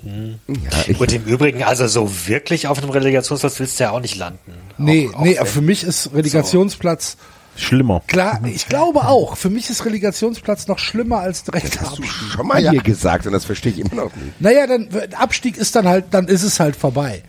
Ja, 0.03 0.83
ich, 0.87 0.99
Und 0.99 1.11
im 1.13 1.25
Übrigen, 1.25 1.63
also 1.63 1.87
so 1.87 2.27
wirklich 2.27 2.67
auf 2.67 2.79
einem 2.79 2.89
Relegationsplatz 2.89 3.59
willst 3.59 3.79
du 3.79 3.83
ja 3.83 3.91
auch 3.91 3.99
nicht 3.99 4.15
landen. 4.15 4.51
Nee, 4.79 5.09
Auch- 5.13 5.21
nee, 5.21 5.35
für 5.45 5.61
mich 5.61 5.83
ist 5.83 6.11
Relegationsplatz 6.13 7.17
Schlimmer. 7.57 8.01
klar, 8.07 8.39
ich 8.45 8.67
glaube 8.67 9.01
auch, 9.07 9.35
für 9.37 9.49
mich 9.49 9.69
ist 9.69 9.85
Relegationsplatz 9.85 10.67
noch 10.67 10.79
schlimmer 10.79 11.19
als 11.19 11.43
direkt 11.43 11.79
hast 11.81 11.97
du 11.99 12.03
Abstieg. 12.03 12.31
schon 12.31 12.47
mal 12.47 12.61
Ja. 12.63 12.71
hier 12.71 12.81
gesagt 12.81 13.25
und 13.27 13.33
das 13.33 13.45
verstehe 13.45 13.71
ich 13.73 13.79
immer 13.79 13.95
noch 14.05 14.15
nicht. 14.15 14.39
Naja, 14.41 14.65
dann 14.67 14.87
Abstieg 15.17 15.57
ist 15.57 15.75
dann 15.75 15.87
halt, 15.87 16.05
dann 16.11 16.27
ist 16.27 16.43
es 16.43 16.59
halt 16.59 16.75
vorbei. 16.75 17.23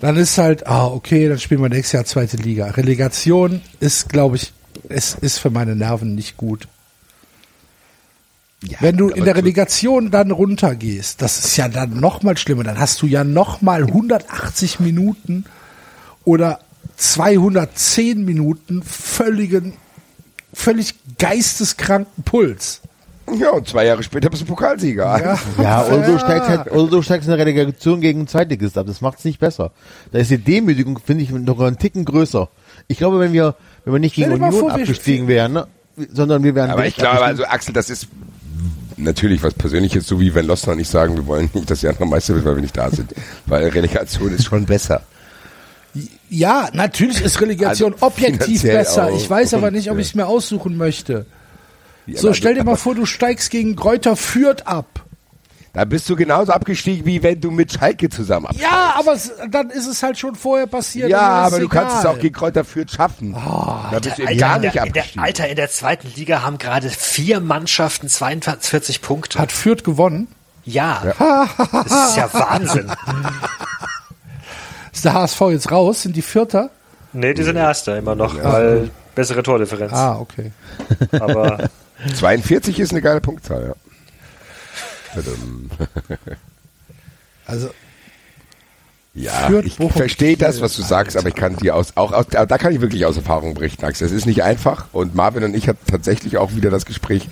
Dann 0.00 0.16
ist 0.16 0.36
halt, 0.38 0.66
ah, 0.66 0.86
okay, 0.86 1.28
dann 1.28 1.38
spielen 1.38 1.62
wir 1.62 1.68
nächstes 1.68 1.92
Jahr 1.92 2.04
zweite 2.04 2.36
Liga. 2.36 2.66
Relegation 2.66 3.62
ist, 3.80 4.08
glaube 4.08 4.36
ich, 4.36 4.52
es 4.88 5.14
ist 5.14 5.38
für 5.38 5.50
meine 5.50 5.76
Nerven 5.76 6.14
nicht 6.14 6.36
gut. 6.36 6.68
Wenn 8.80 8.96
du 8.96 9.08
in 9.08 9.24
der 9.24 9.34
Relegation 9.34 10.10
dann 10.12 10.30
runtergehst, 10.30 11.20
das 11.20 11.44
ist 11.44 11.56
ja 11.56 11.68
dann 11.68 11.98
noch 11.98 12.22
mal 12.22 12.36
schlimmer. 12.36 12.62
Dann 12.62 12.78
hast 12.78 13.02
du 13.02 13.06
ja 13.06 13.24
noch 13.24 13.60
mal 13.60 13.82
180 13.84 14.78
Minuten 14.78 15.44
oder 16.24 16.60
210 17.02 18.24
Minuten 18.24 18.82
völligen, 18.82 19.74
völlig 20.52 20.94
geisteskranken 21.18 22.22
Puls. 22.22 22.80
Ja, 23.38 23.50
und 23.50 23.66
zwei 23.66 23.86
Jahre 23.86 24.02
später 24.02 24.30
bist 24.30 24.42
du 24.42 24.46
Pokalsieger. 24.46 25.04
Ja, 25.04 25.38
Ja, 25.62 25.86
oder 25.86 26.06
du 26.06 26.18
steigst 26.18 26.48
halt, 26.48 27.04
steigst 27.04 27.28
in 27.28 27.36
der 27.36 27.38
Relegation 27.44 28.00
gegen 28.00 28.20
einen 28.20 28.28
Zweitligist 28.28 28.78
ab. 28.78 28.86
Das 28.86 29.00
macht's 29.00 29.24
nicht 29.24 29.40
besser. 29.40 29.72
Da 30.12 30.18
ist 30.18 30.30
die 30.30 30.38
Demütigung, 30.38 30.98
finde 31.04 31.24
ich, 31.24 31.30
noch 31.30 31.58
einen 31.60 31.78
Ticken 31.78 32.04
größer. 32.04 32.48
Ich 32.88 32.98
glaube, 32.98 33.18
wenn 33.18 33.32
wir, 33.32 33.56
wenn 33.84 33.94
wir 33.94 34.00
nicht 34.00 34.14
gegen 34.14 34.32
Union 34.32 34.52
vor, 34.52 34.72
abgestiegen 34.72 35.28
wären, 35.28 35.54
ne, 35.54 35.66
sondern 36.12 36.44
wir 36.44 36.54
wären 36.54 36.70
Aber 36.70 36.86
ich 36.86 36.96
glaube, 36.96 37.22
also 37.22 37.44
Axel, 37.44 37.72
das 37.72 37.90
ist 37.90 38.08
natürlich 38.96 39.42
was 39.42 39.54
Persönliches, 39.54 40.06
so 40.06 40.20
wie 40.20 40.34
wenn 40.34 40.46
Losner 40.46 40.76
nicht 40.76 40.90
sagen, 40.90 41.16
wir 41.16 41.26
wollen 41.26 41.50
nicht, 41.52 41.70
dass 41.70 41.80
die 41.80 41.88
andere 41.88 42.06
Meister 42.06 42.34
wird, 42.34 42.44
weil 42.44 42.56
wir 42.56 42.62
nicht 42.62 42.76
da 42.76 42.90
sind. 42.90 43.12
Weil 43.46 43.68
Relegation 43.68 44.32
ist 44.32 44.44
schon 44.44 44.66
besser. 44.66 45.02
Ja, 46.30 46.68
natürlich 46.72 47.20
ist 47.20 47.40
Relegation 47.40 47.92
Also 47.94 48.06
objektiv 48.06 48.62
besser. 48.62 49.06
auch. 49.08 49.16
Ich 49.16 49.28
weiß 49.28 49.54
aber 49.54 49.70
nicht, 49.70 49.90
ob 49.90 49.96
ja. 49.96 50.00
ich 50.00 50.08
es 50.08 50.14
mir 50.14 50.26
aussuchen 50.26 50.76
möchte. 50.76 51.26
Ja, 52.06 52.18
So, 52.18 52.32
stell 52.32 52.54
dir 52.54 52.64
mal 52.64 52.76
vor, 52.76 52.94
du 52.94 53.04
steigst 53.06 53.50
gegen 53.50 53.76
Kräuter 53.76 54.16
Fürth 54.16 54.62
ab. 54.66 54.86
Da 55.74 55.86
bist 55.86 56.06
du 56.10 56.16
genauso 56.16 56.52
abgestiegen, 56.52 57.06
wie 57.06 57.22
wenn 57.22 57.40
du 57.40 57.50
mit 57.50 57.72
Schalke 57.72 58.10
zusammen 58.10 58.46
absteigst. 58.46 58.70
Ja, 58.70 58.94
aber 58.98 59.14
es, 59.14 59.32
dann 59.50 59.70
ist 59.70 59.86
es 59.86 60.02
halt 60.02 60.18
schon 60.18 60.34
vorher 60.34 60.66
passiert. 60.66 61.08
Ja, 61.08 61.20
aber 61.20 61.60
du 61.60 61.68
kannst 61.68 61.94
es 61.96 62.00
egal. 62.02 62.14
auch 62.14 62.18
gegen 62.18 62.34
Kräuter 62.34 62.64
Fürth 62.64 62.90
schaffen. 62.90 63.32
da 63.32 63.98
bist 64.02 64.18
du 64.18 64.26
Alter, 64.26 64.34
gar 64.38 64.58
nicht 64.58 64.74
der, 64.74 64.84
in 64.84 64.92
der, 64.92 65.02
abgestiegen. 65.02 65.22
Alter, 65.24 65.48
in 65.48 65.56
der 65.56 65.70
zweiten 65.70 66.08
Liga 66.14 66.42
haben 66.42 66.58
gerade 66.58 66.90
vier 66.90 67.40
Mannschaften 67.40 68.08
42 68.08 69.00
Punkte. 69.00 69.38
Hat 69.38 69.50
Fürth 69.52 69.82
gewonnen. 69.84 70.28
ja. 70.64 71.02
Das 71.72 72.10
ist 72.10 72.16
ja 72.16 72.28
Wahnsinn. 72.32 72.92
Ist 74.92 75.04
der 75.04 75.14
HSV 75.14 75.40
jetzt 75.50 75.70
raus? 75.70 76.02
Sind 76.02 76.16
die 76.16 76.22
Vierter? 76.22 76.70
Nee, 77.12 77.34
die 77.34 77.42
sind 77.42 77.56
Erster 77.56 77.98
immer 77.98 78.14
noch, 78.14 78.42
weil 78.42 78.90
bessere 79.14 79.42
Tordifferenz. 79.42 79.92
Ah, 79.92 80.18
okay. 80.18 80.52
Aber 81.12 81.68
42 82.18 82.78
ist 82.80 82.90
eine 82.92 83.02
geile 83.02 83.20
Punktzahl, 83.20 83.66
ja. 83.68 83.74
Also, 87.46 87.70
Ja, 89.14 89.32
Fürth, 89.48 89.66
ich 89.66 89.76
Bochum, 89.76 89.92
verstehe 89.92 90.36
das, 90.38 90.62
was 90.62 90.74
du 90.74 90.82
sagst, 90.82 91.16
aber 91.18 91.28
ich 91.28 91.34
kann 91.34 91.56
dir 91.56 91.76
aus, 91.76 91.96
auch 91.96 92.12
aus, 92.12 92.26
da 92.30 92.46
kann 92.58 92.72
ich 92.72 92.80
wirklich 92.80 93.04
aus 93.04 93.16
Erfahrung 93.16 93.52
berichten, 93.54 93.84
Axel. 93.84 94.06
Es 94.06 94.12
ist 94.12 94.24
nicht 94.26 94.42
einfach 94.42 94.86
und 94.92 95.14
Marvin 95.14 95.44
und 95.44 95.54
ich 95.54 95.68
hatten 95.68 95.84
tatsächlich 95.86 96.38
auch 96.38 96.54
wieder 96.54 96.70
das 96.70 96.86
Gespräch, 96.86 97.28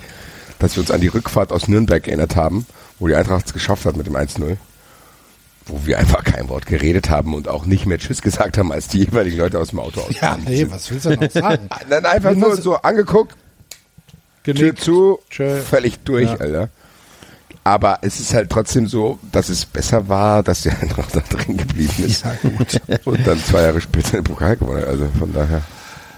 dass 0.59 0.75
wir 0.75 0.81
uns 0.81 0.91
an 0.91 1.01
die 1.01 1.07
Rückfahrt 1.07 1.51
aus 1.51 1.67
Nürnberg 1.67 2.07
erinnert 2.07 2.35
haben, 2.35 2.67
wo 2.99 3.07
die 3.07 3.15
Eintracht 3.15 3.47
es 3.47 3.53
geschafft 3.53 3.85
hat 3.85 3.97
mit 3.97 4.05
dem 4.05 4.15
1-0. 4.15 4.57
Wo 5.67 5.79
wir 5.85 5.99
einfach 5.99 6.23
kein 6.23 6.49
Wort 6.49 6.65
geredet 6.65 7.09
haben 7.09 7.33
und 7.35 7.47
auch 7.47 7.65
nicht 7.65 7.85
mehr 7.85 7.99
Tschüss 7.99 8.21
gesagt 8.21 8.57
haben, 8.57 8.71
als 8.71 8.87
die 8.87 8.99
jeweiligen 8.99 9.37
Leute 9.37 9.59
aus 9.59 9.69
dem 9.69 9.79
Auto 9.79 10.01
aus. 10.01 10.09
ja, 10.19 10.37
nee, 10.45 10.65
was 10.69 10.89
willst 10.89 11.05
du 11.05 11.11
noch 11.15 11.29
sagen? 11.31 11.69
Dann 11.89 12.05
einfach 12.05 12.33
nur 12.33 12.55
so 12.57 12.75
angeguckt, 12.77 13.35
Tür 14.43 14.75
zu, 14.75 15.19
Tschö. 15.29 15.57
völlig 15.61 15.99
durch, 16.03 16.29
Ja. 16.29 16.37
Alter. 16.37 16.69
Aber 17.63 17.99
es 18.01 18.19
ist 18.19 18.33
halt 18.33 18.49
trotzdem 18.49 18.87
so, 18.87 19.19
dass 19.31 19.49
es 19.49 19.65
besser 19.67 20.09
war, 20.09 20.41
dass 20.41 20.63
der 20.63 20.79
Eintracht 20.81 21.15
da 21.15 21.19
drin 21.19 21.57
geblieben 21.57 22.05
ist. 22.05 22.25
Ja, 22.25 22.33
gut. 22.41 22.81
Und 23.05 23.27
dann 23.27 23.37
zwei 23.43 23.61
Jahre 23.61 23.79
später 23.81 24.13
den 24.13 24.23
Pokal 24.23 24.57
gewonnen. 24.57 24.83
Also 24.83 25.07
von 25.19 25.31
daher 25.31 25.61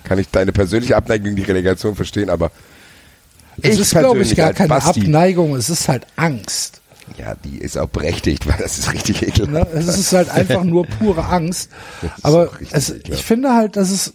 kann 0.06 0.20
ich 0.20 0.30
deine 0.30 0.53
persönliche 0.53 0.95
Abneigung 0.95 1.26
gegen 1.26 1.36
die 1.36 1.44
Relegation 1.44 1.95
verstehen, 1.95 2.30
aber 2.30 2.49
Es 3.61 3.74
ich 3.76 3.82
ist, 3.82 3.90
glaube 3.91 4.22
ich, 4.22 4.34
gar 4.38 4.53
keine 4.53 4.70
Basti- 4.74 5.02
Abneigung, 5.02 5.56
es 5.57 5.70
ist 5.70 5.90
halt 5.90 6.07
Angst. 6.15 6.80
Ja, 7.18 7.35
die 7.35 7.57
ist 7.57 7.77
auch 7.77 7.90
berechtigt, 7.90 8.48
weil 8.48 8.57
das 8.57 8.80
ist 8.80 8.94
richtig 8.94 9.22
ekelhaft. 9.22 9.73
Ne? 9.73 9.80
Es 9.80 9.88
ist 9.88 10.14
halt 10.14 10.30
einfach 10.30 10.64
nur 10.64 10.85
pure 10.85 11.26
Angst. 11.26 11.69
Aber 12.22 12.52
es, 12.72 12.90
ich 12.90 13.23
finde 13.23 13.53
halt, 13.53 13.76
dass 13.76 13.91
es 13.91 14.14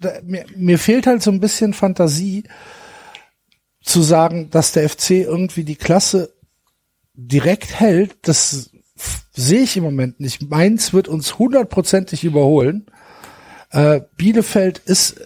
da, 0.00 0.12
mir, 0.22 0.44
mir 0.56 0.78
fehlt 0.78 1.06
halt 1.06 1.22
so 1.22 1.30
ein 1.30 1.40
bisschen 1.40 1.72
Fantasie 1.72 2.44
zu 3.82 4.02
sagen, 4.02 4.50
dass 4.50 4.72
der 4.72 4.88
FC 4.88 5.10
irgendwie 5.10 5.64
die 5.64 5.76
Klasse 5.76 6.34
direkt 7.14 7.80
hält. 7.80 8.16
Das 8.22 8.70
sehe 9.32 9.60
ich 9.60 9.76
im 9.76 9.84
Moment 9.84 10.20
nicht. 10.20 10.50
Mainz 10.50 10.92
wird 10.92 11.08
uns 11.08 11.38
hundertprozentig 11.38 12.24
überholen. 12.24 12.86
Äh, 13.70 14.00
Bielefeld 14.16 14.78
ist, 14.78 15.20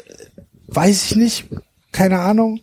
weiß 0.68 1.04
ich 1.04 1.16
nicht, 1.16 1.48
keine 1.92 2.20
Ahnung, 2.20 2.60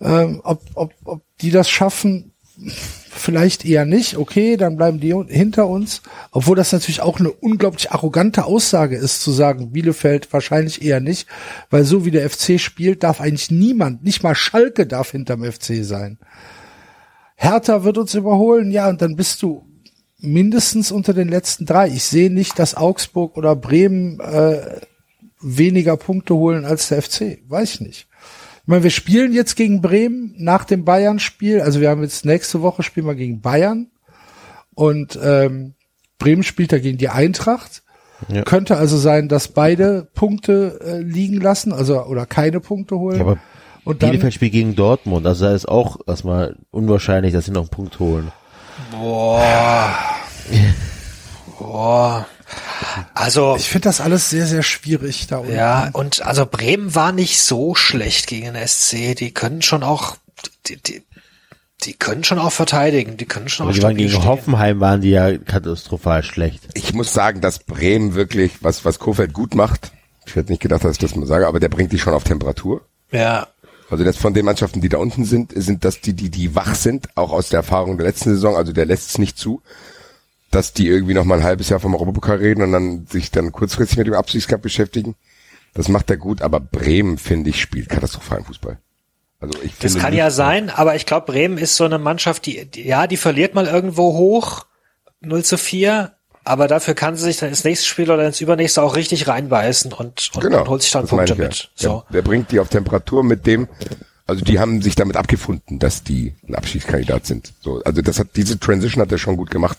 ähm, 0.00 0.40
ob, 0.44 0.62
ob, 0.74 0.94
ob 1.04 1.22
die 1.40 1.50
das 1.50 1.68
schaffen. 1.68 2.33
Vielleicht 2.56 3.64
eher 3.64 3.84
nicht. 3.84 4.16
Okay, 4.16 4.56
dann 4.56 4.76
bleiben 4.76 5.00
die 5.00 5.14
hinter 5.28 5.66
uns. 5.66 6.02
Obwohl 6.30 6.56
das 6.56 6.72
natürlich 6.72 7.00
auch 7.00 7.18
eine 7.18 7.32
unglaublich 7.32 7.90
arrogante 7.90 8.44
Aussage 8.44 8.96
ist, 8.96 9.22
zu 9.22 9.32
sagen, 9.32 9.72
Bielefeld 9.72 10.32
wahrscheinlich 10.32 10.82
eher 10.82 11.00
nicht. 11.00 11.26
Weil 11.70 11.84
so 11.84 12.04
wie 12.04 12.10
der 12.10 12.28
FC 12.28 12.60
spielt, 12.60 13.02
darf 13.02 13.20
eigentlich 13.20 13.50
niemand, 13.50 14.04
nicht 14.04 14.22
mal 14.22 14.34
Schalke 14.34 14.86
darf 14.86 15.10
hinterm 15.10 15.44
FC 15.44 15.84
sein. 15.84 16.18
Hertha 17.36 17.82
wird 17.82 17.98
uns 17.98 18.14
überholen, 18.14 18.70
ja, 18.70 18.88
und 18.88 19.02
dann 19.02 19.16
bist 19.16 19.42
du 19.42 19.64
mindestens 20.18 20.92
unter 20.92 21.12
den 21.12 21.28
letzten 21.28 21.66
drei. 21.66 21.88
Ich 21.88 22.04
sehe 22.04 22.30
nicht, 22.30 22.58
dass 22.58 22.76
Augsburg 22.76 23.36
oder 23.36 23.56
Bremen 23.56 24.20
äh, 24.20 24.80
weniger 25.40 25.96
Punkte 25.96 26.34
holen 26.34 26.64
als 26.64 26.88
der 26.88 27.02
FC. 27.02 27.38
Weiß 27.48 27.74
ich 27.74 27.80
nicht. 27.80 28.08
Ich 28.64 28.68
meine, 28.68 28.82
wir 28.82 28.90
spielen 28.90 29.34
jetzt 29.34 29.56
gegen 29.56 29.82
Bremen 29.82 30.34
nach 30.38 30.64
dem 30.64 30.86
Bayern-Spiel. 30.86 31.60
Also 31.60 31.82
wir 31.82 31.90
haben 31.90 32.02
jetzt 32.02 32.24
nächste 32.24 32.62
Woche 32.62 32.82
spielen 32.82 33.06
wir 33.06 33.14
gegen 33.14 33.42
Bayern 33.42 33.88
und 34.74 35.18
ähm, 35.22 35.74
Bremen 36.18 36.42
spielt 36.42 36.72
da 36.72 36.78
gegen 36.78 36.96
die 36.96 37.10
Eintracht. 37.10 37.82
Ja. 38.28 38.40
Könnte 38.42 38.78
also 38.78 38.96
sein, 38.96 39.28
dass 39.28 39.48
beide 39.48 40.08
Punkte 40.14 40.80
äh, 40.82 41.00
liegen 41.00 41.42
lassen, 41.42 41.74
also 41.74 42.04
oder 42.04 42.24
keine 42.24 42.60
Punkte 42.60 42.96
holen. 42.96 43.16
Ja, 43.18 43.22
aber 43.22 43.38
und 43.84 44.02
dann, 44.02 44.12
Bielefeld 44.12 44.32
spielt 44.32 44.52
gegen 44.52 44.74
Dortmund, 44.74 45.26
also 45.26 45.44
da 45.44 45.54
ist 45.54 45.68
auch 45.68 45.98
erstmal 46.06 46.56
unwahrscheinlich, 46.70 47.34
dass 47.34 47.44
sie 47.44 47.50
noch 47.50 47.62
einen 47.62 47.70
Punkt 47.70 48.00
holen. 48.00 48.32
boah. 51.58 52.26
Also 53.14 53.56
ich 53.56 53.68
finde 53.68 53.88
das 53.88 54.00
alles 54.00 54.30
sehr, 54.30 54.46
sehr 54.46 54.62
schwierig 54.62 55.26
da 55.26 55.38
unten. 55.38 55.54
ja, 55.54 55.90
und 55.92 56.22
also 56.22 56.46
Bremen 56.46 56.94
war 56.94 57.12
nicht 57.12 57.40
so 57.40 57.74
schlecht 57.74 58.26
gegen 58.26 58.54
den 58.54 58.66
SC. 58.66 59.14
Die 59.16 59.32
können 59.32 59.62
schon 59.62 59.82
auch, 59.82 60.16
die, 60.66 60.76
die, 60.76 61.02
die 61.82 61.92
können 61.94 62.24
schon 62.24 62.38
auch 62.38 62.52
verteidigen. 62.52 63.16
Die 63.16 63.26
können 63.26 63.48
schon 63.48 63.64
Aber 63.64 63.72
auch 63.72 63.76
die 63.76 63.82
waren 63.82 63.96
gegen 63.96 64.10
stehen. 64.10 64.24
Hoffenheim 64.24 64.80
waren 64.80 65.00
die 65.00 65.10
ja 65.10 65.36
katastrophal 65.38 66.22
schlecht. 66.22 66.62
Ich 66.74 66.94
muss 66.94 67.12
sagen, 67.12 67.40
dass 67.40 67.58
Bremen 67.60 68.14
wirklich, 68.14 68.52
was, 68.62 68.84
was 68.84 68.98
Kofeld 68.98 69.32
gut 69.32 69.54
macht, 69.54 69.92
ich 70.26 70.34
hätte 70.34 70.52
nicht 70.52 70.62
gedacht, 70.62 70.84
dass 70.84 70.92
ich 70.92 70.98
das 70.98 71.14
mal 71.14 71.26
sage, 71.26 71.46
aber 71.46 71.60
der 71.60 71.68
bringt 71.68 71.92
die 71.92 71.98
schon 71.98 72.14
auf 72.14 72.24
Temperatur. 72.24 72.80
Ja, 73.12 73.48
Also 73.90 74.02
das 74.04 74.16
von 74.16 74.32
den 74.34 74.46
Mannschaften, 74.46 74.80
die 74.80 74.88
da 74.88 74.96
unten 74.98 75.24
sind, 75.24 75.52
sind 75.54 75.84
das 75.84 76.00
die, 76.00 76.14
die, 76.14 76.30
die 76.30 76.54
wach 76.54 76.74
sind, 76.74 77.08
auch 77.14 77.30
aus 77.32 77.50
der 77.50 77.58
Erfahrung 77.58 77.98
der 77.98 78.06
letzten 78.06 78.30
Saison, 78.30 78.56
also 78.56 78.72
der 78.72 78.86
lässt 78.86 79.10
es 79.10 79.18
nicht 79.18 79.38
zu, 79.38 79.60
dass 80.54 80.72
die 80.72 80.86
irgendwie 80.88 81.14
noch 81.14 81.24
mal 81.24 81.38
ein 81.38 81.44
halbes 81.44 81.68
Jahr 81.68 81.80
vom 81.80 81.94
Europapokal 81.94 82.36
reden 82.38 82.62
und 82.62 82.72
dann 82.72 83.06
sich 83.06 83.30
dann 83.30 83.52
kurzfristig 83.52 83.98
mit 83.98 84.06
dem 84.06 84.14
Abstiegscup 84.14 84.62
beschäftigen. 84.62 85.14
Das 85.74 85.88
macht 85.88 86.08
er 86.10 86.16
gut, 86.16 86.42
aber 86.42 86.60
Bremen, 86.60 87.18
finde 87.18 87.50
ich, 87.50 87.60
spielt 87.60 87.88
katastrophalen 87.88 88.44
Fußball. 88.44 88.78
Also 89.40 89.58
ich 89.62 89.72
das 89.78 89.92
finde 89.92 89.98
kann 90.00 90.10
nicht- 90.12 90.18
ja 90.18 90.30
sein, 90.30 90.70
aber 90.70 90.94
ich 90.94 91.06
glaube, 91.06 91.26
Bremen 91.32 91.58
ist 91.58 91.76
so 91.76 91.84
eine 91.84 91.98
Mannschaft, 91.98 92.46
die, 92.46 92.64
die, 92.66 92.86
ja, 92.86 93.06
die 93.06 93.16
verliert 93.16 93.54
mal 93.54 93.66
irgendwo 93.66 94.14
hoch, 94.14 94.66
0 95.20 95.44
zu 95.44 95.58
4, 95.58 96.12
aber 96.44 96.68
dafür 96.68 96.94
kann 96.94 97.16
sie 97.16 97.24
sich 97.24 97.38
dann 97.38 97.48
ins 97.48 97.64
nächste 97.64 97.86
Spiel 97.86 98.10
oder 98.10 98.24
ins 98.26 98.40
übernächste 98.40 98.82
auch 98.82 98.94
richtig 98.96 99.26
reinbeißen 99.26 99.92
und, 99.92 100.30
und, 100.34 100.42
Genau, 100.42 100.60
und 100.60 100.68
holt 100.68 100.82
sich 100.82 100.92
dann 100.92 101.02
das 101.02 101.10
Punkte 101.10 101.32
ich 101.32 101.38
ja. 101.38 101.44
mit. 101.44 101.70
So. 101.74 102.04
Der, 102.10 102.22
der 102.22 102.28
bringt 102.28 102.52
die 102.52 102.60
auf 102.60 102.68
Temperatur 102.68 103.24
mit 103.24 103.46
dem, 103.46 103.66
Also 104.26 104.44
die 104.44 104.58
haben 104.58 104.80
sich 104.80 104.94
damit 104.94 105.16
abgefunden, 105.16 105.78
dass 105.78 106.02
die 106.04 106.34
ein 106.48 106.54
Abschiedskandidat 106.54 107.26
sind. 107.26 107.52
So, 107.60 107.82
also 107.84 108.00
das 108.00 108.18
hat 108.18 108.28
diese 108.36 108.58
Transition 108.58 109.02
hat 109.02 109.12
er 109.12 109.18
schon 109.18 109.36
gut 109.36 109.50
gemacht. 109.50 109.78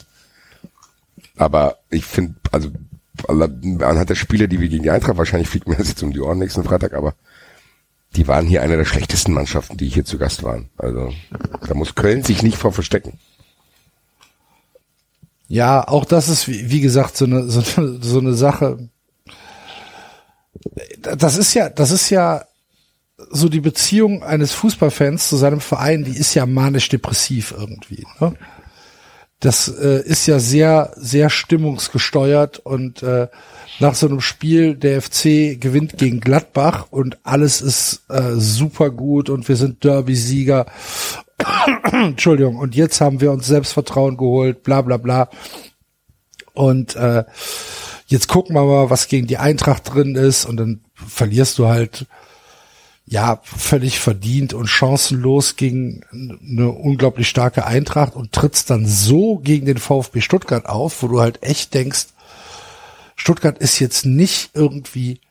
Aber 1.37 1.77
ich 1.89 2.05
finde, 2.05 2.35
also 2.51 2.69
anhand 3.27 4.09
der 4.09 4.15
Spiele, 4.15 4.47
die 4.47 4.59
wir 4.59 4.69
gegen 4.69 4.83
die 4.83 4.91
Eintracht, 4.91 5.17
wahrscheinlich 5.17 5.49
fliegt 5.49 5.67
mir 5.67 5.75
das 5.75 5.89
jetzt 5.89 6.03
um 6.03 6.11
die 6.11 6.21
Ohren 6.21 6.39
nächsten 6.39 6.63
Freitag, 6.63 6.93
aber 6.93 7.15
die 8.15 8.27
waren 8.27 8.45
hier 8.45 8.61
eine 8.61 8.77
der 8.77 8.85
schlechtesten 8.85 9.33
Mannschaften, 9.33 9.77
die 9.77 9.89
hier 9.89 10.05
zu 10.05 10.17
Gast 10.17 10.43
waren. 10.43 10.69
Also 10.77 11.11
da 11.67 11.73
muss 11.73 11.95
Köln 11.95 12.23
sich 12.23 12.43
nicht 12.43 12.57
vor 12.57 12.71
verstecken. 12.71 13.19
Ja, 15.47 15.87
auch 15.87 16.05
das 16.05 16.27
ist, 16.27 16.47
wie, 16.47 16.81
gesagt, 16.81 17.17
so 17.17 17.25
eine, 17.25 17.47
so, 17.49 17.61
so 18.01 18.19
eine 18.19 18.33
Sache. 18.33 18.89
Das 21.01 21.37
ist 21.37 21.53
ja, 21.53 21.69
das 21.69 21.91
ist 21.91 22.09
ja 22.09 22.45
so 23.29 23.49
die 23.49 23.61
Beziehung 23.61 24.23
eines 24.23 24.51
Fußballfans 24.53 25.29
zu 25.29 25.37
seinem 25.37 25.61
Verein, 25.61 26.03
die 26.03 26.17
ist 26.17 26.33
ja 26.33 26.45
manisch-depressiv 26.45 27.53
irgendwie. 27.57 28.05
Ne? 28.19 28.33
Das 29.39 29.67
äh, 29.67 30.01
ist 30.03 30.27
ja 30.27 30.39
sehr, 30.39 30.93
sehr 30.95 31.29
stimmungsgesteuert 31.29 32.59
und 32.59 33.03
äh, 33.03 33.27
nach 33.79 33.93
so 33.93 34.07
einem 34.07 34.21
Spiel, 34.21 34.75
der 34.75 35.01
FC 35.01 35.59
gewinnt 35.59 35.97
gegen 35.97 36.21
Gladbach 36.21 36.87
und 36.91 37.17
alles 37.23 37.61
ist 37.61 38.03
äh, 38.09 38.33
super 38.35 38.89
gut 38.89 39.29
und 39.29 39.47
wir 39.47 39.57
sind 39.57 39.83
Derby-Sieger. 39.83 40.65
Entschuldigung, 41.91 42.57
und 42.57 42.75
jetzt 42.75 43.01
haben 43.01 43.19
wir 43.19 43.31
uns 43.31 43.47
Selbstvertrauen 43.47 44.15
geholt, 44.15 44.63
bla 44.63 44.81
bla 44.81 44.97
bla. 44.97 45.29
Und 46.53 46.95
äh, 46.95 47.25
jetzt 48.07 48.29
gucken 48.29 48.55
wir 48.55 48.63
mal, 48.63 48.89
was 48.89 49.09
gegen 49.09 49.27
die 49.27 49.37
Eintracht 49.37 49.93
drin 49.93 50.15
ist 50.15 50.45
und 50.45 50.57
dann 50.57 50.81
verlierst 50.93 51.59
du 51.59 51.67
halt 51.67 52.07
ja 53.05 53.39
völlig 53.43 53.99
verdient 53.99 54.53
und 54.53 54.67
chancenlos 54.67 55.55
gegen 55.55 56.01
eine 56.11 56.69
unglaublich 56.71 57.29
starke 57.29 57.65
Eintracht 57.65 58.15
und 58.15 58.31
trittst 58.31 58.69
dann 58.69 58.85
so 58.87 59.37
gegen 59.37 59.65
den 59.65 59.77
VfB 59.77 60.21
Stuttgart 60.21 60.65
auf, 60.65 61.03
wo 61.03 61.07
du 61.07 61.21
halt 61.21 61.43
echt 61.43 61.73
denkst, 61.73 62.07
Stuttgart 63.15 63.57
ist 63.59 63.79
jetzt 63.79 64.05
nicht 64.05 64.51
irgendwie 64.53 65.21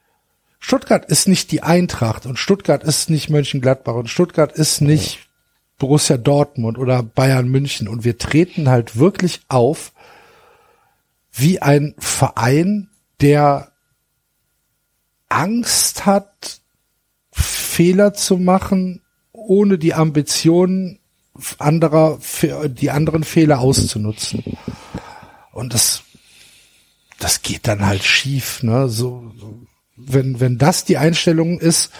Stuttgart 0.67 1.05
ist 1.05 1.29
nicht 1.29 1.53
die 1.53 1.63
Eintracht 1.63 2.25
und 2.25 2.39
Stuttgart 2.39 2.83
ist 2.85 3.11
nicht 3.11 3.29
Mönchengladbach 3.29 3.97
und 3.97 4.09
Stuttgart 4.09 4.51
ist 4.53 4.81
nicht 4.81 5.29
Borussia 5.77 6.17
Dortmund 6.17 6.79
oder 6.79 7.03
Bayern 7.03 7.49
München. 7.49 7.87
Und 7.87 8.03
wir 8.03 8.17
treten 8.17 8.71
halt 8.71 8.97
wirklich 8.97 9.43
auf 9.49 9.93
wie 11.33 11.61
ein 11.61 11.95
Verein, 11.99 12.89
der 13.21 13.73
Angst 15.29 16.07
hat, 16.07 16.63
Fehler 17.35 18.15
zu 18.15 18.39
machen, 18.39 19.03
ohne 19.33 19.79
die 19.79 19.95
Ambitionen 19.95 21.01
anderer, 21.59 22.19
die 22.69 22.91
anderen 22.91 23.25
Fehler 23.25 23.59
auszunutzen. 23.59 24.45
Und 25.53 25.75
das, 25.75 26.05
das 27.19 27.43
geht 27.43 27.67
dann 27.67 27.85
halt 27.85 28.05
schief, 28.05 28.63
ne? 28.63 28.89
So, 28.89 29.33
wenn, 29.97 30.41
wenn 30.41 30.59
das 30.59 30.85
die 30.85 30.97
Einstellung 30.97 31.59
ist, 31.59 31.91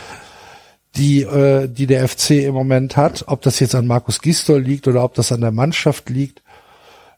die, 0.97 1.23
äh, 1.23 1.69
die 1.69 1.87
der 1.87 2.09
FC 2.09 2.31
im 2.31 2.55
Moment 2.55 2.97
hat, 2.97 3.25
ob 3.27 3.43
das 3.43 3.59
jetzt 3.59 3.75
an 3.75 3.87
Markus 3.87 4.21
Gistol 4.21 4.61
liegt 4.61 4.87
oder 4.87 5.03
ob 5.03 5.15
das 5.15 5.33
an 5.33 5.41
der 5.41 5.51
Mannschaft 5.51 6.09
liegt, 6.09 6.43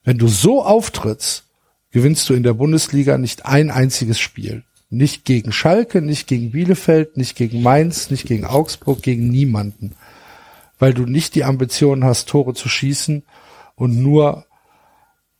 wenn 0.04 0.18
du 0.18 0.28
so 0.28 0.64
auftrittst, 0.64 1.44
gewinnst 1.90 2.28
du 2.28 2.34
in 2.34 2.42
der 2.42 2.54
Bundesliga 2.54 3.18
nicht 3.18 3.44
ein 3.44 3.70
einziges 3.70 4.18
Spiel. 4.18 4.64
Nicht 4.88 5.24
gegen 5.24 5.52
Schalke, 5.52 6.00
nicht 6.00 6.26
gegen 6.28 6.52
Bielefeld, 6.52 7.16
nicht 7.16 7.36
gegen 7.36 7.62
Mainz, 7.62 8.10
nicht 8.10 8.26
gegen 8.26 8.44
Augsburg, 8.44 9.02
gegen 9.02 9.28
niemanden. 9.28 9.96
Weil 10.78 10.94
du 10.94 11.06
nicht 11.06 11.34
die 11.34 11.44
Ambition 11.44 12.04
hast, 12.04 12.28
Tore 12.28 12.54
zu 12.54 12.68
schießen 12.68 13.24
und 13.74 14.00
nur, 14.00 14.46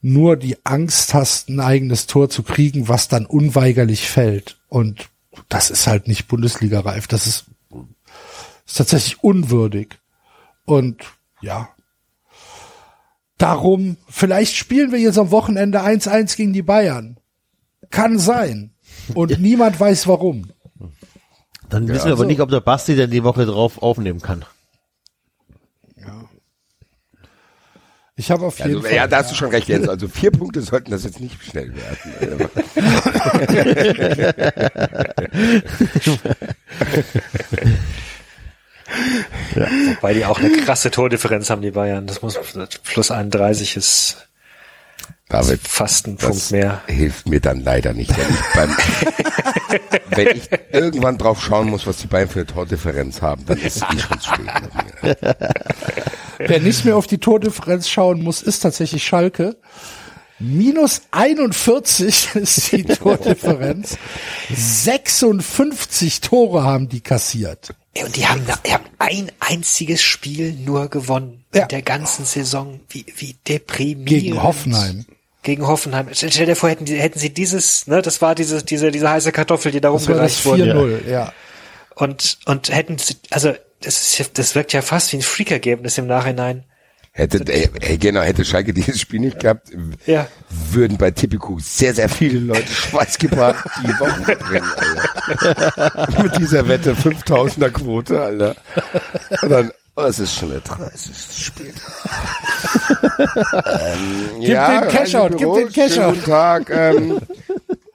nur 0.00 0.36
die 0.36 0.56
Angst 0.64 1.14
hast, 1.14 1.48
ein 1.48 1.60
eigenes 1.60 2.06
Tor 2.06 2.28
zu 2.28 2.42
kriegen, 2.42 2.88
was 2.88 3.08
dann 3.08 3.26
unweigerlich 3.26 4.08
fällt. 4.08 4.58
Und 4.68 5.08
das 5.48 5.70
ist 5.70 5.86
halt 5.86 6.08
nicht 6.08 6.28
Bundesliga-reif. 6.28 7.06
Das 7.06 7.26
ist, 7.26 7.44
ist 8.66 8.78
tatsächlich 8.78 9.22
unwürdig. 9.22 9.98
Und 10.64 11.04
ja, 11.40 11.68
darum, 13.38 13.96
vielleicht 14.08 14.56
spielen 14.56 14.92
wir 14.92 14.98
jetzt 14.98 15.18
am 15.18 15.30
Wochenende 15.30 15.82
1-1 15.82 16.36
gegen 16.36 16.52
die 16.52 16.62
Bayern. 16.62 17.18
Kann 17.90 18.18
sein. 18.18 18.72
Und 19.14 19.38
niemand 19.40 19.78
weiß 19.78 20.06
warum. 20.08 20.50
Dann 21.68 21.88
wissen 21.88 22.04
wir 22.06 22.12
aber 22.12 22.20
also- 22.22 22.24
nicht, 22.24 22.40
ob 22.40 22.50
der 22.50 22.60
Basti 22.60 22.94
denn 22.96 23.10
die 23.10 23.24
Woche 23.24 23.44
drauf 23.46 23.82
aufnehmen 23.82 24.20
kann. 24.20 24.44
Ich 28.18 28.30
habe 28.30 28.46
auf 28.46 28.56
jeden 28.58 28.76
Also, 28.76 28.82
Fall. 28.88 28.94
ja, 28.94 29.06
da 29.06 29.18
hast 29.18 29.30
du 29.30 29.34
schon 29.34 29.50
recht, 29.50 29.68
Jens. 29.68 29.88
Also 29.90 30.08
vier 30.08 30.30
Punkte 30.30 30.62
sollten 30.62 30.90
das 30.90 31.04
jetzt 31.04 31.20
nicht 31.20 31.36
schnell 31.44 31.70
werden. 31.76 32.48
Weil 40.00 40.14
die 40.14 40.24
auch 40.24 40.38
eine 40.38 40.50
krasse 40.50 40.90
Tordifferenz 40.90 41.50
haben, 41.50 41.62
die 41.62 41.70
Bayern. 41.70 42.06
Das 42.06 42.22
muss 42.22 42.38
plus 42.84 43.10
31 43.10 43.76
ist 43.76 44.28
David, 45.28 45.60
fast 45.66 46.06
ein 46.06 46.16
das 46.16 46.28
Punkt 46.28 46.50
mehr. 46.52 46.82
hilft 46.86 47.28
mir 47.28 47.40
dann 47.40 47.60
leider 47.60 47.92
nicht. 47.92 48.12
Wenn 48.16 48.30
ich, 48.30 48.40
beim, 48.54 48.76
wenn 50.10 50.36
ich 50.36 50.48
irgendwann 50.72 51.18
drauf 51.18 51.42
schauen 51.42 51.68
muss, 51.68 51.84
was 51.86 51.96
die 51.96 52.06
Bayern 52.06 52.28
für 52.28 52.40
eine 52.40 52.46
Tordifferenz 52.46 53.22
haben, 53.22 53.44
dann 53.44 53.58
ist 53.58 53.76
es 53.78 53.82
eh 53.82 53.98
schon 53.98 54.20
zu 54.20 54.28
spät. 54.34 55.18
Wer 56.38 56.60
nicht 56.60 56.84
mehr 56.84 56.96
auf 56.96 57.08
die 57.08 57.18
Tordifferenz 57.18 57.88
schauen 57.88 58.22
muss, 58.22 58.40
ist 58.42 58.60
tatsächlich 58.60 59.04
Schalke. 59.04 59.56
Minus 60.38 61.02
41 61.10 62.28
ist 62.34 62.70
die 62.72 62.84
Tordifferenz. 62.84 63.96
56 64.50 66.20
Tore 66.20 66.62
haben 66.62 66.88
die 66.88 67.00
kassiert. 67.00 67.74
Und 68.00 68.14
die 68.14 68.26
haben, 68.28 68.42
die 68.66 68.72
haben 68.74 68.84
ein 68.98 69.32
einziges 69.40 70.02
Spiel 70.02 70.52
nur 70.52 70.88
gewonnen 70.88 71.44
Ja. 71.54 71.62
in 71.62 71.68
der 71.68 71.82
ganzen 71.82 72.26
Saison. 72.26 72.80
Wie, 72.90 73.06
wie 73.16 73.34
deprimierend. 73.48 74.08
Gegen 74.08 74.42
Hoffenheim. 74.42 75.06
Gegen 75.46 75.64
Hoffenheim. 75.68 76.08
Stell 76.12 76.44
dir 76.44 76.56
vor, 76.56 76.68
hätten, 76.70 76.86
die, 76.86 76.96
hätten 76.96 77.20
sie 77.20 77.32
dieses, 77.32 77.86
ne, 77.86 78.02
das 78.02 78.20
war 78.20 78.34
diese, 78.34 78.64
diese, 78.64 78.90
diese 78.90 79.08
heiße 79.08 79.30
Kartoffel, 79.30 79.70
die 79.70 79.80
da 79.80 79.92
Das 79.92 80.08
war 80.08 80.16
das 80.16 80.44
rumgereicht 80.44 80.74
wurde. 80.74 80.98
4-0, 81.06 81.08
ja. 81.08 81.32
Und, 81.94 82.38
und 82.46 82.68
hätten 82.74 82.98
sie, 82.98 83.14
also, 83.30 83.54
das 83.80 84.18
ist, 84.18 84.38
das 84.38 84.56
wirkt 84.56 84.72
ja 84.72 84.82
fast 84.82 85.12
wie 85.12 85.18
ein 85.18 85.22
Freakergebnis 85.22 85.98
im 85.98 86.08
Nachhinein. 86.08 86.64
Hätte, 87.12 87.44
ey, 87.46 87.70
ey, 87.80 87.96
genau, 87.96 88.22
hätte 88.22 88.44
Schalke 88.44 88.74
dieses 88.74 89.00
Spiel 89.00 89.20
nicht 89.20 89.38
gehabt, 89.38 89.68
Ja. 90.04 90.26
würden 90.72 90.98
bei 90.98 91.12
Tipico 91.12 91.58
sehr, 91.60 91.94
sehr 91.94 92.08
viele 92.08 92.40
Leute 92.40 92.66
schweißgebracht 92.66 93.64
die 93.84 93.88
Wochen 94.00 94.24
verbringen, 94.24 94.68
Alter. 94.76 96.08
Mit 96.24 96.38
dieser 96.38 96.66
Wette 96.66 96.94
5000er 96.94 97.70
Quote, 97.70 98.20
Alter. 98.20 98.56
Und 99.42 99.48
dann, 99.50 99.70
es 100.04 100.18
ist 100.18 100.34
schon 100.34 100.50
der 100.50 100.60
30. 100.60 101.44
Spiel. 101.44 101.72
ähm, 103.68 104.40
Gib 104.40 104.48
den 104.48 104.88
Cashout, 104.88 105.30
gib 105.36 105.54
den 105.54 105.72
Cashout. 105.72 106.10
Guten 106.12 106.24
Tag, 106.24 106.70
ähm, 106.70 107.18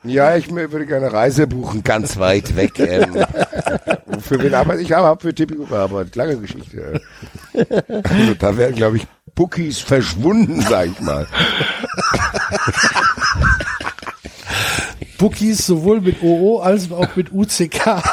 ja, 0.04 0.36
ich 0.36 0.50
würde 0.50 0.88
gerne 0.88 1.14
Reise 1.14 1.46
buchen, 1.46 1.84
ganz 1.84 2.18
weit 2.18 2.56
weg. 2.56 2.72
Ähm, 2.80 4.22
für 4.22 4.42
wen 4.42 4.54
arbeite 4.54 4.82
ich? 4.82 4.92
Habe 4.92 5.22
für 5.22 5.34
Tipico 5.34 5.66
gearbeitet. 5.66 6.16
Lange 6.16 6.38
Geschichte. 6.38 7.02
Also 7.54 8.34
da 8.40 8.58
wären, 8.58 8.76
glaube 8.76 8.98
ich, 8.98 9.08
Bookies 9.36 9.80
verschwunden, 9.80 10.62
sag 10.62 10.88
ich 10.88 11.00
mal. 11.02 11.28
Bookies 15.22 15.66
sowohl 15.66 16.02
mit 16.02 16.22
OO 16.24 16.60
als 16.60 16.92
auch 16.92 17.16
mit 17.16 17.32
UCK. 17.32 18.04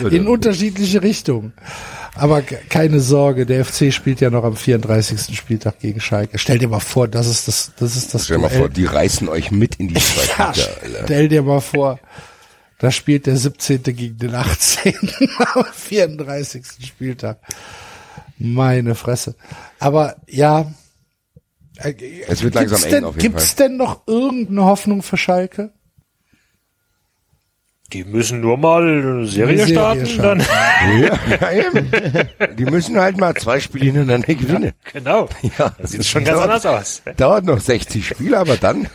In 0.10 0.26
unterschiedliche 0.28 1.02
Richtungen. 1.02 1.52
Aber 2.14 2.42
ke- 2.42 2.58
keine 2.68 3.00
Sorge, 3.00 3.46
der 3.46 3.64
FC 3.64 3.92
spielt 3.92 4.20
ja 4.20 4.30
noch 4.30 4.44
am 4.44 4.56
34. 4.56 5.36
Spieltag 5.36 5.78
gegen 5.80 6.00
Schalke. 6.00 6.38
Stell 6.38 6.58
dir 6.58 6.68
mal 6.68 6.80
vor, 6.80 7.06
das 7.08 7.26
ist 7.26 7.46
das, 7.48 7.72
das 7.78 7.96
ist 7.96 8.14
das 8.14 8.24
Stell 8.24 8.36
dir 8.38 8.42
mal 8.42 8.50
vor, 8.50 8.68
die 8.68 8.86
reißen 8.86 9.28
euch 9.28 9.50
mit 9.50 9.76
in 9.76 9.88
die 9.88 9.94
Ja, 9.94 10.00
zweite 10.00 10.60
Liga, 10.60 10.68
Alter. 10.82 11.04
stell 11.04 11.28
dir 11.28 11.42
mal 11.42 11.60
vor, 11.60 11.98
da 12.78 12.90
spielt 12.90 13.26
der 13.26 13.36
17. 13.36 13.82
gegen 13.82 14.18
den 14.18 14.34
18. 14.34 14.94
am 15.54 15.64
34. 15.72 16.64
Spieltag. 16.86 17.38
Meine 18.38 18.94
Fresse. 18.94 19.34
Aber 19.80 20.16
ja. 20.28 20.72
Äh, 21.78 21.94
Es 22.26 22.42
wird 22.42 22.54
gibt's 22.54 22.70
langsam 22.70 22.82
eng 22.84 22.90
denn, 22.90 23.04
auf 23.04 23.14
jeden 23.16 23.32
Gibt's 23.32 23.54
denn 23.56 23.76
noch 23.76 24.06
irgendeine 24.06 24.64
Hoffnung 24.64 25.02
für 25.02 25.16
Schalke? 25.16 25.72
Die 27.92 28.04
müssen 28.04 28.42
nur 28.42 28.58
mal 28.58 28.82
eine 28.82 29.26
Serie, 29.26 29.56
Serie 29.56 29.72
starten, 29.72 30.06
starten. 30.06 30.40
dann. 30.40 31.00
Ja, 31.00 31.18
ja, 31.40 31.52
eben. 31.52 31.90
Die 32.56 32.64
müssen 32.66 32.98
halt 32.98 33.16
mal 33.16 33.34
zwei 33.34 33.60
Spiele 33.60 33.86
hintereinander 33.86 34.34
gewinnen. 34.34 34.72
Genau. 34.92 35.28
Ja. 35.58 35.74
Das 35.78 35.92
sieht 35.92 36.04
schon 36.04 36.24
ganz 36.24 36.38
anders 36.38 36.66
aus. 36.66 37.02
Dauert 37.16 37.46
noch 37.46 37.60
60 37.60 38.06
Spiele, 38.06 38.38
aber 38.38 38.58
dann. 38.58 38.88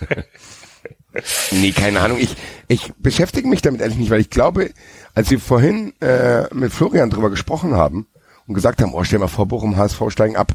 Nee, 1.52 1.72
keine 1.72 2.02
Ahnung. 2.02 2.18
Ich, 2.20 2.36
ich 2.68 2.94
beschäftige 2.98 3.48
mich 3.48 3.62
damit 3.62 3.82
eigentlich 3.82 3.98
nicht, 3.98 4.12
weil 4.12 4.22
ich 4.22 4.30
glaube, 4.30 4.72
als 5.16 5.30
wir 5.32 5.40
vorhin 5.40 5.94
äh, 6.02 6.44
mit 6.54 6.72
Florian 6.72 7.10
drüber 7.10 7.30
gesprochen 7.30 7.76
haben 7.76 8.08
und 8.48 8.54
gesagt 8.54 8.82
haben, 8.82 8.94
oh, 8.94 9.04
stell 9.04 9.20
mal 9.20 9.28
vor, 9.28 9.48
Bochum 9.48 9.76
HSV 9.78 10.02
steigen 10.10 10.36
ab, 10.36 10.54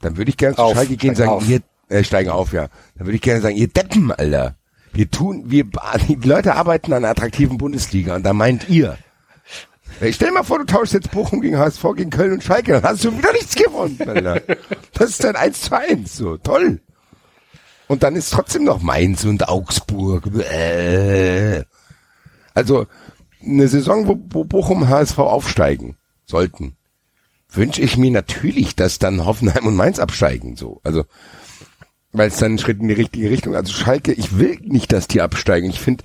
dann 0.00 0.16
würde 0.16 0.30
ich 0.30 0.36
gerne 0.36 0.56
zu 0.56 0.74
Schalke 0.74 0.96
gehen 0.96 1.10
und 1.10 1.16
sagen, 1.16 1.30
auf. 1.30 1.48
ihr 1.48 1.60
äh, 1.88 2.04
steigen 2.04 2.30
auf, 2.30 2.52
ja. 2.52 2.68
Dann 2.96 3.06
würde 3.06 3.16
ich 3.16 3.22
gerne 3.22 3.40
sagen, 3.40 3.56
ihr 3.56 3.68
Deppen, 3.68 4.12
Alter. 4.12 4.56
Wir 4.92 5.10
tun, 5.10 5.44
wir, 5.46 5.64
die 6.08 6.14
Leute 6.16 6.54
arbeiten 6.54 6.92
an 6.92 7.04
einer 7.04 7.10
attraktiven 7.10 7.58
Bundesliga 7.58 8.14
und 8.14 8.24
da 8.24 8.32
meint 8.32 8.68
ihr. 8.68 8.98
Ey, 10.00 10.12
stell 10.12 10.30
mal 10.30 10.44
vor, 10.44 10.58
du 10.58 10.64
tauschst 10.64 10.94
jetzt 10.94 11.10
Bochum 11.10 11.40
gegen 11.40 11.58
HSV, 11.58 11.82
gegen 11.96 12.10
Köln 12.10 12.32
und 12.32 12.44
Schalke, 12.44 12.72
dann 12.72 12.82
hast 12.82 13.04
du 13.04 13.16
wieder 13.16 13.32
nichts 13.32 13.54
gewonnen, 13.54 13.98
Alter. 14.06 14.42
Das 14.92 15.10
ist 15.10 15.24
dann 15.24 15.34
1 15.34 15.62
zu 15.62 15.76
1, 15.76 16.16
so, 16.16 16.36
toll. 16.36 16.80
Und 17.88 18.02
dann 18.02 18.14
ist 18.14 18.30
trotzdem 18.30 18.64
noch 18.64 18.82
Mainz 18.82 19.24
und 19.24 19.48
Augsburg. 19.48 20.26
Äh. 20.52 21.64
Also, 22.54 22.86
eine 23.42 23.66
Saison, 23.66 24.06
wo, 24.06 24.20
wo 24.30 24.44
Bochum 24.44 24.88
HSV 24.88 25.18
aufsteigen 25.18 25.96
sollten, 26.26 26.76
wünsche 27.50 27.80
ich 27.80 27.96
mir 27.96 28.10
natürlich, 28.10 28.76
dass 28.76 28.98
dann 28.98 29.24
Hoffenheim 29.24 29.66
und 29.66 29.76
Mainz 29.76 29.98
absteigen, 29.98 30.56
so. 30.56 30.80
Also, 30.84 31.04
weil 32.12 32.28
es 32.28 32.36
dann 32.36 32.54
ein 32.54 32.58
Schritt 32.58 32.80
in 32.80 32.88
die 32.88 32.94
richtige 32.94 33.30
Richtung. 33.30 33.54
Also 33.54 33.72
Schalke, 33.72 34.12
ich 34.12 34.38
will 34.38 34.58
nicht, 34.62 34.92
dass 34.92 35.08
die 35.08 35.20
absteigen. 35.20 35.68
Ich 35.68 35.80
finde, 35.80 36.04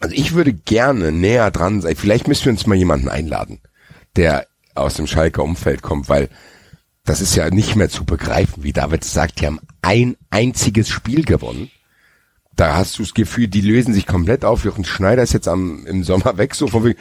also 0.00 0.14
ich 0.14 0.34
würde 0.34 0.52
gerne 0.52 1.12
näher 1.12 1.50
dran 1.50 1.80
sein. 1.80 1.94
Vielleicht 1.94 2.26
müssen 2.26 2.46
wir 2.46 2.52
uns 2.52 2.66
mal 2.66 2.74
jemanden 2.74 3.08
einladen, 3.08 3.60
der 4.16 4.46
aus 4.74 4.94
dem 4.94 5.06
Schalker 5.06 5.44
Umfeld 5.44 5.82
kommt, 5.82 6.08
weil 6.08 6.28
das 7.04 7.20
ist 7.20 7.34
ja 7.34 7.50
nicht 7.50 7.76
mehr 7.76 7.88
zu 7.88 8.04
begreifen, 8.04 8.62
wie 8.62 8.72
David 8.72 9.04
sagt, 9.04 9.40
die 9.40 9.46
haben 9.46 9.60
ein 9.82 10.16
einziges 10.30 10.88
Spiel 10.88 11.24
gewonnen. 11.24 11.70
Da 12.56 12.76
hast 12.76 12.98
du 12.98 13.02
das 13.02 13.14
Gefühl, 13.14 13.48
die 13.48 13.62
lösen 13.62 13.94
sich 13.94 14.06
komplett 14.06 14.44
auf. 14.44 14.64
Jochen 14.64 14.84
Schneider 14.84 15.22
ist 15.22 15.32
jetzt 15.32 15.48
am, 15.48 15.86
im 15.86 16.04
Sommer 16.04 16.36
weg, 16.36 16.54
so 16.54 16.66
von 16.66 16.84
wegen, 16.84 16.98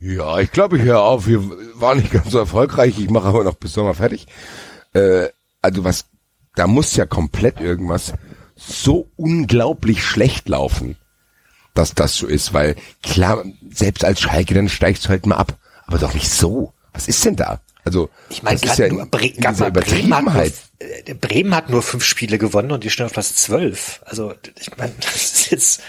ja, 0.00 0.38
ich 0.40 0.50
glaube, 0.50 0.78
ich 0.78 0.82
höre 0.82 1.02
auf, 1.02 1.26
wir 1.26 1.42
waren 1.78 1.98
nicht 1.98 2.10
ganz 2.10 2.30
so 2.30 2.38
erfolgreich, 2.38 2.98
ich 2.98 3.10
mache 3.10 3.28
aber 3.28 3.44
noch 3.44 3.54
bis 3.54 3.74
Sommer 3.74 3.94
fertig. 3.94 4.26
Äh, 4.94 5.28
also 5.62 5.84
was, 5.84 6.06
da 6.54 6.66
muss 6.66 6.96
ja 6.96 7.06
komplett 7.06 7.60
irgendwas 7.60 8.14
so 8.56 9.10
unglaublich 9.16 10.04
schlecht 10.04 10.48
laufen, 10.48 10.96
dass 11.74 11.94
das 11.94 12.16
so 12.16 12.26
ist, 12.26 12.52
weil 12.52 12.76
klar, 13.02 13.44
selbst 13.70 14.04
als 14.04 14.20
Schalke, 14.20 14.54
dann 14.54 14.68
steigst 14.68 15.04
du 15.04 15.08
halt 15.10 15.26
mal 15.26 15.36
ab, 15.36 15.58
aber 15.86 15.98
doch 15.98 16.14
nicht 16.14 16.30
so. 16.30 16.72
Was 16.92 17.06
ist 17.06 17.24
denn 17.24 17.36
da? 17.36 17.60
Also, 17.84 18.10
Ich 18.28 18.42
meine, 18.42 18.60
ja 18.62 18.84
in, 18.84 19.10
Bre 19.10 19.26
in 19.26 19.42
mal 19.42 19.70
Bremen, 19.70 20.14
hat 20.14 20.24
nur, 20.24 20.44
äh, 20.78 21.14
Bremen 21.14 21.54
hat 21.54 21.70
nur 21.70 21.82
fünf 21.82 22.04
Spiele 22.04 22.38
gewonnen 22.38 22.72
und 22.72 22.84
die 22.84 22.90
stehen 22.90 23.06
auf 23.06 23.12
Platz 23.12 23.34
zwölf. 23.36 24.02
Also 24.04 24.34
ich 24.58 24.76
meine, 24.76 24.92
das 25.00 25.14
ist 25.14 25.50
jetzt 25.50 25.82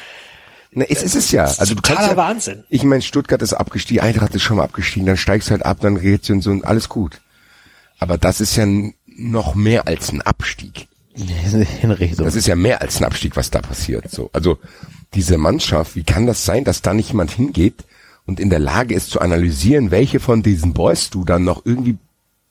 Na, 0.73 0.85
es 0.85 1.03
ist 1.03 1.15
es 1.15 1.31
ja. 1.31 1.43
Also 1.43 1.76
du 1.76 1.81
totaler 1.81 1.98
kannst 1.98 2.11
ja, 2.11 2.18
Wahnsinn. 2.18 2.64
Ich 2.69 2.84
meine, 2.84 3.02
Stuttgart 3.02 3.41
ist 3.41 3.53
abgestiegen, 3.53 4.03
Eintracht 4.03 4.34
ist 4.34 4.43
schon 4.43 4.57
mal 4.57 4.64
abgestiegen, 4.64 5.06
dann 5.06 5.18
steigst 5.18 5.49
du 5.49 5.52
halt 5.52 5.65
ab, 5.65 5.77
dann 5.81 5.95
du 5.95 6.34
und 6.34 6.41
so 6.41 6.52
und 6.52 6.65
alles 6.65 6.88
gut. 6.88 7.22
Aber 7.99 8.18
das 8.18 8.41
ist 8.41 8.56
ja 8.56 8.65
noch 9.06 9.53
mehr 9.53 9.88
als 9.88 10.11
ein 10.11 10.22
Abstieg. 10.22 10.88
Das 12.23 12.35
ist 12.35 12.48
ja 12.48 12.56
mehr 12.56 12.81
als 12.81 12.99
ein 12.99 13.03
Abstieg, 13.03 13.35
was 13.35 13.52
da 13.52 13.61
passiert. 13.61 14.10
So, 14.10 14.30
also 14.31 14.57
diese 15.14 15.38
Mannschaft, 15.38 15.95
wie 15.95 16.03
kann 16.03 16.26
das 16.26 16.45
sein, 16.45 16.64
dass 16.64 16.81
da 16.81 16.93
nicht 16.93 17.10
jemand 17.10 17.31
hingeht 17.31 17.84
und 18.26 18.39
in 18.39 18.49
der 18.49 18.60
Lage 18.60 18.95
ist 18.95 19.10
zu 19.10 19.19
analysieren, 19.19 19.91
welche 19.91 20.19
von 20.22 20.41
diesen 20.41 20.73
Boys 20.73 21.10
du 21.10 21.26
dann 21.26 21.43
noch 21.43 21.65
irgendwie 21.65 21.98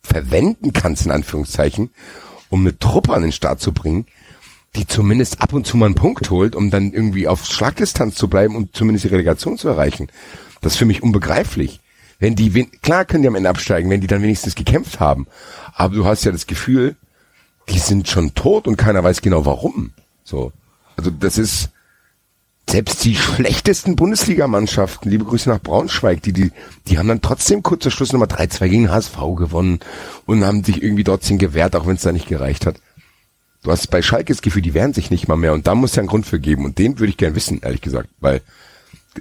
verwenden 0.03 0.73
kannst, 0.73 1.07
in 1.07 1.13
Anführungszeichen, 1.13 1.91
um 2.51 2.61
eine 2.61 2.79
Truppe 2.79 3.15
an 3.15 3.23
den 3.23 3.33
Start 3.33 3.61
zu 3.61 3.73
bringen, 3.73 4.07
die 4.77 4.87
zumindest 4.87 5.41
ab 5.43 5.53
und 5.53 5.67
zu 5.67 5.77
mal 5.77 5.87
einen 5.87 5.95
Punkt 5.95 6.31
holt, 6.31 6.55
um 6.55 6.71
dann 6.71 6.93
irgendwie 6.93 7.27
auf 7.27 7.45
Schlagdistanz 7.45 8.15
zu 8.15 8.29
bleiben 8.29 8.55
und 8.55 8.75
zumindest 8.75 9.05
die 9.05 9.09
Relegation 9.09 9.59
zu 9.59 9.69
erreichen. 9.69 10.09
Das 10.61 10.75
ist 10.75 10.79
für 10.79 10.85
mich 10.85 11.03
unbegreiflich. 11.03 11.81
Wenn 12.19 12.37
die, 12.37 12.67
klar 12.83 13.05
können 13.05 13.23
die 13.23 13.29
am 13.29 13.35
Ende 13.35 13.49
absteigen, 13.49 13.91
wenn 13.91 14.01
die 14.01 14.07
dann 14.07 14.23
wenigstens 14.23 14.55
gekämpft 14.55 15.01
haben. 15.01 15.27
Aber 15.73 15.95
du 15.95 16.05
hast 16.05 16.25
ja 16.25 16.33
das 16.33 16.47
Gefühl, 16.47 16.97
die 17.69 17.79
sind 17.79 18.09
schon 18.09 18.35
tot 18.35 18.69
und 18.69 18.77
keiner 18.77 19.03
weiß 19.03 19.23
genau 19.23 19.47
warum. 19.47 19.93
So. 20.23 20.53
Also 20.97 21.11
das 21.11 21.39
ist 21.39 21.71
selbst 22.69 23.05
die 23.05 23.17
schlechtesten 23.17 23.97
Bundesligamannschaften, 23.97 25.11
liebe 25.11 25.25
Grüße 25.25 25.49
nach 25.49 25.61
Braunschweig, 25.61 26.23
die, 26.23 26.33
die, 26.33 26.53
die 26.87 26.99
haben 26.99 27.09
dann 27.09 27.21
trotzdem 27.21 27.63
kurz 27.63 27.83
zur 27.83 27.91
Schluss 27.91 28.13
Nummer 28.13 28.27
3-2 28.27 28.69
gegen 28.69 28.91
HSV 28.91 29.17
gewonnen 29.37 29.81
und 30.27 30.45
haben 30.45 30.63
sich 30.63 30.83
irgendwie 30.83 31.03
trotzdem 31.03 31.39
gewehrt, 31.39 31.75
auch 31.75 31.87
wenn 31.87 31.97
es 31.97 32.03
da 32.03 32.13
nicht 32.13 32.29
gereicht 32.29 32.67
hat. 32.67 32.77
Du 33.62 33.70
hast 33.70 33.89
bei 33.89 34.01
Schalke 34.01 34.32
das 34.32 34.43
Gefühl, 34.43 34.62
die 34.62 34.74
wehren 34.74 34.95
sich 34.95 35.11
nicht 35.11 35.28
mal 35.28 35.37
mehr 35.37 35.53
und 35.53 35.66
da 35.66 35.74
muss 35.74 35.95
ja 35.95 36.01
einen 36.01 36.09
Grund 36.09 36.27
für 36.27 36.41
geben 36.41 36.65
und 36.65 36.78
den 36.78 36.99
würde 36.99 37.11
ich 37.11 37.16
gern 37.16 37.35
wissen, 37.35 37.61
ehrlich 37.61 37.82
gesagt, 37.82 38.09
weil 38.20 38.41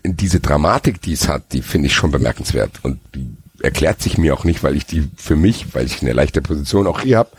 diese 0.03 0.39
Dramatik, 0.39 1.01
die 1.01 1.13
es 1.13 1.27
hat, 1.27 1.51
die 1.51 1.61
finde 1.61 1.87
ich 1.87 1.93
schon 1.93 2.11
bemerkenswert 2.11 2.79
und 2.83 2.99
die 3.15 3.27
erklärt 3.61 4.01
sich 4.01 4.17
mir 4.17 4.33
auch 4.33 4.45
nicht, 4.45 4.63
weil 4.63 4.75
ich 4.75 4.85
die 4.85 5.09
für 5.17 5.35
mich, 5.35 5.73
weil 5.73 5.85
ich 5.85 6.01
eine 6.01 6.13
leichte 6.13 6.41
Position 6.41 6.87
auch 6.87 7.01
hier 7.01 7.17
habe, 7.17 7.31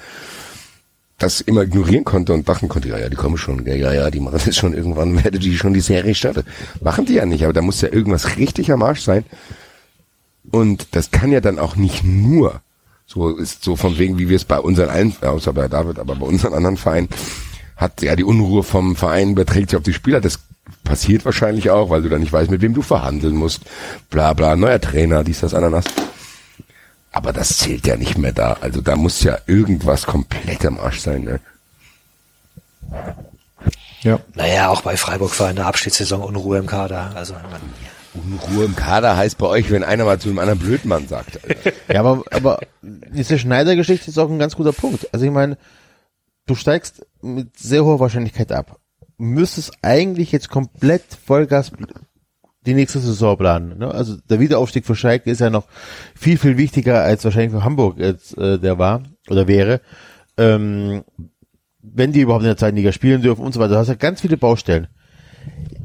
das 1.18 1.40
immer 1.40 1.62
ignorieren 1.62 2.04
konnte 2.04 2.32
und 2.32 2.48
dachten 2.48 2.68
konnte, 2.68 2.88
ja, 2.88 2.98
ja, 2.98 3.08
die 3.08 3.16
kommen 3.16 3.36
schon, 3.36 3.64
ja, 3.66 3.74
ja, 3.74 3.92
ja, 3.92 4.10
die 4.10 4.20
machen 4.20 4.40
das 4.44 4.56
schon, 4.56 4.74
irgendwann 4.74 5.22
werde 5.24 5.38
die 5.38 5.56
schon 5.56 5.74
die 5.74 5.80
Serie 5.80 6.14
starten. 6.14 6.44
Machen 6.80 7.06
die 7.06 7.14
ja 7.14 7.26
nicht, 7.26 7.44
aber 7.44 7.52
da 7.52 7.62
muss 7.62 7.80
ja 7.80 7.92
irgendwas 7.92 8.36
richtig 8.36 8.72
am 8.72 8.82
Arsch 8.82 9.02
sein. 9.02 9.24
Und 10.50 10.88
das 10.92 11.10
kann 11.10 11.30
ja 11.30 11.40
dann 11.40 11.58
auch 11.58 11.76
nicht 11.76 12.04
nur, 12.04 12.62
so 13.12 13.36
ist 13.36 13.64
so 13.64 13.74
von 13.74 13.98
wegen, 13.98 14.18
wie 14.18 14.28
wir 14.28 14.36
es 14.36 14.44
bei 14.44 14.58
unseren 14.60 14.88
allen, 14.88 15.14
außer 15.20 15.52
bei 15.52 15.66
David, 15.66 15.98
aber 15.98 16.14
bei 16.14 16.26
unseren 16.26 16.54
anderen 16.54 16.76
Vereinen, 16.76 17.08
hat 17.76 18.02
ja 18.02 18.14
die 18.14 18.24
Unruhe 18.24 18.62
vom 18.62 18.94
Verein 18.94 19.32
überträgt 19.32 19.70
sich 19.70 19.76
auf 19.76 19.82
die 19.82 19.94
Spieler. 19.94 20.20
Das 20.20 20.38
passiert 20.84 21.24
wahrscheinlich 21.24 21.70
auch, 21.70 21.90
weil 21.90 22.02
du 22.02 22.08
dann 22.08 22.20
nicht 22.20 22.32
weißt, 22.32 22.50
mit 22.50 22.60
wem 22.60 22.74
du 22.74 22.82
verhandeln 22.82 23.34
musst. 23.34 23.62
Bla 24.10 24.32
bla, 24.34 24.54
neuer 24.54 24.80
Trainer, 24.80 25.24
dies, 25.24 25.40
das, 25.40 25.54
Ananas. 25.54 25.86
Aber 27.10 27.32
das 27.32 27.58
zählt 27.58 27.86
ja 27.86 27.96
nicht 27.96 28.16
mehr 28.16 28.32
da. 28.32 28.58
Also 28.60 28.80
da 28.80 28.94
muss 28.94 29.24
ja 29.24 29.38
irgendwas 29.46 30.06
komplett 30.06 30.64
am 30.64 30.78
Arsch 30.78 31.00
sein. 31.00 31.24
Ne? 31.24 31.40
Ja. 34.02 34.20
Naja, 34.34 34.68
auch 34.68 34.82
bei 34.82 34.96
Freiburg 34.96 35.38
war 35.40 35.50
in 35.50 35.56
der 35.56 35.66
Abstiegssaison 35.66 36.22
Unruhe 36.22 36.58
im 36.58 36.66
Kader. 36.66 37.10
Also 37.16 37.34
ich 37.34 37.50
meine, 37.50 37.64
Unruhe 38.14 38.64
im 38.64 38.76
Kader 38.76 39.16
heißt 39.16 39.38
bei 39.38 39.46
euch, 39.46 39.70
wenn 39.70 39.84
einer 39.84 40.04
mal 40.04 40.18
zu 40.18 40.28
einem 40.28 40.38
anderen 40.38 40.58
Blödmann 40.58 41.06
sagt. 41.06 41.40
Ja, 41.88 42.00
aber, 42.00 42.24
aber 42.30 42.60
diese 42.82 43.38
Schneider-Geschichte 43.38 44.10
ist 44.10 44.18
auch 44.18 44.30
ein 44.30 44.38
ganz 44.38 44.56
guter 44.56 44.72
Punkt. 44.72 45.08
Also 45.12 45.24
ich 45.24 45.30
meine, 45.30 45.58
du 46.46 46.54
steigst 46.54 47.06
mit 47.22 47.58
sehr 47.58 47.84
hoher 47.84 48.00
Wahrscheinlichkeit 48.00 48.52
ab. 48.52 48.80
Müsstest 49.16 49.72
eigentlich 49.82 50.32
jetzt 50.32 50.48
komplett 50.48 51.04
Vollgas 51.24 51.72
die 52.66 52.74
nächste 52.74 52.98
Saison 52.98 53.36
planen. 53.36 53.78
Ne? 53.78 53.90
Also 53.90 54.16
der 54.28 54.40
Wiederaufstieg 54.40 54.84
für 54.84 54.96
Schalke 54.96 55.30
ist 55.30 55.40
ja 55.40 55.50
noch 55.50 55.66
viel, 56.14 56.36
viel 56.36 56.56
wichtiger 56.58 57.02
als 57.02 57.24
wahrscheinlich 57.24 57.52
für 57.52 57.64
Hamburg 57.64 57.98
jetzt 57.98 58.36
äh, 58.36 58.58
der 58.58 58.78
war 58.78 59.02
oder 59.28 59.46
wäre. 59.46 59.80
Ähm, 60.36 61.04
wenn 61.82 62.12
die 62.12 62.20
überhaupt 62.20 62.42
in 62.42 62.48
der 62.48 62.56
zweiten 62.56 62.76
Liga 62.76 62.92
spielen 62.92 63.22
dürfen 63.22 63.44
und 63.44 63.52
so 63.52 63.60
weiter. 63.60 63.74
Du 63.74 63.78
hast 63.78 63.88
ja 63.88 63.94
ganz 63.94 64.20
viele 64.20 64.36
Baustellen. 64.36 64.88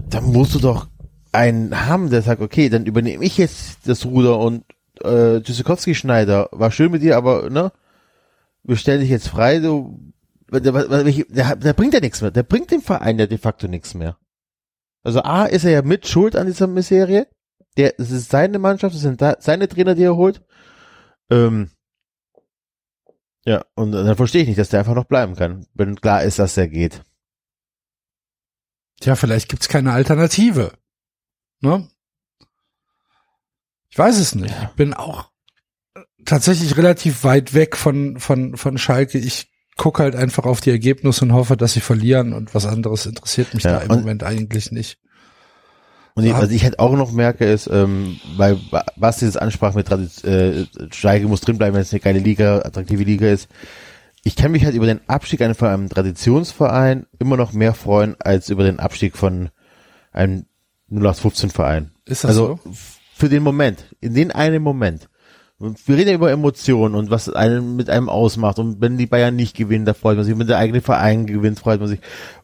Dann 0.10 0.26
musst 0.26 0.54
du 0.54 0.60
doch 0.60 0.88
einen 1.36 1.88
haben, 1.88 2.10
der 2.10 2.22
sagt, 2.22 2.42
okay, 2.42 2.70
dann 2.70 2.86
übernehme 2.86 3.24
ich 3.24 3.38
jetzt 3.38 3.88
das 3.88 4.06
Ruder 4.06 4.40
und 4.40 4.64
äh, 5.02 5.42
Tschüssikowski 5.42 5.96
Schneider, 5.96 6.50
war 6.52 6.72
schön 6.72 6.92
mit 6.92 7.02
dir, 7.02 7.18
aber 7.18 7.50
ne, 7.50 7.72
wir 8.64 8.78
stellen 8.78 9.02
dich 9.02 9.10
jetzt 9.10 9.28
frei, 9.28 9.60
du 9.60 10.14
der, 10.52 10.72
der, 10.72 11.04
der, 11.04 11.56
der 11.56 11.74
bringt 11.74 11.94
ja 11.94 12.00
nichts 12.00 12.22
mehr, 12.22 12.32
der 12.32 12.44
bringt 12.44 12.72
dem 12.72 12.82
Verein 12.82 13.20
ja 13.20 13.28
de 13.28 13.38
facto 13.38 13.68
nichts 13.68 13.94
mehr. 13.94 14.18
Also 15.04 15.22
A 15.22 15.46
ist 15.46 15.66
er 15.66 15.72
ja 15.72 15.82
mit 15.82 16.08
schuld 16.08 16.36
an 16.36 16.48
dieser 16.48 16.68
Miserie. 16.68 17.28
Der, 17.78 18.00
es 18.00 18.10
ist 18.10 18.32
seine 18.32 18.58
Mannschaft, 18.58 18.96
es 18.96 19.02
sind 19.02 19.22
da, 19.22 19.36
seine 19.40 19.68
Trainer, 19.68 19.96
die 19.96 20.04
er 20.04 20.16
holt. 20.16 20.42
Ähm, 21.30 21.72
ja, 23.46 23.64
und 23.76 23.92
dann 23.92 24.16
verstehe 24.16 24.42
ich 24.42 24.48
nicht, 24.48 24.60
dass 24.60 24.70
der 24.70 24.80
einfach 24.80 24.96
noch 24.96 25.06
bleiben 25.06 25.36
kann, 25.36 25.68
wenn 25.74 25.96
klar 25.96 26.24
ist, 26.24 26.40
dass 26.40 26.58
er 26.58 26.68
geht. 26.68 27.04
Tja, 29.00 29.16
vielleicht 29.16 29.50
gibt's 29.50 29.68
keine 29.68 29.92
Alternative. 29.92 30.72
Ne? 31.62 31.88
Ich 33.90 33.98
weiß 33.98 34.18
es 34.18 34.36
nicht. 34.36 34.54
Ich 34.62 34.70
bin 34.76 34.94
auch 34.94 35.30
tatsächlich 36.26 36.76
relativ 36.78 37.24
weit 37.24 37.54
weg 37.54 37.78
von, 37.78 38.20
von, 38.20 38.58
von 38.58 38.78
Schalke. 38.78 39.18
Ich 39.18 39.52
gucke 39.78 40.04
halt 40.04 40.16
einfach 40.16 40.46
auf 40.46 40.62
die 40.62 40.72
Ergebnisse 40.72 41.26
und 41.26 41.34
hoffe, 41.34 41.58
dass 41.58 41.74
sie 41.74 41.82
verlieren 41.82 42.34
und 42.34 42.54
was 42.54 42.66
anderes 42.66 43.06
interessiert 43.06 43.54
mich 43.54 43.64
Ja, 43.64 43.80
da 43.80 43.82
im 43.82 43.88
Moment 44.00 44.24
eigentlich 44.24 44.72
nicht. 44.72 45.00
Und 46.14 46.24
ich, 46.24 46.32
Ja. 46.32 46.42
was 46.42 46.50
ich 46.52 46.64
halt 46.64 46.80
auch 46.80 46.96
noch 46.96 47.12
merke, 47.12 47.46
ist, 47.46 47.68
ähm, 47.68 48.20
weil 48.38 48.58
was 48.96 49.18
dieses 49.18 49.36
Ansprach 49.36 49.74
mit 49.74 49.90
äh, 49.92 50.66
Schalke 50.92 51.28
muss 51.28 51.42
drinbleiben, 51.42 51.76
wenn 51.76 51.82
es 51.82 51.92
eine 51.92 52.00
geile 52.00 52.20
Liga, 52.20 52.60
attraktive 52.60 53.04
Liga 53.04 53.28
ist. 53.28 53.50
Ich 54.24 54.36
kann 54.36 54.52
mich 54.54 54.66
halt 54.66 54.76
über 54.76 54.88
den 54.88 55.08
Abstieg 55.08 55.40
von 55.56 55.68
einem 55.68 55.90
Traditionsverein 55.90 57.06
immer 57.20 57.38
noch 57.38 57.52
mehr 57.54 57.74
freuen, 57.74 58.16
als 58.20 58.50
über 58.50 58.64
den 58.64 58.80
Abstieg 58.80 59.18
von 59.18 59.50
einem 60.12 60.46
0815 60.90 61.50
Verein. 61.50 61.92
Ist 62.06 62.24
das 62.24 62.30
also 62.32 62.60
so? 62.64 62.72
für 63.16 63.30
den 63.30 63.44
Moment, 63.44 63.86
in 64.02 64.14
den 64.14 64.32
einen 64.32 64.62
Moment. 64.62 65.10
Und 65.58 65.88
wir 65.88 65.96
reden 65.96 66.10
ja 66.10 66.16
über 66.16 66.32
Emotionen 66.32 66.96
und 66.96 67.10
was 67.10 67.30
einen 67.30 67.76
mit 67.78 67.90
einem 67.90 68.10
ausmacht. 68.10 68.60
Und 68.60 68.82
wenn 68.82 68.98
die 68.98 69.08
Bayern 69.08 69.36
nicht 69.36 69.56
gewinnen, 69.56 69.86
da 69.86 69.94
freut 69.94 70.18
man 70.18 70.26
sich. 70.26 70.34
Und 70.34 70.40
wenn 70.42 70.48
der 70.48 70.58
eigene 70.58 70.82
Verein 70.82 71.26
gewinnt, 71.26 71.60
freut 71.60 71.80
man 71.80 71.88
sich. 71.88 72.02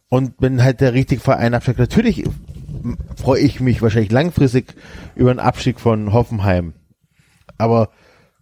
Und 0.08 0.36
wenn 0.40 0.64
halt 0.64 0.80
der 0.82 0.94
richtige 0.94 1.22
Verein 1.22 1.54
absteigt, 1.54 1.80
natürlich 1.80 2.24
freue 3.18 3.42
ich 3.42 3.60
mich 3.60 3.82
wahrscheinlich 3.82 4.12
langfristig 4.12 4.76
über 5.16 5.30
einen 5.30 5.40
Abstieg 5.40 5.80
von 5.80 6.14
Hoffenheim. 6.14 6.74
Aber 7.58 7.90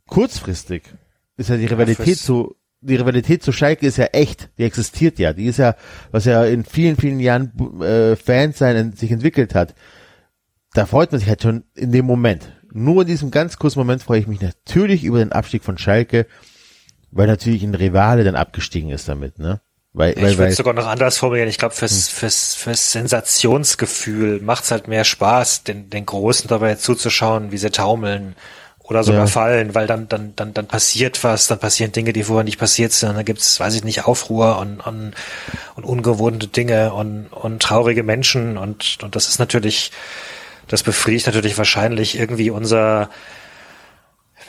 kurzfristig 0.06 0.84
ist 1.36 1.50
ja 1.50 1.58
die 1.58 1.66
Rivalität 1.66 2.06
fürs- 2.06 2.24
zu, 2.24 2.56
die 2.82 2.96
Rivalität 2.96 3.44
zu 3.44 3.52
Schalke 3.52 3.86
ist 3.86 3.98
ja 3.98 4.06
echt, 4.06 4.50
die 4.58 4.64
existiert 4.64 5.20
ja, 5.20 5.34
die 5.34 5.46
ist 5.46 5.58
ja, 5.58 5.76
was 6.12 6.26
ja 6.26 6.46
in 6.46 6.64
vielen, 6.64 6.96
vielen 6.96 7.20
Jahren 7.20 7.52
äh, 7.82 8.16
Fans 8.16 8.58
sein 8.58 8.76
in, 8.76 8.94
sich 8.94 9.12
entwickelt 9.12 9.54
hat. 9.56 9.76
Da 10.74 10.86
freut 10.86 11.12
man 11.12 11.20
sich 11.20 11.28
halt 11.28 11.42
schon 11.42 11.64
in 11.76 11.92
dem 11.92 12.06
Moment. 12.06 12.54
Nur 12.72 13.02
in 13.02 13.08
diesem 13.08 13.32
ganz 13.32 13.58
kurzen 13.58 13.80
Moment 13.80 14.04
freue 14.04 14.20
ich 14.20 14.28
mich 14.28 14.42
natürlich 14.42 15.04
über 15.04 15.18
den 15.20 15.32
Abstieg 15.32 15.64
von 15.64 15.78
Schalke, 15.78 16.28
weil 17.12 17.28
natürlich 17.28 17.64
ein 17.64 17.76
Rivale 17.76 18.24
dann 18.24 18.36
abgestiegen 18.36 18.92
ist 18.92 19.10
damit, 19.10 19.40
ne? 19.40 19.62
Weil, 19.92 20.12
Ich 20.12 20.18
weil, 20.18 20.24
würde 20.24 20.38
weil, 20.38 20.48
es 20.50 20.58
sogar 20.58 20.76
noch 20.76 20.86
anders 20.86 21.18
formulieren. 21.18 21.50
Ich 21.50 21.58
glaube, 21.58 21.74
fürs, 21.74 22.08
fürs, 22.08 22.54
fürs 22.54 22.92
Sensationsgefühl 22.92 24.40
macht's 24.40 24.70
halt 24.70 24.88
mehr 24.88 25.04
Spaß, 25.04 25.64
den, 25.64 25.90
den 25.90 26.06
Großen 26.06 26.48
dabei 26.48 26.76
zuzuschauen, 26.76 27.52
wie 27.52 27.58
sie 27.58 27.72
taumeln 27.72 28.36
oder 28.90 29.04
sogar 29.04 29.22
Ja. 29.22 29.28
fallen, 29.28 29.76
weil 29.76 29.86
dann, 29.88 30.10
dann, 30.10 30.34
dann, 30.36 30.54
dann 30.54 30.66
passiert 30.68 31.24
was, 31.24 31.48
dann 31.48 31.60
passieren 31.60 31.92
Dinge, 31.92 32.12
die 32.12 32.24
vorher 32.24 32.44
nicht 32.44 32.58
passiert 32.60 32.92
sind. 32.92 33.16
Dann 33.16 33.24
gibt's, 33.24 33.60
weiß 33.60 33.76
ich 33.76 33.84
nicht, 33.84 34.06
Aufruhr 34.06 34.58
und, 34.58 34.80
und, 34.82 35.14
und 35.76 35.84
ungewohnte 35.86 36.48
Dinge 36.48 36.92
und, 36.94 37.28
und 37.28 37.62
traurige 37.62 38.04
Menschen 38.04 38.58
und, 38.58 38.98
und 39.04 39.16
das 39.16 39.28
ist 39.30 39.38
natürlich, 39.40 39.92
das 40.68 40.84
befriedigt 40.84 41.28
natürlich 41.28 41.58
wahrscheinlich 41.58 42.18
irgendwie 42.18 42.50
unser, 42.50 43.10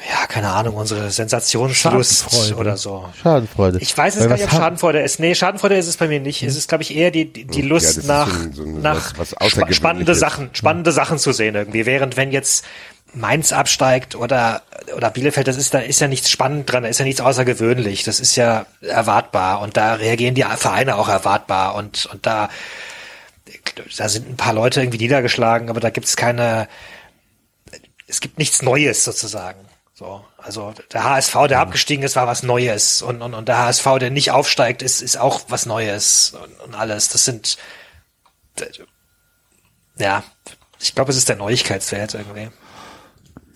ja, 0.09 0.27
keine 0.29 0.49
Ahnung, 0.51 0.77
unsere 0.77 1.11
Sensationslust 1.11 2.55
oder 2.55 2.79
so. 2.79 3.07
Schadenfreude. 3.23 3.79
Ich 3.81 3.97
weiß 3.97 4.17
es 4.17 4.27
gar 4.27 4.35
nicht, 4.37 4.45
ob 4.45 4.51
Schadenfreude 4.51 5.01
ist. 5.01 5.21
Nee, 5.21 5.35
Schadenfreude 5.35 5.77
ist 5.77 5.89
es 5.89 5.99
bei 5.99 6.09
mir 6.09 6.21
nicht. 6.21 6.43
Es 6.43 6.57
ist, 6.57 6.69
glaube 6.69 6.83
ich, 6.83 6.97
eher 6.97 7.11
die, 7.11 7.27
die, 7.31 7.45
die 7.45 7.61
Ja, 7.61 7.67
Lust 7.67 7.99
ist 7.99 8.07
nach, 8.07 8.29
so 8.31 8.41
ein- 8.43 8.53
so 8.55 8.62
ein- 8.62 8.81
nach 8.81 9.12
was- 9.19 9.35
was 9.39 9.51
spa 9.51 9.71
spannende 9.73 10.15
Sachen, 10.15 10.49
spannende 10.55 10.93
Sachen 10.93 11.19
zu 11.19 11.33
sehen 11.33 11.55
irgendwie. 11.55 11.85
Während 11.85 12.17
wenn 12.17 12.33
jetzt 12.33 12.65
Mainz 13.15 13.53
absteigt 13.53 14.15
oder, 14.15 14.62
oder 14.97 15.11
Bielefeld, 15.11 15.49
das 15.49 15.57
ist, 15.57 15.74
da 15.74 15.81
ist 15.81 16.01
ja 16.01 16.09
nichts 16.09 16.31
spannend 16.31 16.70
dran, 16.70 16.82
da 16.82 16.89
ist 16.89 16.99
ja 16.99 17.05
nichts 17.05 17.20
außergewöhnlich. 17.20 18.05
Das 18.05 18.20
ist 18.20 18.37
ja 18.37 18.66
erwartbar 18.81 19.61
und 19.61 19.77
da 19.77 19.95
reagieren 19.95 20.35
die 20.35 20.43
Vereine 20.43 20.97
auch 20.97 21.09
erwartbar 21.09 21.74
und, 21.74 22.07
und 22.07 22.27
da, 22.27 22.49
da 23.97 24.09
sind 24.09 24.28
ein 24.28 24.37
paar 24.37 24.53
Leute 24.53 24.81
irgendwie 24.81 24.99
niedergeschlagen, 24.99 25.70
aber 25.70 25.81
da 25.81 25.91
gibt's 25.91 26.16
keine, 26.16 26.69
es 28.07 28.20
gibt 28.20 28.39
nichts 28.39 28.62
Neues 28.62 29.05
sozusagen. 29.05 29.66
So, 29.95 30.24
also 30.39 30.73
der 30.93 31.05
HSV, 31.05 31.35
der 31.49 31.61
abgestiegen 31.61 32.05
ist, 32.05 32.16
war 32.16 32.27
was 32.27 32.43
Neues 32.43 33.03
und, 33.03 33.20
und, 33.20 33.35
und 33.35 33.49
der 33.49 33.59
HSV, 33.59 33.87
der 34.01 34.11
nicht 34.11 34.31
aufsteigt, 34.31 34.81
ist, 34.81 35.03
ist 35.03 35.19
auch 35.19 35.43
was 35.49 35.66
Neues 35.66 36.35
und, 36.43 36.61
und 36.61 36.74
alles. 36.74 37.11
Das 37.11 37.24
sind, 37.27 37.59
ja, 39.99 40.24
ich 40.78 40.95
glaube, 40.95 41.11
es 41.11 41.19
ist 41.19 41.28
der 41.28 41.37
Neuigkeitswert 41.37 42.15
irgendwie. 42.15 42.51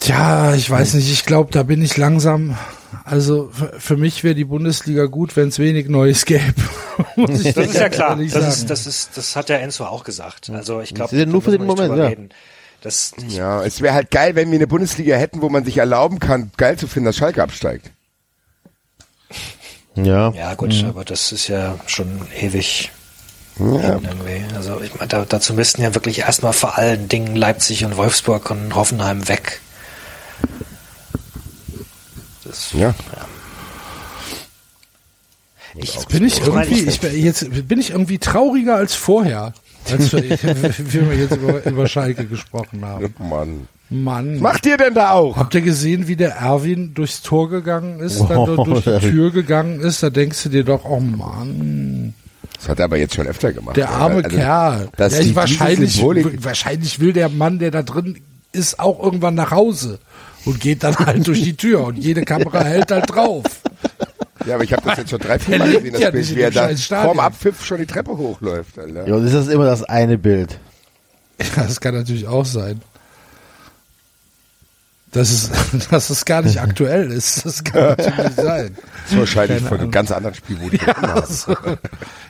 Tja, 0.05 0.55
ich 0.55 0.68
weiß 0.68 0.94
nicht, 0.94 1.10
ich 1.10 1.24
glaube, 1.24 1.51
da 1.51 1.62
bin 1.62 1.81
ich 1.82 1.97
langsam. 1.97 2.59
Also 3.05 3.51
für, 3.78 3.97
mich 3.97 4.22
wäre 4.22 4.35
die 4.35 4.44
Bundesliga 4.44 5.06
gut, 5.06 5.35
wenn 5.35 5.48
es 5.48 5.59
wenig 5.59 5.89
Neues 5.89 6.24
gäbe. 6.26 6.43
Das 7.16 7.40
ist 7.40 7.74
ja 7.74 7.89
klar. 7.89 8.14
Das 8.16 8.32
sagen. 8.32 8.47
ist, 8.47 8.70
das 8.70 8.86
ist, 8.86 9.16
das 9.16 9.35
hat 9.35 9.48
ja 9.48 9.56
Enzo 9.56 9.85
auch 9.85 10.05
gesagt. 10.05 10.48
Also 10.51 10.81
ich 10.81 10.94
glaube, 10.94 11.10
Das 11.10 11.12
ist 11.14 11.18
ja 11.20 11.26
nur 11.26 11.43
für 11.43 11.51
den 11.51 11.64
Moment, 11.66 11.97
ja. 11.97 12.10
Das, 12.82 13.12
Ja, 13.28 13.64
es 13.64 13.81
wäre 13.81 13.94
halt 13.94 14.10
geil, 14.12 14.36
wenn 14.36 14.51
wir 14.51 14.59
eine 14.59 14.66
Bundesliga 14.68 15.16
hätten, 15.16 15.40
wo 15.43 15.48
man 15.48 15.64
sich 15.64 15.78
erlauben 15.78 16.20
kann, 16.20 16.52
geil 16.56 16.78
zu 16.78 16.86
finden, 16.86 17.06
dass 17.06 17.16
Schalke 17.16 17.43
absteigt. 17.43 17.90
ja. 19.97 20.31
ja 20.31 20.55
gut, 20.55 20.72
Mhm. 20.82 20.90
aber 20.90 21.05
das 21.05 21.32
ist 21.32 21.48
ja 21.48 21.76
schon 21.86 22.20
ewig 22.39 22.93
Ja. 23.59 23.64
irgendwie. 23.94 24.44
Also 24.55 24.81
ich 24.81 24.94
meine, 24.94 25.09
da, 25.09 25.24
dazu 25.28 25.55
müssten 25.55 25.82
ja 25.82 25.94
wirklich 25.94 26.20
erstmal 26.20 26.52
vor 26.52 26.76
allen 26.78 27.09
Dingen 27.09 27.35
Leipzig 27.36 27.85
und 27.85 27.97
Wolfsburg 27.97 28.51
und 28.51 28.74
Hoffenheim 28.74 29.26
weg. 29.28 29.60
Das, 32.55 32.72
Ja. 32.72 32.94
Ich, 35.76 36.06
Bin 36.06 36.24
ich 36.24 36.40
irgendwie, 36.40 36.82
ich- 36.85 37.02
jetzt 37.02 37.68
bin 37.68 37.81
ich 37.81 37.90
irgendwie 37.90 38.18
trauriger 38.18 38.76
als 38.76 38.94
vorher, 38.94 39.52
als 39.90 40.12
wir, 40.12 40.22
wir 41.10 41.16
jetzt 41.16 41.35
über, 41.36 41.66
über 41.66 41.89
Schalke 41.89 42.26
gesprochen 42.26 42.85
haben. 42.85 43.12
Mann. 43.18 43.68
Mann. 43.90 44.35
Was 44.36 44.40
macht 44.40 44.66
ihr 44.66 44.76
denn 44.76 44.94
da 44.94 45.10
auch? 45.10 45.36
Habt 45.36 45.55
ihr 45.56 45.60
gesehen, 45.62 46.06
wie 46.06 46.14
der 46.16 46.36
Erwin 46.36 46.94
durchs 46.94 47.22
Tor 47.22 47.51
gegangen 47.51 47.98
ist, 48.01 48.20
dann 48.20 48.39
Oh, 48.39 48.64
durch 48.64 48.85
die. 48.85 48.98
Tür 49.10 49.31
gegangen 49.32 49.81
ist? 49.81 50.01
Da 50.02 50.10
denkst 50.10 50.44
du 50.44 50.48
dir 50.48 50.62
doch, 50.64 50.85
oh 50.85 51.01
Mann, 51.01 52.14
Das 52.56 52.68
hat 52.68 52.78
er 52.78 52.85
aber 52.86 52.97
jetzt 52.97 53.14
schon 53.16 53.26
öfter 53.26 53.52
gemacht. 53.52 53.76
der 53.76 53.90
arme 53.90 54.22
Also, 54.24 54.28
Kerl. 54.36 54.89
dass 54.97 55.18
Ja, 55.26 55.35
wahrscheinlich, 55.35 55.97
Symbolik- 55.97 56.44
wahrscheinlich 56.44 57.01
will 57.01 57.12
der 57.12 57.28
Mann, 57.28 57.59
der 57.59 57.72
da 57.72 57.82
drin 57.82 58.20
ist, 58.55 58.78
auch 58.78 59.02
irgendwann 59.02 59.35
nach 59.35 59.51
Hause 59.51 59.98
und 60.44 60.60
geht 60.60 60.85
dann 60.85 60.97
halt 60.97 61.26
durch 61.26 61.43
die 61.43 61.56
Tür 61.56 61.85
und 61.85 61.97
jede 61.97 62.22
Kamera 62.24 62.62
hält 62.64 62.90
halt 62.90 63.10
drauf. 63.10 63.44
Ja, 64.47 64.56
aber 64.56 64.64
ich 64.64 64.72
habe 64.72 64.82
das 64.85 64.98
jetzt 64.98 65.10
schon 65.10 65.20
drei, 65.20 65.39
vier 65.39 65.59
Mal 65.59 65.72
gesehen, 65.72 65.93
das 65.93 66.01
ja 66.01 66.10
Bild, 66.10 66.36
wie 66.36 66.40
er 66.40 66.51
da 66.51 66.68
vorm 67.02 67.20
Abpfiff 67.20 67.64
schon 67.64 67.78
die 67.78 67.86
Treppe 67.86 68.16
hochläuft. 68.16 68.78
Alter. 68.78 69.06
Ja, 69.06 69.14
und 69.14 69.24
ist 69.24 69.35
das 69.35 69.48
immer 69.48 69.64
das 69.64 69.85
eine 69.85 70.18
Bild? 70.18 70.59
Ja, 71.40 71.62
das 71.62 71.81
kann 71.81 71.94
natürlich 71.94 72.26
auch 72.26 72.44
sein. 72.44 72.82
Dass 75.12 75.31
es, 75.31 75.51
dass 75.90 76.10
es 76.10 76.24
gar 76.24 76.43
nicht 76.43 76.60
aktuell 76.60 77.10
ist. 77.12 77.47
Das 77.47 77.62
kann 77.64 77.97
natürlich 77.97 78.35
sein. 78.36 78.76
Das 79.05 79.12
ist 79.12 79.18
wahrscheinlich 79.18 79.59
Keine 79.59 79.68
von 79.68 79.81
einem 79.81 79.90
ganz 79.90 80.10
anderen 80.10 80.35
Spiel, 80.35 80.56
wo 80.62 80.70
die 80.70 80.78
ja, 80.78 80.94
Also, 80.94 81.55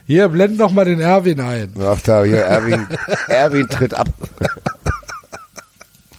hier, 0.08 0.28
blend 0.28 0.58
noch 0.58 0.72
mal 0.72 0.84
den 0.84 0.98
Erwin 0.98 1.38
ein. 1.38 1.72
Ach 1.80 2.00
da, 2.00 2.24
hier, 2.24 2.38
Erwin, 2.40 2.88
Erwin 3.28 3.68
tritt 3.68 3.94
ab. 3.94 4.08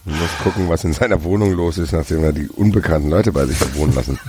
Ich 0.06 0.12
muss 0.12 0.30
gucken, 0.42 0.68
was 0.68 0.84
in 0.84 0.92
seiner 0.92 1.22
Wohnung 1.24 1.52
los 1.52 1.78
ist, 1.78 1.92
nachdem 1.92 2.22
er 2.22 2.32
die 2.32 2.48
unbekannten 2.48 3.10
Leute 3.10 3.32
bei 3.32 3.44
sich 3.46 3.58
wohnen 3.74 3.94
lassen. 3.94 4.18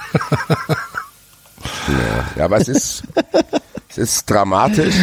Ja, 1.87 2.25
ja 2.35 2.45
aber 2.45 2.57
es 2.57 2.67
ist, 2.67 3.03
es 3.89 3.97
ist 3.97 4.29
dramatisch 4.29 4.95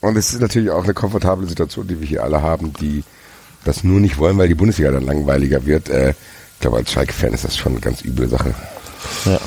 und 0.00 0.16
es 0.16 0.32
ist 0.32 0.40
natürlich 0.40 0.70
auch 0.70 0.84
eine 0.84 0.94
komfortable 0.94 1.46
Situation, 1.46 1.86
die 1.86 2.00
wir 2.00 2.06
hier 2.06 2.24
alle 2.24 2.42
haben, 2.42 2.72
die 2.74 3.04
das 3.64 3.84
nur 3.84 4.00
nicht 4.00 4.18
wollen, 4.18 4.38
weil 4.38 4.48
die 4.48 4.54
Bundesliga 4.54 4.90
dann 4.90 5.04
langweiliger 5.04 5.66
wird. 5.66 5.88
Äh, 5.88 6.10
ich 6.10 6.60
glaube, 6.60 6.78
als 6.78 6.90
Schalke-Fan 6.90 7.34
ist 7.34 7.44
das 7.44 7.56
schon 7.56 7.72
eine 7.72 7.80
ganz 7.80 8.02
üble 8.04 8.28
Sache. 8.28 8.54
Ja. 9.24 9.38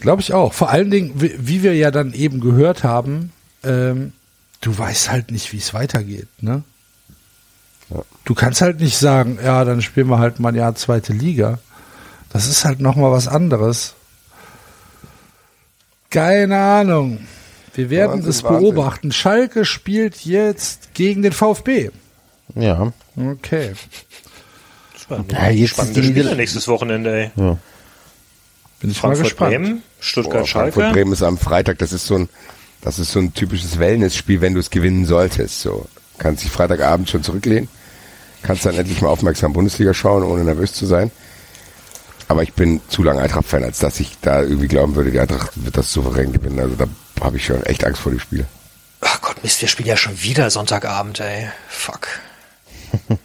Glaube 0.00 0.22
ich 0.22 0.32
auch. 0.32 0.52
Vor 0.52 0.70
allen 0.70 0.90
Dingen, 0.90 1.12
wie, 1.20 1.34
wie 1.38 1.62
wir 1.62 1.74
ja 1.74 1.90
dann 1.90 2.12
eben 2.12 2.40
gehört 2.40 2.84
haben, 2.84 3.32
ähm, 3.64 4.12
du 4.60 4.76
weißt 4.76 5.10
halt 5.10 5.30
nicht, 5.30 5.52
wie 5.52 5.58
es 5.58 5.74
weitergeht, 5.74 6.28
ne? 6.40 6.62
Ja. 7.90 8.02
Du 8.24 8.34
kannst 8.34 8.60
halt 8.60 8.80
nicht 8.80 8.98
sagen, 8.98 9.38
ja, 9.42 9.64
dann 9.64 9.82
spielen 9.82 10.08
wir 10.08 10.18
halt 10.18 10.40
mal 10.40 10.50
ein 10.50 10.54
Jahr 10.54 10.74
zweite 10.74 11.12
Liga. 11.12 11.58
Das 12.30 12.46
ist 12.46 12.64
halt 12.64 12.80
noch 12.80 12.96
mal 12.96 13.10
was 13.10 13.28
anderes. 13.28 13.94
Keine 16.10 16.58
Ahnung. 16.58 17.26
Wir 17.74 17.90
werden 17.90 18.12
Wahnsinn, 18.12 18.30
es 18.30 18.42
Wahnsinn. 18.42 18.60
beobachten. 18.60 19.12
Schalke 19.12 19.64
spielt 19.64 20.24
jetzt 20.24 20.94
gegen 20.94 21.22
den 21.22 21.32
VfB. 21.32 21.90
Ja. 22.54 22.92
Okay. 23.16 23.72
Spannende, 24.98 25.34
Ja, 25.34 25.50
jetzt 25.50 25.70
spannende 25.70 26.02
Spiele 26.02 26.36
nächstes 26.36 26.68
Wochenende. 26.68 27.30
Ey. 27.36 27.56
Bin 28.80 28.90
ich 28.90 28.96
mal 28.96 29.00
Frankfurt 29.14 29.24
gespannt. 29.26 29.50
Bremen, 29.50 29.82
Stuttgart 30.00 30.48
Frankfurt 30.48 30.74
Schalke. 30.74 30.92
Bremen 30.92 31.12
ist 31.12 31.22
am 31.22 31.38
Freitag. 31.38 31.78
Das 31.78 31.92
ist 31.92 32.06
so 32.06 32.16
ein, 32.16 32.28
das 32.80 32.98
ist 32.98 33.12
so 33.12 33.18
ein 33.20 33.32
typisches 33.34 33.78
Wellness-Spiel, 33.78 34.40
wenn 34.40 34.54
du 34.54 34.60
es 34.60 34.70
gewinnen 34.70 35.04
solltest. 35.06 35.60
So 35.60 35.86
kannst 36.18 36.44
dich 36.44 36.50
Freitagabend 36.50 37.08
schon 37.10 37.22
zurücklehnen, 37.22 37.68
kannst 38.42 38.66
dann 38.66 38.76
endlich 38.76 39.00
mal 39.00 39.08
aufmerksam 39.08 39.52
Bundesliga 39.52 39.94
schauen, 39.94 40.22
ohne 40.22 40.44
nervös 40.44 40.72
zu 40.72 40.86
sein. 40.86 41.10
Aber 42.28 42.42
ich 42.42 42.52
bin 42.52 42.80
zu 42.88 43.02
lange 43.02 43.22
Eintracht-Fan, 43.22 43.64
als 43.64 43.78
dass 43.78 44.00
ich 44.00 44.18
da 44.20 44.42
irgendwie 44.42 44.68
glauben 44.68 44.94
würde, 44.94 45.10
die 45.10 45.20
Eintracht 45.20 45.52
wird 45.54 45.76
das 45.76 45.92
souverän 45.92 46.32
gewinnen. 46.32 46.60
Also 46.60 46.76
da 46.76 46.86
habe 47.22 47.38
ich 47.38 47.46
schon 47.46 47.62
echt 47.64 47.84
Angst 47.84 48.02
vor 48.02 48.12
dem 48.12 48.20
Spiel. 48.20 48.46
Ach 49.00 49.20
Gott, 49.22 49.42
Mist, 49.42 49.60
wir 49.60 49.68
spielen 49.68 49.88
ja 49.88 49.96
schon 49.96 50.20
wieder 50.22 50.50
Sonntagabend, 50.50 51.20
ey. 51.20 51.48
Fuck. 51.68 52.08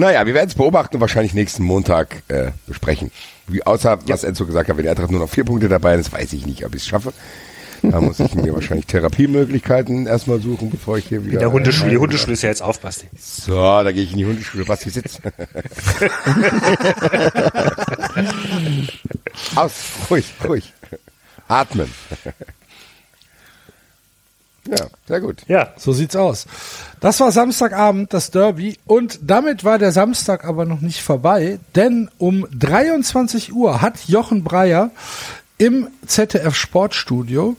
Naja, 0.00 0.24
wir 0.24 0.32
werden 0.32 0.48
es 0.48 0.54
beobachten 0.54 0.96
und 0.96 1.02
wahrscheinlich 1.02 1.34
nächsten 1.34 1.62
Montag 1.62 2.22
äh, 2.28 2.52
besprechen. 2.66 3.10
Wie, 3.46 3.66
außer, 3.66 3.98
was 4.06 4.24
Enzo 4.24 4.46
gesagt 4.46 4.70
hat, 4.70 4.76
wenn 4.78 4.84
die 4.84 4.88
Eintracht 4.88 5.10
nur 5.10 5.20
noch 5.20 5.28
vier 5.28 5.44
Punkte 5.44 5.68
dabei 5.68 5.94
ist, 5.96 6.10
weiß 6.10 6.32
ich 6.32 6.46
nicht, 6.46 6.64
ob 6.64 6.74
ich 6.74 6.80
es 6.80 6.88
schaffe. 6.88 7.12
Da 7.82 8.00
muss 8.00 8.20
ich 8.20 8.34
mir 8.34 8.54
wahrscheinlich 8.54 8.86
Therapiemöglichkeiten 8.86 10.06
erstmal 10.06 10.40
suchen, 10.40 10.70
bevor 10.70 10.98
ich 10.98 11.06
hier 11.06 11.24
wieder... 11.24 11.34
In 11.34 11.38
der 11.40 11.52
Hundeschule, 11.52 11.90
die 11.90 11.98
Hundeschule 11.98 12.34
ist 12.34 12.42
ja 12.42 12.48
jetzt 12.50 12.62
auf, 12.62 12.80
Basti. 12.80 13.08
So, 13.18 13.54
da 13.54 13.90
gehe 13.92 14.02
ich 14.02 14.12
in 14.12 14.18
die 14.18 14.26
Hundeschule. 14.26 14.64
Basti 14.64 14.90
sitzt. 14.90 15.20
Aus, 19.56 19.72
ruhig, 20.10 20.32
ruhig. 20.46 20.72
Atmen. 21.48 21.90
Ja, 24.68 24.86
sehr 25.08 25.20
gut. 25.20 25.42
Ja, 25.48 25.72
So 25.76 25.92
sieht's 25.92 26.14
aus. 26.14 26.46
Das 27.00 27.18
war 27.20 27.32
Samstagabend, 27.32 28.12
das 28.12 28.30
Derby. 28.30 28.78
Und 28.86 29.18
damit 29.22 29.64
war 29.64 29.78
der 29.78 29.90
Samstag 29.90 30.44
aber 30.44 30.64
noch 30.64 30.80
nicht 30.80 31.02
vorbei, 31.02 31.58
denn 31.74 32.10
um 32.18 32.46
23 32.56 33.52
Uhr 33.52 33.80
hat 33.80 34.06
Jochen 34.06 34.44
Breyer 34.44 34.90
im 35.58 35.88
ZDF 36.06 36.54
Sportstudio 36.54 37.56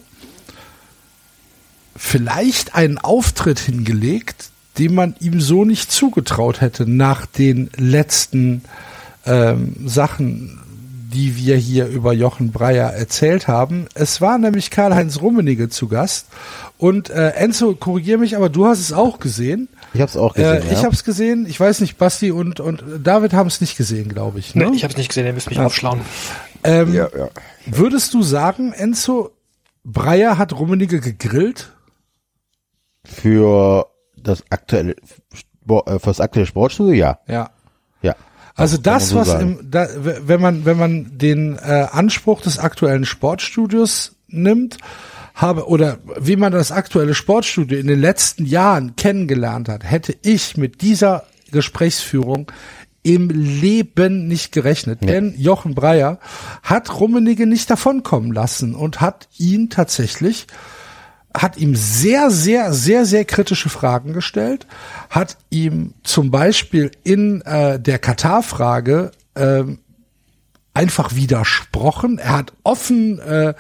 vielleicht 2.02 2.74
einen 2.76 2.98
Auftritt 2.98 3.60
hingelegt, 3.60 4.50
den 4.80 4.96
man 4.96 5.16
ihm 5.20 5.40
so 5.40 5.66
nicht 5.66 5.92
zugetraut 5.92 6.60
hätte 6.60 6.90
nach 6.90 7.26
den 7.26 7.70
letzten 7.78 8.64
ähm, 9.26 9.76
Sachen, 9.86 10.60
die 11.14 11.38
wir 11.38 11.58
hier 11.58 11.86
über 11.88 12.12
Jochen 12.12 12.52
Breyer 12.52 12.92
erzählt 12.92 13.48
haben. 13.48 13.86
Es 13.94 14.20
war 14.20 14.40
nämlich 14.40 14.72
Karl-Heinz 14.72 15.22
Rummenigge 15.22 15.70
zu 15.70 15.88
Gast. 15.88 16.28
Und 16.78 17.12
äh, 17.12 17.30
Enzo, 17.30 17.76
korrigier 17.76 18.18
mich, 18.18 18.36
aber 18.36 18.50
du 18.50 18.66
hast 18.66 18.80
es 18.80 18.92
auch 18.92 19.20
gesehen. 19.20 19.70
Ich 19.94 20.02
habe 20.02 20.10
es 20.10 20.18
auch 20.18 20.34
gesehen. 20.34 20.64
Äh, 20.64 20.66
ich 20.66 20.80
ja. 20.80 20.84
habe 20.84 20.96
es 20.96 21.04
gesehen. 21.04 21.46
Ich 21.48 21.60
weiß 21.60 21.82
nicht, 21.82 21.98
Basti 21.98 22.32
und, 22.32 22.60
und 22.60 22.84
David 23.04 23.34
haben 23.34 23.48
es 23.48 23.62
nicht 23.62 23.78
gesehen, 23.78 24.10
glaube 24.10 24.40
ich. 24.40 24.56
Ne? 24.56 24.70
Nee, 24.70 24.76
ich 24.76 24.84
habe 24.84 24.92
es 24.92 24.98
nicht 24.98 25.10
gesehen, 25.10 25.28
ihr 25.28 25.34
müsst 25.34 25.50
mich 25.50 25.60
aufschlauen. 25.60 26.02
ähm, 26.64 26.94
Ja, 26.94 27.08
ja. 27.16 27.30
Würdest 27.68 28.14
du 28.16 28.24
sagen, 28.24 28.74
Enzo, 28.74 29.32
Breyer 29.84 30.40
hat 30.40 30.54
Rummenigge 30.54 31.00
gegrillt? 31.00 31.72
Für 33.04 33.88
das 34.16 34.44
aktuelle 34.50 34.96
äh, 35.70 36.00
für 36.00 36.00
das 36.06 36.20
aktuelle 36.20 36.46
Sportstudio, 36.46 36.94
ja. 36.94 37.20
Ja. 37.28 37.50
Ja. 38.02 38.16
Also 38.56 38.78
das, 38.78 39.10
so 39.10 39.18
was 39.18 39.28
sagen. 39.28 39.60
im, 39.60 39.72
da, 39.72 39.88
wenn 39.96 40.42
man, 40.42 40.66
wenn 40.66 40.78
man 40.78 41.18
den 41.18 41.58
äh, 41.58 41.88
Anspruch 41.92 42.42
des 42.42 42.60
aktuellen 42.60 43.06
Sportstudios 43.06 44.16
nimmt, 44.28 44.78
habe, 45.34 45.68
oder 45.68 46.00
wie 46.20 46.36
man 46.36 46.52
das 46.52 46.72
aktuelle 46.72 47.14
Sportstudio 47.14 47.80
in 47.80 47.88
den 47.88 48.00
letzten 48.00 48.46
Jahren 48.46 48.96
kennengelernt 48.96 49.70
hat, 49.70 49.84
hätte 49.84 50.16
ich 50.22 50.58
mit 50.58 50.82
dieser 50.82 51.24
Gesprächsführung 51.52 52.52
im 53.04 53.30
Leben 53.30 54.28
nicht 54.28 54.52
gerechnet. 54.52 55.02
Denn 55.02 55.34
Jochen 55.38 55.74
Breyer 55.74 56.20
hat 56.62 57.00
Rummenigge 57.00 57.48
nicht 57.48 57.70
davonkommen 57.70 58.32
lassen 58.32 58.76
und 58.76 59.02
hat 59.02 59.28
ihn 59.38 59.70
tatsächlich 59.70 60.46
hat 61.34 61.58
ihm 61.58 61.76
sehr, 61.76 62.30
sehr, 62.30 62.74
sehr, 62.74 63.06
sehr 63.06 63.26
kritische 63.26 63.70
Fragen 63.70 64.14
gestellt, 64.14 64.68
hat 65.10 65.38
ihm 65.50 65.94
zum 66.04 66.32
Beispiel 66.32 66.92
in 67.04 67.42
äh, 67.42 67.80
der 67.80 68.00
Katar-Frage 68.00 69.12
ähm, 69.36 69.80
einfach 70.74 71.16
widersprochen. 71.16 72.18
Er 72.18 72.38
hat 72.38 72.54
offen, 72.64 73.20
äh, 73.20 73.54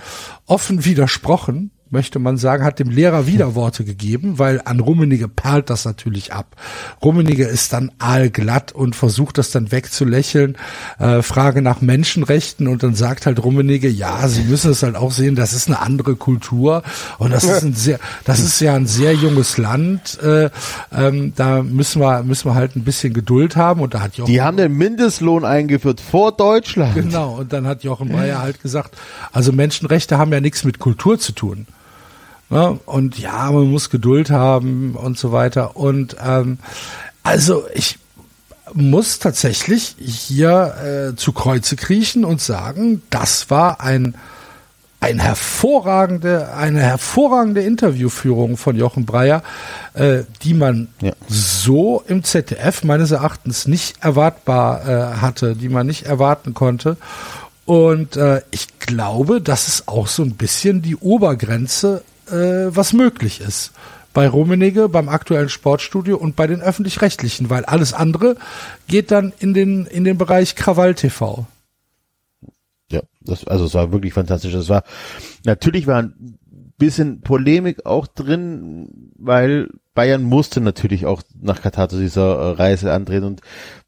offen 0.45 0.85
widersprochen, 0.85 1.71
möchte 1.91 2.19
man 2.19 2.37
sagen, 2.37 2.63
hat 2.63 2.79
dem 2.79 2.89
Lehrer 2.89 3.27
Widerworte 3.27 3.83
gegeben, 3.83 4.39
weil 4.39 4.61
an 4.63 4.79
Rummenigge 4.79 5.27
perlt 5.27 5.69
das 5.69 5.85
natürlich 5.85 6.33
ab. 6.33 6.55
Rummenigge 7.03 7.45
ist 7.45 7.73
dann 7.73 7.91
aalglatt 7.99 8.71
und 8.71 8.95
versucht 8.95 9.37
das 9.37 9.51
dann 9.51 9.71
wegzulächeln, 9.71 10.57
äh, 10.99 11.21
Frage 11.21 11.61
nach 11.61 11.81
Menschenrechten 11.81 12.67
und 12.67 12.83
dann 12.83 12.95
sagt 12.95 13.25
halt 13.25 13.43
Rummenigge, 13.43 13.89
ja, 13.89 14.27
Sie 14.27 14.43
müssen 14.43 14.71
es 14.71 14.83
halt 14.83 14.95
auch 14.95 15.11
sehen, 15.11 15.35
das 15.35 15.53
ist 15.53 15.67
eine 15.67 15.81
andere 15.81 16.15
Kultur 16.15 16.83
und 17.19 17.31
das 17.31 17.43
ist 17.43 17.63
ein 17.63 17.73
sehr, 17.73 17.99
das 18.23 18.39
ist 18.39 18.59
ja 18.61 18.73
ein 18.75 18.87
sehr 18.87 19.13
junges 19.13 19.57
Land, 19.57 20.17
äh, 20.23 20.49
ähm, 20.93 21.33
da 21.35 21.61
müssen 21.61 22.01
wir, 22.01 22.23
müssen 22.23 22.49
wir 22.49 22.55
halt 22.55 22.75
ein 22.75 22.83
bisschen 22.83 23.13
Geduld 23.13 23.55
haben 23.55 23.81
und 23.81 23.93
da 23.93 24.01
hat 24.01 24.15
Jochen 24.15 24.31
Die 24.31 24.41
haben 24.41 24.57
den 24.57 24.77
Mindestlohn 24.77 25.43
eingeführt 25.43 25.99
vor 25.99 26.31
Deutschland. 26.31 26.95
Genau, 26.95 27.39
und 27.39 27.51
dann 27.51 27.67
hat 27.67 27.83
Jochen 27.83 28.09
Breyer 28.09 28.41
halt 28.41 28.61
gesagt, 28.61 28.95
also 29.31 29.51
Menschenrechte 29.51 30.17
haben 30.17 30.31
ja 30.31 30.39
nichts 30.39 30.63
mit 30.63 30.79
Kultur 30.79 31.19
zu 31.19 31.33
tun. 31.33 31.67
Ne? 32.51 32.79
Und 32.85 33.17
ja, 33.17 33.49
man 33.51 33.71
muss 33.71 33.89
Geduld 33.89 34.29
haben 34.29 34.95
und 34.95 35.17
so 35.17 35.31
weiter. 35.31 35.75
Und 35.77 36.17
ähm, 36.23 36.59
also 37.23 37.63
ich 37.73 37.97
muss 38.73 39.19
tatsächlich 39.19 39.95
hier 39.97 41.11
äh, 41.13 41.15
zu 41.15 41.31
Kreuze 41.31 41.75
kriechen 41.75 42.25
und 42.25 42.41
sagen, 42.41 43.01
das 43.09 43.49
war 43.49 43.81
ein 43.81 44.15
ein 44.99 45.17
hervorragende, 45.17 46.53
eine 46.53 46.79
hervorragende 46.81 47.61
Interviewführung 47.63 48.55
von 48.55 48.75
Jochen 48.75 49.07
Breyer, 49.07 49.41
äh, 49.95 50.25
die 50.43 50.53
man 50.53 50.89
Ja. 51.01 51.13
so 51.27 52.03
im 52.07 52.23
ZDF 52.23 52.83
meines 52.83 53.09
Erachtens 53.09 53.67
nicht 53.67 53.95
erwartbar 54.03 54.87
äh, 54.87 55.15
hatte, 55.19 55.55
die 55.55 55.69
man 55.69 55.87
nicht 55.87 56.05
erwarten 56.05 56.53
konnte. 56.53 56.97
Und 57.65 58.15
äh, 58.15 58.41
ich 58.51 58.67
glaube, 58.79 59.41
das 59.41 59.67
ist 59.67 59.87
auch 59.87 60.05
so 60.07 60.21
ein 60.21 60.35
bisschen 60.35 60.83
die 60.83 60.95
Obergrenze, 60.95 62.03
äh, 62.31 62.75
was 62.75 62.93
möglich 62.93 63.41
ist. 63.41 63.71
Bei 64.13 64.27
Rummenigge, 64.27 64.89
beim 64.89 65.07
aktuellen 65.07 65.49
Sportstudio 65.49 66.17
und 66.17 66.35
bei 66.35 66.47
den 66.47 66.61
öffentlich-rechtlichen, 66.61 67.49
weil 67.49 67.63
alles 67.63 67.93
andere 67.93 68.35
geht 68.87 69.11
dann 69.11 69.31
in 69.39 69.53
den, 69.53 69.85
in 69.85 70.03
den 70.03 70.17
Bereich 70.17 70.55
Krawall-TV. 70.55 71.45
Ja, 72.91 73.01
das, 73.21 73.47
also 73.47 73.65
es 73.65 73.73
war 73.73 73.93
wirklich 73.93 74.13
fantastisch. 74.13 74.53
Es 74.53 74.67
war, 74.67 74.83
natürlich 75.45 75.87
war 75.87 76.01
ein 76.01 76.37
bisschen 76.77 77.21
Polemik 77.21 77.85
auch 77.85 78.07
drin, 78.07 79.11
weil 79.17 79.69
Bayern 79.93 80.23
musste 80.23 80.61
natürlich 80.61 81.05
auch 81.05 81.21
nach 81.39 81.61
Katar 81.61 81.89
zu 81.89 81.99
dieser 81.99 82.35
äh, 82.35 82.51
Reise 82.53 82.93
antreten 82.93 83.25
und 83.25 83.41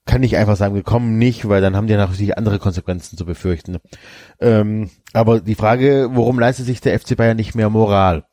kann 0.06 0.22
nicht 0.22 0.38
einfach 0.38 0.58
sagen, 0.58 0.76
wir 0.76 0.84
kommen 0.84 1.18
nicht, 1.18 1.48
weil 1.48 1.62
dann 1.62 1.76
haben 1.76 1.88
die 1.88 1.96
natürlich 1.96 2.38
andere 2.38 2.60
Konsequenzen 2.60 3.18
zu 3.18 3.26
befürchten. 3.26 3.78
Ähm, 4.40 4.90
aber 5.14 5.40
die 5.40 5.56
Frage, 5.56 6.10
warum 6.12 6.40
leistet 6.40 6.66
sich 6.66 6.82
der 6.82 7.00
FC 7.00 7.16
Bayern 7.16 7.38
nicht 7.38 7.56
mehr 7.56 7.70
Moral? 7.70 8.26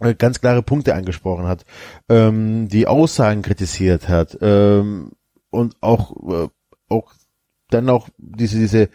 Äh, 0.00 0.14
ganz 0.14 0.40
klare 0.40 0.62
Punkte 0.62 0.94
angesprochen 0.94 1.46
hat, 1.46 1.64
ähm, 2.08 2.68
die 2.68 2.86
Aussagen 2.86 3.42
kritisiert 3.42 4.08
hat 4.08 4.38
ähm, 4.40 5.12
und 5.50 5.76
auch, 5.80 6.16
äh, 6.28 6.48
auch 6.88 7.12
dann 7.70 7.88
auch 7.88 8.08
diese, 8.18 8.58
diese 8.58 8.88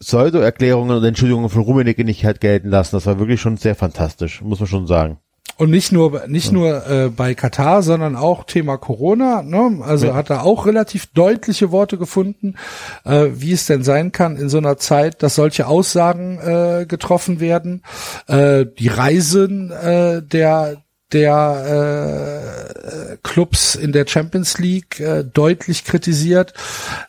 Pseudo-Erklärungen 0.00 0.96
und 0.96 1.04
Entschuldigungen 1.04 1.48
von 1.48 1.62
Rummenigge 1.62 2.04
nicht 2.04 2.24
hat 2.24 2.40
gelten 2.40 2.68
lassen. 2.68 2.96
Das 2.96 3.06
war 3.06 3.18
wirklich 3.18 3.40
schon 3.40 3.56
sehr 3.56 3.74
fantastisch, 3.74 4.42
muss 4.42 4.60
man 4.60 4.66
schon 4.66 4.86
sagen. 4.86 5.18
Und 5.56 5.70
nicht 5.70 5.92
nur 5.92 6.26
nicht 6.26 6.50
nur 6.50 6.86
äh, 6.88 7.08
bei 7.10 7.34
Katar, 7.34 7.82
sondern 7.82 8.16
auch 8.16 8.44
Thema 8.44 8.76
Corona. 8.76 9.42
Ne? 9.42 9.80
Also 9.84 10.08
Ja. 10.08 10.14
hat 10.14 10.30
er 10.30 10.42
auch 10.44 10.66
relativ 10.66 11.06
deutliche 11.06 11.70
Worte 11.70 11.96
gefunden, 11.96 12.56
äh, 13.04 13.26
wie 13.34 13.52
es 13.52 13.66
denn 13.66 13.84
sein 13.84 14.10
kann 14.10 14.36
in 14.36 14.48
so 14.48 14.58
einer 14.58 14.78
Zeit, 14.78 15.22
dass 15.22 15.36
solche 15.36 15.66
Aussagen 15.68 16.38
äh, 16.40 16.86
getroffen 16.86 17.38
werden. 17.38 17.82
Äh, 18.26 18.66
die 18.78 18.88
Reisen 18.88 19.70
äh, 19.70 20.22
der 20.22 20.83
der 21.14 23.12
äh, 23.12 23.16
Clubs 23.22 23.74
in 23.74 23.92
der 23.92 24.06
Champions 24.06 24.58
League 24.58 25.00
äh, 25.00 25.24
deutlich 25.24 25.84
kritisiert. 25.84 26.52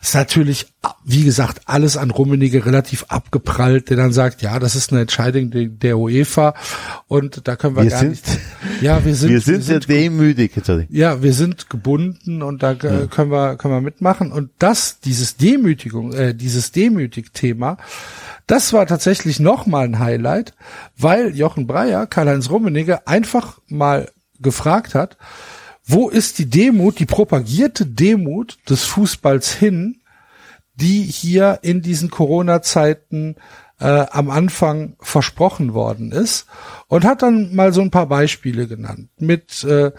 Ist 0.00 0.14
natürlich, 0.14 0.66
wie 1.04 1.24
gesagt, 1.24 1.62
alles 1.66 1.96
an 1.96 2.10
Rummenigge 2.10 2.64
relativ 2.64 3.04
abgeprallt, 3.08 3.90
der 3.90 3.96
dann 3.96 4.12
sagt, 4.12 4.42
ja, 4.42 4.58
das 4.58 4.74
ist 4.76 4.92
eine 4.92 5.02
Entscheidung 5.02 5.50
der, 5.52 5.98
UEFA 5.98 6.54
und 7.08 7.46
da 7.48 7.56
können 7.56 7.76
wir, 7.76 7.84
Wir 7.84 7.90
gar 7.90 8.00
sind- 8.00 8.10
nicht. 8.10 8.24
Ja, 8.82 9.02
wir 9.06 9.14
sind, 9.14 9.30
wir 9.30 9.40
sind 9.40 9.64
sehr 9.64 9.80
demütig. 9.80 10.52
Ja, 10.90 11.22
wir 11.22 11.32
sind 11.32 11.70
gebunden 11.70 12.42
und 12.42 12.62
da 12.62 12.72
äh, 12.72 13.06
können 13.10 13.30
wir 13.30 13.56
können 13.56 13.72
wir 13.72 13.80
mitmachen 13.80 14.32
und 14.32 14.50
das 14.58 15.00
dieses 15.00 15.38
Demütigung 15.38 16.12
äh, 16.12 16.34
dieses 16.34 16.72
Demütig-Thema, 16.72 17.78
das 18.46 18.72
war 18.72 18.86
tatsächlich 18.86 19.40
noch 19.40 19.66
mal 19.66 19.84
ein 19.84 19.98
Highlight, 19.98 20.54
weil 20.96 21.36
Jochen 21.36 21.66
Breyer 21.66 22.06
Karl-Heinz 22.06 22.50
Rummenigge 22.50 23.06
einfach 23.06 23.58
mal 23.68 24.10
gefragt 24.38 24.94
hat, 24.94 25.16
wo 25.84 26.08
ist 26.08 26.38
die 26.38 26.50
Demut, 26.50 26.98
die 26.98 27.06
propagierte 27.06 27.86
Demut 27.86 28.58
des 28.68 28.84
Fußballs 28.84 29.52
hin, 29.52 30.00
die 30.74 31.02
hier 31.02 31.60
in 31.62 31.80
diesen 31.80 32.10
Corona-Zeiten 32.10 33.36
äh, 33.80 34.06
am 34.10 34.30
Anfang 34.30 34.96
versprochen 35.00 35.74
worden 35.74 36.10
ist 36.12 36.46
und 36.88 37.04
hat 37.04 37.22
dann 37.22 37.54
mal 37.54 37.72
so 37.72 37.82
ein 37.82 37.90
paar 37.90 38.06
Beispiele 38.06 38.66
genannt 38.66 39.08
mit 39.18 39.64
äh, 39.64 39.90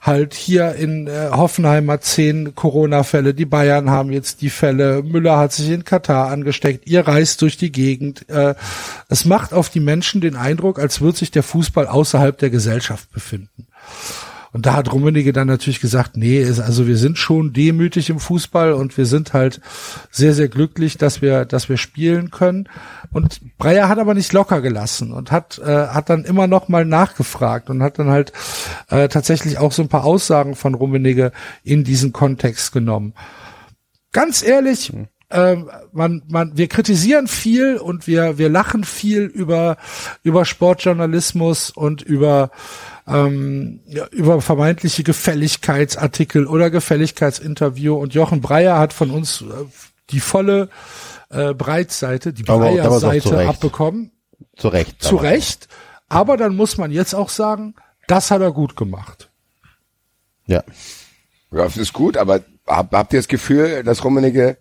halt 0.00 0.34
hier 0.34 0.74
in 0.74 1.08
äh, 1.08 1.30
Hoffenheim 1.32 1.90
hat 1.90 2.04
zehn 2.04 2.54
Corona-Fälle, 2.54 3.34
die 3.34 3.44
Bayern 3.44 3.90
haben 3.90 4.12
jetzt 4.12 4.42
die 4.42 4.50
Fälle, 4.50 5.02
Müller 5.02 5.38
hat 5.38 5.52
sich 5.52 5.70
in 5.70 5.84
Katar 5.84 6.28
angesteckt, 6.28 6.86
ihr 6.86 7.06
reist 7.06 7.42
durch 7.42 7.56
die 7.56 7.72
Gegend. 7.72 8.28
Äh, 8.28 8.54
es 9.08 9.24
macht 9.24 9.52
auf 9.52 9.70
die 9.70 9.80
Menschen 9.80 10.20
den 10.20 10.36
Eindruck, 10.36 10.78
als 10.78 11.00
würde 11.00 11.18
sich 11.18 11.30
der 11.30 11.42
Fußball 11.42 11.86
außerhalb 11.86 12.38
der 12.38 12.50
Gesellschaft 12.50 13.10
befinden. 13.12 13.66
Und 14.56 14.64
da 14.64 14.72
hat 14.72 14.90
Rummenigge 14.90 15.34
dann 15.34 15.48
natürlich 15.48 15.82
gesagt, 15.82 16.16
nee, 16.16 16.40
ist, 16.40 16.60
also 16.60 16.86
wir 16.86 16.96
sind 16.96 17.18
schon 17.18 17.52
demütig 17.52 18.08
im 18.08 18.18
Fußball 18.18 18.72
und 18.72 18.96
wir 18.96 19.04
sind 19.04 19.34
halt 19.34 19.60
sehr, 20.10 20.32
sehr 20.32 20.48
glücklich, 20.48 20.96
dass 20.96 21.20
wir, 21.20 21.44
dass 21.44 21.68
wir 21.68 21.76
spielen 21.76 22.30
können. 22.30 22.66
Und 23.12 23.58
Breyer 23.58 23.90
hat 23.90 23.98
aber 23.98 24.14
nicht 24.14 24.32
locker 24.32 24.62
gelassen 24.62 25.12
und 25.12 25.30
hat, 25.30 25.58
äh, 25.58 25.88
hat 25.88 26.08
dann 26.08 26.24
immer 26.24 26.46
noch 26.46 26.68
mal 26.68 26.86
nachgefragt 26.86 27.68
und 27.68 27.82
hat 27.82 27.98
dann 27.98 28.08
halt 28.08 28.32
äh, 28.88 29.08
tatsächlich 29.08 29.58
auch 29.58 29.72
so 29.72 29.82
ein 29.82 29.90
paar 29.90 30.06
Aussagen 30.06 30.54
von 30.54 30.72
Rummenigge 30.72 31.32
in 31.62 31.84
diesen 31.84 32.14
Kontext 32.14 32.72
genommen. 32.72 33.12
Ganz 34.10 34.42
ehrlich, 34.42 34.90
ähm, 35.28 35.70
man, 35.92 36.22
man, 36.28 36.56
wir 36.56 36.68
kritisieren 36.68 37.28
viel 37.28 37.76
und 37.76 38.06
wir, 38.06 38.38
wir 38.38 38.48
lachen 38.48 38.84
viel 38.84 39.24
über, 39.24 39.76
über 40.22 40.46
Sportjournalismus 40.46 41.68
und 41.68 42.00
über, 42.00 42.50
ähm, 43.06 43.80
über 44.10 44.40
vermeintliche 44.40 45.02
Gefälligkeitsartikel 45.04 46.46
oder 46.46 46.70
Gefälligkeitsinterview 46.70 47.94
und 47.94 48.14
Jochen 48.14 48.40
Breyer 48.40 48.78
hat 48.78 48.92
von 48.92 49.10
uns 49.10 49.42
äh, 49.42 49.44
die 50.10 50.20
volle 50.20 50.68
äh, 51.30 51.54
Breitseite, 51.54 52.32
die 52.32 52.42
Breyer-Seite 52.42 53.36
Recht. 53.38 53.48
abbekommen. 53.48 54.10
Zu 54.56 54.68
Recht. 54.68 55.02
Zu 55.02 55.18
aber- 55.18 55.28
Recht. 55.28 55.68
Aber 56.08 56.36
dann 56.36 56.54
muss 56.56 56.78
man 56.78 56.90
jetzt 56.92 57.14
auch 57.14 57.28
sagen, 57.30 57.74
Das 58.06 58.30
hat 58.30 58.40
er 58.40 58.52
gut 58.52 58.76
gemacht. 58.76 59.30
Ja. 60.46 60.62
Ja, 61.50 61.64
das 61.64 61.76
ist 61.76 61.92
gut, 61.92 62.16
aber 62.16 62.40
hab, 62.66 62.92
habt 62.92 63.12
ihr 63.12 63.18
das 63.18 63.26
Gefühl, 63.28 63.82
dass 63.82 64.04
Rummenigge 64.04 64.58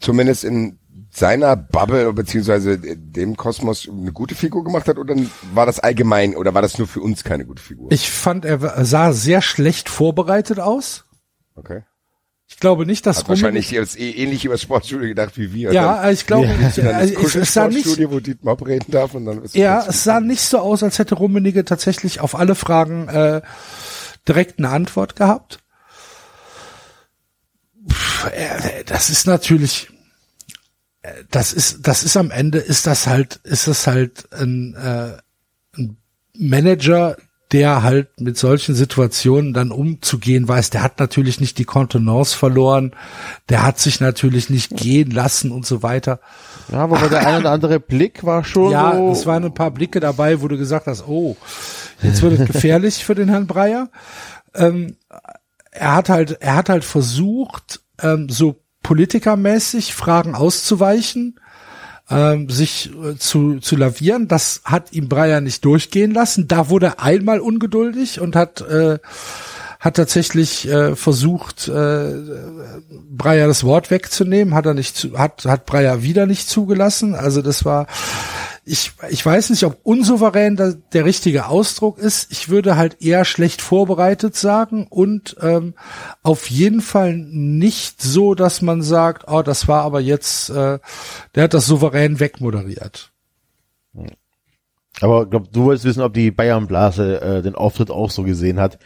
zumindest 0.00 0.44
in 0.44 0.78
seiner 1.18 1.56
Bubble 1.56 2.12
beziehungsweise 2.12 2.78
dem 2.78 3.36
Kosmos 3.36 3.88
eine 3.88 4.12
gute 4.12 4.34
Figur 4.34 4.64
gemacht 4.64 4.88
hat 4.88 4.98
oder 4.98 5.14
war 5.52 5.66
das 5.66 5.80
allgemein 5.80 6.36
oder 6.36 6.54
war 6.54 6.62
das 6.62 6.78
nur 6.78 6.86
für 6.88 7.00
uns 7.00 7.24
keine 7.24 7.44
gute 7.44 7.62
Figur? 7.62 7.90
Ich 7.92 8.10
fand, 8.10 8.44
er 8.44 8.84
sah 8.84 9.12
sehr 9.12 9.42
schlecht 9.42 9.88
vorbereitet 9.88 10.60
aus. 10.60 11.04
Okay. 11.54 11.82
Ich 12.50 12.58
glaube 12.60 12.86
nicht, 12.86 13.04
dass 13.04 13.18
Hat 13.18 13.28
wahrscheinlich 13.28 13.70
jetzt 13.70 13.98
eh 14.00 14.10
ähnlich 14.10 14.46
über 14.46 14.54
das 14.54 14.62
Sportstudio 14.62 15.08
gedacht 15.08 15.36
wie 15.36 15.52
wir. 15.52 15.70
Ja, 15.72 16.10
ich 16.10 16.26
glaube, 16.26 16.46
Ja. 16.46 16.68
ich, 16.68 16.82
also 16.82 17.14
ich, 17.20 17.34
es 17.34 17.52
sah 17.52 17.68
nicht, 17.68 17.80
Sportstudio, 17.80 18.10
wo 18.10 18.20
Dietmar 18.20 18.52
abreden 18.52 18.90
darf 18.90 19.12
und 19.14 19.26
dann 19.26 19.42
ist 19.42 19.54
ja, 19.54 19.84
es 19.86 20.02
sah 20.04 20.20
nicht 20.20 20.40
so 20.40 20.58
aus, 20.58 20.82
als 20.82 20.98
hätte 20.98 21.14
Rummenigge 21.16 21.66
tatsächlich 21.66 22.20
auf 22.20 22.34
alle 22.34 22.54
Fragen 22.54 23.08
äh, 23.08 23.42
direkt 24.26 24.58
eine 24.58 24.70
Antwort 24.70 25.14
gehabt. 25.14 25.58
Pff, 27.90 28.30
äh, 28.32 28.84
das 28.86 29.10
ist 29.10 29.26
natürlich, 29.26 29.88
äh, 29.90 29.97
das 31.30 31.52
ist, 31.52 31.86
das 31.86 32.02
ist 32.02 32.16
am 32.16 32.30
Ende, 32.30 32.58
ist 32.58 32.86
das 32.86 33.06
halt, 33.06 33.36
ist 33.44 33.68
das 33.68 33.86
halt 33.86 34.28
ein, 34.32 34.74
äh, 34.74 35.16
ein 35.78 35.96
Manager, 36.36 37.16
der 37.52 37.82
halt 37.82 38.20
mit 38.20 38.36
solchen 38.36 38.74
Situationen 38.74 39.54
dann 39.54 39.70
umzugehen 39.70 40.46
weiß. 40.48 40.70
Der 40.70 40.82
hat 40.82 40.98
natürlich 40.98 41.40
nicht 41.40 41.56
die 41.58 41.64
Kontenance 41.64 42.36
verloren, 42.36 42.92
der 43.48 43.62
hat 43.64 43.78
sich 43.78 44.00
natürlich 44.00 44.50
nicht 44.50 44.76
gehen 44.76 45.10
lassen 45.10 45.50
und 45.50 45.64
so 45.64 45.82
weiter. 45.82 46.20
Ja, 46.70 46.80
aber 46.80 47.08
der 47.08 47.26
ein 47.26 47.40
oder 47.40 47.52
andere 47.52 47.80
Blick 47.80 48.24
war 48.24 48.44
schon 48.44 48.72
Ja, 48.72 48.94
so. 48.94 49.12
es 49.12 49.24
waren 49.24 49.44
ein 49.44 49.54
paar 49.54 49.70
Blicke 49.70 50.00
dabei, 50.00 50.42
wo 50.42 50.48
du 50.48 50.58
gesagt 50.58 50.86
hast, 50.86 51.06
oh, 51.08 51.36
jetzt 52.02 52.20
wird 52.20 52.38
es 52.38 52.46
gefährlich 52.52 53.02
für 53.04 53.14
den 53.14 53.30
Herrn 53.30 53.46
Breyer. 53.46 53.88
Ähm, 54.54 54.96
er 55.70 55.94
hat 55.94 56.10
halt, 56.10 56.42
er 56.42 56.56
hat 56.56 56.68
halt 56.68 56.84
versucht, 56.84 57.80
ähm, 58.02 58.28
so 58.28 58.60
politikermäßig 58.88 59.94
Fragen 59.94 60.34
auszuweichen, 60.34 61.38
ähm, 62.08 62.48
sich 62.48 62.90
äh, 62.90 63.16
zu, 63.18 63.58
zu 63.58 63.76
lavieren. 63.76 64.28
Das 64.28 64.62
hat 64.64 64.94
ihm 64.94 65.10
Breyer 65.10 65.42
nicht 65.42 65.62
durchgehen 65.66 66.12
lassen. 66.12 66.48
Da 66.48 66.70
wurde 66.70 66.86
er 66.86 67.02
einmal 67.02 67.40
ungeduldig 67.40 68.18
und 68.18 68.34
hat 68.34 68.62
äh, 68.62 68.98
hat 69.78 69.94
tatsächlich 69.94 70.66
äh, 70.68 70.96
versucht, 70.96 71.68
äh, 71.68 72.14
Breyer 73.10 73.46
das 73.46 73.62
Wort 73.62 73.90
wegzunehmen, 73.90 74.54
hat 74.54 74.64
er 74.64 74.72
nicht, 74.72 74.96
zu, 74.96 75.18
hat 75.18 75.44
hat 75.44 75.66
Breyer 75.66 76.02
wieder 76.02 76.24
nicht 76.24 76.48
zugelassen. 76.48 77.14
Also 77.14 77.42
das 77.42 77.66
war, 77.66 77.88
ich 78.68 78.92
ich 79.10 79.24
weiß 79.24 79.50
nicht, 79.50 79.64
ob 79.64 79.78
unsouverän 79.82 80.56
da, 80.56 80.72
der 80.92 81.04
richtige 81.04 81.46
Ausdruck 81.46 81.98
ist. 81.98 82.30
Ich 82.30 82.48
würde 82.48 82.76
halt 82.76 83.02
eher 83.02 83.24
schlecht 83.24 83.62
vorbereitet 83.62 84.36
sagen 84.36 84.86
und 84.88 85.36
ähm, 85.40 85.74
auf 86.22 86.50
jeden 86.50 86.80
Fall 86.80 87.16
nicht 87.16 88.02
so, 88.02 88.34
dass 88.34 88.62
man 88.62 88.82
sagt, 88.82 89.24
oh, 89.26 89.42
das 89.42 89.68
war 89.68 89.82
aber 89.82 90.00
jetzt, 90.00 90.50
äh, 90.50 90.78
der 91.34 91.44
hat 91.44 91.54
das 91.54 91.66
souverän 91.66 92.20
wegmoderiert. 92.20 93.10
Aber 95.00 95.26
glaub, 95.26 95.52
du 95.52 95.64
wolltest 95.64 95.84
wissen, 95.84 96.02
ob 96.02 96.12
die 96.12 96.30
Bayern-Blase 96.30 97.20
äh, 97.20 97.42
den 97.42 97.54
Auftritt 97.54 97.90
auch 97.90 98.10
so 98.10 98.24
gesehen 98.24 98.60
hat. 98.60 98.78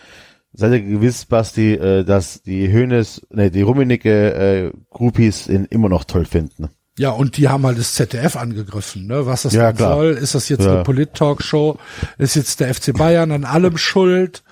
Seid 0.53 0.73
ihr 0.73 0.83
gewiss, 0.83 1.25
Basti, 1.25 1.73
äh, 1.75 2.05
dass 2.05 2.43
die 2.43 2.71
Hönes, 2.71 3.27
ne, 3.31 3.51
die 3.51 3.63
Rummenigge 3.63 4.35
äh, 4.35 4.73
Groupies 4.91 5.49
ihn 5.49 5.65
immer 5.65 5.89
noch 5.89 6.05
toll 6.05 6.27
finden? 6.27 6.69
Ja, 6.99 7.11
und 7.11 7.39
die 7.39 7.49
haben 7.49 7.65
halt 7.65 7.79
das 7.79 7.95
ZDF 7.95 8.37
angegriffen, 8.37 9.07
ne? 9.07 9.25
Was 9.25 9.43
das 9.43 9.55
Ja, 9.55 9.75
soll? 9.75 10.11
Ist 10.13 10.35
das 10.35 10.49
jetzt 10.51 10.65
Ja. 10.65 10.73
eine 10.75 10.83
Polit-Talkshow? 10.83 11.79
Ist 12.19 12.37
jetzt 12.37 12.61
der 12.61 12.75
FC 12.75 12.93
Bayern 12.93 13.33
an 13.33 13.45
allem 13.45 13.79
schuld? 13.79 14.43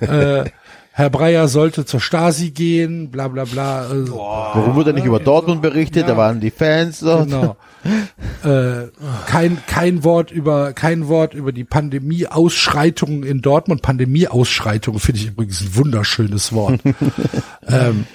äh, 0.00 0.44
Herr 0.94 1.08
Breyer 1.10 1.48
sollte 1.48 1.86
zur 1.86 2.00
Stasi 2.00 2.50
gehen, 2.50 3.10
bla 3.10 3.28
bla 3.28 3.44
bla. 3.44 3.86
äh, 3.90 4.08
Warum 4.10 4.74
wurde 4.74 4.92
nicht 4.92 5.06
über 5.06 5.20
Dortmund 5.20 5.62
berichtet? 5.62 6.02
Ja. 6.02 6.08
Da 6.08 6.16
waren 6.16 6.40
die 6.40 6.50
Fans 6.50 7.00
dort. 7.00 7.28
Genau. 7.30 7.56
äh, 8.44 8.88
kein, 9.26 9.58
kein 9.66 10.04
Wort 10.04 10.30
über, 10.30 10.72
kein 10.72 11.08
Wort 11.08 11.34
über 11.34 11.52
die 11.52 11.64
Pandemie-Ausschreitungen 11.64 13.22
in 13.22 13.40
Dortmund. 13.42 13.82
Pandemie-Ausschreitungen 13.82 15.00
finde 15.00 15.20
ich 15.20 15.28
übrigens 15.28 15.60
ein 15.62 15.74
wunderschönes 15.76 16.52
Wort. 16.52 16.80
ähm, 17.68 18.06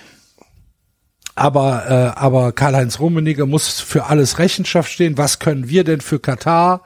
aber, 1.38 2.14
äh, 2.16 2.19
aber 2.19 2.51
Karl-Heinz 2.51 2.99
Rummenigge 2.99 3.45
muss 3.45 3.80
für 3.80 4.06
alles 4.06 4.40
Rechenschaft 4.40 4.91
stehen. 4.91 5.17
Was 5.17 5.40
können 5.40 5.69
wir 5.69 5.83
denn 5.83 6.01
für 6.01 6.19
Katar? 6.19 6.82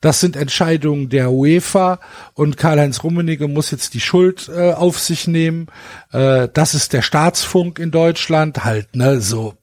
Das 0.00 0.20
sind 0.20 0.36
Entscheidungen 0.36 1.08
der 1.08 1.32
UEFA 1.32 1.98
und 2.34 2.56
Karl-Heinz 2.56 3.02
Rummenigge 3.02 3.48
muss 3.48 3.72
jetzt 3.72 3.94
die 3.94 4.00
Schuld 4.00 4.48
äh, 4.54 4.72
auf 4.72 5.00
sich 5.00 5.26
nehmen. 5.26 5.66
Äh, 6.12 6.48
das 6.54 6.74
ist 6.74 6.92
der 6.92 7.02
Staatsfunk 7.02 7.80
in 7.80 7.90
Deutschland 7.90 8.64
halt, 8.64 8.94
ne? 8.94 9.20
So, 9.20 9.54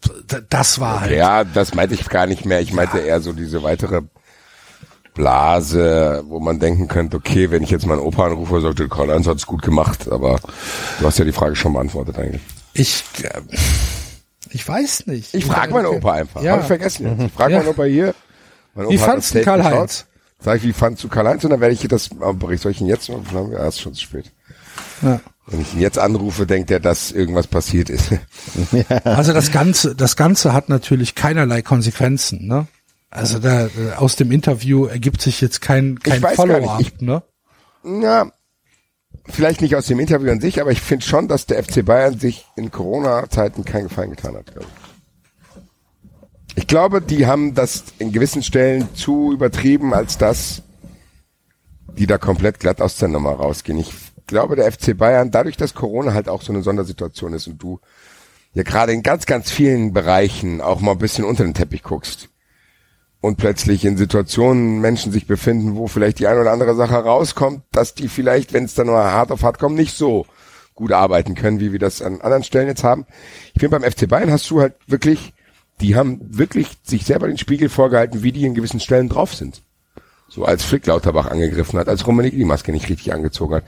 das 0.49 0.81
war 0.81 1.01
halt. 1.01 1.11
Ja, 1.11 1.45
das 1.45 1.73
meinte 1.73 1.95
ich 1.95 2.09
gar 2.09 2.27
nicht 2.27 2.45
mehr. 2.45 2.59
Ich 2.59 2.73
meinte 2.73 2.99
eher 2.99 3.21
so 3.21 3.31
diese 3.31 3.63
weitere 3.63 4.01
Blase, 5.13 6.23
wo 6.27 6.41
man 6.41 6.59
denken 6.59 6.89
könnte, 6.89 7.15
okay, 7.15 7.49
wenn 7.49 7.63
ich 7.63 7.69
jetzt 7.69 7.85
meinen 7.85 8.01
Opa 8.01 8.25
anrufe, 8.25 8.59
sollte 8.59 8.89
Karl-Heinz 8.89 9.27
hat's 9.27 9.45
gut 9.45 9.61
gemacht, 9.61 10.11
aber 10.11 10.39
du 10.99 11.05
hast 11.05 11.17
ja 11.17 11.23
die 11.23 11.31
Frage 11.31 11.55
schon 11.55 11.71
beantwortet 11.71 12.19
eigentlich. 12.19 12.41
Ich, 12.73 13.05
äh, 13.23 13.29
ich 14.55 14.67
weiß 14.67 15.07
nicht. 15.07 15.33
Ich 15.33 15.45
frage 15.45 15.73
meinen 15.73 15.87
Opa 15.87 16.13
einfach. 16.13 16.41
Ja. 16.41 16.53
Hab 16.53 16.61
ich 16.61 16.67
vergessen 16.67 17.07
jetzt. 17.07 17.27
Ich 17.27 17.31
frage 17.33 17.53
Ja. 17.53 17.59
meinen 17.59 17.69
Opa 17.69 17.83
hier. 17.83 18.15
Mein 18.73 18.89
Wie 18.89 18.95
Opa 18.95 19.01
hat 19.05 19.11
fandst 19.11 19.35
du 19.35 19.41
Karl-Heinz? 19.43 20.05
Sag 20.39 20.57
ich, 20.57 20.63
wie 20.63 20.73
fandst 20.73 21.03
du 21.03 21.07
Karl-Heinz? 21.09 21.43
Und 21.43 21.49
dann 21.51 21.59
werde 21.61 21.73
ich 21.73 21.81
hier 21.81 21.89
das 21.89 22.09
Bericht. 22.09 22.63
Soll 22.63 22.71
ich 22.71 22.81
ihn 22.81 22.87
jetzt? 22.87 23.07
Ja, 23.09 23.67
ist 23.67 23.79
schon 23.81 23.93
zu 23.93 24.01
spät. 24.01 24.31
Ja. 25.01 25.19
Wenn 25.47 25.61
ich 25.61 25.73
ihn 25.73 25.79
jetzt 25.81 25.99
anrufe, 25.99 26.45
denkt 26.47 26.71
er, 26.71 26.79
dass 26.79 27.11
irgendwas 27.11 27.45
passiert 27.47 27.89
ist. 27.89 28.09
Also 29.03 29.31
das 29.33 29.51
Ganze, 29.51 29.95
das 29.95 30.15
Ganze 30.15 30.53
hat 30.53 30.69
natürlich 30.69 31.13
keinerlei 31.15 31.61
Konsequenzen, 31.61 32.47
ne? 32.47 32.67
Also 33.11 33.39
da 33.39 33.67
äh, 33.67 33.69
aus 33.97 34.15
dem 34.15 34.31
Interview 34.31 34.85
ergibt 34.87 35.21
sich 35.21 35.39
jetzt 35.41 35.61
kein, 35.61 35.99
kein 35.99 36.21
weiß 36.21 36.35
gar 36.37 36.47
Follow-up, 36.47 36.79
nicht. 36.79 36.95
Ich- 36.95 37.01
ne? 37.01 37.21
Ja, 37.83 38.31
vielleicht 39.25 39.61
nicht 39.61 39.75
aus 39.75 39.87
dem 39.87 39.99
Interview 39.99 40.31
an 40.31 40.41
sich, 40.41 40.61
aber 40.61 40.71
ich 40.71 40.81
finde 40.81 41.05
schon, 41.05 41.27
dass 41.27 41.45
der 41.45 41.63
FC 41.63 41.85
Bayern 41.85 42.19
sich 42.19 42.45
in 42.55 42.71
Corona-Zeiten 42.71 43.65
keinen 43.65 43.89
Gefallen 43.89 44.11
getan 44.11 44.35
hat. 44.35 44.47
Glaube 44.47 44.67
ich. 45.55 46.57
ich 46.57 46.67
glaube, 46.67 47.01
die 47.01 47.27
haben 47.27 47.53
das 47.53 47.85
in 47.99 48.11
gewissen 48.11 48.43
Stellen 48.43 48.93
zu 48.95 49.31
übertrieben, 49.31 49.93
als 49.93 50.17
dass 50.17 50.63
die 51.97 52.07
da 52.07 52.17
komplett 52.17 52.59
glatt 52.59 52.81
aus 52.81 52.97
der 52.97 53.07
Nummer 53.07 53.31
rausgehen. 53.31 53.79
Ich 53.79 53.93
glaube, 54.27 54.55
der 54.55 54.71
FC 54.71 54.97
Bayern, 54.97 55.31
dadurch, 55.31 55.57
dass 55.57 55.73
Corona 55.73 56.13
halt 56.13 56.27
auch 56.27 56.41
so 56.41 56.51
eine 56.51 56.61
Sondersituation 56.61 57.33
ist 57.33 57.47
und 57.47 57.61
du 57.61 57.79
ja 58.53 58.63
gerade 58.63 58.91
in 58.91 59.03
ganz, 59.03 59.25
ganz 59.25 59.51
vielen 59.51 59.93
Bereichen 59.93 60.61
auch 60.61 60.81
mal 60.81 60.93
ein 60.93 60.97
bisschen 60.97 61.25
unter 61.25 61.43
den 61.43 61.53
Teppich 61.53 61.83
guckst 61.83 62.29
und 63.25 63.37
plötzlich 63.37 63.83
in 63.85 63.97
Situationen 63.97 64.79
Menschen 64.81 65.11
sich 65.11 65.25
befinden, 65.25 65.75
wo 65.75 65.87
vielleicht 65.87 66.19
die 66.19 66.27
eine 66.27 66.41
oder 66.41 66.51
andere 66.51 66.75
Sache 66.75 66.93
rauskommt, 66.93 67.63
dass 67.71 67.95
die 67.95 68.07
vielleicht, 68.07 68.53
wenn 68.53 68.65
es 68.65 68.75
dann 68.75 68.85
nur 68.85 69.03
hart 69.03 69.31
auf 69.31 69.41
hart 69.41 69.57
kommt, 69.57 69.75
nicht 69.75 69.97
so 69.97 70.27
gut 70.75 70.91
arbeiten 70.91 71.33
können, 71.33 71.59
wie 71.59 71.71
wir 71.71 71.79
das 71.79 72.03
an 72.03 72.21
anderen 72.21 72.43
Stellen 72.43 72.67
jetzt 72.67 72.83
haben. 72.83 73.07
Ich 73.55 73.61
finde, 73.61 73.79
beim 73.79 73.91
FC 73.91 74.07
Bayern 74.07 74.31
hast 74.31 74.47
du 74.51 74.61
halt 74.61 74.75
wirklich, 74.85 75.33
die 75.81 75.95
haben 75.95 76.19
wirklich 76.21 76.67
sich 76.83 77.03
selber 77.03 77.27
den 77.27 77.39
Spiegel 77.39 77.69
vorgehalten, 77.69 78.21
wie 78.21 78.31
die 78.31 78.45
in 78.45 78.53
gewissen 78.53 78.79
Stellen 78.79 79.09
drauf 79.09 79.33
sind. 79.33 79.63
So 80.27 80.45
als 80.45 80.63
Flick 80.63 80.85
Lauterbach 80.85 81.25
angegriffen 81.25 81.79
hat, 81.79 81.89
als 81.89 82.05
Rummenigge 82.05 82.37
die 82.37 82.45
Maske 82.45 82.71
nicht 82.71 82.89
richtig 82.89 83.11
angezogen 83.11 83.55
hat, 83.55 83.63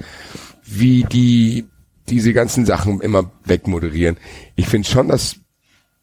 wie 0.65 1.03
die 1.03 1.65
diese 2.09 2.31
ganzen 2.31 2.67
Sachen 2.67 3.01
immer 3.01 3.31
wegmoderieren. 3.43 4.17
Ich 4.55 4.67
finde 4.67 4.87
schon, 4.87 5.07
dass 5.07 5.37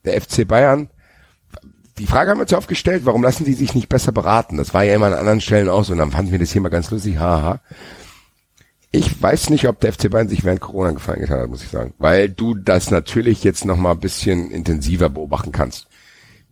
der 0.05 0.21
FC 0.21 0.47
Bayern 0.47 0.91
die 1.99 2.07
Frage 2.07 2.31
haben 2.31 2.39
wir 2.39 2.47
zu 2.47 2.57
oft 2.57 2.69
gestellt, 2.69 3.03
warum 3.05 3.23
lassen 3.23 3.45
die 3.45 3.53
sich 3.53 3.75
nicht 3.75 3.89
besser 3.89 4.13
beraten? 4.13 4.57
Das 4.57 4.75
war 4.75 4.83
ja 4.83 4.95
immer 4.95 5.07
an 5.07 5.15
anderen 5.15 5.41
Stellen 5.41 5.69
auch 5.69 5.85
so 5.85 5.93
und 5.93 5.99
dann 5.99 6.11
fanden 6.11 6.33
wir 6.33 6.39
das 6.39 6.53
hier 6.53 6.61
mal 6.61 6.69
ganz 6.69 6.91
lustig, 6.91 7.19
haha. 7.19 7.61
Ich 8.91 9.21
weiß 9.21 9.51
nicht, 9.51 9.67
ob 9.67 9.81
der 9.81 9.93
FC 9.93 10.11
Bayern 10.11 10.29
sich 10.29 10.45
während 10.45 10.61
Corona 10.61 10.93
gefallen 10.93 11.21
getan 11.21 11.41
hat, 11.41 11.49
muss 11.49 11.65
ich 11.65 11.69
sagen. 11.69 11.95
Weil 11.99 12.29
du 12.29 12.55
das 12.55 12.91
natürlich 12.91 13.43
jetzt 13.43 13.65
noch 13.65 13.77
mal 13.77 13.93
ein 13.93 14.01
bisschen 14.01 14.51
intensiver 14.51 15.09
beobachten 15.09 15.51
kannst. 15.51 15.89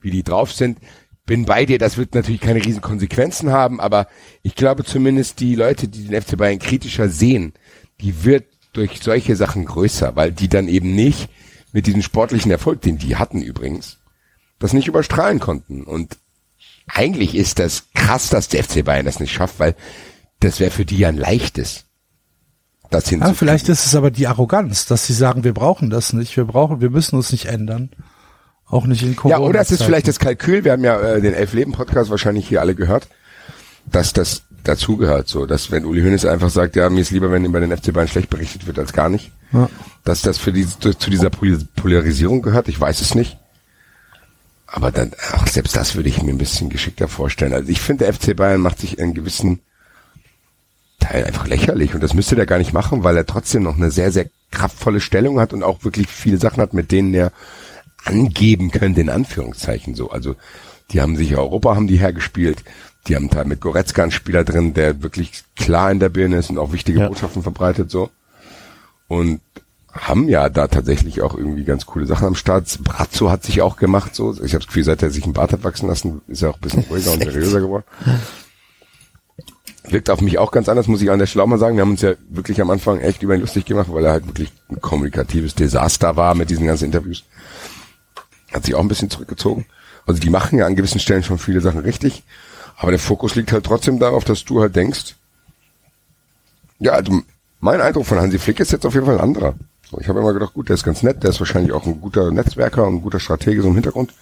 Wie 0.00 0.10
die 0.10 0.24
drauf 0.24 0.52
sind. 0.52 0.78
Bin 1.24 1.44
bei 1.44 1.66
dir, 1.66 1.78
das 1.78 1.98
wird 1.98 2.16
natürlich 2.16 2.40
keine 2.40 2.64
riesen 2.64 2.80
Konsequenzen 2.80 3.52
haben, 3.52 3.80
aber 3.80 4.08
ich 4.42 4.56
glaube 4.56 4.82
zumindest 4.82 5.38
die 5.38 5.54
Leute, 5.54 5.86
die 5.86 6.08
den 6.08 6.20
FC 6.20 6.36
Bayern 6.36 6.58
kritischer 6.58 7.08
sehen, 7.08 7.52
die 8.00 8.24
wird 8.24 8.44
durch 8.72 9.00
solche 9.00 9.36
Sachen 9.36 9.64
größer, 9.64 10.16
weil 10.16 10.32
die 10.32 10.48
dann 10.48 10.66
eben 10.66 10.96
nicht 10.96 11.28
mit 11.72 11.86
diesem 11.86 12.02
sportlichen 12.02 12.50
Erfolg, 12.50 12.80
den 12.80 12.98
die 12.98 13.16
hatten 13.16 13.40
übrigens, 13.40 13.98
das 14.62 14.72
nicht 14.72 14.88
überstrahlen 14.88 15.40
konnten. 15.40 15.82
Und 15.82 16.16
eigentlich 16.86 17.34
ist 17.34 17.58
das 17.58 17.84
krass, 17.94 18.28
dass 18.30 18.48
der 18.48 18.64
FC 18.64 18.84
Bayern 18.84 19.06
das 19.06 19.20
nicht 19.20 19.32
schafft, 19.32 19.58
weil 19.60 19.74
das 20.40 20.60
wäre 20.60 20.70
für 20.70 20.84
die 20.84 20.98
ja 20.98 21.08
ein 21.08 21.16
leichtes. 21.16 21.84
Das 22.90 23.04
Ja, 23.04 23.10
hinzukriegen. 23.10 23.36
vielleicht 23.38 23.68
ist 23.68 23.86
es 23.86 23.94
aber 23.94 24.10
die 24.10 24.26
Arroganz, 24.26 24.86
dass 24.86 25.06
sie 25.06 25.14
sagen, 25.14 25.44
wir 25.44 25.54
brauchen 25.54 25.88
das 25.90 26.12
nicht, 26.12 26.36
wir 26.36 26.44
brauchen, 26.44 26.80
wir 26.80 26.90
müssen 26.90 27.16
uns 27.16 27.32
nicht 27.32 27.46
ändern. 27.46 27.90
Auch 28.66 28.86
nicht 28.86 29.02
in 29.02 29.16
Corona. 29.16 29.38
Ja, 29.38 29.46
oder 29.46 29.60
es 29.60 29.70
ist 29.70 29.82
vielleicht 29.82 30.08
das 30.08 30.18
Kalkül, 30.18 30.64
wir 30.64 30.72
haben 30.72 30.84
ja 30.84 30.98
äh, 31.00 31.20
den 31.20 31.34
Elf-Leben-Podcast 31.34 32.10
wahrscheinlich 32.10 32.48
hier 32.48 32.60
alle 32.60 32.74
gehört, 32.74 33.08
dass 33.86 34.12
das 34.12 34.42
dazugehört, 34.64 35.28
so, 35.28 35.46
dass 35.46 35.70
wenn 35.70 35.84
Uli 35.84 36.02
Hoeneß 36.02 36.24
einfach 36.24 36.50
sagt, 36.50 36.76
ja, 36.76 36.88
mir 36.88 37.00
ist 37.00 37.10
lieber, 37.10 37.32
wenn 37.32 37.44
über 37.44 37.60
den 37.60 37.76
FC 37.76 37.92
Bayern 37.92 38.08
schlecht 38.08 38.30
berichtet 38.30 38.66
wird, 38.66 38.78
als 38.78 38.92
gar 38.92 39.08
nicht. 39.08 39.32
Ja. 39.52 39.68
Dass 40.04 40.22
das 40.22 40.38
für 40.38 40.52
die, 40.52 40.66
zu 40.66 41.10
dieser 41.10 41.30
Polarisierung 41.30 42.42
gehört, 42.42 42.68
ich 42.68 42.80
weiß 42.80 43.00
es 43.00 43.14
nicht. 43.14 43.38
Aber 44.72 44.90
dann, 44.90 45.12
ach, 45.32 45.46
selbst 45.46 45.76
das 45.76 45.94
würde 45.94 46.08
ich 46.08 46.22
mir 46.22 46.30
ein 46.30 46.38
bisschen 46.38 46.70
geschickter 46.70 47.06
vorstellen. 47.06 47.52
Also 47.52 47.68
ich 47.68 47.80
finde, 47.80 48.06
der 48.06 48.14
FC 48.14 48.34
Bayern 48.34 48.62
macht 48.62 48.80
sich 48.80 48.98
einen 48.98 49.12
gewissen 49.12 49.60
Teil 50.98 51.24
einfach 51.24 51.46
lächerlich 51.46 51.94
und 51.94 52.02
das 52.02 52.14
müsste 52.14 52.36
der 52.36 52.46
gar 52.46 52.56
nicht 52.56 52.72
machen, 52.72 53.04
weil 53.04 53.16
er 53.16 53.26
trotzdem 53.26 53.64
noch 53.64 53.76
eine 53.76 53.90
sehr, 53.90 54.10
sehr 54.10 54.30
kraftvolle 54.50 55.00
Stellung 55.00 55.38
hat 55.38 55.52
und 55.52 55.62
auch 55.62 55.84
wirklich 55.84 56.08
viele 56.08 56.38
Sachen 56.38 56.62
hat, 56.62 56.72
mit 56.72 56.90
denen 56.90 57.12
er 57.12 57.32
angeben 58.04 58.70
könnte, 58.70 59.02
in 59.02 59.10
Anführungszeichen 59.10 59.94
so. 59.94 60.10
Also 60.10 60.36
die 60.90 61.02
haben 61.02 61.16
sich 61.16 61.36
Europa, 61.36 61.74
haben 61.74 61.86
die 61.86 61.98
hergespielt. 61.98 62.64
Die 63.08 63.16
haben 63.16 63.28
da 63.28 63.44
mit 63.44 63.60
Goretzka 63.60 64.02
einen 64.02 64.10
Spieler 64.10 64.42
drin, 64.42 64.72
der 64.72 65.02
wirklich 65.02 65.44
klar 65.54 65.90
in 65.90 66.00
der 66.00 66.08
Birne 66.08 66.36
ist 66.36 66.48
und 66.48 66.56
auch 66.56 66.72
wichtige 66.72 67.00
ja. 67.00 67.08
Botschaften 67.08 67.42
verbreitet 67.42 67.90
so. 67.90 68.10
Und 69.06 69.42
haben 69.92 70.28
ja 70.28 70.48
da 70.48 70.68
tatsächlich 70.68 71.20
auch 71.20 71.36
irgendwie 71.36 71.64
ganz 71.64 71.84
coole 71.84 72.06
Sachen 72.06 72.26
am 72.26 72.34
Start. 72.34 72.78
Brazzo 72.82 73.30
hat 73.30 73.44
sich 73.44 73.60
auch 73.60 73.76
gemacht 73.76 74.14
so. 74.14 74.32
Ich 74.32 74.54
habe 74.54 74.60
das 74.60 74.66
Gefühl, 74.66 74.84
seit 74.84 75.02
er 75.02 75.10
sich 75.10 75.24
einen 75.24 75.34
Bart 75.34 75.52
hat 75.52 75.64
wachsen 75.64 75.86
lassen, 75.88 76.22
ist 76.28 76.42
er 76.42 76.50
auch 76.50 76.54
ein 76.54 76.60
bisschen 76.60 76.84
ruhiger 76.88 77.12
und 77.12 77.22
seriöser 77.22 77.60
geworden. 77.60 77.84
Wirkt 79.88 80.08
auf 80.08 80.20
mich 80.22 80.38
auch 80.38 80.50
ganz 80.50 80.68
anders, 80.68 80.86
muss 80.86 81.02
ich 81.02 81.10
an 81.10 81.18
der 81.18 81.26
Stelle 81.26 81.42
auch 81.42 81.48
mal 81.48 81.58
sagen. 81.58 81.76
Wir 81.76 81.82
haben 81.82 81.90
uns 81.90 82.00
ja 82.00 82.14
wirklich 82.30 82.60
am 82.62 82.70
Anfang 82.70 83.00
echt 83.00 83.22
über 83.22 83.34
ihn 83.34 83.40
lustig 83.40 83.66
gemacht, 83.66 83.92
weil 83.92 84.04
er 84.04 84.12
halt 84.12 84.26
wirklich 84.26 84.50
ein 84.70 84.80
kommunikatives 84.80 85.54
Desaster 85.54 86.16
war 86.16 86.34
mit 86.34 86.48
diesen 86.48 86.66
ganzen 86.66 86.86
Interviews. 86.86 87.24
Hat 88.52 88.64
sich 88.64 88.74
auch 88.74 88.80
ein 88.80 88.88
bisschen 88.88 89.10
zurückgezogen. 89.10 89.66
Also 90.06 90.20
die 90.20 90.30
machen 90.30 90.58
ja 90.58 90.66
an 90.66 90.76
gewissen 90.76 91.00
Stellen 91.00 91.22
schon 91.22 91.38
viele 91.38 91.60
Sachen 91.60 91.80
richtig. 91.80 92.22
Aber 92.76 92.92
der 92.92 93.00
Fokus 93.00 93.34
liegt 93.34 93.52
halt 93.52 93.64
trotzdem 93.64 93.98
darauf, 93.98 94.24
dass 94.24 94.44
du 94.44 94.60
halt 94.60 94.74
denkst, 94.74 95.16
ja, 96.78 96.92
also 96.92 97.20
mein 97.60 97.80
Eindruck 97.80 98.06
von 98.06 98.18
Hansi 98.18 98.38
Flick 98.38 98.60
ist 98.60 98.72
jetzt 98.72 98.86
auf 98.86 98.94
jeden 98.94 99.06
Fall 99.06 99.16
ein 99.16 99.20
anderer. 99.20 99.54
Ich 100.00 100.08
habe 100.08 100.20
immer 100.20 100.32
gedacht, 100.32 100.54
gut, 100.54 100.68
der 100.68 100.74
ist 100.74 100.84
ganz 100.84 101.02
nett, 101.02 101.22
der 101.22 101.30
ist 101.30 101.40
wahrscheinlich 101.40 101.72
auch 101.72 101.86
ein 101.86 102.00
guter 102.00 102.30
Netzwerker 102.30 102.86
und 102.86 102.96
ein 102.96 103.02
guter 103.02 103.20
Stratege 103.20 103.62
so 103.62 103.68
im 103.68 103.74
Hintergrund. 103.74 104.12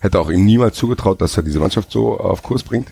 Hätte 0.00 0.18
auch 0.18 0.30
ihm 0.30 0.44
niemals 0.44 0.76
zugetraut, 0.76 1.20
dass 1.20 1.36
er 1.36 1.42
diese 1.42 1.60
Mannschaft 1.60 1.90
so 1.90 2.18
auf 2.18 2.42
Kurs 2.42 2.62
bringt. 2.62 2.88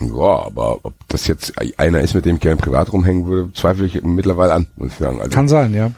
Ja, 0.00 0.46
aber 0.46 0.84
ob 0.84 0.94
das 1.08 1.26
jetzt 1.26 1.52
einer 1.78 2.00
ist, 2.00 2.14
mit 2.14 2.24
dem 2.24 2.36
ich 2.36 2.42
gerne 2.42 2.56
privat 2.56 2.92
rumhängen 2.92 3.26
würde, 3.26 3.52
zweifle 3.52 3.86
ich 3.86 4.02
mittlerweile 4.02 4.52
an, 4.52 4.66
muss 4.76 4.92
ich 4.92 4.98
sagen. 4.98 5.20
Also, 5.20 5.30
Kann 5.30 5.48
sein, 5.48 5.74
ja. 5.74 5.90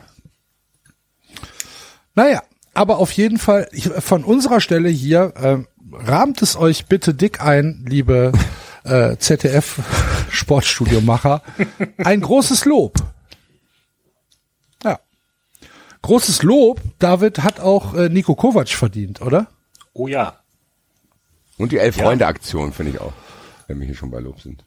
Naja, 2.15 2.43
aber 2.75 2.99
auf 2.99 3.13
jeden 3.13 3.39
Fall 3.39 3.69
von 3.99 4.25
unserer 4.25 4.61
Stelle 4.61 4.89
hier 4.89 5.33
äh, 5.37 5.59
rahmt 5.93 6.43
es 6.43 6.57
euch 6.57 6.87
bitte 6.87 7.15
dick 7.15 7.41
ein, 7.41 7.85
liebe 7.89 8.33
äh, 8.85 9.17
ZDF 9.17 9.81
Sportstudiomacher. 10.31 11.43
Ein 11.99 12.21
großes 12.21 12.65
Lob. 12.65 12.95
Großes 16.05 16.43
Lob, 16.43 16.83
David, 16.99 17.39
hat 17.39 17.61
auch 17.61 17.95
äh, 17.95 18.11
Nico 18.11 18.35
Kovac 18.35 18.69
verdient, 18.69 19.23
oder? 19.23 19.47
Oh 19.95 20.07
ja. 20.07 20.41
Und 21.57 21.73
die 21.73 21.79
Elf-Freunde-Aktion 21.79 22.75
finde 22.75 22.93
ich 22.93 23.01
auch, 23.01 23.15
wenn 23.69 23.81
wir 23.81 23.87
hier 23.87 23.95
schon 23.95 24.11
bei 24.11 24.19
Lob 24.19 24.39
sind. 24.39 24.67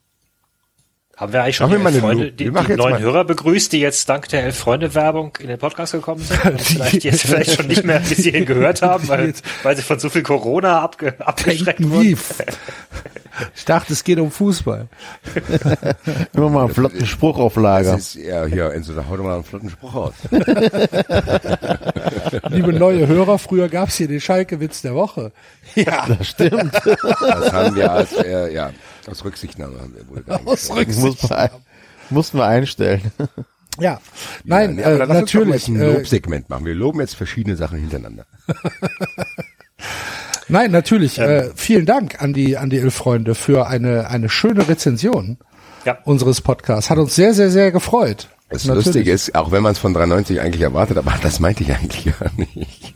Haben 1.15 1.33
wir 1.33 1.43
eigentlich 1.43 1.57
schon 1.57 1.69
die, 1.69 1.99
Freunde, 1.99 2.31
die, 2.31 2.45
die 2.45 2.75
neuen. 2.75 2.97
Hörer 2.97 3.23
begrüßt, 3.23 3.71
die 3.71 3.79
jetzt 3.79 4.09
dank 4.09 4.27
der 4.29 4.45
Elf-Freunde-Werbung 4.45 5.37
in 5.39 5.49
den 5.49 5.59
Podcast 5.59 5.91
gekommen 5.91 6.21
sind 6.21 6.43
und 6.43 6.59
vielleicht 6.59 7.03
jetzt 7.03 7.21
vielleicht 7.21 7.55
schon 7.55 7.67
nicht 7.67 7.83
mehr 7.83 7.99
bis 7.99 8.17
hierhin 8.17 8.47
gehört 8.47 8.81
haben, 8.81 9.07
weil, 9.07 9.31
weil 9.61 9.75
sie 9.75 9.83
von 9.83 9.99
so 9.99 10.09
viel 10.09 10.23
Corona 10.23 10.81
abge, 10.81 11.23
abgeschreckt 11.23 11.87
wurden. 11.87 12.17
Ich 13.55 13.65
dachte, 13.65 13.93
es 13.93 14.03
geht 14.03 14.19
um 14.19 14.31
Fußball. 14.31 14.87
Immer 16.33 16.49
mal 16.49 16.65
einen 16.65 16.73
flotten 16.73 17.05
Spruch 17.05 17.37
auf 17.37 17.55
Lager. 17.55 17.93
Das 17.93 18.15
ist, 18.15 18.25
ja, 18.25 18.45
hier, 18.45 18.71
Enzo, 18.73 18.93
da 18.93 19.05
hau 19.07 19.17
doch 19.17 19.23
mal 19.23 19.35
einen 19.35 19.43
flotten 19.43 19.69
Spruch 19.69 19.93
aus. 19.93 20.13
Liebe 22.49 22.73
neue 22.73 23.07
Hörer, 23.07 23.37
früher 23.39 23.69
gab's 23.69 23.95
hier 23.95 24.07
den 24.07 24.21
Schalke-Witz 24.21 24.81
der 24.81 24.95
Woche. 24.95 25.31
Ja, 25.75 26.07
das 26.07 26.27
stimmt. 26.29 26.73
Das 26.73 27.53
haben 27.53 27.75
wir 27.75 27.91
als, 27.91 28.13
äh, 28.13 28.53
ja, 28.53 28.71
aus 29.07 29.23
Rücksichtnahme 29.23 29.79
haben 29.79 29.93
wir 29.95 30.07
wohl 30.07 30.23
Aus 30.45 30.69
Rücksichtnahme. 30.69 31.51
Mussten 32.09 32.37
wir 32.37 32.45
einstellen. 32.45 33.11
Ja, 33.79 34.01
nein, 34.43 34.79
ja, 34.79 34.89
nee, 34.89 35.03
äh, 35.03 35.05
natürlich. 35.05 35.67
ein 35.67 35.79
äh, 35.79 35.93
Lobsegment 35.93 36.49
machen. 36.49 36.65
Wir 36.65 36.73
loben 36.73 36.99
jetzt 36.99 37.15
verschiedene 37.15 37.55
Sachen 37.55 37.77
hintereinander. 37.77 38.25
Nein, 40.47 40.71
natürlich. 40.71 41.17
Ähm, 41.19 41.29
äh, 41.29 41.49
vielen 41.55 41.85
Dank 41.85 42.21
an 42.21 42.33
die 42.33 42.57
an 42.57 42.69
die 42.69 42.79
Elf-Freunde 42.79 43.35
für 43.35 43.67
eine 43.67 44.09
eine 44.09 44.29
schöne 44.29 44.67
Rezension 44.67 45.37
ja. 45.85 45.97
unseres 46.03 46.41
Podcasts. 46.41 46.89
Hat 46.89 46.97
uns 46.97 47.15
sehr 47.15 47.33
sehr 47.33 47.49
sehr 47.49 47.71
gefreut. 47.71 48.29
Das 48.49 48.65
natürlich. 48.65 48.85
Lustige 48.85 49.11
ist, 49.11 49.35
auch 49.35 49.51
wenn 49.51 49.61
man 49.61 49.73
es 49.73 49.79
von 49.79 49.93
93 49.93 50.39
eigentlich 50.39 50.61
erwartet, 50.61 50.97
aber 50.97 51.13
das 51.21 51.39
meinte 51.39 51.63
ich 51.63 51.73
eigentlich 51.73 52.05
gar 52.19 52.31
nicht. 52.37 52.93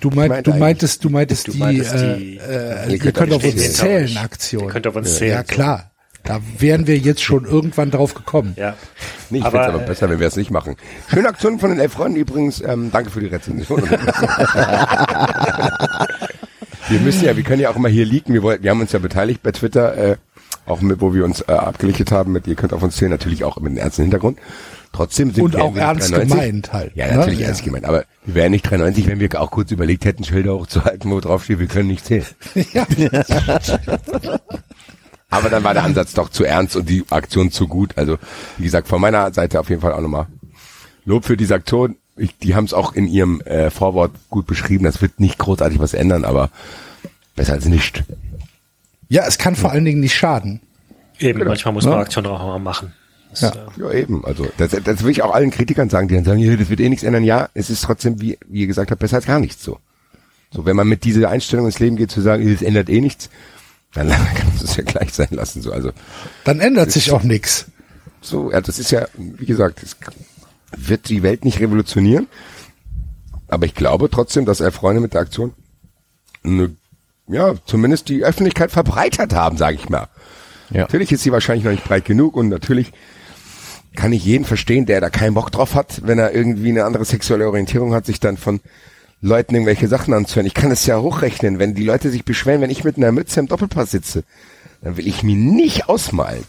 Du, 0.00 0.10
meint, 0.10 0.46
du 0.46 0.54
meintest, 0.54 1.04
du 1.04 1.10
meintest 1.10 1.48
du 1.48 1.52
die, 1.52 1.58
meintest 1.58 1.94
die, 1.94 2.38
äh, 2.38 2.88
äh, 2.88 2.96
ihr 2.96 3.12
könnt 3.12 3.32
auf 3.32 3.44
uns 3.44 3.72
zählen 3.74 4.16
Aktion. 4.16 4.64
Ihr 4.64 4.70
könnt 4.70 4.86
auf 4.86 4.96
uns 4.96 5.16
zählen. 5.16 5.32
Ja, 5.32 5.42
klar. 5.42 5.91
Da 6.24 6.40
wären 6.58 6.86
wir 6.86 6.98
jetzt 6.98 7.22
schon 7.22 7.44
irgendwann 7.44 7.90
drauf 7.90 8.14
gekommen. 8.14 8.54
Ja. 8.56 8.76
Nee, 9.30 9.38
ich 9.38 9.44
finde 9.44 9.60
es 9.60 9.68
aber 9.68 9.78
besser, 9.80 10.08
wenn 10.08 10.20
wir 10.20 10.28
es 10.28 10.36
nicht 10.36 10.52
machen. 10.52 10.76
Schöne 11.08 11.28
Aktion 11.28 11.58
von 11.58 11.70
den 11.70 11.80
elf 11.80 11.94
Freunden 11.94 12.16
übrigens. 12.16 12.60
Ähm, 12.60 12.90
danke 12.92 13.10
für 13.10 13.20
die 13.20 13.26
Rezension. 13.26 13.82
wir 16.88 17.00
müssen 17.00 17.24
ja, 17.24 17.36
wir 17.36 17.42
können 17.42 17.60
ja 17.60 17.70
auch 17.70 17.76
immer 17.76 17.88
hier 17.88 18.06
leaken. 18.06 18.34
Wir, 18.34 18.42
wollten, 18.44 18.62
wir 18.62 18.70
haben 18.70 18.80
uns 18.80 18.92
ja 18.92 19.00
beteiligt 19.00 19.42
bei 19.42 19.50
Twitter, 19.50 19.96
äh, 19.96 20.16
auch 20.64 20.80
mit, 20.80 21.00
wo 21.00 21.12
wir 21.12 21.24
uns 21.24 21.40
äh, 21.40 21.52
abgelichtet 21.52 22.12
haben 22.12 22.30
mit, 22.32 22.46
ihr 22.46 22.54
könnt 22.54 22.72
auf 22.72 22.84
uns 22.84 22.96
zählen, 22.96 23.10
natürlich 23.10 23.42
auch 23.42 23.56
mit 23.56 23.70
einem 23.70 23.78
ernsten 23.78 24.02
Hintergrund. 24.02 24.38
Trotzdem 24.92 25.32
sind 25.32 25.42
Und 25.42 25.54
wir 25.54 25.64
auch 25.64 25.74
ernst 25.74 26.10
93. 26.10 26.30
gemeint 26.30 26.72
halt. 26.72 26.94
Ja, 26.94 27.16
natürlich 27.16 27.40
ne? 27.40 27.46
ernst 27.46 27.62
ja. 27.62 27.64
gemeint. 27.64 27.86
Aber 27.86 28.04
wir 28.26 28.34
wären 28.34 28.52
nicht 28.52 28.70
93, 28.70 29.08
wenn 29.08 29.18
wir 29.18 29.40
auch 29.40 29.50
kurz 29.50 29.70
überlegt 29.72 30.04
hätten, 30.04 30.22
Schilder 30.22 30.54
hochzuhalten, 30.54 31.10
wo 31.10 31.18
drauf 31.18 31.44
steht, 31.44 31.58
wir 31.58 31.66
können 31.66 31.88
nicht 31.88 32.04
zählen. 32.04 32.26
Ja. 32.72 32.86
Aber 35.32 35.48
dann 35.48 35.64
war 35.64 35.72
der 35.72 35.84
Ansatz 35.84 36.12
doch 36.12 36.28
zu 36.28 36.44
ernst 36.44 36.76
und 36.76 36.90
die 36.90 37.04
Aktion 37.08 37.50
zu 37.50 37.66
gut. 37.66 37.96
Also, 37.96 38.18
wie 38.58 38.64
gesagt, 38.64 38.86
von 38.86 39.00
meiner 39.00 39.32
Seite 39.32 39.60
auf 39.60 39.70
jeden 39.70 39.80
Fall 39.80 39.94
auch 39.94 40.00
nochmal 40.02 40.26
Lob 41.06 41.24
für 41.24 41.38
diese 41.38 41.54
Aktion. 41.54 41.96
Ich, 42.16 42.36
die 42.36 42.54
haben 42.54 42.66
es 42.66 42.74
auch 42.74 42.92
in 42.92 43.06
ihrem 43.08 43.40
äh, 43.40 43.70
Vorwort 43.70 44.12
gut 44.28 44.46
beschrieben. 44.46 44.84
Das 44.84 45.00
wird 45.00 45.20
nicht 45.20 45.38
großartig 45.38 45.78
was 45.78 45.94
ändern, 45.94 46.26
aber 46.26 46.50
besser 47.34 47.54
als 47.54 47.64
nicht. 47.64 48.04
Ja, 49.08 49.24
es 49.26 49.38
kann 49.38 49.56
vor 49.56 49.72
allen 49.72 49.86
Dingen 49.86 50.00
nicht 50.00 50.14
schaden. 50.14 50.60
Eben, 51.18 51.38
genau. 51.38 51.50
manchmal 51.50 51.72
muss 51.72 51.86
man 51.86 51.94
ja. 51.94 52.00
Aktionen 52.00 52.26
auch 52.26 52.38
mal 52.38 52.58
machen. 52.58 52.92
Das, 53.30 53.40
ja. 53.40 53.52
ja, 53.78 53.90
eben. 53.90 54.26
Also 54.26 54.46
das, 54.58 54.76
das 54.84 55.02
will 55.02 55.10
ich 55.12 55.22
auch 55.22 55.34
allen 55.34 55.50
Kritikern 55.50 55.88
sagen, 55.88 56.08
die 56.08 56.14
dann 56.14 56.24
sagen, 56.24 56.58
das 56.58 56.68
wird 56.68 56.80
eh 56.80 56.90
nichts 56.90 57.04
ändern. 57.04 57.24
Ja, 57.24 57.48
es 57.54 57.70
ist 57.70 57.82
trotzdem, 57.82 58.20
wie, 58.20 58.38
wie 58.48 58.60
ihr 58.60 58.66
gesagt 58.66 58.90
habt, 58.90 59.00
besser 59.00 59.16
als 59.16 59.26
gar 59.26 59.40
nichts 59.40 59.64
so. 59.64 59.78
So, 60.50 60.66
wenn 60.66 60.76
man 60.76 60.86
mit 60.86 61.04
dieser 61.04 61.30
Einstellung 61.30 61.64
ins 61.64 61.78
Leben 61.78 61.96
geht, 61.96 62.10
zu 62.10 62.20
sagen, 62.20 62.46
es 62.46 62.60
ändert 62.60 62.90
eh 62.90 63.00
nichts, 63.00 63.30
dann 63.94 64.08
kann 64.08 64.48
man 64.48 64.64
es 64.64 64.76
ja 64.76 64.84
gleich 64.84 65.12
sein 65.12 65.28
lassen. 65.30 65.62
So, 65.62 65.72
also 65.72 65.92
dann 66.44 66.60
ändert 66.60 66.90
sich 66.90 67.12
auch 67.12 67.22
nichts. 67.22 67.66
So, 68.20 68.50
ja, 68.50 68.60
das 68.60 68.78
ist 68.78 68.90
ja, 68.90 69.06
wie 69.16 69.46
gesagt, 69.46 69.82
es 69.82 69.96
wird 70.76 71.08
die 71.08 71.22
Welt 71.22 71.44
nicht 71.44 71.60
revolutionieren. 71.60 72.28
Aber 73.48 73.66
ich 73.66 73.74
glaube 73.74 74.08
trotzdem, 74.10 74.46
dass 74.46 74.60
er 74.60 74.72
Freunde 74.72 75.00
mit 75.00 75.12
der 75.12 75.20
Aktion 75.20 75.52
eine, 76.42 76.74
ja, 77.28 77.54
zumindest 77.66 78.08
die 78.08 78.24
Öffentlichkeit 78.24 78.70
verbreitert 78.70 79.34
haben, 79.34 79.58
sage 79.58 79.76
ich 79.76 79.90
mal. 79.90 80.08
Ja. 80.70 80.82
Natürlich 80.82 81.12
ist 81.12 81.22
sie 81.22 81.32
wahrscheinlich 81.32 81.64
noch 81.64 81.72
nicht 81.72 81.84
breit 81.84 82.06
genug 82.06 82.34
und 82.34 82.48
natürlich 82.48 82.92
kann 83.94 84.12
ich 84.12 84.24
jeden 84.24 84.46
verstehen, 84.46 84.86
der 84.86 85.02
da 85.02 85.10
keinen 85.10 85.34
Bock 85.34 85.50
drauf 85.52 85.74
hat, 85.74 86.06
wenn 86.06 86.18
er 86.18 86.34
irgendwie 86.34 86.70
eine 86.70 86.84
andere 86.84 87.04
sexuelle 87.04 87.46
Orientierung 87.46 87.92
hat, 87.92 88.06
sich 88.06 88.20
dann 88.20 88.38
von 88.38 88.60
Leuten 89.22 89.54
irgendwelche 89.54 89.88
Sachen 89.88 90.12
anzuhören. 90.12 90.46
Ich 90.46 90.54
kann 90.54 90.70
es 90.70 90.84
ja 90.84 91.00
hochrechnen, 91.00 91.58
wenn 91.58 91.74
die 91.74 91.84
Leute 91.84 92.10
sich 92.10 92.24
beschweren, 92.24 92.60
wenn 92.60 92.70
ich 92.70 92.84
mit 92.84 92.96
einer 92.96 93.12
Mütze 93.12 93.40
im 93.40 93.46
Doppelpass 93.46 93.92
sitze, 93.92 94.24
dann 94.82 94.96
will 94.96 95.06
ich 95.06 95.22
mir 95.22 95.36
nicht 95.36 95.88
ausmalen. 95.88 96.44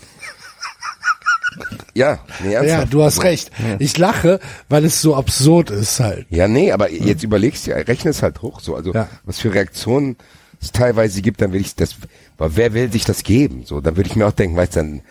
Ja, 1.93 2.19
nee, 2.43 2.53
ernsthaft. 2.53 2.85
Ja, 2.85 2.89
du 2.89 3.03
hast 3.03 3.23
recht. 3.23 3.51
Ich 3.77 3.95
lache, 3.99 4.39
weil 4.69 4.83
es 4.85 5.01
so 5.01 5.15
absurd 5.15 5.69
ist 5.69 5.99
halt. 5.99 6.25
Ja, 6.31 6.47
nee, 6.47 6.71
aber 6.71 6.91
jetzt 6.91 7.23
überlegst 7.23 7.67
du, 7.67 7.71
rechne 7.71 8.09
es 8.09 8.23
halt 8.23 8.41
hoch 8.41 8.59
so. 8.59 8.75
Also 8.75 8.91
ja. 8.91 9.07
was 9.23 9.39
für 9.39 9.53
Reaktionen 9.53 10.17
es 10.59 10.71
teilweise 10.71 11.21
gibt, 11.21 11.41
dann 11.41 11.53
will 11.53 11.61
ich 11.61 11.75
das, 11.75 11.95
wer 12.39 12.73
will 12.73 12.91
sich 12.91 13.05
das 13.05 13.23
geben? 13.23 13.63
So, 13.65 13.81
dann 13.81 13.97
würde 13.97 14.09
ich 14.09 14.15
mir 14.15 14.25
auch 14.25 14.31
denken, 14.31 14.55
weißt 14.55 14.77
du, 14.77 14.79
dann 14.79 15.01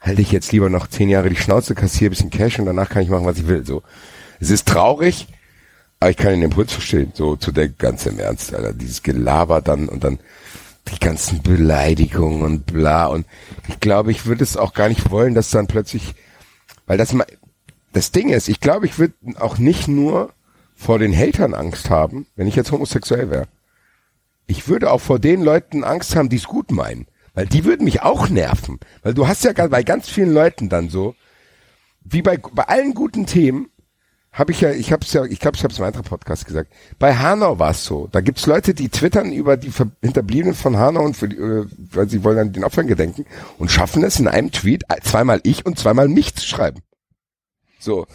halte 0.00 0.22
ich 0.22 0.32
jetzt 0.32 0.52
lieber 0.52 0.70
noch 0.70 0.86
zehn 0.86 1.10
Jahre 1.10 1.28
die 1.28 1.36
Schnauze, 1.36 1.74
kassiere 1.74 2.08
ein 2.08 2.10
bisschen 2.10 2.30
Cash 2.30 2.58
und 2.58 2.64
danach 2.64 2.88
kann 2.88 3.02
ich 3.02 3.10
machen, 3.10 3.26
was 3.26 3.36
ich 3.36 3.46
will. 3.46 3.66
So, 3.66 3.82
es 4.38 4.48
ist 4.48 4.66
traurig, 4.66 5.26
aber 6.00 6.10
ich 6.10 6.16
kann 6.16 6.32
den 6.32 6.42
Impuls 6.42 6.72
verstehen. 6.72 7.12
So 7.14 7.36
zu 7.36 7.52
der 7.52 7.68
ganz 7.68 8.06
im 8.06 8.18
Ernst, 8.18 8.54
Alter, 8.54 8.72
dieses 8.72 9.02
Gelaber 9.02 9.60
dann 9.60 9.88
und 9.88 10.02
dann 10.02 10.18
die 10.90 10.98
ganzen 10.98 11.42
Beleidigungen 11.42 12.42
und 12.42 12.66
bla 12.66 13.06
und 13.06 13.26
ich 13.68 13.78
glaube, 13.80 14.10
ich 14.10 14.26
würde 14.26 14.42
es 14.42 14.56
auch 14.56 14.72
gar 14.72 14.88
nicht 14.88 15.10
wollen, 15.10 15.34
dass 15.34 15.50
dann 15.50 15.66
plötzlich, 15.66 16.14
weil 16.86 16.98
das 16.98 17.12
mal, 17.12 17.26
das 17.92 18.12
Ding 18.12 18.30
ist, 18.30 18.48
ich 18.48 18.60
glaube, 18.60 18.86
ich 18.86 18.98
würde 18.98 19.14
auch 19.38 19.58
nicht 19.58 19.88
nur 19.88 20.32
vor 20.74 20.98
den 20.98 21.14
Hatern 21.14 21.54
Angst 21.54 21.90
haben, 21.90 22.26
wenn 22.34 22.48
ich 22.48 22.56
jetzt 22.56 22.72
homosexuell 22.72 23.30
wäre. 23.30 23.46
Ich 24.46 24.66
würde 24.66 24.90
auch 24.90 25.00
vor 25.00 25.18
den 25.18 25.42
Leuten 25.42 25.84
Angst 25.84 26.16
haben, 26.16 26.30
die 26.30 26.36
es 26.36 26.44
gut 26.44 26.70
meinen. 26.70 27.06
Weil 27.34 27.46
die 27.46 27.64
würden 27.64 27.84
mich 27.84 28.02
auch 28.02 28.28
nerven. 28.28 28.80
Weil 29.02 29.14
du 29.14 29.28
hast 29.28 29.44
ja 29.44 29.52
bei 29.52 29.82
ganz 29.82 30.08
vielen 30.08 30.32
Leuten 30.32 30.68
dann 30.68 30.88
so, 30.88 31.14
wie 32.02 32.22
bei, 32.22 32.38
bei 32.38 32.64
allen 32.64 32.94
guten 32.94 33.26
Themen, 33.26 33.69
habe 34.32 34.52
ich 34.52 34.60
ja, 34.60 34.70
ich 34.70 34.92
habe 34.92 35.04
es 35.04 35.12
ja, 35.12 35.24
ich 35.24 35.40
glaube, 35.40 35.56
ich 35.56 35.64
habe 35.64 35.72
es 35.72 35.78
im 35.78 35.84
anderen 35.84 36.06
Podcast 36.06 36.46
gesagt. 36.46 36.72
Bei 36.98 37.16
Hanau 37.16 37.58
war 37.58 37.72
es 37.72 37.84
so. 37.84 38.08
Da 38.12 38.20
gibt's 38.20 38.46
Leute, 38.46 38.74
die 38.74 38.88
twittern 38.88 39.32
über 39.32 39.56
die 39.56 39.72
Hinterbliebenen 40.02 40.54
von 40.54 40.76
Hanau 40.76 41.04
und 41.04 41.16
für 41.16 41.28
die, 41.28 41.36
äh, 41.36 41.66
weil 41.92 42.08
sie 42.08 42.22
wollen 42.22 42.38
an 42.38 42.52
den 42.52 42.64
Opfern 42.64 42.86
gedenken 42.86 43.26
und 43.58 43.70
schaffen 43.70 44.04
es 44.04 44.20
in 44.20 44.28
einem 44.28 44.52
Tweet 44.52 44.84
äh, 44.88 45.00
zweimal 45.02 45.40
ich 45.42 45.66
und 45.66 45.78
zweimal 45.78 46.08
mich 46.08 46.34
zu 46.36 46.46
schreiben. 46.46 46.80
So. 47.80 48.06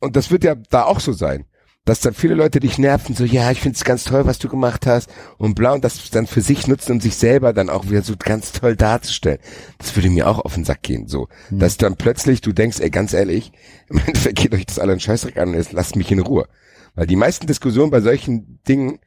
Und 0.00 0.16
das 0.16 0.30
wird 0.30 0.42
ja 0.42 0.56
da 0.56 0.84
auch 0.84 1.00
so 1.00 1.12
sein. 1.12 1.46
Dass 1.86 2.00
dann 2.00 2.14
viele 2.14 2.34
Leute 2.34 2.58
dich 2.58 2.78
nerven, 2.78 3.14
so, 3.14 3.24
ja, 3.24 3.50
ich 3.52 3.60
find's 3.60 3.84
ganz 3.84 4.02
toll, 4.02 4.26
was 4.26 4.40
du 4.40 4.48
gemacht 4.48 4.86
hast 4.86 5.08
und 5.38 5.54
bla, 5.54 5.72
und 5.72 5.84
das 5.84 6.10
dann 6.10 6.26
für 6.26 6.40
sich 6.40 6.66
nutzen, 6.66 6.92
um 6.92 7.00
sich 7.00 7.14
selber 7.14 7.52
dann 7.52 7.70
auch 7.70 7.88
wieder 7.88 8.02
so 8.02 8.14
ganz 8.18 8.50
toll 8.50 8.74
darzustellen. 8.74 9.38
Das 9.78 9.94
würde 9.94 10.10
mir 10.10 10.28
auch 10.28 10.40
auf 10.40 10.54
den 10.54 10.64
Sack 10.64 10.82
gehen, 10.82 11.06
so. 11.06 11.28
Dass 11.48 11.76
dann 11.76 11.94
plötzlich 11.94 12.40
du 12.40 12.52
denkst, 12.52 12.80
ey, 12.80 12.90
ganz 12.90 13.12
ehrlich, 13.12 13.52
im 13.88 13.98
Endeffekt 13.98 14.36
geht 14.36 14.52
euch 14.52 14.66
das 14.66 14.80
alle 14.80 14.92
einen 14.92 15.00
Scheißdreck 15.00 15.38
an 15.38 15.50
und 15.50 15.54
jetzt 15.54 15.72
lasst 15.72 15.94
mich 15.94 16.10
in 16.10 16.18
Ruhe. 16.18 16.48
Weil 16.96 17.06
die 17.06 17.14
meisten 17.14 17.46
Diskussionen 17.46 17.92
bei 17.92 18.00
solchen 18.00 18.60
Dingen 18.66 18.98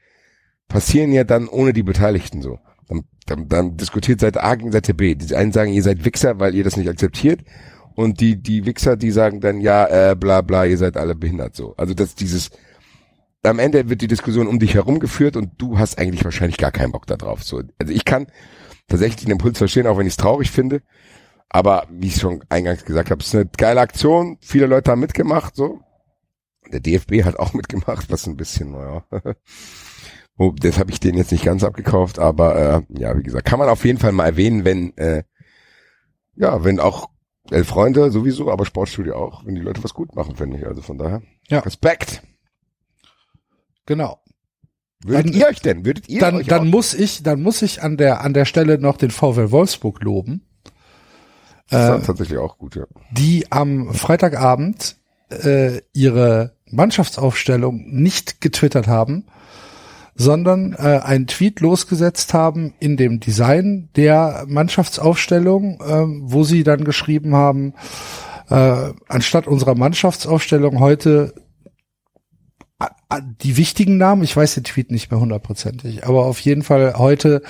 passieren 0.70 1.12
ja 1.12 1.26
dann 1.26 1.50
ohne 1.50 1.74
die 1.74 1.84
Beteiligten 1.84 2.42
so. 2.42 2.60
Dann, 2.88 3.04
dann, 3.26 3.50
dann 3.50 3.78
diskutiert 3.78 4.22
Seite 4.22 4.42
A 4.42 4.56
gegen 4.56 4.72
Seite 4.72 4.94
B. 4.94 5.16
Die 5.16 5.36
einen 5.36 5.52
sagen, 5.52 5.74
ihr 5.74 5.84
seid 5.84 6.06
Wichser, 6.06 6.40
weil 6.40 6.56
ihr 6.56 6.64
das 6.64 6.78
nicht 6.78 6.88
akzeptiert. 6.88 7.42
Und 7.96 8.22
die, 8.22 8.42
die 8.42 8.66
Wichser, 8.66 8.96
die 8.96 9.12
sagen 9.12 9.42
dann, 9.42 9.60
ja, 9.60 10.12
äh, 10.12 10.16
bla 10.16 10.42
bla, 10.42 10.64
ihr 10.64 10.78
seid 10.78 10.96
alle 10.96 11.16
behindert 11.16 11.58
so. 11.58 11.76
Also 11.76 11.94
das 11.94 12.16
dieses, 12.16 12.52
am 13.44 13.60
Ende 13.60 13.90
wird 13.90 14.02
die 14.02 14.08
Diskussion 14.08 14.48
um 14.48 14.60
dich 14.60 14.74
herum 14.74 15.00
geführt 15.00 15.38
und 15.38 15.52
du 15.58 15.80
hast 15.80 15.98
eigentlich 15.98 16.24
wahrscheinlich 16.24 16.58
gar 16.58 16.72
keinen 16.72 16.92
Bock 16.92 17.08
da 17.08 17.16
drauf. 17.16 17.44
So. 17.44 17.62
Also 17.78 17.94
ich 17.94 18.06
kann 18.06 18.28
tatsächlich 18.88 19.24
den 19.24 19.32
Impuls 19.32 19.58
verstehen, 19.58 19.88
auch 19.88 19.98
wenn 19.98 20.08
ich 20.08 20.14
es 20.14 20.18
traurig 20.18 20.52
finde. 20.52 20.82
Aber 21.50 21.88
wie 21.90 22.08
ich 22.08 22.18
schon 22.18 22.44
eingangs 22.50 22.86
gesagt 22.86 23.10
habe, 23.10 23.22
es 23.22 23.28
ist 23.28 23.36
eine 23.36 23.50
geile 23.58 23.82
Aktion. 23.82 24.38
Viele 24.42 24.68
Leute 24.68 24.92
haben 24.92 25.00
mitgemacht, 25.00 25.56
so. 25.56 25.80
Der 26.72 26.80
DFB 26.80 27.24
hat 27.24 27.40
auch 27.40 27.54
mitgemacht, 27.54 28.12
was 28.12 28.28
ein 28.28 28.38
bisschen, 28.38 28.72
naja. 28.72 29.04
Oh, 30.42 30.54
das 30.58 30.80
habe 30.80 30.90
ich 30.90 31.02
den 31.02 31.18
jetzt 31.18 31.34
nicht 31.34 31.44
ganz 31.44 31.66
abgekauft, 31.66 32.18
aber 32.18 32.56
äh, 32.56 32.82
ja, 32.98 33.18
wie 33.18 33.24
gesagt, 33.24 33.44
kann 33.44 33.60
man 33.60 33.68
auf 33.68 33.84
jeden 33.84 34.00
Fall 34.00 34.14
mal 34.14 34.24
erwähnen, 34.24 34.64
wenn 34.64 34.96
äh, 34.96 35.24
ja, 36.40 36.64
wenn 36.64 36.80
auch 36.80 37.10
Elf 37.52 37.68
Freunde 37.68 38.10
sowieso, 38.10 38.50
aber 38.50 38.66
Sportstudio 38.66 39.16
auch, 39.16 39.46
wenn 39.46 39.56
die 39.56 39.62
Leute 39.62 39.84
was 39.84 39.94
gut 39.94 40.16
machen, 40.16 40.36
finde 40.36 40.58
ich. 40.58 40.66
Also 40.66 40.82
von 40.82 40.98
daher. 40.98 41.22
Ja. 41.50 41.60
Respekt. 41.60 42.24
Genau. 43.90 44.20
Würdet 45.04 45.26
Dann- 45.26 45.34
ihr 45.34 45.48
euch 45.48 45.62
denn? 45.62 45.84
Würdet 45.84 46.08
ihr 46.10 46.20
Dann, 46.20 46.36
euch 46.36 46.48
dann 46.48 46.70
muss 46.70 46.94
ich, 46.94 47.24
dann 47.24 47.42
muss 47.42 47.64
ich 47.64 47.82
an 47.82 47.98
der, 47.98 48.22
an 48.22 48.36
der 48.36 48.46
Stelle 48.46 48.78
noch 48.78 48.98
den 48.98 49.10
VW 49.10 49.50
Wolfsburg 49.50 50.04
loben, 50.04 50.46
das 51.70 52.00
ist 52.00 52.06
tatsächlich 52.08 52.38
auch 52.38 52.58
gut, 52.58 52.76
ja. 52.76 52.84
die 53.12 53.52
am 53.52 53.94
Freitagabend 53.94 54.98
äh, 55.30 55.82
ihre 55.94 56.54
Mannschaftsaufstellung 56.66 57.86
nicht 57.90 58.42
getwittert 58.42 58.88
haben, 58.88 59.26
sondern 60.16 60.74
äh, 60.74 61.00
einen 61.04 61.28
Tweet 61.28 61.60
losgesetzt 61.62 62.34
haben 62.34 62.74
in 62.80 62.98
dem 62.98 63.20
Design 63.20 63.90
der 63.96 64.46
Mannschaftsaufstellung, 64.48 65.82
ähm, 65.88 66.22
wo 66.26 66.44
sie 66.44 66.64
dann 66.64 66.84
geschrieben 66.84 67.36
haben, 67.36 67.74
äh, 68.50 68.92
anstatt 69.08 69.48
unserer 69.48 69.76
Mannschaftsaufstellung 69.76 70.80
heute 70.80 71.34
die 73.42 73.58
wichtigen 73.58 73.98
Namen, 73.98 74.24
ich 74.24 74.36
weiß 74.36 74.56
den 74.56 74.64
Tweet 74.64 74.92
nicht 74.92 75.12
mehr 75.12 75.20
hundertprozentig, 75.20 76.06
aber 76.06 76.26
auf 76.26 76.40
jeden 76.40 76.64
Fall 76.64 76.94
heute 76.98 77.42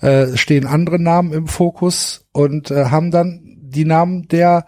äh, 0.00 0.36
stehen 0.36 0.66
andere 0.66 1.00
Namen 1.00 1.32
im 1.32 1.48
Fokus 1.48 2.26
und 2.32 2.70
äh, 2.70 2.86
haben 2.86 3.10
dann 3.10 3.56
die 3.60 3.84
Namen 3.84 4.28
der 4.28 4.66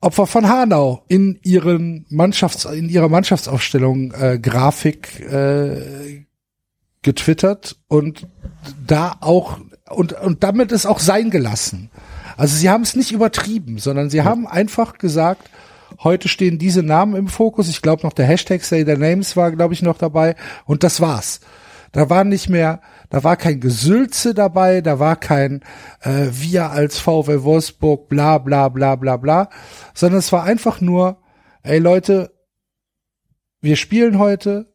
Opfer 0.00 0.26
von 0.26 0.48
Hanau 0.48 1.04
in 1.08 1.38
ihren 1.42 2.06
Mannschafts 2.08 2.64
in 2.64 2.88
ihrer 2.88 3.08
Mannschaftsaufstellung 3.08 4.12
äh, 4.12 4.38
Grafik 4.38 5.20
äh, 5.20 6.24
getwittert 7.02 7.76
und 7.88 8.26
da 8.86 9.16
auch 9.20 9.58
und 9.88 10.12
und 10.12 10.42
damit 10.42 10.72
es 10.72 10.86
auch 10.86 11.00
sein 11.00 11.30
gelassen. 11.30 11.90
Also 12.36 12.56
sie 12.56 12.70
haben 12.70 12.82
es 12.82 12.94
nicht 12.94 13.12
übertrieben, 13.12 13.78
sondern 13.78 14.10
sie 14.10 14.22
haben 14.22 14.46
einfach 14.46 14.98
gesagt, 14.98 15.50
heute 15.98 16.28
stehen 16.28 16.58
diese 16.58 16.82
Namen 16.82 17.16
im 17.16 17.28
Fokus. 17.28 17.68
Ich 17.68 17.82
glaube 17.82 18.02
noch 18.02 18.12
der 18.12 18.26
Hashtag 18.26 18.62
Say 18.62 18.84
Their 18.84 18.98
Names 18.98 19.36
war, 19.36 19.52
glaube 19.52 19.74
ich, 19.74 19.82
noch 19.82 19.98
dabei 19.98 20.36
und 20.64 20.82
das 20.82 21.00
war's. 21.00 21.40
Da 21.92 22.10
war 22.10 22.24
nicht 22.24 22.48
mehr, 22.48 22.80
da 23.08 23.24
war 23.24 23.36
kein 23.36 23.60
Gesülze 23.60 24.34
dabei, 24.34 24.82
da 24.82 24.98
war 24.98 25.16
kein 25.16 25.62
äh, 26.02 26.26
wir 26.30 26.70
als 26.70 26.98
VW 26.98 27.42
Wolfsburg 27.42 28.08
bla 28.08 28.38
bla 28.38 28.68
bla 28.68 28.96
bla 28.96 29.16
bla, 29.16 29.48
sondern 29.94 30.18
es 30.18 30.30
war 30.30 30.44
einfach 30.44 30.80
nur, 30.80 31.18
ey 31.62 31.78
Leute, 31.78 32.32
wir 33.60 33.76
spielen 33.76 34.18
heute, 34.18 34.72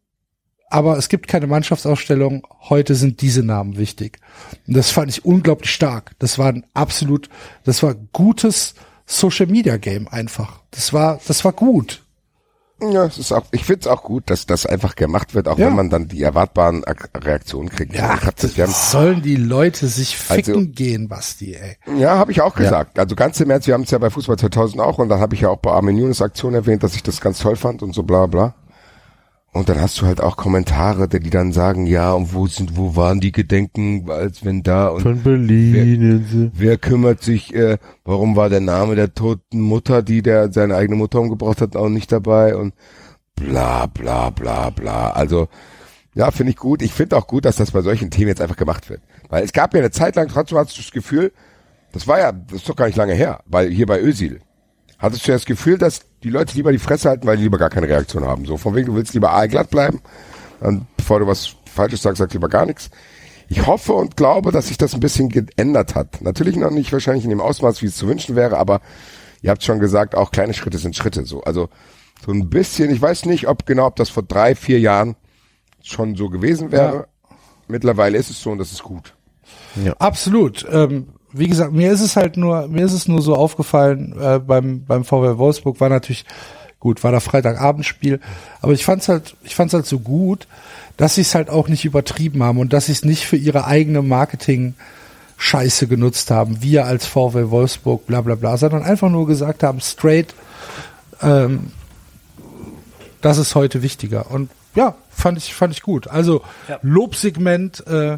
aber 0.70 0.98
es 0.98 1.08
gibt 1.08 1.28
keine 1.28 1.46
Mannschaftsausstellung. 1.46 2.48
Heute 2.62 2.96
sind 2.96 3.22
diese 3.22 3.44
Namen 3.44 3.78
wichtig. 3.78 4.20
Und 4.68 4.76
das 4.76 4.90
fand 4.90 5.12
ich 5.12 5.24
unglaublich 5.24 5.72
stark. 5.72 6.14
Das 6.18 6.40
war 6.40 6.48
ein 6.48 6.66
absolut, 6.74 7.30
das 7.64 7.84
war 7.84 7.94
gutes 7.94 8.74
Social 9.06 9.48
Media 9.48 9.78
Game 9.78 10.08
einfach. 10.08 10.62
Das 10.72 10.94
war, 10.94 11.20
das 11.28 11.44
war 11.46 11.52
gut. 11.54 12.02
Ja, 12.82 13.06
es 13.06 13.18
ist 13.18 13.32
auch, 13.32 13.46
ich 13.52 13.64
finde 13.64 13.82
es 13.82 13.88
auch 13.88 14.04
gut, 14.04 14.30
dass 14.30 14.46
das 14.46 14.66
einfach 14.66 14.96
gemacht 14.96 15.36
wird, 15.36 15.48
auch 15.48 15.58
Ja. 15.58 15.68
wenn 15.68 15.76
man 15.76 15.90
dann 15.90 16.08
die 16.10 16.22
erwartbaren 16.22 16.84
Ak 16.84 17.12
Reaktionen 17.24 17.70
kriegt. 17.70 17.94
Ja, 17.94 18.16
ich 18.16 18.26
hab 18.26 18.36
das, 18.36 18.58
haben, 18.58 18.72
sollen 18.74 19.22
die 19.22 19.38
Leute 19.38 19.88
sich 19.88 20.18
ficken 20.18 20.56
Also- 20.56 20.68
gehen, 20.70 21.08
Basti, 21.08 21.54
ey. 21.56 21.78
ja, 21.98 22.18
habe 22.18 22.32
ich 22.34 22.42
auch 22.42 22.56
gesagt. 22.56 23.00
Also 23.00 23.16
ganz 23.16 23.40
im 23.40 23.50
Ernst, 23.52 23.68
wir 23.68 23.74
haben 23.76 23.84
es 23.84 23.92
ja 23.92 24.00
bei 24.00 24.10
Fußball 24.10 24.38
2000 24.38 24.82
auch 24.82 24.98
und 24.98 25.08
dann 25.08 25.20
habe 25.22 25.34
ich 25.36 25.42
ja 25.42 25.50
auch 25.50 25.60
bei 25.60 25.72
Armin 25.72 25.98
Younes 25.98 26.22
Aktion 26.22 26.56
erwähnt, 26.56 26.84
dass 26.84 26.96
ich 26.96 27.04
das 27.04 27.22
ganz 27.22 27.40
toll 27.40 27.56
fand 27.56 27.84
und 27.84 27.94
so 27.94 28.04
bla 28.04 28.26
bla. 28.26 28.56
Und 29.54 29.70
dann 29.70 29.80
hast 29.80 30.02
du 30.02 30.08
halt 30.08 30.20
auch 30.20 30.36
Kommentare, 30.36 31.08
die 31.08 31.30
dann 31.30 31.54
sagen, 31.54 31.86
ja, 31.86 32.12
und 32.14 32.34
wo 32.34 32.48
sind, 32.48 32.76
wo 32.76 32.96
waren 32.96 33.20
die 33.20 33.32
Gedenken, 33.32 34.10
als 34.10 34.44
wenn 34.44 34.64
da 34.64 34.88
und 34.88 35.02
Von 35.02 35.22
Berlin. 35.22 36.52
Wer 36.56 36.78
kümmert 36.80 37.22
sich, 37.22 37.54
äh, 37.54 37.78
warum 38.04 38.36
war 38.36 38.50
der 38.50 38.62
Name 38.62 38.96
der 38.96 39.14
toten 39.14 39.62
Mutter, 39.62 40.02
die 40.02 40.24
der 40.24 40.52
seine 40.52 40.76
eigene 40.76 40.98
Mutter 40.98 41.22
umgebracht 41.22 41.62
hat, 41.62 41.76
auch 41.76 41.90
nicht 41.90 42.12
dabei 42.12 42.56
und 42.56 42.74
bla 43.36 43.86
bla 43.86 44.32
bla 44.32 44.72
bla. 44.72 45.12
Also 45.12 45.48
ja, 46.16 46.32
finde 46.32 46.52
ich 46.52 46.58
gut. 46.58 46.82
Ich 46.82 46.94
finde 46.94 47.16
auch 47.16 47.28
gut, 47.28 47.46
dass 47.46 47.56
das 47.56 47.72
bei 47.72 47.82
solchen 47.82 48.10
Themen 48.10 48.30
jetzt 48.30 48.42
einfach 48.42 48.58
gemacht 48.58 48.90
wird. 48.90 49.02
Weil 49.30 49.44
es 49.44 49.54
gab 49.54 49.74
ja 49.76 49.82
eine 49.82 49.92
Zeit 49.92 50.16
lang, 50.16 50.30
trotzdem 50.30 50.58
hattest 50.58 50.78
du 50.78 50.82
das 50.82 50.92
Gefühl, 50.92 51.32
das 51.92 52.08
war 52.08 52.20
ja, 52.20 52.32
das 52.32 52.62
ist 52.62 52.70
doch 52.70 52.76
gar 52.76 52.88
nicht 52.88 52.98
lange 52.98 53.14
her, 53.14 53.42
weil 53.46 53.70
hier 53.70 53.86
bei 53.86 54.02
Ösil, 54.02 54.42
hattest 54.98 55.28
du 55.28 55.32
ja 55.32 55.36
das 55.36 55.46
Gefühl, 55.46 55.78
dass 55.78 56.02
die 56.24 56.30
Leute 56.30 56.56
lieber 56.56 56.72
die 56.72 56.80
Fresse 56.80 57.10
halten, 57.10 57.28
weil 57.28 57.38
die 57.38 57.44
lieber 57.44 57.58
gar 57.58 57.70
keine 57.70 57.88
Reaktion 57.88 58.26
haben. 58.26 58.46
So, 58.46 58.58
von 58.58 58.76
wegen, 58.76 58.88
du 58.88 58.96
willst 58.96 59.14
lieber 59.14 59.32
aalglatt 59.32 59.70
bleiben, 59.70 60.02
dann, 60.60 60.88
bevor 60.98 61.20
du 61.20 61.28
was 61.28 61.56
Falsches 61.66 62.02
sagst, 62.02 62.20
sag 62.20 62.34
lieber 62.34 62.50
gar 62.50 62.66
nichts. 62.66 62.90
Ich 63.50 63.68
hoffe 63.68 63.94
und 63.94 64.16
glaube, 64.16 64.52
dass 64.52 64.68
sich 64.68 64.78
das 64.78 64.94
ein 64.94 65.00
bisschen 65.00 65.30
geändert 65.30 65.96
hat. 65.96 66.22
Natürlich 66.22 66.56
noch 66.56 66.72
nicht 66.72 66.92
wahrscheinlich 66.94 67.26
in 67.26 67.30
dem 67.30 67.42
Ausmaß, 67.42 67.82
wie 67.82 67.88
es 67.88 67.96
zu 67.96 68.08
wünschen 68.08 68.36
wäre, 68.36 68.58
aber 68.58 68.82
ihr 69.42 69.52
habt 69.52 69.64
schon 69.64 69.80
gesagt, 69.80 70.16
auch 70.16 70.32
kleine 70.32 70.54
Schritte 70.54 70.78
sind 70.78 70.96
Schritte. 70.96 71.26
So, 71.26 71.44
also 71.44 71.70
so 72.26 72.32
ein 72.32 72.50
bisschen. 72.50 72.90
Ich 72.90 73.02
weiß 73.02 73.26
nicht, 73.26 73.48
ob 73.48 73.66
genau, 73.66 73.88
ob 73.88 73.98
das 73.98 74.10
vor 74.10 74.24
drei, 74.24 74.56
vier 74.56 74.80
Jahren 74.80 75.16
schon 75.82 76.16
so 76.16 76.30
gewesen 76.30 76.72
wäre. 76.72 77.08
Mittlerweile 77.68 78.18
ist 78.18 78.30
es 78.30 78.42
so 78.42 78.52
und 78.52 78.60
das 78.60 78.72
ist 78.72 78.84
gut. 78.84 79.14
Absolut. 80.00 80.66
Ähm, 80.72 81.10
wie 81.34 81.48
gesagt, 81.48 81.74
mir 81.74 81.92
ist 81.92 82.02
es 82.02 82.16
halt 82.16 82.38
nur, 82.38 82.68
mir 82.68 82.86
ist 82.86 82.94
es 82.94 83.08
nur 83.08 83.22
so 83.22 83.36
aufgefallen 83.36 84.16
äh, 84.20 84.40
beim 84.40 84.84
beim 84.86 85.04
VW 85.04 85.38
Wolfsburg 85.38 85.80
war 85.80 85.90
natürlich 85.90 86.26
gut, 86.80 87.04
war 87.04 87.12
da 87.12 87.20
Freitagabendspiel, 87.20 88.20
aber 88.62 88.74
ich 88.74 88.86
fand's 88.86 89.08
halt, 89.08 89.36
ich 89.44 89.56
fand's 89.56 89.74
halt 89.74 89.86
so 89.86 90.00
gut, 90.00 90.48
dass 90.98 91.16
sie 91.16 91.22
es 91.22 91.34
halt 91.34 91.50
auch 91.50 91.70
nicht 91.70 91.86
übertrieben 91.86 92.44
haben 92.44 92.60
und 92.60 92.74
dass 92.74 92.88
sie 92.88 92.92
es 92.92 93.06
nicht 93.06 93.26
für 93.26 93.38
ihre 93.38 93.66
eigene 93.66 94.02
Marketing 94.02 94.76
Scheiße 95.38 95.88
genutzt 95.88 96.30
haben, 96.32 96.62
wir 96.62 96.86
als 96.86 97.06
VW 97.06 97.50
Wolfsburg, 97.50 98.06
bla 98.06 98.22
bla 98.22 98.36
bla, 98.36 98.58
sondern 98.58 98.84
einfach 98.84 99.10
nur 99.10 99.28
gesagt 99.28 99.64
haben, 99.64 99.82
straight, 99.82 100.34
ähm, 101.22 101.72
das 103.22 103.38
ist 103.38 103.56
heute 103.56 103.82
wichtiger. 103.82 104.30
Und 104.32 104.50
ja, 104.76 104.96
fand 105.10 105.38
ich, 105.38 105.54
fand 105.54 105.74
ich 105.74 105.82
gut. 105.82 106.08
Also 106.08 106.42
Ja. 106.68 106.80
Lobsegment, 106.82 107.86
äh, 107.88 108.18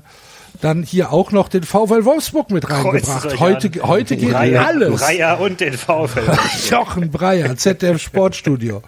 dann 0.62 0.84
hier 0.84 1.12
auch 1.12 1.32
noch 1.32 1.50
den 1.50 1.64
VW 1.64 2.06
Wolfsburg 2.06 2.50
mit 2.50 2.70
reingebracht. 2.70 3.40
Heute, 3.40 3.70
heute 3.84 4.16
geht 4.16 4.32
Breyer, 4.32 4.66
alles. 4.66 5.02
Breyer 5.02 5.40
und 5.42 5.60
den 5.60 5.78
VfL. 5.78 6.24
Jochen 6.70 7.12
Breyer, 7.12 7.58
ZDF 7.58 8.02
Sportstudio. 8.02 8.82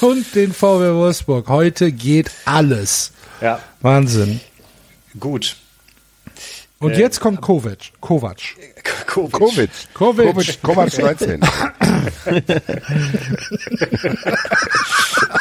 Und 0.00 0.34
den 0.34 0.52
VW 0.54 0.94
Wolfsburg. 0.94 1.48
Heute 1.48 1.92
geht 1.92 2.30
alles. 2.46 3.12
ja, 3.42 3.60
Wahnsinn. 3.82 4.40
gut. 5.20 5.56
Und 6.80 6.92
Äh, 6.92 7.00
jetzt 7.00 7.20
kommt 7.20 7.40
Kovac. 7.42 7.90
Kovac. 8.00 8.38
Kovic. 9.06 9.32
Kovic. 9.32 9.70
Kovic. 9.94 10.32
Kovic, 10.32 10.62
Kovac 10.62 10.98
19. 10.98 11.40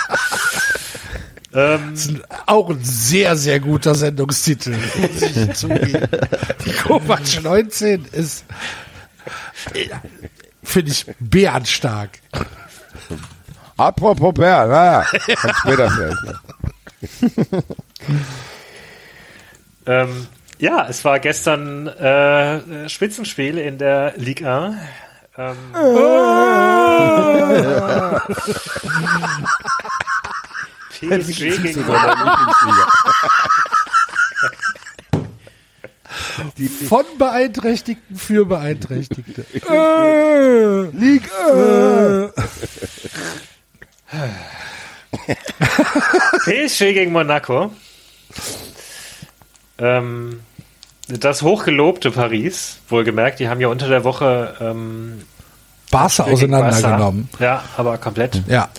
Ähm, 1.53 1.91
Das 1.93 2.05
ist 2.07 2.21
auch 2.45 2.69
ein 2.69 2.83
sehr, 2.83 3.35
sehr 3.37 3.59
guter 3.59 3.95
Sendungstitel, 3.95 4.71
muss 4.95 5.21
ich 5.21 5.53
zugeben. 5.53 6.07
Die 6.65 6.71
Kovac 6.73 7.41
19 7.41 8.05
ist, 8.11 8.43
äh, 9.73 9.87
finde 10.63 10.91
ich, 10.91 11.05
bärenstark. 11.19 12.19
Apropos 13.77 14.33
Bär, 14.33 14.67
naja, 14.67 15.05
später 15.61 15.89
vielleicht. 15.91 16.17
Ähm, 19.89 20.27
ja, 20.59 20.85
es 20.89 21.05
war 21.05 21.17
gestern 21.19 21.87
äh, 21.87 22.89
Spitzenspiel 22.89 23.57
in 23.57 23.77
der 23.77 24.15
Ligue 24.17 24.51
1. 24.51 24.75
Ähm, 25.37 25.55
PSG 30.99 31.61
gegen 31.61 31.83
Von 36.87 37.05
Beeinträchtigten 37.17 38.15
für 38.15 38.45
Beeinträchtigte. 38.45 39.45
äh, 39.53 40.83
Liga. 40.97 42.31
PSG 46.43 46.79
gegen 46.93 47.11
Monaco. 47.11 47.71
Ähm, 49.79 50.41
das 51.07 51.41
hochgelobte 51.41 52.11
Paris, 52.11 52.79
wohlgemerkt, 52.89 53.39
die 53.39 53.47
haben 53.47 53.61
ja 53.61 53.67
unter 53.69 53.87
der 53.87 54.03
Woche 54.03 54.55
ähm, 54.59 55.21
Barca 55.91 56.23
auseinandergenommen. 56.23 57.29
Barca. 57.31 57.43
Ja, 57.43 57.63
aber 57.77 57.97
komplett. 57.97 58.41
Ja. 58.47 58.69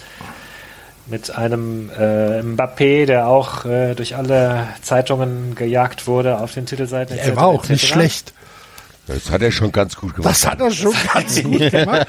Mit 1.10 1.30
einem 1.34 1.90
äh, 1.98 2.42
Mbappé, 2.42 3.06
der 3.06 3.28
auch 3.28 3.64
äh, 3.64 3.94
durch 3.94 4.16
alle 4.16 4.68
Zeitungen 4.82 5.54
gejagt 5.54 6.06
wurde 6.06 6.38
auf 6.38 6.52
den 6.52 6.66
Titelseiten. 6.66 7.16
Er 7.16 7.34
war 7.36 7.46
auch 7.46 7.66
nicht 7.68 7.86
schlecht. 7.86 8.34
Das 9.06 9.30
hat 9.30 9.40
er 9.40 9.50
schon 9.50 9.72
ganz 9.72 9.96
gut 9.96 10.14
gemacht. 10.14 10.30
Das 10.30 10.46
hat 10.46 10.60
er 10.60 10.70
schon 10.70 10.92
ganz 11.14 11.42
gut 11.42 11.58
gemacht. 11.70 12.06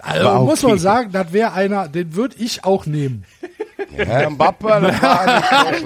Also 0.00 0.44
muss 0.44 0.62
man 0.62 0.78
sagen, 0.78 1.10
das 1.12 1.32
wäre 1.32 1.54
einer, 1.54 1.88
den 1.88 2.14
würde 2.14 2.36
ich 2.38 2.64
auch 2.64 2.84
nehmen. 2.84 3.24
Herr 3.96 4.28
Mbappe. 4.28 4.66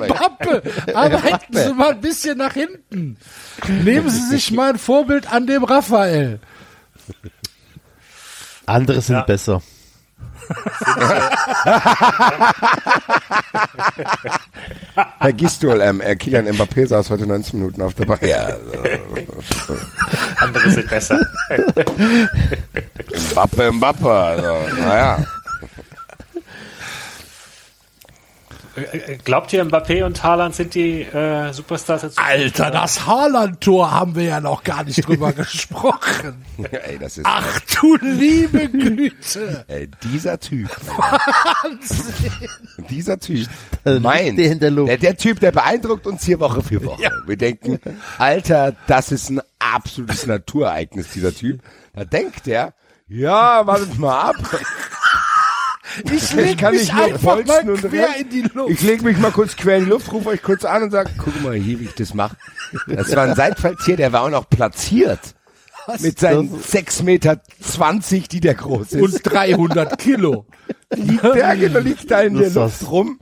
Pappe, 0.08 0.62
arbeiten 0.92 1.56
Sie 1.56 1.72
mal 1.72 1.90
ein 1.92 2.00
bisschen 2.00 2.38
nach 2.38 2.54
hinten. 2.54 3.16
Nehmen 3.68 4.10
Sie 4.10 4.26
sich 4.26 4.50
mal 4.50 4.70
ein 4.72 4.78
Vorbild 4.78 5.32
an 5.32 5.46
dem 5.46 5.62
Raphael. 5.62 6.40
Andere 8.66 9.00
sind 9.02 9.16
Ja. 9.16 9.22
besser. 9.22 9.62
Herr 15.18 15.32
Gistol, 15.32 15.80
ähm, 15.80 16.00
äh, 16.00 16.14
Kilian 16.16 16.48
Mbappé 16.48 16.86
saß 16.86 17.10
heute 17.10 17.26
19 17.26 17.60
Minuten 17.60 17.82
auf 17.82 17.94
der 17.94 18.06
Bank. 18.06 18.22
Ja, 18.22 18.46
also, 18.46 18.60
Andere 20.38 20.70
sind 20.70 20.88
besser. 20.88 21.20
Mbappe, 23.32 23.72
Mbappe, 23.72 24.10
also, 24.10 24.56
naja. 24.80 25.16
Äh, 25.16 25.24
Glaubt 29.24 29.52
ihr, 29.52 29.64
Mbappé 29.64 30.04
und 30.04 30.22
Haaland 30.22 30.54
sind 30.54 30.74
die 30.74 31.02
äh, 31.02 31.52
Superstars 31.52 32.00
Zukunft? 32.02 32.18
Alter, 32.20 32.70
das 32.70 33.06
Haaland-Tor 33.06 33.90
haben 33.90 34.14
wir 34.14 34.24
ja 34.24 34.40
noch 34.40 34.64
gar 34.64 34.84
nicht 34.84 35.06
drüber 35.06 35.32
gesprochen. 35.34 36.44
Ey, 36.70 36.98
das 36.98 37.18
ist, 37.18 37.26
Ach 37.26 37.60
du 37.80 37.96
liebe 37.96 38.68
Güte. 38.68 39.64
ey, 39.68 39.88
dieser 40.02 40.38
Typ. 40.40 40.68
Dieser 42.90 43.18
Typ. 43.18 43.48
Mein, 44.00 44.36
der 44.36 44.54
der 44.54 44.70
Luft. 44.70 44.88
Der, 44.88 44.98
der 44.98 45.16
Typ, 45.16 45.40
der 45.40 45.52
beeindruckt 45.52 46.06
uns 46.06 46.24
hier 46.24 46.40
Woche 46.40 46.62
für 46.62 46.84
Woche. 46.84 47.10
Wir 47.26 47.36
denken, 47.36 47.78
Alter, 48.18 48.74
das 48.86 49.12
ist 49.12 49.30
ein 49.30 49.40
absolutes 49.58 50.26
Naturereignis, 50.26 51.10
dieser 51.10 51.34
Typ. 51.34 51.60
Da 51.94 52.04
denkt 52.04 52.46
er, 52.48 52.74
ja, 53.08 53.66
wartet 53.66 53.98
mal 53.98 54.30
ab. 54.30 54.36
Ich 56.12 56.32
leg 56.32 56.58
kann 56.58 56.74
mich 56.74 56.92
einfach 56.92 57.44
mal 57.44 57.44
quer 57.44 58.08
rennen. 58.08 58.20
in 58.20 58.30
die 58.30 58.42
Luft. 58.42 58.70
Ich 58.70 58.82
lege 58.82 59.04
mich 59.04 59.18
mal 59.18 59.30
kurz 59.32 59.56
quer 59.56 59.78
in 59.78 59.84
die 59.84 59.90
Luft, 59.90 60.12
rufe 60.12 60.30
euch 60.30 60.42
kurz 60.42 60.64
an 60.64 60.84
und 60.84 60.90
sage, 60.90 61.10
guck 61.18 61.42
mal 61.42 61.54
hier, 61.54 61.80
wie 61.80 61.84
ich 61.84 61.94
das 61.94 62.14
mache. 62.14 62.36
Das 62.86 63.14
war 63.14 63.24
ein 63.24 63.34
Seitfalltier, 63.34 63.96
der 63.96 64.12
war 64.12 64.22
auch 64.22 64.30
noch 64.30 64.48
platziert. 64.48 65.20
Mit 66.00 66.20
seinen 66.20 66.48
6,20 66.50 67.02
Meter, 67.02 67.40
die 68.30 68.40
der 68.40 68.54
groß 68.54 68.92
ist. 68.92 69.02
Und 69.02 69.20
300 69.24 69.98
Kilo. 69.98 70.46
liegt 70.94 71.24
der, 71.24 71.56
genau, 71.56 71.80
liegt 71.80 72.10
da 72.10 72.20
in 72.20 72.34
der 72.34 72.50
das. 72.50 72.80
Luft 72.82 72.90
rum 72.90 73.18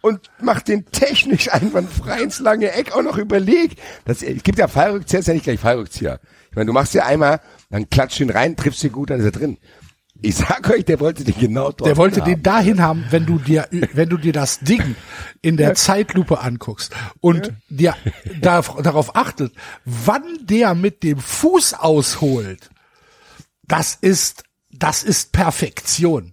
und 0.00 0.20
macht 0.40 0.68
den 0.68 0.86
technisch 0.86 1.52
einwandfrei 1.52 2.22
ins 2.22 2.40
lange 2.40 2.72
Eck 2.72 2.92
auch 2.92 3.02
noch 3.02 3.18
überlegt. 3.18 3.78
Das, 4.04 4.22
es 4.22 4.42
gibt 4.42 4.58
ja 4.58 4.68
Fallrückzieher, 4.68 5.20
ist 5.20 5.28
ja 5.28 5.34
nicht 5.34 5.44
gleich 5.44 5.60
Fallrückzieher. 5.60 6.20
Ich 6.50 6.56
meine, 6.56 6.66
du 6.66 6.72
machst 6.72 6.94
ja 6.94 7.04
einmal, 7.04 7.40
dann 7.70 7.90
klatscht 7.90 8.20
ihn 8.20 8.30
rein, 8.30 8.56
triffst 8.56 8.82
ihn 8.84 8.92
gut, 8.92 9.10
dann 9.10 9.20
ist 9.20 9.26
er 9.26 9.32
drin. 9.32 9.58
Ich 10.20 10.34
sag 10.36 10.68
euch, 10.70 10.84
der 10.84 10.98
wollte 10.98 11.22
den 11.22 11.38
genau 11.38 11.70
dort 11.70 11.86
Der 11.86 11.96
wollte 11.96 12.20
haben. 12.20 12.30
den 12.30 12.42
dahin 12.42 12.82
haben, 12.82 13.04
wenn 13.10 13.24
du 13.24 13.38
dir, 13.38 13.68
wenn 13.92 14.08
du 14.08 14.16
dir 14.16 14.32
das 14.32 14.58
Ding 14.60 14.96
in 15.42 15.56
der 15.56 15.74
Zeitlupe 15.74 16.40
anguckst 16.40 16.92
und 17.20 17.52
dir 17.68 17.94
da, 18.40 18.62
darauf 18.62 19.14
achtet, 19.14 19.52
wann 19.84 20.24
der 20.42 20.74
mit 20.74 21.02
dem 21.04 21.18
Fuß 21.18 21.74
ausholt. 21.74 22.70
Das 23.62 23.96
ist, 24.00 24.44
das 24.72 25.04
ist 25.04 25.32
Perfektion. 25.32 26.32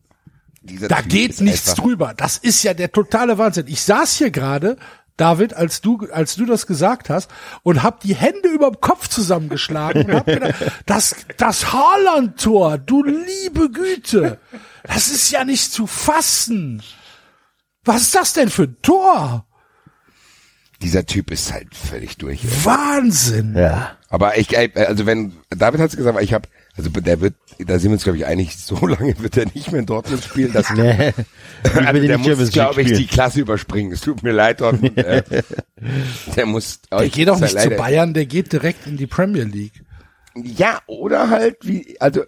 Dieser 0.62 0.88
Da 0.88 1.02
Typ 1.02 1.10
geht 1.10 1.42
nichts 1.42 1.76
drüber. 1.76 2.14
Das 2.16 2.38
ist 2.38 2.64
ja 2.64 2.74
der 2.74 2.92
totale 2.92 3.38
Wahnsinn. 3.38 3.66
Ich 3.68 3.82
saß 3.82 4.16
hier 4.18 4.32
gerade, 4.32 4.78
David, 5.18 5.54
als 5.54 5.82
du, 5.82 6.08
als 6.12 6.36
du 6.36 6.46
das 6.46 6.68
gesagt 6.68 7.10
hast, 7.10 7.32
und 7.64 7.84
hab 7.84 8.02
die 8.02 8.16
Hände 8.16 8.50
überm 8.50 8.82
Kopf 8.82 9.08
zusammengeschlagen 9.08 10.06
und 10.06 10.14
hab 10.14 10.26
gedacht, 10.26 10.56
das, 10.86 11.16
das 11.38 11.72
Haaland-Tor, 11.72 12.78
du 12.80 13.04
liebe 13.04 13.70
Güte, 13.72 14.40
das 14.84 15.08
ist 15.08 15.32
ja 15.32 15.46
nicht 15.46 15.72
zu 15.72 15.88
fassen. 15.88 16.84
Was 17.86 18.02
ist 18.02 18.16
das 18.16 18.34
denn 18.34 18.50
für 18.50 18.64
ein 18.64 18.78
Tor? 18.82 19.46
Dieser 20.82 21.06
Typ 21.06 21.32
ist 21.32 21.54
halt 21.54 21.74
völlig 21.74 22.18
durch. 22.18 22.42
Wahnsinn. 22.66 23.56
Ja. 23.56 23.96
Aber 24.10 24.38
ich, 24.38 24.58
also 24.58 25.06
wenn, 25.06 25.34
David 25.50 25.80
hat's 25.80 25.96
gesagt, 25.96 26.22
ich 26.22 26.34
habe, 26.34 26.50
also 26.78 26.90
der 26.90 27.22
wird, 27.22 27.36
da 27.60 27.80
sind 27.80 27.92
wir 27.92 27.94
uns 27.94 28.04
glaube 28.04 28.18
ich 28.18 28.26
einig, 28.26 28.58
so 28.58 28.86
lange 28.86 29.18
wird 29.20 29.38
er 29.38 29.46
nicht 29.46 29.72
mehr 29.72 29.80
in 29.80 29.86
Dortmund 29.86 30.24
spielen, 30.24 30.54
dass 30.54 30.70
Nee. 30.72 31.14
Ich 31.64 31.76
also 31.76 32.02
der 32.02 32.18
nicht 32.18 32.38
muss, 32.38 32.52
glaube 32.52 32.82
ich, 32.82 32.94
die. 32.94 33.08
Klasse 33.08 33.42
überspringen. 33.42 33.92
Es 33.92 34.02
tut 34.02 34.24
mir 34.24 34.32
leid, 34.32 34.62
Dortmund. 34.62 34.98
äh, 34.98 35.24
der 36.36 36.46
muss. 36.46 36.82
Der 36.92 37.10
geht 37.10 37.30
auch 37.30 37.40
nicht 37.40 37.60
zu 37.60 37.70
Bayern, 37.72 38.14
der 38.14 38.26
geht 38.26 38.52
direkt 38.54 38.88
in 38.88 38.98
die 38.98 39.08
Premier 39.08 39.44
League. 39.44 39.84
Ja, 40.36 40.82
oder 40.88 41.30
halt 41.30 41.58
wie, 41.62 41.96
also 42.00 42.24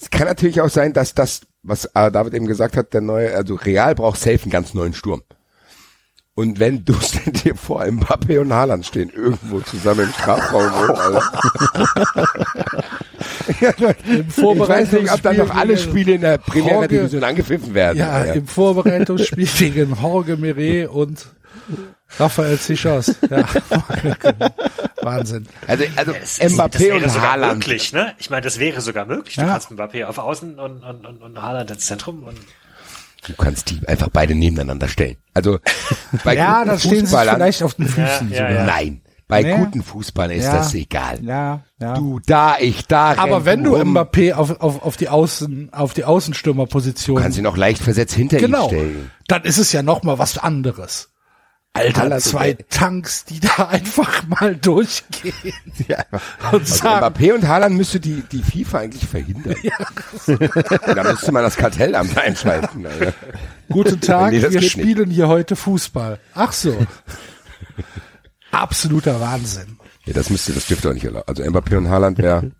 es 0.00 0.10
kann 0.10 0.26
natürlich 0.26 0.60
auch 0.60 0.68
sein, 0.68 0.92
dass 0.92 1.14
das, 1.14 1.42
was 1.62 1.84
äh, 1.94 2.10
David 2.10 2.34
eben 2.34 2.46
gesagt 2.46 2.76
hat, 2.76 2.92
der 2.92 3.00
neue, 3.00 3.34
also 3.34 3.54
Real 3.54 3.94
braucht 3.94 4.18
safe 4.18 4.42
einen 4.42 4.50
ganz 4.50 4.74
neuen 4.74 4.94
Sturm. 4.94 5.22
Und 6.34 6.58
wenn 6.58 6.82
du 6.84 6.94
stell 7.02 7.32
dir 7.44 7.54
vor, 7.54 7.82
Mbappé 7.82 8.40
und 8.40 8.52
Haaland 8.52 8.86
stehen 8.86 9.10
irgendwo 9.10 9.60
zusammen 9.60 10.06
im 10.06 10.12
Strafraum 10.14 10.70
ja, 13.60 13.72
Leute, 13.78 13.98
ich 14.26 14.38
weiß 14.42 14.92
nicht, 14.92 15.12
ob 15.12 15.22
da 15.22 15.32
noch 15.34 15.54
alle 15.54 15.76
Spiele 15.76 16.12
in 16.14 16.20
der 16.22 16.38
Primera 16.38 16.86
Division 16.86 17.22
angepfiffen 17.24 17.74
werden. 17.74 17.98
Ja, 17.98 18.22
im 18.24 18.46
Vorbereitungsspiel 18.46 19.46
gegen 19.46 19.96
Jorge 20.00 20.36
Mire 20.36 20.90
und 20.90 21.26
Raphael 22.18 22.58
Zichos. 22.58 23.14
Ja. 23.30 23.44
Wahnsinn. 25.02 25.46
Also, 25.66 25.84
also 25.96 26.12
Es- 26.12 26.40
Mbappé 26.40 26.92
und 26.94 27.10
sogar 27.10 27.32
Haaland. 27.32 27.58
möglich, 27.66 27.92
ne? 27.92 28.14
Ich 28.18 28.30
meine, 28.30 28.42
das 28.42 28.58
wäre 28.58 28.80
sogar 28.80 29.06
möglich. 29.06 29.34
Du 29.36 29.40
Ja. 29.42 29.48
kannst 29.48 29.70
Mbappé 29.70 30.04
auf 30.04 30.18
Außen 30.18 30.58
und, 30.58 30.82
und, 30.84 31.06
und, 31.06 31.22
und 31.22 31.42
Haaland 31.42 31.70
ins 31.70 31.86
Zentrum 31.86 32.22
und 32.24 32.36
Du 33.26 33.34
kannst 33.36 33.70
die 33.70 33.86
einfach 33.86 34.08
beide 34.12 34.34
nebeneinander 34.34 34.88
stellen. 34.88 35.16
Also 35.34 35.58
bei 36.24 36.34
Ja, 36.36 36.64
guten 36.64 36.78
sie 36.78 36.88
Fußballern- 37.02 37.34
vielleicht 37.34 37.62
auf 37.62 37.74
den 37.74 37.86
Füßen 37.86 38.30
Ja, 38.32 38.50
ja. 38.50 38.64
Nein, 38.66 39.00
bei 39.28 39.42
Nee. 39.42 39.56
guten 39.56 39.82
Fußballern 39.82 40.36
ist 40.36 40.44
Ja. 40.46 40.56
das 40.56 40.74
egal. 40.74 41.20
Ja, 41.24 41.60
ja. 41.80 41.94
Du 41.94 42.18
da, 42.26 42.56
ich 42.58 42.86
da. 42.86 43.14
Aber 43.16 43.44
wenn 43.44 43.62
du 43.62 43.76
rum, 43.76 43.96
Mbappé 43.96 44.32
auf, 44.34 44.60
auf, 44.60 44.82
auf 44.82 44.96
die 44.96 45.08
Außen, 45.08 45.72
auf 45.72 45.94
die 45.94 46.04
Außenstürmerposition, 46.04 47.22
kannst 47.22 47.38
ihn 47.38 47.46
auch 47.46 47.56
leicht 47.56 47.80
versetzt 47.82 48.14
hinter 48.14 48.38
ihm 48.38 48.46
genau, 48.46 48.66
stellen. 48.66 49.10
dann 49.28 49.42
ist 49.44 49.58
es 49.58 49.72
ja 49.72 49.82
noch 49.82 50.02
mal 50.02 50.18
was 50.18 50.36
anderes. 50.38 51.11
Alter, 51.74 52.02
Haaland 52.02 52.22
zwei 52.22 52.52
Tanks, 52.68 53.24
die 53.24 53.40
da 53.40 53.68
einfach 53.70 54.26
mal 54.28 54.54
durchgehen 54.56 55.32
Ja. 55.88 56.04
und 56.52 56.60
Also 56.62 56.74
sagen, 56.76 57.04
Mbappé 57.06 57.32
und 57.34 57.48
Haaland 57.48 57.76
müsste 57.76 57.98
die, 57.98 58.22
die 58.30 58.42
FIFA 58.42 58.80
eigentlich 58.80 59.06
verhindern. 59.08 59.54
da 60.94 61.02
müsste 61.04 61.32
man 61.32 61.42
das 61.42 61.56
Kartellamt 61.56 62.16
einschalten. 62.18 62.86
Alter. 62.86 63.14
guten 63.70 64.00
Tag, 64.02 64.32
Nee, 64.32 64.42
wir 64.42 64.62
spielen 64.62 65.10
hier 65.10 65.28
heute 65.28 65.56
Fußball. 65.56 66.18
Ach 66.34 66.52
so. 66.52 66.76
Absoluter 68.50 69.18
Wahnsinn. 69.20 69.78
Ja, 70.04 70.12
das 70.12 70.28
müsste, 70.28 70.52
das 70.52 70.66
dürfte 70.66 70.90
auch 70.90 70.94
nicht 70.94 71.04
erlauben. 71.04 71.24
Also 71.26 71.42
Mbappé 71.42 71.76
und 71.78 71.88
Haaland 71.88 72.18
wäre, 72.18 72.50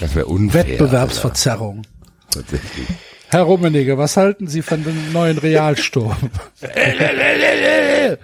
das 0.00 0.16
wäre 0.16 0.26
unfair. 0.26 0.66
Wettbewerbsverzerrung. 0.66 1.84
Alter. 2.34 2.40
Tatsächlich. 2.40 2.88
Herr 3.28 3.42
Rummenigge, 3.42 3.98
was 3.98 4.16
halten 4.16 4.46
Sie 4.46 4.62
von 4.62 4.84
dem 4.84 5.12
neuen 5.12 5.38
Realsturm? 5.38 6.16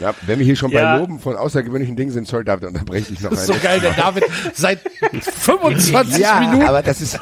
Ja, 0.00 0.14
wenn 0.26 0.38
wir 0.38 0.46
hier 0.46 0.54
schon 0.54 0.70
Ja. 0.70 0.94
bei 0.94 1.00
Loben 1.00 1.18
von 1.18 1.34
außergewöhnlichen 1.34 1.96
Dingen 1.96 2.12
sind, 2.12 2.28
sorry, 2.28 2.44
David, 2.44 2.68
unterbreche 2.68 3.12
ich 3.12 3.20
noch 3.20 3.30
Das 3.30 3.40
ist 3.40 3.46
so 3.48 3.54
geil, 3.60 3.80
der 3.80 3.94
David 3.94 4.22
seit 4.54 4.78
25 5.20 6.18
Ja, 6.20 6.38
Minuten. 6.38 6.62
aber 6.62 6.82
das 6.82 7.00
ist, 7.00 7.18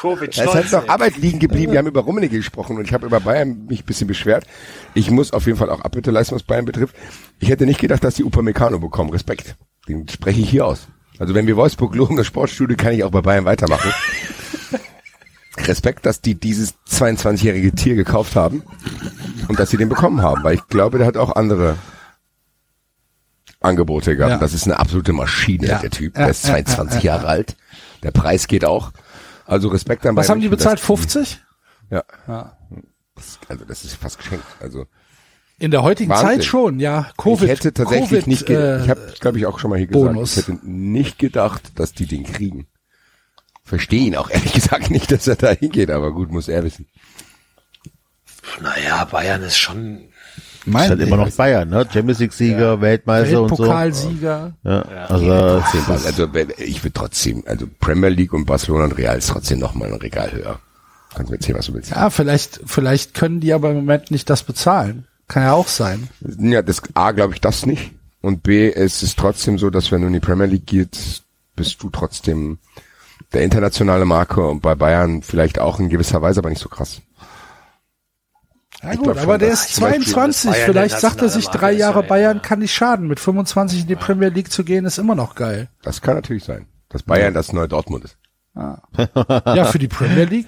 Covid 0.00 0.38
da 0.38 0.44
ist 0.44 0.54
halt 0.54 0.72
noch 0.72 0.88
Arbeit 0.88 1.18
liegen 1.18 1.38
geblieben. 1.40 1.72
Wir 1.72 1.78
haben 1.78 1.86
über 1.88 2.00
Rummenigge 2.00 2.38
gesprochen 2.38 2.78
und 2.78 2.84
ich 2.86 2.94
habe 2.94 3.04
über 3.06 3.20
Bayern 3.20 3.66
mich 3.66 3.82
ein 3.82 3.84
bisschen 3.84 4.06
beschwert. 4.06 4.46
Ich 4.94 5.10
muss 5.10 5.34
auf 5.34 5.44
jeden 5.44 5.58
Fall 5.58 5.68
auch 5.68 5.82
Abbitte 5.82 6.10
leisten, 6.10 6.34
was 6.34 6.42
Bayern 6.42 6.64
betrifft. 6.64 6.96
Ich 7.38 7.50
hätte 7.50 7.66
nicht 7.66 7.80
gedacht, 7.80 8.02
dass 8.02 8.14
die 8.14 8.24
Upamecano 8.24 8.78
bekommen. 8.78 9.10
Respekt. 9.10 9.56
Den 9.86 10.08
spreche 10.08 10.40
ich 10.40 10.48
hier 10.48 10.64
aus. 10.64 10.88
Also 11.18 11.34
wenn 11.34 11.46
wir 11.46 11.56
Wolfsburg 11.56 11.94
loben, 11.94 12.16
das 12.16 12.26
Sportstudio, 12.26 12.78
kann 12.78 12.94
ich 12.94 13.04
auch 13.04 13.10
bei 13.10 13.20
Bayern 13.20 13.44
weitermachen. 13.44 13.92
Respekt, 15.66 16.06
dass 16.06 16.22
die 16.22 16.34
dieses 16.34 16.74
22-jährige 16.90 17.72
Tier 17.72 17.94
gekauft 17.94 18.36
haben 18.36 18.62
und 19.48 19.58
dass 19.58 19.70
sie 19.70 19.76
den 19.76 19.88
bekommen 19.88 20.22
haben, 20.22 20.42
weil 20.44 20.54
ich 20.54 20.66
glaube, 20.68 20.98
der 20.98 21.06
hat 21.06 21.16
auch 21.16 21.34
andere 21.36 21.76
Angebote 23.60 24.16
gehabt. 24.16 24.32
Ja. 24.32 24.38
Das 24.38 24.52
ist 24.52 24.64
eine 24.64 24.78
absolute 24.78 25.12
Maschine, 25.12 25.66
Ja. 25.66 25.78
der 25.78 25.90
Typ. 25.90 26.14
Ja, 26.14 26.22
Der 26.22 26.30
ist 26.30 26.44
ja, 26.44 26.50
22 26.54 27.02
ja, 27.02 27.12
ja, 27.12 27.16
Jahre 27.16 27.28
alt. 27.28 27.56
Der 28.02 28.10
Preis 28.10 28.46
geht 28.46 28.64
auch. 28.64 28.92
Also 29.46 29.68
Respekt 29.68 30.04
an 30.06 30.16
Was 30.16 30.28
haben 30.28 30.40
die 30.40 30.48
bezahlt? 30.48 30.78
dass- 30.78 30.86
50? 30.86 31.40
Ja. 31.90 32.02
Das, 32.26 33.38
also 33.48 33.64
das 33.64 33.84
ist 33.84 33.94
fast 33.94 34.18
geschenkt. 34.18 34.44
Also 34.60 34.86
In 35.58 35.70
der 35.70 35.82
heutigen 35.82 36.10
Wahnsinn. 36.10 36.28
Zeit 36.28 36.44
schon, 36.44 36.80
ja. 36.80 37.08
Covid. 37.16 37.44
ich 37.44 37.50
hätte 37.50 37.72
tatsächlich 37.72 38.10
Covid, 38.10 38.26
nicht, 38.26 38.50
äh, 38.50 38.82
ich 38.84 38.90
habe, 38.90 39.14
glaube 39.20 39.38
ich, 39.38 39.46
auch 39.46 39.58
schon 39.58 39.70
mal 39.70 39.78
hier 39.78 39.86
gesagt, 39.86 40.04
Bonus. 40.12 40.36
ich 40.36 40.48
hätte 40.48 40.58
nicht 40.68 41.18
gedacht, 41.18 41.78
dass 41.78 41.92
die 41.92 42.06
den 42.06 42.24
kriegen. 42.24 42.66
Verstehe 43.64 44.00
ihn 44.06 44.16
auch 44.16 44.28
ehrlich 44.30 44.52
gesagt 44.52 44.90
nicht, 44.90 45.10
dass 45.10 45.26
er 45.26 45.36
da 45.36 45.50
hingeht, 45.52 45.90
aber 45.90 46.12
gut, 46.12 46.30
muss 46.30 46.48
er 46.48 46.62
wissen. 46.62 46.86
Naja, 48.62 49.04
Bayern 49.04 49.42
ist 49.42 49.56
schon. 49.58 50.00
Ist 50.66 50.74
halt 50.74 51.00
immer 51.00 51.16
noch 51.16 51.30
Bayern, 51.30 51.68
ne? 51.68 51.86
Champions 51.92 52.18
League 52.18 52.32
Sieger, 52.32 52.80
Weltmeister 52.80 53.40
und 53.42 53.50
so. 53.50 53.58
Weltpokalsieger. 53.58 54.52
Ja, 54.64 54.82
also, 55.08 55.30
Also 55.32 56.34
wenn- 56.34 56.52
ich 56.58 56.82
würde 56.82 56.92
trotzdem, 56.92 57.44
also 57.46 57.66
Premier 57.78 58.08
League 58.08 58.32
und 58.32 58.46
Barcelona 58.46 58.84
und 58.84 58.92
Real 58.98 59.16
ist 59.16 59.28
trotzdem 59.28 59.60
noch 59.60 59.74
mal 59.74 59.86
ein 59.92 59.94
Regal 60.00 60.32
höher. 60.32 60.58
Kannst 61.14 61.30
mir 61.30 61.36
erzählen, 61.36 61.58
was 61.58 61.66
du 61.66 61.74
willst. 61.74 61.90
Ja, 61.92 62.10
vielleicht, 62.10 62.60
vielleicht 62.66 63.14
können 63.14 63.38
die 63.40 63.52
aber 63.52 63.70
im 63.70 63.76
Moment 63.76 64.10
nicht 64.10 64.28
das 64.28 64.42
bezahlen. 64.42 65.06
Kann 65.28 65.44
ja 65.44 65.52
auch 65.52 65.68
sein. 65.68 66.08
Ja, 66.38 66.62
das 66.62 66.82
A 66.94 67.12
glaube 67.12 67.34
ich 67.34 67.40
das 67.40 67.64
nicht. 67.64 67.92
Und 68.20 68.42
B, 68.42 68.68
es 68.72 69.04
ist 69.04 69.16
trotzdem 69.18 69.58
so, 69.58 69.70
dass 69.70 69.92
wenn 69.92 70.00
du 70.00 70.08
in 70.08 70.12
die 70.14 70.20
Premier 70.20 70.46
League 70.46 70.66
gehst, 70.66 71.22
bist 71.54 71.80
du 71.82 71.90
trotzdem 71.90 72.58
der 73.32 73.42
internationale 73.42 74.04
Marke 74.04 74.44
und 74.46 74.62
bei 74.62 74.74
Bayern 74.74 75.22
vielleicht 75.22 75.58
auch 75.60 75.78
in 75.78 75.88
gewisser 75.90 76.22
Weise, 76.22 76.40
aber 76.40 76.50
nicht 76.50 76.60
so 76.60 76.68
krass. 76.68 77.00
Ja 78.86 78.92
Ich 78.92 78.98
gut, 78.98 79.08
schon, 79.08 79.18
aber 79.18 79.38
der 79.38 79.50
ist 79.50 79.74
zum 79.74 79.84
Beispiel 79.84 80.06
22. 80.06 80.50
Bayern 80.50 80.66
Vielleicht 80.66 81.00
sagt 81.00 81.22
er 81.22 81.28
sich, 81.28 81.46
drei 81.48 81.72
Jahre 81.72 82.02
ja, 82.02 82.06
Bayern 82.06 82.36
ja. 82.36 82.42
kann 82.42 82.60
nicht 82.60 82.74
schaden. 82.74 83.08
Mit 83.08 83.20
25 83.20 83.82
in 83.82 83.86
die 83.88 83.96
Premier 83.96 84.28
League 84.28 84.50
zu 84.50 84.64
gehen, 84.64 84.84
ist 84.84 84.98
immer 84.98 85.14
noch 85.14 85.34
geil. 85.34 85.68
Das 85.82 86.00
kann 86.00 86.14
natürlich 86.14 86.44
sein, 86.44 86.66
dass 86.88 87.02
Bayern 87.02 87.34
das 87.34 87.52
neue 87.52 87.68
Dortmund 87.68 88.04
ist. 88.04 88.16
Ja, 88.54 89.64
für 89.66 89.78
die 89.78 89.88
Premier 89.88 90.24
League. 90.24 90.46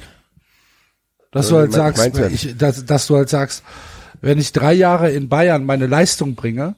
Dass 1.31 1.49
du 1.49 1.57
Ja, 1.57 1.60
halt 1.60 1.73
sagst, 1.73 2.17
ja 2.17 2.26
ich, 2.28 2.57
dass, 2.57 2.84
dass 2.86 3.07
du 3.07 3.17
halt 3.17 3.28
sagst, 3.28 3.62
wenn 4.20 4.39
ich 4.39 4.52
drei 4.52 4.73
Jahre 4.73 5.10
in 5.10 5.28
Bayern 5.28 5.65
meine 5.65 5.86
Leistung 5.86 6.34
bringe, 6.34 6.76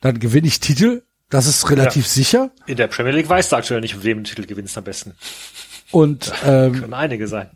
dann 0.00 0.18
gewinne 0.18 0.46
ich 0.46 0.60
Titel. 0.60 1.02
Das 1.30 1.46
ist 1.46 1.68
relativ 1.70 2.06
sicher. 2.06 2.50
In 2.66 2.76
der 2.76 2.86
Premier 2.86 3.12
League 3.12 3.28
weißt 3.28 3.50
du 3.50 3.56
aktuell 3.56 3.80
nicht, 3.80 3.96
mit 3.96 4.04
wem 4.04 4.18
du 4.18 4.30
Titel 4.30 4.46
gewinnst 4.46 4.76
am 4.78 4.84
besten. 4.84 5.14
Und, 5.90 6.32
ähm, 6.44 6.80
Können 6.80 6.94
einige 6.94 7.26
sein. 7.26 7.50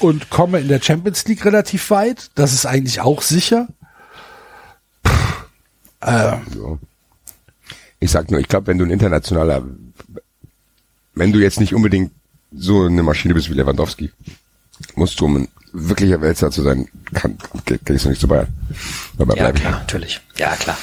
Und 0.00 0.30
komme 0.30 0.60
in 0.60 0.68
der 0.68 0.80
Champions 0.82 1.26
League 1.26 1.44
relativ 1.44 1.90
weit. 1.90 2.30
Das 2.34 2.52
ist 2.52 2.66
eigentlich 2.66 3.00
auch 3.00 3.22
sicher. 3.22 3.68
So. 6.52 6.78
Ich 7.98 8.10
sag 8.10 8.30
nur, 8.30 8.40
ich 8.40 8.48
glaube, 8.48 8.66
wenn 8.68 8.78
du 8.78 8.84
ein 8.84 8.90
internationaler, 8.90 9.62
wenn 11.14 11.32
du 11.32 11.38
jetzt 11.38 11.60
nicht 11.60 11.74
unbedingt 11.74 12.12
so 12.52 12.84
eine 12.86 13.02
Maschine 13.02 13.34
bist 13.34 13.50
wie 13.50 13.54
Lewandowski, 13.54 14.10
musst 14.94 15.20
du, 15.20 15.26
um 15.26 15.36
ein 15.36 15.48
wirklicher 15.72 16.20
Weltstar 16.20 16.50
zu 16.50 16.62
sein, 16.62 16.88
kann, 17.14 17.36
ge- 17.66 17.78
gehst 17.84 18.06
du 18.06 18.08
nicht 18.08 18.20
zu 18.20 18.26
Bayern. 18.28 18.48
Dabei 19.18 19.34
Ja, 19.36 19.52
klar, 19.52 19.72
natürlich. 19.72 20.20
Ja, 20.36 20.56
klar. 20.56 20.78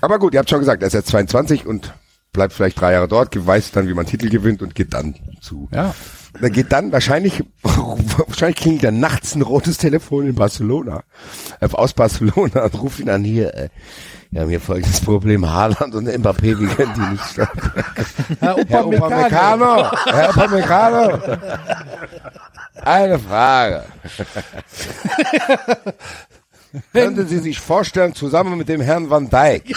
Aber 0.00 0.18
gut, 0.18 0.34
ihr 0.34 0.40
habt 0.40 0.50
schon 0.50 0.58
gesagt, 0.60 0.82
er 0.82 0.88
ist 0.88 0.94
jetzt 0.94 1.08
22 1.10 1.66
und 1.66 1.92
bleibt 2.32 2.52
vielleicht 2.52 2.80
drei 2.80 2.92
Jahre 2.92 3.08
dort, 3.08 3.34
weiß 3.46 3.70
dann, 3.70 3.88
wie 3.88 3.94
man 3.94 4.06
Titel 4.06 4.28
gewinnt 4.28 4.60
und 4.62 4.74
geht 4.74 4.92
dann 4.92 5.14
zu. 5.40 5.68
Ja. 5.72 5.94
Da 6.40 6.48
geht 6.48 6.72
dann 6.72 6.92
wahrscheinlich, 6.92 7.42
wahrscheinlich 7.62 8.56
klingelt 8.56 8.84
dann 8.84 9.00
nachts 9.00 9.34
ein 9.34 9.42
rotes 9.42 9.78
Telefon 9.78 10.26
in 10.26 10.34
Barcelona, 10.34 11.02
äh, 11.60 11.68
aus 11.72 11.92
Barcelona 11.94 12.64
und 12.64 12.80
ruft 12.80 13.00
ihn 13.00 13.10
an 13.10 13.24
hier, 13.24 13.54
äh, 13.54 13.68
wir 14.30 14.42
haben 14.42 14.50
hier 14.50 14.60
folgendes 14.60 15.00
Problem, 15.00 15.48
Haaland 15.48 15.94
und 15.94 16.06
Mbappé, 16.06 16.58
wir 16.58 16.68
können 16.68 16.92
die 16.94 17.12
nicht 17.12 17.24
stoppen. 17.24 17.72
Herr. 18.40 18.58
Upamecano, 18.58 19.90
Herr 20.04 20.28
Upamecano, 20.30 21.18
eine 22.82 23.18
Frage. 23.18 23.84
Könnten 26.92 27.26
Sie 27.26 27.38
sich 27.38 27.58
vorstellen, 27.58 28.14
zusammen 28.14 28.58
mit 28.58 28.68
dem 28.68 28.82
Herrn 28.82 29.08
Van 29.08 29.30
Dijk 29.30 29.74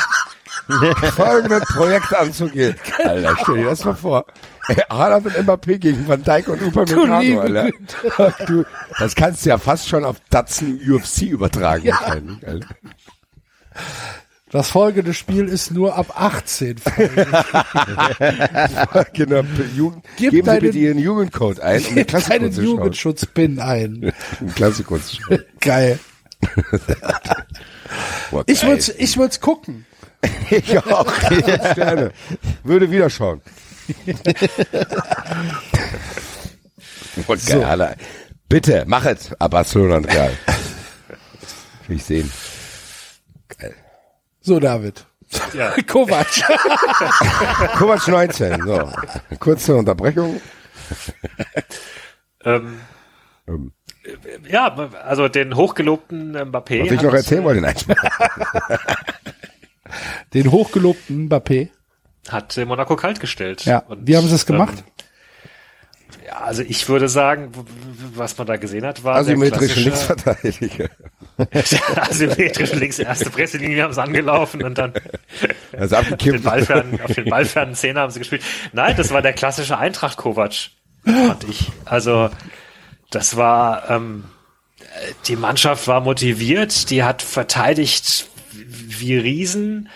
folgendes 1.15 1.63
Projekt 1.73 2.13
anzugehen? 2.13 2.75
Alter, 3.03 3.37
stell 3.41 3.55
dir 3.55 3.65
das 3.65 3.85
mal 3.85 3.95
vor. 3.95 4.25
Haaland 4.89 5.25
und 5.25 5.35
Mbappé 5.37 5.79
gegen 5.79 6.07
Van 6.07 6.23
Dijk 6.23 6.47
und 6.47 6.61
Upamecano, 6.61 7.39
Alter. 7.41 7.71
Du, 8.45 8.63
das 8.99 9.15
kannst 9.15 9.45
du 9.45 9.49
ja 9.49 9.57
fast 9.57 9.89
schon 9.89 10.05
auf 10.05 10.17
Datsen 10.29 10.79
UFC 10.87 11.23
übertragen. 11.23 11.87
wahrscheinlich, 11.89 12.47
Alter. 12.47 12.67
Das 14.51 14.69
folgende 14.69 15.13
Spiel 15.13 15.47
ist 15.47 15.71
nur 15.71 15.95
ab 15.97 16.13
18. 16.13 16.75
genau, 19.13 19.43
Jugend, 19.75 20.03
Gib 20.17 20.31
geben 20.31 20.35
Sie 20.35 20.41
deinen- 20.41 20.59
bitte 20.61 20.77
Ihren 20.77 20.99
Jugendcode 20.99 21.59
ein, 21.61 21.83
um 21.85 21.91
eine 21.93 22.05
Klasse 22.05 22.29
Keinen 22.29 22.51
zu. 22.51 22.61
Jugendschutzpin 22.61 23.59
ein. 23.59 24.11
Klasse 24.55 24.85
zu 24.85 24.99
schauen. 24.99 25.39
Geil. 25.61 25.99
Boah, 28.31 28.43
Ich 28.47 28.63
würde 28.63 28.83
ich 28.97 29.17
würd's 29.17 29.39
gucken. 29.39 29.85
Ich 30.49 30.77
auch. 30.85 31.11
Sterne. 31.71 32.11
Würde 32.63 32.91
wieder 32.91 33.09
schauen. 33.09 33.41
Boah, 37.27 37.37
geil, 37.37 37.63
Alter. 37.63 37.95
Bitte, 38.49 38.83
mach 38.87 39.05
es. 39.05 39.31
Ah, 39.39 39.47
Barcelona 39.47 39.97
und 39.97 40.05
Real. 40.05 40.31
Will 41.87 41.97
ich 41.97 42.03
sehen. 42.03 42.31
Geil. 43.57 43.75
So, 44.41 44.59
David. 44.59 45.05
Ja. 45.53 45.73
Kovac. 45.87 46.27
Kovac 47.77 48.07
19. 48.07 48.63
So. 48.65 48.91
Kurze 49.39 49.75
Unterbrechung. 49.75 50.41
Ähm, 52.43 52.79
Ähm, 53.47 53.71
ja, 54.47 54.67
also 55.05 55.27
den 55.27 55.55
hochgelobten 55.55 56.35
Mbappé. 56.35 56.83
Was 56.85 56.91
ich 56.91 57.01
noch 57.01 57.13
erzählen 57.13 57.43
wollte, 57.43 57.61
nein. 57.61 57.75
Den 60.33 60.51
hochgelobten 60.51 61.29
Mbappé. 61.29 61.69
Hat 62.29 62.57
äh, 62.57 62.65
Monaco 62.65 62.95
kalt 62.95 63.19
gestellt. 63.19 63.65
Ja. 63.65 63.79
Und, 63.79 64.07
Wie 64.07 64.15
haben 64.15 64.27
sie 64.27 64.35
es 64.35 64.45
gemacht? 64.45 64.75
Ähm, 64.77 66.25
ja, 66.25 66.39
also 66.41 66.61
ich 66.61 66.87
würde 66.87 67.09
sagen, 67.09 67.51
was 68.15 68.37
man 68.37 68.47
da 68.47 68.57
gesehen 68.57 68.85
hat, 68.85 69.03
war 69.03 69.15
Asymmetrische 69.15 69.83
der 69.83 69.93
klassische- 69.93 70.69
Linksverteidiger. 70.69 70.89
asymmetrische 72.09 72.75
links 72.75 72.99
erste 72.99 73.29
Presselinie 73.29 73.83
haben 73.83 73.93
sie 73.93 74.01
angelaufen 74.01 74.63
und 74.63 74.77
dann 74.77 74.93
ist 75.71 75.93
auf 75.93 76.07
den 76.17 76.41
ballfernen, 76.41 77.01
auf 77.01 77.13
den 77.13 77.25
ballfernen 77.25 77.75
Zehner 77.75 78.01
haben 78.01 78.11
sie 78.11 78.19
gespielt. 78.19 78.43
Nein, 78.73 78.95
das 78.97 79.11
war 79.11 79.21
der 79.21 79.33
klassische 79.33 79.77
Eintracht 79.77 80.17
Kovac, 80.17 80.53
fand 81.03 81.43
ich. 81.49 81.71
Also 81.85 82.29
das 83.09 83.35
war 83.35 83.89
ähm, 83.89 84.25
die 85.27 85.35
Mannschaft 85.35 85.87
war 85.87 86.01
motiviert, 86.01 86.89
die 86.89 87.03
hat 87.03 87.21
verteidigt 87.21 88.27
wie 88.53 89.17
Riesen. 89.17 89.89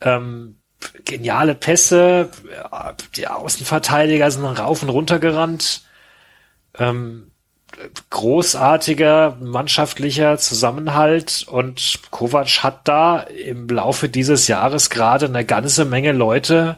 Ähm, 0.00 0.59
geniale 1.04 1.54
Pässe, 1.54 2.30
die 3.16 3.28
Außenverteidiger 3.28 4.30
sind 4.30 4.44
rauf 4.44 4.82
und 4.82 4.88
runter 4.88 5.18
gerannt. 5.18 5.82
Ähm, 6.78 7.30
großartiger 8.10 9.36
mannschaftlicher 9.40 10.38
Zusammenhalt 10.38 11.46
und 11.48 12.00
Kovac 12.10 12.62
hat 12.62 12.86
da 12.88 13.20
im 13.20 13.68
Laufe 13.68 14.08
dieses 14.08 14.48
Jahres 14.48 14.90
gerade 14.90 15.26
eine 15.26 15.44
ganze 15.44 15.84
Menge 15.84 16.12
Leute 16.12 16.76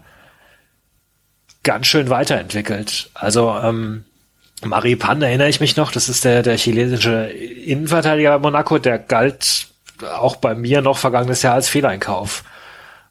ganz 1.62 1.86
schön 1.86 2.10
weiterentwickelt. 2.10 3.10
Also 3.14 3.56
ähm, 3.62 4.04
Maripan 4.64 5.22
erinnere 5.22 5.48
ich 5.48 5.60
mich 5.60 5.76
noch, 5.76 5.90
das 5.90 6.08
ist 6.08 6.24
der, 6.24 6.42
der 6.42 6.56
chilenische 6.56 7.26
Innenverteidiger 7.30 8.38
bei 8.38 8.38
Monaco, 8.38 8.78
der 8.78 8.98
galt 8.98 9.68
auch 10.02 10.36
bei 10.36 10.54
mir 10.54 10.82
noch 10.82 10.98
vergangenes 10.98 11.42
Jahr 11.42 11.54
als 11.54 11.68
Fehleinkauf. 11.68 12.44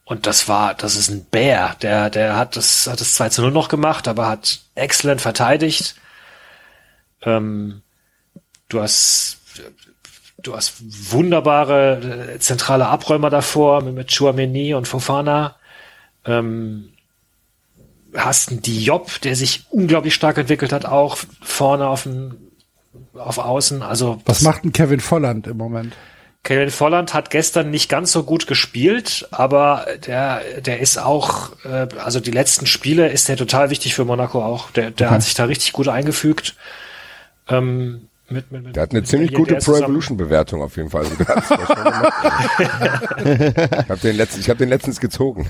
Und 0.06 0.28
das 0.28 0.48
war, 0.48 0.74
das 0.74 0.96
ist 0.96 1.10
ein 1.10 1.26
Bär. 1.26 1.76
Der, 1.82 2.10
der 2.10 2.36
hat 2.36 2.56
das, 2.56 2.88
hat 2.88 3.00
das 3.00 3.14
2 3.16 3.30
zu 3.30 3.42
0 3.44 3.52
noch 3.52 3.70
gemacht, 3.70 4.08
aber 4.08 4.28
hat 4.28 4.60
excellent 4.76 5.22
verteidigt. 5.22 5.96
Ähm, 7.22 7.82
du 8.68 8.82
hast, 8.82 9.38
du 10.42 10.56
hast 10.56 10.82
wunderbare 11.12 12.34
äh, 12.34 12.40
zentrale 12.40 12.88
Abräumer 12.88 13.30
davor 13.30 13.82
mit, 13.84 13.96
mit 13.96 14.16
Chouameni 14.16 14.74
und 14.74 14.88
Fofana. 14.88 15.56
Ähm, 16.26 16.92
hast 18.16 18.50
einen 18.50 18.62
Diop, 18.62 19.22
der 19.22 19.36
sich 19.36 19.66
unglaublich 19.70 20.14
stark 20.14 20.38
entwickelt 20.38 20.74
hat, 20.74 20.86
auch 20.86 21.18
vorne 21.42 21.88
auf 21.88 22.04
dem, 22.04 22.38
auf 23.14 23.38
Außen. 23.38 23.82
Also 23.82 24.22
Was 24.26 24.42
macht 24.42 24.64
denn 24.64 24.74
Kevin 24.74 25.00
Volland 25.00 25.48
im 25.48 25.58
Moment? 25.58 25.96
Kevin 26.44 26.72
Volland 26.72 27.14
hat 27.14 27.30
gestern 27.30 27.70
nicht 27.70 27.88
ganz 27.88 28.11
so 28.11 28.24
gut 28.24 28.48
gespielt, 28.48 29.28
aber 29.30 29.86
der, 30.08 30.42
der 30.60 30.80
ist 30.80 30.98
auch, 30.98 31.52
äh, 31.66 31.88
also 32.00 32.20
die 32.20 32.32
letzten 32.32 32.66
Spiele 32.66 33.10
ist 33.10 33.30
der 33.30 33.38
total 33.38 33.70
wichtig 33.70 33.94
für 33.94 34.06
Monaco 34.06 34.44
auch. 34.44 34.72
Der, 34.72 34.90
der 34.90 35.11
hat 35.11 35.22
sich 35.22 35.36
da 35.36 35.45
richtig 35.45 35.72
gut 35.74 35.88
eingefügt. 35.88 36.56
Ähm, 37.48 38.08
mit, 38.28 38.52
mit, 38.52 38.64
mit, 38.64 38.76
Der 38.76 38.84
hat 38.84 38.92
eine 38.92 39.03
ziemlich 39.03 39.34
gute 39.34 39.56
Pro. 39.56 39.76
Evolution 39.76 40.18
Bewertung 40.18 40.61
auf 40.61 40.78
jeden 40.78 40.90
Fall. 40.90 41.06
Also, 41.06 41.16
ich 41.20 41.20
habe 43.90 44.00
den, 44.02 44.16
letzten, 44.16 44.40
ich 44.40 44.50
hab 44.50 44.58
den 44.58 44.70
letztens 44.70 45.00
gezogen. 45.00 45.50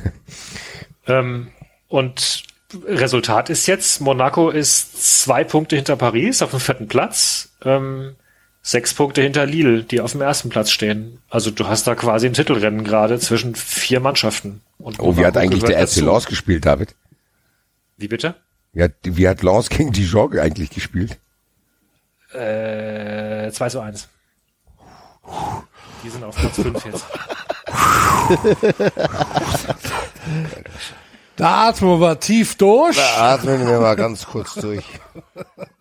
Ähm, 1.08 1.52
und 1.88 2.44
Resultat 2.86 3.50
ist 3.50 3.68
jetzt, 3.68 4.02
Monaco 4.02 4.50
ist 4.50 5.22
zwei 5.22 5.44
Punkte 5.44 5.76
hinter 5.76 5.96
Paris 5.96 6.42
auf 6.42 6.52
dem 6.52 6.60
vierten 6.60 6.88
Platz, 6.88 7.50
ähm, 7.64 8.16
sechs 8.62 8.94
Punkte 8.94 9.22
hinter 9.22 9.46
Lille, 9.46 9.84
die 9.84 10.02
auf 10.02 10.12
dem 10.12 10.22
ersten 10.22 10.50
Platz 10.50 10.72
stehen. 10.72 11.20
Also 11.30 11.52
du 11.52 11.68
hast 11.68 11.88
da 11.88 11.96
quasi 11.96 12.28
ein 12.28 12.34
Titelrennen 12.34 12.84
gerade 12.84 13.20
zwischen 13.20 13.56
vier 13.56 14.00
Mannschaften. 14.00 14.62
Und 14.78 15.00
Oh, 15.00 15.18
wie 15.18 15.26
hat 15.26 15.38
eigentlich 15.38 15.64
der 15.64 15.78
RC. 15.82 15.98
Lens 15.98 16.26
gespielt, 16.26 16.66
David? 16.66 16.96
Wie 17.98 18.08
bitte? 18.08 18.36
Wie 18.74 18.84
hat, 18.84 18.94
wie 19.04 19.28
hat 19.28 19.42
Lens 19.44 19.70
gegen 19.70 19.92
Dijon 19.92 20.38
eigentlich 20.38 20.70
gespielt? 20.70 21.18
Äh, 22.34 23.52
2 23.52 23.70
zu 23.70 23.80
1. 23.82 24.08
Die 26.04 26.10
sind 26.10 26.24
auf 26.24 26.36
Platz 26.36 26.56
5 26.56 26.86
jetzt. 26.86 27.06
Da 31.38 31.70
atmen 31.70 32.00
wir 32.00 32.20
tief 32.20 32.56
durch. 32.56 33.00
Atmen 33.18 33.66
wir 33.66 33.80
mal 33.80 33.96
ganz 33.96 34.26
kurz 34.26 34.54
durch. 34.56 34.84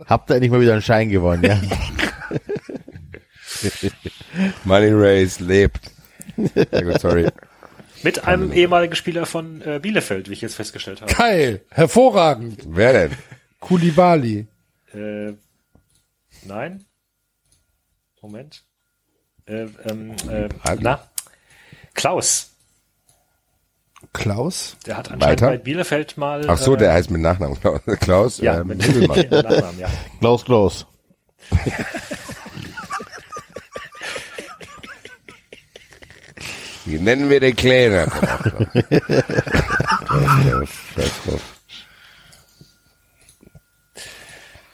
Habt 0.06 0.30
ihr 0.30 0.36
endlich 0.36 0.50
mal 0.50 0.60
wieder 0.60 0.72
einen 0.72 0.80
Schein 0.82 1.10
gewonnen, 1.10 1.44
ja? 1.44 1.60
Money 4.64 4.90
Race 4.92 5.40
lebt. 5.40 5.90
Sehr 6.36 6.84
gut, 6.84 7.00
sorry. 7.00 7.28
Mit 8.02 8.26
einem 8.26 8.52
ehemaligen 8.52 8.94
Spieler 8.94 9.26
von 9.26 9.60
äh, 9.62 9.78
Bielefeld, 9.80 10.28
wie 10.28 10.32
ich 10.32 10.40
jetzt 10.40 10.54
festgestellt 10.54 11.02
habe. 11.02 11.12
Geil. 11.12 11.60
Hervorragend. 11.70 12.62
Wer 12.66 12.92
denn? 12.92 13.18
Kulibali. 13.60 14.46
Äh, 14.94 15.34
nein? 16.44 16.84
Moment. 18.22 18.64
Äh, 19.46 19.66
ähm, 19.84 20.12
äh, 20.28 20.48
na? 20.78 21.00
Klaus. 21.94 22.50
Klaus. 24.12 24.76
Der 24.86 24.96
hat 24.96 25.10
anscheinend 25.10 25.42
Weiter? 25.42 25.46
bei 25.48 25.58
Bielefeld 25.58 26.16
mal. 26.16 26.48
Ach 26.48 26.56
so, 26.58 26.74
äh, 26.74 26.78
der 26.78 26.92
heißt 26.94 27.10
mit 27.10 27.20
Nachnamen 27.20 27.58
Klaus. 27.60 27.80
Klaus 28.00 28.38
Ja, 28.38 28.60
ähm, 28.60 28.68
mit 28.68 28.78
mit 28.86 29.30
Nachnamen, 29.30 29.78
ja. 29.78 29.90
Klaus, 30.20 30.44
Klaus. 30.44 30.86
Wie 36.90 36.98
nennen 36.98 37.30
wir 37.30 37.40
den 37.40 37.56
Kleiner? 37.56 38.06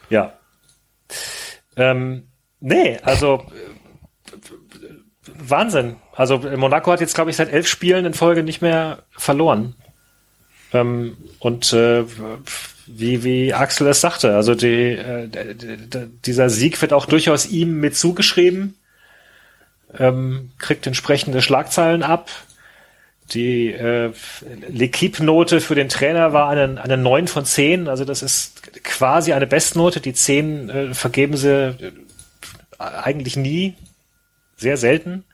Ja. 0.09 0.39
Ähm, 1.77 2.29
nee, 2.61 2.97
also 3.03 3.45
Wahnsinn. 5.35 5.97
Also 6.13 6.39
Monaco 6.39 6.93
hat 6.93 7.01
jetzt, 7.01 7.17
glaube 7.17 7.31
ich, 7.31 7.37
seit 7.37 7.53
elf 7.53 7.67
Spielen 7.67 8.05
in 8.07 8.15
Folge 8.15 8.45
nicht 8.45 8.63
mehr 8.63 9.03
verloren. 9.11 9.75
Ähm, 10.73 11.17
und 11.41 11.73
äh, 11.73 12.05
wie, 12.87 13.25
wie 13.25 13.53
Axel 13.53 13.89
es 13.89 14.01
sagte, 14.01 14.37
also 14.37 14.55
die, 14.55 14.93
äh, 14.93 15.29
dieser 16.25 16.51
Sieg 16.51 16.81
wird 16.81 16.93
auch 16.93 17.07
durchaus 17.07 17.47
ihm 17.47 17.81
mit 17.81 17.97
zugeschrieben, 17.97 18.77
ähm, 19.99 20.53
kriegt 20.59 20.87
entsprechende 20.87 21.43
Schlagzeilen 21.43 22.03
ab. 22.03 22.31
Die 23.33 23.73
äh, 23.73 24.13
L'Equipe-Note 24.71 25.61
für 25.61 25.75
den 25.75 25.89
Trainer 25.89 26.33
war 26.33 26.49
eine, 26.49 26.81
eine 26.81 26.97
9 26.97 27.27
von 27.27 27.45
10, 27.45 27.89
also 27.89 28.05
das 28.05 28.23
ist 28.23 28.83
quasi 28.85 29.33
eine 29.33 29.49
Bestnote. 29.49 30.01
Die 30.01 30.13
10 30.13 30.71
äh, 30.71 30.95
vergeben 30.95 31.37
sie 31.37 31.51
äh, 31.51 31.93
eigentlich 32.79 33.37
nie, 33.37 33.75
sehr 34.57 34.77
selten. 34.77 35.25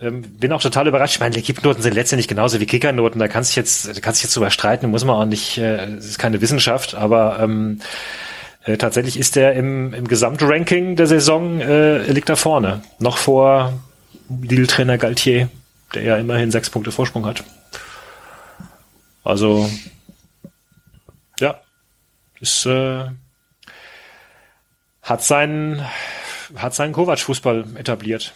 Ähm, 0.00 0.22
bin 0.22 0.52
auch 0.52 0.62
total 0.62 0.88
überrascht. 0.88 1.14
Ich 1.14 1.20
meine, 1.20 1.36
L'Equipe-Noten 1.36 1.82
sind 1.82 1.94
letztendlich 1.94 2.26
genauso 2.26 2.58
wie 2.58 2.66
Kicker-Noten. 2.66 3.18
Da 3.20 3.28
kannst 3.28 3.54
du 3.54 3.60
jetzt, 3.60 3.86
da 3.86 4.00
kannst 4.00 4.22
du 4.22 4.26
jetzt 4.26 4.34
drüber 4.34 4.50
streiten, 4.50 4.90
muss 4.90 5.04
man 5.04 5.14
auch 5.14 5.26
nicht, 5.26 5.58
äh, 5.58 5.94
ist 5.96 6.18
keine 6.18 6.40
Wissenschaft, 6.40 6.94
aber 6.94 7.38
ähm, 7.40 7.80
äh, 8.64 8.76
tatsächlich 8.76 9.18
ist 9.18 9.36
er 9.36 9.54
im, 9.54 9.94
im 9.94 10.06
Gesamtranking 10.06 10.96
der 10.96 11.06
Saison, 11.06 11.60
äh, 11.60 11.98
liegt 12.10 12.28
er 12.28 12.36
vorne. 12.36 12.82
Noch 12.98 13.18
vor 13.18 13.72
Lille-Trainer 14.28 14.98
Galtier, 14.98 15.48
der 15.94 16.02
ja 16.02 16.16
immerhin 16.16 16.50
sechs 16.50 16.70
Punkte 16.70 16.92
Vorsprung 16.92 17.26
hat. 17.26 17.42
Also, 19.24 19.68
ja, 21.38 21.60
ist, 22.40 22.66
äh, 22.66 23.06
hat 25.02 25.22
seinen, 25.22 25.84
hat 26.54 26.74
seinen 26.74 26.92
Kovac-Fußball 26.92 27.64
etabliert. 27.76 28.34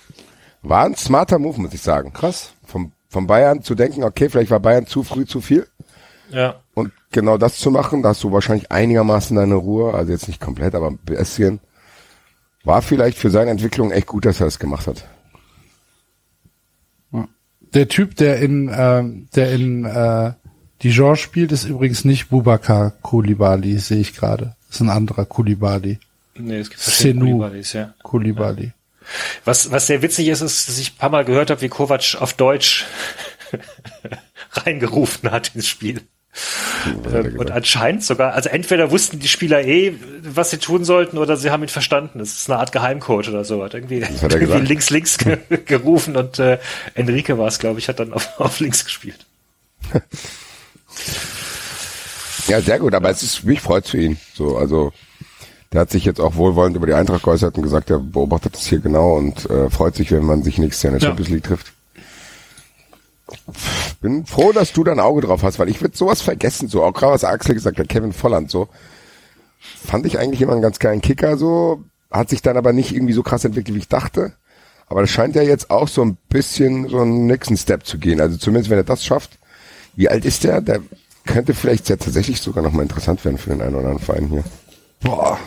War 0.62 0.84
ein 0.84 0.96
smarter 0.96 1.38
Move, 1.38 1.60
muss 1.60 1.74
ich 1.74 1.82
sagen. 1.82 2.12
Krass. 2.12 2.54
Vom, 2.64 2.92
vom 3.08 3.26
Bayern 3.26 3.62
zu 3.62 3.74
denken, 3.74 4.02
okay, 4.02 4.30
vielleicht 4.30 4.50
war 4.50 4.60
Bayern 4.60 4.86
zu 4.86 5.02
früh 5.02 5.26
zu 5.26 5.42
viel. 5.42 5.68
Ja. 6.30 6.63
Und 6.74 6.92
genau 7.12 7.38
das 7.38 7.58
zu 7.58 7.70
machen, 7.70 8.02
da 8.02 8.10
hast 8.10 8.22
du 8.24 8.32
wahrscheinlich 8.32 8.72
einigermaßen 8.72 9.36
deine 9.36 9.54
Ruhe, 9.54 9.94
also 9.94 10.12
jetzt 10.12 10.28
nicht 10.28 10.40
komplett, 10.40 10.74
aber 10.74 10.88
ein 10.88 10.98
bisschen. 10.98 11.60
War 12.64 12.82
vielleicht 12.82 13.18
für 13.18 13.30
seine 13.30 13.50
Entwicklung 13.50 13.90
echt 13.92 14.06
gut, 14.06 14.24
dass 14.24 14.40
er 14.40 14.46
es 14.46 14.58
gemacht 14.58 14.86
hat. 14.86 15.04
Der 17.74 17.88
Typ, 17.88 18.14
der 18.16 18.38
in, 18.38 18.72
ähm, 18.72 19.28
der 19.34 19.52
in 19.52 19.84
äh, 19.84 20.32
Dijon 20.82 21.16
spielt, 21.16 21.50
ist 21.50 21.64
übrigens 21.64 22.04
nicht 22.04 22.28
Bubakar 22.28 22.92
Koulibaly, 23.02 23.78
sehe 23.78 24.00
ich 24.00 24.14
gerade. 24.14 24.54
Das 24.68 24.76
ist 24.76 24.80
ein 24.80 24.90
anderer 24.90 25.24
Koulibaly. 25.24 25.98
Nee, 26.36 26.58
es 26.58 26.70
gibt 26.70 26.80
Senu. 26.80 27.38
Koulibalys, 27.38 27.72
ja. 27.72 27.94
Koulibaly. 28.02 28.72
Was, 29.44 29.70
was 29.70 29.88
sehr 29.88 30.02
witzig 30.02 30.28
ist, 30.28 30.40
ist, 30.40 30.68
dass 30.68 30.78
ich 30.78 30.92
ein 30.92 30.98
paar 30.98 31.10
Mal 31.10 31.24
gehört 31.24 31.50
habe, 31.50 31.60
wie 31.60 31.68
Kovac 31.68 32.16
auf 32.20 32.34
Deutsch 32.34 32.86
reingerufen 34.52 35.30
hat 35.30 35.54
ins 35.54 35.66
Spiel. 35.66 36.00
Ähm, 37.12 37.36
Und 37.38 37.50
anscheinend 37.52 38.02
sogar, 38.04 38.32
also 38.34 38.48
entweder 38.48 38.90
wussten 38.90 39.20
die 39.20 39.28
Spieler 39.28 39.64
eh, 39.64 39.94
was 40.22 40.50
sie 40.50 40.58
tun 40.58 40.84
sollten, 40.84 41.18
oder 41.18 41.36
sie 41.36 41.50
haben 41.50 41.62
ihn 41.62 41.68
verstanden. 41.68 42.18
Das 42.18 42.32
ist 42.32 42.50
eine 42.50 42.58
Art 42.58 42.72
Geheimcode 42.72 43.28
oder 43.28 43.44
so. 43.44 43.62
Hat 43.62 43.74
irgendwie, 43.74 44.04
hat 44.04 44.10
irgendwie 44.22 44.38
gesagt? 44.40 44.68
links, 44.68 44.90
links 44.90 45.18
ge 45.18 45.38
gerufen 45.66 46.16
und 46.16 46.38
äh, 46.38 46.58
Enrique 46.94 47.38
war 47.38 47.46
es, 47.48 47.58
glaube 47.58 47.78
ich, 47.78 47.88
hat 47.88 48.00
dann 48.00 48.12
auf, 48.12 48.28
auf 48.40 48.60
links 48.60 48.84
gespielt. 48.84 49.26
Ja, 52.48 52.60
sehr 52.60 52.78
gut, 52.78 52.94
aber 52.94 53.10
es 53.10 53.22
ist, 53.22 53.44
mich 53.44 53.60
freut 53.60 53.86
für 53.88 53.98
ihn. 53.98 54.18
So, 54.34 54.56
also, 54.58 54.92
der 55.72 55.82
hat 55.82 55.90
sich 55.90 56.04
jetzt 56.04 56.20
auch 56.20 56.36
wohlwollend 56.36 56.76
über 56.76 56.86
die 56.86 56.94
Eintracht 56.94 57.22
geäußert 57.22 57.56
und 57.56 57.62
gesagt, 57.62 57.90
er 57.90 57.98
beobachtet 57.98 58.54
das 58.54 58.66
hier 58.66 58.80
genau 58.80 59.16
und 59.16 59.48
äh, 59.50 59.70
freut 59.70 59.94
sich, 59.96 60.10
wenn 60.12 60.24
man 60.24 60.42
sich 60.42 60.58
nächstes 60.58 60.82
Jahr 60.82 60.92
in 60.92 60.98
der 60.98 61.08
Ja. 61.08 61.10
Champions 61.10 61.30
League 61.30 61.44
trifft. 61.44 61.72
Bin 64.00 64.26
froh, 64.26 64.52
dass 64.52 64.72
du 64.72 64.84
da 64.84 64.92
ein 64.92 65.00
Auge 65.00 65.22
drauf 65.22 65.42
hast, 65.42 65.58
weil 65.58 65.68
ich 65.68 65.80
würde 65.80 65.96
sowas 65.96 66.20
vergessen, 66.20 66.68
so 66.68 66.82
auch 66.82 66.92
gerade 66.92 67.14
was 67.14 67.24
Axel 67.24 67.54
gesagt 67.54 67.78
hat, 67.78 67.88
Kevin 67.88 68.12
Volland, 68.12 68.50
so 68.50 68.68
fand 69.58 70.04
ich 70.06 70.18
eigentlich 70.18 70.42
immer 70.42 70.52
einen 70.52 70.62
ganz 70.62 70.78
geilen 70.78 71.00
Kicker, 71.00 71.36
so 71.36 71.82
hat 72.10 72.28
sich 72.28 72.42
dann 72.42 72.56
aber 72.56 72.72
nicht 72.72 72.94
irgendwie 72.94 73.14
so 73.14 73.22
krass 73.22 73.44
entwickelt, 73.44 73.74
wie 73.74 73.80
ich 73.80 73.88
dachte. 73.88 74.34
Aber 74.86 75.00
das 75.00 75.10
scheint 75.10 75.34
ja 75.34 75.42
jetzt 75.42 75.70
auch 75.70 75.88
so 75.88 76.04
ein 76.04 76.16
bisschen 76.28 76.88
so 76.88 77.00
einen 77.00 77.26
nächsten 77.26 77.56
Step 77.56 77.86
zu 77.86 77.98
gehen. 77.98 78.20
Also 78.20 78.36
zumindest 78.36 78.70
wenn 78.70 78.78
er 78.78 78.84
das 78.84 79.04
schafft. 79.04 79.38
Wie 79.96 80.08
alt 80.08 80.24
ist 80.24 80.44
der? 80.44 80.60
Der 80.60 80.80
könnte 81.24 81.54
vielleicht 81.54 81.88
ja 81.88 81.96
tatsächlich 81.96 82.40
sogar 82.40 82.62
noch 82.62 82.72
mal 82.72 82.82
interessant 82.82 83.24
werden 83.24 83.38
für 83.38 83.50
den 83.50 83.62
einen 83.62 83.74
oder 83.74 83.88
anderen 83.88 84.04
Verein 84.04 84.28
hier. 84.28 84.44
Boah. 85.00 85.38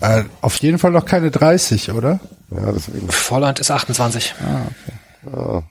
Äh, 0.00 0.24
auf 0.42 0.56
jeden 0.56 0.78
Fall 0.78 0.90
noch 0.90 1.06
keine 1.06 1.30
30, 1.30 1.92
oder? 1.92 2.20
Ja, 2.50 2.72
deswegen. 2.72 3.08
Volland 3.08 3.58
ist 3.58 3.70
28. 3.70 4.34
Ja, 5.32 5.62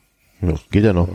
geht 0.71 0.83
ja 0.83 0.93
noch. 0.93 1.09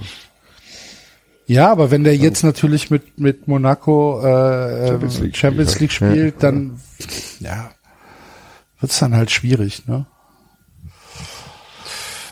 Ja, 1.48 1.72
aber 1.72 1.90
wenn 1.90 2.04
der 2.04 2.14
jetzt 2.14 2.44
natürlich 2.44 2.90
mit, 2.90 3.18
mit 3.18 3.48
Monaco 3.48 4.20
äh, 4.20 4.88
Champions 4.88 5.18
League 5.18 5.36
Champions 5.36 5.72
spielt, 5.72 5.80
League 5.80 6.12
spielt, 6.12 6.42
dann 6.42 6.78
ja, 7.40 7.70
wird's 8.80 8.98
dann 8.98 9.16
halt 9.16 9.30
schwierig, 9.30 9.86
ne? 9.86 10.04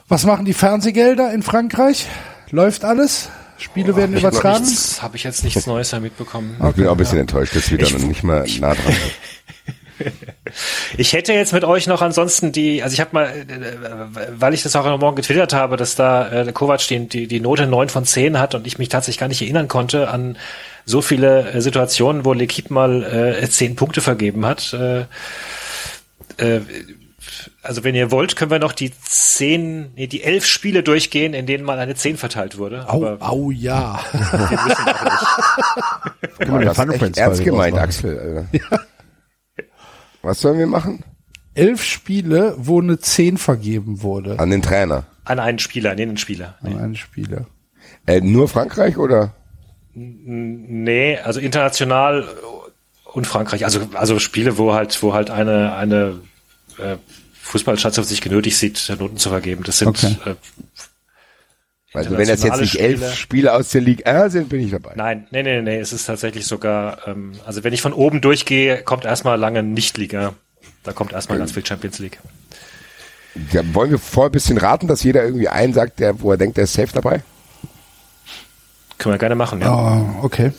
Was 0.07 0.27
machen 0.27 0.45
die 0.45 0.53
Fernsehgelder 0.53 1.33
in 1.33 1.43
Frankreich? 1.43 2.07
Läuft 2.51 2.85
alles? 2.85 3.31
Spiele 3.57 3.97
werden 3.97 4.15
Ich 4.15 4.23
hab 4.23 4.35
übertragen? 4.35 4.67
Habe 5.01 5.17
ich 5.17 5.25
jetzt 5.25 5.45
nichts 5.45 5.67
Neues 5.67 5.91
da 5.91 5.99
mitbekommen. 5.99 6.55
Ich 6.69 6.75
bin 6.77 6.87
auch 6.87 6.93
ein 6.93 6.99
bisschen 6.99 7.19
enttäuscht, 7.19 7.57
dass 7.57 7.71
wir 7.71 7.79
da 7.79 7.89
noch 7.89 8.07
nicht 8.07 8.23
mal 8.23 8.45
nah 8.61 8.75
dran 8.75 8.93
sind. 8.93 9.13
Ich 10.99 11.13
hätte 11.13 11.33
jetzt 11.33 11.53
mit 11.53 11.65
euch 11.65 11.87
noch 11.87 12.03
ansonsten 12.03 12.53
die, 12.53 12.83
also 12.83 12.95
ich 12.95 13.01
habe 13.01 13.11
mal, 13.13 13.27
äh, 13.27 14.29
weil 14.39 14.55
ich 14.55 14.63
das 14.63 14.77
auch 14.77 14.85
heute 14.85 14.99
Morgen 14.99 15.17
getwittert 15.17 15.53
habe, 15.53 15.77
dass 15.77 15.95
da 15.95 16.31
äh, 16.31 16.53
Kovac 16.53 16.87
die, 16.89 17.09
die, 17.09 17.27
die 17.27 17.41
Note 17.41 17.67
9 17.67 17.89
von 17.89 18.05
10 18.05 18.39
hat 18.39 18.55
und 18.55 18.67
ich 18.67 18.79
mich 18.79 18.89
tatsächlich 18.89 19.19
gar 19.19 19.29
nicht 19.29 19.43
erinnern 19.43 19.69
konnte 19.69 20.09
an 20.09 20.39
so 20.85 21.03
viele 21.03 21.51
äh, 21.53 21.61
Situationen, 21.61 22.25
wo 22.25 22.33
L'Equipe 22.33 22.73
mal 22.73 23.39
äh, 23.43 23.49
10 23.49 23.77
Punkte 23.77 24.01
vergeben 24.01 24.47
hat. 24.47 24.73
Äh, 24.73 25.01
äh, 26.39 26.61
also 27.63 27.85
wenn 27.85 27.95
ihr 27.95 28.11
wollt, 28.11 28.37
können 28.37 28.51
wir 28.51 28.59
noch 28.59 28.73
die 28.73 28.93
10, 28.93 29.93
nee, 29.97 30.07
die 30.07 30.23
11 30.23 30.47
Spiele 30.47 30.83
durchgehen, 30.83 31.35
in 31.35 31.47
denen 31.47 31.65
mal 31.65 31.79
eine 31.79 31.95
10 31.95 32.17
verteilt 32.17 32.59
wurde. 32.59 32.89
Au, 32.89 33.05
Aber 33.05 33.19
au, 33.21 33.51
ja. 33.51 34.01
Wir 36.39 36.53
eine 36.53 36.65
Das 36.67 36.77
Fun 36.77 36.89
ist 36.89 36.95
echt 36.95 37.01
Friends 37.01 37.19
ernst 37.19 37.45
gemeint. 37.45 37.77
Axel. 37.77 38.47
Alter. 38.53 38.87
Was 40.27 40.41
sollen 40.41 40.59
wir 40.59 40.67
machen? 40.67 41.03
Elf 41.55 41.83
Spiele, 41.83 42.55
wo 42.59 42.81
eine 42.81 42.99
10 42.99 43.39
vergeben 43.39 44.03
wurde 44.03 44.39
An 44.39 44.51
den 44.51 44.61
Trainer. 44.63 45.05
an 45.25 45.39
einen 45.39 45.59
Spieler, 45.59 45.95
nee, 45.95 46.03
einen 46.03 46.19
Spieler. 46.19 46.57
Nee. 46.61 46.73
an 46.75 46.79
einen 46.81 46.97
Spieler. 46.97 47.47
Äh, 48.07 48.21
nur 48.21 48.49
Frankreich 48.49 48.99
oder? 48.99 49.33
Nee, 49.95 51.19
also 51.19 51.41
international 51.41 52.27
und 53.15 53.27
Frankreich. 53.27 53.65
Also 53.65 53.81
also 53.95 54.19
Spiele, 54.19 54.59
wo 54.59 54.75
halt 54.75 55.03
wo 55.03 55.15
halt 55.15 55.31
eine 55.31 55.75
eine 55.75 56.21
äh, 56.79 56.97
Fußballstation 57.41 58.05
sich 58.05 58.21
genötigt 58.21 58.57
sieht, 58.59 58.93
Noten 58.99 59.17
zu 59.17 59.31
vergeben. 59.31 59.63
Das 59.65 59.79
sind 59.79 59.89
Okay. 59.89 60.17
äh, 60.27 60.35
Also 61.93 62.17
wenn 62.17 62.29
das 62.29 62.43
jetzt 62.43 62.61
nicht 62.61 62.81
elf 62.81 62.99
Spiele. 62.99 63.13
Spiele 63.13 63.53
aus 63.55 63.69
der 63.71 63.81
Ligue 63.81 64.07
1 64.07 64.33
sind, 64.33 64.49
bin 64.49 64.61
ich 64.61 64.71
dabei. 64.71 64.93
Nein, 64.97 65.27
nee, 65.31 65.43
nee, 65.43 65.63
nee, 65.63 65.79
es 65.79 65.93
ist 65.93 66.07
tatsächlich 66.07 66.47
sogar, 66.47 67.07
ähm, 67.07 67.33
also 67.47 67.65
wenn 67.65 67.73
ich 67.73 67.81
von 67.81 67.93
oben 67.93 68.21
durchgehe, 68.21 68.83
kommt 68.83 69.05
erstmal 69.05 69.39
lange 69.39 69.63
Nicht-Liga. 69.63 70.35
Da 70.83 70.93
kommt 70.93 71.13
erstmal 71.13 71.39
ganz 71.39 71.53
viel 71.53 71.65
Champions 71.65 71.99
League. 71.99 72.19
Ja, 73.53 73.63
wollen 73.75 73.91
wir 73.91 73.99
vorher 73.99 74.31
ein 74.31 74.33
bisschen 74.33 74.59
raten, 74.59 74.89
dass 74.89 75.03
jeder 75.03 75.25
irgendwie 75.25 75.49
einen 75.49 75.75
sagt, 75.75 76.01
der, 76.01 76.21
wo 76.21 76.31
er 76.31 76.39
denkt, 76.39 76.57
der 76.57 76.65
ist 76.65 76.73
safe 76.73 76.93
dabei? 76.93 77.23
Können 78.99 79.15
wir 79.15 79.19
gerne 79.19 79.35
machen, 79.35 79.61
ja. 79.61 79.75
Oh, 79.75 80.25
okay. 80.25 80.53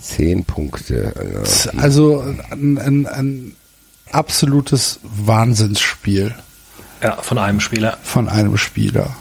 Zehn 0.00 0.44
Punkte. 0.44 1.12
Also 1.76 2.20
ein, 2.50 2.78
ein, 2.78 3.06
ein 3.06 3.56
absolutes 4.12 5.00
Wahnsinnsspiel 5.02 6.34
Ja, 7.02 7.16
von 7.22 7.38
einem 7.38 7.60
Spieler. 7.60 7.98
von 8.02 8.28
einem 8.28 8.56
Spieler. 8.56 9.14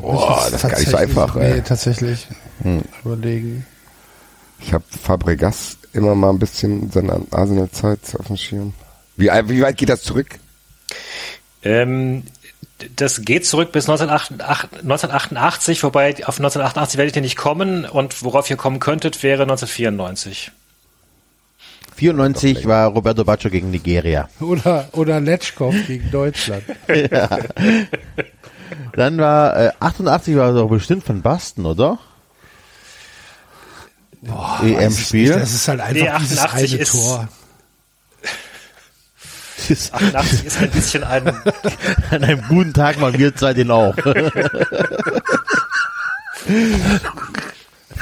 Boah, 0.00 0.48
das 0.50 0.64
ist 0.64 0.70
gar 0.70 0.78
nicht 0.78 0.90
so 0.90 0.96
einfach. 0.96 1.34
Nee, 1.36 1.52
Ey. 1.52 1.62
tatsächlich. 1.62 2.26
Überlegen. 3.04 3.66
Ich 4.60 4.72
habe 4.72 4.84
Fabregas 5.02 5.76
immer 5.92 6.14
mal 6.14 6.30
ein 6.30 6.38
bisschen 6.38 6.90
seine 6.90 7.20
Arsenal-Zeit 7.30 8.16
auf 8.18 8.26
dem 8.26 8.36
Schirm. 8.36 8.74
Wie, 9.16 9.26
wie 9.28 9.62
weit 9.62 9.76
geht 9.76 9.88
das 9.88 10.02
zurück? 10.02 10.38
Ähm, 11.62 12.24
das 12.96 13.22
geht 13.22 13.46
zurück 13.46 13.72
bis 13.72 13.88
1988, 13.88 14.80
1988, 14.82 15.82
wobei 15.82 16.10
auf 16.26 16.38
1988 16.38 16.98
werdet 16.98 17.16
ihr 17.16 17.22
nicht 17.22 17.36
kommen 17.36 17.84
und 17.84 18.22
worauf 18.22 18.50
ihr 18.50 18.56
kommen 18.56 18.80
könntet, 18.80 19.22
wäre 19.22 19.42
1994. 19.42 20.50
94 21.96 22.66
war 22.66 22.88
Roberto 22.88 23.24
Baccio 23.24 23.50
gegen 23.50 23.70
Nigeria. 23.70 24.28
Oder, 24.40 24.88
oder 24.92 25.20
Letschkow 25.20 25.74
gegen 25.86 26.10
Deutschland. 26.10 26.64
Dann 28.94 29.18
war 29.18 29.56
äh, 29.56 29.70
88 29.80 30.36
war 30.36 30.52
doch 30.52 30.68
bestimmt 30.68 31.04
von 31.04 31.22
Basten, 31.22 31.64
oder? 31.66 31.98
EM-Spiel. 34.62 35.28
Das 35.34 35.52
ist 35.52 35.68
halt 35.68 35.80
einfach 35.80 36.14
Nee, 36.14 36.18
dieses 36.20 36.38
88 36.38 36.72
eine 36.74 36.82
ist- 36.82 36.92
Tor. 36.92 37.28
88 39.92 40.44
ist 40.46 40.58
ein 40.60 40.70
bisschen 40.70 41.04
ein, 41.04 41.26
An 42.10 42.24
einem 42.24 42.42
guten 42.48 42.72
Tag 42.72 43.00
waren 43.00 43.16
wir 43.18 43.34
zwei 43.36 43.54
den 43.54 43.70
auch. 43.70 43.94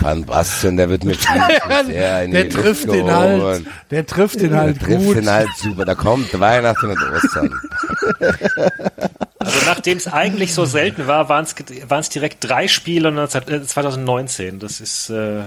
Van 0.03 0.25
Basten, 0.25 0.77
der 0.77 0.89
wird 0.91 1.05
mit 1.05 1.19
sehr 1.87 2.25
in 2.25 2.31
Der 2.33 2.45
die 2.45 2.49
trifft 2.51 2.85
Luft 2.87 2.99
den 2.99 3.07
gehoben. 3.07 3.43
halt. 3.43 3.67
Der 3.91 4.07
trifft 4.07 4.41
den 4.41 4.51
Der 4.51 4.61
halt 4.61 4.81
trifft 4.81 5.05
gut. 5.05 5.17
den 5.17 5.31
halt 5.31 5.49
super. 5.57 5.85
Da 5.85 5.95
kommt 5.95 6.39
Weihnachten 6.39 6.91
und 6.91 6.99
Ostern. 7.15 7.55
also 9.39 9.59
nachdem 9.67 9.99
es 9.99 10.09
eigentlich 10.09 10.55
so 10.55 10.65
selten 10.65 11.07
war, 11.07 11.29
waren 11.29 11.45
es 11.45 12.09
direkt 12.09 12.39
drei 12.41 12.69
Spiele 12.69 13.13
19, 13.13 13.49
äh, 13.49 13.63
2019. 13.63 14.59
Das 14.59 14.81
ist, 14.81 15.11
äh, 15.11 15.43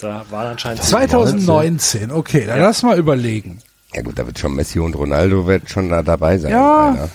da 0.00 0.24
waren 0.30 0.48
anscheinend 0.48 0.82
2019, 0.82 2.10
okay, 2.10 2.44
dann 2.46 2.58
lass 2.60 2.82
mal 2.82 2.98
überlegen. 2.98 3.60
Ja 3.94 4.02
gut, 4.02 4.18
da 4.18 4.26
wird 4.26 4.38
schon 4.38 4.54
Messi 4.54 4.78
und 4.78 4.94
Ronaldo 4.96 5.46
wird 5.46 5.68
schon 5.70 5.90
da 5.90 6.02
dabei 6.02 6.38
sein. 6.38 6.50
Ja. 6.52 6.88
Alter. 6.90 7.08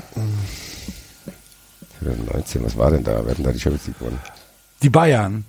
2019, 2.00 2.64
was 2.64 2.78
war 2.78 2.92
denn 2.92 3.04
da? 3.04 3.20
Wer 3.24 3.32
hat 3.32 3.38
denn 3.38 3.46
da 3.46 3.52
die 3.52 3.60
Champions 3.60 3.88
League 3.88 3.98
gewonnen? 4.00 4.20
Die 4.84 4.90
Bayern. 4.90 5.44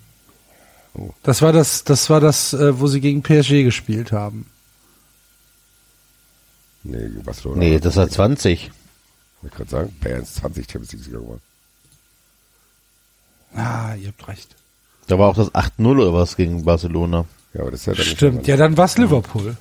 Oh. 0.98 1.10
Das 1.22 1.42
war 1.42 1.52
das, 1.52 1.84
das 1.84 2.10
war 2.10 2.20
das, 2.20 2.52
äh, 2.54 2.78
wo 2.80 2.86
sie 2.86 3.00
gegen 3.00 3.22
PSG 3.22 3.62
gespielt 3.64 4.12
haben. 4.12 4.46
Nee, 6.84 7.08
Barcelona. 7.24 7.58
nee, 7.60 7.78
das 7.78 7.96
war 7.96 8.08
20. 8.08 8.70
Ich 9.44 9.50
gerade 9.50 9.70
sagen, 9.70 9.96
Bayern 10.00 10.22
ist 10.22 10.36
20 10.36 10.64
Champions 10.70 10.92
League 10.92 11.04
Sieger 11.04 11.18
geworden. 11.20 11.40
Ah, 13.54 13.94
ihr 13.94 14.08
habt 14.08 14.26
recht. 14.28 14.56
Da 15.06 15.18
war 15.18 15.28
auch 15.28 15.36
das 15.36 15.52
8-0 15.54 15.86
oder 16.00 16.12
was 16.12 16.36
gegen 16.36 16.64
Barcelona. 16.64 17.24
Ja, 17.54 17.62
aber 17.62 17.70
das 17.70 17.80
ist 17.80 17.86
ja 17.86 17.94
dann 17.94 18.04
Stimmt, 18.04 18.46
ja, 18.46 18.56
dann 18.56 18.76
war's 18.76 18.98
Liverpool. 18.98 19.56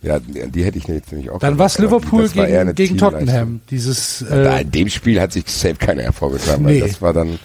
Ja, 0.00 0.18
die, 0.18 0.50
die 0.50 0.64
hätte 0.64 0.78
ich 0.78 0.86
jetzt 0.88 1.12
nämlich 1.12 1.30
auch. 1.30 1.38
Dann 1.38 1.58
war's 1.58 1.76
aber 1.76 1.84
Liverpool 1.84 2.34
war 2.34 2.44
eine 2.44 2.74
gegen, 2.74 2.96
gegen. 2.96 2.98
Tottenham. 2.98 3.60
Dieses, 3.70 4.24
Da 4.28 4.56
äh, 4.58 4.62
in 4.62 4.70
dem 4.70 4.88
Spiel 4.88 5.20
hat 5.20 5.32
sich 5.32 5.48
safe 5.48 5.76
keiner 5.76 6.02
hervorgetan, 6.02 6.62
Nee. 6.62 6.80
weil 6.80 6.88
das 6.88 7.00
war 7.02 7.12
dann 7.12 7.38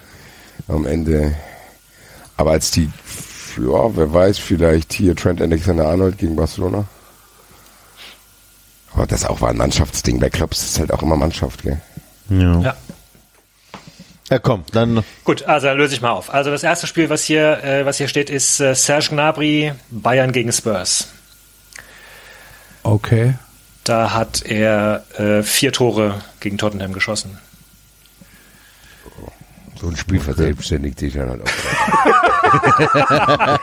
am 0.67 0.85
Ende. 0.85 1.35
Aber 2.38 2.51
als 2.51 2.72
die, 2.72 2.90
ja, 3.57 3.95
wer 3.95 4.14
weiß, 4.14 4.38
vielleicht 4.38 4.93
hier 4.93 5.16
Trent 5.16 5.41
Alexander-Arnold 5.41 6.17
gegen 6.17 6.35
Barcelona. 6.35 6.85
Aber 8.93 9.06
das 9.07 9.25
auch 9.25 9.41
war 9.41 9.49
ein 9.49 9.57
Mannschaftsding. 9.57 10.19
Bei 10.19 10.30
Clubs 10.30 10.64
ist 10.64 10.80
halt 10.80 10.93
auch 10.93 11.03
immer 11.03 11.16
Mannschaft, 11.17 11.64
gell? 11.64 11.82
Ja. 12.30 12.61
Ja. 12.61 12.75
Ja, 14.30 14.40
komm, 14.40 14.66
dann 14.74 15.06
Gut, 15.24 15.43
also 15.43 15.67
dann 15.67 15.77
löse 15.77 15.95
ich 15.95 16.01
mal 16.01 16.11
auf. 16.11 16.33
Also 16.33 16.51
das 16.51 16.64
erste 16.64 16.85
Spiel, 16.85 17.09
was 17.09 17.24
hier, 17.24 17.64
äh, 17.64 17.85
was 17.85 17.98
hier 17.98 18.09
steht, 18.09 18.30
ist 18.30 18.59
äh, 18.59 18.75
Serge 18.75 19.09
Gnabry, 19.11 19.72
Bayern 19.90 20.33
gegen 20.33 20.51
Spurs. 20.51 21.07
okay. 22.83 23.35
Da 23.85 24.11
hat 24.14 24.41
er 24.45 25.06
äh, 25.17 25.43
vier 25.43 25.72
Tore 25.72 26.22
gegen 26.41 26.57
Tottenham 26.57 26.91
geschossen. 26.91 27.38
So 29.80 29.88
ein 29.89 29.95
Spiel 29.95 30.19
verselbstständigt 30.19 30.97
sich 30.99 31.14
dann 31.14 31.30
halt 31.30 31.41
auch. 31.41 31.47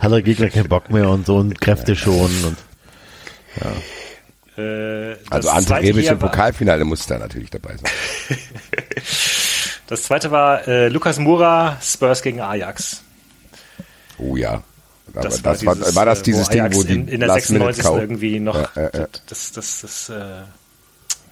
hat 0.00 0.12
der 0.12 0.22
Gegner 0.22 0.50
keinen 0.50 0.68
Bock 0.68 0.90
mehr 0.90 1.08
und 1.08 1.26
so 1.26 1.36
und 1.36 1.60
Kräfte 1.60 1.94
schonen 1.96 2.44
und 2.44 2.56
Äh, 4.58 5.16
Also 5.30 5.48
das 5.48 5.54
war- 6.20 6.28
Pokalfinale 6.28 6.84
muss 6.84 7.06
da 7.06 7.18
natürlich 7.18 7.50
dabei 7.50 7.76
sein. 7.76 8.38
Das 9.88 10.04
zweite 10.04 10.30
war 10.30 10.66
äh, 10.68 10.88
Lukas 10.88 11.18
Moura, 11.18 11.76
Spurs 11.82 12.22
gegen 12.22 12.40
Ajax. 12.40 13.02
Oh 14.16 14.36
ja. 14.36 14.62
Aber 15.12 15.22
das, 15.22 15.42
Das, 15.42 15.66
war, 15.66 15.74
dieses, 15.74 15.94
war 15.94 16.06
das 16.06 16.20
äh, 16.20 16.22
dieses 16.22 16.48
wo 16.48 16.52
Ding, 16.52 16.74
wo 16.74 16.82
die 16.82 16.92
in, 16.94 17.08
in 17.08 17.20
der 17.20 17.28
Last 17.28 17.50
Minute 17.50 17.74
96. 17.74 17.84
Kau- 17.84 17.98
irgendwie 17.98 18.40
noch 18.40 18.54
Ja, 18.54 18.68
ja, 18.76 18.82
ja. 19.00 19.06
das, 19.28 19.52
das, 19.52 19.80
das, 19.82 20.08
äh, 20.08 20.42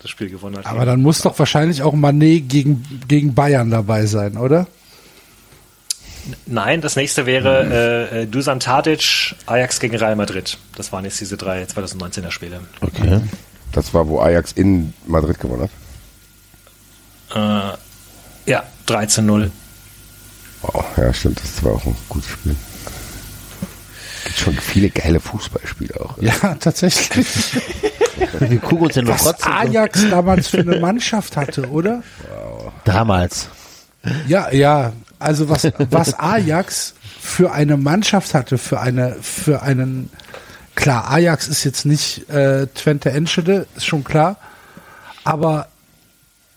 das 0.01 0.11
Spiel 0.11 0.31
gewonnen 0.31 0.57
hat. 0.57 0.67
Aber 0.67 0.85
dann 0.85 1.03
muss 1.03 1.20
doch 1.20 1.39
wahrscheinlich 1.39 1.83
auch 1.83 1.93
Manet 1.95 2.49
gegen, 2.49 2.85
gegen 3.07 3.35
Bayern 3.35 3.70
dabei 3.70 4.07
sein, 4.07 4.37
oder? 4.37 4.67
Nein, 6.47 6.81
das 6.81 6.97
nächste 6.97 7.27
wäre 7.27 8.09
äh, 8.12 8.23
äh, 8.23 8.27
Dusan 8.27 8.61
Tadic, 8.61 9.35
Ajax 9.47 9.81
gegen 9.81 9.97
Real 9.97 10.17
Madrid. 10.17 10.59
Das 10.77 10.93
waren 10.93 11.05
jetzt 11.05 11.20
diese 11.20 11.37
drei 11.37 11.62
2019er 11.65 12.31
Spiele. 12.31 12.61
okay. 12.81 13.20
Das 13.73 13.95
war, 13.95 14.09
wo 14.09 14.20
Ajax 14.20 14.53
in 14.53 14.93
Madrid 15.07 15.39
gewonnen 15.39 15.69
hat. 17.31 17.77
Äh, 18.47 18.51
ja, 18.51 18.65
13-0. 18.89 19.51
Oh, 20.62 20.85
ja, 20.97 21.12
stimmt, 21.12 21.41
das 21.41 21.62
war 21.65 21.73
auch 21.75 21.87
ein 21.87 21.97
gutes 22.09 22.31
Spiel. 22.31 22.57
Gibt 24.24 24.39
schon 24.39 24.55
viele 24.55 24.90
geile 24.90 25.20
Fußballspiele 25.20 26.00
auch. 26.00 26.16
Ja, 26.20 26.55
tatsächlich. 26.55 27.60
Wir 28.39 28.58
gucken 28.58 28.86
uns 28.86 28.97
ja 28.97 29.02
nur 29.02 29.15
Was 29.15 29.42
Ajax 29.42 30.08
damals 30.10 30.49
für 30.49 30.58
eine 30.58 30.78
Mannschaft 30.78 31.36
hatte, 31.36 31.68
oder? 31.70 32.02
damals. 32.84 33.49
Ja, 34.26 34.50
ja. 34.52 34.92
Also 35.18 35.49
was, 35.49 35.70
was 35.90 36.18
Ajax 36.18 36.94
für 37.20 37.52
eine 37.52 37.76
Mannschaft 37.76 38.32
hatte, 38.34 38.57
für 38.57 38.81
eine, 38.81 39.16
für 39.20 39.62
einen 39.62 40.10
klar, 40.74 41.10
Ajax 41.10 41.49
ist 41.49 41.65
jetzt 41.65 41.84
nicht 41.84 42.28
äh, 42.31 42.66
Twente 42.68 43.10
Enschede, 43.10 43.66
ist 43.76 43.86
schon 43.86 44.02
klar. 44.05 44.36
Aber 45.24 45.68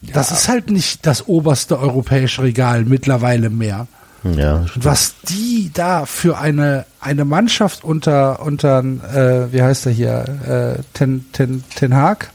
das 0.01 0.31
ist 0.31 0.47
halt 0.49 0.69
nicht 0.69 1.05
das 1.05 1.27
oberste 1.27 1.79
europäische 1.79 2.43
Regal 2.43 2.83
mittlerweile 2.85 3.49
mehr. 3.49 3.87
Ja, 4.23 4.55
Und 4.75 4.85
was 4.85 5.15
die 5.27 5.69
da 5.73 6.05
für 6.05 6.37
eine 6.37 6.85
eine 7.01 7.25
Mannschaft 7.25 7.83
unter 7.83 8.41
unter 8.41 8.79
äh, 8.79 9.51
wie 9.51 9.61
heißt 9.61 9.85
er 9.87 9.91
hier 9.91 10.77
äh, 10.77 10.81
Ten 10.93 11.25
Ten 11.33 11.63
Ten 11.75 11.93
Hag 11.95 12.29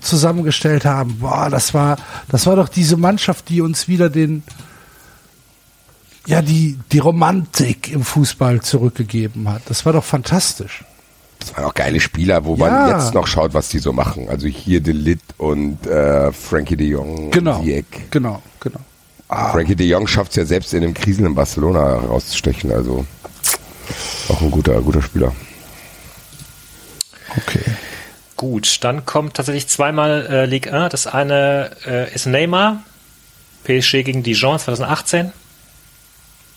zusammengestellt 0.00 0.84
haben, 0.84 1.18
boah, 1.20 1.48
das 1.50 1.74
war 1.74 1.96
das 2.28 2.46
war 2.46 2.56
doch 2.56 2.68
diese 2.68 2.96
Mannschaft, 2.96 3.48
die 3.48 3.60
uns 3.60 3.86
wieder 3.86 4.10
den 4.10 4.42
ja 6.26 6.42
die 6.42 6.78
die 6.90 6.98
Romantik 6.98 7.92
im 7.92 8.02
Fußball 8.04 8.60
zurückgegeben 8.62 9.48
hat. 9.48 9.62
Das 9.66 9.84
war 9.86 9.92
doch 9.92 10.04
fantastisch. 10.04 10.84
Das 11.38 11.56
waren 11.56 11.64
auch 11.64 11.74
geile 11.74 11.98
Spieler, 12.00 12.44
wo 12.44 12.56
Ja. 12.56 12.70
man 12.70 12.90
jetzt 12.90 13.14
noch 13.14 13.26
schaut, 13.26 13.54
was 13.54 13.68
die 13.68 13.78
so 13.78 13.92
machen. 13.92 14.28
Also 14.28 14.46
hier 14.46 14.80
De 14.80 14.92
Lit 14.94 15.20
und 15.38 15.86
äh, 15.86 16.32
Frankie 16.32 16.76
de 16.76 16.88
Jong. 16.88 17.30
Genau, 17.30 17.60
Ziyech. 17.62 17.84
genau, 18.10 18.42
genau. 19.36 19.52
Frankie 19.52 19.76
de 19.76 19.86
Jong 19.86 20.06
schafft 20.06 20.30
es 20.32 20.36
ja 20.36 20.44
selbst 20.44 20.74
in 20.74 20.82
dem 20.82 20.94
Krisen 20.94 21.26
in 21.26 21.34
Barcelona 21.34 21.94
rauszustechen. 21.96 22.72
Also 22.72 23.06
auch 24.28 24.40
ein 24.40 24.50
guter, 24.50 24.80
guter 24.80 25.02
Spieler. 25.02 25.32
Okay. 27.36 27.64
Gut, 28.36 28.78
dann 28.82 29.06
kommt 29.06 29.34
tatsächlich 29.34 29.68
zweimal 29.68 30.26
äh, 30.26 30.46
Ligue 30.46 30.72
1. 30.72 30.90
Das 30.90 31.06
eine 31.06 31.70
äh, 31.86 32.12
ist 32.12 32.26
Neymar, 32.26 32.82
PSG 33.64 34.02
gegen 34.02 34.22
Dijon 34.22 34.58
2018. 34.58 35.32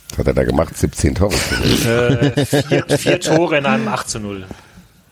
Was 0.10 0.18
hat 0.20 0.28
er 0.28 0.34
da 0.34 0.44
gemacht? 0.44 0.78
17 0.78 1.16
Tore. 1.16 1.34
Äh, 1.36 2.46
vier, 2.46 2.86
vier 2.98 3.20
Tore 3.20 3.58
in 3.58 3.66
einem 3.66 3.88
8 3.88 4.10
zu 4.10 4.20
0. 4.20 4.46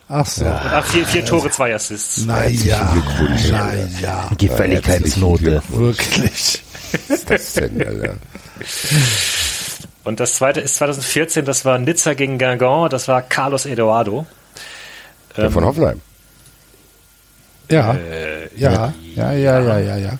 Ach 0.09 0.25
so. 0.25 0.45
Ach, 0.45 0.85
vier, 0.85 1.05
vier 1.05 1.25
Tore, 1.25 1.49
zwei 1.49 1.73
Assists. 1.73 2.25
Naja, 2.25 2.91
Glückwunsch. 2.93 3.49
naja, 3.49 4.29
Gefälligkeitsnote. 4.37 5.61
wirklich. 5.69 6.63
Was 6.93 7.09
ist 7.09 7.29
das 7.29 7.53
denn, 7.53 7.85
Alter? 7.85 8.15
Und 10.03 10.19
das 10.19 10.35
zweite 10.35 10.59
ist 10.59 10.75
2014, 10.75 11.45
das 11.45 11.65
war 11.65 11.77
Nizza 11.79 12.13
gegen 12.13 12.37
Guingamp, 12.37 12.89
das 12.89 13.07
war 13.07 13.21
Carlos 13.21 13.65
Eduardo. 13.65 14.25
Der 15.37 15.49
von 15.49 15.65
Hoffenheim. 15.65 16.01
Ja, 17.71 17.97
ja, 18.55 18.93
ja, 19.15 19.31
ja, 19.31 19.59
ja, 19.59 19.79
ja, 19.79 19.97
ja. 19.97 20.17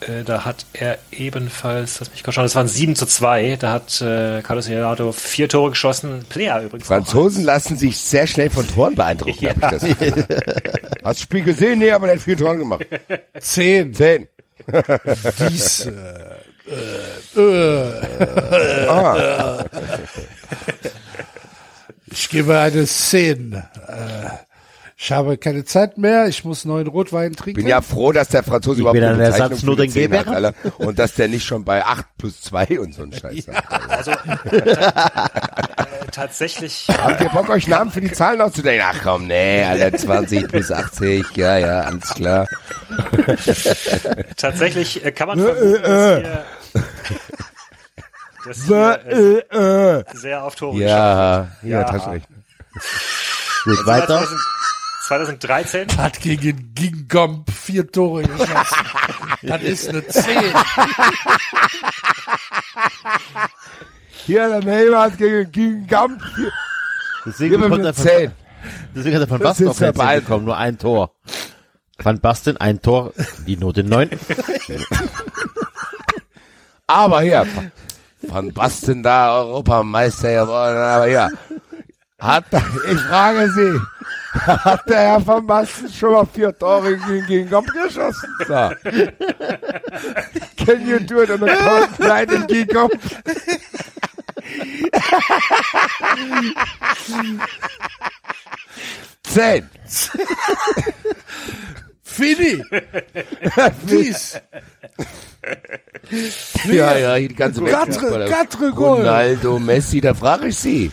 Äh, 0.00 0.24
da 0.24 0.44
hat 0.44 0.66
er 0.72 0.98
ebenfalls, 1.10 2.00
lass 2.00 2.10
mich 2.10 2.22
kurz 2.22 2.34
schauen, 2.34 2.44
das 2.44 2.54
waren 2.54 2.68
7 2.68 2.96
zu 2.96 3.06
2. 3.06 3.56
Da 3.56 3.72
hat 3.72 4.00
äh, 4.00 4.42
Carlos 4.42 4.68
Eduardo 4.68 5.12
vier 5.12 5.48
Tore 5.48 5.70
geschossen. 5.70 6.24
Player 6.28 6.62
übrigens. 6.62 6.84
auch. 6.84 6.94
Franzosen 6.96 7.44
lassen 7.44 7.76
sich 7.76 7.98
sehr 7.98 8.26
schnell 8.26 8.50
von 8.50 8.66
Toren 8.66 8.94
beeindrucken. 8.94 9.38
Ja. 9.40 9.50
hab 9.60 9.72
ich 9.72 9.78
das 9.78 9.98
Gefühl. 9.98 10.26
Hast 10.26 10.28
du 10.28 11.02
das 11.02 11.20
Spiel 11.20 11.44
gesehen? 11.44 11.78
Nee, 11.78 11.92
aber 11.92 12.06
der 12.06 12.16
hat 12.16 12.22
vier 12.22 12.36
Toren 12.36 12.58
gemacht. 12.58 12.86
Zehn. 13.40 13.94
Zehn. 13.94 14.28
Dies, 15.48 15.86
äh, 15.86 17.40
äh, 17.40 18.86
Ah, 18.88 19.64
ich 22.10 22.28
gebe 22.28 22.58
eine 22.58 22.86
Zehn. 22.86 23.54
Äh, 23.54 24.49
ich 25.02 25.10
habe 25.12 25.38
keine 25.38 25.64
Zeit 25.64 25.96
mehr. 25.96 26.26
Ich 26.26 26.44
muss 26.44 26.66
neuen 26.66 26.86
Rotwein 26.86 27.32
trinken. 27.32 27.56
bin 27.56 27.66
ja 27.66 27.80
froh, 27.80 28.12
dass 28.12 28.28
der 28.28 28.42
Franzose 28.42 28.82
überhaupt 28.82 28.98
eine 28.98 29.08
ein 29.08 29.16
Bezeichnung 29.16 29.50
Ersatz 29.52 29.64
für 29.64 29.76
den 29.76 29.90
Zehn 29.90 30.18
hat. 30.18 30.28
Alter. 30.28 30.54
Und 30.76 30.98
dass 30.98 31.14
der 31.14 31.28
nicht 31.28 31.46
schon 31.46 31.64
bei 31.64 31.82
8 31.82 32.04
plus 32.18 32.42
2 32.42 32.80
und 32.80 32.94
so 32.94 33.04
ein 33.04 33.12
Scheiß 33.14 33.48
hat. 33.48 33.64
Also 33.90 34.10
äh, 34.10 34.76
tatsächlich, 36.12 36.86
Habt 36.98 37.18
ihr 37.22 37.30
Bock, 37.30 37.48
euch 37.48 37.66
Namen 37.66 37.90
für 37.90 38.02
die 38.02 38.12
Zahlen 38.12 38.42
auszudenken? 38.42 38.86
Ach 38.90 38.98
komm, 39.02 39.26
nee, 39.26 39.64
Alter, 39.64 39.96
20 39.96 40.48
plus 40.48 40.70
80, 40.70 41.24
ja, 41.34 41.56
ja, 41.56 41.80
alles 41.80 42.10
klar. 42.10 42.46
tatsächlich 44.36 45.02
äh, 45.02 45.12
kann 45.12 45.28
man 45.28 45.38
vermuten, 45.40 45.82
dass 48.46 48.64
hier, 48.66 48.98
dass 48.98 49.12
hier 49.16 49.52
äh, 49.52 50.16
sehr 50.16 50.44
auf 50.44 50.54
Tore 50.56 50.76
Ja, 50.78 51.48
ja, 51.62 51.80
Ja. 51.80 51.84
Taschenrechner. 51.84 52.36
Gut, 53.64 53.76
wird. 53.76 53.86
weiter. 53.86 54.26
2000 55.10 55.10
2013 55.10 55.98
hat 55.98 56.20
gegen 56.20 56.72
Gingamp 56.72 57.50
vier 57.50 57.90
Tore 57.90 58.22
geschossen. 58.22 58.76
das 59.42 59.62
ist 59.62 59.88
eine 59.88 60.06
Zehn. 60.06 60.54
Hier, 64.24 64.48
der 64.48 64.62
Neymar 64.62 65.06
hat 65.06 65.18
gegen, 65.18 65.88
Gamp. 65.88 66.22
Deswegen, 67.26 67.60
er 67.60 67.68
von, 67.68 67.92
10. 67.92 68.30
deswegen 68.94 69.16
hat 69.16 69.22
er 69.22 69.28
von 69.28 69.40
Das 69.40 69.48
Basten 69.48 69.64
ist 69.64 69.70
auf 69.70 69.78
10 69.78 69.94
beeindruckend. 69.94 70.26
bekommen, 70.26 70.44
nur 70.44 70.56
ein 70.56 70.78
Tor. 70.78 71.10
Van 71.98 72.20
Basten, 72.20 72.56
ein 72.58 72.80
Tor, 72.80 73.12
die 73.48 73.56
Note 73.56 73.82
9. 73.82 74.10
Aber 76.86 77.22
hier, 77.22 77.44
Van 78.22 78.52
Basten 78.52 79.02
da 79.02 79.40
Europameister 79.40 80.42
geworden, 80.42 80.76
aber 80.76 81.08
ja. 81.08 81.28
Hat, 82.18 82.44
ich 82.90 83.00
frage 83.00 83.50
Sie, 83.50 83.80
hat 84.32 84.88
der 84.88 84.98
Herr 85.00 85.26
Van 85.26 85.46
Basten 85.46 85.88
schon 85.92 86.12
mal 86.12 86.26
vier 86.26 86.56
Tore 86.56 86.96
gegen, 86.96 87.26
gegen 87.26 87.50
Gamp 87.50 87.66
geschossen? 87.72 88.34
Da. 88.48 88.74
Can 90.56 90.86
you 90.86 90.98
do 91.00 91.22
it 91.22 91.30
on 91.30 91.48
a 91.48 91.56
cold 91.56 91.98
night 91.98 92.30
in 92.32 92.46
Gigomp? 92.46 92.92
Zehn. 99.22 99.68
Fini. 102.02 102.62
Dies. 103.88 104.40
Ja, 106.64 106.96
ja, 106.96 107.16
die 107.16 107.34
ganze 107.34 107.64
Welt. 107.64 107.72
Quatre, 107.72 108.26
quatre. 108.26 108.70
Ronaldo, 108.70 109.58
Messi, 109.58 110.00
da 110.00 110.12
frage 110.14 110.48
ich 110.48 110.56
Sie. 110.56 110.92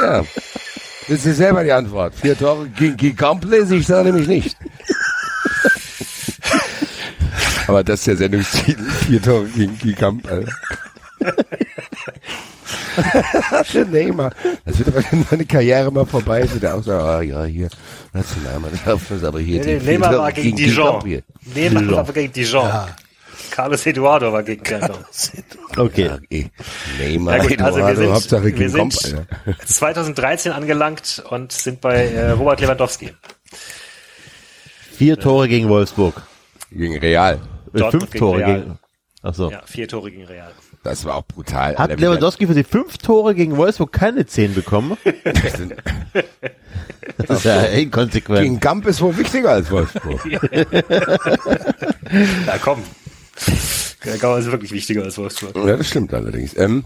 ja. 0.00 0.22
Das 1.08 1.24
ist 1.24 1.38
selber 1.38 1.64
die 1.64 1.72
Antwort. 1.72 2.14
Vier 2.14 2.36
Tore 2.36 2.68
gegen 2.68 2.96
Gigamp 2.96 3.44
lese 3.44 3.76
ich 3.76 3.86
da 3.86 4.02
nämlich 4.02 4.28
nicht. 4.28 4.56
Aber 7.66 7.82
das 7.82 8.00
ist 8.00 8.06
der 8.08 8.16
Sendungstitel. 8.16 8.84
Vier 9.06 9.22
Tore 9.22 9.46
gegen 9.46 10.22
der 10.22 10.44
Neymar. 13.90 14.32
Das 14.64 14.78
wird 14.78 14.88
aber, 14.88 15.02
seine 15.30 15.46
Karriere 15.46 15.90
mal 15.90 16.04
vorbei 16.04 16.40
ist, 16.40 16.54
wird 16.54 16.64
er 16.64 16.74
auch 16.74 16.82
sagen, 16.82 17.06
ah, 17.06 17.22
ja, 17.22 17.44
hier, 17.44 17.68
Nationalmannschaft 18.12 19.10
ist 19.10 19.24
aber 19.24 19.40
hier. 19.40 19.64
Nee, 19.64 19.80
vier 19.80 19.92
Neymar 19.92 20.18
war 20.18 20.32
gegen 20.32 20.56
Dijon. 20.56 21.22
Neymar 21.54 22.06
war 22.06 22.12
gegen 22.12 22.32
Dijon. 22.32 22.68
Carlos 23.58 23.84
Eduardo 23.86 24.32
war 24.32 24.44
gegen 24.44 24.62
Guingamp. 24.62 25.04
Okay. 25.76 26.10
Eh. 26.30 26.44
Neymar, 27.00 27.38
Ja 27.38 27.42
gut, 27.42 27.60
also 27.60 27.78
wir 27.78 27.88
Eduardo, 27.88 28.00
sind, 28.02 28.12
Hauptsache 28.12 28.44
wir 28.44 28.52
gegen 28.52 28.72
Komp, 28.72 28.92
sind 28.92 29.18
Alter. 29.18 29.58
2013 29.66 30.52
angelangt 30.52 31.24
und 31.28 31.50
sind 31.50 31.80
bei 31.80 32.06
äh, 32.06 32.30
Robert 32.30 32.60
Lewandowski. 32.60 33.10
Vier 34.92 35.18
Tore 35.18 35.48
gegen 35.48 35.68
Wolfsburg. 35.68 36.22
Gegen 36.70 36.98
Real. 36.98 37.40
Äh, 37.74 37.78
Dortmund 37.78 37.90
Fünf 37.90 38.12
gegen 38.12 38.18
Tore 38.20 38.38
Real. 38.38 38.60
gegen. 38.60 38.78
Achso. 39.22 39.50
Ja, 39.50 39.62
vier 39.66 39.88
Tore 39.88 40.12
gegen 40.12 40.26
Real. 40.26 40.52
Das 40.84 41.04
war 41.04 41.16
auch 41.16 41.24
brutal. 41.26 41.76
Hat 41.76 41.90
Alter, 41.90 41.96
Lewandowski 42.00 42.46
für 42.46 42.54
die 42.54 42.62
fünf 42.62 42.98
Tore 42.98 43.34
gegen 43.34 43.56
Wolfsburg 43.56 43.90
keine 43.90 44.24
zehn 44.24 44.54
bekommen? 44.54 44.96
Das 47.16 47.38
ist 47.38 47.44
ja 47.44 47.62
inkonsequent. 47.62 48.42
Gegen 48.42 48.60
Gamp 48.60 48.86
ist 48.86 49.00
wohl 49.00 49.16
wichtiger 49.16 49.50
als 49.50 49.70
Wolfsburg. 49.70 50.20
Na 52.46 52.58
komm. 52.58 52.84
Guingamp 54.00 54.38
ist 54.38 54.50
wirklich 54.50 54.72
wichtiger 54.72 55.02
als 55.04 55.18
Wolfsburg. 55.18 55.56
ja, 55.56 55.76
das 55.76 55.88
stimmt 55.88 56.12
allerdings. 56.14 56.56
Ähm, 56.56 56.84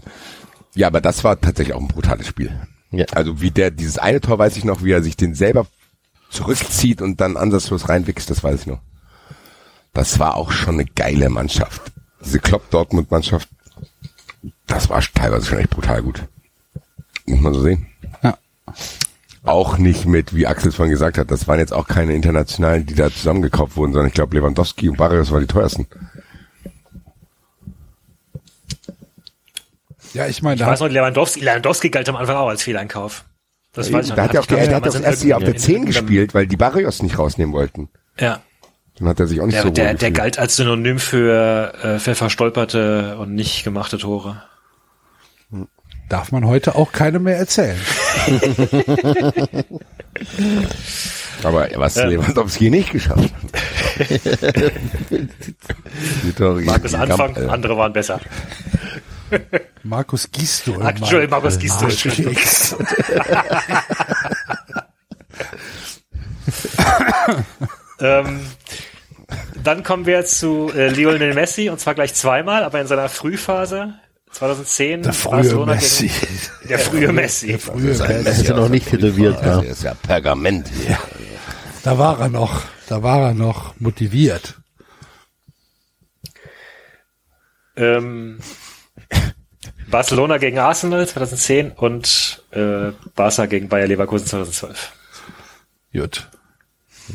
ja, 0.75 0.87
aber 0.87 1.01
das 1.01 1.23
war 1.23 1.39
tatsächlich 1.39 1.75
auch 1.75 1.81
ein 1.81 1.87
brutales 1.87 2.27
Spiel. 2.27 2.51
Ja. 2.91 3.05
Also 3.13 3.41
wie 3.41 3.51
der, 3.51 3.71
dieses 3.71 3.97
eine 3.97 4.21
Tor 4.21 4.39
weiß 4.39 4.57
ich 4.57 4.65
noch, 4.65 4.83
wie 4.83 4.91
er 4.91 5.03
sich 5.03 5.17
den 5.17 5.35
selber 5.35 5.67
zurückzieht 6.29 7.01
und 7.01 7.21
dann 7.21 7.37
ansatzlos 7.37 7.89
reinwächst, 7.89 8.29
das 8.29 8.43
weiß 8.43 8.61
ich 8.61 8.67
noch. 8.67 8.79
Das 9.93 10.19
war 10.19 10.35
auch 10.35 10.51
schon 10.51 10.75
eine 10.75 10.85
geile 10.85 11.29
Mannschaft. 11.29 11.81
Diese 12.23 12.39
Klopp-Dortmund-Mannschaft, 12.39 13.47
das 14.65 14.89
war 14.89 15.01
teilweise 15.01 15.45
schon 15.45 15.59
echt 15.59 15.69
brutal 15.69 16.01
gut. 16.01 16.23
Muss 17.25 17.39
man 17.39 17.53
so 17.53 17.61
sehen. 17.61 17.87
Ja. 18.23 18.37
Auch 19.43 19.77
nicht 19.77 20.05
mit, 20.05 20.33
wie 20.35 20.47
Axel 20.47 20.69
es 20.69 20.75
vorhin 20.75 20.91
gesagt 20.91 21.17
hat, 21.17 21.29
das 21.29 21.47
waren 21.47 21.59
jetzt 21.59 21.73
auch 21.73 21.87
keine 21.87 22.15
Internationalen, 22.15 22.85
die 22.85 22.95
da 22.95 23.11
zusammengekauft 23.11 23.75
wurden, 23.75 23.91
sondern 23.93 24.07
ich 24.07 24.13
glaube 24.13 24.35
Lewandowski 24.35 24.89
und 24.89 24.97
Barrios 24.97 25.31
waren 25.31 25.41
die 25.41 25.47
teuersten. 25.47 25.85
Ja, 30.13 30.27
ich 30.27 30.41
meine, 30.41 30.55
Ich 30.55 30.61
da 30.61 30.67
weiß 30.67 30.79
noch, 30.79 30.89
Lewandowski, 30.89 31.39
Lewandowski 31.41 31.89
galt 31.89 32.07
am 32.09 32.15
Anfang 32.15 32.35
auch 32.37 32.47
als 32.49 32.61
Fehleinkauf. 32.63 33.25
Das 33.73 33.91
weiß 33.91 34.05
ich 34.05 34.09
noch. 34.11 34.15
Da 34.17 34.23
hat 34.23 34.33
er, 34.35 34.39
auf 34.41 34.47
die, 34.47 34.53
Ich 34.53 34.59
glaub, 34.61 34.69
er 34.71 34.75
hat 34.77 34.85
das 34.85 34.95
erste 34.99 35.27
Jahr 35.27 35.37
auf 35.37 35.43
der 35.43 35.53
irgendeinem- 35.55 35.65
10 35.65 35.75
in 35.75 35.81
irgendeinem- 35.87 36.05
gespielt, 36.05 36.33
weil 36.35 36.45
die 36.47 36.57
Barrios 36.57 37.01
nicht 37.01 37.17
rausnehmen 37.17 37.53
wollten. 37.53 37.89
Ja. 38.19 38.41
Dann 38.99 39.07
hat 39.07 39.19
er 39.19 39.25
sich 39.27 39.41
auch 39.41 39.45
nicht 39.47 39.55
Der, 39.55 39.63
so 39.63 39.69
der, 39.71 39.85
der 39.85 39.93
gefühlt. 39.95 40.15
galt 40.15 40.37
als 40.39 40.55
Synonym 40.57 40.99
für, 40.99 41.73
äh, 41.83 41.97
für 41.99 42.13
verstolperte 42.13 43.17
und 43.17 43.33
nicht 43.33 43.63
gemachte 43.63 43.97
Tore. 43.97 44.43
Darf 46.09 46.31
man 46.31 46.45
heute 46.45 46.75
auch 46.75 46.91
keine 46.91 47.17
mehr 47.17 47.37
erzählen. 47.37 47.79
Aber 51.43 51.67
was 51.75 51.95
Lewandowski 51.95 52.69
nicht 52.69 52.91
geschafft 52.91 53.33
hat. 53.33 53.51
Markus 56.65 56.93
Anfang, 56.93 57.35
äh, 57.35 57.47
andere 57.47 57.75
waren 57.77 57.93
besser. 57.93 58.19
Markus 59.83 60.31
Gisto. 60.31 60.75
Ach, 60.81 60.89
Entschuldigung, 60.89 61.29
Markus 61.29 61.59
Gisto. 61.59 61.85
Marschkeks. 61.85 62.75
ähm, 67.99 68.41
dann 69.63 69.83
kommen 69.83 70.05
wir 70.05 70.25
zu 70.25 70.71
äh, 70.75 70.89
Lionel 70.89 71.33
Messi 71.33 71.69
und 71.69 71.79
zwar 71.79 71.95
gleich 71.95 72.13
zweimal, 72.13 72.63
aber 72.63 72.81
in 72.81 72.87
seiner 72.87 73.09
Frühphase 73.09 73.95
2010 74.31 75.03
Der 75.03 75.13
frühe 75.13 75.31
Barcelona 75.31 75.75
Messi. 75.75 76.07
Gegen, 76.07 76.39
der 76.69 76.79
frühe 76.79 77.13
Messi. 77.13 77.47
Der 77.47 77.59
frühe 77.59 77.95
Messi. 77.95 78.29
ist 78.29 78.47
ja 78.47 78.55
noch 78.55 78.69
nicht 78.69 78.89
tätowiert, 78.89 79.41
ja. 79.41 79.57
das 79.57 79.65
ist 79.65 79.83
ja 79.83 79.93
Pergament. 79.93 80.69
Da 81.83 81.97
war 81.97 82.19
er 82.19 82.29
noch, 82.29 82.61
da 82.87 83.03
war 83.03 83.27
er 83.27 83.33
noch 83.33 83.79
motiviert. 83.79 84.59
Ähm, 87.75 88.39
Barcelona 89.93 90.39
gegen 90.39 90.57
Arsenal 90.57 91.07
2010 91.07 91.73
und 91.73 92.43
äh, 92.49 92.93
Barca 93.13 93.45
gegen 93.45 93.69
Bayer 93.69 93.85
Leverkusen 93.85 94.25
2012. 94.25 94.91
Gut. 95.93 96.27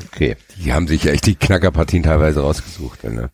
Okay. 0.06 0.36
Die 0.58 0.72
haben 0.72 0.86
sich 0.86 1.02
ja 1.02 1.10
echt 1.10 1.26
die 1.26 1.34
Knackerpartien 1.34 2.04
teilweise 2.04 2.38
rausgesucht. 2.38 3.02
Ne? 3.02 3.30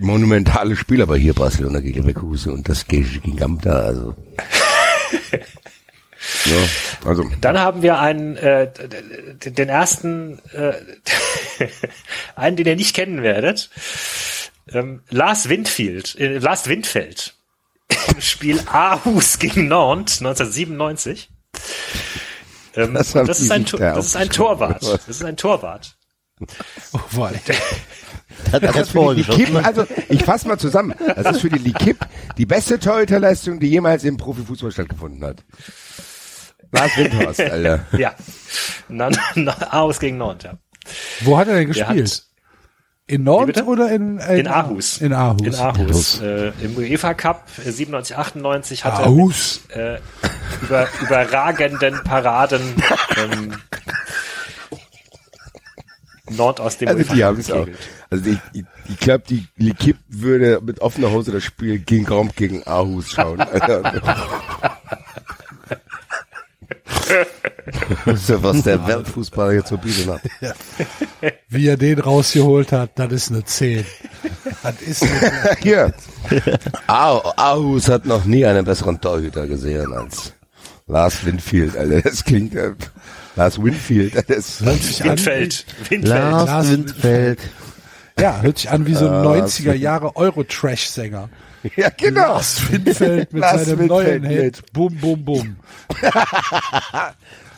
Monumentale 0.00 0.74
Spiel, 0.74 1.02
aber 1.02 1.16
hier 1.16 1.34
Barcelona 1.34 1.78
gegen 1.78 2.02
Leverkusen 2.02 2.52
und 2.52 2.68
das 2.68 2.88
gegen 2.88 3.36
Gambda, 3.36 3.78
also. 3.78 4.16
ja, 6.46 6.56
also. 7.04 7.30
Dann 7.40 7.60
haben 7.60 7.82
wir 7.82 8.00
einen, 8.00 8.36
äh, 8.38 8.68
den 9.38 9.68
ersten, 9.68 10.40
äh, 10.52 10.72
einen, 12.34 12.56
den 12.56 12.66
ihr 12.66 12.74
nicht 12.74 12.96
kennen 12.96 13.22
werdet. 13.22 13.70
Ähm, 14.72 15.02
Lars 15.10 15.48
Windfield, 15.48 16.18
äh, 16.18 16.38
Lars 16.38 16.66
Windfeld 16.66 17.35
im 18.14 18.20
Spiel 18.20 18.60
Aarhus 18.66 19.38
gegen 19.38 19.68
Nantes 19.68 20.18
1997. 20.20 21.30
Ähm, 22.74 22.94
Das 22.94 23.12
das, 23.12 23.26
das 23.26 23.40
ist 23.40 23.50
ein, 23.50 23.64
das 23.64 24.06
ist 24.06 24.16
ein. 24.16 24.28
Torwart. 24.30 24.82
Das 24.82 25.08
ist 25.08 25.24
ein 25.24 25.36
Torwart. 25.36 25.96
Oh, 26.92 27.00
wei. 27.12 27.40
Hat 28.52 28.62
er 28.62 28.74
jetzt 28.74 28.90
Für 28.90 29.14
die? 29.14 29.22
Likip, 29.22 29.64
also 29.64 29.86
ich 30.10 30.22
fasse 30.22 30.46
mal 30.46 30.58
zusammen. 30.58 30.94
Das 31.16 31.36
ist 31.36 31.40
für 31.40 31.48
die 31.48 31.58
Likip 31.58 32.06
die 32.36 32.44
beste 32.44 32.78
Torhüterleistung, 32.78 33.58
die 33.60 33.68
jemals 33.68 34.04
im 34.04 34.18
Profifußball 34.18 34.72
stattgefunden 34.72 35.24
hat. 35.24 35.42
Lars 36.72 36.96
Windhorst, 36.96 37.40
Alter. 37.40 37.86
Ja. 37.96 38.14
Na, 38.88 39.08
na, 39.34 39.52
Aarhus 39.70 39.98
gegen 39.98 40.18
Nantes, 40.18 40.50
ja. 40.50 40.58
Wo 41.22 41.38
hat 41.38 41.48
er 41.48 41.54
denn 41.54 41.72
Der 41.72 41.86
gespielt? 41.86 42.24
In 43.08 43.24
bitte? 43.24 43.64
oder 43.64 43.90
in, 43.92 44.18
äh, 44.18 44.40
in 44.40 44.48
Aarhus. 44.48 45.00
In 45.00 45.12
Aarhus. 45.12 45.46
In 45.46 45.54
Aarhus. 45.54 46.20
Äh, 46.20 46.48
Im 46.60 46.76
UEFA 46.76 47.14
Cup 47.14 47.46
äh, 47.64 47.70
97, 47.70 48.16
98 48.16 48.84
hat 48.84 48.98
er 48.98 49.04
Aarhus. 49.06 49.60
äh, 49.68 49.98
über, 50.62 50.88
überragenden 51.00 52.02
Paraden 52.02 52.74
ähm, 53.16 53.52
Nord 56.30 56.60
aus 56.60 56.78
dem 56.78 56.88
Also 56.88 56.98
UEFA 57.00 57.14
die 57.14 57.20
Cup 57.20 57.28
haben 57.28 57.38
es 57.38 57.52
auch. 57.52 57.68
Also 58.10 58.30
ich, 58.30 58.38
ich, 58.52 58.64
ich 58.88 58.98
glaube, 58.98 59.22
die 59.28 59.46
Likip 59.56 59.98
würde 60.08 60.60
mit 60.60 60.80
offener 60.80 61.12
Hose 61.12 61.30
das 61.30 61.44
Spiel 61.44 61.78
gegen 61.78 62.08
Raum 62.08 62.32
gegen 62.34 62.66
Aarhus 62.66 63.12
schauen. 63.12 63.38
was 68.06 68.62
der 68.62 68.86
Weltfußballer 68.86 69.52
jetzt 69.54 69.68
zu 69.68 69.78
bieten 69.78 70.10
hat. 70.12 70.20
Wie 71.48 71.66
er 71.68 71.76
den 71.76 71.98
rausgeholt 71.98 72.72
hat, 72.72 72.98
das 72.98 73.12
ist 73.12 73.30
eine 73.30 73.44
10. 73.44 73.84
Das 74.62 74.80
ist 74.82 75.02
eine 75.02 75.56
Hier. 75.60 75.92
Aar- 76.86 77.34
Aarhus 77.36 77.88
hat 77.88 78.06
noch 78.06 78.24
nie 78.24 78.44
einen 78.46 78.64
besseren 78.64 79.00
Torhüter 79.00 79.46
gesehen 79.46 79.92
als 79.92 80.32
Lars 80.86 81.24
Winfield, 81.26 81.76
Alter. 81.76 82.02
Das 82.02 82.24
klingt, 82.24 82.54
äh, 82.54 82.72
Lars 83.34 83.62
Winfield, 83.62 84.14
das 84.30 84.60
hört 84.60 84.80
sich 84.82 85.02
an, 85.02 85.10
Windfeld. 85.10 85.66
Windfeld. 85.88 86.04
Lars 86.08 86.46
Lars 86.48 86.70
Windfeld. 86.70 87.38
ja, 88.18 88.40
hört 88.40 88.58
sich 88.58 88.70
an 88.70 88.86
wie 88.86 88.94
so 88.94 89.06
ein 89.06 89.12
Ah, 89.12 89.22
90er 89.24 89.74
Jahre 89.74 90.16
Euro-Trash-Sänger. 90.16 91.28
ja, 91.76 91.88
genau. 91.96 92.34
Lars 92.34 92.70
Windfeld 92.70 93.32
mit 93.32 93.40
Lars 93.42 93.64
seinem 93.66 93.78
Windfeld 93.80 94.22
neuen 94.22 94.24
Hit. 94.24 94.72
Bum, 94.72 94.94
bum, 94.96 95.24
bum. 95.24 95.56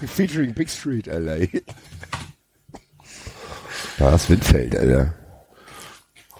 Featuring 0.06 0.54
Big 0.54 0.70
Street, 0.70 1.08
Alter. 1.08 1.46
Lars 3.98 4.30
Winfeld, 4.30 4.76
Alter. 4.76 5.14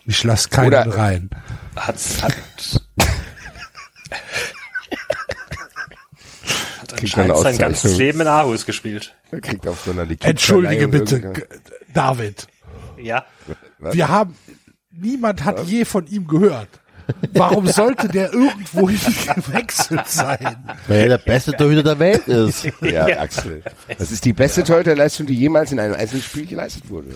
Ich 0.07 0.25
lass 0.25 0.49
keinen 0.49 0.69
Oder- 0.69 0.97
rein. 0.97 1.31
Hat, 1.77 1.97
hat, 2.23 2.35
hat 6.81 6.93
anscheinend 7.01 7.37
sein 7.39 7.59
ganzes. 7.59 7.97
Leben 7.99 8.21
in 8.21 8.27
Aarhus 8.27 8.65
gespielt. 8.67 9.15
Er 9.31 9.41
kriegt 9.41 9.67
auf 9.67 9.83
so 9.85 9.91
einer 9.91 10.07
Entschuldige 10.25 10.89
bitte, 10.89 11.35
David. 11.93 12.47
Ja. 12.97 13.27
Wir 13.79 14.09
haben, 14.09 14.35
niemand 14.91 15.45
hat 15.45 15.65
je 15.67 15.85
von 15.85 16.07
ihm 16.07 16.27
gehört. 16.27 16.69
Warum 17.33 17.67
sollte 17.67 18.09
der 18.09 18.33
irgendwo 18.33 18.87
gewechselt 18.87 20.07
sein? 20.07 20.57
Weil 20.87 21.01
er 21.01 21.09
der 21.09 21.19
beste 21.19 21.53
Torhüter 21.53 21.83
der 21.83 21.99
Welt 21.99 22.29
ist. 22.29 22.69
Ja, 22.83 23.07
Axel. 23.21 23.63
Das 23.99 24.11
ist 24.11 24.25
die 24.25 24.33
beste 24.33 24.65
Torhüterleistung, 24.65 25.27
die 25.27 25.35
jemals 25.35 25.73
in 25.73 25.81
einem 25.81 25.95
einzelnen 25.95 26.23
Spiel 26.23 26.47
geleistet 26.47 26.89
wurde. 26.89 27.09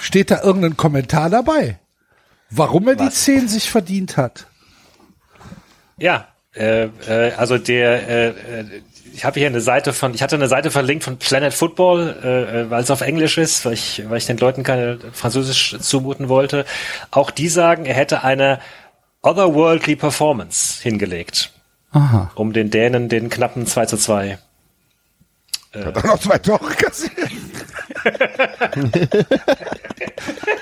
Steht 0.00 0.30
da 0.30 0.42
irgendein 0.42 0.76
Kommentar 0.76 1.30
dabei? 1.30 1.78
Warum 2.50 2.88
er 2.88 2.96
die 2.96 3.10
10 3.10 3.48
sich 3.48 3.70
verdient 3.70 4.16
hat? 4.16 4.46
Ja, 5.98 6.28
äh, 6.54 6.84
äh, 6.84 7.32
also 7.36 7.58
der, 7.58 8.08
äh, 8.08 8.28
äh, 8.28 8.34
ich 9.12 9.24
habe 9.24 9.40
hier 9.40 9.48
eine 9.48 9.60
Seite 9.60 9.92
von, 9.92 10.14
ich 10.14 10.22
hatte 10.22 10.36
eine 10.36 10.48
Seite 10.48 10.70
verlinkt 10.70 11.04
von 11.04 11.16
Planet 11.16 11.54
Football, 11.54 12.16
äh, 12.22 12.60
äh, 12.60 12.70
weil 12.70 12.82
es 12.82 12.90
auf 12.90 13.00
Englisch 13.00 13.38
ist, 13.38 13.64
weil 13.64 13.72
ich, 13.72 14.02
weil 14.08 14.18
ich 14.18 14.26
den 14.26 14.36
Leuten 14.36 14.62
keine 14.62 14.98
Französisch 15.12 15.76
zumuten 15.80 16.28
wollte. 16.28 16.64
Auch 17.10 17.30
die 17.30 17.48
sagen, 17.48 17.86
er 17.86 17.94
hätte 17.94 18.24
eine 18.24 18.60
otherworldly 19.26 19.96
Performance 19.96 20.80
hingelegt, 20.82 21.52
Aha. 21.92 22.30
um 22.34 22.52
den 22.52 22.70
Dänen 22.70 23.08
den 23.08 23.28
knappen 23.30 23.66
2 23.66 23.86
zu 23.86 23.96
2. 23.96 24.38
Hat 25.74 25.96
auch 25.98 26.04
noch 26.04 26.18
zwei 26.20 26.38
Tore 26.38 26.74
kassiert. 26.74 27.12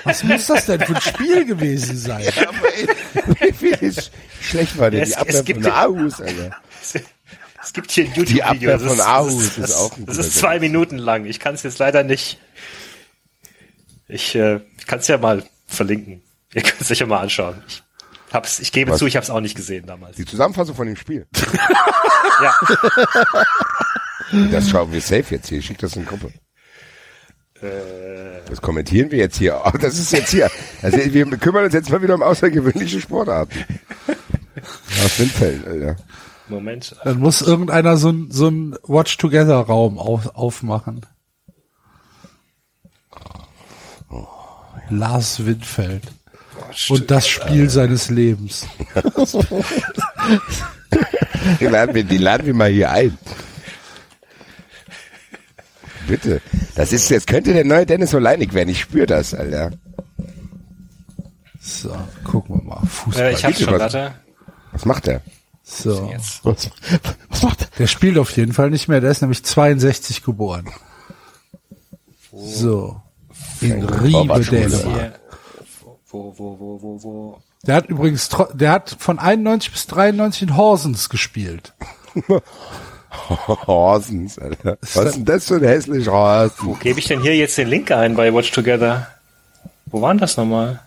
Was 0.03 0.23
muss 0.23 0.47
das 0.47 0.65
denn 0.65 0.81
für 0.81 0.95
ein 0.95 1.01
Spiel 1.01 1.45
gewesen 1.45 1.97
sein? 1.97 2.25
Aber 2.47 2.67
ey, 2.75 2.87
wie 3.39 3.53
viel 3.53 3.73
ist 3.89 4.11
schlecht 4.41 4.77
war 4.77 4.91
denn 4.91 5.01
Es- 5.01 5.09
die 5.09 5.13
es 5.15 5.19
Abwehr 5.21 5.43
gibt 5.43 5.61
von 5.63 5.71
ja- 5.71 5.75
Aarhus, 5.77 6.21
Alter. 6.21 6.51
Es 7.63 7.73
gibt 7.73 7.91
hier 7.91 8.03
ein 8.05 8.13
YouTube-Video. 8.13 8.35
Die 8.35 8.43
Abwehr 8.43 8.73
das 8.73 8.81
ist- 8.81 8.87
von 8.89 8.97
das 8.97 9.05
Aarhus 9.07 9.33
ist, 9.43 9.57
ist 9.57 9.59
das, 9.59 9.75
auch 9.77 9.97
ein 9.97 10.05
Das 10.05 10.17
ist 10.17 10.35
zwei 10.37 10.59
Minuten 10.59 10.97
lang. 10.97 11.25
Ich 11.25 11.39
kann 11.39 11.55
es 11.55 11.63
jetzt 11.63 11.79
leider 11.79 12.03
nicht. 12.03 12.37
Ich, 14.07 14.35
äh, 14.35 14.59
ich 14.77 14.85
kann 14.85 14.99
es 14.99 15.07
ja 15.07 15.17
mal 15.17 15.43
verlinken. 15.67 16.21
Ihr 16.53 16.61
könnt 16.61 16.79
es 16.81 16.87
sicher 16.89 17.07
mal 17.07 17.21
anschauen. 17.21 17.63
Ich, 17.67 17.81
hab's, 18.33 18.59
ich 18.59 18.71
gebe 18.71 18.91
Was? 18.91 18.99
zu, 18.99 19.05
ich 19.07 19.15
habe 19.15 19.23
es 19.23 19.29
auch 19.29 19.39
nicht 19.39 19.55
gesehen 19.55 19.85
damals. 19.85 20.15
Die 20.17 20.25
Zusammenfassung 20.25 20.75
von 20.75 20.87
dem 20.87 20.95
Spiel. 20.95 21.27
Ja, 22.41 22.53
Das 24.51 24.69
schauen 24.69 24.91
wir 24.91 24.99
safe 24.99 25.35
jetzt 25.35 25.47
hier. 25.47 25.61
Schick 25.61 25.77
das 25.77 25.95
in 25.95 26.01
die 26.01 26.07
Gruppe. 26.07 26.33
äh, 27.61 28.41
Das 28.49 28.61
kommentieren 28.61 29.09
wir 29.11 29.19
jetzt 29.19 29.37
hier. 29.37 29.61
Oh, 29.65 29.71
das 29.79 29.97
ist 29.97 30.11
jetzt 30.11 30.31
hier. 30.31 30.49
Also 30.81 30.97
wir 30.97 31.25
kümmern 31.37 31.63
uns 31.65 31.73
jetzt 31.73 31.89
mal 31.89 32.01
wieder 32.01 32.15
um 32.15 32.23
außergewöhnliche 32.23 32.99
Sportarten. 32.99 33.63
Aus 35.05 35.17
Windfeld, 35.19 35.65
Alter. 35.65 35.95
Moment. 36.49 36.95
Dann 37.05 37.19
muss 37.19 37.41
irgendeiner 37.41 37.95
so 37.95 38.09
ein, 38.09 38.31
so 38.31 38.49
ein 38.49 38.75
Watch-Together-Raum 38.83 39.97
auf, 39.97 40.35
aufmachen. 40.35 41.05
Lars 44.89 45.45
Windfeld. 45.45 46.03
Und 46.89 47.11
das 47.11 47.27
Spiel 47.27 47.69
seines 47.69 48.09
Lebens. 48.09 48.65
Die 51.59 51.65
laden 51.65 51.95
wir, 51.95 52.03
die 52.03 52.17
laden 52.17 52.45
wir 52.45 52.53
mal 52.53 52.69
hier 52.69 52.91
ein. 52.91 53.17
Bitte. 56.07 56.41
Das 56.75 56.93
ist, 56.93 57.09
jetzt 57.09 57.27
könnte 57.27 57.53
der 57.53 57.65
neue 57.65 57.85
Dennis 57.85 58.13
Oleinik 58.13 58.53
werden. 58.53 58.69
Ich 58.69 58.81
spüre 58.81 59.05
das, 59.05 59.33
Alter. 59.33 59.71
So, 61.59 61.95
gucken 62.23 62.57
wir 62.57 62.63
mal. 62.63 62.85
Fußball. 62.85 63.25
Äh, 63.25 63.33
ich 63.33 63.45
hab's 63.45 63.59
schon, 63.59 63.73
was. 63.73 63.79
warte. 63.79 64.15
Was 64.71 64.85
macht 64.85 65.07
der? 65.07 65.21
so. 65.63 66.11
Was, 66.43 66.69
was 67.29 67.41
macht 67.43 67.61
er? 67.61 67.67
Der 67.79 67.87
spielt 67.87 68.17
auf 68.19 68.35
jeden 68.37 68.53
Fall 68.53 68.69
nicht 68.69 68.87
mehr. 68.87 69.01
Der 69.01 69.09
ist 69.09 69.21
nämlich 69.21 69.43
62 69.43 70.23
geboren. 70.23 70.69
So. 72.31 73.01
In 73.61 73.83
Riebe, 73.83 74.11
Torwartschule. 74.11 74.69
Dänemark. 74.69 75.19
Wo, 76.15 76.33
wo, 76.37 76.59
wo, 76.59 76.81
wo, 76.81 77.03
wo. 77.03 77.41
Der 77.67 77.75
hat 77.75 77.87
übrigens, 77.87 78.29
der 78.53 78.71
hat 78.71 78.95
von 78.99 79.19
91 79.19 79.71
bis 79.71 79.85
93 79.87 80.43
in 80.43 80.55
Horsens 80.55 81.09
gespielt. 81.09 81.73
Horsens, 83.67 84.39
Alter. 84.39 84.77
Was 84.81 84.95
ist 84.95 85.15
denn 85.17 85.25
das 85.25 85.45
für 85.47 85.55
ein 85.55 85.63
hässlicher 85.63 86.11
Horsens? 86.13 86.63
Wo 86.63 86.73
gebe 86.73 86.99
ich 86.99 87.05
denn 87.07 87.21
hier 87.21 87.35
jetzt 87.35 87.57
den 87.57 87.67
Link 87.67 87.91
ein 87.91 88.15
bei 88.15 88.33
Watch 88.33 88.51
Together? 88.51 89.07
Wo 89.87 90.01
waren 90.01 90.17
das 90.17 90.37
nochmal? 90.37 90.79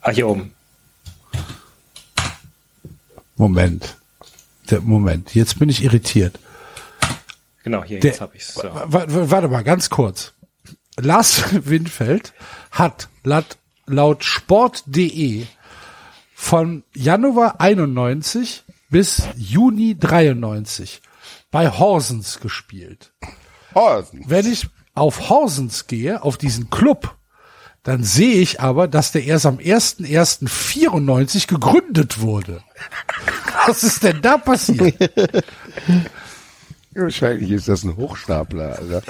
Ah, 0.00 0.10
hier 0.10 0.26
oben. 0.28 0.52
Moment. 3.36 3.96
Der, 4.70 4.80
Moment, 4.80 5.34
jetzt 5.34 5.58
bin 5.58 5.68
ich 5.68 5.82
irritiert. 5.84 6.38
Genau, 7.62 7.84
hier, 7.84 8.00
Der, 8.00 8.10
jetzt 8.10 8.20
habe 8.20 8.36
ich's. 8.36 8.54
So. 8.54 8.62
wa- 8.64 8.86
wa- 8.90 9.04
warte 9.30 9.48
mal, 9.48 9.62
ganz 9.64 9.90
kurz. 9.90 10.32
Lars 10.98 11.42
Winfeld 11.68 12.32
hat 12.70 13.08
laut, 13.24 13.58
laut 13.86 14.24
sport.de 14.24 15.46
von 16.34 16.84
Januar 16.94 17.60
91 17.60 18.64
bis 18.88 19.22
Juni 19.36 19.96
93 19.98 21.02
bei 21.50 21.68
Horsens 21.68 22.40
gespielt. 22.40 23.12
Horsens. 23.74 24.24
Wenn 24.28 24.50
ich 24.50 24.68
auf 24.94 25.28
Horsens 25.28 25.86
gehe, 25.86 26.22
auf 26.22 26.36
diesen 26.38 26.70
Club, 26.70 27.16
dann 27.82 28.04
sehe 28.04 28.40
ich 28.40 28.60
aber, 28.60 28.88
dass 28.88 29.12
der 29.12 29.24
erst 29.24 29.46
am 29.46 29.56
1.1.94 29.58 31.46
gegründet 31.46 32.20
wurde. 32.20 32.62
Was 33.66 33.82
ist 33.84 34.02
denn 34.02 34.20
da 34.20 34.36
passiert? 34.38 34.96
Wahrscheinlich 36.94 37.50
ist 37.52 37.68
das 37.68 37.84
ein 37.84 37.96
Hochstapler, 37.96 38.76
Alter. 38.78 39.02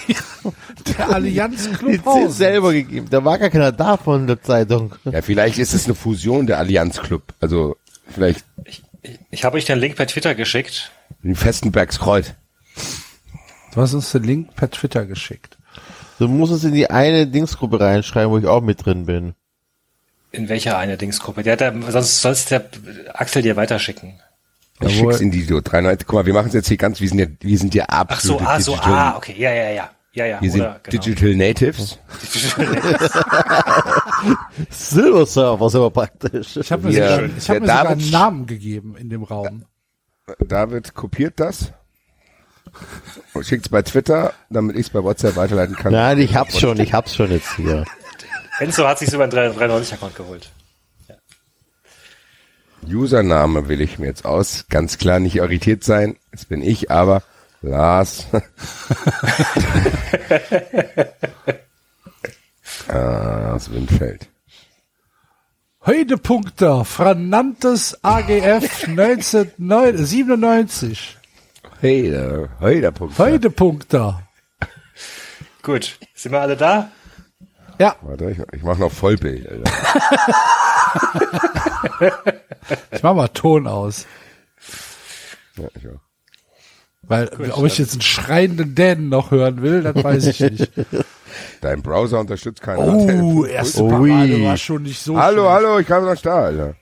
Der 0.98 1.10
Allianz 1.10 1.70
Club 1.78 2.04
Horsens. 2.04 2.36
selber 2.36 2.72
gegeben. 2.72 3.06
Da 3.10 3.24
war 3.24 3.38
gar 3.38 3.48
keiner 3.50 3.72
da 3.72 3.96
von 3.96 4.26
der 4.26 4.42
Zeitung. 4.42 4.94
Ja, 5.04 5.22
vielleicht 5.22 5.58
ist 5.58 5.72
es 5.72 5.86
eine 5.86 5.94
Fusion 5.94 6.46
der 6.46 6.58
Allianz 6.58 7.00
Club. 7.00 7.22
Also, 7.40 7.76
vielleicht 8.08 8.44
Ich, 8.64 8.82
ich 9.30 9.44
habe 9.44 9.56
euch 9.56 9.64
den 9.64 9.78
Link 9.78 9.96
per 9.96 10.06
Twitter 10.06 10.34
geschickt. 10.34 10.90
in 11.22 11.34
Festenbergskreuz. 11.34 12.34
Du 13.74 13.80
hast 13.80 13.94
uns 13.94 14.12
den 14.12 14.24
Link 14.24 14.54
per 14.56 14.70
Twitter 14.70 15.06
geschickt. 15.06 15.56
Du 16.18 16.28
musst 16.28 16.52
es 16.52 16.64
in 16.64 16.74
die 16.74 16.90
eine 16.90 17.26
Dingsgruppe 17.26 17.80
reinschreiben, 17.80 18.30
wo 18.30 18.36
ich 18.38 18.46
auch 18.46 18.60
mit 18.60 18.84
drin 18.84 19.06
bin. 19.06 19.34
In 20.32 20.48
welcher 20.50 20.76
eine 20.76 20.98
Dingsgruppe? 20.98 21.42
Der 21.42 21.54
hat 21.54 21.60
da, 21.62 21.72
sonst 21.90 22.20
sollst 22.20 22.50
der 22.50 22.68
Axel 23.14 23.40
dir 23.42 23.56
weiterschicken. 23.56 24.20
Ich 24.82 24.96
Jawohl. 24.96 25.12
schick's 25.12 25.20
in 25.20 25.30
die 25.30 25.42
so 25.42 25.60
93. 25.60 26.06
Guck 26.06 26.14
mal, 26.16 26.26
wir 26.26 26.34
machen 26.34 26.48
es 26.48 26.54
jetzt 26.54 26.68
hier 26.68 26.76
ganz, 26.76 27.00
wir 27.00 27.08
sind 27.08 27.18
ja, 27.18 27.26
wir 27.40 27.58
sind 27.58 27.74
ja 27.74 27.84
Ach 27.88 28.20
so, 28.20 28.38
ah, 28.40 28.60
so, 28.60 28.76
ah, 28.76 29.14
okay, 29.16 29.34
ja, 29.38 29.52
ja, 29.52 29.70
ja. 29.70 29.90
Ja, 30.12 30.26
ja, 30.26 30.40
wir 30.42 30.50
sind 30.50 30.62
oder, 30.62 30.80
genau. 30.82 31.02
Digital 31.04 31.36
Natives. 31.36 31.96
Silver 34.70 35.26
Surfer 35.26 35.66
ist 35.66 35.74
aber 35.76 35.90
praktisch. 35.90 36.56
Ich 36.56 36.72
habe 36.72 36.88
mir, 36.88 36.98
Ja, 36.98 37.08
sogar, 37.14 37.30
ich 37.36 37.48
hab 37.50 37.60
mir 37.60 37.66
sogar 37.68 37.84
David- 37.84 38.02
einen 38.02 38.10
Namen 38.10 38.46
gegeben 38.46 38.96
in 38.96 39.08
dem 39.08 39.22
Raum. 39.22 39.64
David 40.40 40.94
kopiert 40.94 41.34
das 41.38 41.72
und 43.34 43.46
schickt's 43.46 43.68
bei 43.68 43.82
Twitter, 43.82 44.32
damit 44.48 44.76
ich's 44.76 44.90
bei 44.90 45.02
WhatsApp 45.02 45.36
weiterleiten 45.36 45.76
kann. 45.76 45.92
Nein, 45.92 46.18
ich 46.18 46.34
hab's 46.36 46.58
schon, 46.58 46.78
ich 46.80 46.92
hab's 46.92 47.14
schon 47.14 47.30
jetzt 47.30 47.54
hier. 47.56 47.84
Enzo 48.58 48.86
hat 48.86 48.98
sich 48.98 49.12
über 49.12 49.24
einen 49.24 49.32
390-Account 49.32 50.14
geholt. 50.16 50.50
Username 52.86 53.68
will 53.68 53.80
ich 53.80 53.98
mir 53.98 54.06
jetzt 54.06 54.24
aus. 54.24 54.66
Ganz 54.68 54.98
klar 54.98 55.18
nicht 55.20 55.36
irritiert 55.36 55.84
sein. 55.84 56.16
Jetzt 56.32 56.48
bin 56.48 56.62
ich 56.62 56.90
aber 56.90 57.22
Lars. 57.62 58.26
ah, 62.88 63.52
das 63.52 63.72
Windfeld. 63.72 64.26
Höhepunkte, 65.82 66.84
Franantes 66.84 67.98
AGF 68.02 68.86
1997. 68.88 71.16
Hey, 71.80 72.10
da, 72.10 72.48
hey, 72.60 72.82
der 72.82 72.90
Punkt. 72.90 73.18
Höhepunkte. 73.18 74.16
Gut, 75.62 75.98
sind 76.14 76.32
wir 76.32 76.40
alle 76.40 76.56
da? 76.56 76.90
Ja, 77.78 77.94
Warte, 78.02 78.30
ich, 78.30 78.38
ich 78.52 78.62
mache 78.62 78.80
noch 78.80 78.92
Vollbild. 78.92 79.48
Ich 82.92 83.02
mach 83.02 83.14
mal 83.14 83.28
Ton 83.28 83.66
aus. 83.66 84.06
Ja, 85.56 85.68
ich 85.76 85.88
auch. 85.88 86.00
Weil, 87.02 87.28
ob 87.52 87.64
ich 87.66 87.78
jetzt 87.78 87.92
einen 87.92 88.02
schreienden 88.02 88.74
Dänen 88.74 89.08
noch 89.08 89.30
hören 89.30 89.62
will, 89.62 89.82
das 89.82 89.96
weiß 90.04 90.26
ich 90.26 90.40
nicht. 90.40 90.70
Dein 91.60 91.82
Browser 91.82 92.20
unterstützt 92.20 92.60
keinen 92.62 92.78
Oh, 92.78 93.44
erste. 93.44 93.82
Parade 93.88 94.44
war 94.44 94.56
schon 94.56 94.82
nicht 94.82 95.00
so 95.02 95.16
Hallo, 95.18 95.42
schlecht. 95.42 95.50
hallo, 95.54 95.78
ich 95.80 95.86
kam 95.86 96.04
noch 96.04 96.20
da, 96.20 96.42
Alter. 96.44 96.74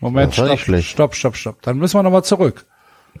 Moment, 0.00 0.32
stopp, 0.34 0.48
nicht 0.50 0.64
schlecht. 0.64 0.88
stopp, 0.88 1.14
stopp, 1.14 1.36
stopp. 1.36 1.62
Dann 1.62 1.78
müssen 1.78 1.98
wir 1.98 2.02
nochmal 2.02 2.24
zurück. 2.24 2.64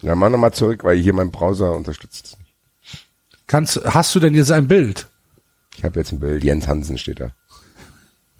Ja, 0.00 0.14
mach 0.14 0.30
nochmal 0.30 0.52
zurück, 0.52 0.84
weil 0.84 0.96
hier 0.98 1.12
mein 1.12 1.30
Browser 1.30 1.72
unterstützt. 1.72 2.38
Kannst, 3.46 3.80
hast 3.84 4.14
du 4.14 4.20
denn 4.20 4.34
jetzt 4.34 4.50
ein 4.52 4.68
Bild? 4.68 5.08
Ich 5.76 5.84
habe 5.84 5.98
jetzt 6.00 6.12
ein 6.12 6.20
Bild. 6.20 6.42
Jens 6.44 6.66
Hansen 6.68 6.96
steht 6.98 7.20
da. 7.20 7.32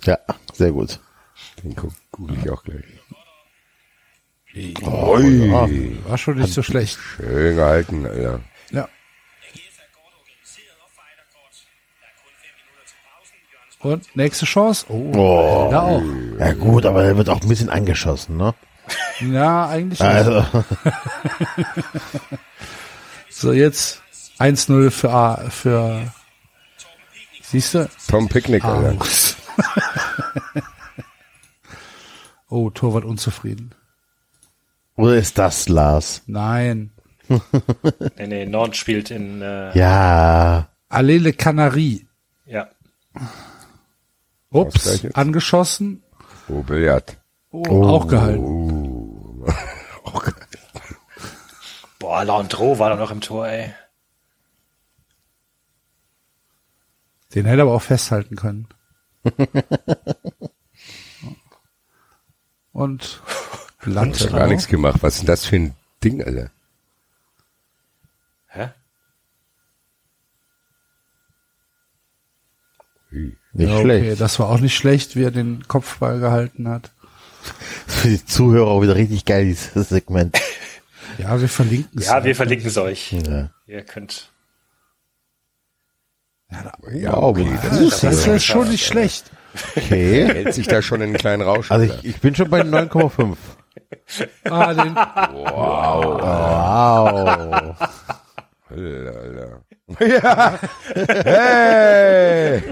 Ja, 0.04 0.18
sehr 0.52 0.72
gut. 0.72 1.00
Den 1.64 1.74
guck, 1.74 1.92
google 2.12 2.36
ich 2.42 2.50
auch 2.50 2.62
gleich. 2.62 2.84
Oh, 4.82 5.18
War 6.06 6.16
schon 6.18 6.38
nicht 6.38 6.52
so 6.52 6.62
schlecht. 6.62 6.96
schön 7.16 7.56
gehalten, 7.56 8.06
Alter. 8.06 8.40
Ja. 8.70 8.88
Und 13.80 14.14
nächste 14.16 14.46
Chance? 14.46 14.86
Oh, 14.88 15.12
Oh. 15.14 15.68
da 15.70 15.80
auch. 15.82 16.02
Ja 16.38 16.52
gut, 16.54 16.86
aber 16.86 17.04
er 17.04 17.16
wird 17.16 17.28
auch 17.28 17.40
ein 17.42 17.48
bisschen 17.48 17.68
angeschossen, 17.68 18.36
ne? 18.36 18.54
Ja, 19.20 19.68
eigentlich 19.68 20.00
nicht. 20.00 20.08
Also, 20.08 20.44
So, 23.30 23.52
jetzt 23.52 24.00
1-0 24.38 24.90
für 24.90 25.10
A, 25.10 25.50
für, 25.50 26.12
siehst 27.42 27.74
du? 27.74 27.88
Tom 28.08 28.28
Picknick, 28.28 28.64
Alter. 28.64 28.96
Oh, 32.48 32.70
Torwart 32.70 33.04
unzufrieden. 33.04 33.74
oder 34.96 35.16
ist 35.16 35.38
das 35.38 35.68
Lars? 35.68 36.22
Nein. 36.26 36.90
Nee, 38.18 38.26
nee, 38.26 38.46
Nord 38.46 38.76
spielt 38.76 39.10
in, 39.10 39.40
äh, 39.42 39.76
Ja. 39.76 40.68
Allele 40.88 41.32
Canarie. 41.32 42.06
ja. 42.46 42.68
Ups, 44.50 45.04
angeschossen. 45.14 46.02
Oh, 46.48 46.62
Billard. 46.62 47.16
Oh, 47.50 47.84
Auch 47.88 48.06
gehalten. 48.06 49.42
Boah, 51.98 52.24
Landreau 52.24 52.78
war 52.78 52.90
doch 52.90 52.98
noch 52.98 53.10
im 53.10 53.20
Tor, 53.20 53.48
ey. 53.48 53.72
Den 57.34 57.46
hätte 57.46 57.62
er 57.62 57.64
aber 57.64 57.74
auch 57.74 57.82
festhalten 57.82 58.36
können. 58.36 58.68
Und 62.74 63.22
Ich 63.80 63.86
Latte. 63.86 64.24
hab 64.26 64.32
gar 64.36 64.46
nichts 64.48 64.66
gemacht. 64.68 65.02
Was 65.02 65.14
ist 65.14 65.20
denn 65.22 65.26
das 65.28 65.46
für 65.46 65.56
ein 65.56 65.74
Ding, 66.02 66.22
Alter? 66.22 66.50
Hä? 68.48 68.68
Ui. 73.12 73.36
Nicht 73.52 73.68
Ja, 73.68 73.74
okay, 73.76 73.82
schlecht. 73.82 74.20
das 74.20 74.38
war 74.38 74.48
auch 74.48 74.60
nicht 74.60 74.74
schlecht, 74.76 75.16
wie 75.16 75.22
er 75.22 75.30
den 75.30 75.66
Kopfball 75.68 76.18
gehalten 76.20 76.68
hat. 76.68 76.90
Für 77.86 78.08
die 78.08 78.24
Zuhörer 78.24 78.66
auch 78.68 78.80
wieder 78.82 78.96
richtig 78.96 79.24
geil, 79.24 79.44
dieses 79.46 79.88
Segment. 79.88 80.38
Ja, 81.18 81.40
wir 81.40 81.48
verlinken 81.48 82.00
es. 82.00 82.06
Ja, 82.06 82.24
wir 82.24 82.34
verlinken 82.34 82.66
es 82.66 82.76
euch. 82.76 83.12
Ja. 83.12 83.48
Ihr 83.68 83.82
könnt. 83.84 84.32
Ja, 86.92 87.16
okay. 87.18 87.56
Das. 87.62 88.00
Das 88.00 88.14
ist 88.16 88.26
ja 88.26 88.40
schon 88.40 88.68
nicht 88.68 88.84
schlecht. 88.84 89.30
Okay. 89.76 90.26
hält 90.32 90.54
sich 90.54 90.66
da 90.66 90.82
schon 90.82 91.00
in 91.00 91.08
einen 91.10 91.16
kleinen 91.16 91.42
Rausch. 91.42 91.70
Also 91.70 91.84
ich, 91.86 92.04
ich 92.04 92.20
bin 92.20 92.34
schon 92.34 92.50
bei 92.50 92.60
9,5. 92.62 93.36
Ah, 94.50 94.74
den, 94.74 94.94
Wow. 94.94 96.22
Alter, 98.70 99.20
Alter. 99.20 99.60
Ja. 100.00 100.58
Hey! 101.24 102.62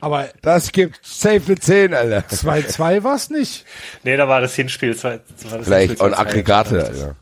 aber 0.00 0.28
Das 0.42 0.72
gibt 0.72 0.98
safe 1.04 1.40
eine 1.46 1.56
10, 1.56 1.94
Alter. 1.94 2.18
2-2 2.28 3.02
war 3.04 3.14
es 3.16 3.30
nicht. 3.30 3.64
Nee, 4.02 4.16
da 4.16 4.28
war 4.28 4.40
das 4.40 4.54
Hinspiel. 4.54 4.96
Zwei, 4.96 5.20
das 5.42 5.64
Vielleicht 5.64 5.90
Hinspiel 5.92 6.10
zwei- 6.10 6.18
Aggregate, 6.18 6.84
Alter. 6.84 7.16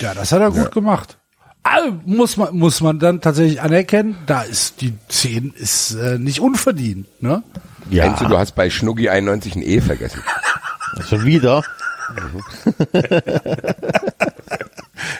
Ja, 0.00 0.12
das 0.14 0.32
hat 0.32 0.40
er 0.42 0.50
gut 0.50 0.72
gemacht. 0.72 1.16
Ah, 1.68 1.90
muss 2.04 2.36
man, 2.36 2.56
muss 2.56 2.80
man 2.80 3.00
dann 3.00 3.20
tatsächlich 3.20 3.60
anerkennen, 3.60 4.16
da 4.26 4.42
ist 4.42 4.80
die 4.80 4.94
10 5.08 5.52
ist 5.52 5.94
äh, 5.94 6.16
nicht 6.16 6.38
unverdient, 6.38 7.08
ne? 7.20 7.42
Ja, 7.90 8.04
Enzo, 8.04 8.26
du 8.28 8.38
hast 8.38 8.52
bei 8.54 8.70
Schnuggi 8.70 9.08
91 9.08 9.56
ein 9.56 9.62
E 9.62 9.80
vergessen. 9.80 10.22
schon 11.08 11.24
wieder. 11.24 11.64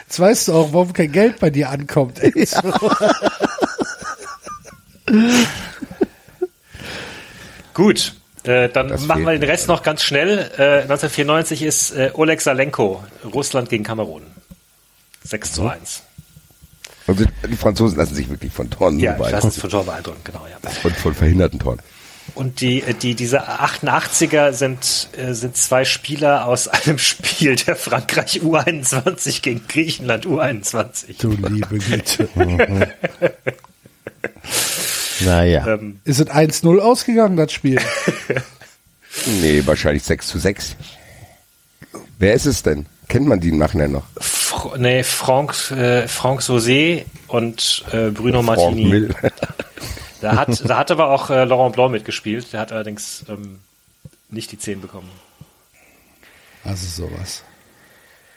Jetzt 0.05 0.19
weißt 0.19 0.47
du 0.47 0.53
auch, 0.53 0.71
warum 0.71 0.93
kein 0.93 1.11
Geld 1.11 1.37
bei 1.41 1.49
dir 1.49 1.69
ankommt. 1.69 2.21
Gut. 7.73 8.13
Äh, 8.43 8.69
dann 8.69 8.87
Das 8.87 9.01
machen 9.01 9.25
wir 9.25 9.33
den 9.37 9.43
Rest 9.43 9.67
noch 9.67 9.83
ganz 9.83 10.01
schnell. 10.01 10.49
Äh, 10.57 10.83
1994 10.83 11.63
ist 11.63 11.91
äh, 11.91 12.11
Oleg 12.13 12.39
Salenko, 12.39 13.03
Russland 13.33 13.67
gegen 13.69 13.83
Kamerun. 13.83 14.21
6 15.25 15.51
zu 15.51 15.67
1. 15.67 16.03
Also 17.07 17.23
die 17.49 17.55
Franzosen 17.55 17.97
lassen 17.97 18.15
sich 18.15 18.29
wirklich 18.29 18.51
von 18.51 18.69
Toren 18.69 18.99
Ja, 18.99 19.13
beeindrucken. 19.13 19.31
lasse 19.33 19.47
es 19.47 19.57
von 19.57 19.69
Tor 19.69 19.85
beeindrucken, 19.85 20.19
genau, 20.23 20.45
ja. 20.49 20.69
Von, 20.69 20.91
von 20.91 21.13
verhinderten 21.13 21.59
Toren. 21.59 21.79
Und 22.35 22.59
die, 22.59 22.81
äh, 22.83 22.93
die, 22.93 23.15
diese 23.15 23.47
88er 23.49 24.51
sind, 24.51 25.07
äh, 25.17 25.33
sind 25.33 25.55
zwei 25.55 25.85
Spieler 25.85 26.45
aus 26.45 26.67
einem 26.67 26.97
Spiel 26.97 27.55
der 27.55 27.75
Frankreich 27.77 28.41
U21 28.41 29.41
gegen 29.41 29.65
Griechenland 29.67 30.25
U21. 30.25 31.15
Du 31.19 31.31
liebe 31.31 31.77
Güte. 31.79 32.27
Naja. 35.21 35.65
Ähm, 35.67 35.99
Ist 36.03 36.19
es 36.19 36.27
1-0 36.27 36.77
ausgegangen, 36.79 37.37
das 37.37 37.51
Spiel? 37.51 37.79
Nee, 39.41 39.63
wahrscheinlich 39.65 40.03
6 40.03 40.27
zu 40.27 40.37
6. 40.37 40.75
Wer 42.19 42.33
ist 42.33 42.45
es 42.45 42.61
denn? 42.63 42.85
Kennt 43.07 43.27
man 43.27 43.39
die 43.39 43.49
im 43.49 43.57
Nachhinein 43.57 43.91
noch? 43.91 44.05
Fr 44.47 44.77
nee, 44.77 45.03
Franck, 45.03 45.71
äh, 45.71 46.07
Franck 46.07 46.41
Sauzet 46.41 47.05
und 47.27 47.83
äh, 47.91 48.11
Bruno 48.11 48.41
Franck 48.41 48.57
Martini. 48.59 48.85
Mill. 48.85 49.15
Da 50.19 50.35
hat, 50.35 50.67
da 50.67 50.77
hat 50.79 50.89
aber 50.89 51.11
auch 51.11 51.29
äh, 51.29 51.43
Laurent 51.43 51.75
Blanc 51.75 51.91
mitgespielt. 51.91 52.51
Der 52.51 52.59
hat 52.59 52.71
allerdings 52.71 53.23
ähm, 53.29 53.59
nicht 54.29 54.51
die 54.51 54.57
10 54.57 54.81
bekommen. 54.81 55.11
Also 56.63 57.07
sowas. 57.07 57.43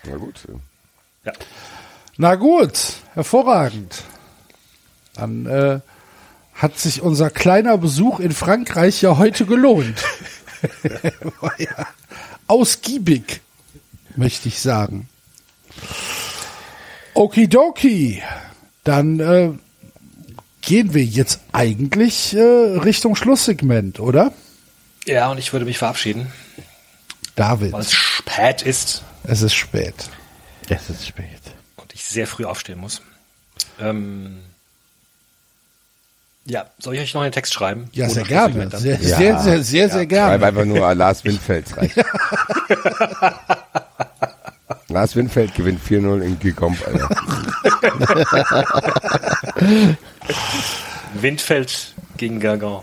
Na 0.04 0.16
gut. 0.16 0.46
Ja. 1.24 1.32
Na 2.18 2.34
gut, 2.34 2.78
hervorragend. 3.14 4.04
Dann 5.14 5.46
äh, 5.46 5.80
hat 6.52 6.78
sich 6.78 7.00
unser 7.00 7.30
kleiner 7.30 7.78
Besuch 7.78 8.20
in 8.20 8.32
Frankreich 8.32 9.00
ja 9.00 9.16
heute 9.16 9.46
gelohnt. 9.46 10.04
War 11.40 11.58
ja 11.58 11.86
ausgiebig, 12.46 13.40
möchte 14.16 14.48
ich 14.48 14.60
sagen. 14.60 15.08
Okidoki. 17.14 18.22
Dann 18.84 19.20
äh, 19.20 19.50
gehen 20.62 20.94
wir 20.94 21.04
jetzt 21.04 21.40
eigentlich 21.52 22.34
äh, 22.34 22.40
Richtung 22.40 23.14
Schlusssegment, 23.16 24.00
oder? 24.00 24.32
Ja, 25.06 25.30
und 25.30 25.38
ich 25.38 25.52
würde 25.52 25.64
mich 25.66 25.78
verabschieden, 25.78 26.32
David, 27.36 27.72
weil 27.72 27.80
es 27.80 27.92
spät 27.92 28.62
ist 28.62 29.02
es 29.24 29.42
ist 29.42 29.54
spät. 29.54 29.94
Es 30.68 30.88
ist 30.88 31.06
spät. 31.06 31.26
und 31.76 31.92
ich 31.94 32.04
sehr 32.04 32.26
früh 32.26 32.44
aufstehen 32.44 32.78
muss. 32.78 33.02
Ähm, 33.80 34.38
ja, 36.46 36.66
soll 36.78 36.94
ich 36.94 37.00
euch 37.00 37.14
noch 37.14 37.20
einen 37.22 37.32
Text 37.32 37.52
schreiben? 37.52 37.88
Ja, 37.92 38.08
sehr 38.08 38.24
gerne. 38.24 38.70
Sehr, 38.78 38.98
Ja. 39.00 39.18
sehr, 39.18 39.38
sehr, 39.40 39.62
sehr, 39.62 39.88
sehr 39.88 39.90
Schreib 39.90 40.08
gerne. 40.08 40.46
einfach 40.46 40.64
nur 40.64 40.94
Lars 40.94 41.22
Windfeld 41.24 41.76
reicht. 41.76 41.96
Lars 44.90 45.16
Windfeld 45.16 45.54
gewinnt 45.54 45.80
4-0 45.82 46.20
in 46.20 46.38
Gicomp, 46.38 46.76
Alter. 46.86 47.08
Windfeld 51.14 51.94
gegen 52.16 52.40
Gargan. 52.40 52.82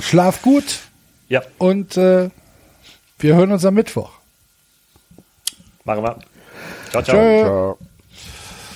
Schlaf 0.00 0.42
gut 0.42 0.80
Ja, 1.28 1.42
und 1.58 1.96
äh, 1.96 2.30
wir 3.18 3.34
hören 3.34 3.52
uns 3.52 3.64
am 3.64 3.74
Mittwoch. 3.74 4.10
machen 5.84 6.02
wir. 6.02 6.18
Ciao, 6.90 7.02
ciao. 7.02 7.78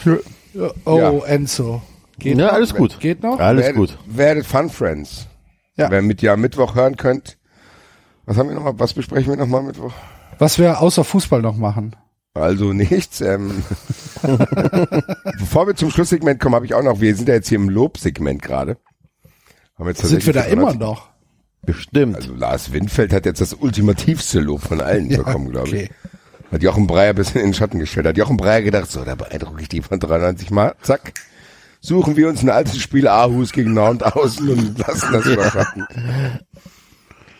Ciao. 0.04 0.18
Ja, 0.54 0.70
Oh, 0.84 0.98
Ja. 0.98 1.10
Enzo. 1.26 1.82
Geht 2.18 2.36
Ja, 2.38 2.46
noch? 2.46 2.52
alles 2.54 2.74
gut. 2.74 2.98
Geht 3.00 3.22
noch? 3.22 3.38
Alles 3.38 3.62
werdet, 3.62 3.76
gut. 3.76 3.98
Werdet 4.06 4.46
Fun 4.46 4.68
Friends. 4.68 5.26
Ja. 5.76 5.90
Wer 5.90 6.02
mit 6.02 6.22
dir 6.22 6.32
am 6.32 6.40
Mittwoch 6.40 6.74
hören 6.74 6.96
könnt. 6.96 7.36
Was 8.26 8.36
haben 8.36 8.48
wir 8.48 8.56
nochmal? 8.56 8.74
Was 8.78 8.94
besprechen 8.94 9.30
wir 9.30 9.36
nochmal 9.36 9.62
Mittwoch? 9.62 9.92
Was 10.38 10.58
wir 10.58 10.80
außer 10.80 11.04
Fußball 11.04 11.40
noch 11.40 11.56
machen. 11.56 11.94
Also 12.34 12.72
nichts. 12.72 13.20
Ähm, 13.20 13.64
bevor 15.38 15.66
wir 15.66 15.74
zum 15.74 15.90
Schlusssegment 15.90 16.40
kommen, 16.40 16.54
habe 16.54 16.66
ich 16.66 16.74
auch 16.74 16.82
noch, 16.82 17.00
wir 17.00 17.14
sind 17.16 17.28
ja 17.28 17.34
jetzt 17.34 17.48
hier 17.48 17.58
im 17.58 17.68
Lobsegment 17.68 18.42
gerade. 18.42 18.76
Sind 19.94 20.26
wir 20.26 20.32
da 20.32 20.42
immer 20.42 20.74
noch? 20.74 21.08
Bestimmt. 21.62 22.16
Also 22.16 22.34
Lars 22.34 22.72
Windfeld 22.72 23.12
hat 23.12 23.26
jetzt 23.26 23.40
das 23.40 23.54
ultimativste 23.54 24.40
Lob 24.40 24.62
von 24.62 24.80
allen 24.80 25.08
bekommen, 25.16 25.50
glaube 25.50 25.68
okay. 25.68 25.90
ich. 25.90 26.52
Hat 26.52 26.62
Jochen 26.62 26.86
Breyer 26.86 27.10
ein 27.10 27.14
bisschen 27.14 27.40
in 27.40 27.48
den 27.48 27.54
Schatten 27.54 27.78
gestellt. 27.78 28.06
Hat 28.06 28.16
Jochen 28.16 28.36
Breyer 28.36 28.62
gedacht, 28.62 28.90
so, 28.90 29.04
da 29.04 29.14
beeindrucke 29.14 29.62
ich 29.62 29.68
die 29.68 29.82
von 29.82 30.00
93 30.00 30.50
Mal. 30.50 30.74
Zack. 30.82 31.12
Suchen 31.80 32.16
wir 32.16 32.28
uns 32.28 32.42
ein 32.42 32.50
altes 32.50 32.78
Spiel 32.78 33.08
Aarhus 33.08 33.52
gegen 33.52 33.72
Nantes 33.72 34.12
aus 34.12 34.40
und 34.40 34.78
lassen 34.78 35.12
das 35.12 35.26
überschatten. 35.26 35.86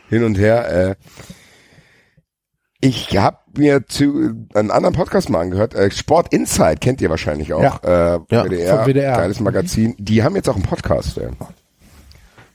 Hin 0.08 0.24
und 0.24 0.38
her. 0.38 0.90
Äh, 0.90 0.94
ich 2.80 3.18
habe 3.18 3.39
mir 3.56 3.86
zu 3.86 4.32
einen 4.54 4.70
anderen 4.70 4.94
Podcast 4.94 5.30
mal 5.30 5.40
angehört. 5.40 5.74
Äh, 5.74 5.90
Sport 5.90 6.32
Insight 6.32 6.80
kennt 6.80 7.00
ihr 7.00 7.10
wahrscheinlich 7.10 7.52
auch. 7.52 7.82
Äh, 7.82 8.18
Ja, 8.30 8.44
WDR, 8.44 8.86
WDR. 8.86 9.16
Geiles 9.16 9.40
Magazin. 9.40 9.94
Die 9.98 10.22
haben 10.22 10.36
jetzt 10.36 10.48
auch 10.48 10.54
einen 10.54 10.64
Podcast. 10.64 11.18
Äh. 11.18 11.30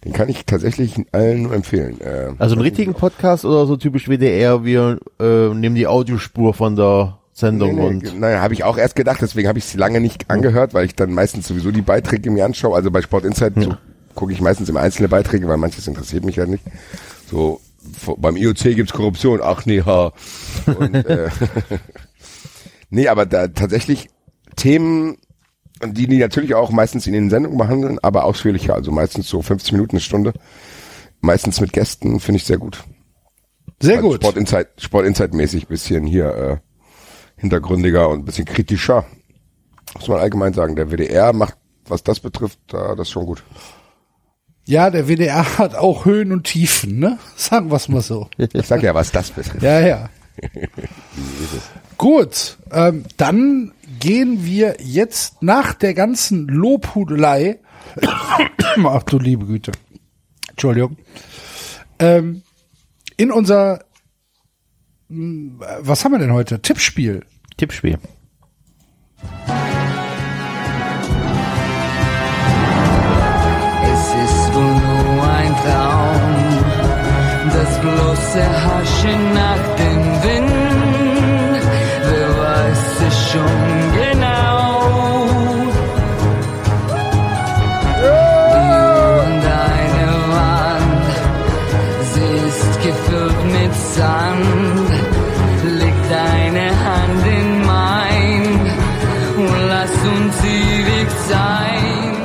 Den 0.04 0.14
kann 0.14 0.30
ich 0.30 0.46
tatsächlich 0.46 0.96
allen 1.12 1.44
nur 1.44 1.54
empfehlen. 1.54 2.00
Äh, 2.00 2.32
Also 2.38 2.56
einen 2.56 2.62
richtigen 2.62 2.94
Podcast 2.94 3.44
oder 3.44 3.66
so 3.66 3.76
typisch 3.76 4.08
WDR, 4.08 4.64
wir 4.64 5.00
äh, 5.20 5.50
nehmen 5.50 5.76
die 5.76 5.88
Audiospur 5.88 6.54
von 6.54 6.76
der 6.76 7.18
Sendung 7.34 7.76
Nee, 7.76 7.82
nee, 7.82 7.88
und 7.88 8.20
Nein, 8.20 8.40
habe 8.40 8.54
ich 8.54 8.64
auch 8.64 8.78
erst 8.78 8.96
gedacht, 8.96 9.18
deswegen 9.22 9.48
habe 9.50 9.58
ich 9.58 9.66
sie 9.66 9.78
lange 9.78 10.00
nicht 10.00 10.30
angehört, 10.30 10.74
weil 10.74 10.86
ich 10.86 10.96
dann 10.96 11.12
meistens 11.12 11.48
sowieso 11.48 11.72
die 11.72 11.82
Beiträge 11.82 12.32
mir 12.32 12.46
anschaue. 12.46 12.76
Also 12.76 12.92
bei 12.92 13.02
Sport 13.02 13.26
Insight 13.26 13.54
so 13.56 13.76
gucke 14.14 14.32
ich 14.32 14.40
meistens 14.42 14.70
immer 14.70 14.80
einzelne 14.80 15.10
Beiträge, 15.10 15.48
weil 15.48 15.58
manches 15.58 15.88
interessiert 15.88 16.24
mich 16.24 16.38
ja 16.38 16.46
nicht. 16.46 16.64
So 17.30 17.60
beim 18.18 18.36
IOC 18.36 18.76
gibt's 18.76 18.94
Korruption, 18.94 19.40
ach 19.42 19.66
nee, 19.66 19.82
ha. 19.82 20.14
Und, 20.66 20.94
äh, 20.94 21.30
nee, 22.90 23.08
aber 23.08 23.26
da 23.26 23.48
tatsächlich 23.48 24.10
Themen, 24.56 25.18
die 25.84 26.08
die 26.08 26.18
natürlich 26.18 26.56
auch 26.56 26.72
meistens 26.72 27.08
in 27.08 27.14
den 27.14 27.30
Sendungen 27.30 27.58
behandeln, 27.58 28.00
aber 28.02 28.24
ausführlicher, 28.24 28.74
also 28.76 28.92
meistens 28.92 29.28
so 29.28 29.42
50 29.42 29.74
Minuten, 29.74 29.92
eine 29.92 30.02
Stunde. 30.02 30.34
Meistens 31.22 31.60
mit 31.60 31.74
Gästen, 31.74 32.20
finde 32.20 32.38
ich 32.38 32.46
sehr 32.46 32.58
gut. 32.58 32.84
Sehr 33.82 33.98
Also 33.98 34.10
gut. 34.10 34.22
Sport 34.22 34.38
Insight, 34.38 34.68
Sport 34.78 35.06
Insight 35.06 35.34
mäßig 35.34 35.68
bisschen 35.68 36.06
hier 36.06 36.36
äh, 36.36 36.58
hintergründiger 37.38 38.10
und 38.10 38.20
ein 38.20 38.26
bisschen 38.26 38.46
kritischer. 38.46 39.06
Muss 39.96 40.08
man 40.08 40.20
allgemein 40.20 40.54
sagen. 40.54 40.76
Der 40.76 40.92
WDR 40.92 41.34
macht, 41.34 41.58
was 41.88 42.04
das 42.04 42.20
betrifft, 42.20 42.60
da 42.68 42.96
das 42.96 43.10
schon 43.10 43.26
gut. 43.26 43.44
Ja, 44.68 44.90
der 44.90 45.08
WDR 45.08 45.58
hat 45.60 45.76
auch 45.76 46.06
Höhen 46.06 46.32
und 46.32 46.44
Tiefen, 46.46 47.00
ne? 47.00 47.20
Sagen 47.36 47.70
wir's 47.72 47.88
mal 47.88 48.02
so. 48.02 48.30
Ich 48.38 48.66
sag 48.66 48.82
ja, 48.82 48.94
was 48.94 49.12
das 49.12 49.32
betrifft. 49.32 49.62
Ja, 49.62 49.80
ja. 49.80 50.10
Gut, 51.98 52.58
ähm, 52.72 53.06
dann 53.16 53.72
gehen 54.00 54.44
wir 54.44 54.78
jetzt 54.80 55.42
nach 55.42 55.74
der 55.74 55.94
ganzen 55.94 56.48
Lobhudelei, 56.48 57.60
ach 58.84 59.04
du 59.04 59.18
liebe 59.18 59.46
Güte, 59.46 59.72
Entschuldigung, 60.50 60.98
ähm, 62.00 62.42
in 63.16 63.32
unser, 63.32 63.86
mh, 65.08 65.66
was 65.80 66.04
haben 66.04 66.12
wir 66.12 66.20
denn 66.20 66.34
heute? 66.34 66.62
Tippspiel. 66.62 67.24
Tippspiel. 67.56 67.98
Das 77.66 77.80
bloße 77.80 78.44
Haschen 78.64 79.34
nach 79.34 79.64
dem 79.82 80.04
Wind. 80.24 81.62
Wer 82.10 82.30
weiß 82.44 82.86
es 83.08 83.18
schon 83.30 83.62
genau? 84.02 84.66
An 89.22 89.32
deiner 89.52 90.16
Wand, 90.36 91.08
sie 92.12 92.32
ist 92.50 92.74
gefüllt 92.86 93.42
mit 93.58 93.74
Sand. 93.96 94.90
Leg 95.80 95.96
deine 96.10 96.68
Hand 96.86 97.24
in 97.40 97.50
mein 97.66 98.44
und 99.38 99.60
lass 99.68 99.96
uns 100.14 100.36
ewig 100.44 101.10
sein. 101.28 102.16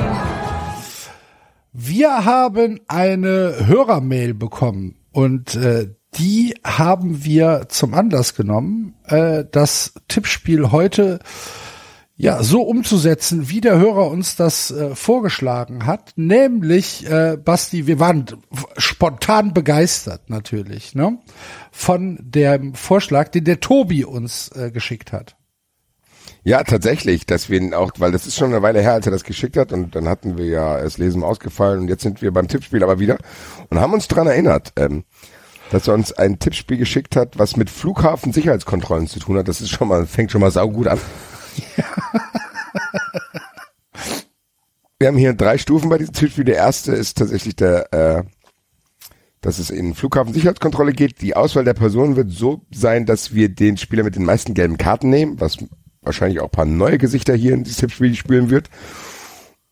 Wir 1.73 2.25
haben 2.25 2.79
eine 2.87 3.55
Hörermail 3.65 4.33
bekommen 4.35 5.00
und 5.11 5.55
äh, 5.55 5.89
die 6.15 6.55
haben 6.63 7.23
wir 7.23 7.67
zum 7.69 7.93
Anlass 7.93 8.35
genommen, 8.35 8.95
äh, 9.05 9.45
das 9.49 9.93
Tippspiel 10.07 10.71
heute 10.71 11.19
ja 12.17 12.43
so 12.43 12.61
umzusetzen, 12.61 13.49
wie 13.49 13.61
der 13.61 13.79
Hörer 13.79 14.11
uns 14.11 14.35
das 14.35 14.69
äh, 14.69 14.93
vorgeschlagen 14.95 15.87
hat. 15.87 16.13
Nämlich, 16.17 17.09
äh, 17.09 17.37
Basti, 17.37 17.87
wir 17.87 17.99
waren 17.99 18.25
spontan 18.77 19.53
begeistert 19.53 20.29
natürlich, 20.29 20.93
ne? 20.93 21.17
Von 21.71 22.19
dem 22.21 22.75
Vorschlag, 22.75 23.29
den 23.29 23.45
der 23.45 23.59
Tobi 23.59 24.05
uns 24.05 24.49
äh, 24.49 24.69
geschickt 24.69 25.11
hat. 25.11 25.35
Ja, 26.43 26.63
tatsächlich, 26.63 27.27
dass 27.27 27.49
wir 27.49 27.59
ihn 27.59 27.75
auch, 27.75 27.91
weil 27.99 28.11
das 28.11 28.25
ist 28.25 28.35
schon 28.35 28.51
eine 28.51 28.63
Weile 28.63 28.81
her, 28.81 28.93
als 28.93 29.05
er 29.05 29.11
das 29.11 29.23
geschickt 29.23 29.57
hat 29.57 29.71
und 29.71 29.95
dann 29.95 30.09
hatten 30.09 30.39
wir 30.39 30.45
ja 30.45 30.81
das 30.81 30.97
Lesen 30.97 31.23
ausgefallen 31.23 31.81
und 31.81 31.87
jetzt 31.87 32.01
sind 32.01 32.23
wir 32.23 32.31
beim 32.31 32.47
Tippspiel 32.47 32.81
aber 32.83 32.97
wieder 32.99 33.19
und 33.69 33.79
haben 33.79 33.93
uns 33.93 34.07
dran 34.07 34.25
erinnert, 34.25 34.73
ähm, 34.75 35.03
dass 35.69 35.87
er 35.87 35.93
uns 35.93 36.11
ein 36.11 36.39
Tippspiel 36.39 36.77
geschickt 36.77 37.15
hat, 37.15 37.37
was 37.37 37.57
mit 37.57 37.69
Flughafen-Sicherheitskontrollen 37.69 39.05
zu 39.05 39.19
tun 39.19 39.37
hat. 39.37 39.47
Das 39.47 39.61
ist 39.61 39.69
schon 39.69 39.87
mal, 39.87 40.07
fängt 40.07 40.31
schon 40.31 40.41
mal 40.41 40.49
saugut 40.49 40.87
an. 40.87 40.99
wir 44.99 45.07
haben 45.07 45.17
hier 45.17 45.33
drei 45.33 45.59
Stufen 45.59 45.89
bei 45.89 45.99
diesem 45.99 46.13
Tippspiel. 46.13 46.43
Der 46.43 46.55
erste 46.55 46.93
ist 46.93 47.19
tatsächlich 47.19 47.55
der, 47.55 47.93
äh, 47.93 48.23
dass 49.41 49.59
es 49.59 49.69
in 49.69 49.93
Flughafensicherheitskontrolle 49.93 50.93
geht. 50.93 51.21
Die 51.21 51.35
Auswahl 51.35 51.65
der 51.65 51.75
Personen 51.75 52.15
wird 52.15 52.31
so 52.31 52.65
sein, 52.71 53.05
dass 53.05 53.33
wir 53.35 53.47
den 53.49 53.77
Spieler 53.77 54.03
mit 54.03 54.15
den 54.15 54.25
meisten 54.25 54.55
gelben 54.55 54.77
Karten 54.77 55.09
nehmen, 55.09 55.39
was 55.39 55.57
wahrscheinlich 56.01 56.39
auch 56.39 56.45
ein 56.45 56.51
paar 56.51 56.65
neue 56.65 56.97
Gesichter 56.97 57.35
hier 57.35 57.53
in 57.53 57.63
dieses 57.63 57.79
Tippspiel 57.79 58.15
spielen 58.15 58.49
wird. 58.49 58.69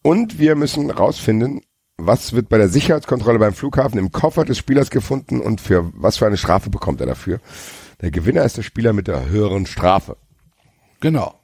Und 0.01 0.39
wir 0.39 0.55
müssen 0.55 0.91
rausfinden, 0.91 1.61
was 1.97 2.33
wird 2.33 2.49
bei 2.49 2.57
der 2.57 2.69
Sicherheitskontrolle 2.69 3.39
beim 3.39 3.53
Flughafen 3.53 3.99
im 3.99 4.11
Koffer 4.11 4.45
des 4.45 4.57
Spielers 4.57 4.89
gefunden 4.89 5.41
und 5.41 5.59
für 5.59 5.91
was 5.93 6.17
für 6.17 6.25
eine 6.25 6.37
Strafe 6.37 6.69
bekommt 6.69 7.01
er 7.01 7.07
dafür. 7.07 7.39
Der 8.01 8.11
Gewinner 8.11 8.43
ist 8.43 8.57
der 8.57 8.63
Spieler 8.63 8.93
mit 8.93 9.07
der 9.07 9.27
höheren 9.29 9.65
Strafe. 9.65 10.15
Genau. 11.01 11.35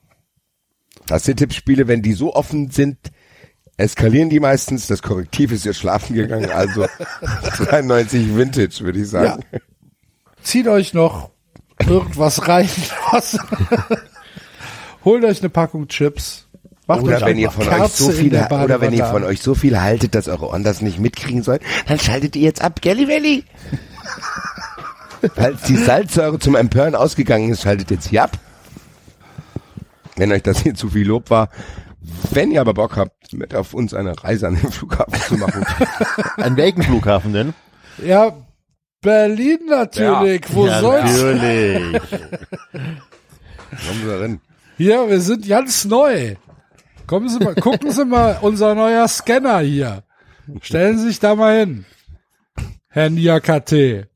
Das 1.08 1.26
sind 1.26 1.38
Tippspiele, 1.38 1.88
wenn 1.88 2.02
die 2.02 2.14
so 2.14 2.34
offen 2.34 2.72
sind, 2.72 2.98
eskalieren 3.78 4.30
die 4.30 4.40
meistens. 4.40 4.88
Das 4.88 5.02
Korrektiv 5.02 5.52
ist 5.52 5.66
jetzt 5.66 5.80
schlafen 5.80 6.16
gegangen, 6.16 6.50
also 6.50 6.88
93 7.58 8.36
Vintage, 8.36 8.80
würde 8.82 9.00
ich 9.00 9.10
sagen. 9.10 9.44
Zieht 10.42 10.68
euch 10.68 10.94
noch 10.94 11.32
irgendwas 11.86 12.48
rein. 12.48 12.70
Holt 15.06 15.24
euch 15.24 15.40
eine 15.40 15.50
Packung 15.50 15.88
Chips. 15.88 16.48
Macht 16.88 17.04
Oder 17.04 17.18
euch 17.18 17.26
wenn 17.26 17.38
ihr 17.38 17.52
von 17.52 17.68
euch 17.68 17.76
Kerze 17.76 18.04
so 18.04 18.10
in 18.12 18.16
viel, 18.18 18.30
der 18.32 18.52
oder 18.52 18.82
wenn 18.82 18.94
ihr 18.94 19.06
von 19.06 19.24
euch 19.24 19.42
so 19.42 19.56
viel 19.56 19.80
haltet, 19.80 20.14
dass 20.14 20.28
eure 20.28 20.50
Ondas 20.50 20.82
nicht 20.82 21.00
mitkriegen 21.00 21.42
sollen, 21.42 21.62
dann 21.88 22.00
schaltet 22.00 22.36
ihr 22.36 22.44
jetzt 22.44 22.62
ab, 22.62 22.82
Gelli 22.82 23.08
Welli. 23.08 23.44
Falls 25.36 25.64
die 25.64 25.78
Salzsäure 25.78 26.38
zum 26.38 26.56
Empören 26.56 26.94
ausgegangen 26.94 27.50
ist, 27.50 27.64
schaltet 27.64 27.90
jetzt 27.90 28.10
hier 28.10 28.24
ab. 28.24 28.38
Wenn 30.16 30.32
euch 30.32 30.44
das 30.44 30.60
hier 30.60 30.76
zu 30.76 30.90
viel 30.90 31.08
Lob 31.08 31.30
war. 31.30 31.50
Wenn 32.32 32.52
ihr 32.52 32.62
aber 32.62 32.76
Bock 32.76 32.98
habt, 32.98 33.34
mit 33.34 33.56
auf 33.56 33.74
uns 33.74 33.96
eine 33.96 34.24
Reise 34.24 34.48
an 34.48 34.56
den 34.56 34.72
Flughafen 34.72 35.20
zu 35.22 35.36
machen, 35.38 35.66
An 36.38 36.56
welchem 36.56 36.84
Flughafen 36.84 37.34
denn? 37.34 37.54
Ja, 38.04 38.34
Berlin 39.02 39.60
natürlich. 39.68 40.44
Wo 40.54 40.68
sonst? 40.68 41.18
Natürlich. 41.18 42.02
kommen 42.72 44.02
Sie 44.02 44.08
da 44.08 44.20
rein. 44.20 44.42
Hier, 44.78 45.10
wir 45.10 45.22
sind 45.22 45.48
ganz 45.48 45.86
neu. 45.86 46.36
Kommen 47.08 47.30
Sie 47.30 47.40
mal, 47.40 47.56
gucken 47.56 47.92
Sie 47.92 48.06
mal, 48.06 48.40
unser 48.42 48.76
neuer 48.76 49.08
Scanner 49.08 49.60
hier. 49.60 50.04
Stellen 50.62 50.98
Sie 50.98 51.08
sich 51.08 51.20
da 51.20 51.36
mal 51.36 51.60
hin. 51.60 51.86
Herr 52.90 53.10
Niakate. 53.10 54.10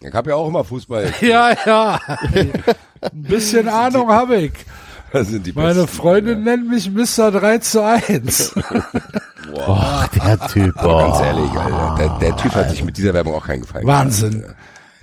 Ich 0.00 0.14
habe 0.14 0.30
ja 0.30 0.36
auch 0.36 0.48
immer 0.48 0.64
Fußball. 0.64 1.12
Ja, 1.20 1.54
ja. 1.66 2.00
Ein 2.32 2.52
bisschen 3.12 3.68
Ahnung 3.82 4.08
habe 4.08 4.36
ich. 4.36 4.52
Sind 5.24 5.46
die 5.46 5.52
Meine 5.52 5.74
Besten. 5.82 5.88
Freundin 5.96 6.42
nennt 6.44 6.68
mich 6.68 6.90
Mr. 6.90 7.30
3 7.30 7.58
zu 7.58 7.82
1. 7.82 8.54
Boah, 9.52 10.08
der 10.14 10.38
Typ. 10.48 10.76
Aber 10.76 10.98
ganz 11.04 11.18
Boah. 11.18 11.24
ehrlich, 11.26 11.50
Alter, 11.52 11.94
der, 11.98 12.08
der 12.18 12.36
Typ 12.36 12.54
hat 12.54 12.70
sich 12.70 12.84
mit 12.84 12.96
dieser 12.96 13.14
Werbung 13.14 13.34
auch 13.34 13.46
keinen 13.46 13.62
Gefallen 13.62 13.86
Wahnsinn. 13.86 14.42
gemacht. 14.42 14.56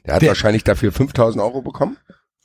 Der 0.06 0.16
hat 0.16 0.22
Der- 0.22 0.30
wahrscheinlich 0.30 0.64
dafür 0.64 0.92
5000 0.92 1.42
Euro 1.43 1.61
bekommen. 1.61 1.98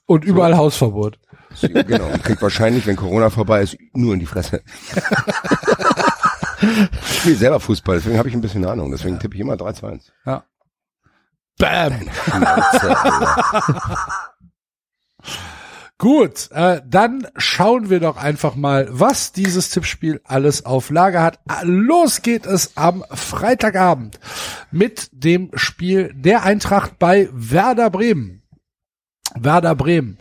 Und 0.06 0.24
überall 0.24 0.56
Hausverbot. 0.56 1.18
Genau. 1.60 2.06
Und 2.06 2.22
kriegt 2.24 2.40
wahrscheinlich, 2.40 2.86
wenn 2.86 2.96
Corona 2.96 3.30
vorbei 3.30 3.62
ist, 3.62 3.76
nur 3.92 4.14
in 4.14 4.20
die 4.20 4.26
Fresse. 4.26 4.62
ich 6.60 7.18
spiele 7.18 7.36
selber 7.36 7.60
Fußball, 7.60 7.96
deswegen 7.96 8.16
habe 8.18 8.28
ich 8.28 8.34
ein 8.34 8.40
bisschen 8.40 8.64
Ahnung. 8.64 8.90
Deswegen 8.90 9.18
tippe 9.18 9.34
ich 9.34 9.40
immer 9.40 9.56
3 9.56 9.72
zu 9.72 9.86
1. 9.86 10.12
Ja. 10.24 10.44
Bam. 11.58 11.92
Gut, 16.00 16.50
äh, 16.52 16.80
dann 16.88 17.26
schauen 17.36 17.90
wir 17.90 17.98
doch 17.98 18.16
einfach 18.16 18.54
mal, 18.54 18.86
was 18.88 19.32
dieses 19.32 19.70
Tippspiel 19.70 20.20
alles 20.22 20.64
auf 20.64 20.90
Lager 20.90 21.24
hat. 21.24 21.40
Ah, 21.48 21.62
Los 21.64 22.22
geht 22.22 22.46
es 22.46 22.76
am 22.76 23.04
Freitagabend 23.10 24.20
mit 24.70 25.10
dem 25.12 25.50
Spiel 25.54 26.14
der 26.14 26.44
Eintracht 26.44 27.00
bei 27.00 27.28
Werder 27.32 27.90
Bremen. 27.90 28.42
Werder 29.34 29.74
Bremen. 29.74 30.18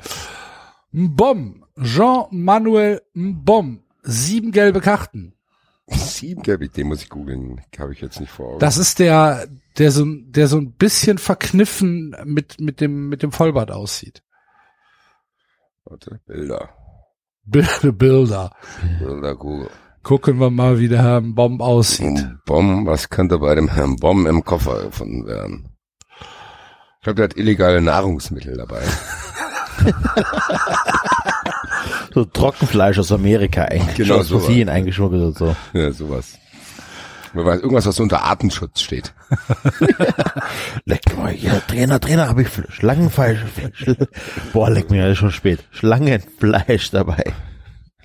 Mbom, 0.92 1.64
Jean-Manuel 1.80 3.04
Mbom, 3.14 3.84
sieben 4.02 4.52
gelbe 4.52 4.82
Karten. 4.82 5.36
Sieben, 5.90 6.42
ich, 6.62 6.72
den 6.72 6.88
muss 6.88 7.04
ich 7.04 7.10
googeln. 7.10 7.62
Habe 7.78 7.94
ich 7.94 8.02
jetzt 8.02 8.20
nicht 8.20 8.32
vor 8.32 8.48
Augen. 8.48 8.60
Das 8.60 8.78
ist 8.78 8.98
der, 8.98 9.48
der 9.78 9.92
so, 9.92 10.06
der 10.08 10.48
so 10.48 10.58
ein 10.58 10.72
bisschen 10.72 11.20
verkniffen 11.20 12.16
mit, 12.26 12.60
mit 12.60 12.82
dem, 12.82 13.10
mit 13.10 13.22
dem 13.22 13.32
Vollbart 13.32 13.70
aussieht. 13.70 14.24
Warte, 15.90 16.20
Bilder. 16.26 16.70
Bilder, 17.46 17.92
Bilder. 17.94 18.52
Bilder 19.00 19.36
Google. 19.36 19.70
Gucken 20.04 20.40
wir 20.40 20.50
mal, 20.50 20.80
wie 20.80 20.88
der 20.90 21.02
Herr 21.02 21.22
Bomb 21.22 21.62
aussieht. 21.62 22.28
Bomb, 22.46 22.88
was 22.88 23.10
könnte 23.10 23.40
bei 23.40 23.56
dem 23.56 23.70
Herrn 23.70 23.96
Bomb 23.96 24.28
im 24.28 24.44
Koffer 24.44 24.84
gefunden 24.84 25.26
werden? 25.26 25.70
Ich 26.20 27.04
glaube, 27.04 27.16
der 27.16 27.24
hat 27.26 27.38
illegale 27.38 27.82
Nahrungsmittel 27.82 28.58
dabei. 28.58 28.82
So 32.14 32.26
Trockenfleisch 32.26 32.98
aus 32.98 33.12
Amerika 33.12 33.66
eigentlich. 33.66 33.96
Genau, 33.96 34.16
aus. 34.16 34.30
Brasilien 34.30 34.70
eingeschmuggelt 34.70 35.22
und 35.24 35.38
so. 35.38 35.56
Ja, 35.74 35.92
sowas. 35.92 36.40
Wer 37.38 37.46
weiß, 37.46 37.62
Irgendwas, 37.62 37.86
was 37.86 38.00
unter 38.00 38.24
Artenschutz 38.24 38.82
steht. 38.82 39.14
Leck 40.86 41.16
mal, 41.16 41.36
ja, 41.36 41.60
Trainer, 41.60 42.00
Trainer, 42.00 42.28
habe 42.28 42.42
ich 42.42 42.48
Fl- 42.48 42.70
Schlangenfleisch. 42.72 43.40
Schl 43.74 44.08
Boah, 44.54 44.72
leck 44.72 44.90
mir, 44.90 45.08
ist 45.08 45.20
schon 45.20 45.32
spät. 45.32 45.64
Schlangenfleisch 45.70 46.90
dabei. 46.90 47.24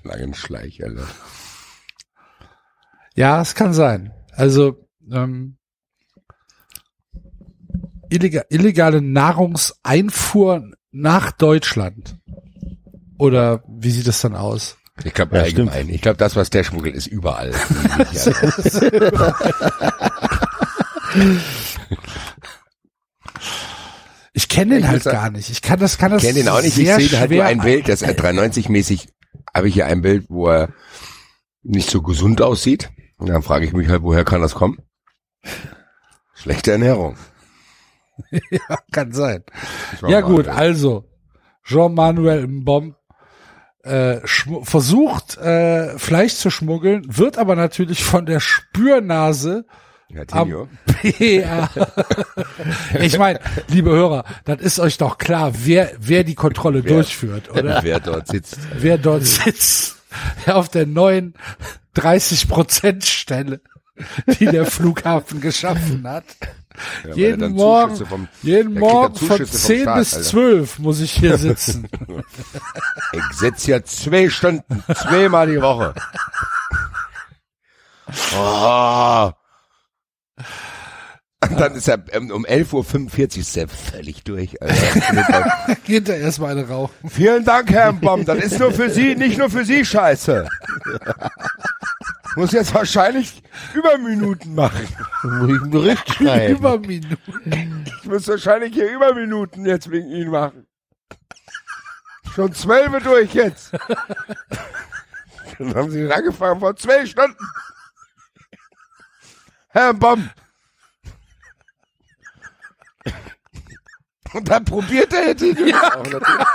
Langenschleich, 0.02 0.84
Alter. 0.84 1.06
Ja, 3.14 3.40
es 3.40 3.54
kann 3.54 3.72
sein. 3.72 4.12
Also, 4.32 4.86
ähm, 5.10 5.56
illegal, 8.10 8.44
illegale 8.50 9.00
Nahrungseinfuhr 9.00 10.70
nach 10.90 11.32
Deutschland. 11.32 12.18
Oder 13.18 13.62
wie 13.66 13.90
sieht 13.90 14.06
das 14.06 14.20
dann 14.20 14.36
aus? 14.36 14.76
Ich 15.04 15.14
glaube 15.14 15.36
Ja, 15.36 15.42
allgemein. 15.42 15.88
Ich 15.88 16.00
glaube, 16.00 16.16
das, 16.16 16.36
was 16.36 16.50
der 16.50 16.64
schmuggelt, 16.64 16.94
ist 16.94 17.06
überall. 17.06 17.52
Ich 24.34 24.48
kenne 24.48 24.76
den 24.76 24.84
Ich 24.84 24.88
halt 24.88 25.04
gar 25.04 25.30
nicht. 25.30 25.50
Ich 25.50 25.60
kann 25.60 25.78
das, 25.78 25.98
kann 25.98 26.10
das 26.10 26.22
Ich 26.22 26.28
kenne 26.28 26.40
den 26.40 26.48
auch 26.48 26.62
nicht. 26.62 26.78
Ich 26.78 26.90
sehe 26.90 27.20
halt 27.20 27.30
nur 27.30 27.44
ein 27.44 27.60
Bild, 27.60 27.88
das 27.88 28.02
er 28.02 28.16
390-mäßig, 28.16 29.08
habe 29.54 29.68
ich 29.68 29.74
hier 29.74 29.86
ein 29.86 30.00
Bild, 30.00 30.26
wo 30.28 30.48
er 30.48 30.70
nicht 31.62 31.90
so 31.90 32.00
gesund 32.02 32.40
aussieht. 32.40 32.90
Und 33.18 33.28
dann 33.28 33.42
frage 33.42 33.66
ich 33.66 33.72
mich 33.72 33.88
halt, 33.88 34.02
woher 34.02 34.24
kann 34.24 34.40
das 34.40 34.54
kommen? 34.54 34.78
Schlechte 36.34 36.72
Ernährung. 36.72 37.16
Ja, 38.50 38.78
kann 38.92 39.12
sein. 39.12 39.42
Ja 40.06 40.20
gut, 40.20 40.46
also 40.46 41.08
Jean-Manuel 41.64 42.46
Mbom 42.46 42.94
äh, 43.82 44.20
versucht 44.62 45.36
äh, 45.38 45.98
Fleisch 45.98 46.34
zu 46.34 46.50
schmuggeln, 46.50 47.04
wird 47.08 47.38
aber 47.38 47.56
natürlich 47.56 48.04
von 48.04 48.26
der 48.26 48.40
Spürnase 48.40 49.64
Ja, 50.08 50.22
am. 50.30 50.68
PR. 50.86 51.68
ich 53.00 53.18
meine, 53.18 53.40
liebe 53.68 53.90
Hörer, 53.90 54.24
das 54.44 54.60
ist 54.60 54.78
euch 54.78 54.98
doch 54.98 55.18
klar, 55.18 55.52
wer 55.64 55.90
wer 55.98 56.22
die 56.24 56.34
Kontrolle 56.34 56.82
durchführt, 56.82 57.50
oder? 57.50 57.80
Wer 57.82 57.98
dort 58.00 58.28
sitzt. 58.28 58.58
Wer 58.78 58.98
dort 58.98 59.24
sitzt 59.24 59.96
auf 60.46 60.68
der 60.68 60.86
neuen 60.86 61.34
30 61.94 62.48
Prozent 62.48 63.04
Stelle, 63.04 63.60
die 64.38 64.46
der 64.46 64.66
Flughafen 64.66 65.40
geschaffen 65.40 66.06
hat. 66.06 66.24
Ja, 67.04 67.10
er 67.10 67.16
jeden 67.16 67.52
Morgen, 67.52 68.06
vom- 68.06 68.28
jeden 68.42 68.74
Morgen 68.74 69.14
von 69.14 69.28
Zuschüsse 69.28 69.52
vom 69.52 69.60
10 69.60 69.82
Staat, 69.82 69.98
bis 69.98 70.14
Alter. 70.14 70.28
12 70.28 70.78
muss 70.78 71.00
ich 71.00 71.12
hier 71.12 71.38
sitzen. 71.38 71.88
Ich 73.14 73.36
sitze 73.38 73.66
hier 73.66 73.84
zwei 73.84 74.30
Stunden, 74.30 74.82
zweimal 74.94 75.46
die 75.46 75.60
Woche. 75.60 75.94
Oh. 78.36 79.30
Und 81.44 81.60
dann 81.60 81.74
ist 81.74 81.88
er 81.88 82.02
ähm, 82.12 82.30
um 82.30 82.46
11.45 82.46 82.72
Uhr 83.36 83.40
ist 83.40 83.56
er 83.56 83.68
völlig 83.68 84.22
durch. 84.24 84.62
Alter. 84.62 85.76
Geht 85.84 86.08
da 86.08 86.14
erstmal 86.14 86.52
eine 86.52 86.68
rauchen. 86.68 86.94
Vielen 87.10 87.44
Dank, 87.44 87.70
Herr 87.70 87.92
Baum. 87.92 88.24
Das 88.24 88.38
ist 88.38 88.58
nur 88.58 88.72
für 88.72 88.88
Sie, 88.90 89.14
nicht 89.16 89.38
nur 89.38 89.50
für 89.50 89.64
Sie 89.64 89.84
Scheiße. 89.84 90.48
Muss 92.36 92.52
jetzt 92.52 92.74
wahrscheinlich 92.74 93.42
Überminuten 93.74 94.54
machen. 94.54 94.88
Muss 95.22 95.50
ich 95.50 95.70
Bericht 95.70 96.08
schreiben. 96.14 96.56
Über 96.56 96.78
Minuten. 96.78 97.84
müsste 98.04 98.32
wahrscheinlich 98.32 98.74
hier 98.74 98.90
Überminuten 98.90 99.66
jetzt 99.66 99.90
wegen 99.90 100.08
Ihnen 100.08 100.30
machen. 100.30 100.66
Schon 102.34 102.52
zwölf 102.54 103.02
durch 103.02 103.34
jetzt. 103.34 103.72
Dann 105.58 105.74
haben 105.74 105.90
Sie 105.90 106.10
angefangen 106.10 106.60
vor 106.60 106.74
zwei 106.76 107.04
Stunden. 107.04 107.36
Herr 109.68 109.92
Bomb. 109.94 110.30
Und 114.32 114.48
dann 114.48 114.64
probiert 114.64 115.12
er 115.12 115.28
jetzt 115.28 115.42
ihn 115.42 115.74
auch 115.74 116.04
natürlich. 116.04 116.46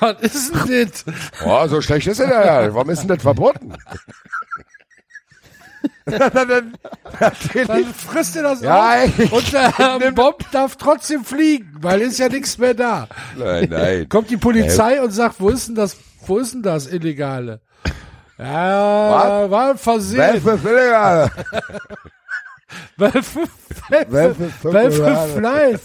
Was 0.00 0.20
ist 0.22 0.54
denn 0.68 0.90
das? 0.90 1.04
Oh, 1.44 1.66
so 1.68 1.82
schlecht 1.82 2.06
ist 2.06 2.18
er 2.18 2.64
ja. 2.64 2.74
Warum 2.74 2.90
ist 2.90 3.00
denn 3.00 3.08
das 3.08 3.22
verboten? 3.22 3.74
Dann, 6.06 6.74
dann, 7.66 7.84
frisst 7.94 8.36
er 8.36 8.44
das 8.44 8.60
Ja, 8.60 9.02
auf 9.04 9.32
und 9.32 9.52
der 10.02 10.12
Bob 10.12 10.44
darf 10.52 10.76
trotzdem 10.76 11.24
fliegen, 11.24 11.76
weil 11.80 12.00
ist 12.00 12.18
ja 12.18 12.28
nichts 12.28 12.58
mehr 12.58 12.74
da. 12.74 13.08
Nein, 13.36 13.68
nein. 13.70 14.08
Kommt 14.08 14.30
die 14.30 14.36
Polizei 14.36 15.02
und 15.02 15.10
sagt, 15.10 15.40
wo 15.40 15.48
ist 15.48 15.68
denn 15.68 15.74
das, 15.74 15.96
wo 16.26 16.38
ist 16.38 16.54
denn 16.54 16.62
das 16.62 16.86
Illegale? 16.86 17.60
Ja, 18.38 19.50
war 19.50 19.70
ein 19.70 19.78
Versehen. 19.78 20.18
Welche 20.18 20.58
Filiale? 20.58 21.30
Welche, 22.96 23.22
Welche 23.88 24.10
welche, 24.10 24.38
welche 24.62 24.96
Schokolade? 24.96 25.32
Fleisch? 25.38 25.80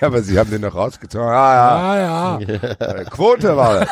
Ja, 0.00 0.06
aber 0.06 0.22
Sie 0.22 0.38
haben 0.38 0.50
den 0.50 0.60
noch 0.62 0.74
rausgezogen. 0.74 1.26
Ah, 1.28 1.90
Ah, 1.92 1.96
ja. 1.96 2.38
ja. 2.40 2.56
Äh, 2.58 3.04
Quote 3.06 3.56
war 3.56 3.80
das. 3.80 3.88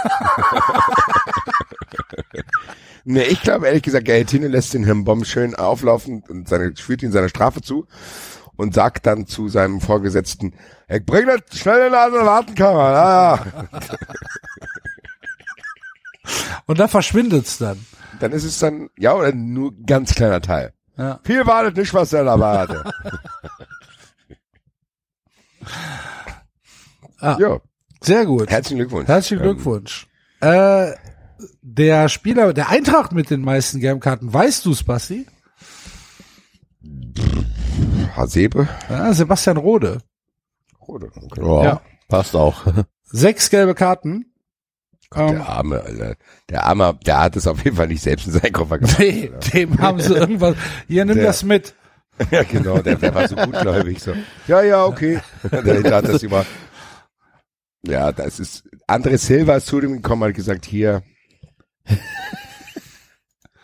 nee, 3.05 3.23
ich 3.23 3.43
glaube 3.43 3.67
ehrlich 3.67 3.83
gesagt, 3.83 4.07
Gaetino 4.07 4.49
lässt 4.49 4.75
den 4.75 4.85
Herrn 4.85 5.05
Bomb 5.05 5.27
schön 5.27 5.55
auflaufen 5.55 6.23
und 6.29 6.49
seine, 6.49 6.75
führt 6.77 7.03
ihn 7.03 7.13
seine 7.13 7.29
Strafe 7.29 7.61
zu 7.63 7.87
und 8.57 8.75
sagt 8.75 9.07
dann 9.07 9.27
zu 9.27 9.49
seinem 9.49 9.81
Vorgesetzten, 9.81 10.55
ich 10.89 11.05
bring 11.05 11.27
das 11.27 11.59
schnell 11.59 11.89
in 11.89 11.95
eine 11.95 12.25
Wartenkammer. 12.25 12.93
Ja, 12.93 13.35
ja. 13.37 13.69
Und 16.67 16.81
da 16.81 16.89
verschwindet's 16.89 17.59
dann. 17.59 17.87
Dann 18.19 18.33
ist 18.33 18.45
es 18.45 18.59
dann, 18.59 18.91
ja, 18.99 19.15
oder 19.15 19.33
nur 19.33 19.71
ein 19.71 19.85
ganz 19.87 20.15
kleiner 20.15 20.41
Teil. 20.41 20.73
Ja. 20.97 21.21
Viel 21.23 21.47
war 21.47 21.65
das 21.65 21.75
nicht, 21.75 21.95
was 21.95 22.13
er 22.13 22.25
dabei 22.25 22.59
hatte. 22.59 22.85
Ah. 27.19 27.37
Ja, 27.41 27.59
Sehr 28.03 28.27
gut. 28.27 28.51
herzlichen 28.51 28.77
Glückwunsch. 28.79 29.09
Herzlichen 29.09 29.43
Glückwunsch. 29.43 30.07
Äh, 30.41 30.93
der 31.77 32.09
Spieler 32.09 32.53
der 32.53 32.69
Eintracht 32.71 33.13
mit 33.13 33.31
den 33.31 33.43
meisten 33.43 33.81
Gelbkarten, 33.81 34.33
weißt 34.33 34.65
du's, 34.67 34.83
Basti? 34.85 35.27
Ähm, 36.85 37.47
Hasebe? 38.17 38.69
Ja, 38.89 39.13
Sebastian 39.13 39.57
Rode. 39.57 39.99
Rode. 40.87 41.11
Okay. 41.15 41.43
Ja, 41.45 41.65
Ja. 41.65 41.81
passt 42.09 42.35
auch. 42.35 42.65
Sechs 43.05 43.51
gelbe 43.51 43.75
Karten. 43.75 44.27
Ähm, 45.15 45.29
Der 45.29 45.49
Arme, 45.49 45.81
Alter. 45.83 46.17
Der 46.51 46.65
Arme, 46.65 46.99
der 47.07 47.21
hat 47.21 47.37
es 47.37 47.47
auf 47.47 47.65
jeden 47.65 47.77
Fall 47.77 47.87
nicht 47.89 48.03
selbst 48.03 48.27
in 48.27 48.33
seinen 48.33 48.53
Koffer 48.53 48.79
gemacht. 48.79 48.99
nee, 48.99 49.31
dem 49.55 49.79
haben 49.79 50.01
sie 50.01 50.15
irgendwas. 50.17 50.57
Hier, 50.89 51.05
nimm 51.05 51.17
Der- 51.17 51.27
das 51.27 51.43
mit. 51.45 51.75
ja, 52.31 52.43
genau, 52.45 52.79
der, 52.79 52.97
der 52.97 53.15
war 53.15 53.29
so 53.29 53.37
gutgläubig, 53.37 54.01
so. 54.03 54.15
Ja, 54.49 54.63
ja, 54.63 54.87
okay. 54.87 55.21
Dahinter 55.51 55.97
hat 55.97 56.09
das 56.09 56.23
über, 56.23 56.47
ja, 57.83 58.11
das 58.11 58.41
ist, 58.41 58.65
André 58.89 59.19
Silva 59.19 59.57
ist 59.57 59.67
zu 59.67 59.81
dem 59.83 59.93
gekommen, 60.01 60.25
hat 60.27 60.35
gesagt, 60.35 60.65
hier, 60.65 61.03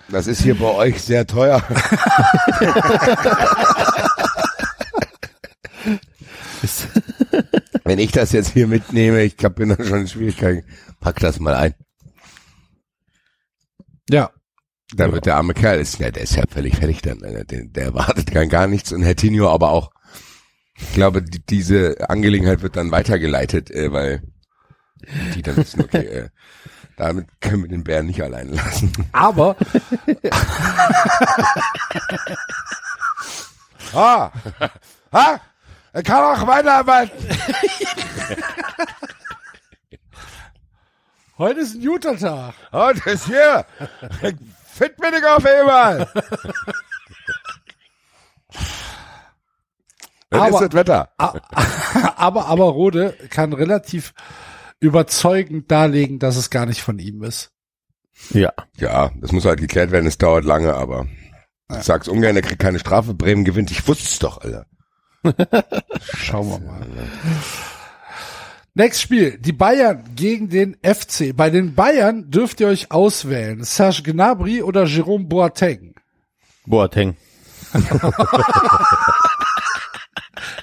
das 0.08 0.26
ist 0.26 0.42
hier 0.42 0.58
bei 0.58 0.70
euch 0.70 1.02
sehr 1.02 1.26
teuer. 1.26 1.62
Wenn 7.84 7.98
ich 7.98 8.12
das 8.12 8.32
jetzt 8.32 8.52
hier 8.52 8.68
mitnehme, 8.68 9.22
ich 9.22 9.36
bin 9.36 9.70
da 9.70 9.84
schon 9.84 10.00
in 10.00 10.08
Schwierigkeiten, 10.08 10.64
pack 11.00 11.20
das 11.20 11.40
mal 11.40 11.54
ein. 11.54 11.74
Ja. 14.08 14.30
Dann 14.94 15.12
wird 15.12 15.26
der 15.26 15.36
arme 15.36 15.54
Kerl, 15.54 15.80
ist, 15.80 15.98
ja, 15.98 16.10
der 16.10 16.22
ist 16.22 16.36
ja 16.36 16.44
völlig 16.48 16.76
fertig 16.76 17.00
dann, 17.00 17.20
der, 17.20 17.44
der 17.44 17.84
erwartet 17.84 18.30
gar, 18.30 18.44
gar 18.46 18.66
nichts 18.66 18.92
und 18.92 19.02
Herr 19.02 19.16
Tinio 19.16 19.48
aber 19.50 19.70
auch. 19.70 19.90
Ich 20.76 20.92
glaube, 20.92 21.22
die, 21.22 21.44
diese 21.44 22.10
Angelegenheit 22.10 22.60
wird 22.62 22.76
dann 22.76 22.90
weitergeleitet, 22.90 23.70
äh, 23.70 23.90
weil 23.92 24.22
die 25.34 25.42
dann 25.42 25.56
wissen, 25.56 25.80
okay, 25.80 26.04
äh, 26.04 26.28
damit 27.02 27.26
können 27.40 27.62
wir 27.62 27.68
den 27.68 27.82
Bären 27.84 28.06
nicht 28.06 28.22
allein 28.22 28.52
lassen. 28.52 28.92
Aber 29.12 29.56
Ah, 33.94 34.30
ha, 35.12 35.40
er 35.92 36.02
kann 36.02 36.22
auch 36.24 36.46
weiterarbeiten. 36.46 37.28
heute 41.38 41.60
ist 41.60 41.74
ein 41.74 41.84
guter 41.84 42.16
Tag. 42.16 42.54
Und 42.70 43.06
ist 43.06 43.26
hier, 43.26 43.66
fit 44.72 44.96
bin 44.96 45.10
ich 45.18 45.24
auf 45.26 45.44
einmal. 45.44 46.08
Das 50.30 50.40
Aber- 50.40 50.48
ist 50.48 50.60
das 50.60 50.72
Wetter. 50.72 51.10
Aber, 52.16 52.46
aber 52.46 52.64
Rode 52.66 53.12
kann 53.28 53.52
relativ 53.52 54.14
überzeugend 54.82 55.70
darlegen, 55.70 56.18
dass 56.18 56.36
es 56.36 56.50
gar 56.50 56.66
nicht 56.66 56.82
von 56.82 56.98
ihm 56.98 57.22
ist. 57.22 57.50
Ja. 58.30 58.52
Ja, 58.76 59.10
das 59.20 59.32
muss 59.32 59.44
halt 59.44 59.60
geklärt 59.60 59.90
werden, 59.90 60.06
es 60.06 60.18
dauert 60.18 60.44
lange, 60.44 60.74
aber 60.74 61.06
ich 61.70 61.84
sag's 61.84 62.08
ungern, 62.08 62.36
er 62.36 62.42
kriegt 62.42 62.60
keine 62.60 62.78
Strafe, 62.78 63.14
Bremen 63.14 63.44
gewinnt. 63.44 63.70
Ich 63.70 63.86
wusste 63.88 64.04
es 64.04 64.18
doch, 64.18 64.40
Alter. 64.42 64.66
Schauen 66.16 66.48
wir 66.50 66.58
mal. 66.58 66.86
Nächstes 68.74 69.02
Spiel. 69.02 69.38
Die 69.38 69.52
Bayern 69.52 70.14
gegen 70.16 70.48
den 70.48 70.76
FC. 70.82 71.34
Bei 71.36 71.48
den 71.50 71.74
Bayern 71.74 72.30
dürft 72.30 72.60
ihr 72.60 72.68
euch 72.68 72.90
auswählen. 72.90 73.62
Serge 73.64 74.02
Gnabry 74.02 74.62
oder 74.62 74.84
Jerome 74.84 75.24
Boateng. 75.26 75.94
Boateng. 76.66 77.16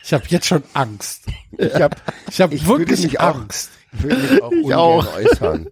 Ich 0.04 0.14
habe 0.14 0.24
jetzt 0.30 0.48
schon 0.48 0.64
Angst. 0.74 1.26
Ich 1.58 1.76
hab, 1.76 1.96
Ich 2.32 2.42
habe 2.42 2.56
Ich 2.56 2.66
wirklich 2.68 3.20
auch- 3.20 3.36
Angst. 3.36 3.70
ich 3.76 3.79
will 3.92 4.18
mich 4.18 4.42
auch 4.42 4.52
ungern 4.52 4.80
auch. 4.80 5.16
äußern. 5.16 5.70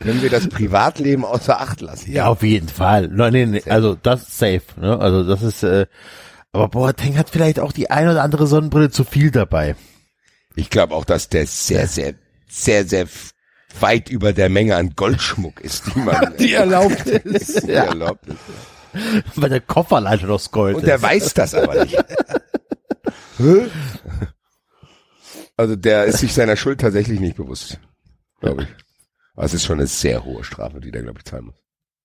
Können 0.00 0.20
wir 0.22 0.28
das 0.30 0.48
Privatleben 0.48 1.24
außer 1.24 1.58
Acht 1.60 1.80
lassen? 1.80 2.12
Ja, 2.12 2.26
auf 2.26 2.42
jeden 2.42 2.68
Fall. 2.68 3.08
Nein, 3.08 3.32
nee, 3.32 3.46
nee, 3.46 3.62
also 3.66 3.94
das 3.94 4.22
ist 4.28 4.38
safe. 4.38 4.62
Ne? 4.78 4.98
Also 5.00 5.24
das 5.24 5.42
ist, 5.42 5.62
äh, 5.62 5.86
aber 6.52 6.68
Boateng 6.68 7.16
hat 7.18 7.30
vielleicht 7.30 7.60
auch 7.60 7.72
die 7.72 7.90
ein 7.90 8.08
oder 8.08 8.22
andere 8.22 8.46
Sonnenbrille 8.46 8.90
zu 8.90 9.04
viel 9.04 9.30
dabei. 9.30 9.74
Ich 10.54 10.68
glaube 10.70 10.94
auch, 10.94 11.04
dass 11.06 11.28
der 11.30 11.46
sehr, 11.46 11.86
sehr, 11.88 12.14
sehr, 12.46 12.84
sehr 12.86 13.06
weit 13.80 14.08
über 14.10 14.32
der 14.32 14.48
Menge 14.50 14.76
an 14.76 14.92
Goldschmuck 14.96 15.60
ist, 15.60 15.84
die 15.94 15.98
man 15.98 16.34
Die 16.38 16.52
erlaubt 16.52 17.06
ist. 17.06 17.62
die 17.66 17.72
erlaubt 17.72 18.26
ist. 18.26 18.36
Weil 19.34 19.50
der 19.50 19.60
Koffer 19.60 20.00
leider 20.00 20.30
aus 20.30 20.50
Gold 20.50 20.76
Und 20.76 20.86
der 20.86 20.96
ist. 20.96 21.02
weiß 21.02 21.34
das 21.34 21.54
aber 21.54 21.84
nicht. 21.84 21.96
Also 25.56 25.76
der 25.76 26.04
ist 26.04 26.18
sich 26.18 26.34
seiner 26.34 26.56
Schuld 26.56 26.80
tatsächlich 26.80 27.20
nicht 27.20 27.36
bewusst, 27.36 27.80
glaube 28.40 28.64
ich. 28.64 28.68
Aber 29.34 29.46
es 29.46 29.54
ist 29.54 29.64
schon 29.64 29.78
eine 29.78 29.86
sehr 29.86 30.24
hohe 30.24 30.44
Strafe, 30.44 30.80
die 30.80 30.90
der, 30.90 31.02
glaube 31.02 31.18
ich, 31.18 31.24
zahlen 31.24 31.46
muss. 31.46 31.62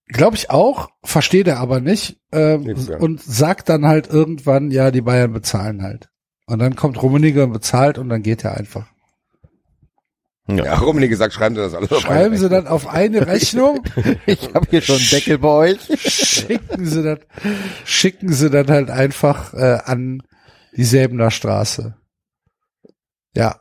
Glaube 0.07 0.35
ich 0.35 0.49
auch, 0.49 0.89
versteht 1.03 1.47
er 1.47 1.59
aber 1.59 1.79
nicht 1.79 2.19
ähm, 2.33 2.75
ja. 2.75 2.97
und 2.97 3.21
sagt 3.21 3.69
dann 3.69 3.85
halt 3.85 4.07
irgendwann, 4.07 4.71
ja, 4.71 4.91
die 4.91 5.01
Bayern 5.01 5.31
bezahlen 5.31 5.83
halt. 5.83 6.09
Und 6.47 6.59
dann 6.59 6.75
kommt 6.75 7.01
Rummenigge 7.01 7.43
und 7.43 7.53
bezahlt 7.53 7.97
und 7.97 8.09
dann 8.09 8.21
geht 8.21 8.43
er 8.43 8.57
einfach. 8.57 8.87
Ja, 10.47 10.75
Rummenigge 10.75 11.11
gesagt, 11.11 11.33
schreiben 11.33 11.55
Sie 11.55 11.61
das 11.61 11.73
alles 11.73 11.91
auf 11.91 12.01
Schreiben 12.01 12.31
eine 12.33 12.37
Sie 12.37 12.49
dann 12.49 12.67
auf 12.67 12.87
eine 12.87 13.25
Rechnung, 13.27 13.83
Ich 14.25 14.53
habe 14.53 14.67
hier 14.69 14.81
schon 14.81 14.97
einen 14.97 15.09
Deckel 15.09 15.37
bei 15.37 15.47
euch. 15.47 15.79
schicken 15.97 16.85
Sie 16.85 17.03
dann, 17.03 17.19
schicken 17.85 18.33
Sie 18.33 18.49
dann 18.49 18.67
halt 18.67 18.89
einfach 18.89 19.53
äh, 19.53 19.79
an 19.85 20.23
die 20.75 20.83
Säbener 20.83 21.31
Straße. 21.31 21.95
Ja, 23.35 23.59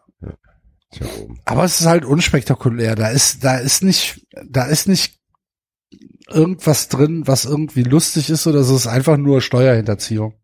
Tja, 0.92 1.06
oben. 1.22 1.40
aber 1.44 1.64
es 1.64 1.80
ist 1.80 1.86
halt 1.86 2.04
unspektakulär. 2.04 2.96
Da 2.96 3.08
ist, 3.08 3.44
da 3.44 3.58
ist 3.58 3.82
nicht, 3.84 4.26
da 4.48 4.64
ist 4.64 4.88
nicht 4.88 5.20
irgendwas 6.28 6.88
drin, 6.88 7.22
was 7.26 7.44
irgendwie 7.44 7.82
lustig 7.84 8.30
ist 8.30 8.46
oder 8.46 8.64
so. 8.64 8.74
Es 8.74 8.82
ist 8.82 8.86
einfach 8.88 9.16
nur 9.16 9.40
Steuerhinterziehung. 9.40 10.34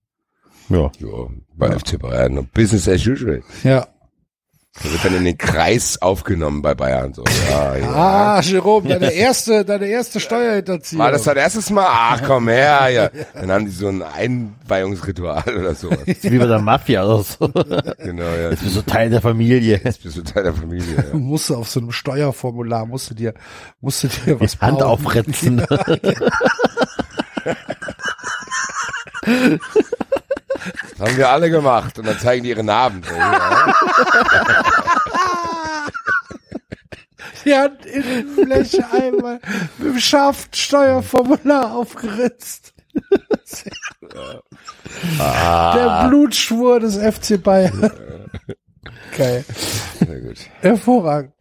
Ja. 0.68 0.90
Ja, 0.98 1.28
bei 1.54 1.76
FC 1.78 1.98
Bayern. 1.98 2.48
Business 2.54 2.88
as 2.88 3.06
usual. 3.06 3.42
Ja. 3.64 3.88
Der 4.84 4.92
wird 4.92 5.04
dann 5.04 5.14
in 5.16 5.24
den 5.24 5.38
Kreis 5.38 6.00
aufgenommen 6.02 6.60
bei 6.62 6.74
Bayern. 6.74 7.14
So, 7.14 7.24
ja, 7.50 7.76
ja. 7.76 7.88
Ah, 7.92 8.40
Jerome, 8.42 8.88
deine 8.90 9.10
erste, 9.10 9.64
deine 9.64 9.86
erste 9.86 10.20
Steuerhinterziehung. 10.20 11.02
War 11.02 11.12
das 11.12 11.22
dein 11.24 11.38
erstes 11.38 11.70
Mal? 11.70 11.86
Ach, 11.88 12.22
komm 12.26 12.48
her, 12.48 12.88
ja. 12.90 13.10
Dann 13.34 13.50
haben 13.50 13.64
die 13.64 13.70
so 13.72 13.88
ein 13.88 14.02
Einweihungsritual 14.02 15.44
oder 15.58 15.74
sowas. 15.74 15.98
Wie 16.06 16.38
bei 16.38 16.46
der 16.46 16.58
Mafia 16.58 17.04
oder 17.04 17.22
so. 17.22 17.48
Genau, 17.98 18.24
ja. 18.24 18.50
Das 18.50 18.62
ist 18.62 18.74
so 18.74 18.82
Teil 18.82 19.08
der 19.10 19.22
Familie. 19.22 19.80
Jetzt 19.82 20.02
bist 20.02 20.16
du 20.18 20.22
Teil 20.22 20.42
der 20.44 20.54
Familie. 20.54 20.94
Du 21.10 21.16
Ja. 21.18 21.22
musst 21.24 21.50
auf 21.50 21.70
so 21.70 21.80
einem 21.80 21.92
Steuerformular, 21.92 22.84
musst 22.86 23.10
du 23.10 23.14
dir, 23.14 23.32
musst 23.80 24.04
du 24.04 24.08
dir 24.08 24.38
was 24.40 24.60
Hand 24.60 24.78
bauen. 24.78 25.00
Das 30.90 31.08
haben 31.08 31.16
wir 31.16 31.28
alle 31.28 31.50
gemacht. 31.50 31.98
Und 31.98 32.06
dann 32.06 32.18
zeigen 32.18 32.44
die 32.44 32.50
ihre 32.50 32.64
Narben. 32.64 33.02
Die 37.44 37.54
hat 37.54 37.86
in 37.86 38.02
den 38.02 38.34
Blecheimer 38.34 39.38
mit 39.78 39.88
dem 39.88 39.98
Schaftsteuerformular 39.98 41.72
aufgeritzt. 41.76 42.74
Der 45.18 46.08
Blutschwur 46.08 46.80
des 46.80 46.96
FC 46.96 47.40
Bayern. 47.42 47.90
Geil. 49.16 49.44
Sehr 50.04 50.20
gut. 50.20 50.38
Hervorragend. 50.60 51.32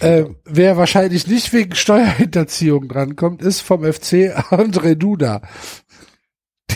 Äh, 0.00 0.26
wer 0.44 0.76
wahrscheinlich 0.76 1.26
nicht 1.26 1.52
wegen 1.52 1.74
Steuerhinterziehung 1.74 2.88
drankommt, 2.88 3.42
ist 3.42 3.60
vom 3.60 3.82
FC 3.84 4.36
André 4.50 4.94
Duda. 4.94 5.42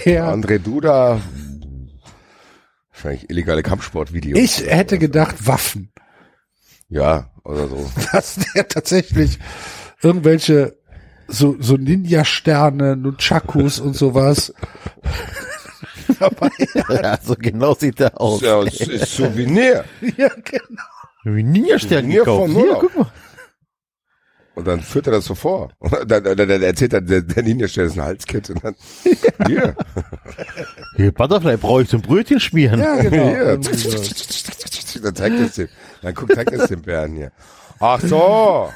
Der, 0.05 0.27
André 0.27 0.59
Duda, 0.59 1.21
wahrscheinlich 2.97 3.31
illegale 3.31 3.63
Kampfsportvideos. 3.63 4.39
ich 4.39 4.67
hätte 4.67 4.99
gedacht, 4.99 5.47
Waffen. 5.47 5.93
Ja, 6.89 7.31
oder 7.45 7.69
so. 7.69 7.91
Dass 8.13 8.39
der 8.55 8.69
tatsächlich 8.69 9.39
irgendwelche 10.03 10.77
so, 11.29 11.57
so 11.59 11.77
Ninja-Sterne, 11.77 12.97
Nunchakus 12.97 13.81
und 13.81 13.95
sowas. 13.95 14.53
dabei 16.19 16.51
hat. 16.89 17.05
Also 17.05 17.35
genau 17.39 17.75
sieht 17.75 18.01
er 18.01 18.21
aus. 18.21 18.41
Ja, 18.41 18.63
es 18.63 18.81
ist 18.81 19.17
Souvenir. 19.17 19.85
ja, 20.17 20.29
genau. 20.29 20.83
Wie 21.25 21.43
Ninja-Stern 21.43 22.05
Souvenir 22.05 22.21
gekauft. 22.21 22.53
von 22.53 22.63
Hier, 22.63 22.77
guck 22.81 22.97
mal. 22.97 23.13
Und 24.57 24.67
dann 24.67 24.81
führt 24.81 25.07
er 25.07 25.13
das 25.13 25.27
so 25.27 25.35
vor. 25.37 25.71
Und 25.79 25.93
dann, 26.11 26.25
dann, 26.25 26.37
dann 26.37 26.63
erzählt 26.63 26.93
er, 26.95 27.01
der, 27.03 27.21
der 27.23 27.43
Ninja-Stern 27.43 27.87
ist 27.87 27.93
eine 27.93 28.05
Halskette. 28.05 28.55
Und 28.55 28.65
dann, 28.65 28.75
hier, 29.47 29.77
Hier, 30.97 31.13
Butterfly 31.13 31.57
brauche 31.59 31.83
ich 31.83 31.89
zum 31.89 32.01
Brötchen 32.03 32.41
schmieren. 32.41 32.81
Ja, 32.81 32.97
genau. 32.97 33.29
hier. 33.29 33.59
Dann 35.03 35.15
zeigt 35.15 35.39
es 35.41 35.55
dem. 35.55 35.69
Dann 36.03 36.15
guckt, 36.15 36.35
zeigt 36.35 36.53
es 36.53 36.69
dem 36.69 36.83
Bären 36.83 37.15
hier. 37.15 37.31
Ach 37.79 38.01
so, 38.01 38.71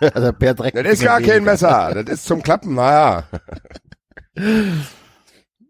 Der 0.00 0.32
Bär 0.32 0.54
direkt 0.54 0.76
das 0.76 0.86
ist 0.86 1.02
gar 1.02 1.20
kein 1.20 1.42
Messer. 1.44 1.92
Das 2.04 2.14
ist 2.20 2.24
zum 2.26 2.42
Klappen, 2.42 2.74
naja. 2.74 3.24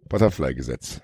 Butterfly-Gesetz. 0.08 1.00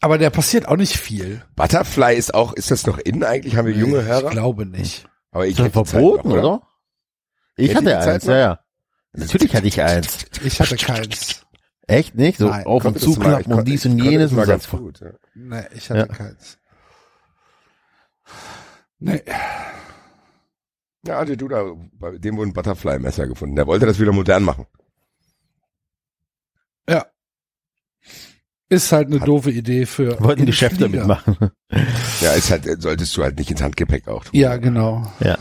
Aber 0.00 0.18
der 0.18 0.30
passiert 0.30 0.66
auch 0.68 0.76
nicht 0.76 0.96
viel. 0.96 1.42
Butterfly 1.56 2.16
ist 2.16 2.34
auch, 2.34 2.52
ist 2.52 2.70
das 2.70 2.86
noch 2.86 2.98
in 2.98 3.22
eigentlich? 3.24 3.56
Haben 3.56 3.66
wir 3.66 3.74
junge 3.74 4.00
Ich 4.00 4.06
Hörer? 4.06 4.30
glaube 4.30 4.66
nicht. 4.66 5.06
Aber 5.32 5.46
ich 5.46 5.56
Zeit 5.56 5.72
verboten, 5.72 6.28
noch, 6.28 6.36
oder? 6.36 6.62
Ich 7.56 7.70
Hätte 7.74 7.82
die 7.86 7.94
hatte 7.96 8.10
eins, 8.12 8.24
ja, 8.26 8.36
ja. 8.36 8.60
Natürlich 9.12 9.54
hatte 9.54 9.66
ich 9.66 9.82
eins. 9.82 10.24
Ich 10.44 10.60
hatte 10.60 10.76
keins. 10.76 11.44
Echt 11.88 12.14
nicht? 12.14 12.38
So 12.38 12.48
Nein, 12.48 12.64
auf 12.64 12.84
und 12.84 12.94
du 13.02 13.06
mal- 13.06 13.08
ich 13.08 13.14
zuklappen 13.14 13.52
und 13.54 13.68
dies 13.68 13.84
ich 13.84 13.90
und 13.92 13.98
jenes 13.98 14.32
und 14.32 14.46
ganz 14.46 14.68
gut. 14.70 15.00
Ja. 15.00 15.10
Nee, 15.34 15.64
ich 15.74 15.90
hatte 15.90 16.00
Ja. 16.00 16.06
keins. 16.06 16.58
Nee. 18.98 19.22
Ja, 21.04 21.24
der 21.24 21.36
Duda, 21.36 21.64
bei 21.98 22.16
dem 22.18 22.36
wurde 22.36 22.50
ein 22.50 22.52
Butterfly-Messer 22.52 23.26
gefunden. 23.26 23.56
Der 23.56 23.66
wollte 23.66 23.86
das 23.86 23.98
wieder 23.98 24.12
modern 24.12 24.44
machen. 24.44 24.66
Ist 28.72 28.90
halt 28.90 29.08
eine 29.08 29.20
doofe 29.20 29.50
Idee 29.50 29.84
für. 29.84 30.18
Wollten 30.24 30.40
in 30.40 30.46
Geschäfte 30.46 30.88
Flieger. 30.88 31.00
mitmachen. 31.06 31.36
Ja, 32.22 32.32
ist 32.32 32.50
halt, 32.50 32.64
solltest 32.80 33.14
du 33.14 33.22
halt 33.22 33.38
nicht 33.38 33.50
ins 33.50 33.60
Handgepäck 33.60 34.08
auch 34.08 34.24
tun. 34.24 34.30
Ja, 34.32 34.56
genau. 34.56 35.12
Ja. 35.20 35.36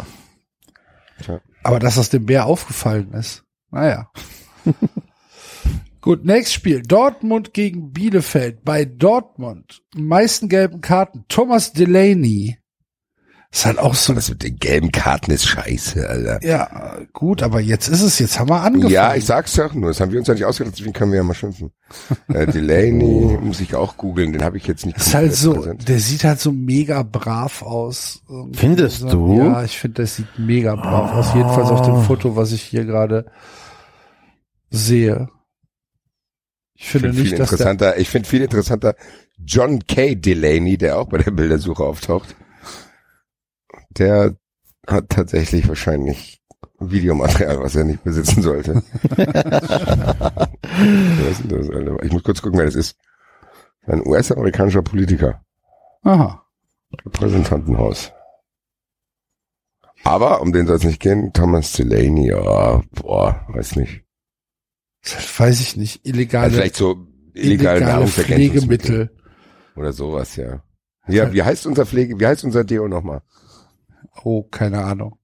Aber 1.63 1.79
dass 1.79 1.95
das 1.95 2.09
dem 2.09 2.25
Bär 2.25 2.45
aufgefallen 2.45 3.13
ist. 3.13 3.45
Naja. 3.69 4.11
Gut, 6.01 6.25
nächstes 6.25 6.55
Spiel. 6.55 6.81
Dortmund 6.81 7.53
gegen 7.53 7.93
Bielefeld. 7.93 8.65
Bei 8.65 8.83
Dortmund. 8.83 9.81
Meisten 9.95 10.49
gelben 10.49 10.81
Karten. 10.81 11.23
Thomas 11.29 11.71
Delaney. 11.71 12.57
Ist 13.53 13.65
halt 13.65 13.79
auch 13.79 13.95
so. 13.95 14.13
Das 14.13 14.29
mit 14.29 14.43
den 14.43 14.57
gelben 14.59 14.93
Karten 14.93 15.29
ist 15.31 15.45
scheiße, 15.45 16.07
Alter. 16.07 16.39
Ja, 16.41 16.99
gut, 17.11 17.43
aber 17.43 17.59
jetzt 17.59 17.89
ist 17.89 18.01
es, 18.01 18.17
jetzt 18.19 18.39
haben 18.39 18.49
wir 18.49 18.61
angefangen. 18.61 18.93
Ja, 18.93 19.13
ich 19.13 19.25
sag's 19.25 19.53
doch 19.55 19.73
nur, 19.73 19.89
das 19.89 19.99
haben 19.99 20.13
wir 20.13 20.19
uns 20.19 20.29
ja 20.29 20.33
nicht 20.33 20.45
ausgedacht, 20.45 20.75
deswegen 20.77 20.93
können 20.93 21.11
wir 21.11 21.17
ja 21.17 21.23
mal 21.23 21.33
schimpfen. 21.33 21.71
Äh, 22.33 22.47
Delaney 22.47 23.37
muss 23.41 23.59
ich 23.59 23.75
auch 23.75 23.97
googeln, 23.97 24.31
den 24.31 24.45
habe 24.45 24.55
ich 24.55 24.65
jetzt 24.65 24.85
nicht 24.85 24.97
ist 24.97 25.13
halt 25.13 25.35
so, 25.35 25.53
präsent. 25.55 25.89
der 25.89 25.99
sieht 25.99 26.23
halt 26.23 26.39
so 26.39 26.53
mega 26.53 27.03
brav 27.03 27.61
aus. 27.61 28.21
Findest 28.53 28.99
so. 28.99 29.09
du? 29.09 29.37
Ja, 29.37 29.63
ich 29.65 29.77
finde, 29.77 30.03
das 30.03 30.15
sieht 30.15 30.39
mega 30.39 30.75
brav 30.75 31.11
aus. 31.11 31.33
Jedenfalls 31.35 31.69
auf 31.69 31.81
dem 31.81 32.01
Foto, 32.03 32.37
was 32.37 32.53
ich 32.53 32.61
hier 32.61 32.85
gerade 32.85 33.25
sehe. 34.69 35.27
Ich 36.75 36.85
Ich 36.85 36.89
finde 36.91 37.09
finde 37.09 37.13
viel 37.15 37.23
nicht, 37.23 37.31
der, 37.33 37.39
interessanter, 37.41 37.97
ich 37.97 38.09
finde 38.09 38.29
viel 38.29 38.41
interessanter 38.41 38.95
John 39.45 39.85
K. 39.85 40.15
Delaney, 40.15 40.77
der 40.77 40.97
auch 40.97 41.09
bei 41.09 41.17
der 41.17 41.31
Bildersuche 41.31 41.83
auftaucht. 41.83 42.35
Der 43.97 44.35
hat 44.87 45.09
tatsächlich 45.09 45.67
wahrscheinlich 45.67 46.41
Videomaterial, 46.79 47.59
was 47.59 47.75
er 47.75 47.83
nicht 47.83 48.03
besitzen 48.03 48.41
sollte. 48.41 48.81
Ich 52.03 52.11
muss 52.11 52.23
kurz 52.23 52.41
gucken, 52.41 52.57
wer 52.57 52.65
das 52.65 52.75
ist. 52.75 52.95
Ein 53.85 54.05
US-amerikanischer 54.05 54.81
Politiker. 54.81 55.43
aha. 56.03 56.43
Repräsentantenhaus. 57.05 58.11
Aber, 60.03 60.41
um 60.41 60.51
den 60.51 60.67
soll 60.67 60.75
es 60.77 60.83
nicht 60.83 60.99
gehen, 60.99 61.31
Thomas 61.33 61.73
Delaney, 61.73 62.29
ja, 62.29 62.81
boah, 62.91 63.45
weiß 63.49 63.75
nicht. 63.77 64.03
Das 65.03 65.39
weiß 65.39 65.61
ich 65.61 65.77
nicht. 65.77 66.05
Illegale, 66.05 66.45
Also 66.45 66.57
vielleicht 66.57 66.75
so 66.75 67.07
illegale, 67.33 67.77
illegale 67.77 67.81
Nahrungsergänzungsmittel 67.81 69.07
Pflegemittel. 69.07 69.17
oder 69.75 69.93
sowas, 69.93 70.35
ja. 70.35 70.63
Ja, 71.07 71.31
wie 71.33 71.43
heißt 71.43 71.65
unser 71.65 71.85
Pflege, 71.85 72.19
wie 72.19 72.25
heißt 72.27 72.43
unser 72.43 72.63
Deo 72.63 72.87
nochmal? 72.87 73.21
Oh, 74.23 74.43
keine 74.43 74.83
Ahnung. 74.83 75.17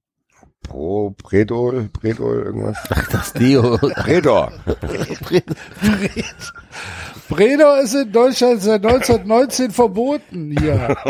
Pro, 0.64 1.12
Predol, 1.12 1.90
Predol, 1.94 2.44
irgendwas? 2.44 2.78
Das 3.12 3.32
Deo. 3.34 3.78
Predor. 3.78 4.52
Bredor 7.30 7.82
ist 7.82 7.94
in 7.94 8.12
Deutschland 8.12 8.62
seit 8.62 8.86
1919 8.86 9.72
verboten 9.72 10.56
hier. 10.58 10.96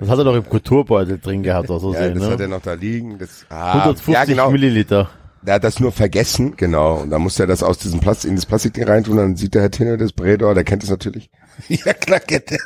Das 0.00 0.10
hat 0.10 0.18
er 0.18 0.24
doch 0.24 0.34
im 0.34 0.48
Kulturbeutel 0.48 1.18
drin 1.18 1.42
gehabt, 1.42 1.70
aus 1.70 1.82
ja, 1.82 1.92
Versehen, 1.92 2.18
das 2.18 2.30
hat 2.30 2.40
er 2.40 2.48
ne? 2.48 2.54
noch 2.54 2.62
da 2.62 2.74
liegen. 2.74 3.18
Das, 3.18 3.46
ah, 3.48 3.72
150 3.72 4.14
ja, 4.14 4.24
genau. 4.24 4.50
Milliliter. 4.50 5.08
Der 5.42 5.54
hat 5.54 5.64
das 5.64 5.80
nur 5.80 5.92
vergessen, 5.92 6.56
genau. 6.56 6.96
Und 6.96 7.10
da 7.10 7.18
musste 7.18 7.44
er 7.44 7.46
das 7.46 7.62
aus 7.62 7.78
diesem 7.78 8.00
Plastik, 8.00 8.30
in 8.30 8.36
das 8.36 8.46
Plastikding 8.46 8.84
reintun, 8.84 9.16
dann 9.16 9.36
sieht 9.36 9.54
der 9.54 9.62
Herr 9.62 9.70
Tinne 9.70 9.96
das 9.96 10.12
Predor, 10.12 10.54
der 10.54 10.64
kennt 10.64 10.82
es 10.82 10.90
natürlich. 10.90 11.30
ja, 11.68 11.92
klar 11.94 12.20
kennt 12.20 12.52
er. 12.52 12.58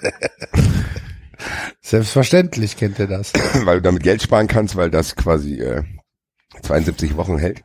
Selbstverständlich 1.80 2.76
kennt 2.76 2.98
er 2.98 3.06
das. 3.06 3.32
weil 3.64 3.76
du 3.76 3.82
damit 3.82 4.02
Geld 4.02 4.22
sparen 4.22 4.46
kannst, 4.46 4.76
weil 4.76 4.90
das 4.90 5.16
quasi 5.16 5.60
äh, 5.60 5.82
72 6.62 7.16
Wochen 7.16 7.38
hält. 7.38 7.62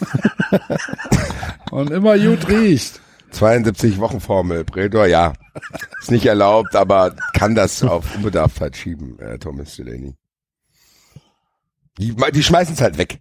Und 1.70 1.90
immer 1.90 2.18
gut 2.18 2.48
riecht. 2.48 3.00
72 3.30 3.98
Wochen 3.98 4.20
Formel, 4.20 4.64
Predor, 4.64 5.06
ja. 5.06 5.32
Ist 6.00 6.10
nicht 6.10 6.26
erlaubt, 6.26 6.74
aber 6.76 7.14
kann 7.34 7.54
das 7.54 7.82
auf 7.82 8.14
Unbedarftheit 8.14 8.76
schieben, 8.76 9.18
äh, 9.18 9.38
Thomas 9.38 9.76
Delaney. 9.76 10.14
Die, 11.98 12.14
die 12.14 12.42
schmeißen 12.42 12.74
es 12.74 12.80
halt 12.80 12.98
weg. 12.98 13.20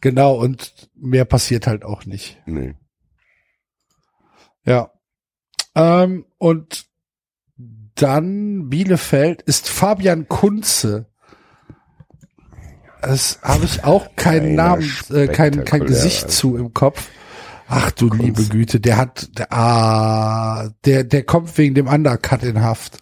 Genau, 0.00 0.34
und 0.34 0.90
mehr 0.94 1.24
passiert 1.24 1.66
halt 1.66 1.84
auch 1.84 2.04
nicht. 2.04 2.40
Nee. 2.46 2.74
Ja. 4.64 4.90
Ähm, 5.74 6.26
und 6.38 6.86
dann 7.94 8.68
Bielefeld 8.68 9.42
ist 9.42 9.68
Fabian 9.68 10.28
Kunze. 10.28 11.06
Das 13.02 13.38
habe 13.42 13.64
ich 13.64 13.84
auch 13.84 14.16
keinen 14.16 14.54
Namen, 14.54 14.90
äh, 15.10 15.28
kein, 15.28 15.64
kein 15.64 15.84
Gesicht 15.84 16.30
zu 16.30 16.56
im 16.56 16.72
Kopf. 16.72 17.08
Ach 17.68 17.90
du 17.90 18.08
liebe 18.10 18.44
Güte, 18.44 18.80
der 18.80 18.96
hat, 18.96 19.38
der, 19.38 19.52
ah, 19.52 20.70
der, 20.84 21.04
der 21.04 21.22
kommt 21.22 21.56
wegen 21.58 21.74
dem 21.74 21.86
Undercut 21.86 22.42
in 22.42 22.62
Haft. 22.62 22.98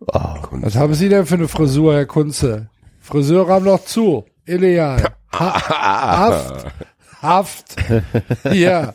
Was 0.00 0.76
haben 0.76 0.94
Sie 0.94 1.08
denn 1.08 1.26
für 1.26 1.34
eine 1.34 1.48
Frisur, 1.48 1.94
Herr 1.94 2.06
Kunze? 2.06 2.70
Friseure 3.00 3.54
haben 3.54 3.64
noch 3.64 3.84
zu. 3.84 4.24
Illegal. 4.46 5.12
Ha 5.32 5.60
Haft. 6.18 6.66
Haft. 7.20 7.76
Ja. 8.52 8.94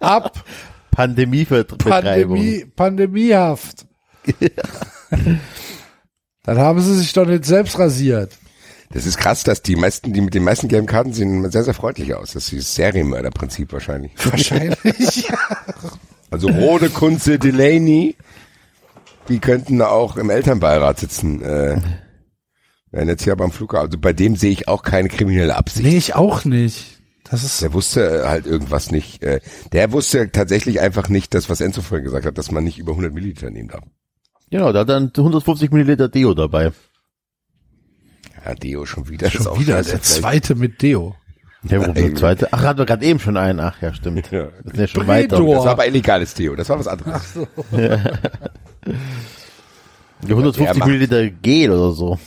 Ab. 0.00 0.44
Pandemiebetreibung. 0.92 2.36
Pandemie, 2.36 2.64
Pandemiehaft. 2.76 3.86
Dann 6.44 6.58
haben 6.58 6.80
sie 6.80 6.96
sich 6.96 7.12
doch 7.12 7.26
nicht 7.26 7.44
selbst 7.44 7.78
rasiert. 7.78 8.38
Das 8.90 9.06
ist 9.06 9.16
krass, 9.16 9.42
dass 9.42 9.62
die 9.62 9.74
meisten, 9.74 10.12
die 10.12 10.20
mit 10.20 10.34
den 10.34 10.44
meisten 10.44 10.68
gelben 10.68 10.86
Karten 10.86 11.12
sehen 11.12 11.50
sehr, 11.50 11.64
sehr 11.64 11.74
freundlich 11.74 12.14
aus. 12.14 12.32
Das 12.32 12.44
ist 12.44 12.52
dieses 12.52 12.74
Serienmörder-Prinzip 12.74 13.72
wahrscheinlich. 13.72 14.12
Wahrscheinlich. 14.24 15.28
Also 16.30 16.48
Rode, 16.48 16.88
Kunze, 16.88 17.38
Delaney, 17.38 18.16
die 19.28 19.38
könnten 19.38 19.82
auch 19.82 20.16
im 20.16 20.30
Elternbeirat 20.30 21.00
sitzen. 21.00 21.42
Äh, 21.42 21.78
werden 22.90 23.08
jetzt 23.08 23.24
hier 23.24 23.36
beim 23.36 23.50
Flughafen. 23.50 23.86
Also 23.86 23.98
bei 23.98 24.12
dem 24.12 24.36
sehe 24.36 24.50
ich 24.50 24.68
auch 24.68 24.82
keine 24.82 25.08
kriminelle 25.08 25.56
Absicht. 25.56 25.86
nee, 25.86 25.96
ich 25.96 26.14
auch 26.14 26.44
nicht. 26.44 27.01
Das 27.32 27.42
ist 27.44 27.62
Der 27.62 27.72
wusste 27.72 28.28
halt 28.28 28.46
irgendwas 28.46 28.90
nicht. 28.90 29.22
äh, 29.22 29.40
Der 29.72 29.90
wusste 29.90 30.30
tatsächlich 30.30 30.80
einfach 30.80 31.08
nicht, 31.08 31.32
das, 31.34 31.48
was 31.48 31.60
Enzo 31.62 31.80
vorhin 31.80 32.04
gesagt 32.04 32.26
hat, 32.26 32.36
dass 32.38 32.50
man 32.52 32.62
nicht 32.62 32.78
über 32.78 32.92
100 32.92 33.12
Milliliter 33.12 33.50
nehmen 33.50 33.70
darf. 33.70 33.82
Genau, 34.50 34.70
da 34.72 34.80
hat 34.80 34.88
dann 34.90 35.10
150 35.16 35.70
Milliliter 35.72 36.08
Deo 36.10 36.34
dabei. 36.34 36.72
Ja, 38.44 38.54
Deo 38.54 38.84
schon 38.84 39.08
wieder. 39.08 39.26
das 39.26 39.34
ist 39.34 39.44
schon 39.44 39.52
auch 39.52 39.58
wieder 39.58 39.82
der 39.82 40.02
zweite 40.02 40.54
mit 40.54 40.82
Deo. 40.82 41.14
Ja, 41.62 41.80
warum 41.80 41.94
der 41.94 42.14
zweite? 42.16 42.48
Ach, 42.52 42.62
hatten 42.62 42.80
wir 42.80 42.86
gerade 42.86 43.06
eben 43.06 43.18
schon 43.20 43.36
einen. 43.38 43.60
Ach 43.60 43.80
ja, 43.80 43.94
stimmt. 43.94 44.30
Ja. 44.30 44.48
Das 44.64 44.72
ist 44.74 44.78
ja 44.80 44.86
schon 44.88 45.06
weiter. 45.06 45.38
Das 45.38 45.46
war 45.46 45.66
aber 45.68 45.86
illegales 45.86 46.34
Deo, 46.34 46.54
das 46.54 46.68
war 46.68 46.78
was 46.80 46.86
anderes. 46.88 47.22
Die 50.22 50.28
150 50.30 50.64
Der 50.66 50.74
macht- 50.76 50.86
Milliliter 50.88 51.30
Gel 51.30 51.70
oder 51.70 51.92
so. 51.92 52.18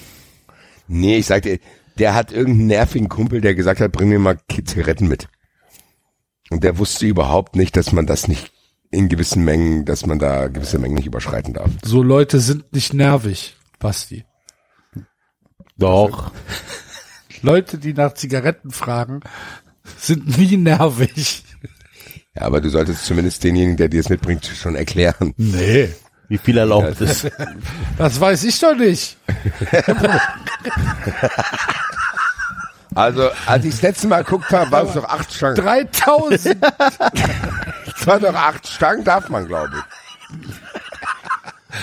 Nee, 0.87 1.17
ich 1.17 1.25
sagte, 1.25 1.59
der 1.97 2.13
hat 2.13 2.31
irgendeinen 2.31 2.67
nervigen 2.67 3.09
Kumpel, 3.09 3.41
der 3.41 3.55
gesagt 3.55 3.79
hat, 3.79 3.91
bring 3.91 4.09
mir 4.09 4.19
mal 4.19 4.37
Zigaretten 4.65 5.07
mit. 5.07 5.27
Und 6.49 6.63
der 6.63 6.77
wusste 6.77 7.05
überhaupt 7.05 7.55
nicht, 7.55 7.75
dass 7.75 7.91
man 7.91 8.05
das 8.05 8.27
nicht 8.27 8.51
in 8.91 9.09
gewissen 9.09 9.43
Mengen, 9.43 9.85
dass 9.85 10.05
man 10.05 10.19
da 10.19 10.47
gewisse 10.47 10.79
Mengen 10.79 10.95
nicht 10.95 11.07
überschreiten 11.07 11.53
darf. 11.53 11.69
So 11.83 12.03
Leute 12.03 12.39
sind 12.39 12.71
nicht 12.73 12.93
nervig, 12.93 13.55
Basti. 13.79 14.25
Doch. 15.77 16.31
Leute, 17.41 17.77
die 17.77 17.93
nach 17.93 18.13
Zigaretten 18.13 18.71
fragen, 18.71 19.21
sind 19.97 20.37
nie 20.37 20.57
nervig. 20.57 21.43
Ja, 22.35 22.43
aber 22.43 22.61
du 22.61 22.69
solltest 22.69 23.05
zumindest 23.05 23.43
denjenigen, 23.43 23.77
der 23.77 23.89
dir 23.89 23.99
es 23.99 24.09
mitbringt, 24.09 24.45
schon 24.45 24.75
erklären. 24.75 25.33
Nee. 25.37 25.89
Wie 26.27 26.37
viel 26.37 26.57
erlaubt 26.57 26.99
ist. 27.01 27.29
Das 27.97 28.19
weiß 28.19 28.43
ich 28.45 28.59
doch 28.59 28.75
nicht. 28.75 29.17
Also, 32.95 33.29
als 33.45 33.65
ich 33.65 33.71
das 33.71 33.81
letzte 33.81 34.07
Mal 34.07 34.23
geguckt 34.23 34.49
habe, 34.51 34.71
waren 34.71 34.87
es 34.87 34.95
noch 34.95 35.03
acht 35.03 35.33
Stangen. 35.33 35.55
3000. 35.57 36.57
Es 37.97 38.07
waren 38.07 38.21
noch 38.21 38.33
acht 38.33 38.65
Stangen, 38.65 39.03
darf 39.03 39.27
man, 39.27 39.45
glaube 39.47 39.83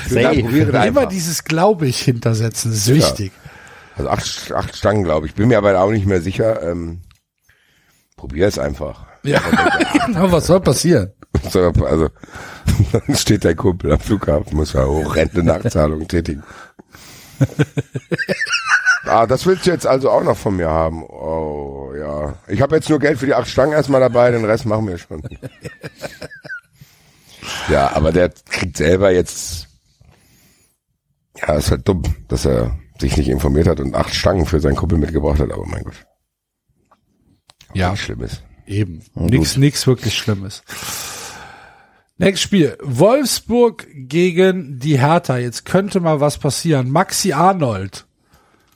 ich. 0.08 0.14
Dann 0.14 0.40
probiere 0.40 0.70
Immer 0.70 0.80
einfach. 0.80 1.08
dieses 1.08 1.44
Glaube 1.44 1.86
ich 1.86 2.00
hintersetzen, 2.00 2.70
das 2.70 2.88
ist 2.88 2.94
wichtig. 2.94 3.32
Also 3.96 4.08
acht, 4.08 4.52
acht 4.52 4.74
Stangen, 4.74 5.04
glaube 5.04 5.26
ich. 5.26 5.34
Bin 5.34 5.48
mir 5.48 5.58
aber 5.58 5.78
auch 5.78 5.90
nicht 5.90 6.06
mehr 6.06 6.22
sicher. 6.22 6.62
Ähm, 6.62 7.02
probier 8.16 8.46
es 8.48 8.58
einfach. 8.58 9.06
Ja, 9.22 9.40
genau, 10.06 10.32
was 10.32 10.46
soll 10.46 10.60
passieren? 10.60 11.12
So, 11.48 11.60
also, 11.60 12.10
dann 12.92 13.16
steht 13.16 13.44
der 13.44 13.54
Kumpel 13.54 13.92
am 13.92 14.00
Flughafen, 14.00 14.56
muss 14.56 14.74
er 14.74 14.88
hoch, 14.88 15.14
Rente-Nachzahlung 15.14 16.06
tätigen. 16.08 16.42
ah, 19.04 19.26
das 19.26 19.46
willst 19.46 19.66
du 19.66 19.70
jetzt 19.70 19.86
also 19.86 20.10
auch 20.10 20.22
noch 20.22 20.36
von 20.36 20.56
mir 20.56 20.68
haben. 20.68 21.04
Oh, 21.04 21.92
ja. 21.98 22.34
Ich 22.48 22.60
habe 22.60 22.76
jetzt 22.76 22.88
nur 22.88 22.98
Geld 22.98 23.18
für 23.18 23.26
die 23.26 23.34
acht 23.34 23.48
Stangen 23.48 23.72
erstmal 23.72 24.00
dabei, 24.00 24.30
den 24.30 24.44
Rest 24.44 24.66
machen 24.66 24.88
wir 24.88 24.98
schon. 24.98 25.22
ja, 27.68 27.92
aber 27.94 28.12
der 28.12 28.30
kriegt 28.50 28.76
selber 28.76 29.10
jetzt, 29.10 29.68
ja, 31.36 31.54
ist 31.54 31.70
halt 31.70 31.88
dumm, 31.88 32.02
dass 32.28 32.44
er 32.44 32.78
sich 33.00 33.16
nicht 33.16 33.28
informiert 33.28 33.66
hat 33.66 33.80
und 33.80 33.94
acht 33.94 34.14
Stangen 34.14 34.46
für 34.46 34.60
seinen 34.60 34.76
Kumpel 34.76 34.98
mitgebracht 34.98 35.40
hat, 35.40 35.50
aber 35.50 35.66
mein 35.66 35.84
Gott. 35.84 36.06
Ja, 37.74 37.96
Schlimmes. 37.96 38.42
Eben. 38.66 39.02
Nix, 39.14 39.56
nix 39.56 39.86
wirklich 39.86 40.16
Schlimmes. 40.16 40.62
Nächstes 42.18 42.42
Spiel. 42.42 42.78
Wolfsburg 42.82 43.86
gegen 43.92 44.78
die 44.78 44.98
Hertha. 44.98 45.38
Jetzt 45.38 45.64
könnte 45.64 46.00
mal 46.00 46.20
was 46.20 46.38
passieren. 46.38 46.90
Maxi 46.90 47.32
Arnold. 47.32 48.06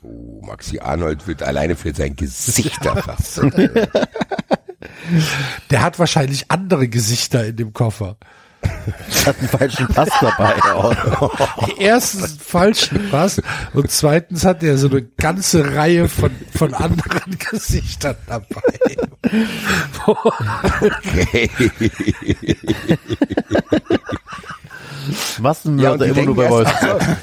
Oh, 0.02 0.42
Maxi 0.44 0.78
Arnold 0.78 1.26
wird 1.26 1.42
alleine 1.42 1.76
für 1.76 1.94
sein 1.94 2.16
Gesicht 2.16 2.84
erfasst. 2.84 3.40
Der 5.70 5.82
hat 5.82 5.98
wahrscheinlich 5.98 6.50
andere 6.50 6.88
Gesichter 6.88 7.46
in 7.46 7.56
dem 7.56 7.72
Koffer. 7.72 8.16
Hat 9.24 9.38
einen 9.38 9.48
falschen 9.48 9.88
Pass 9.88 10.08
dabei. 10.20 10.54
Auch. 10.72 11.34
Erstens 11.78 12.24
einen 12.24 12.38
falschen 12.38 13.10
Pass 13.10 13.42
und 13.72 13.90
zweitens 13.90 14.44
hat 14.44 14.62
er 14.62 14.78
so 14.78 14.88
eine 14.88 15.02
ganze 15.02 15.74
Reihe 15.74 16.08
von, 16.08 16.30
von 16.54 16.74
anderen 16.74 17.38
Gesichtern 17.50 18.16
dabei. 18.26 18.62
Okay. 20.06 21.50
Massenmörder 25.40 26.06
immer 26.06 26.22
nur 26.22 26.36
bei 26.36 26.48
so, 26.48 26.64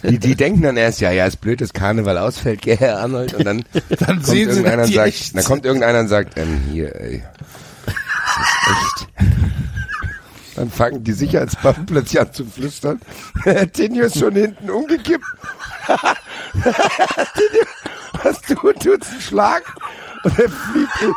die, 0.04 0.20
die 0.20 0.36
denken 0.36 0.62
dann 0.62 0.78
erst, 0.78 1.02
ja, 1.02 1.12
ja, 1.12 1.26
ist 1.26 1.42
blöd, 1.42 1.62
dass 1.62 1.74
Karneval 1.74 2.18
ausfällt, 2.18 2.62
gell, 2.62 2.78
Herr 2.78 3.00
Arnold, 3.00 3.34
und 3.34 3.46
dann, 3.46 3.64
Dann 3.90 4.08
kommt 4.08 4.26
sehen 4.26 4.50
sie, 4.50 4.60
irgendeiner 4.60 4.84
und 4.84 4.94
sagt, 4.94 5.08
echt 5.08 5.38
dann 5.38 5.44
kommt 5.44 5.66
irgendeiner 5.66 6.00
und 6.00 6.08
sagt, 6.08 6.38
ähm, 6.38 6.62
hier, 6.72 6.96
ey, 6.96 7.24
das 7.86 7.96
ist 8.38 8.68
echt. 8.68 9.08
Dann 10.56 10.70
fangen 10.70 11.04
die 11.04 11.14
Sicherheitsbeamten 11.14 11.86
plötzlich 11.88 12.22
an 12.22 12.34
zu 12.34 12.46
flüstern. 12.46 13.02
Tinio 13.74 14.06
ist 14.06 14.20
schon 14.20 14.34
hinten 14.34 14.70
umgekippt. 14.70 15.26
Tinio, 16.54 17.66
was 18.24 18.42
du 18.42 18.56
tut's 18.74 19.10
einen 19.10 19.22
Schlag? 19.22 19.64
Und 20.24 20.40
er 20.40 20.50
fliegt, 20.50 21.02
in, 21.02 21.14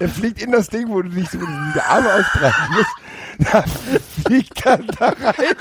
der 0.00 0.08
fliegt 0.08 0.42
in 0.42 0.50
das 0.50 0.68
Ding, 0.68 0.88
wo 0.88 1.02
du 1.02 1.08
dich 1.08 1.30
so 1.30 1.38
die 1.38 1.80
Arme 1.80 2.12
ausbreiten 2.12 2.74
musst. 2.74 2.90
Da 3.38 3.64
fliegt 4.24 4.66
er 4.66 4.78
da 4.78 5.08
rein. 5.08 5.54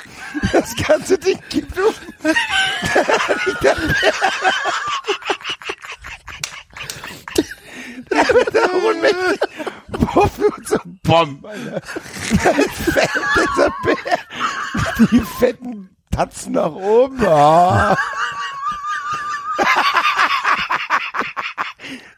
Das 0.51 0.75
ganze 0.75 1.19
Ding 1.19 1.39
kippt 1.49 1.77
um. 1.77 1.93
Da 8.09 8.17
er 8.17 8.33
wird 8.33 8.55
da 8.55 8.69
ohnmächtig. 8.73 9.39
Puff, 9.91 10.39
und 10.39 10.67
so 10.67 10.77
Bomb, 11.03 11.45
Alter. 11.45 11.81
Da 12.43 12.53
fällt 12.53 13.11
dieser 13.37 13.73
Bär. 13.83 13.95
Die 15.11 15.21
fetten 15.39 15.95
Tatzen 16.11 16.53
nach 16.53 16.71
oben. 16.71 17.19
Oh. 17.25 17.95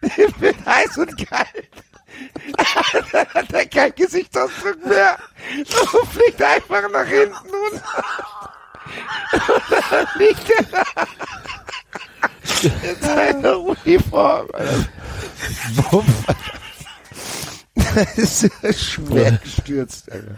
Dem 0.01 0.33
wird 0.41 0.65
heiß 0.65 0.97
und 0.97 1.29
kalt. 1.29 1.69
Dann 3.11 3.27
hat 3.33 3.53
er 3.53 3.65
kein 3.65 3.95
Gesichtsausdruck 3.95 4.85
mehr. 4.85 5.17
So 5.65 6.05
fliegt 6.05 6.41
einfach 6.41 6.89
nach 6.91 7.05
hinten 7.05 7.35
runter. 7.35 7.83
Und 9.33 9.91
dann 9.91 10.07
liegt 10.17 10.49
er 10.49 10.63
da. 10.63 10.83
In 12.63 13.01
seiner 13.01 13.59
Uniform. 13.59 14.47
Alter. 14.53 14.89
Das 17.95 18.17
ist 18.17 18.43
ja 18.61 18.73
schwer 18.73 19.31
gestürzt, 19.43 20.11
Alter. 20.11 20.37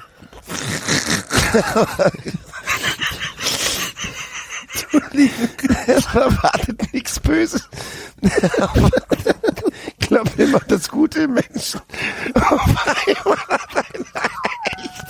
Du 4.91 4.99
liebst, 5.11 5.63
es 5.87 6.05
erwartet 6.13 6.93
nichts 6.93 7.19
Böses. 7.19 7.69
Ich 8.21 10.07
glaube 10.07 10.31
immer 10.37 10.59
das 10.67 10.89
Gute 10.89 11.23
im 11.23 11.33
Menschen. 11.33 11.81
Auf 12.33 12.61
einmal 13.07 13.37
hat 13.49 13.75
er 13.75 13.85
echt, 14.83 15.07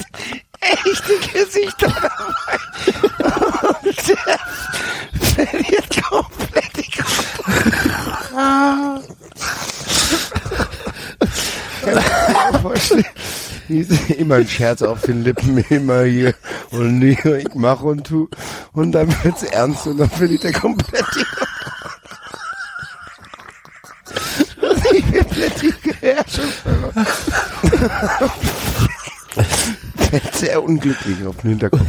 echte 0.61 1.17
Gesichter 1.33 1.87
dabei. 1.87 2.59
Und 3.83 4.07
der 4.07 4.39
verliert 5.19 6.03
komplett 6.03 6.77
die 6.77 6.91
Kontrolle. 6.91 7.83
Kann 11.85 12.61
vorstellen. 12.61 13.05
Immer 14.17 14.35
ein 14.35 14.47
Scherz 14.47 14.81
auf 14.81 15.01
den 15.01 15.23
Lippen, 15.23 15.57
immer 15.69 16.03
hier 16.03 16.35
und 16.71 17.01
hier, 17.01 17.37
ich 17.37 17.55
mach 17.55 17.81
und 17.81 18.05
tu. 18.05 18.27
Und 18.73 18.91
dann 18.91 19.07
wird's 19.23 19.43
ernst 19.43 19.87
und 19.87 19.97
dann 19.97 20.09
verliert 20.09 20.45
er 20.45 20.53
komplett 20.53 21.05
die 21.15 21.25
bin 25.71 25.75
Beherrschung 25.99 26.45
verloren. 26.63 27.05
Fällt 29.97 30.35
sehr 30.35 30.63
unglücklich 30.63 31.25
auf 31.25 31.35
den 31.37 31.49
Hinterkopf. 31.51 31.81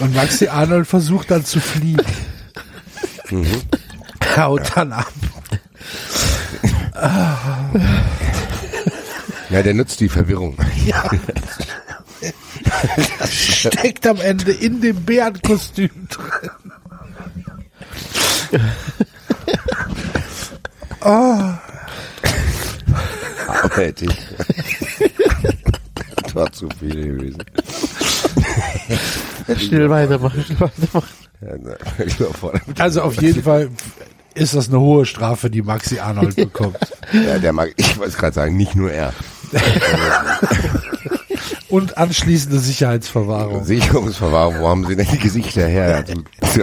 Und 0.00 0.14
Maxi 0.14 0.48
Arnold 0.48 0.86
versucht 0.86 1.30
dann 1.30 1.44
zu 1.44 1.60
fliehen. 1.60 2.00
Haut 4.36 4.72
dann 4.74 4.92
ab. 4.92 5.12
Ja, 9.50 9.62
der 9.62 9.74
nutzt 9.74 10.00
die 10.00 10.08
Verwirrung. 10.08 10.56
Steckt 13.28 14.06
am 14.06 14.20
Ende 14.20 14.52
in 14.52 14.80
dem 14.80 15.04
Bärenkostüm 15.04 15.90
drin. 16.08 16.50
Arbeitig. 23.48 24.10
Das 26.22 26.34
war 26.34 26.52
zu 26.52 26.68
viel 26.78 26.94
gewesen. 26.94 27.42
Schnell 29.58 29.90
weitermachen, 29.90 30.44
weitermachen. 30.58 31.08
Ja. 31.40 31.56
Also 32.78 33.02
auf 33.02 33.20
jeden 33.20 33.42
Fall 33.42 33.70
ist 34.34 34.54
das 34.54 34.68
eine 34.68 34.78
hohe 34.80 35.04
Strafe, 35.06 35.50
die 35.50 35.62
Maxi 35.62 35.98
Arnold 35.98 36.36
bekommt. 36.36 36.78
Ja, 37.12 37.38
der 37.38 37.52
mag, 37.52 37.72
ich 37.76 37.98
wollte 37.98 38.16
gerade 38.16 38.34
sagen, 38.34 38.56
nicht 38.56 38.74
nur 38.74 38.90
er. 38.90 39.12
Und 41.68 41.98
anschließende 41.98 42.58
Sicherheitsverwahrung. 42.58 43.64
Sicherungsverwahrung, 43.64 44.60
wo 44.60 44.68
haben 44.68 44.86
sie 44.86 44.96
denn 44.96 45.06
die 45.10 45.18
Gesichter 45.18 45.66
her? 45.66 46.04
Also, 46.40 46.62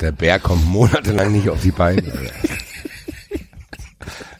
der 0.00 0.12
Bär 0.12 0.38
kommt 0.38 0.66
monatelang 0.66 1.32
nicht 1.32 1.48
auf 1.48 1.60
die 1.62 1.70
Beine. 1.70 2.12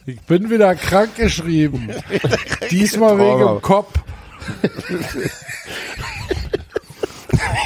Ich 0.05 0.21
bin 0.21 0.49
wieder 0.49 0.73
krank 0.75 1.15
geschrieben. 1.15 1.89
Diesmal 2.71 3.17
wegen 3.17 3.45
dem 3.45 3.61
Kopf. 3.61 3.93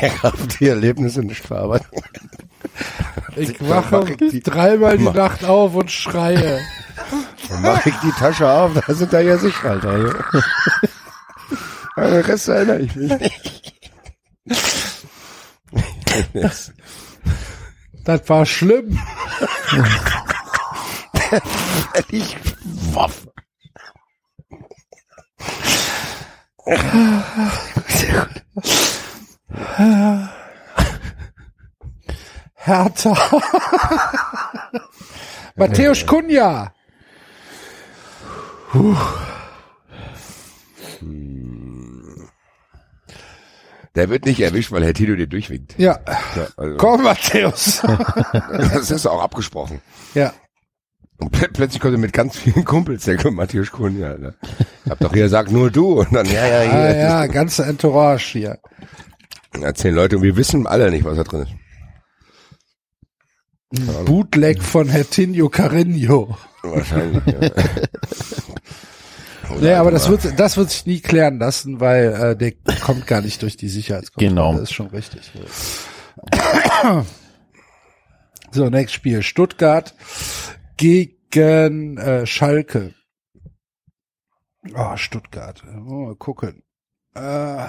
Er 0.01 0.23
hat 0.23 0.59
die 0.59 0.67
Erlebnisse 0.67 1.21
nicht 1.21 1.45
verarbeitet. 1.45 1.87
Ich 3.35 3.61
wache 3.61 4.17
dreimal 4.43 4.97
die 4.97 5.03
Nacht 5.03 5.45
auf 5.45 5.75
und 5.75 5.91
schreie. 5.91 6.59
Dann 7.49 7.61
mache 7.61 7.89
ich 7.89 7.95
die 7.97 8.11
Tasche 8.11 8.49
auf, 8.49 8.71
da 8.73 8.93
sind 8.93 9.13
da 9.13 9.19
ja 9.19 9.37
Sicherhalter. 9.37 9.97
Ja. 9.97 10.41
An 11.95 12.11
den 12.11 12.21
Rest 12.21 12.47
erinnere 12.47 12.79
ich 12.79 12.95
mich 12.95 13.19
nicht. 13.19 13.73
Das- 18.03 18.27
war 18.29 18.45
schlimm. 18.45 18.99
Ich 22.09 22.35
waff. 22.93 23.27
Hertha. 32.55 33.13
Matthäus 35.55 36.05
Kunja. 36.05 36.73
Der 43.95 44.09
wird 44.09 44.25
nicht 44.25 44.39
erwischt, 44.39 44.71
weil 44.71 44.83
Herr 44.85 44.93
Tito 44.93 45.15
dir 45.15 45.27
durchwinkt. 45.27 45.77
Ja. 45.77 45.99
Ja, 46.35 46.47
also, 46.55 46.77
Komm, 46.77 47.03
Matthäus. 47.03 47.81
das 48.51 48.89
ist 48.91 49.05
auch 49.05 49.21
abgesprochen. 49.21 49.81
ja. 50.13 50.33
Und 51.17 51.31
pl 51.31 51.49
plötzlich 51.53 51.79
kommt 51.79 51.93
er 51.93 51.99
mit 51.99 52.13
ganz 52.13 52.35
vielen 52.35 52.65
Kumpels, 52.65 53.03
der 53.05 53.15
kommt 53.15 53.37
Matthias 53.37 53.69
Kuhn, 53.69 53.99
ja. 53.99 54.17
Ne? 54.17 54.33
Ich 54.85 54.89
hab 54.89 54.99
doch 54.99 55.13
hier 55.13 55.23
gesagt, 55.25 55.51
nur 55.51 55.69
du. 55.69 55.99
Und 55.99 56.11
dann, 56.13 56.25
ja, 56.25 56.47
ja, 56.47 56.61
hier. 56.61 56.73
Ah, 56.73 56.93
ja, 56.93 57.27
ganze 57.27 57.63
Entourage 57.63 58.39
hier. 58.39 58.57
Ja, 59.59 59.71
zehn 59.73 59.93
Leute 59.93 60.17
und 60.17 60.23
wir 60.23 60.35
wissen 60.35 60.65
alle 60.65 60.89
nicht, 60.89 61.05
was 61.05 61.17
da 61.17 61.23
drin 61.23 61.41
ist. 61.43 61.51
Bootleg 64.05 64.63
von 64.63 64.89
Hertinho 64.89 65.49
Carino. 65.49 66.37
Wahrscheinlich. 66.63 67.23
Ja. 67.27 67.39
Nee, 69.59 69.73
aber 69.73 69.91
das 69.91 70.09
wird, 70.09 70.39
das 70.39 70.57
wird 70.57 70.69
sich 70.69 70.85
nie 70.85 70.99
klären 70.99 71.39
lassen, 71.39 71.79
weil 71.79 72.13
äh, 72.13 72.35
der 72.35 72.53
kommt 72.79 73.07
gar 73.07 73.21
nicht 73.21 73.41
durch 73.41 73.57
die 73.57 73.69
Sicherheitskontrolle. 73.69 74.29
Genau. 74.29 74.53
Das 74.53 74.63
ist 74.63 74.73
schon 74.73 74.87
richtig. 74.87 75.31
So, 78.53 78.69
nächstes 78.69 78.95
Spiel. 78.95 79.23
Stuttgart 79.23 79.95
gegen 80.75 81.97
äh, 81.97 82.25
Schalke. 82.25 82.93
Oh, 84.75 84.97
Stuttgart. 84.97 85.63
Oh, 85.65 86.07
mal 86.07 86.15
gucken. 86.15 86.61
Äh, 87.15 87.67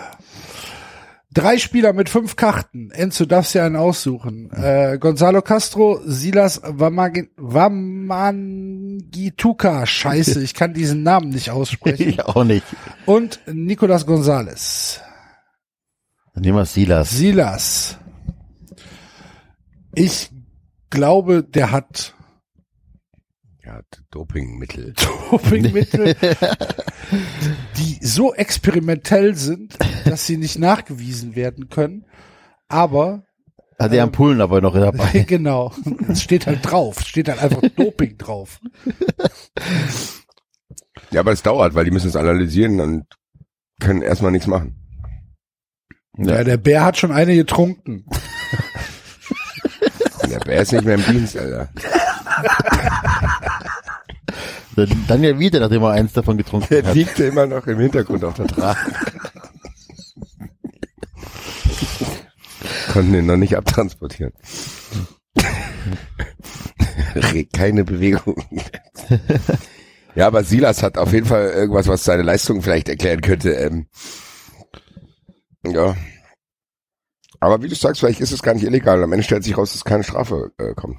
drei 1.32 1.58
Spieler 1.58 1.92
mit 1.92 2.08
fünf 2.08 2.34
Karten. 2.36 2.90
Enzo 2.90 3.26
darfst 3.26 3.54
ja 3.54 3.64
einen 3.66 3.76
aussuchen. 3.76 4.50
Äh, 4.52 4.98
Gonzalo 4.98 5.42
Castro, 5.42 6.00
Silas 6.04 6.62
Wamagi- 6.62 7.28
Wamangituka. 7.36 9.86
Scheiße, 9.86 10.40
ich 10.42 10.54
kann 10.54 10.74
diesen 10.74 11.02
Namen 11.02 11.30
nicht 11.30 11.50
aussprechen. 11.50 12.08
Ich 12.08 12.24
auch 12.24 12.44
nicht. 12.44 12.64
Und 13.06 13.40
Nicolas 13.46 14.06
Gonzalez. 14.06 15.00
Dann 16.34 16.42
nehmen 16.42 16.58
wir 16.58 16.66
Silas. 16.66 17.10
Silas. 17.10 17.98
Ich 19.94 20.30
glaube, 20.90 21.42
der 21.42 21.72
hat 21.72 22.14
ja, 23.72 23.80
Dopingmittel. 24.10 24.94
Dopingmittel, 25.30 26.16
die 27.78 27.98
so 28.04 28.34
experimentell 28.34 29.34
sind, 29.34 29.78
dass 30.04 30.26
sie 30.26 30.36
nicht 30.36 30.58
nachgewiesen 30.58 31.34
werden 31.34 31.68
können. 31.68 32.04
Aber 32.68 33.24
Hat 33.78 33.92
er 33.92 34.04
Ampullen 34.04 34.40
aber 34.40 34.60
noch 34.60 34.74
dabei. 34.74 35.20
genau, 35.26 35.72
es 36.08 36.22
steht 36.22 36.46
halt 36.46 36.60
drauf, 36.62 37.00
es 37.00 37.08
steht 37.08 37.28
halt 37.28 37.40
einfach 37.40 37.62
Doping 37.76 38.18
drauf. 38.18 38.60
Ja, 41.10 41.20
aber 41.20 41.32
es 41.32 41.42
dauert, 41.42 41.74
weil 41.74 41.84
die 41.84 41.90
müssen 41.90 42.08
es 42.08 42.16
analysieren 42.16 42.80
und 42.80 43.04
können 43.80 44.02
erstmal 44.02 44.32
nichts 44.32 44.46
machen. 44.46 44.78
Ja, 46.16 46.44
der 46.44 46.58
Bär 46.58 46.84
hat 46.84 46.98
schon 46.98 47.12
eine 47.12 47.34
getrunken. 47.34 48.04
Der 50.30 50.38
Bär 50.40 50.62
ist 50.62 50.72
nicht 50.72 50.84
mehr 50.84 50.94
im 50.94 51.04
Dienst, 51.04 51.36
Alter. 51.36 51.68
Dann, 54.74 55.22
ja 55.22 55.38
wieder, 55.38 55.60
nachdem 55.60 55.82
er 55.82 55.90
eins 55.90 56.12
davon 56.14 56.38
getrunken 56.38 56.68
Der 56.70 56.84
hat. 56.84 56.94
liegt 56.94 57.18
ja 57.18 57.28
immer 57.28 57.46
noch 57.46 57.66
im 57.66 57.78
Hintergrund 57.78 58.24
auf 58.24 58.34
der 58.34 58.46
Trage. 58.46 58.78
Konnten 62.92 63.14
ihn 63.14 63.26
noch 63.26 63.36
nicht 63.36 63.56
abtransportieren. 63.56 64.32
Regt 67.14 67.52
Keine 67.52 67.84
Bewegung. 67.84 68.42
ja, 70.14 70.26
aber 70.26 70.44
Silas 70.44 70.82
hat 70.82 70.96
auf 70.98 71.12
jeden 71.12 71.26
Fall 71.26 71.50
irgendwas, 71.50 71.88
was 71.88 72.04
seine 72.04 72.22
Leistung 72.22 72.62
vielleicht 72.62 72.88
erklären 72.88 73.20
könnte. 73.20 73.50
Ähm, 73.52 73.86
ja. 75.66 75.96
Aber 77.40 77.62
wie 77.62 77.68
du 77.68 77.74
sagst, 77.74 78.00
vielleicht 78.00 78.20
ist 78.20 78.32
es 78.32 78.42
gar 78.42 78.54
nicht 78.54 78.64
illegal. 78.64 79.02
Am 79.02 79.12
Ende 79.12 79.24
stellt 79.24 79.44
sich 79.44 79.56
raus, 79.56 79.72
dass 79.72 79.84
keine 79.84 80.04
Strafe 80.04 80.52
äh, 80.58 80.74
kommt. 80.74 80.98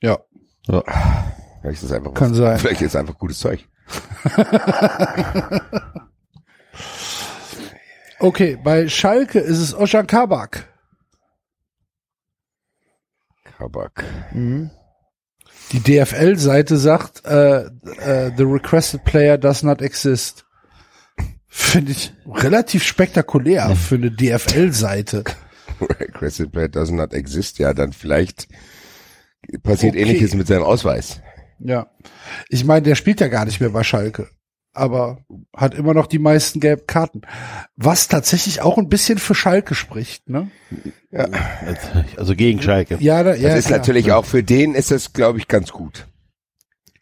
Ja, 0.00 0.18
Vielleicht 1.60 1.82
ist 1.82 1.90
es 1.90 1.92
einfach 1.92 2.14
Kann 2.14 2.30
was, 2.32 2.38
sein. 2.38 2.58
Vielleicht 2.58 2.82
ist 2.82 2.88
es 2.88 2.96
einfach 2.96 3.18
gutes 3.18 3.38
Zeug. 3.38 3.66
okay, 8.20 8.58
bei 8.62 8.88
Schalke 8.88 9.38
ist 9.40 9.58
es 9.58 9.74
Oshan 9.74 10.06
Kabak. 10.06 10.68
Kabak. 13.58 14.04
Die 15.72 15.80
DFL-Seite 15.80 16.76
sagt, 16.76 17.24
äh, 17.26 17.62
äh, 17.64 18.30
the 18.36 18.44
requested 18.44 19.04
player 19.04 19.36
does 19.36 19.62
not 19.62 19.82
exist. 19.82 20.44
Finde 21.48 21.92
ich 21.92 22.12
relativ 22.26 22.84
spektakulär 22.84 23.74
für 23.74 23.96
eine 23.96 24.10
DFL-Seite. 24.10 25.24
Requested 25.80 26.52
Player 26.52 26.68
does 26.68 26.90
not 26.90 27.12
exist. 27.14 27.58
Ja, 27.58 27.72
dann 27.74 27.92
vielleicht 27.92 28.48
passiert 29.62 29.94
Okay. 29.94 30.02
ähnliches 30.02 30.34
mit 30.34 30.46
seinem 30.46 30.62
Ausweis. 30.62 31.20
Ja. 31.60 31.90
Ich 32.48 32.64
meine, 32.64 32.82
der 32.82 32.94
spielt 32.94 33.20
ja 33.20 33.28
gar 33.28 33.44
nicht 33.44 33.60
mehr 33.60 33.70
bei 33.70 33.82
Schalke. 33.84 34.28
Aber 34.72 35.24
hat 35.56 35.74
immer 35.74 35.92
noch 35.94 36.06
die 36.06 36.18
meisten 36.20 36.60
gelben 36.60 36.86
Karten. 36.86 37.22
Was 37.74 38.06
tatsächlich 38.06 38.60
auch 38.60 38.78
ein 38.78 38.88
bisschen 38.88 39.18
für 39.18 39.34
Schalke 39.34 39.74
spricht, 39.74 40.28
ne? 40.28 40.50
Also 42.16 42.36
gegen 42.36 42.62
Schalke. 42.62 42.96
Ja, 43.00 43.22
da, 43.24 43.30
Das 43.32 43.40
ja 43.40 43.54
ist 43.56 43.66
klar. 43.66 43.78
natürlich 43.78 44.12
auch 44.12 44.24
für 44.24 44.42
den 44.44 44.74
ist 44.74 44.92
es, 44.92 45.12
glaube 45.12 45.38
ich, 45.38 45.48
ganz 45.48 45.72
gut. 45.72 46.06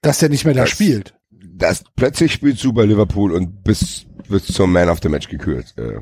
Dass 0.01 0.19
der 0.19 0.29
nicht 0.31 0.45
mehr 0.45 0.55
da 0.55 0.63
Das- 0.63 0.71
spielt. 0.71 1.15
Das 1.59 1.85
plötzlich 1.97 2.33
spielst 2.33 2.63
du 2.65 2.73
bei 2.73 2.85
Liverpool 2.85 3.33
und 3.33 3.65
bist, 3.65 4.07
wirst 4.29 4.53
zum 4.55 4.73
Man 4.73 4.89
of 4.89 5.01
the 5.03 5.09
Match 5.09 5.29
gekürt. 5.29 5.75
Äh, 5.77 6.01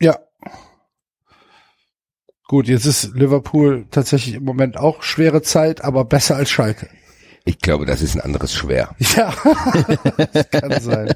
Ja. 0.00 0.18
Gut, 2.50 2.66
jetzt 2.66 2.84
ist 2.84 3.14
Liverpool 3.14 3.86
tatsächlich 3.92 4.34
im 4.34 4.42
Moment 4.42 4.76
auch 4.76 5.04
schwere 5.04 5.40
Zeit, 5.40 5.84
aber 5.84 6.04
besser 6.04 6.34
als 6.34 6.50
Schalke. 6.50 6.88
Ich 7.44 7.60
glaube, 7.60 7.86
das 7.86 8.02
ist 8.02 8.16
ein 8.16 8.20
anderes 8.22 8.52
Schwer. 8.52 8.90
Ja, 9.16 9.32
das 10.32 10.50
kann 10.50 10.80
sein. 10.80 11.14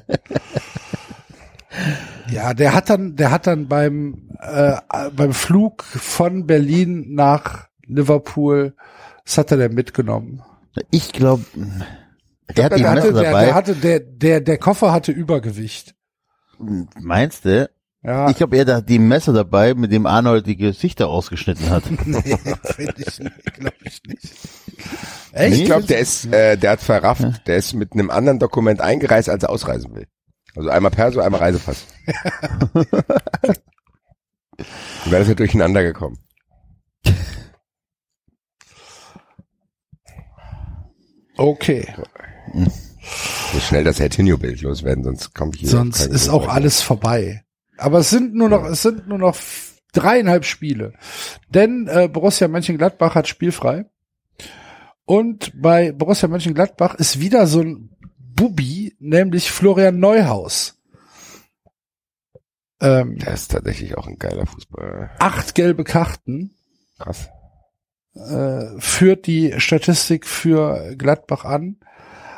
Ja, 2.31 2.53
der 2.53 2.73
hat 2.73 2.89
dann, 2.89 3.17
der 3.17 3.31
hat 3.31 3.47
dann 3.47 3.67
beim 3.67 4.29
äh, 4.39 4.77
beim 5.13 5.33
Flug 5.33 5.83
von 5.83 6.47
Berlin 6.47 7.13
nach 7.15 7.67
Liverpool, 7.85 8.73
das 9.25 9.37
hat 9.37 9.51
er 9.51 9.57
dann 9.57 9.73
mitgenommen. 9.73 10.41
Ich 10.89 11.11
glaube, 11.11 11.43
er 12.47 12.63
hat 12.63 12.77
die 12.77 12.81
Der 12.81 12.91
hatte, 12.91 13.11
der, 13.11 13.21
der 13.33 13.53
hatte, 13.53 13.75
der, 13.75 13.99
der, 13.99 14.39
der 14.39 14.57
Koffer 14.57 14.93
hatte 14.93 15.11
Übergewicht. 15.11 15.95
Meinst 16.97 17.43
du? 17.43 17.69
Ja, 18.05 18.29
Ich 18.29 18.39
habe 18.41 18.55
eher 18.55 18.65
da 18.65 18.81
die 18.81 18.99
Messer 18.99 19.33
dabei, 19.33 19.73
mit 19.73 19.91
dem 19.91 20.05
Arnold 20.05 20.45
die 20.45 20.55
Gesichter 20.57 21.07
ausgeschnitten 21.09 21.71
hat. 21.71 21.83
nee, 22.05 22.21
finde 22.63 22.93
ich 22.97 23.19
nicht, 23.19 23.53
glaube 23.55 23.75
ich 23.83 24.03
nicht. 24.05 24.31
Echt? 25.31 25.57
Ich 25.57 25.65
glaube, 25.65 25.85
der 25.85 25.99
ist, 25.99 26.25
äh, 26.31 26.55
der 26.55 26.71
hat 26.71 26.81
verrafft, 26.81 27.47
der 27.47 27.57
ist 27.57 27.73
mit 27.73 27.93
einem 27.93 28.11
anderen 28.11 28.37
Dokument 28.37 28.79
eingereist, 28.79 29.27
als 29.27 29.41
er 29.41 29.49
ausreisen 29.49 29.95
will. 29.95 30.05
Also 30.55 30.69
einmal 30.69 30.91
Perso, 30.91 31.19
einmal 31.19 31.41
Reisepass. 31.41 31.85
Dann 35.09 35.21
ist 35.21 35.27
er 35.27 35.35
durcheinander 35.35 35.81
gekommen. 35.83 36.19
Okay. 41.37 41.87
So 43.51 43.59
schnell 43.59 43.83
das 43.83 43.99
Hertinio-Bild 43.99 44.61
loswerden, 44.61 45.03
sonst 45.03 45.33
kommt 45.33 45.57
hier. 45.57 45.69
Sonst 45.69 46.05
ist 46.05 46.29
auch 46.29 46.45
mehr. 46.45 46.51
alles 46.51 46.81
vorbei. 46.81 47.44
Aber 47.77 47.99
es 47.99 48.09
sind 48.09 48.33
nur 48.35 48.49
noch, 48.49 48.65
es 48.65 48.81
sind 48.81 49.07
nur 49.07 49.17
noch 49.17 49.37
dreieinhalb 49.93 50.45
Spiele. 50.45 50.93
Denn 51.49 51.87
äh, 51.87 52.07
Borussia 52.07 52.47
Mönchengladbach 52.47 53.15
hat 53.15 53.27
spielfrei. 53.27 53.85
Und 55.05 55.51
bei 55.61 55.91
Borussia 55.91 56.27
Mönchengladbach 56.27 56.95
ist 56.95 57.19
wieder 57.19 57.47
so 57.47 57.61
ein 57.61 57.89
Bubi, 58.17 58.95
nämlich 58.99 59.51
Florian 59.51 59.99
Neuhaus. 59.99 60.77
Ähm, 62.81 63.17
Der 63.19 63.33
ist 63.33 63.51
tatsächlich 63.51 63.97
auch 63.97 64.07
ein 64.07 64.17
geiler 64.19 64.45
Fußballer. 64.45 65.11
acht 65.19 65.55
gelbe 65.55 65.83
Karten 65.85 66.55
Krass. 66.99 67.29
äh, 68.15 68.79
führt 68.79 69.27
die 69.27 69.53
Statistik 69.59 70.25
für 70.27 70.95
Gladbach 70.97 71.45
an. 71.45 71.77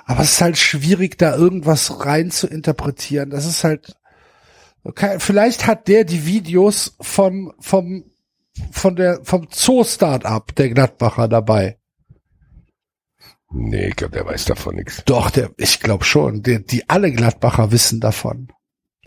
Aber 0.06 0.22
es 0.22 0.34
ist 0.34 0.42
halt 0.42 0.58
schwierig, 0.58 1.18
da 1.18 1.36
irgendwas 1.36 2.06
rein 2.06 2.32
zu 2.32 2.48
interpretieren. 2.48 3.30
Das 3.30 3.46
ist 3.46 3.64
halt, 3.64 3.96
okay, 4.88 5.20
vielleicht 5.20 5.68
hat 5.68 5.88
der 5.88 6.04
die 6.04 6.26
Videos 6.26 6.96
von, 7.02 7.54
vom, 7.60 8.06
von 8.72 8.96
der, 8.96 9.24
vom 9.24 9.48
Zoo-Startup 9.52 10.54
der 10.56 10.70
Gladbacher 10.70 11.28
dabei. 11.28 11.78
Nee, 13.52 13.88
ich 13.88 13.96
glaube, 13.96 14.14
der 14.14 14.26
weiß 14.26 14.46
davon 14.46 14.76
nichts. 14.76 15.04
Doch, 15.06 15.30
der, 15.30 15.52
ich 15.58 15.80
glaube 15.80 16.04
schon, 16.04 16.44
die, 16.44 16.66
die 16.66 16.90
alle 16.90 17.12
Gladbacher 17.12 17.72
wissen 17.72 18.00
davon. 18.02 18.52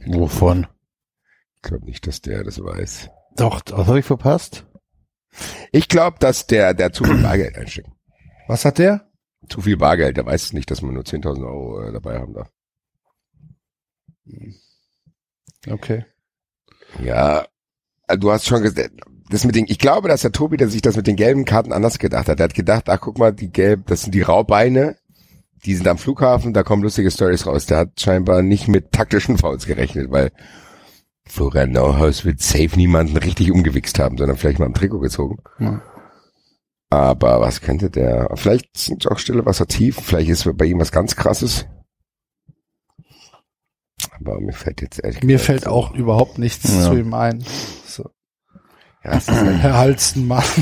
Wovon? 0.06 0.66
Ich 1.56 1.62
glaube 1.62 1.84
nicht, 1.84 2.06
dass 2.06 2.22
der 2.22 2.42
das 2.44 2.62
weiß. 2.62 3.10
Doch, 3.36 3.60
Was 3.70 3.86
habe 3.86 3.98
ich 3.98 4.06
verpasst? 4.06 4.66
Ich 5.72 5.88
glaube, 5.88 6.16
dass 6.18 6.46
der, 6.46 6.74
der 6.74 6.92
zu 6.92 7.04
viel 7.04 7.22
Bargeld 7.22 7.56
einsteckt. 7.56 7.90
was 8.48 8.64
hat 8.64 8.78
der? 8.78 9.08
Zu 9.48 9.60
viel 9.60 9.76
Bargeld. 9.76 10.16
Der 10.16 10.26
weiß 10.26 10.52
nicht, 10.54 10.70
dass 10.70 10.82
man 10.82 10.94
nur 10.94 11.04
10.000 11.04 11.44
Euro 11.44 11.82
äh, 11.82 11.92
dabei 11.92 12.18
haben 12.18 12.32
darf. 12.34 12.50
Okay. 15.68 16.04
Ja, 17.02 17.46
also 18.06 18.20
du 18.20 18.32
hast 18.32 18.46
schon 18.46 18.62
gesagt, 18.62 18.90
das 19.30 19.44
mit 19.44 19.54
den, 19.54 19.66
ich 19.68 19.78
glaube, 19.78 20.08
dass 20.08 20.22
der 20.22 20.32
Tobi, 20.32 20.56
der 20.56 20.68
sich 20.68 20.82
das 20.82 20.96
mit 20.96 21.06
den 21.06 21.16
gelben 21.16 21.44
Karten 21.44 21.72
anders 21.72 21.98
gedacht 21.98 22.28
hat. 22.28 22.38
Der 22.38 22.44
hat 22.44 22.54
gedacht, 22.54 22.88
ach 22.88 23.00
guck 23.00 23.18
mal, 23.18 23.32
die 23.32 23.50
gelb, 23.50 23.86
das 23.86 24.02
sind 24.02 24.14
die 24.14 24.22
Raubeine, 24.22 24.96
die 25.64 25.74
sind 25.74 25.86
am 25.86 25.98
Flughafen, 25.98 26.52
da 26.52 26.62
kommen 26.62 26.82
lustige 26.82 27.10
Stories 27.10 27.46
raus. 27.46 27.66
Der 27.66 27.78
hat 27.78 28.00
scheinbar 28.00 28.42
nicht 28.42 28.66
mit 28.66 28.92
taktischen 28.92 29.38
Fouls 29.38 29.66
gerechnet, 29.66 30.10
weil 30.10 30.32
Florian 31.26 31.70
Neuhaus 31.70 32.24
wird 32.24 32.40
safe 32.40 32.76
niemanden 32.76 33.16
richtig 33.16 33.52
umgewichst 33.52 33.98
haben, 34.00 34.18
sondern 34.18 34.36
vielleicht 34.36 34.58
mal 34.58 34.66
am 34.66 34.74
Trikot 34.74 34.98
gezogen. 34.98 35.38
Ja. 35.60 35.80
Aber 36.88 37.40
was 37.40 37.60
könnte 37.60 37.88
der? 37.88 38.30
Vielleicht 38.34 38.76
sind 38.76 39.06
auch 39.06 39.18
stille 39.18 39.46
Wasser 39.46 39.66
tief, 39.66 39.96
vielleicht 40.02 40.28
ist 40.28 40.56
bei 40.56 40.64
ihm 40.64 40.80
was 40.80 40.90
ganz 40.90 41.14
krasses. 41.14 41.66
Aber 44.20 44.40
mir 44.40 44.52
fällt 44.52 44.82
jetzt 44.82 45.02
ehrlich 45.02 45.22
Mir 45.22 45.34
gesagt 45.38 45.46
fällt 45.46 45.64
so- 45.64 45.70
auch 45.70 45.94
überhaupt 45.94 46.38
nichts 46.38 46.72
Ja. 46.72 46.82
zu 46.84 46.94
ihm 46.96 47.14
ein. 47.14 47.42
So. 47.86 48.10
Ja, 49.04 49.12
es 49.12 49.28
ist 49.28 49.34
Herr 49.34 49.78
Halstenmann. 49.78 50.42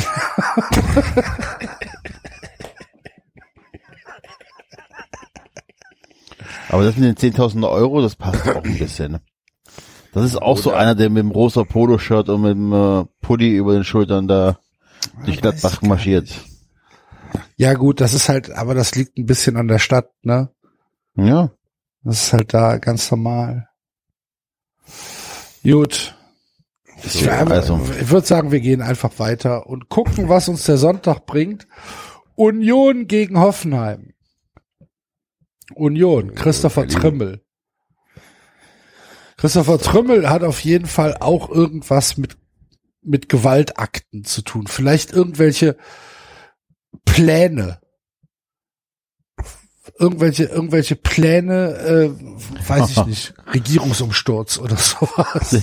Aber 6.68 6.84
das 6.84 6.96
mit 6.96 7.22
den 7.22 7.32
10.000 7.34 7.68
Euro, 7.68 8.02
das 8.02 8.16
passt 8.16 8.46
auch 8.48 8.62
ein 8.62 8.78
bisschen. 8.78 9.18
Das 10.12 10.24
ist 10.24 10.36
auch 10.36 10.58
so 10.58 10.70
Oder- 10.70 10.78
einer, 10.78 10.94
der 10.94 11.10
mit 11.10 11.22
dem 11.22 11.30
rosa 11.30 11.64
Poloshirt 11.64 12.28
und 12.28 12.42
mit 12.42 12.50
dem 12.52 12.72
äh, 12.72 13.04
Pulli 13.20 13.56
über 13.56 13.74
den 13.74 13.84
Schultern 13.84 14.28
da 14.28 14.58
durch 15.24 15.40
Gladbach 15.40 15.82
marschiert. 15.82 16.28
Ja 17.56 17.74
gut, 17.74 18.00
das 18.00 18.14
ist 18.14 18.28
halt, 18.28 18.50
aber 18.50 18.74
das 18.74 18.94
liegt 18.94 19.18
ein 19.18 19.26
bisschen 19.26 19.56
an 19.56 19.68
der 19.68 19.78
Stadt, 19.78 20.10
ne? 20.22 20.50
Ja. 21.14 21.50
Das 22.02 22.22
ist 22.24 22.32
halt 22.32 22.54
da 22.54 22.78
ganz 22.78 23.10
normal. 23.10 23.68
Gut. 25.62 26.14
Ich, 27.02 27.12
So, 27.12 27.30
also. 27.30 27.80
ich 28.00 28.10
würde 28.10 28.26
sagen, 28.26 28.50
wir 28.50 28.60
gehen 28.60 28.82
einfach 28.82 29.18
weiter 29.18 29.66
und 29.66 29.88
gucken, 29.88 30.28
was 30.28 30.48
uns 30.48 30.64
der 30.64 30.78
Sonntag 30.78 31.26
bringt. 31.26 31.68
Union 32.34 33.06
gegen 33.06 33.38
Hoffenheim. 33.38 34.14
Union, 35.74 36.34
Christopher 36.34 36.82
Berlin. 36.82 37.00
Trimmel. 37.00 37.44
Christopher 39.36 39.78
Trümmel 39.78 40.28
hat 40.28 40.42
auf 40.42 40.60
jeden 40.60 40.86
Fall 40.86 41.16
auch 41.20 41.48
irgendwas 41.48 42.16
mit, 42.16 42.36
mit 43.02 43.28
Gewaltakten 43.28 44.24
zu 44.24 44.42
tun. 44.42 44.66
Vielleicht 44.66 45.12
irgendwelche 45.12 45.76
Pläne. 47.04 47.80
Irgendwelche, 49.98 50.44
irgendwelche 50.44 50.96
Pläne, 50.96 51.74
äh, 51.74 52.10
weiß 52.68 52.90
ich 52.90 53.06
nicht, 53.06 53.34
Regierungsumsturz 53.54 54.58
oder 54.58 54.76
sowas. 54.76 55.56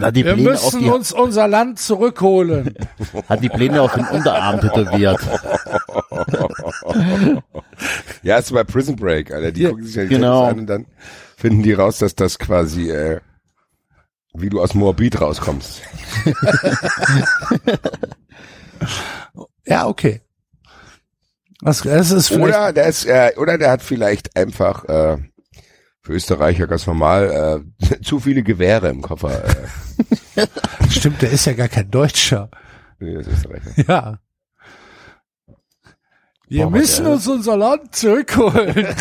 Hat 0.00 0.14
die 0.14 0.24
Wir 0.24 0.34
Pläne 0.34 0.50
müssen 0.50 0.80
die, 0.80 0.88
uns 0.88 1.10
unser 1.12 1.48
Land 1.48 1.80
zurückholen. 1.80 2.74
hat 3.28 3.42
die 3.42 3.48
Pläne 3.48 3.82
auf 3.82 3.92
den 3.94 4.06
Unterarm 4.06 4.60
tätowiert. 4.60 5.18
Ja, 8.22 8.36
ist 8.36 8.52
bei 8.52 8.64
Prison 8.64 8.96
Break, 8.96 9.32
Alter. 9.32 9.50
Die 9.52 9.62
Ja, 9.62 9.70
gucken 9.70 9.86
sich 9.86 9.94
ja 9.96 10.02
die 10.02 10.08
genau. 10.10 10.44
An 10.44 10.58
und 10.60 10.66
dann 10.66 10.84
finden 11.36 11.62
die 11.62 11.72
raus, 11.72 11.96
dass 11.98 12.14
das 12.14 12.38
quasi, 12.38 12.90
äh, 12.90 13.20
wie 14.34 14.50
du 14.50 14.60
aus 14.60 14.74
Moabit 14.74 15.20
rauskommst. 15.22 15.80
Ja, 19.66 19.86
okay. 19.86 20.20
Das, 21.62 21.82
das 21.82 22.10
ist 22.10 22.32
Oder 22.32 22.72
der 22.72 22.86
ist, 22.86 23.04
äh, 23.04 23.32
oder 23.36 23.58
der 23.58 23.70
hat 23.70 23.82
vielleicht 23.82 24.34
einfach 24.36 24.84
äh, 24.84 25.18
für 26.02 26.12
Österreicher 26.12 26.66
ganz 26.66 26.86
normal 26.86 27.62
äh, 27.82 28.00
zu 28.02 28.18
viele 28.20 28.42
Gewehre 28.42 28.88
im 28.88 29.02
Koffer. 29.02 29.44
Äh, 30.36 30.46
stimmt, 30.90 31.20
der 31.20 31.30
ist 31.32 31.44
ja 31.44 31.52
gar 31.52 31.68
kein 31.68 31.90
Deutscher. 31.90 32.50
nee, 32.98 33.14
das 33.14 33.26
ist 33.26 33.44
Österreicher. 33.44 33.72
Ja. 33.86 34.18
Wir 36.48 36.64
Boah, 36.64 36.70
müssen 36.70 37.06
uns 37.06 37.28
unser 37.28 37.56
Land 37.56 37.94
zurückholen. 37.94 38.74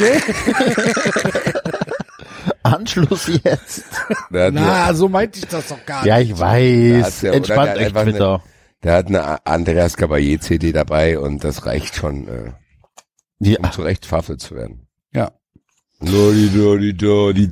Anschluss 2.64 3.28
jetzt. 3.44 3.86
Hat, 4.32 4.54
Na, 4.54 4.94
so 4.94 5.10
meinte 5.10 5.40
ich 5.40 5.48
das 5.48 5.68
doch 5.68 5.84
gar 5.86 6.06
Ja, 6.06 6.20
nicht. 6.20 6.32
ich 6.34 6.38
Ja, 6.38 6.46
weiß. 6.46 7.22
ja- 7.22 7.30
oder 7.30 7.38
Entspannt 7.38 7.78
euch, 7.78 7.94
Twitter. 7.94 8.44
Der 8.84 8.96
hat 8.96 9.08
eine 9.08 9.46
Andreas 9.46 9.98
Caballé 9.98 10.40
CD 10.40 10.72
dabei 10.72 11.20
und 11.20 11.44
das 11.44 11.66
reicht 11.66 11.96
schon, 11.96 12.28
äh, 12.28 12.52
Ja, 13.40 13.60
um 13.60 13.72
zu 13.72 13.82
Recht 13.82 14.06
verhaftet 14.06 14.42
zu 14.42 14.56
werden. 14.56 14.88
Ja. 15.14 15.32
Lodi, 16.00 16.50
lodi, 16.50 16.92
lodi. 16.92 17.52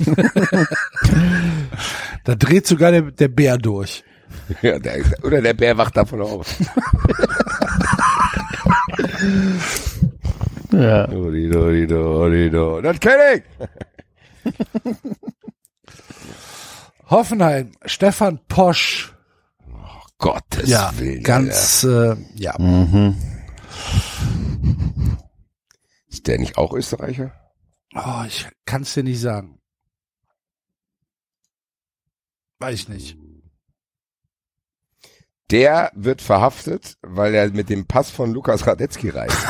Da 2.24 2.34
dreht 2.34 2.66
sogar 2.66 2.90
der, 2.92 3.02
der 3.02 3.28
Bär 3.28 3.56
durch. 3.58 4.04
Ja, 4.62 4.78
der, 4.78 5.02
oder 5.24 5.42
der 5.42 5.54
Bär 5.54 5.76
wacht 5.76 5.96
davon 5.96 6.22
auf. 6.22 6.54
ja. 10.72 11.04
Lodi, 11.06 11.46
lodi, 11.46 11.84
lodi, 11.86 12.48
lodi. 12.48 12.82
Das 12.82 13.00
kenn 13.00 13.18
ich! 13.34 13.42
Hoffenheim, 17.08 17.72
Stefan 17.84 18.38
Posch. 18.46 19.12
Gottes 20.20 20.68
Ja, 20.68 20.92
Willen. 20.98 21.22
ganz, 21.22 21.82
äh, 21.82 22.14
ja. 22.36 22.54
Mhm. 22.58 23.16
Ist 26.08 26.26
der 26.26 26.38
nicht 26.38 26.58
auch 26.58 26.72
Österreicher? 26.72 27.32
Oh, 27.94 28.22
ich 28.26 28.46
kann's 28.66 28.94
dir 28.94 29.02
nicht 29.02 29.20
sagen. 29.20 29.58
Weiß 32.58 32.74
ich 32.80 32.88
nicht. 32.88 33.16
Der 35.50 35.90
wird 35.96 36.22
verhaftet, 36.22 36.96
weil 37.02 37.34
er 37.34 37.50
mit 37.50 37.70
dem 37.70 37.86
Pass 37.86 38.10
von 38.10 38.32
Lukas 38.32 38.66
Radetzky 38.66 39.10
reist. 39.10 39.36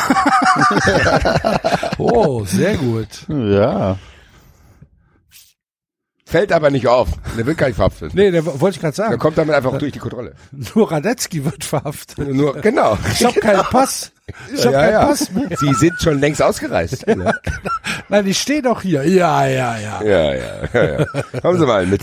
Oh, 1.99 2.45
sehr 2.47 2.77
gut. 2.79 3.27
Ja. 3.29 3.99
Fällt 6.31 6.53
aber 6.53 6.71
nicht 6.71 6.87
auf. 6.87 7.09
Der 7.37 7.45
wird 7.45 7.59
gar 7.59 7.67
nicht 7.67 7.75
verhaftet. 7.75 8.15
Nee, 8.15 8.31
der 8.31 8.47
wollte 8.47 8.77
ich 8.77 8.81
gerade 8.81 8.95
Der 8.95 9.05
sagen. 9.07 9.19
kommt 9.19 9.37
damit 9.37 9.53
einfach 9.53 9.77
durch 9.79 9.91
die 9.91 9.99
Kontrolle. 9.99 10.35
Nur 10.53 10.93
Radetzky 10.93 11.45
wird 11.45 11.65
verhaftet. 11.65 12.19
Nur, 12.19 12.55
genau. 12.61 12.97
Ich 13.13 13.25
habe 13.25 13.41
keinen 13.41 13.65
Pass. 13.65 14.13
Ich 14.55 14.65
hab 14.65 14.73
keinen 14.73 15.09
Pass 15.09 15.33
mehr. 15.33 15.49
Sie 15.59 15.75
sind 15.75 16.01
schon 16.01 16.21
längst 16.21 16.41
ausgereist. 16.41 17.05
ja, 17.09 17.35
Nein, 18.09 18.29
ich 18.29 18.41
stehe 18.41 18.63
doch 18.63 18.81
hier. 18.83 19.03
Ja, 19.09 19.45
ja, 19.47 19.77
ja. 19.79 20.03
ja, 20.05 20.35
ja, 20.35 20.65
ja. 20.73 21.41
Kommen 21.41 21.59
Sie 21.59 21.67
mal 21.67 21.85
mit. 21.87 22.03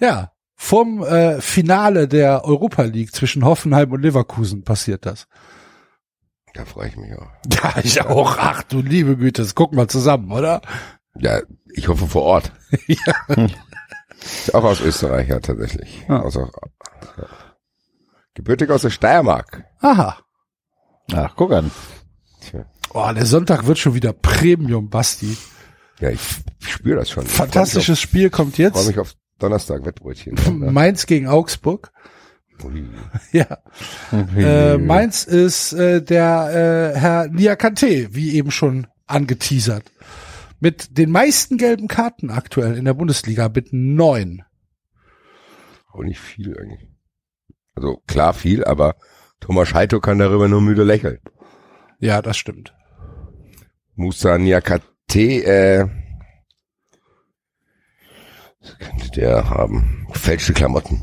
Ja. 0.00 0.32
Vom 0.58 1.02
äh, 1.04 1.40
Finale 1.42 2.08
der 2.08 2.44
Europa 2.46 2.82
League 2.82 3.14
zwischen 3.14 3.44
Hoffenheim 3.44 3.92
und 3.92 4.00
Leverkusen 4.00 4.64
passiert 4.64 5.04
das. 5.04 5.26
Da 6.56 6.64
freue 6.64 6.88
ich 6.88 6.96
mich 6.96 7.12
auch. 7.16 7.28
Ja, 7.52 7.74
ich 7.82 8.00
auch. 8.02 8.36
Ach 8.38 8.62
du 8.62 8.80
liebe 8.80 9.16
Güte, 9.16 9.42
das 9.42 9.54
gucken 9.54 9.78
wir 9.78 9.88
zusammen, 9.88 10.32
oder? 10.32 10.62
Ja, 11.18 11.40
ich 11.74 11.88
hoffe 11.88 12.06
vor 12.06 12.22
Ort. 12.22 12.52
ja. 12.86 13.46
Ist 14.20 14.54
auch 14.54 14.64
aus 14.64 14.80
Österreich, 14.80 15.28
ja, 15.28 15.40
tatsächlich. 15.40 16.04
Ah. 16.08 16.28
Ja. 16.28 16.48
Gebürtig 18.34 18.70
aus 18.70 18.82
der 18.82 18.90
Steiermark. 18.90 19.64
Aha. 19.80 20.18
Ach, 21.12 21.32
guck 21.36 21.52
an. 21.52 21.70
Tja. 22.40 22.64
Oh, 22.92 23.10
der 23.14 23.26
Sonntag 23.26 23.66
wird 23.66 23.78
schon 23.78 23.94
wieder 23.94 24.12
Premium, 24.12 24.88
Basti. 24.90 25.36
Ja, 26.00 26.10
ich, 26.10 26.20
spüre 26.58 26.96
das 26.98 27.10
schon. 27.10 27.26
Fantastisches 27.26 28.00
Spiel 28.00 28.30
kommt 28.30 28.58
Ich 28.58 28.66
freue 28.66 28.80
jetzt. 28.82 28.86
mich 28.88 28.98
auf 28.98 29.14
Donnerstag 29.38 29.84
Wettbrötchen. 29.84 30.36
Mainz 30.72 31.06
gegen 31.06 31.28
Augsburg. 31.28 31.92
Ja. 33.32 33.58
Äh, 34.12 34.78
Mainz 34.78 35.24
ist 35.24 35.72
äh, 35.72 36.02
der 36.02 36.94
äh, 36.94 36.98
Herr 36.98 37.28
Niakate, 37.28 38.14
wie 38.14 38.34
eben 38.34 38.50
schon 38.50 38.86
angeteasert. 39.06 39.92
Mit 40.60 40.96
den 40.96 41.10
meisten 41.10 41.58
gelben 41.58 41.88
Karten 41.88 42.30
aktuell 42.30 42.76
in 42.76 42.84
der 42.84 42.94
Bundesliga 42.94 43.48
mit 43.48 43.68
neun. 43.72 44.42
Auch 45.92 46.02
nicht 46.02 46.20
viel 46.20 46.58
eigentlich. 46.58 46.88
Also 47.74 48.02
klar 48.06 48.32
viel, 48.32 48.64
aber 48.64 48.96
Thomas 49.40 49.68
Scheito 49.68 50.00
kann 50.00 50.18
darüber 50.18 50.48
nur 50.48 50.62
müde 50.62 50.82
lächeln. 50.82 51.18
Ja, 51.98 52.22
das 52.22 52.36
stimmt. 52.36 52.74
Musa 53.94 54.38
Niakate, 54.38 55.44
äh, 55.44 55.88
was 58.60 58.78
könnte 58.78 59.10
der 59.10 59.48
haben? 59.48 60.06
Gefälschte 60.12 60.52
Klamotten. 60.52 61.00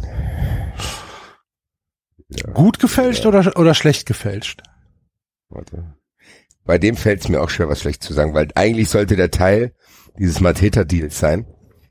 Gut 2.54 2.80
gefälscht 2.80 3.26
oder, 3.26 3.58
oder 3.58 3.74
schlecht 3.74 4.06
gefälscht? 4.06 4.62
Warte. 5.50 5.96
Bei 6.66 6.78
dem 6.78 6.96
fällt 6.96 7.22
es 7.22 7.30
mir 7.30 7.42
auch 7.42 7.50
schwer, 7.50 7.68
was 7.70 7.82
schlecht 7.82 8.04
zu 8.04 8.14
sagen, 8.14 8.34
weil 8.34 8.48
eigentlich 8.56 8.90
sollte 8.90 9.16
der 9.16 9.32
Teil 9.32 9.74
dieses 10.18 10.40
Mateta-Deals 10.40 11.20
sein. 11.20 11.46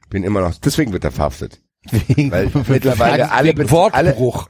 Bin 0.09 0.25
immer 0.25 0.41
noch, 0.41 0.55
deswegen 0.57 0.93
wird 0.93 1.05
er 1.05 1.12
verhaftet. 1.12 1.61
Weil 1.91 2.51
mittlerweile 2.69 3.31
alle, 3.33 3.55
Bet- 3.55 3.71
alle, 3.71 3.71
Wortbruch. 3.71 4.49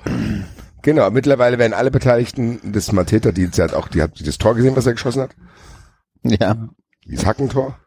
genau, 0.82 1.10
mittlerweile 1.10 1.58
werden 1.58 1.72
alle 1.72 1.90
Beteiligten 1.90 2.72
des 2.72 2.92
Mateta-Deals, 2.92 3.58
hat 3.58 3.74
auch, 3.74 3.88
die 3.88 4.02
hat 4.02 4.26
das 4.26 4.38
Tor 4.38 4.54
gesehen, 4.54 4.76
was 4.76 4.86
er 4.86 4.92
geschossen 4.92 5.22
hat? 5.22 5.34
Ja. 6.22 6.68
Dieses 7.04 7.26
Hackentor? 7.26 7.78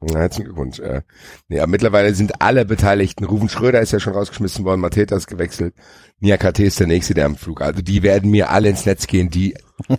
Na, 0.00 0.18
herzlichen 0.20 0.44
Glückwunsch. 0.46 0.80
Äh, 0.80 1.02
nee, 1.48 1.58
aber 1.60 1.70
mittlerweile 1.70 2.14
sind 2.14 2.42
alle 2.42 2.64
Beteiligten. 2.64 3.24
Rufen 3.24 3.48
Schröder 3.48 3.80
ist 3.80 3.92
ja 3.92 4.00
schon 4.00 4.12
rausgeschmissen 4.12 4.64
worden, 4.64 4.80
Mateta 4.80 5.16
ist 5.16 5.26
gewechselt. 5.28 5.74
Niakate 6.20 6.64
ist 6.64 6.78
der 6.80 6.86
nächste, 6.86 7.14
der 7.14 7.26
am 7.26 7.36
Flug. 7.36 7.62
Also 7.62 7.80
die 7.82 8.02
werden 8.02 8.30
mir 8.30 8.50
alle 8.50 8.68
ins 8.68 8.84
Netz 8.86 9.06
gehen, 9.06 9.30
die. 9.30 9.54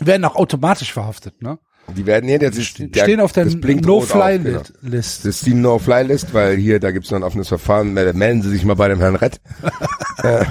Werden 0.00 0.24
auch 0.24 0.36
automatisch 0.36 0.92
verhaftet, 0.92 1.42
ne? 1.42 1.58
Die 1.94 2.06
werden 2.06 2.28
hier, 2.28 2.38
der, 2.38 2.50
der 2.50 2.62
Stehen 2.62 3.20
auf 3.20 3.32
der 3.32 3.44
das 3.46 3.54
auf, 3.54 3.60
genau. 3.60 3.98
No-Fly-List. 4.00 4.72
Das 4.82 5.24
ist 5.24 5.46
die 5.46 5.54
No-Fly-List, 5.54 6.32
weil 6.32 6.56
hier, 6.56 6.78
da 6.78 6.90
gibt's 6.92 7.10
noch 7.10 7.18
ein 7.18 7.24
offenes 7.24 7.48
Verfahren. 7.48 7.92
Mel- 7.92 8.12
Melden 8.14 8.42
Sie 8.42 8.50
sich 8.50 8.64
mal 8.64 8.76
bei 8.76 8.88
dem 8.88 9.00
Herrn 9.00 9.16
Rett. 9.16 9.40
Äh, 10.22 10.44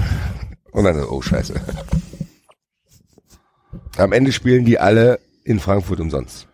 Und 0.72 0.84
dann, 0.86 1.04
oh 1.04 1.22
scheiße. 1.22 1.54
Am 3.98 4.12
Ende 4.12 4.32
spielen 4.32 4.66
die 4.66 4.80
alle 4.80 5.20
in 5.50 5.60
Frankfurt 5.60 6.00
umsonst. 6.00 6.48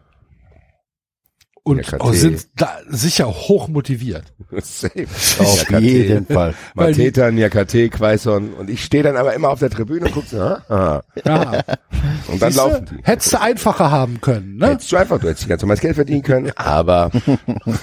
Und 1.64 1.78
Niakate. 1.78 2.04
oh, 2.04 2.14
sind 2.14 2.48
da 2.56 2.78
sicher 2.88 3.26
hoch 3.28 3.68
motiviert. 3.68 4.32
Safe. 4.62 5.08
Auf 5.40 5.70
jeden 5.82 6.28
Fall. 6.28 6.52
Die- 6.54 6.80
Mateta, 6.80 7.32
Niakate, 7.32 7.90
Quaison. 7.90 8.54
Und 8.54 8.70
ich 8.70 8.84
stehe 8.86 9.02
dann 9.04 9.18
aber 9.18 9.34
immer 9.34 9.50
auf 9.50 9.60
der 9.60 9.72
Tribüne 9.72 10.06
und 10.06 10.12
guck 10.14 10.26
so, 10.28 10.40
ah, 10.40 10.62
ah. 10.70 11.02
Ja. 11.26 11.64
Und 12.28 12.42
dann 12.42 12.52
Siehste, 12.52 12.70
laufen 12.70 12.86
die. 12.86 13.04
Hättest 13.04 13.34
du 13.34 13.42
einfacher 13.42 13.92
haben 13.92 14.22
können, 14.22 14.58
ne? 14.58 14.70
Hättest 14.70 14.92
du 14.92 14.98
einfach, 14.98 15.20
du 15.20 15.28
hättest 15.28 15.48
ganz 15.48 15.62
normales 15.62 15.82
Geld 15.82 15.96
verdienen 15.96 16.22
können, 16.22 16.52
aber 16.56 17.12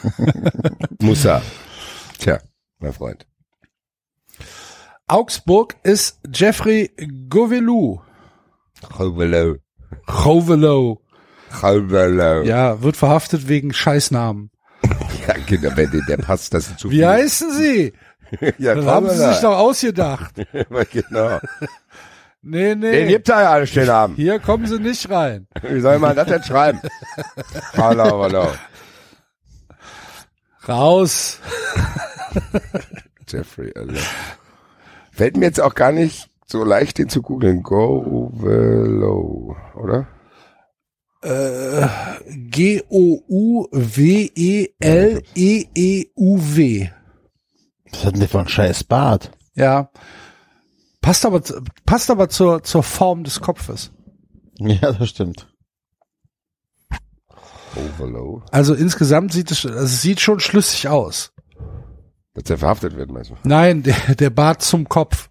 Musa. 1.01 1.43
Tja, 2.19 2.39
mein 2.79 2.93
Freund. 2.93 3.27
Augsburg 5.09 5.77
ist 5.83 6.21
Jeffrey 6.33 6.91
Govelou. 7.29 8.01
Hallo. 8.99 9.57
Govelo. 10.07 11.02
Hallo. 11.61 12.43
Ja, 12.43 12.81
wird 12.83 12.97
verhaftet 12.97 13.49
wegen 13.49 13.73
Scheißnamen. 13.73 14.51
Ja, 15.27 15.35
genau, 15.47 15.71
wenn 15.77 16.03
der, 16.09 16.17
passt, 16.17 16.53
das 16.53 16.67
sind 16.67 16.81
zu 16.81 16.91
Wie 16.91 16.97
viele. 16.97 17.09
heißen 17.09 17.53
sie? 17.53 17.93
Ja, 18.59 18.75
Das 18.75 18.87
haben 18.87 19.09
sie 19.11 19.17
sich 19.19 19.39
doch 19.41 19.57
ausgedacht. 19.59 20.35
genau. 20.91 21.39
Nee, 22.41 22.75
nee. 22.75 22.91
Den 22.93 23.09
gibt 23.09 23.29
da 23.29 23.43
ja 23.43 23.51
alle 23.53 23.67
stehen 23.69 23.89
haben. 23.91 24.15
Hier 24.17 24.41
kommen 24.41 24.67
sie 24.67 24.79
nicht 24.81 25.09
rein. 25.11 25.47
Wie 25.63 25.81
soll 25.81 25.99
man 26.01 26.17
das 26.17 26.27
denn 26.27 26.43
schreiben? 26.43 26.81
Hallo, 27.77 28.23
hallo. 28.23 28.49
Raus. 30.67 31.39
Jeffrey, 33.29 33.73
Alter. 33.77 34.01
Fällt 35.13 35.37
mir 35.37 35.45
jetzt 35.47 35.61
auch 35.61 35.75
gar 35.75 35.93
nicht 35.93 36.31
so 36.47 36.65
leicht, 36.65 36.99
den 36.99 37.09
zu 37.11 37.23
googeln. 37.23 37.63
Go 37.63 38.31
below, 38.35 39.57
oder? 39.77 40.07
Äh, 41.23 41.87
G-O-U-W-E-L-E-E-U-W. 42.27 43.31
Was 47.91 48.05
hat 48.05 48.13
denn 48.15 48.21
der 48.21 48.29
für 48.29 48.41
ein 48.41 48.49
scheiß 48.49 48.85
Bart? 48.85 49.31
Ja. 49.55 49.91
Passt 51.01 51.25
aber, 51.27 51.43
passt 51.87 52.11
aber 52.11 52.29
zur, 52.29 52.63
zur 52.65 52.83
Form 52.83 53.25
des 53.25 53.41
Kopfes. 53.41 53.93
Ja, 54.59 54.93
das 54.93 55.09
stimmt. 55.11 55.49
Overlow. 57.77 58.43
Also 58.51 58.75
insgesamt 58.75 59.33
sieht 59.33 59.51
es, 59.51 59.65
also 59.65 59.79
es 59.79 60.03
sieht 60.03 60.21
schon 60.21 60.41
schlüssig 60.41 60.89
aus. 60.89 61.33
Dass 62.35 62.51
er 62.51 62.59
verhaftet 62.59 62.97
wird, 62.97 63.11
meinst 63.11 63.31
du? 63.31 63.37
Nein, 63.45 63.83
der, 63.83 64.15
der 64.15 64.31
Bart 64.31 64.63
zum 64.63 64.89
Kopf. 64.89 65.29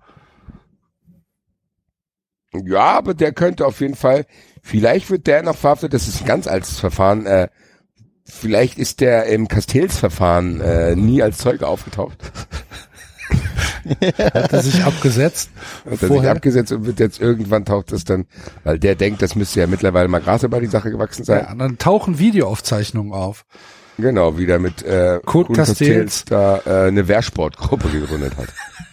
Ja, 2.54 2.98
aber 2.98 3.14
der 3.14 3.32
könnte 3.32 3.66
auf 3.66 3.80
jeden 3.80 3.96
Fall, 3.96 4.26
vielleicht 4.62 5.10
wird 5.10 5.28
der 5.28 5.44
noch 5.44 5.56
verhaftet, 5.56 5.94
das 5.94 6.08
ist 6.08 6.22
ein 6.22 6.28
ganz 6.28 6.48
altes 6.48 6.80
Verfahren, 6.80 7.26
äh, 7.26 7.48
vielleicht 8.26 8.78
ist 8.78 9.00
der 9.00 9.26
im 9.26 9.48
Castells-Verfahren 9.48 10.60
äh, 10.62 10.96
nie 10.96 11.22
als 11.22 11.38
Zeuge 11.38 11.68
aufgetaucht. 11.68 12.18
Hat 14.34 14.54
er 14.54 14.62
sich 14.62 14.84
abgesetzt. 14.84 15.50
Hat 15.90 16.02
er 16.02 16.08
sich 16.08 16.30
abgesetzt 16.30 16.72
und 16.72 16.86
wird 16.86 17.00
jetzt 17.00 17.20
irgendwann 17.20 17.66
taucht 17.66 17.92
das 17.92 18.04
dann, 18.04 18.26
weil 18.64 18.78
der 18.78 18.96
denkt, 18.96 19.22
das 19.22 19.36
müsste 19.36 19.62
ja 19.62 19.68
mittlerweile 19.68 20.08
mal 20.08 20.22
Gras 20.22 20.44
über 20.44 20.60
die 20.60 20.68
Sache 20.68 20.92
gewachsen 20.92 21.24
sein. 21.24 21.46
Ja, 21.48 21.56
dann 21.56 21.78
tauchen 21.78 22.20
Videoaufzeichnungen 22.20 23.14
auf. 23.14 23.46
Genau, 23.98 24.38
wie 24.38 24.46
der 24.46 24.60
mit 24.60 24.84
äh, 24.84 25.20
Kurt 25.26 25.54
Castells. 25.54 26.26
da 26.26 26.62
äh, 26.66 26.88
eine 26.88 27.08
Wehrsportgruppe 27.08 27.90
gegründet 27.90 28.38
hat. 28.38 28.48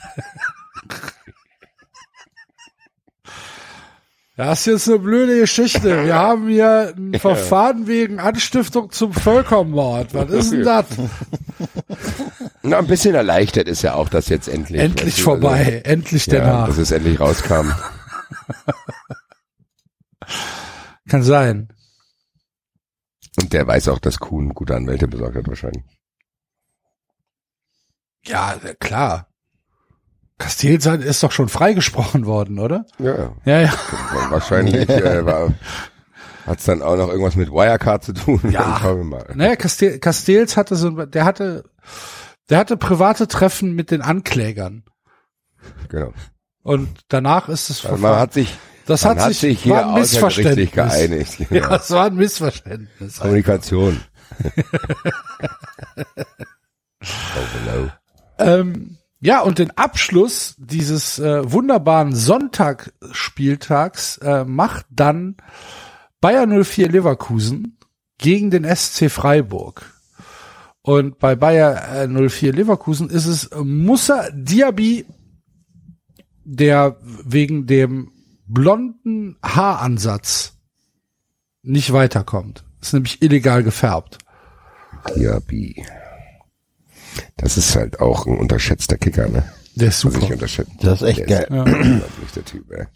Das 4.38 4.60
ist 4.60 4.66
jetzt 4.66 4.88
eine 4.88 5.00
blöde 5.00 5.40
Geschichte. 5.40 6.04
Wir 6.04 6.14
haben 6.18 6.46
hier 6.46 6.94
ein 6.96 7.18
Verfahren 7.18 7.88
wegen 7.88 8.20
Anstiftung 8.20 8.92
zum 8.92 9.12
Völkermord. 9.12 10.14
Was 10.14 10.30
ist 10.30 10.52
denn 10.52 10.62
das? 10.62 10.86
Na, 12.62 12.78
ein 12.78 12.86
bisschen 12.86 13.16
erleichtert 13.16 13.66
ist 13.66 13.82
ja 13.82 13.94
auch, 13.94 14.08
dass 14.08 14.28
jetzt 14.28 14.46
endlich. 14.46 14.80
Endlich 14.80 15.14
weißt 15.14 15.18
du, 15.18 15.22
vorbei. 15.22 15.64
Also, 15.64 15.90
Endlich 15.90 16.26
der 16.26 16.38
ja, 16.38 16.52
Nach. 16.52 16.68
dass 16.68 16.78
es 16.78 16.92
endlich 16.92 17.18
rauskam. 17.18 17.72
Kann 21.08 21.24
sein. 21.24 21.72
Und 23.42 23.52
der 23.52 23.66
weiß 23.66 23.88
auch, 23.88 23.98
dass 23.98 24.20
Kuhn 24.20 24.54
gute 24.54 24.76
Anwälte 24.76 25.08
besorgt 25.08 25.34
hat 25.34 25.48
wahrscheinlich. 25.48 25.82
Ja, 28.24 28.54
klar. 28.78 29.27
Castells 30.38 30.86
ist 30.86 31.22
doch 31.22 31.32
schon 31.32 31.48
freigesprochen 31.48 32.24
worden, 32.26 32.58
oder? 32.58 32.86
Ja, 32.98 33.16
ja. 33.16 33.32
Ja, 33.44 33.60
ja. 33.62 33.72
Wahrscheinlich 34.30 34.88
äh, 34.88 35.26
war, 35.26 35.52
hat's 36.46 36.64
dann 36.64 36.80
auch 36.82 36.96
noch 36.96 37.08
irgendwas 37.08 37.34
mit 37.36 37.50
Wirecard 37.50 38.04
zu 38.04 38.12
tun. 38.12 38.40
Ja. 38.50 38.78
Schauen 38.80 38.98
wir 38.98 39.04
mal. 39.04 39.26
Naja, 39.34 39.56
Castel, 39.56 39.98
Castells 39.98 40.56
hatte 40.56 40.76
so, 40.76 40.90
der 40.90 41.24
hatte, 41.24 41.64
der 42.50 42.58
hatte 42.58 42.76
private 42.76 43.26
Treffen 43.26 43.74
mit 43.74 43.90
den 43.90 44.00
Anklägern. 44.00 44.84
Genau. 45.88 46.12
Und 46.62 46.88
danach 47.08 47.48
ist 47.48 47.70
es 47.70 47.84
Also 47.84 47.96
man 48.00 48.16
hat 48.16 48.32
sich, 48.34 48.56
das 48.86 49.04
man 49.04 49.18
hat 49.20 49.34
sich, 49.34 49.62
hier 49.62 49.72
war 49.74 49.86
ein 49.96 50.02
außergerichtlich 50.02 50.74
Missverständnis. 50.76 51.36
geeinigt. 51.36 51.38
Ja, 51.50 51.60
Genau. 51.62 51.74
es 51.76 51.90
war 51.90 52.06
ein 52.06 52.14
Missverständnis. 52.14 53.18
Kommunikation. 53.18 54.00
oh, 57.02 57.08
hello. 57.64 57.90
Ähm, 58.38 58.97
ja, 59.20 59.40
und 59.40 59.58
den 59.58 59.76
Abschluss 59.76 60.54
dieses 60.58 61.18
äh, 61.18 61.50
wunderbaren 61.50 62.14
Sonntagspieltags 62.14 64.18
äh, 64.18 64.44
macht 64.44 64.86
dann 64.90 65.36
Bayer 66.20 66.46
04 66.46 66.88
Leverkusen 66.88 67.78
gegen 68.18 68.50
den 68.50 68.64
SC 68.64 69.10
Freiburg. 69.10 69.94
Und 70.82 71.18
bei 71.18 71.34
Bayer 71.34 72.04
äh, 72.04 72.28
04 72.28 72.52
Leverkusen 72.52 73.10
ist 73.10 73.26
es 73.26 73.50
Musa 73.56 74.28
Diaby, 74.32 75.04
der 76.44 76.96
wegen 77.24 77.66
dem 77.66 78.12
blonden 78.46 79.36
Haaransatz 79.42 80.54
nicht 81.62 81.92
weiterkommt. 81.92 82.62
Ist 82.80 82.94
nämlich 82.94 83.20
illegal 83.20 83.64
gefärbt. 83.64 84.18
Diaby. 85.16 85.84
Das 87.36 87.56
ist 87.56 87.76
halt 87.76 88.00
auch 88.00 88.26
ein 88.26 88.38
unterschätzter 88.38 88.96
Kicker, 88.96 89.28
ne? 89.28 89.44
Der 89.74 89.88
ist 89.88 90.04
Also 90.04 90.10
super. 90.10 90.26
ich 90.26 90.32
unterschätze. 90.32 90.70
Das 90.80 91.02
ist 91.02 91.08
echt 91.08 91.28
der 91.30 91.46
geil. 91.46 92.02
Ist 92.26 92.36
der 92.36 92.44
Typ, 92.44 92.70
ey. 92.72 92.86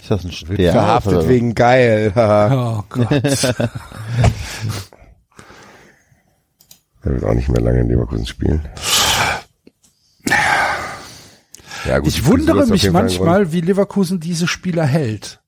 Ist 0.00 0.10
das 0.10 0.24
ein 0.24 0.32
Stern? 0.32 0.72
Verhaftet 0.72 1.28
wegen 1.28 1.54
geil. 1.54 2.12
haha. 2.16 2.78
Oh 2.80 2.84
Gott. 2.88 3.54
Er 7.02 7.12
wird 7.12 7.24
auch 7.24 7.32
nicht 7.32 7.48
mehr 7.48 7.62
lange 7.62 7.80
in 7.80 7.88
Leverkusen 7.88 8.26
spielen. 8.26 8.68
Ja, 11.86 11.98
gut, 11.98 12.08
Ich 12.08 12.26
wundere 12.26 12.66
mich 12.66 12.90
manchmal, 12.90 13.52
wie 13.52 13.62
Leverkusen 13.62 14.20
diese 14.20 14.46
Spieler 14.46 14.84
hält. 14.84 15.40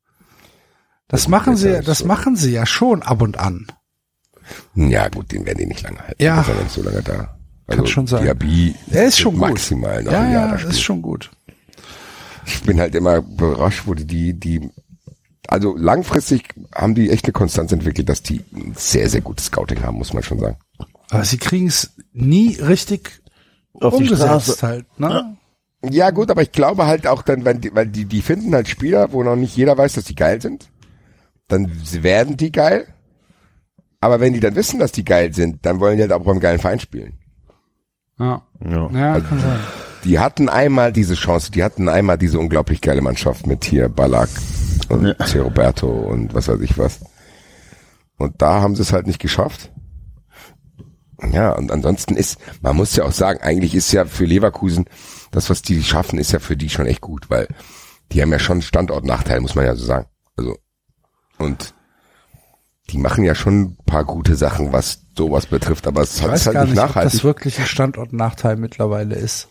Das 1.08 1.28
machen 1.28 1.56
sie, 1.58 1.82
das 1.82 1.98
so. 1.98 2.06
machen 2.06 2.36
sie 2.36 2.52
ja 2.52 2.64
schon 2.64 3.02
ab 3.02 3.20
und 3.20 3.38
an. 3.38 3.66
Ja, 4.74 5.08
gut, 5.08 5.30
den 5.30 5.44
werden 5.44 5.58
die 5.58 5.66
nicht 5.66 5.82
lange 5.82 5.98
halten. 6.00 6.22
Ja. 6.22 6.40
Ist 6.40 6.48
ja 6.48 6.54
nicht 6.54 6.70
so 6.70 6.82
lange 6.82 7.02
da. 7.02 7.36
Also, 7.66 7.86
schon 7.86 8.06
sein. 8.06 8.24
Diaby 8.24 8.74
Er 8.90 9.06
ist 9.06 9.18
schon 9.18 9.32
gut. 9.34 9.40
maximal 9.50 10.02
noch 10.02 10.12
Ja, 10.12 10.20
ein 10.22 10.32
Jahr 10.32 10.58
ja, 10.60 10.68
ist 10.68 10.82
schon 10.82 11.00
gut. 11.02 11.30
Ich 12.46 12.60
bin 12.62 12.80
halt 12.80 12.94
immer 12.94 13.16
überrascht, 13.16 13.82
wo 13.86 13.94
die, 13.94 14.04
die, 14.04 14.34
die, 14.34 14.70
also 15.48 15.76
langfristig 15.76 16.54
haben 16.74 16.94
die 16.94 17.10
echt 17.10 17.24
eine 17.24 17.32
Konstanz 17.32 17.70
entwickelt, 17.72 18.08
dass 18.08 18.22
die 18.22 18.40
ein 18.52 18.74
sehr, 18.76 19.08
sehr 19.08 19.20
gutes 19.20 19.46
Scouting 19.46 19.82
haben, 19.82 19.98
muss 19.98 20.12
man 20.12 20.22
schon 20.22 20.40
sagen. 20.40 20.56
Aber 21.10 21.24
sie 21.24 21.38
kriegen 21.38 21.68
es 21.68 21.92
nie 22.12 22.56
richtig 22.56 23.22
Auf 23.74 23.94
die 23.96 24.02
umgesetzt 24.04 24.22
Straße. 24.58 24.66
halt, 24.66 24.98
ne? 25.00 25.36
Ja, 25.88 26.10
gut, 26.10 26.30
aber 26.30 26.42
ich 26.42 26.52
glaube 26.52 26.86
halt 26.86 27.06
auch 27.06 27.22
dann, 27.22 27.44
wenn 27.44 27.60
die, 27.60 27.74
weil 27.74 27.86
die, 27.86 28.04
die 28.04 28.22
finden 28.22 28.54
halt 28.54 28.68
Spieler, 28.68 29.12
wo 29.12 29.22
noch 29.22 29.36
nicht 29.36 29.56
jeder 29.56 29.76
weiß, 29.76 29.94
dass 29.94 30.04
die 30.04 30.14
geil 30.14 30.40
sind. 30.40 30.68
Dann 31.48 31.70
werden 32.02 32.36
die 32.36 32.52
geil. 32.52 32.86
Aber 34.00 34.20
wenn 34.20 34.32
die 34.32 34.40
dann 34.40 34.54
wissen, 34.56 34.80
dass 34.80 34.92
die 34.92 35.04
geil 35.04 35.32
sind, 35.34 35.64
dann 35.66 35.80
wollen 35.80 35.96
die 35.96 36.02
halt 36.02 36.12
auch 36.12 36.24
beim 36.24 36.40
geilen 36.40 36.58
Verein 36.60 36.80
spielen. 36.80 37.18
Ja, 38.22 38.42
Ja. 38.64 38.90
ja 38.90 39.20
kann 39.20 39.40
sein. 39.40 39.60
Die 40.04 40.18
hatten 40.18 40.48
einmal 40.48 40.92
diese 40.92 41.14
Chance, 41.14 41.50
die 41.50 41.62
hatten 41.62 41.88
einmal 41.88 42.18
diese 42.18 42.38
unglaublich 42.38 42.80
geile 42.80 43.00
Mannschaft 43.00 43.46
mit 43.46 43.64
hier 43.64 43.88
Ballack 43.88 44.30
und 44.88 45.06
ja. 45.06 45.42
Roberto 45.42 45.88
und 45.88 46.34
was 46.34 46.48
weiß 46.48 46.60
ich 46.60 46.76
was. 46.78 47.00
Und 48.18 48.40
da 48.40 48.60
haben 48.60 48.76
sie 48.76 48.82
es 48.82 48.92
halt 48.92 49.06
nicht 49.06 49.20
geschafft. 49.20 49.70
Ja, 51.30 51.52
und 51.52 51.70
ansonsten 51.70 52.16
ist, 52.16 52.38
man 52.62 52.76
muss 52.76 52.96
ja 52.96 53.04
auch 53.04 53.12
sagen, 53.12 53.40
eigentlich 53.42 53.74
ist 53.74 53.92
ja 53.92 54.04
für 54.04 54.24
Leverkusen, 54.24 54.86
das, 55.30 55.50
was 55.50 55.62
die 55.62 55.82
schaffen, 55.82 56.18
ist 56.18 56.32
ja 56.32 56.40
für 56.40 56.56
die 56.56 56.68
schon 56.68 56.86
echt 56.86 57.00
gut, 57.00 57.30
weil 57.30 57.46
die 58.10 58.20
haben 58.20 58.32
ja 58.32 58.38
schon 58.38 58.60
Standortnachteil, 58.60 59.40
muss 59.40 59.54
man 59.54 59.64
ja 59.64 59.76
so 59.76 59.84
sagen. 59.84 60.06
Also, 60.36 60.56
und 61.38 61.74
die 62.90 62.98
machen 62.98 63.24
ja 63.24 63.34
schon 63.34 63.60
ein 63.62 63.76
paar 63.86 64.04
gute 64.04 64.34
Sachen, 64.34 64.72
was 64.72 65.01
sowas 65.16 65.46
betrifft, 65.46 65.86
aber 65.86 66.02
es 66.02 66.16
Ich 66.16 66.22
ist 66.22 66.28
weiß 66.28 66.46
halt 66.46 66.54
gar 66.54 66.64
nicht 66.64 66.70
nicht, 66.74 66.82
ob 66.82 66.88
nachhaltig. 66.88 67.12
das 67.12 67.24
wirklich 67.24 67.58
ein 67.60 67.66
Standortnachteil 67.66 68.56
mittlerweile 68.56 69.14
ist. 69.14 69.48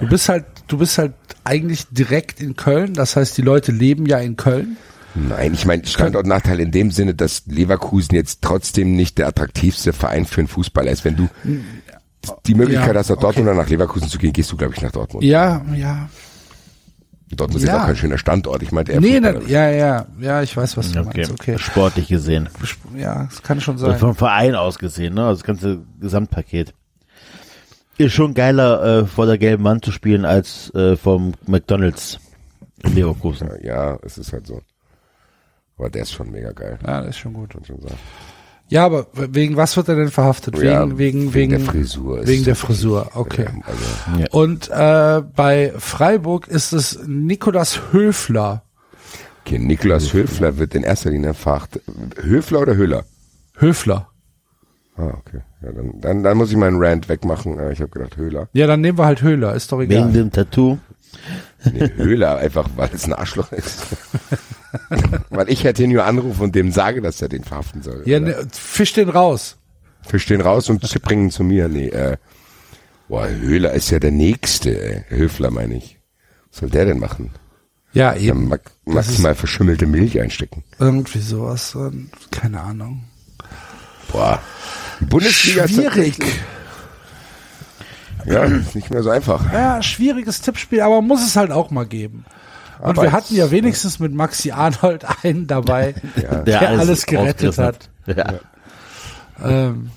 Du 0.00 0.08
bist 0.08 0.28
halt, 0.28 0.44
du 0.68 0.78
bist 0.78 0.96
halt 0.98 1.12
eigentlich 1.44 1.86
direkt 1.90 2.40
in 2.40 2.56
Köln. 2.56 2.94
Das 2.94 3.16
heißt, 3.16 3.36
die 3.36 3.42
Leute 3.42 3.72
leben 3.72 4.06
ja 4.06 4.18
in 4.18 4.36
Köln. 4.36 4.76
Nein, 5.14 5.54
ich 5.54 5.64
meine 5.66 5.86
Standortnachteil 5.86 6.58
in 6.60 6.70
dem 6.70 6.90
Sinne, 6.90 7.14
dass 7.14 7.42
Leverkusen 7.46 8.14
jetzt 8.14 8.42
trotzdem 8.42 8.96
nicht 8.96 9.18
der 9.18 9.28
attraktivste 9.28 9.92
Verein 9.92 10.24
für 10.26 10.40
einen 10.40 10.48
Fußballer 10.48 10.90
ist. 10.90 11.04
Wenn 11.04 11.16
du 11.16 11.28
die 12.46 12.54
Möglichkeit 12.54 12.94
Ja, 12.94 12.98
hast, 12.98 13.10
nach 13.10 13.18
Dortmund 13.18 13.48
oder 13.48 13.56
nach 13.56 13.68
Leverkusen 13.68 14.08
zu 14.08 14.18
gehen, 14.18 14.32
gehst 14.32 14.50
du, 14.50 14.56
glaube 14.56 14.74
ich, 14.74 14.82
nach 14.82 14.92
Dortmund. 14.92 15.24
Ja, 15.24 15.62
ja. 15.76 16.08
Dortmund 17.30 17.62
ist 17.62 17.68
Ja. 17.68 17.82
auch 17.82 17.86
kein 17.86 17.96
schöner 17.96 18.18
Standort. 18.18 18.62
Ich 18.62 18.70
meinte 18.70 18.98
Nee, 19.00 19.18
ne, 19.18 19.40
ja, 19.46 19.68
ja, 19.70 20.06
ja, 20.20 20.42
ich 20.42 20.56
weiß, 20.56 20.76
was 20.76 20.92
du 20.92 21.00
Okay. 21.00 21.12
meinst. 21.26 21.32
Okay. 21.32 21.58
Sportlich 21.58 22.08
gesehen. 22.08 22.48
Ja, 22.96 23.24
das 23.24 23.42
kann 23.42 23.60
schon 23.60 23.74
Also 23.76 23.88
sein. 23.90 23.98
vom 23.98 24.14
Verein 24.14 24.54
aus 24.54 24.78
gesehen, 24.78 25.14
ne? 25.14 25.24
Also 25.26 25.40
das 25.40 25.46
ganze 25.46 25.82
Gesamtpaket. 26.00 26.74
Ist 27.96 28.12
schon 28.12 28.34
geiler, 28.34 28.82
äh, 29.02 29.06
vor 29.06 29.26
der 29.26 29.38
gelben 29.38 29.64
Wand 29.64 29.84
zu 29.84 29.92
spielen, 29.92 30.24
als 30.24 30.72
äh, 30.74 30.96
vom 30.96 31.34
McDonalds 31.46 32.18
in 32.82 32.94
Leverkusen. 32.94 33.48
Ja, 33.62 33.98
es 34.02 34.18
ist 34.18 34.32
halt 34.32 34.46
so. 34.46 34.60
Aber 35.78 35.90
der 35.90 36.02
ist 36.02 36.12
schon 36.12 36.30
mega 36.30 36.52
geil. 36.52 36.78
Ja, 36.86 37.00
das 37.00 37.10
ist 37.10 37.18
schon 37.18 37.32
gut. 37.32 37.54
Man 37.54 37.64
schon 37.64 37.80
sagen. 37.80 37.98
Ja, 38.74 38.86
aber 38.86 39.06
wegen 39.14 39.56
was 39.56 39.76
wird 39.76 39.88
er 39.88 39.94
denn 39.94 40.10
verhaftet? 40.10 40.56
Wegen, 40.60 40.66
Ja, 40.66 40.82
wegen, 40.82 40.98
wegen, 40.98 41.34
wegen 41.34 41.50
der 41.52 41.60
Frisur. 41.60 42.18
Es 42.22 42.26
Wegen 42.26 42.42
der 42.42 42.56
Frisur, 42.56 43.12
okay. 43.14 43.46
Also, 43.62 44.26
Und 44.32 44.68
äh, 44.68 45.22
bei 45.36 45.72
Freiburg 45.78 46.48
ist 46.48 46.72
es 46.72 46.98
Nikolas 47.06 47.80
Höfler. 47.92 48.64
okay, 49.42 49.60
Niklas 49.60 50.12
Höfler 50.12 50.58
wird 50.58 50.74
in 50.74 50.82
erster 50.82 51.10
Linie 51.10 51.34
verhaftet. 51.34 51.84
Höfler 52.20 52.62
oder 52.62 52.74
Höhler? 52.74 53.04
Höfler. 53.58 54.08
Ah, 54.96 55.06
okay. 55.20 55.42
Ja, 55.62 55.70
dann, 55.70 56.00
dann, 56.00 56.22
dann 56.24 56.36
muss 56.36 56.50
ich 56.50 56.56
meinen 56.56 56.82
Rant 56.82 57.08
wegmachen. 57.08 57.60
Äh, 57.60 57.72
Ich 57.74 57.80
habe 57.80 57.90
gedacht 57.90 58.16
Höhler. 58.16 58.48
Ja, 58.54 58.66
dann 58.66 58.80
nehmen 58.80 58.98
wir 58.98 59.06
halt 59.06 59.22
Höhler, 59.22 59.54
ist 59.54 59.70
doch 59.70 59.78
Wegen 59.78 59.92
egal. 59.92 60.12
dem 60.12 60.32
Tattoo. 60.32 60.78
Nee, 61.72 61.90
Höhler 61.94 62.38
einfach, 62.38 62.68
weil 62.74 62.90
es 62.92 63.04
ein 63.04 63.12
Arschloch 63.12 63.52
ist. 63.52 63.86
weil 65.30 65.48
ich 65.50 65.64
hätte 65.64 65.84
ihn 65.84 65.92
nur 65.92 66.04
anrufen 66.04 66.42
und 66.42 66.54
dem 66.54 66.72
sage, 66.72 67.00
dass 67.02 67.20
er 67.22 67.28
den 67.28 67.44
verhaften 67.44 67.82
soll. 67.82 68.02
Ja, 68.06 68.20
ne, 68.20 68.46
fisch 68.52 68.92
den 68.92 69.08
raus. 69.08 69.56
Fisch 70.02 70.26
den 70.26 70.40
raus 70.40 70.68
und 70.68 70.80
bringen 71.02 71.24
ihn 71.24 71.30
zu 71.30 71.44
mir. 71.44 71.68
Nee, 71.68 71.88
äh, 71.88 72.16
boah, 73.08 73.28
Höhler 73.28 73.72
ist 73.72 73.90
ja 73.90 73.98
der 73.98 74.10
Nächste, 74.10 74.70
ey. 74.82 75.04
Höfler 75.08 75.50
meine 75.50 75.76
ich. 75.76 75.98
Was 76.50 76.60
soll 76.60 76.70
der 76.70 76.84
denn 76.86 76.98
machen? 76.98 77.30
Ja, 77.92 78.14
eben. 78.16 78.48
ma 78.48 78.58
maximal 78.84 79.34
verschimmelte 79.34 79.86
Milch 79.86 80.20
einstecken. 80.20 80.64
Irgendwie 80.78 81.20
sowas. 81.20 81.74
ähm, 81.74 82.10
Keine 82.30 82.60
Ahnung. 82.60 83.04
Boah. 84.12 84.42
Bundesliga 85.00 85.66
Schwierig. 85.68 86.16
Ja, 88.26 88.44
ist 88.44 88.74
nicht 88.74 88.90
mehr 88.90 89.02
so 89.02 89.10
einfach. 89.10 89.52
Ja, 89.52 89.82
schwieriges 89.82 90.40
Tippspiel, 90.40 90.80
aber 90.80 91.02
muss 91.02 91.24
es 91.24 91.36
halt 91.36 91.50
auch 91.50 91.70
mal 91.70 91.86
geben. 91.86 92.24
Und 92.84 93.00
wir 93.00 93.12
hatten 93.12 93.34
ja 93.34 93.50
wenigstens 93.50 93.98
mit 93.98 94.14
Maxi 94.14 94.50
Arnold 94.50 95.04
einen 95.24 95.46
dabei, 95.46 95.94
Ja. 96.22 96.42
der, 96.42 96.68
alles, 96.70 97.06
gerettet 97.06 97.58
hat. 97.58 97.90
Ja. 98.06 98.34
Ähm, 99.42 99.90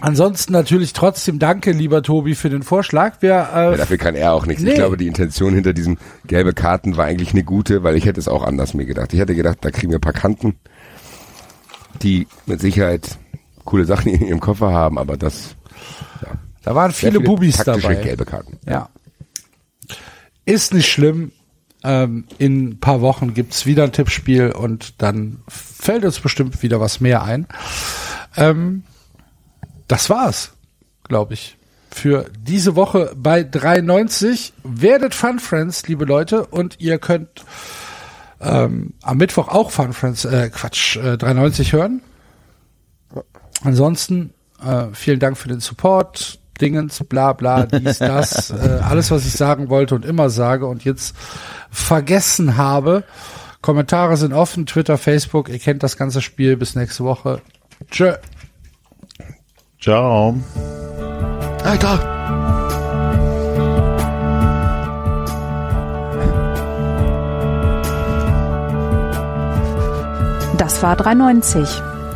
ansonsten 0.00 0.52
natürlich 0.52 0.92
trotzdem 0.92 1.38
danke, 1.38 1.72
lieber 1.72 2.02
Tobi, 2.02 2.34
für 2.34 2.50
den 2.50 2.62
Vorschlag. 2.62 3.20
Wir, 3.20 3.28
Ja, 3.30 3.72
äh, 3.72 3.76
dafür 3.76 3.98
kann 3.98 4.14
er 4.14 4.32
auch 4.32 4.46
nichts. 4.46 4.62
Nee. 4.62 4.70
Ich 4.70 4.74
glaube, 4.76 4.96
die 4.96 5.06
Intention 5.06 5.54
hinter 5.54 5.72
diesen 5.72 5.98
gelbe 6.26 6.52
Karten 6.54 6.96
war 6.96 7.04
eigentlich 7.04 7.32
eine 7.32 7.44
gute, 7.44 7.82
weil 7.82 7.96
ich 7.96 8.06
hätte 8.06 8.20
es 8.20 8.28
auch 8.28 8.42
anders 8.42 8.74
mir 8.74 8.86
gedacht. 8.86 9.12
Ich 9.12 9.20
hätte 9.20 9.34
gedacht, 9.34 9.58
da 9.60 9.70
kriegen 9.70 9.92
wir 9.92 9.98
ein 9.98 10.02
paar 10.02 10.12
Kanten, 10.12 10.56
die 12.02 12.26
mit 12.46 12.60
Sicherheit 12.60 13.18
coole 13.64 13.84
Sachen 13.84 14.12
in 14.12 14.26
ihrem 14.26 14.40
Koffer 14.40 14.72
haben, 14.72 14.98
aber 14.98 15.16
das 15.16 15.56
da 16.62 16.74
waren 16.74 16.90
sehr 16.92 17.12
viele 17.12 17.22
Bubis 17.22 17.56
taktische 17.58 17.88
dabei. 17.88 18.02
gelbe 18.02 18.24
Karten. 18.24 18.58
Ja. 18.66 18.88
Ist 20.44 20.74
nicht 20.74 20.90
schlimm. 20.90 21.32
Ähm, 21.82 22.26
in 22.38 22.68
ein 22.68 22.80
paar 22.80 23.02
Wochen 23.02 23.34
gibt's 23.34 23.66
wieder 23.66 23.84
ein 23.84 23.92
Tippspiel 23.92 24.52
und 24.52 25.02
dann 25.02 25.42
fällt 25.48 26.04
uns 26.04 26.18
bestimmt 26.18 26.62
wieder 26.62 26.80
was 26.80 27.00
mehr 27.00 27.22
ein. 27.22 27.46
Ähm, 28.36 28.84
das 29.86 30.08
war's, 30.08 30.52
glaube 31.04 31.34
ich. 31.34 31.58
Für 31.90 32.26
diese 32.38 32.74
Woche 32.74 33.12
bei 33.14 33.44
93. 33.44 34.54
Werdet 34.64 35.14
Fun 35.14 35.38
Friends, 35.38 35.86
liebe 35.86 36.06
Leute, 36.06 36.46
und 36.46 36.80
ihr 36.80 36.98
könnt 36.98 37.44
ähm, 38.40 38.94
am 39.02 39.18
Mittwoch 39.18 39.48
auch 39.48 39.70
Fun 39.70 39.92
Friends, 39.92 40.24
äh, 40.24 40.50
Quatsch, 40.52 40.96
äh, 40.96 41.16
93 41.16 41.72
hören. 41.72 42.00
Ansonsten 43.62 44.32
äh, 44.62 44.86
vielen 44.92 45.20
Dank 45.20 45.36
für 45.36 45.48
den 45.48 45.60
Support. 45.60 46.38
Dingens, 46.60 47.02
bla 47.08 47.32
bla, 47.32 47.66
dies, 47.66 47.98
das, 47.98 48.50
äh, 48.50 48.80
alles, 48.82 49.10
was 49.10 49.26
ich 49.26 49.32
sagen 49.32 49.70
wollte 49.70 49.94
und 49.94 50.04
immer 50.04 50.30
sage 50.30 50.66
und 50.66 50.84
jetzt 50.84 51.16
vergessen 51.70 52.56
habe. 52.56 53.04
Kommentare 53.60 54.16
sind 54.16 54.32
offen, 54.32 54.66
Twitter, 54.66 54.98
Facebook, 54.98 55.48
ihr 55.48 55.58
kennt 55.58 55.82
das 55.82 55.96
ganze 55.96 56.20
Spiel. 56.20 56.56
Bis 56.56 56.74
nächste 56.74 57.04
Woche. 57.04 57.40
Tschö. 57.90 58.14
Ciao. 59.80 60.34
Alter! 61.64 61.98
Das 70.58 70.82
war 70.82 70.96
390. 70.96 71.93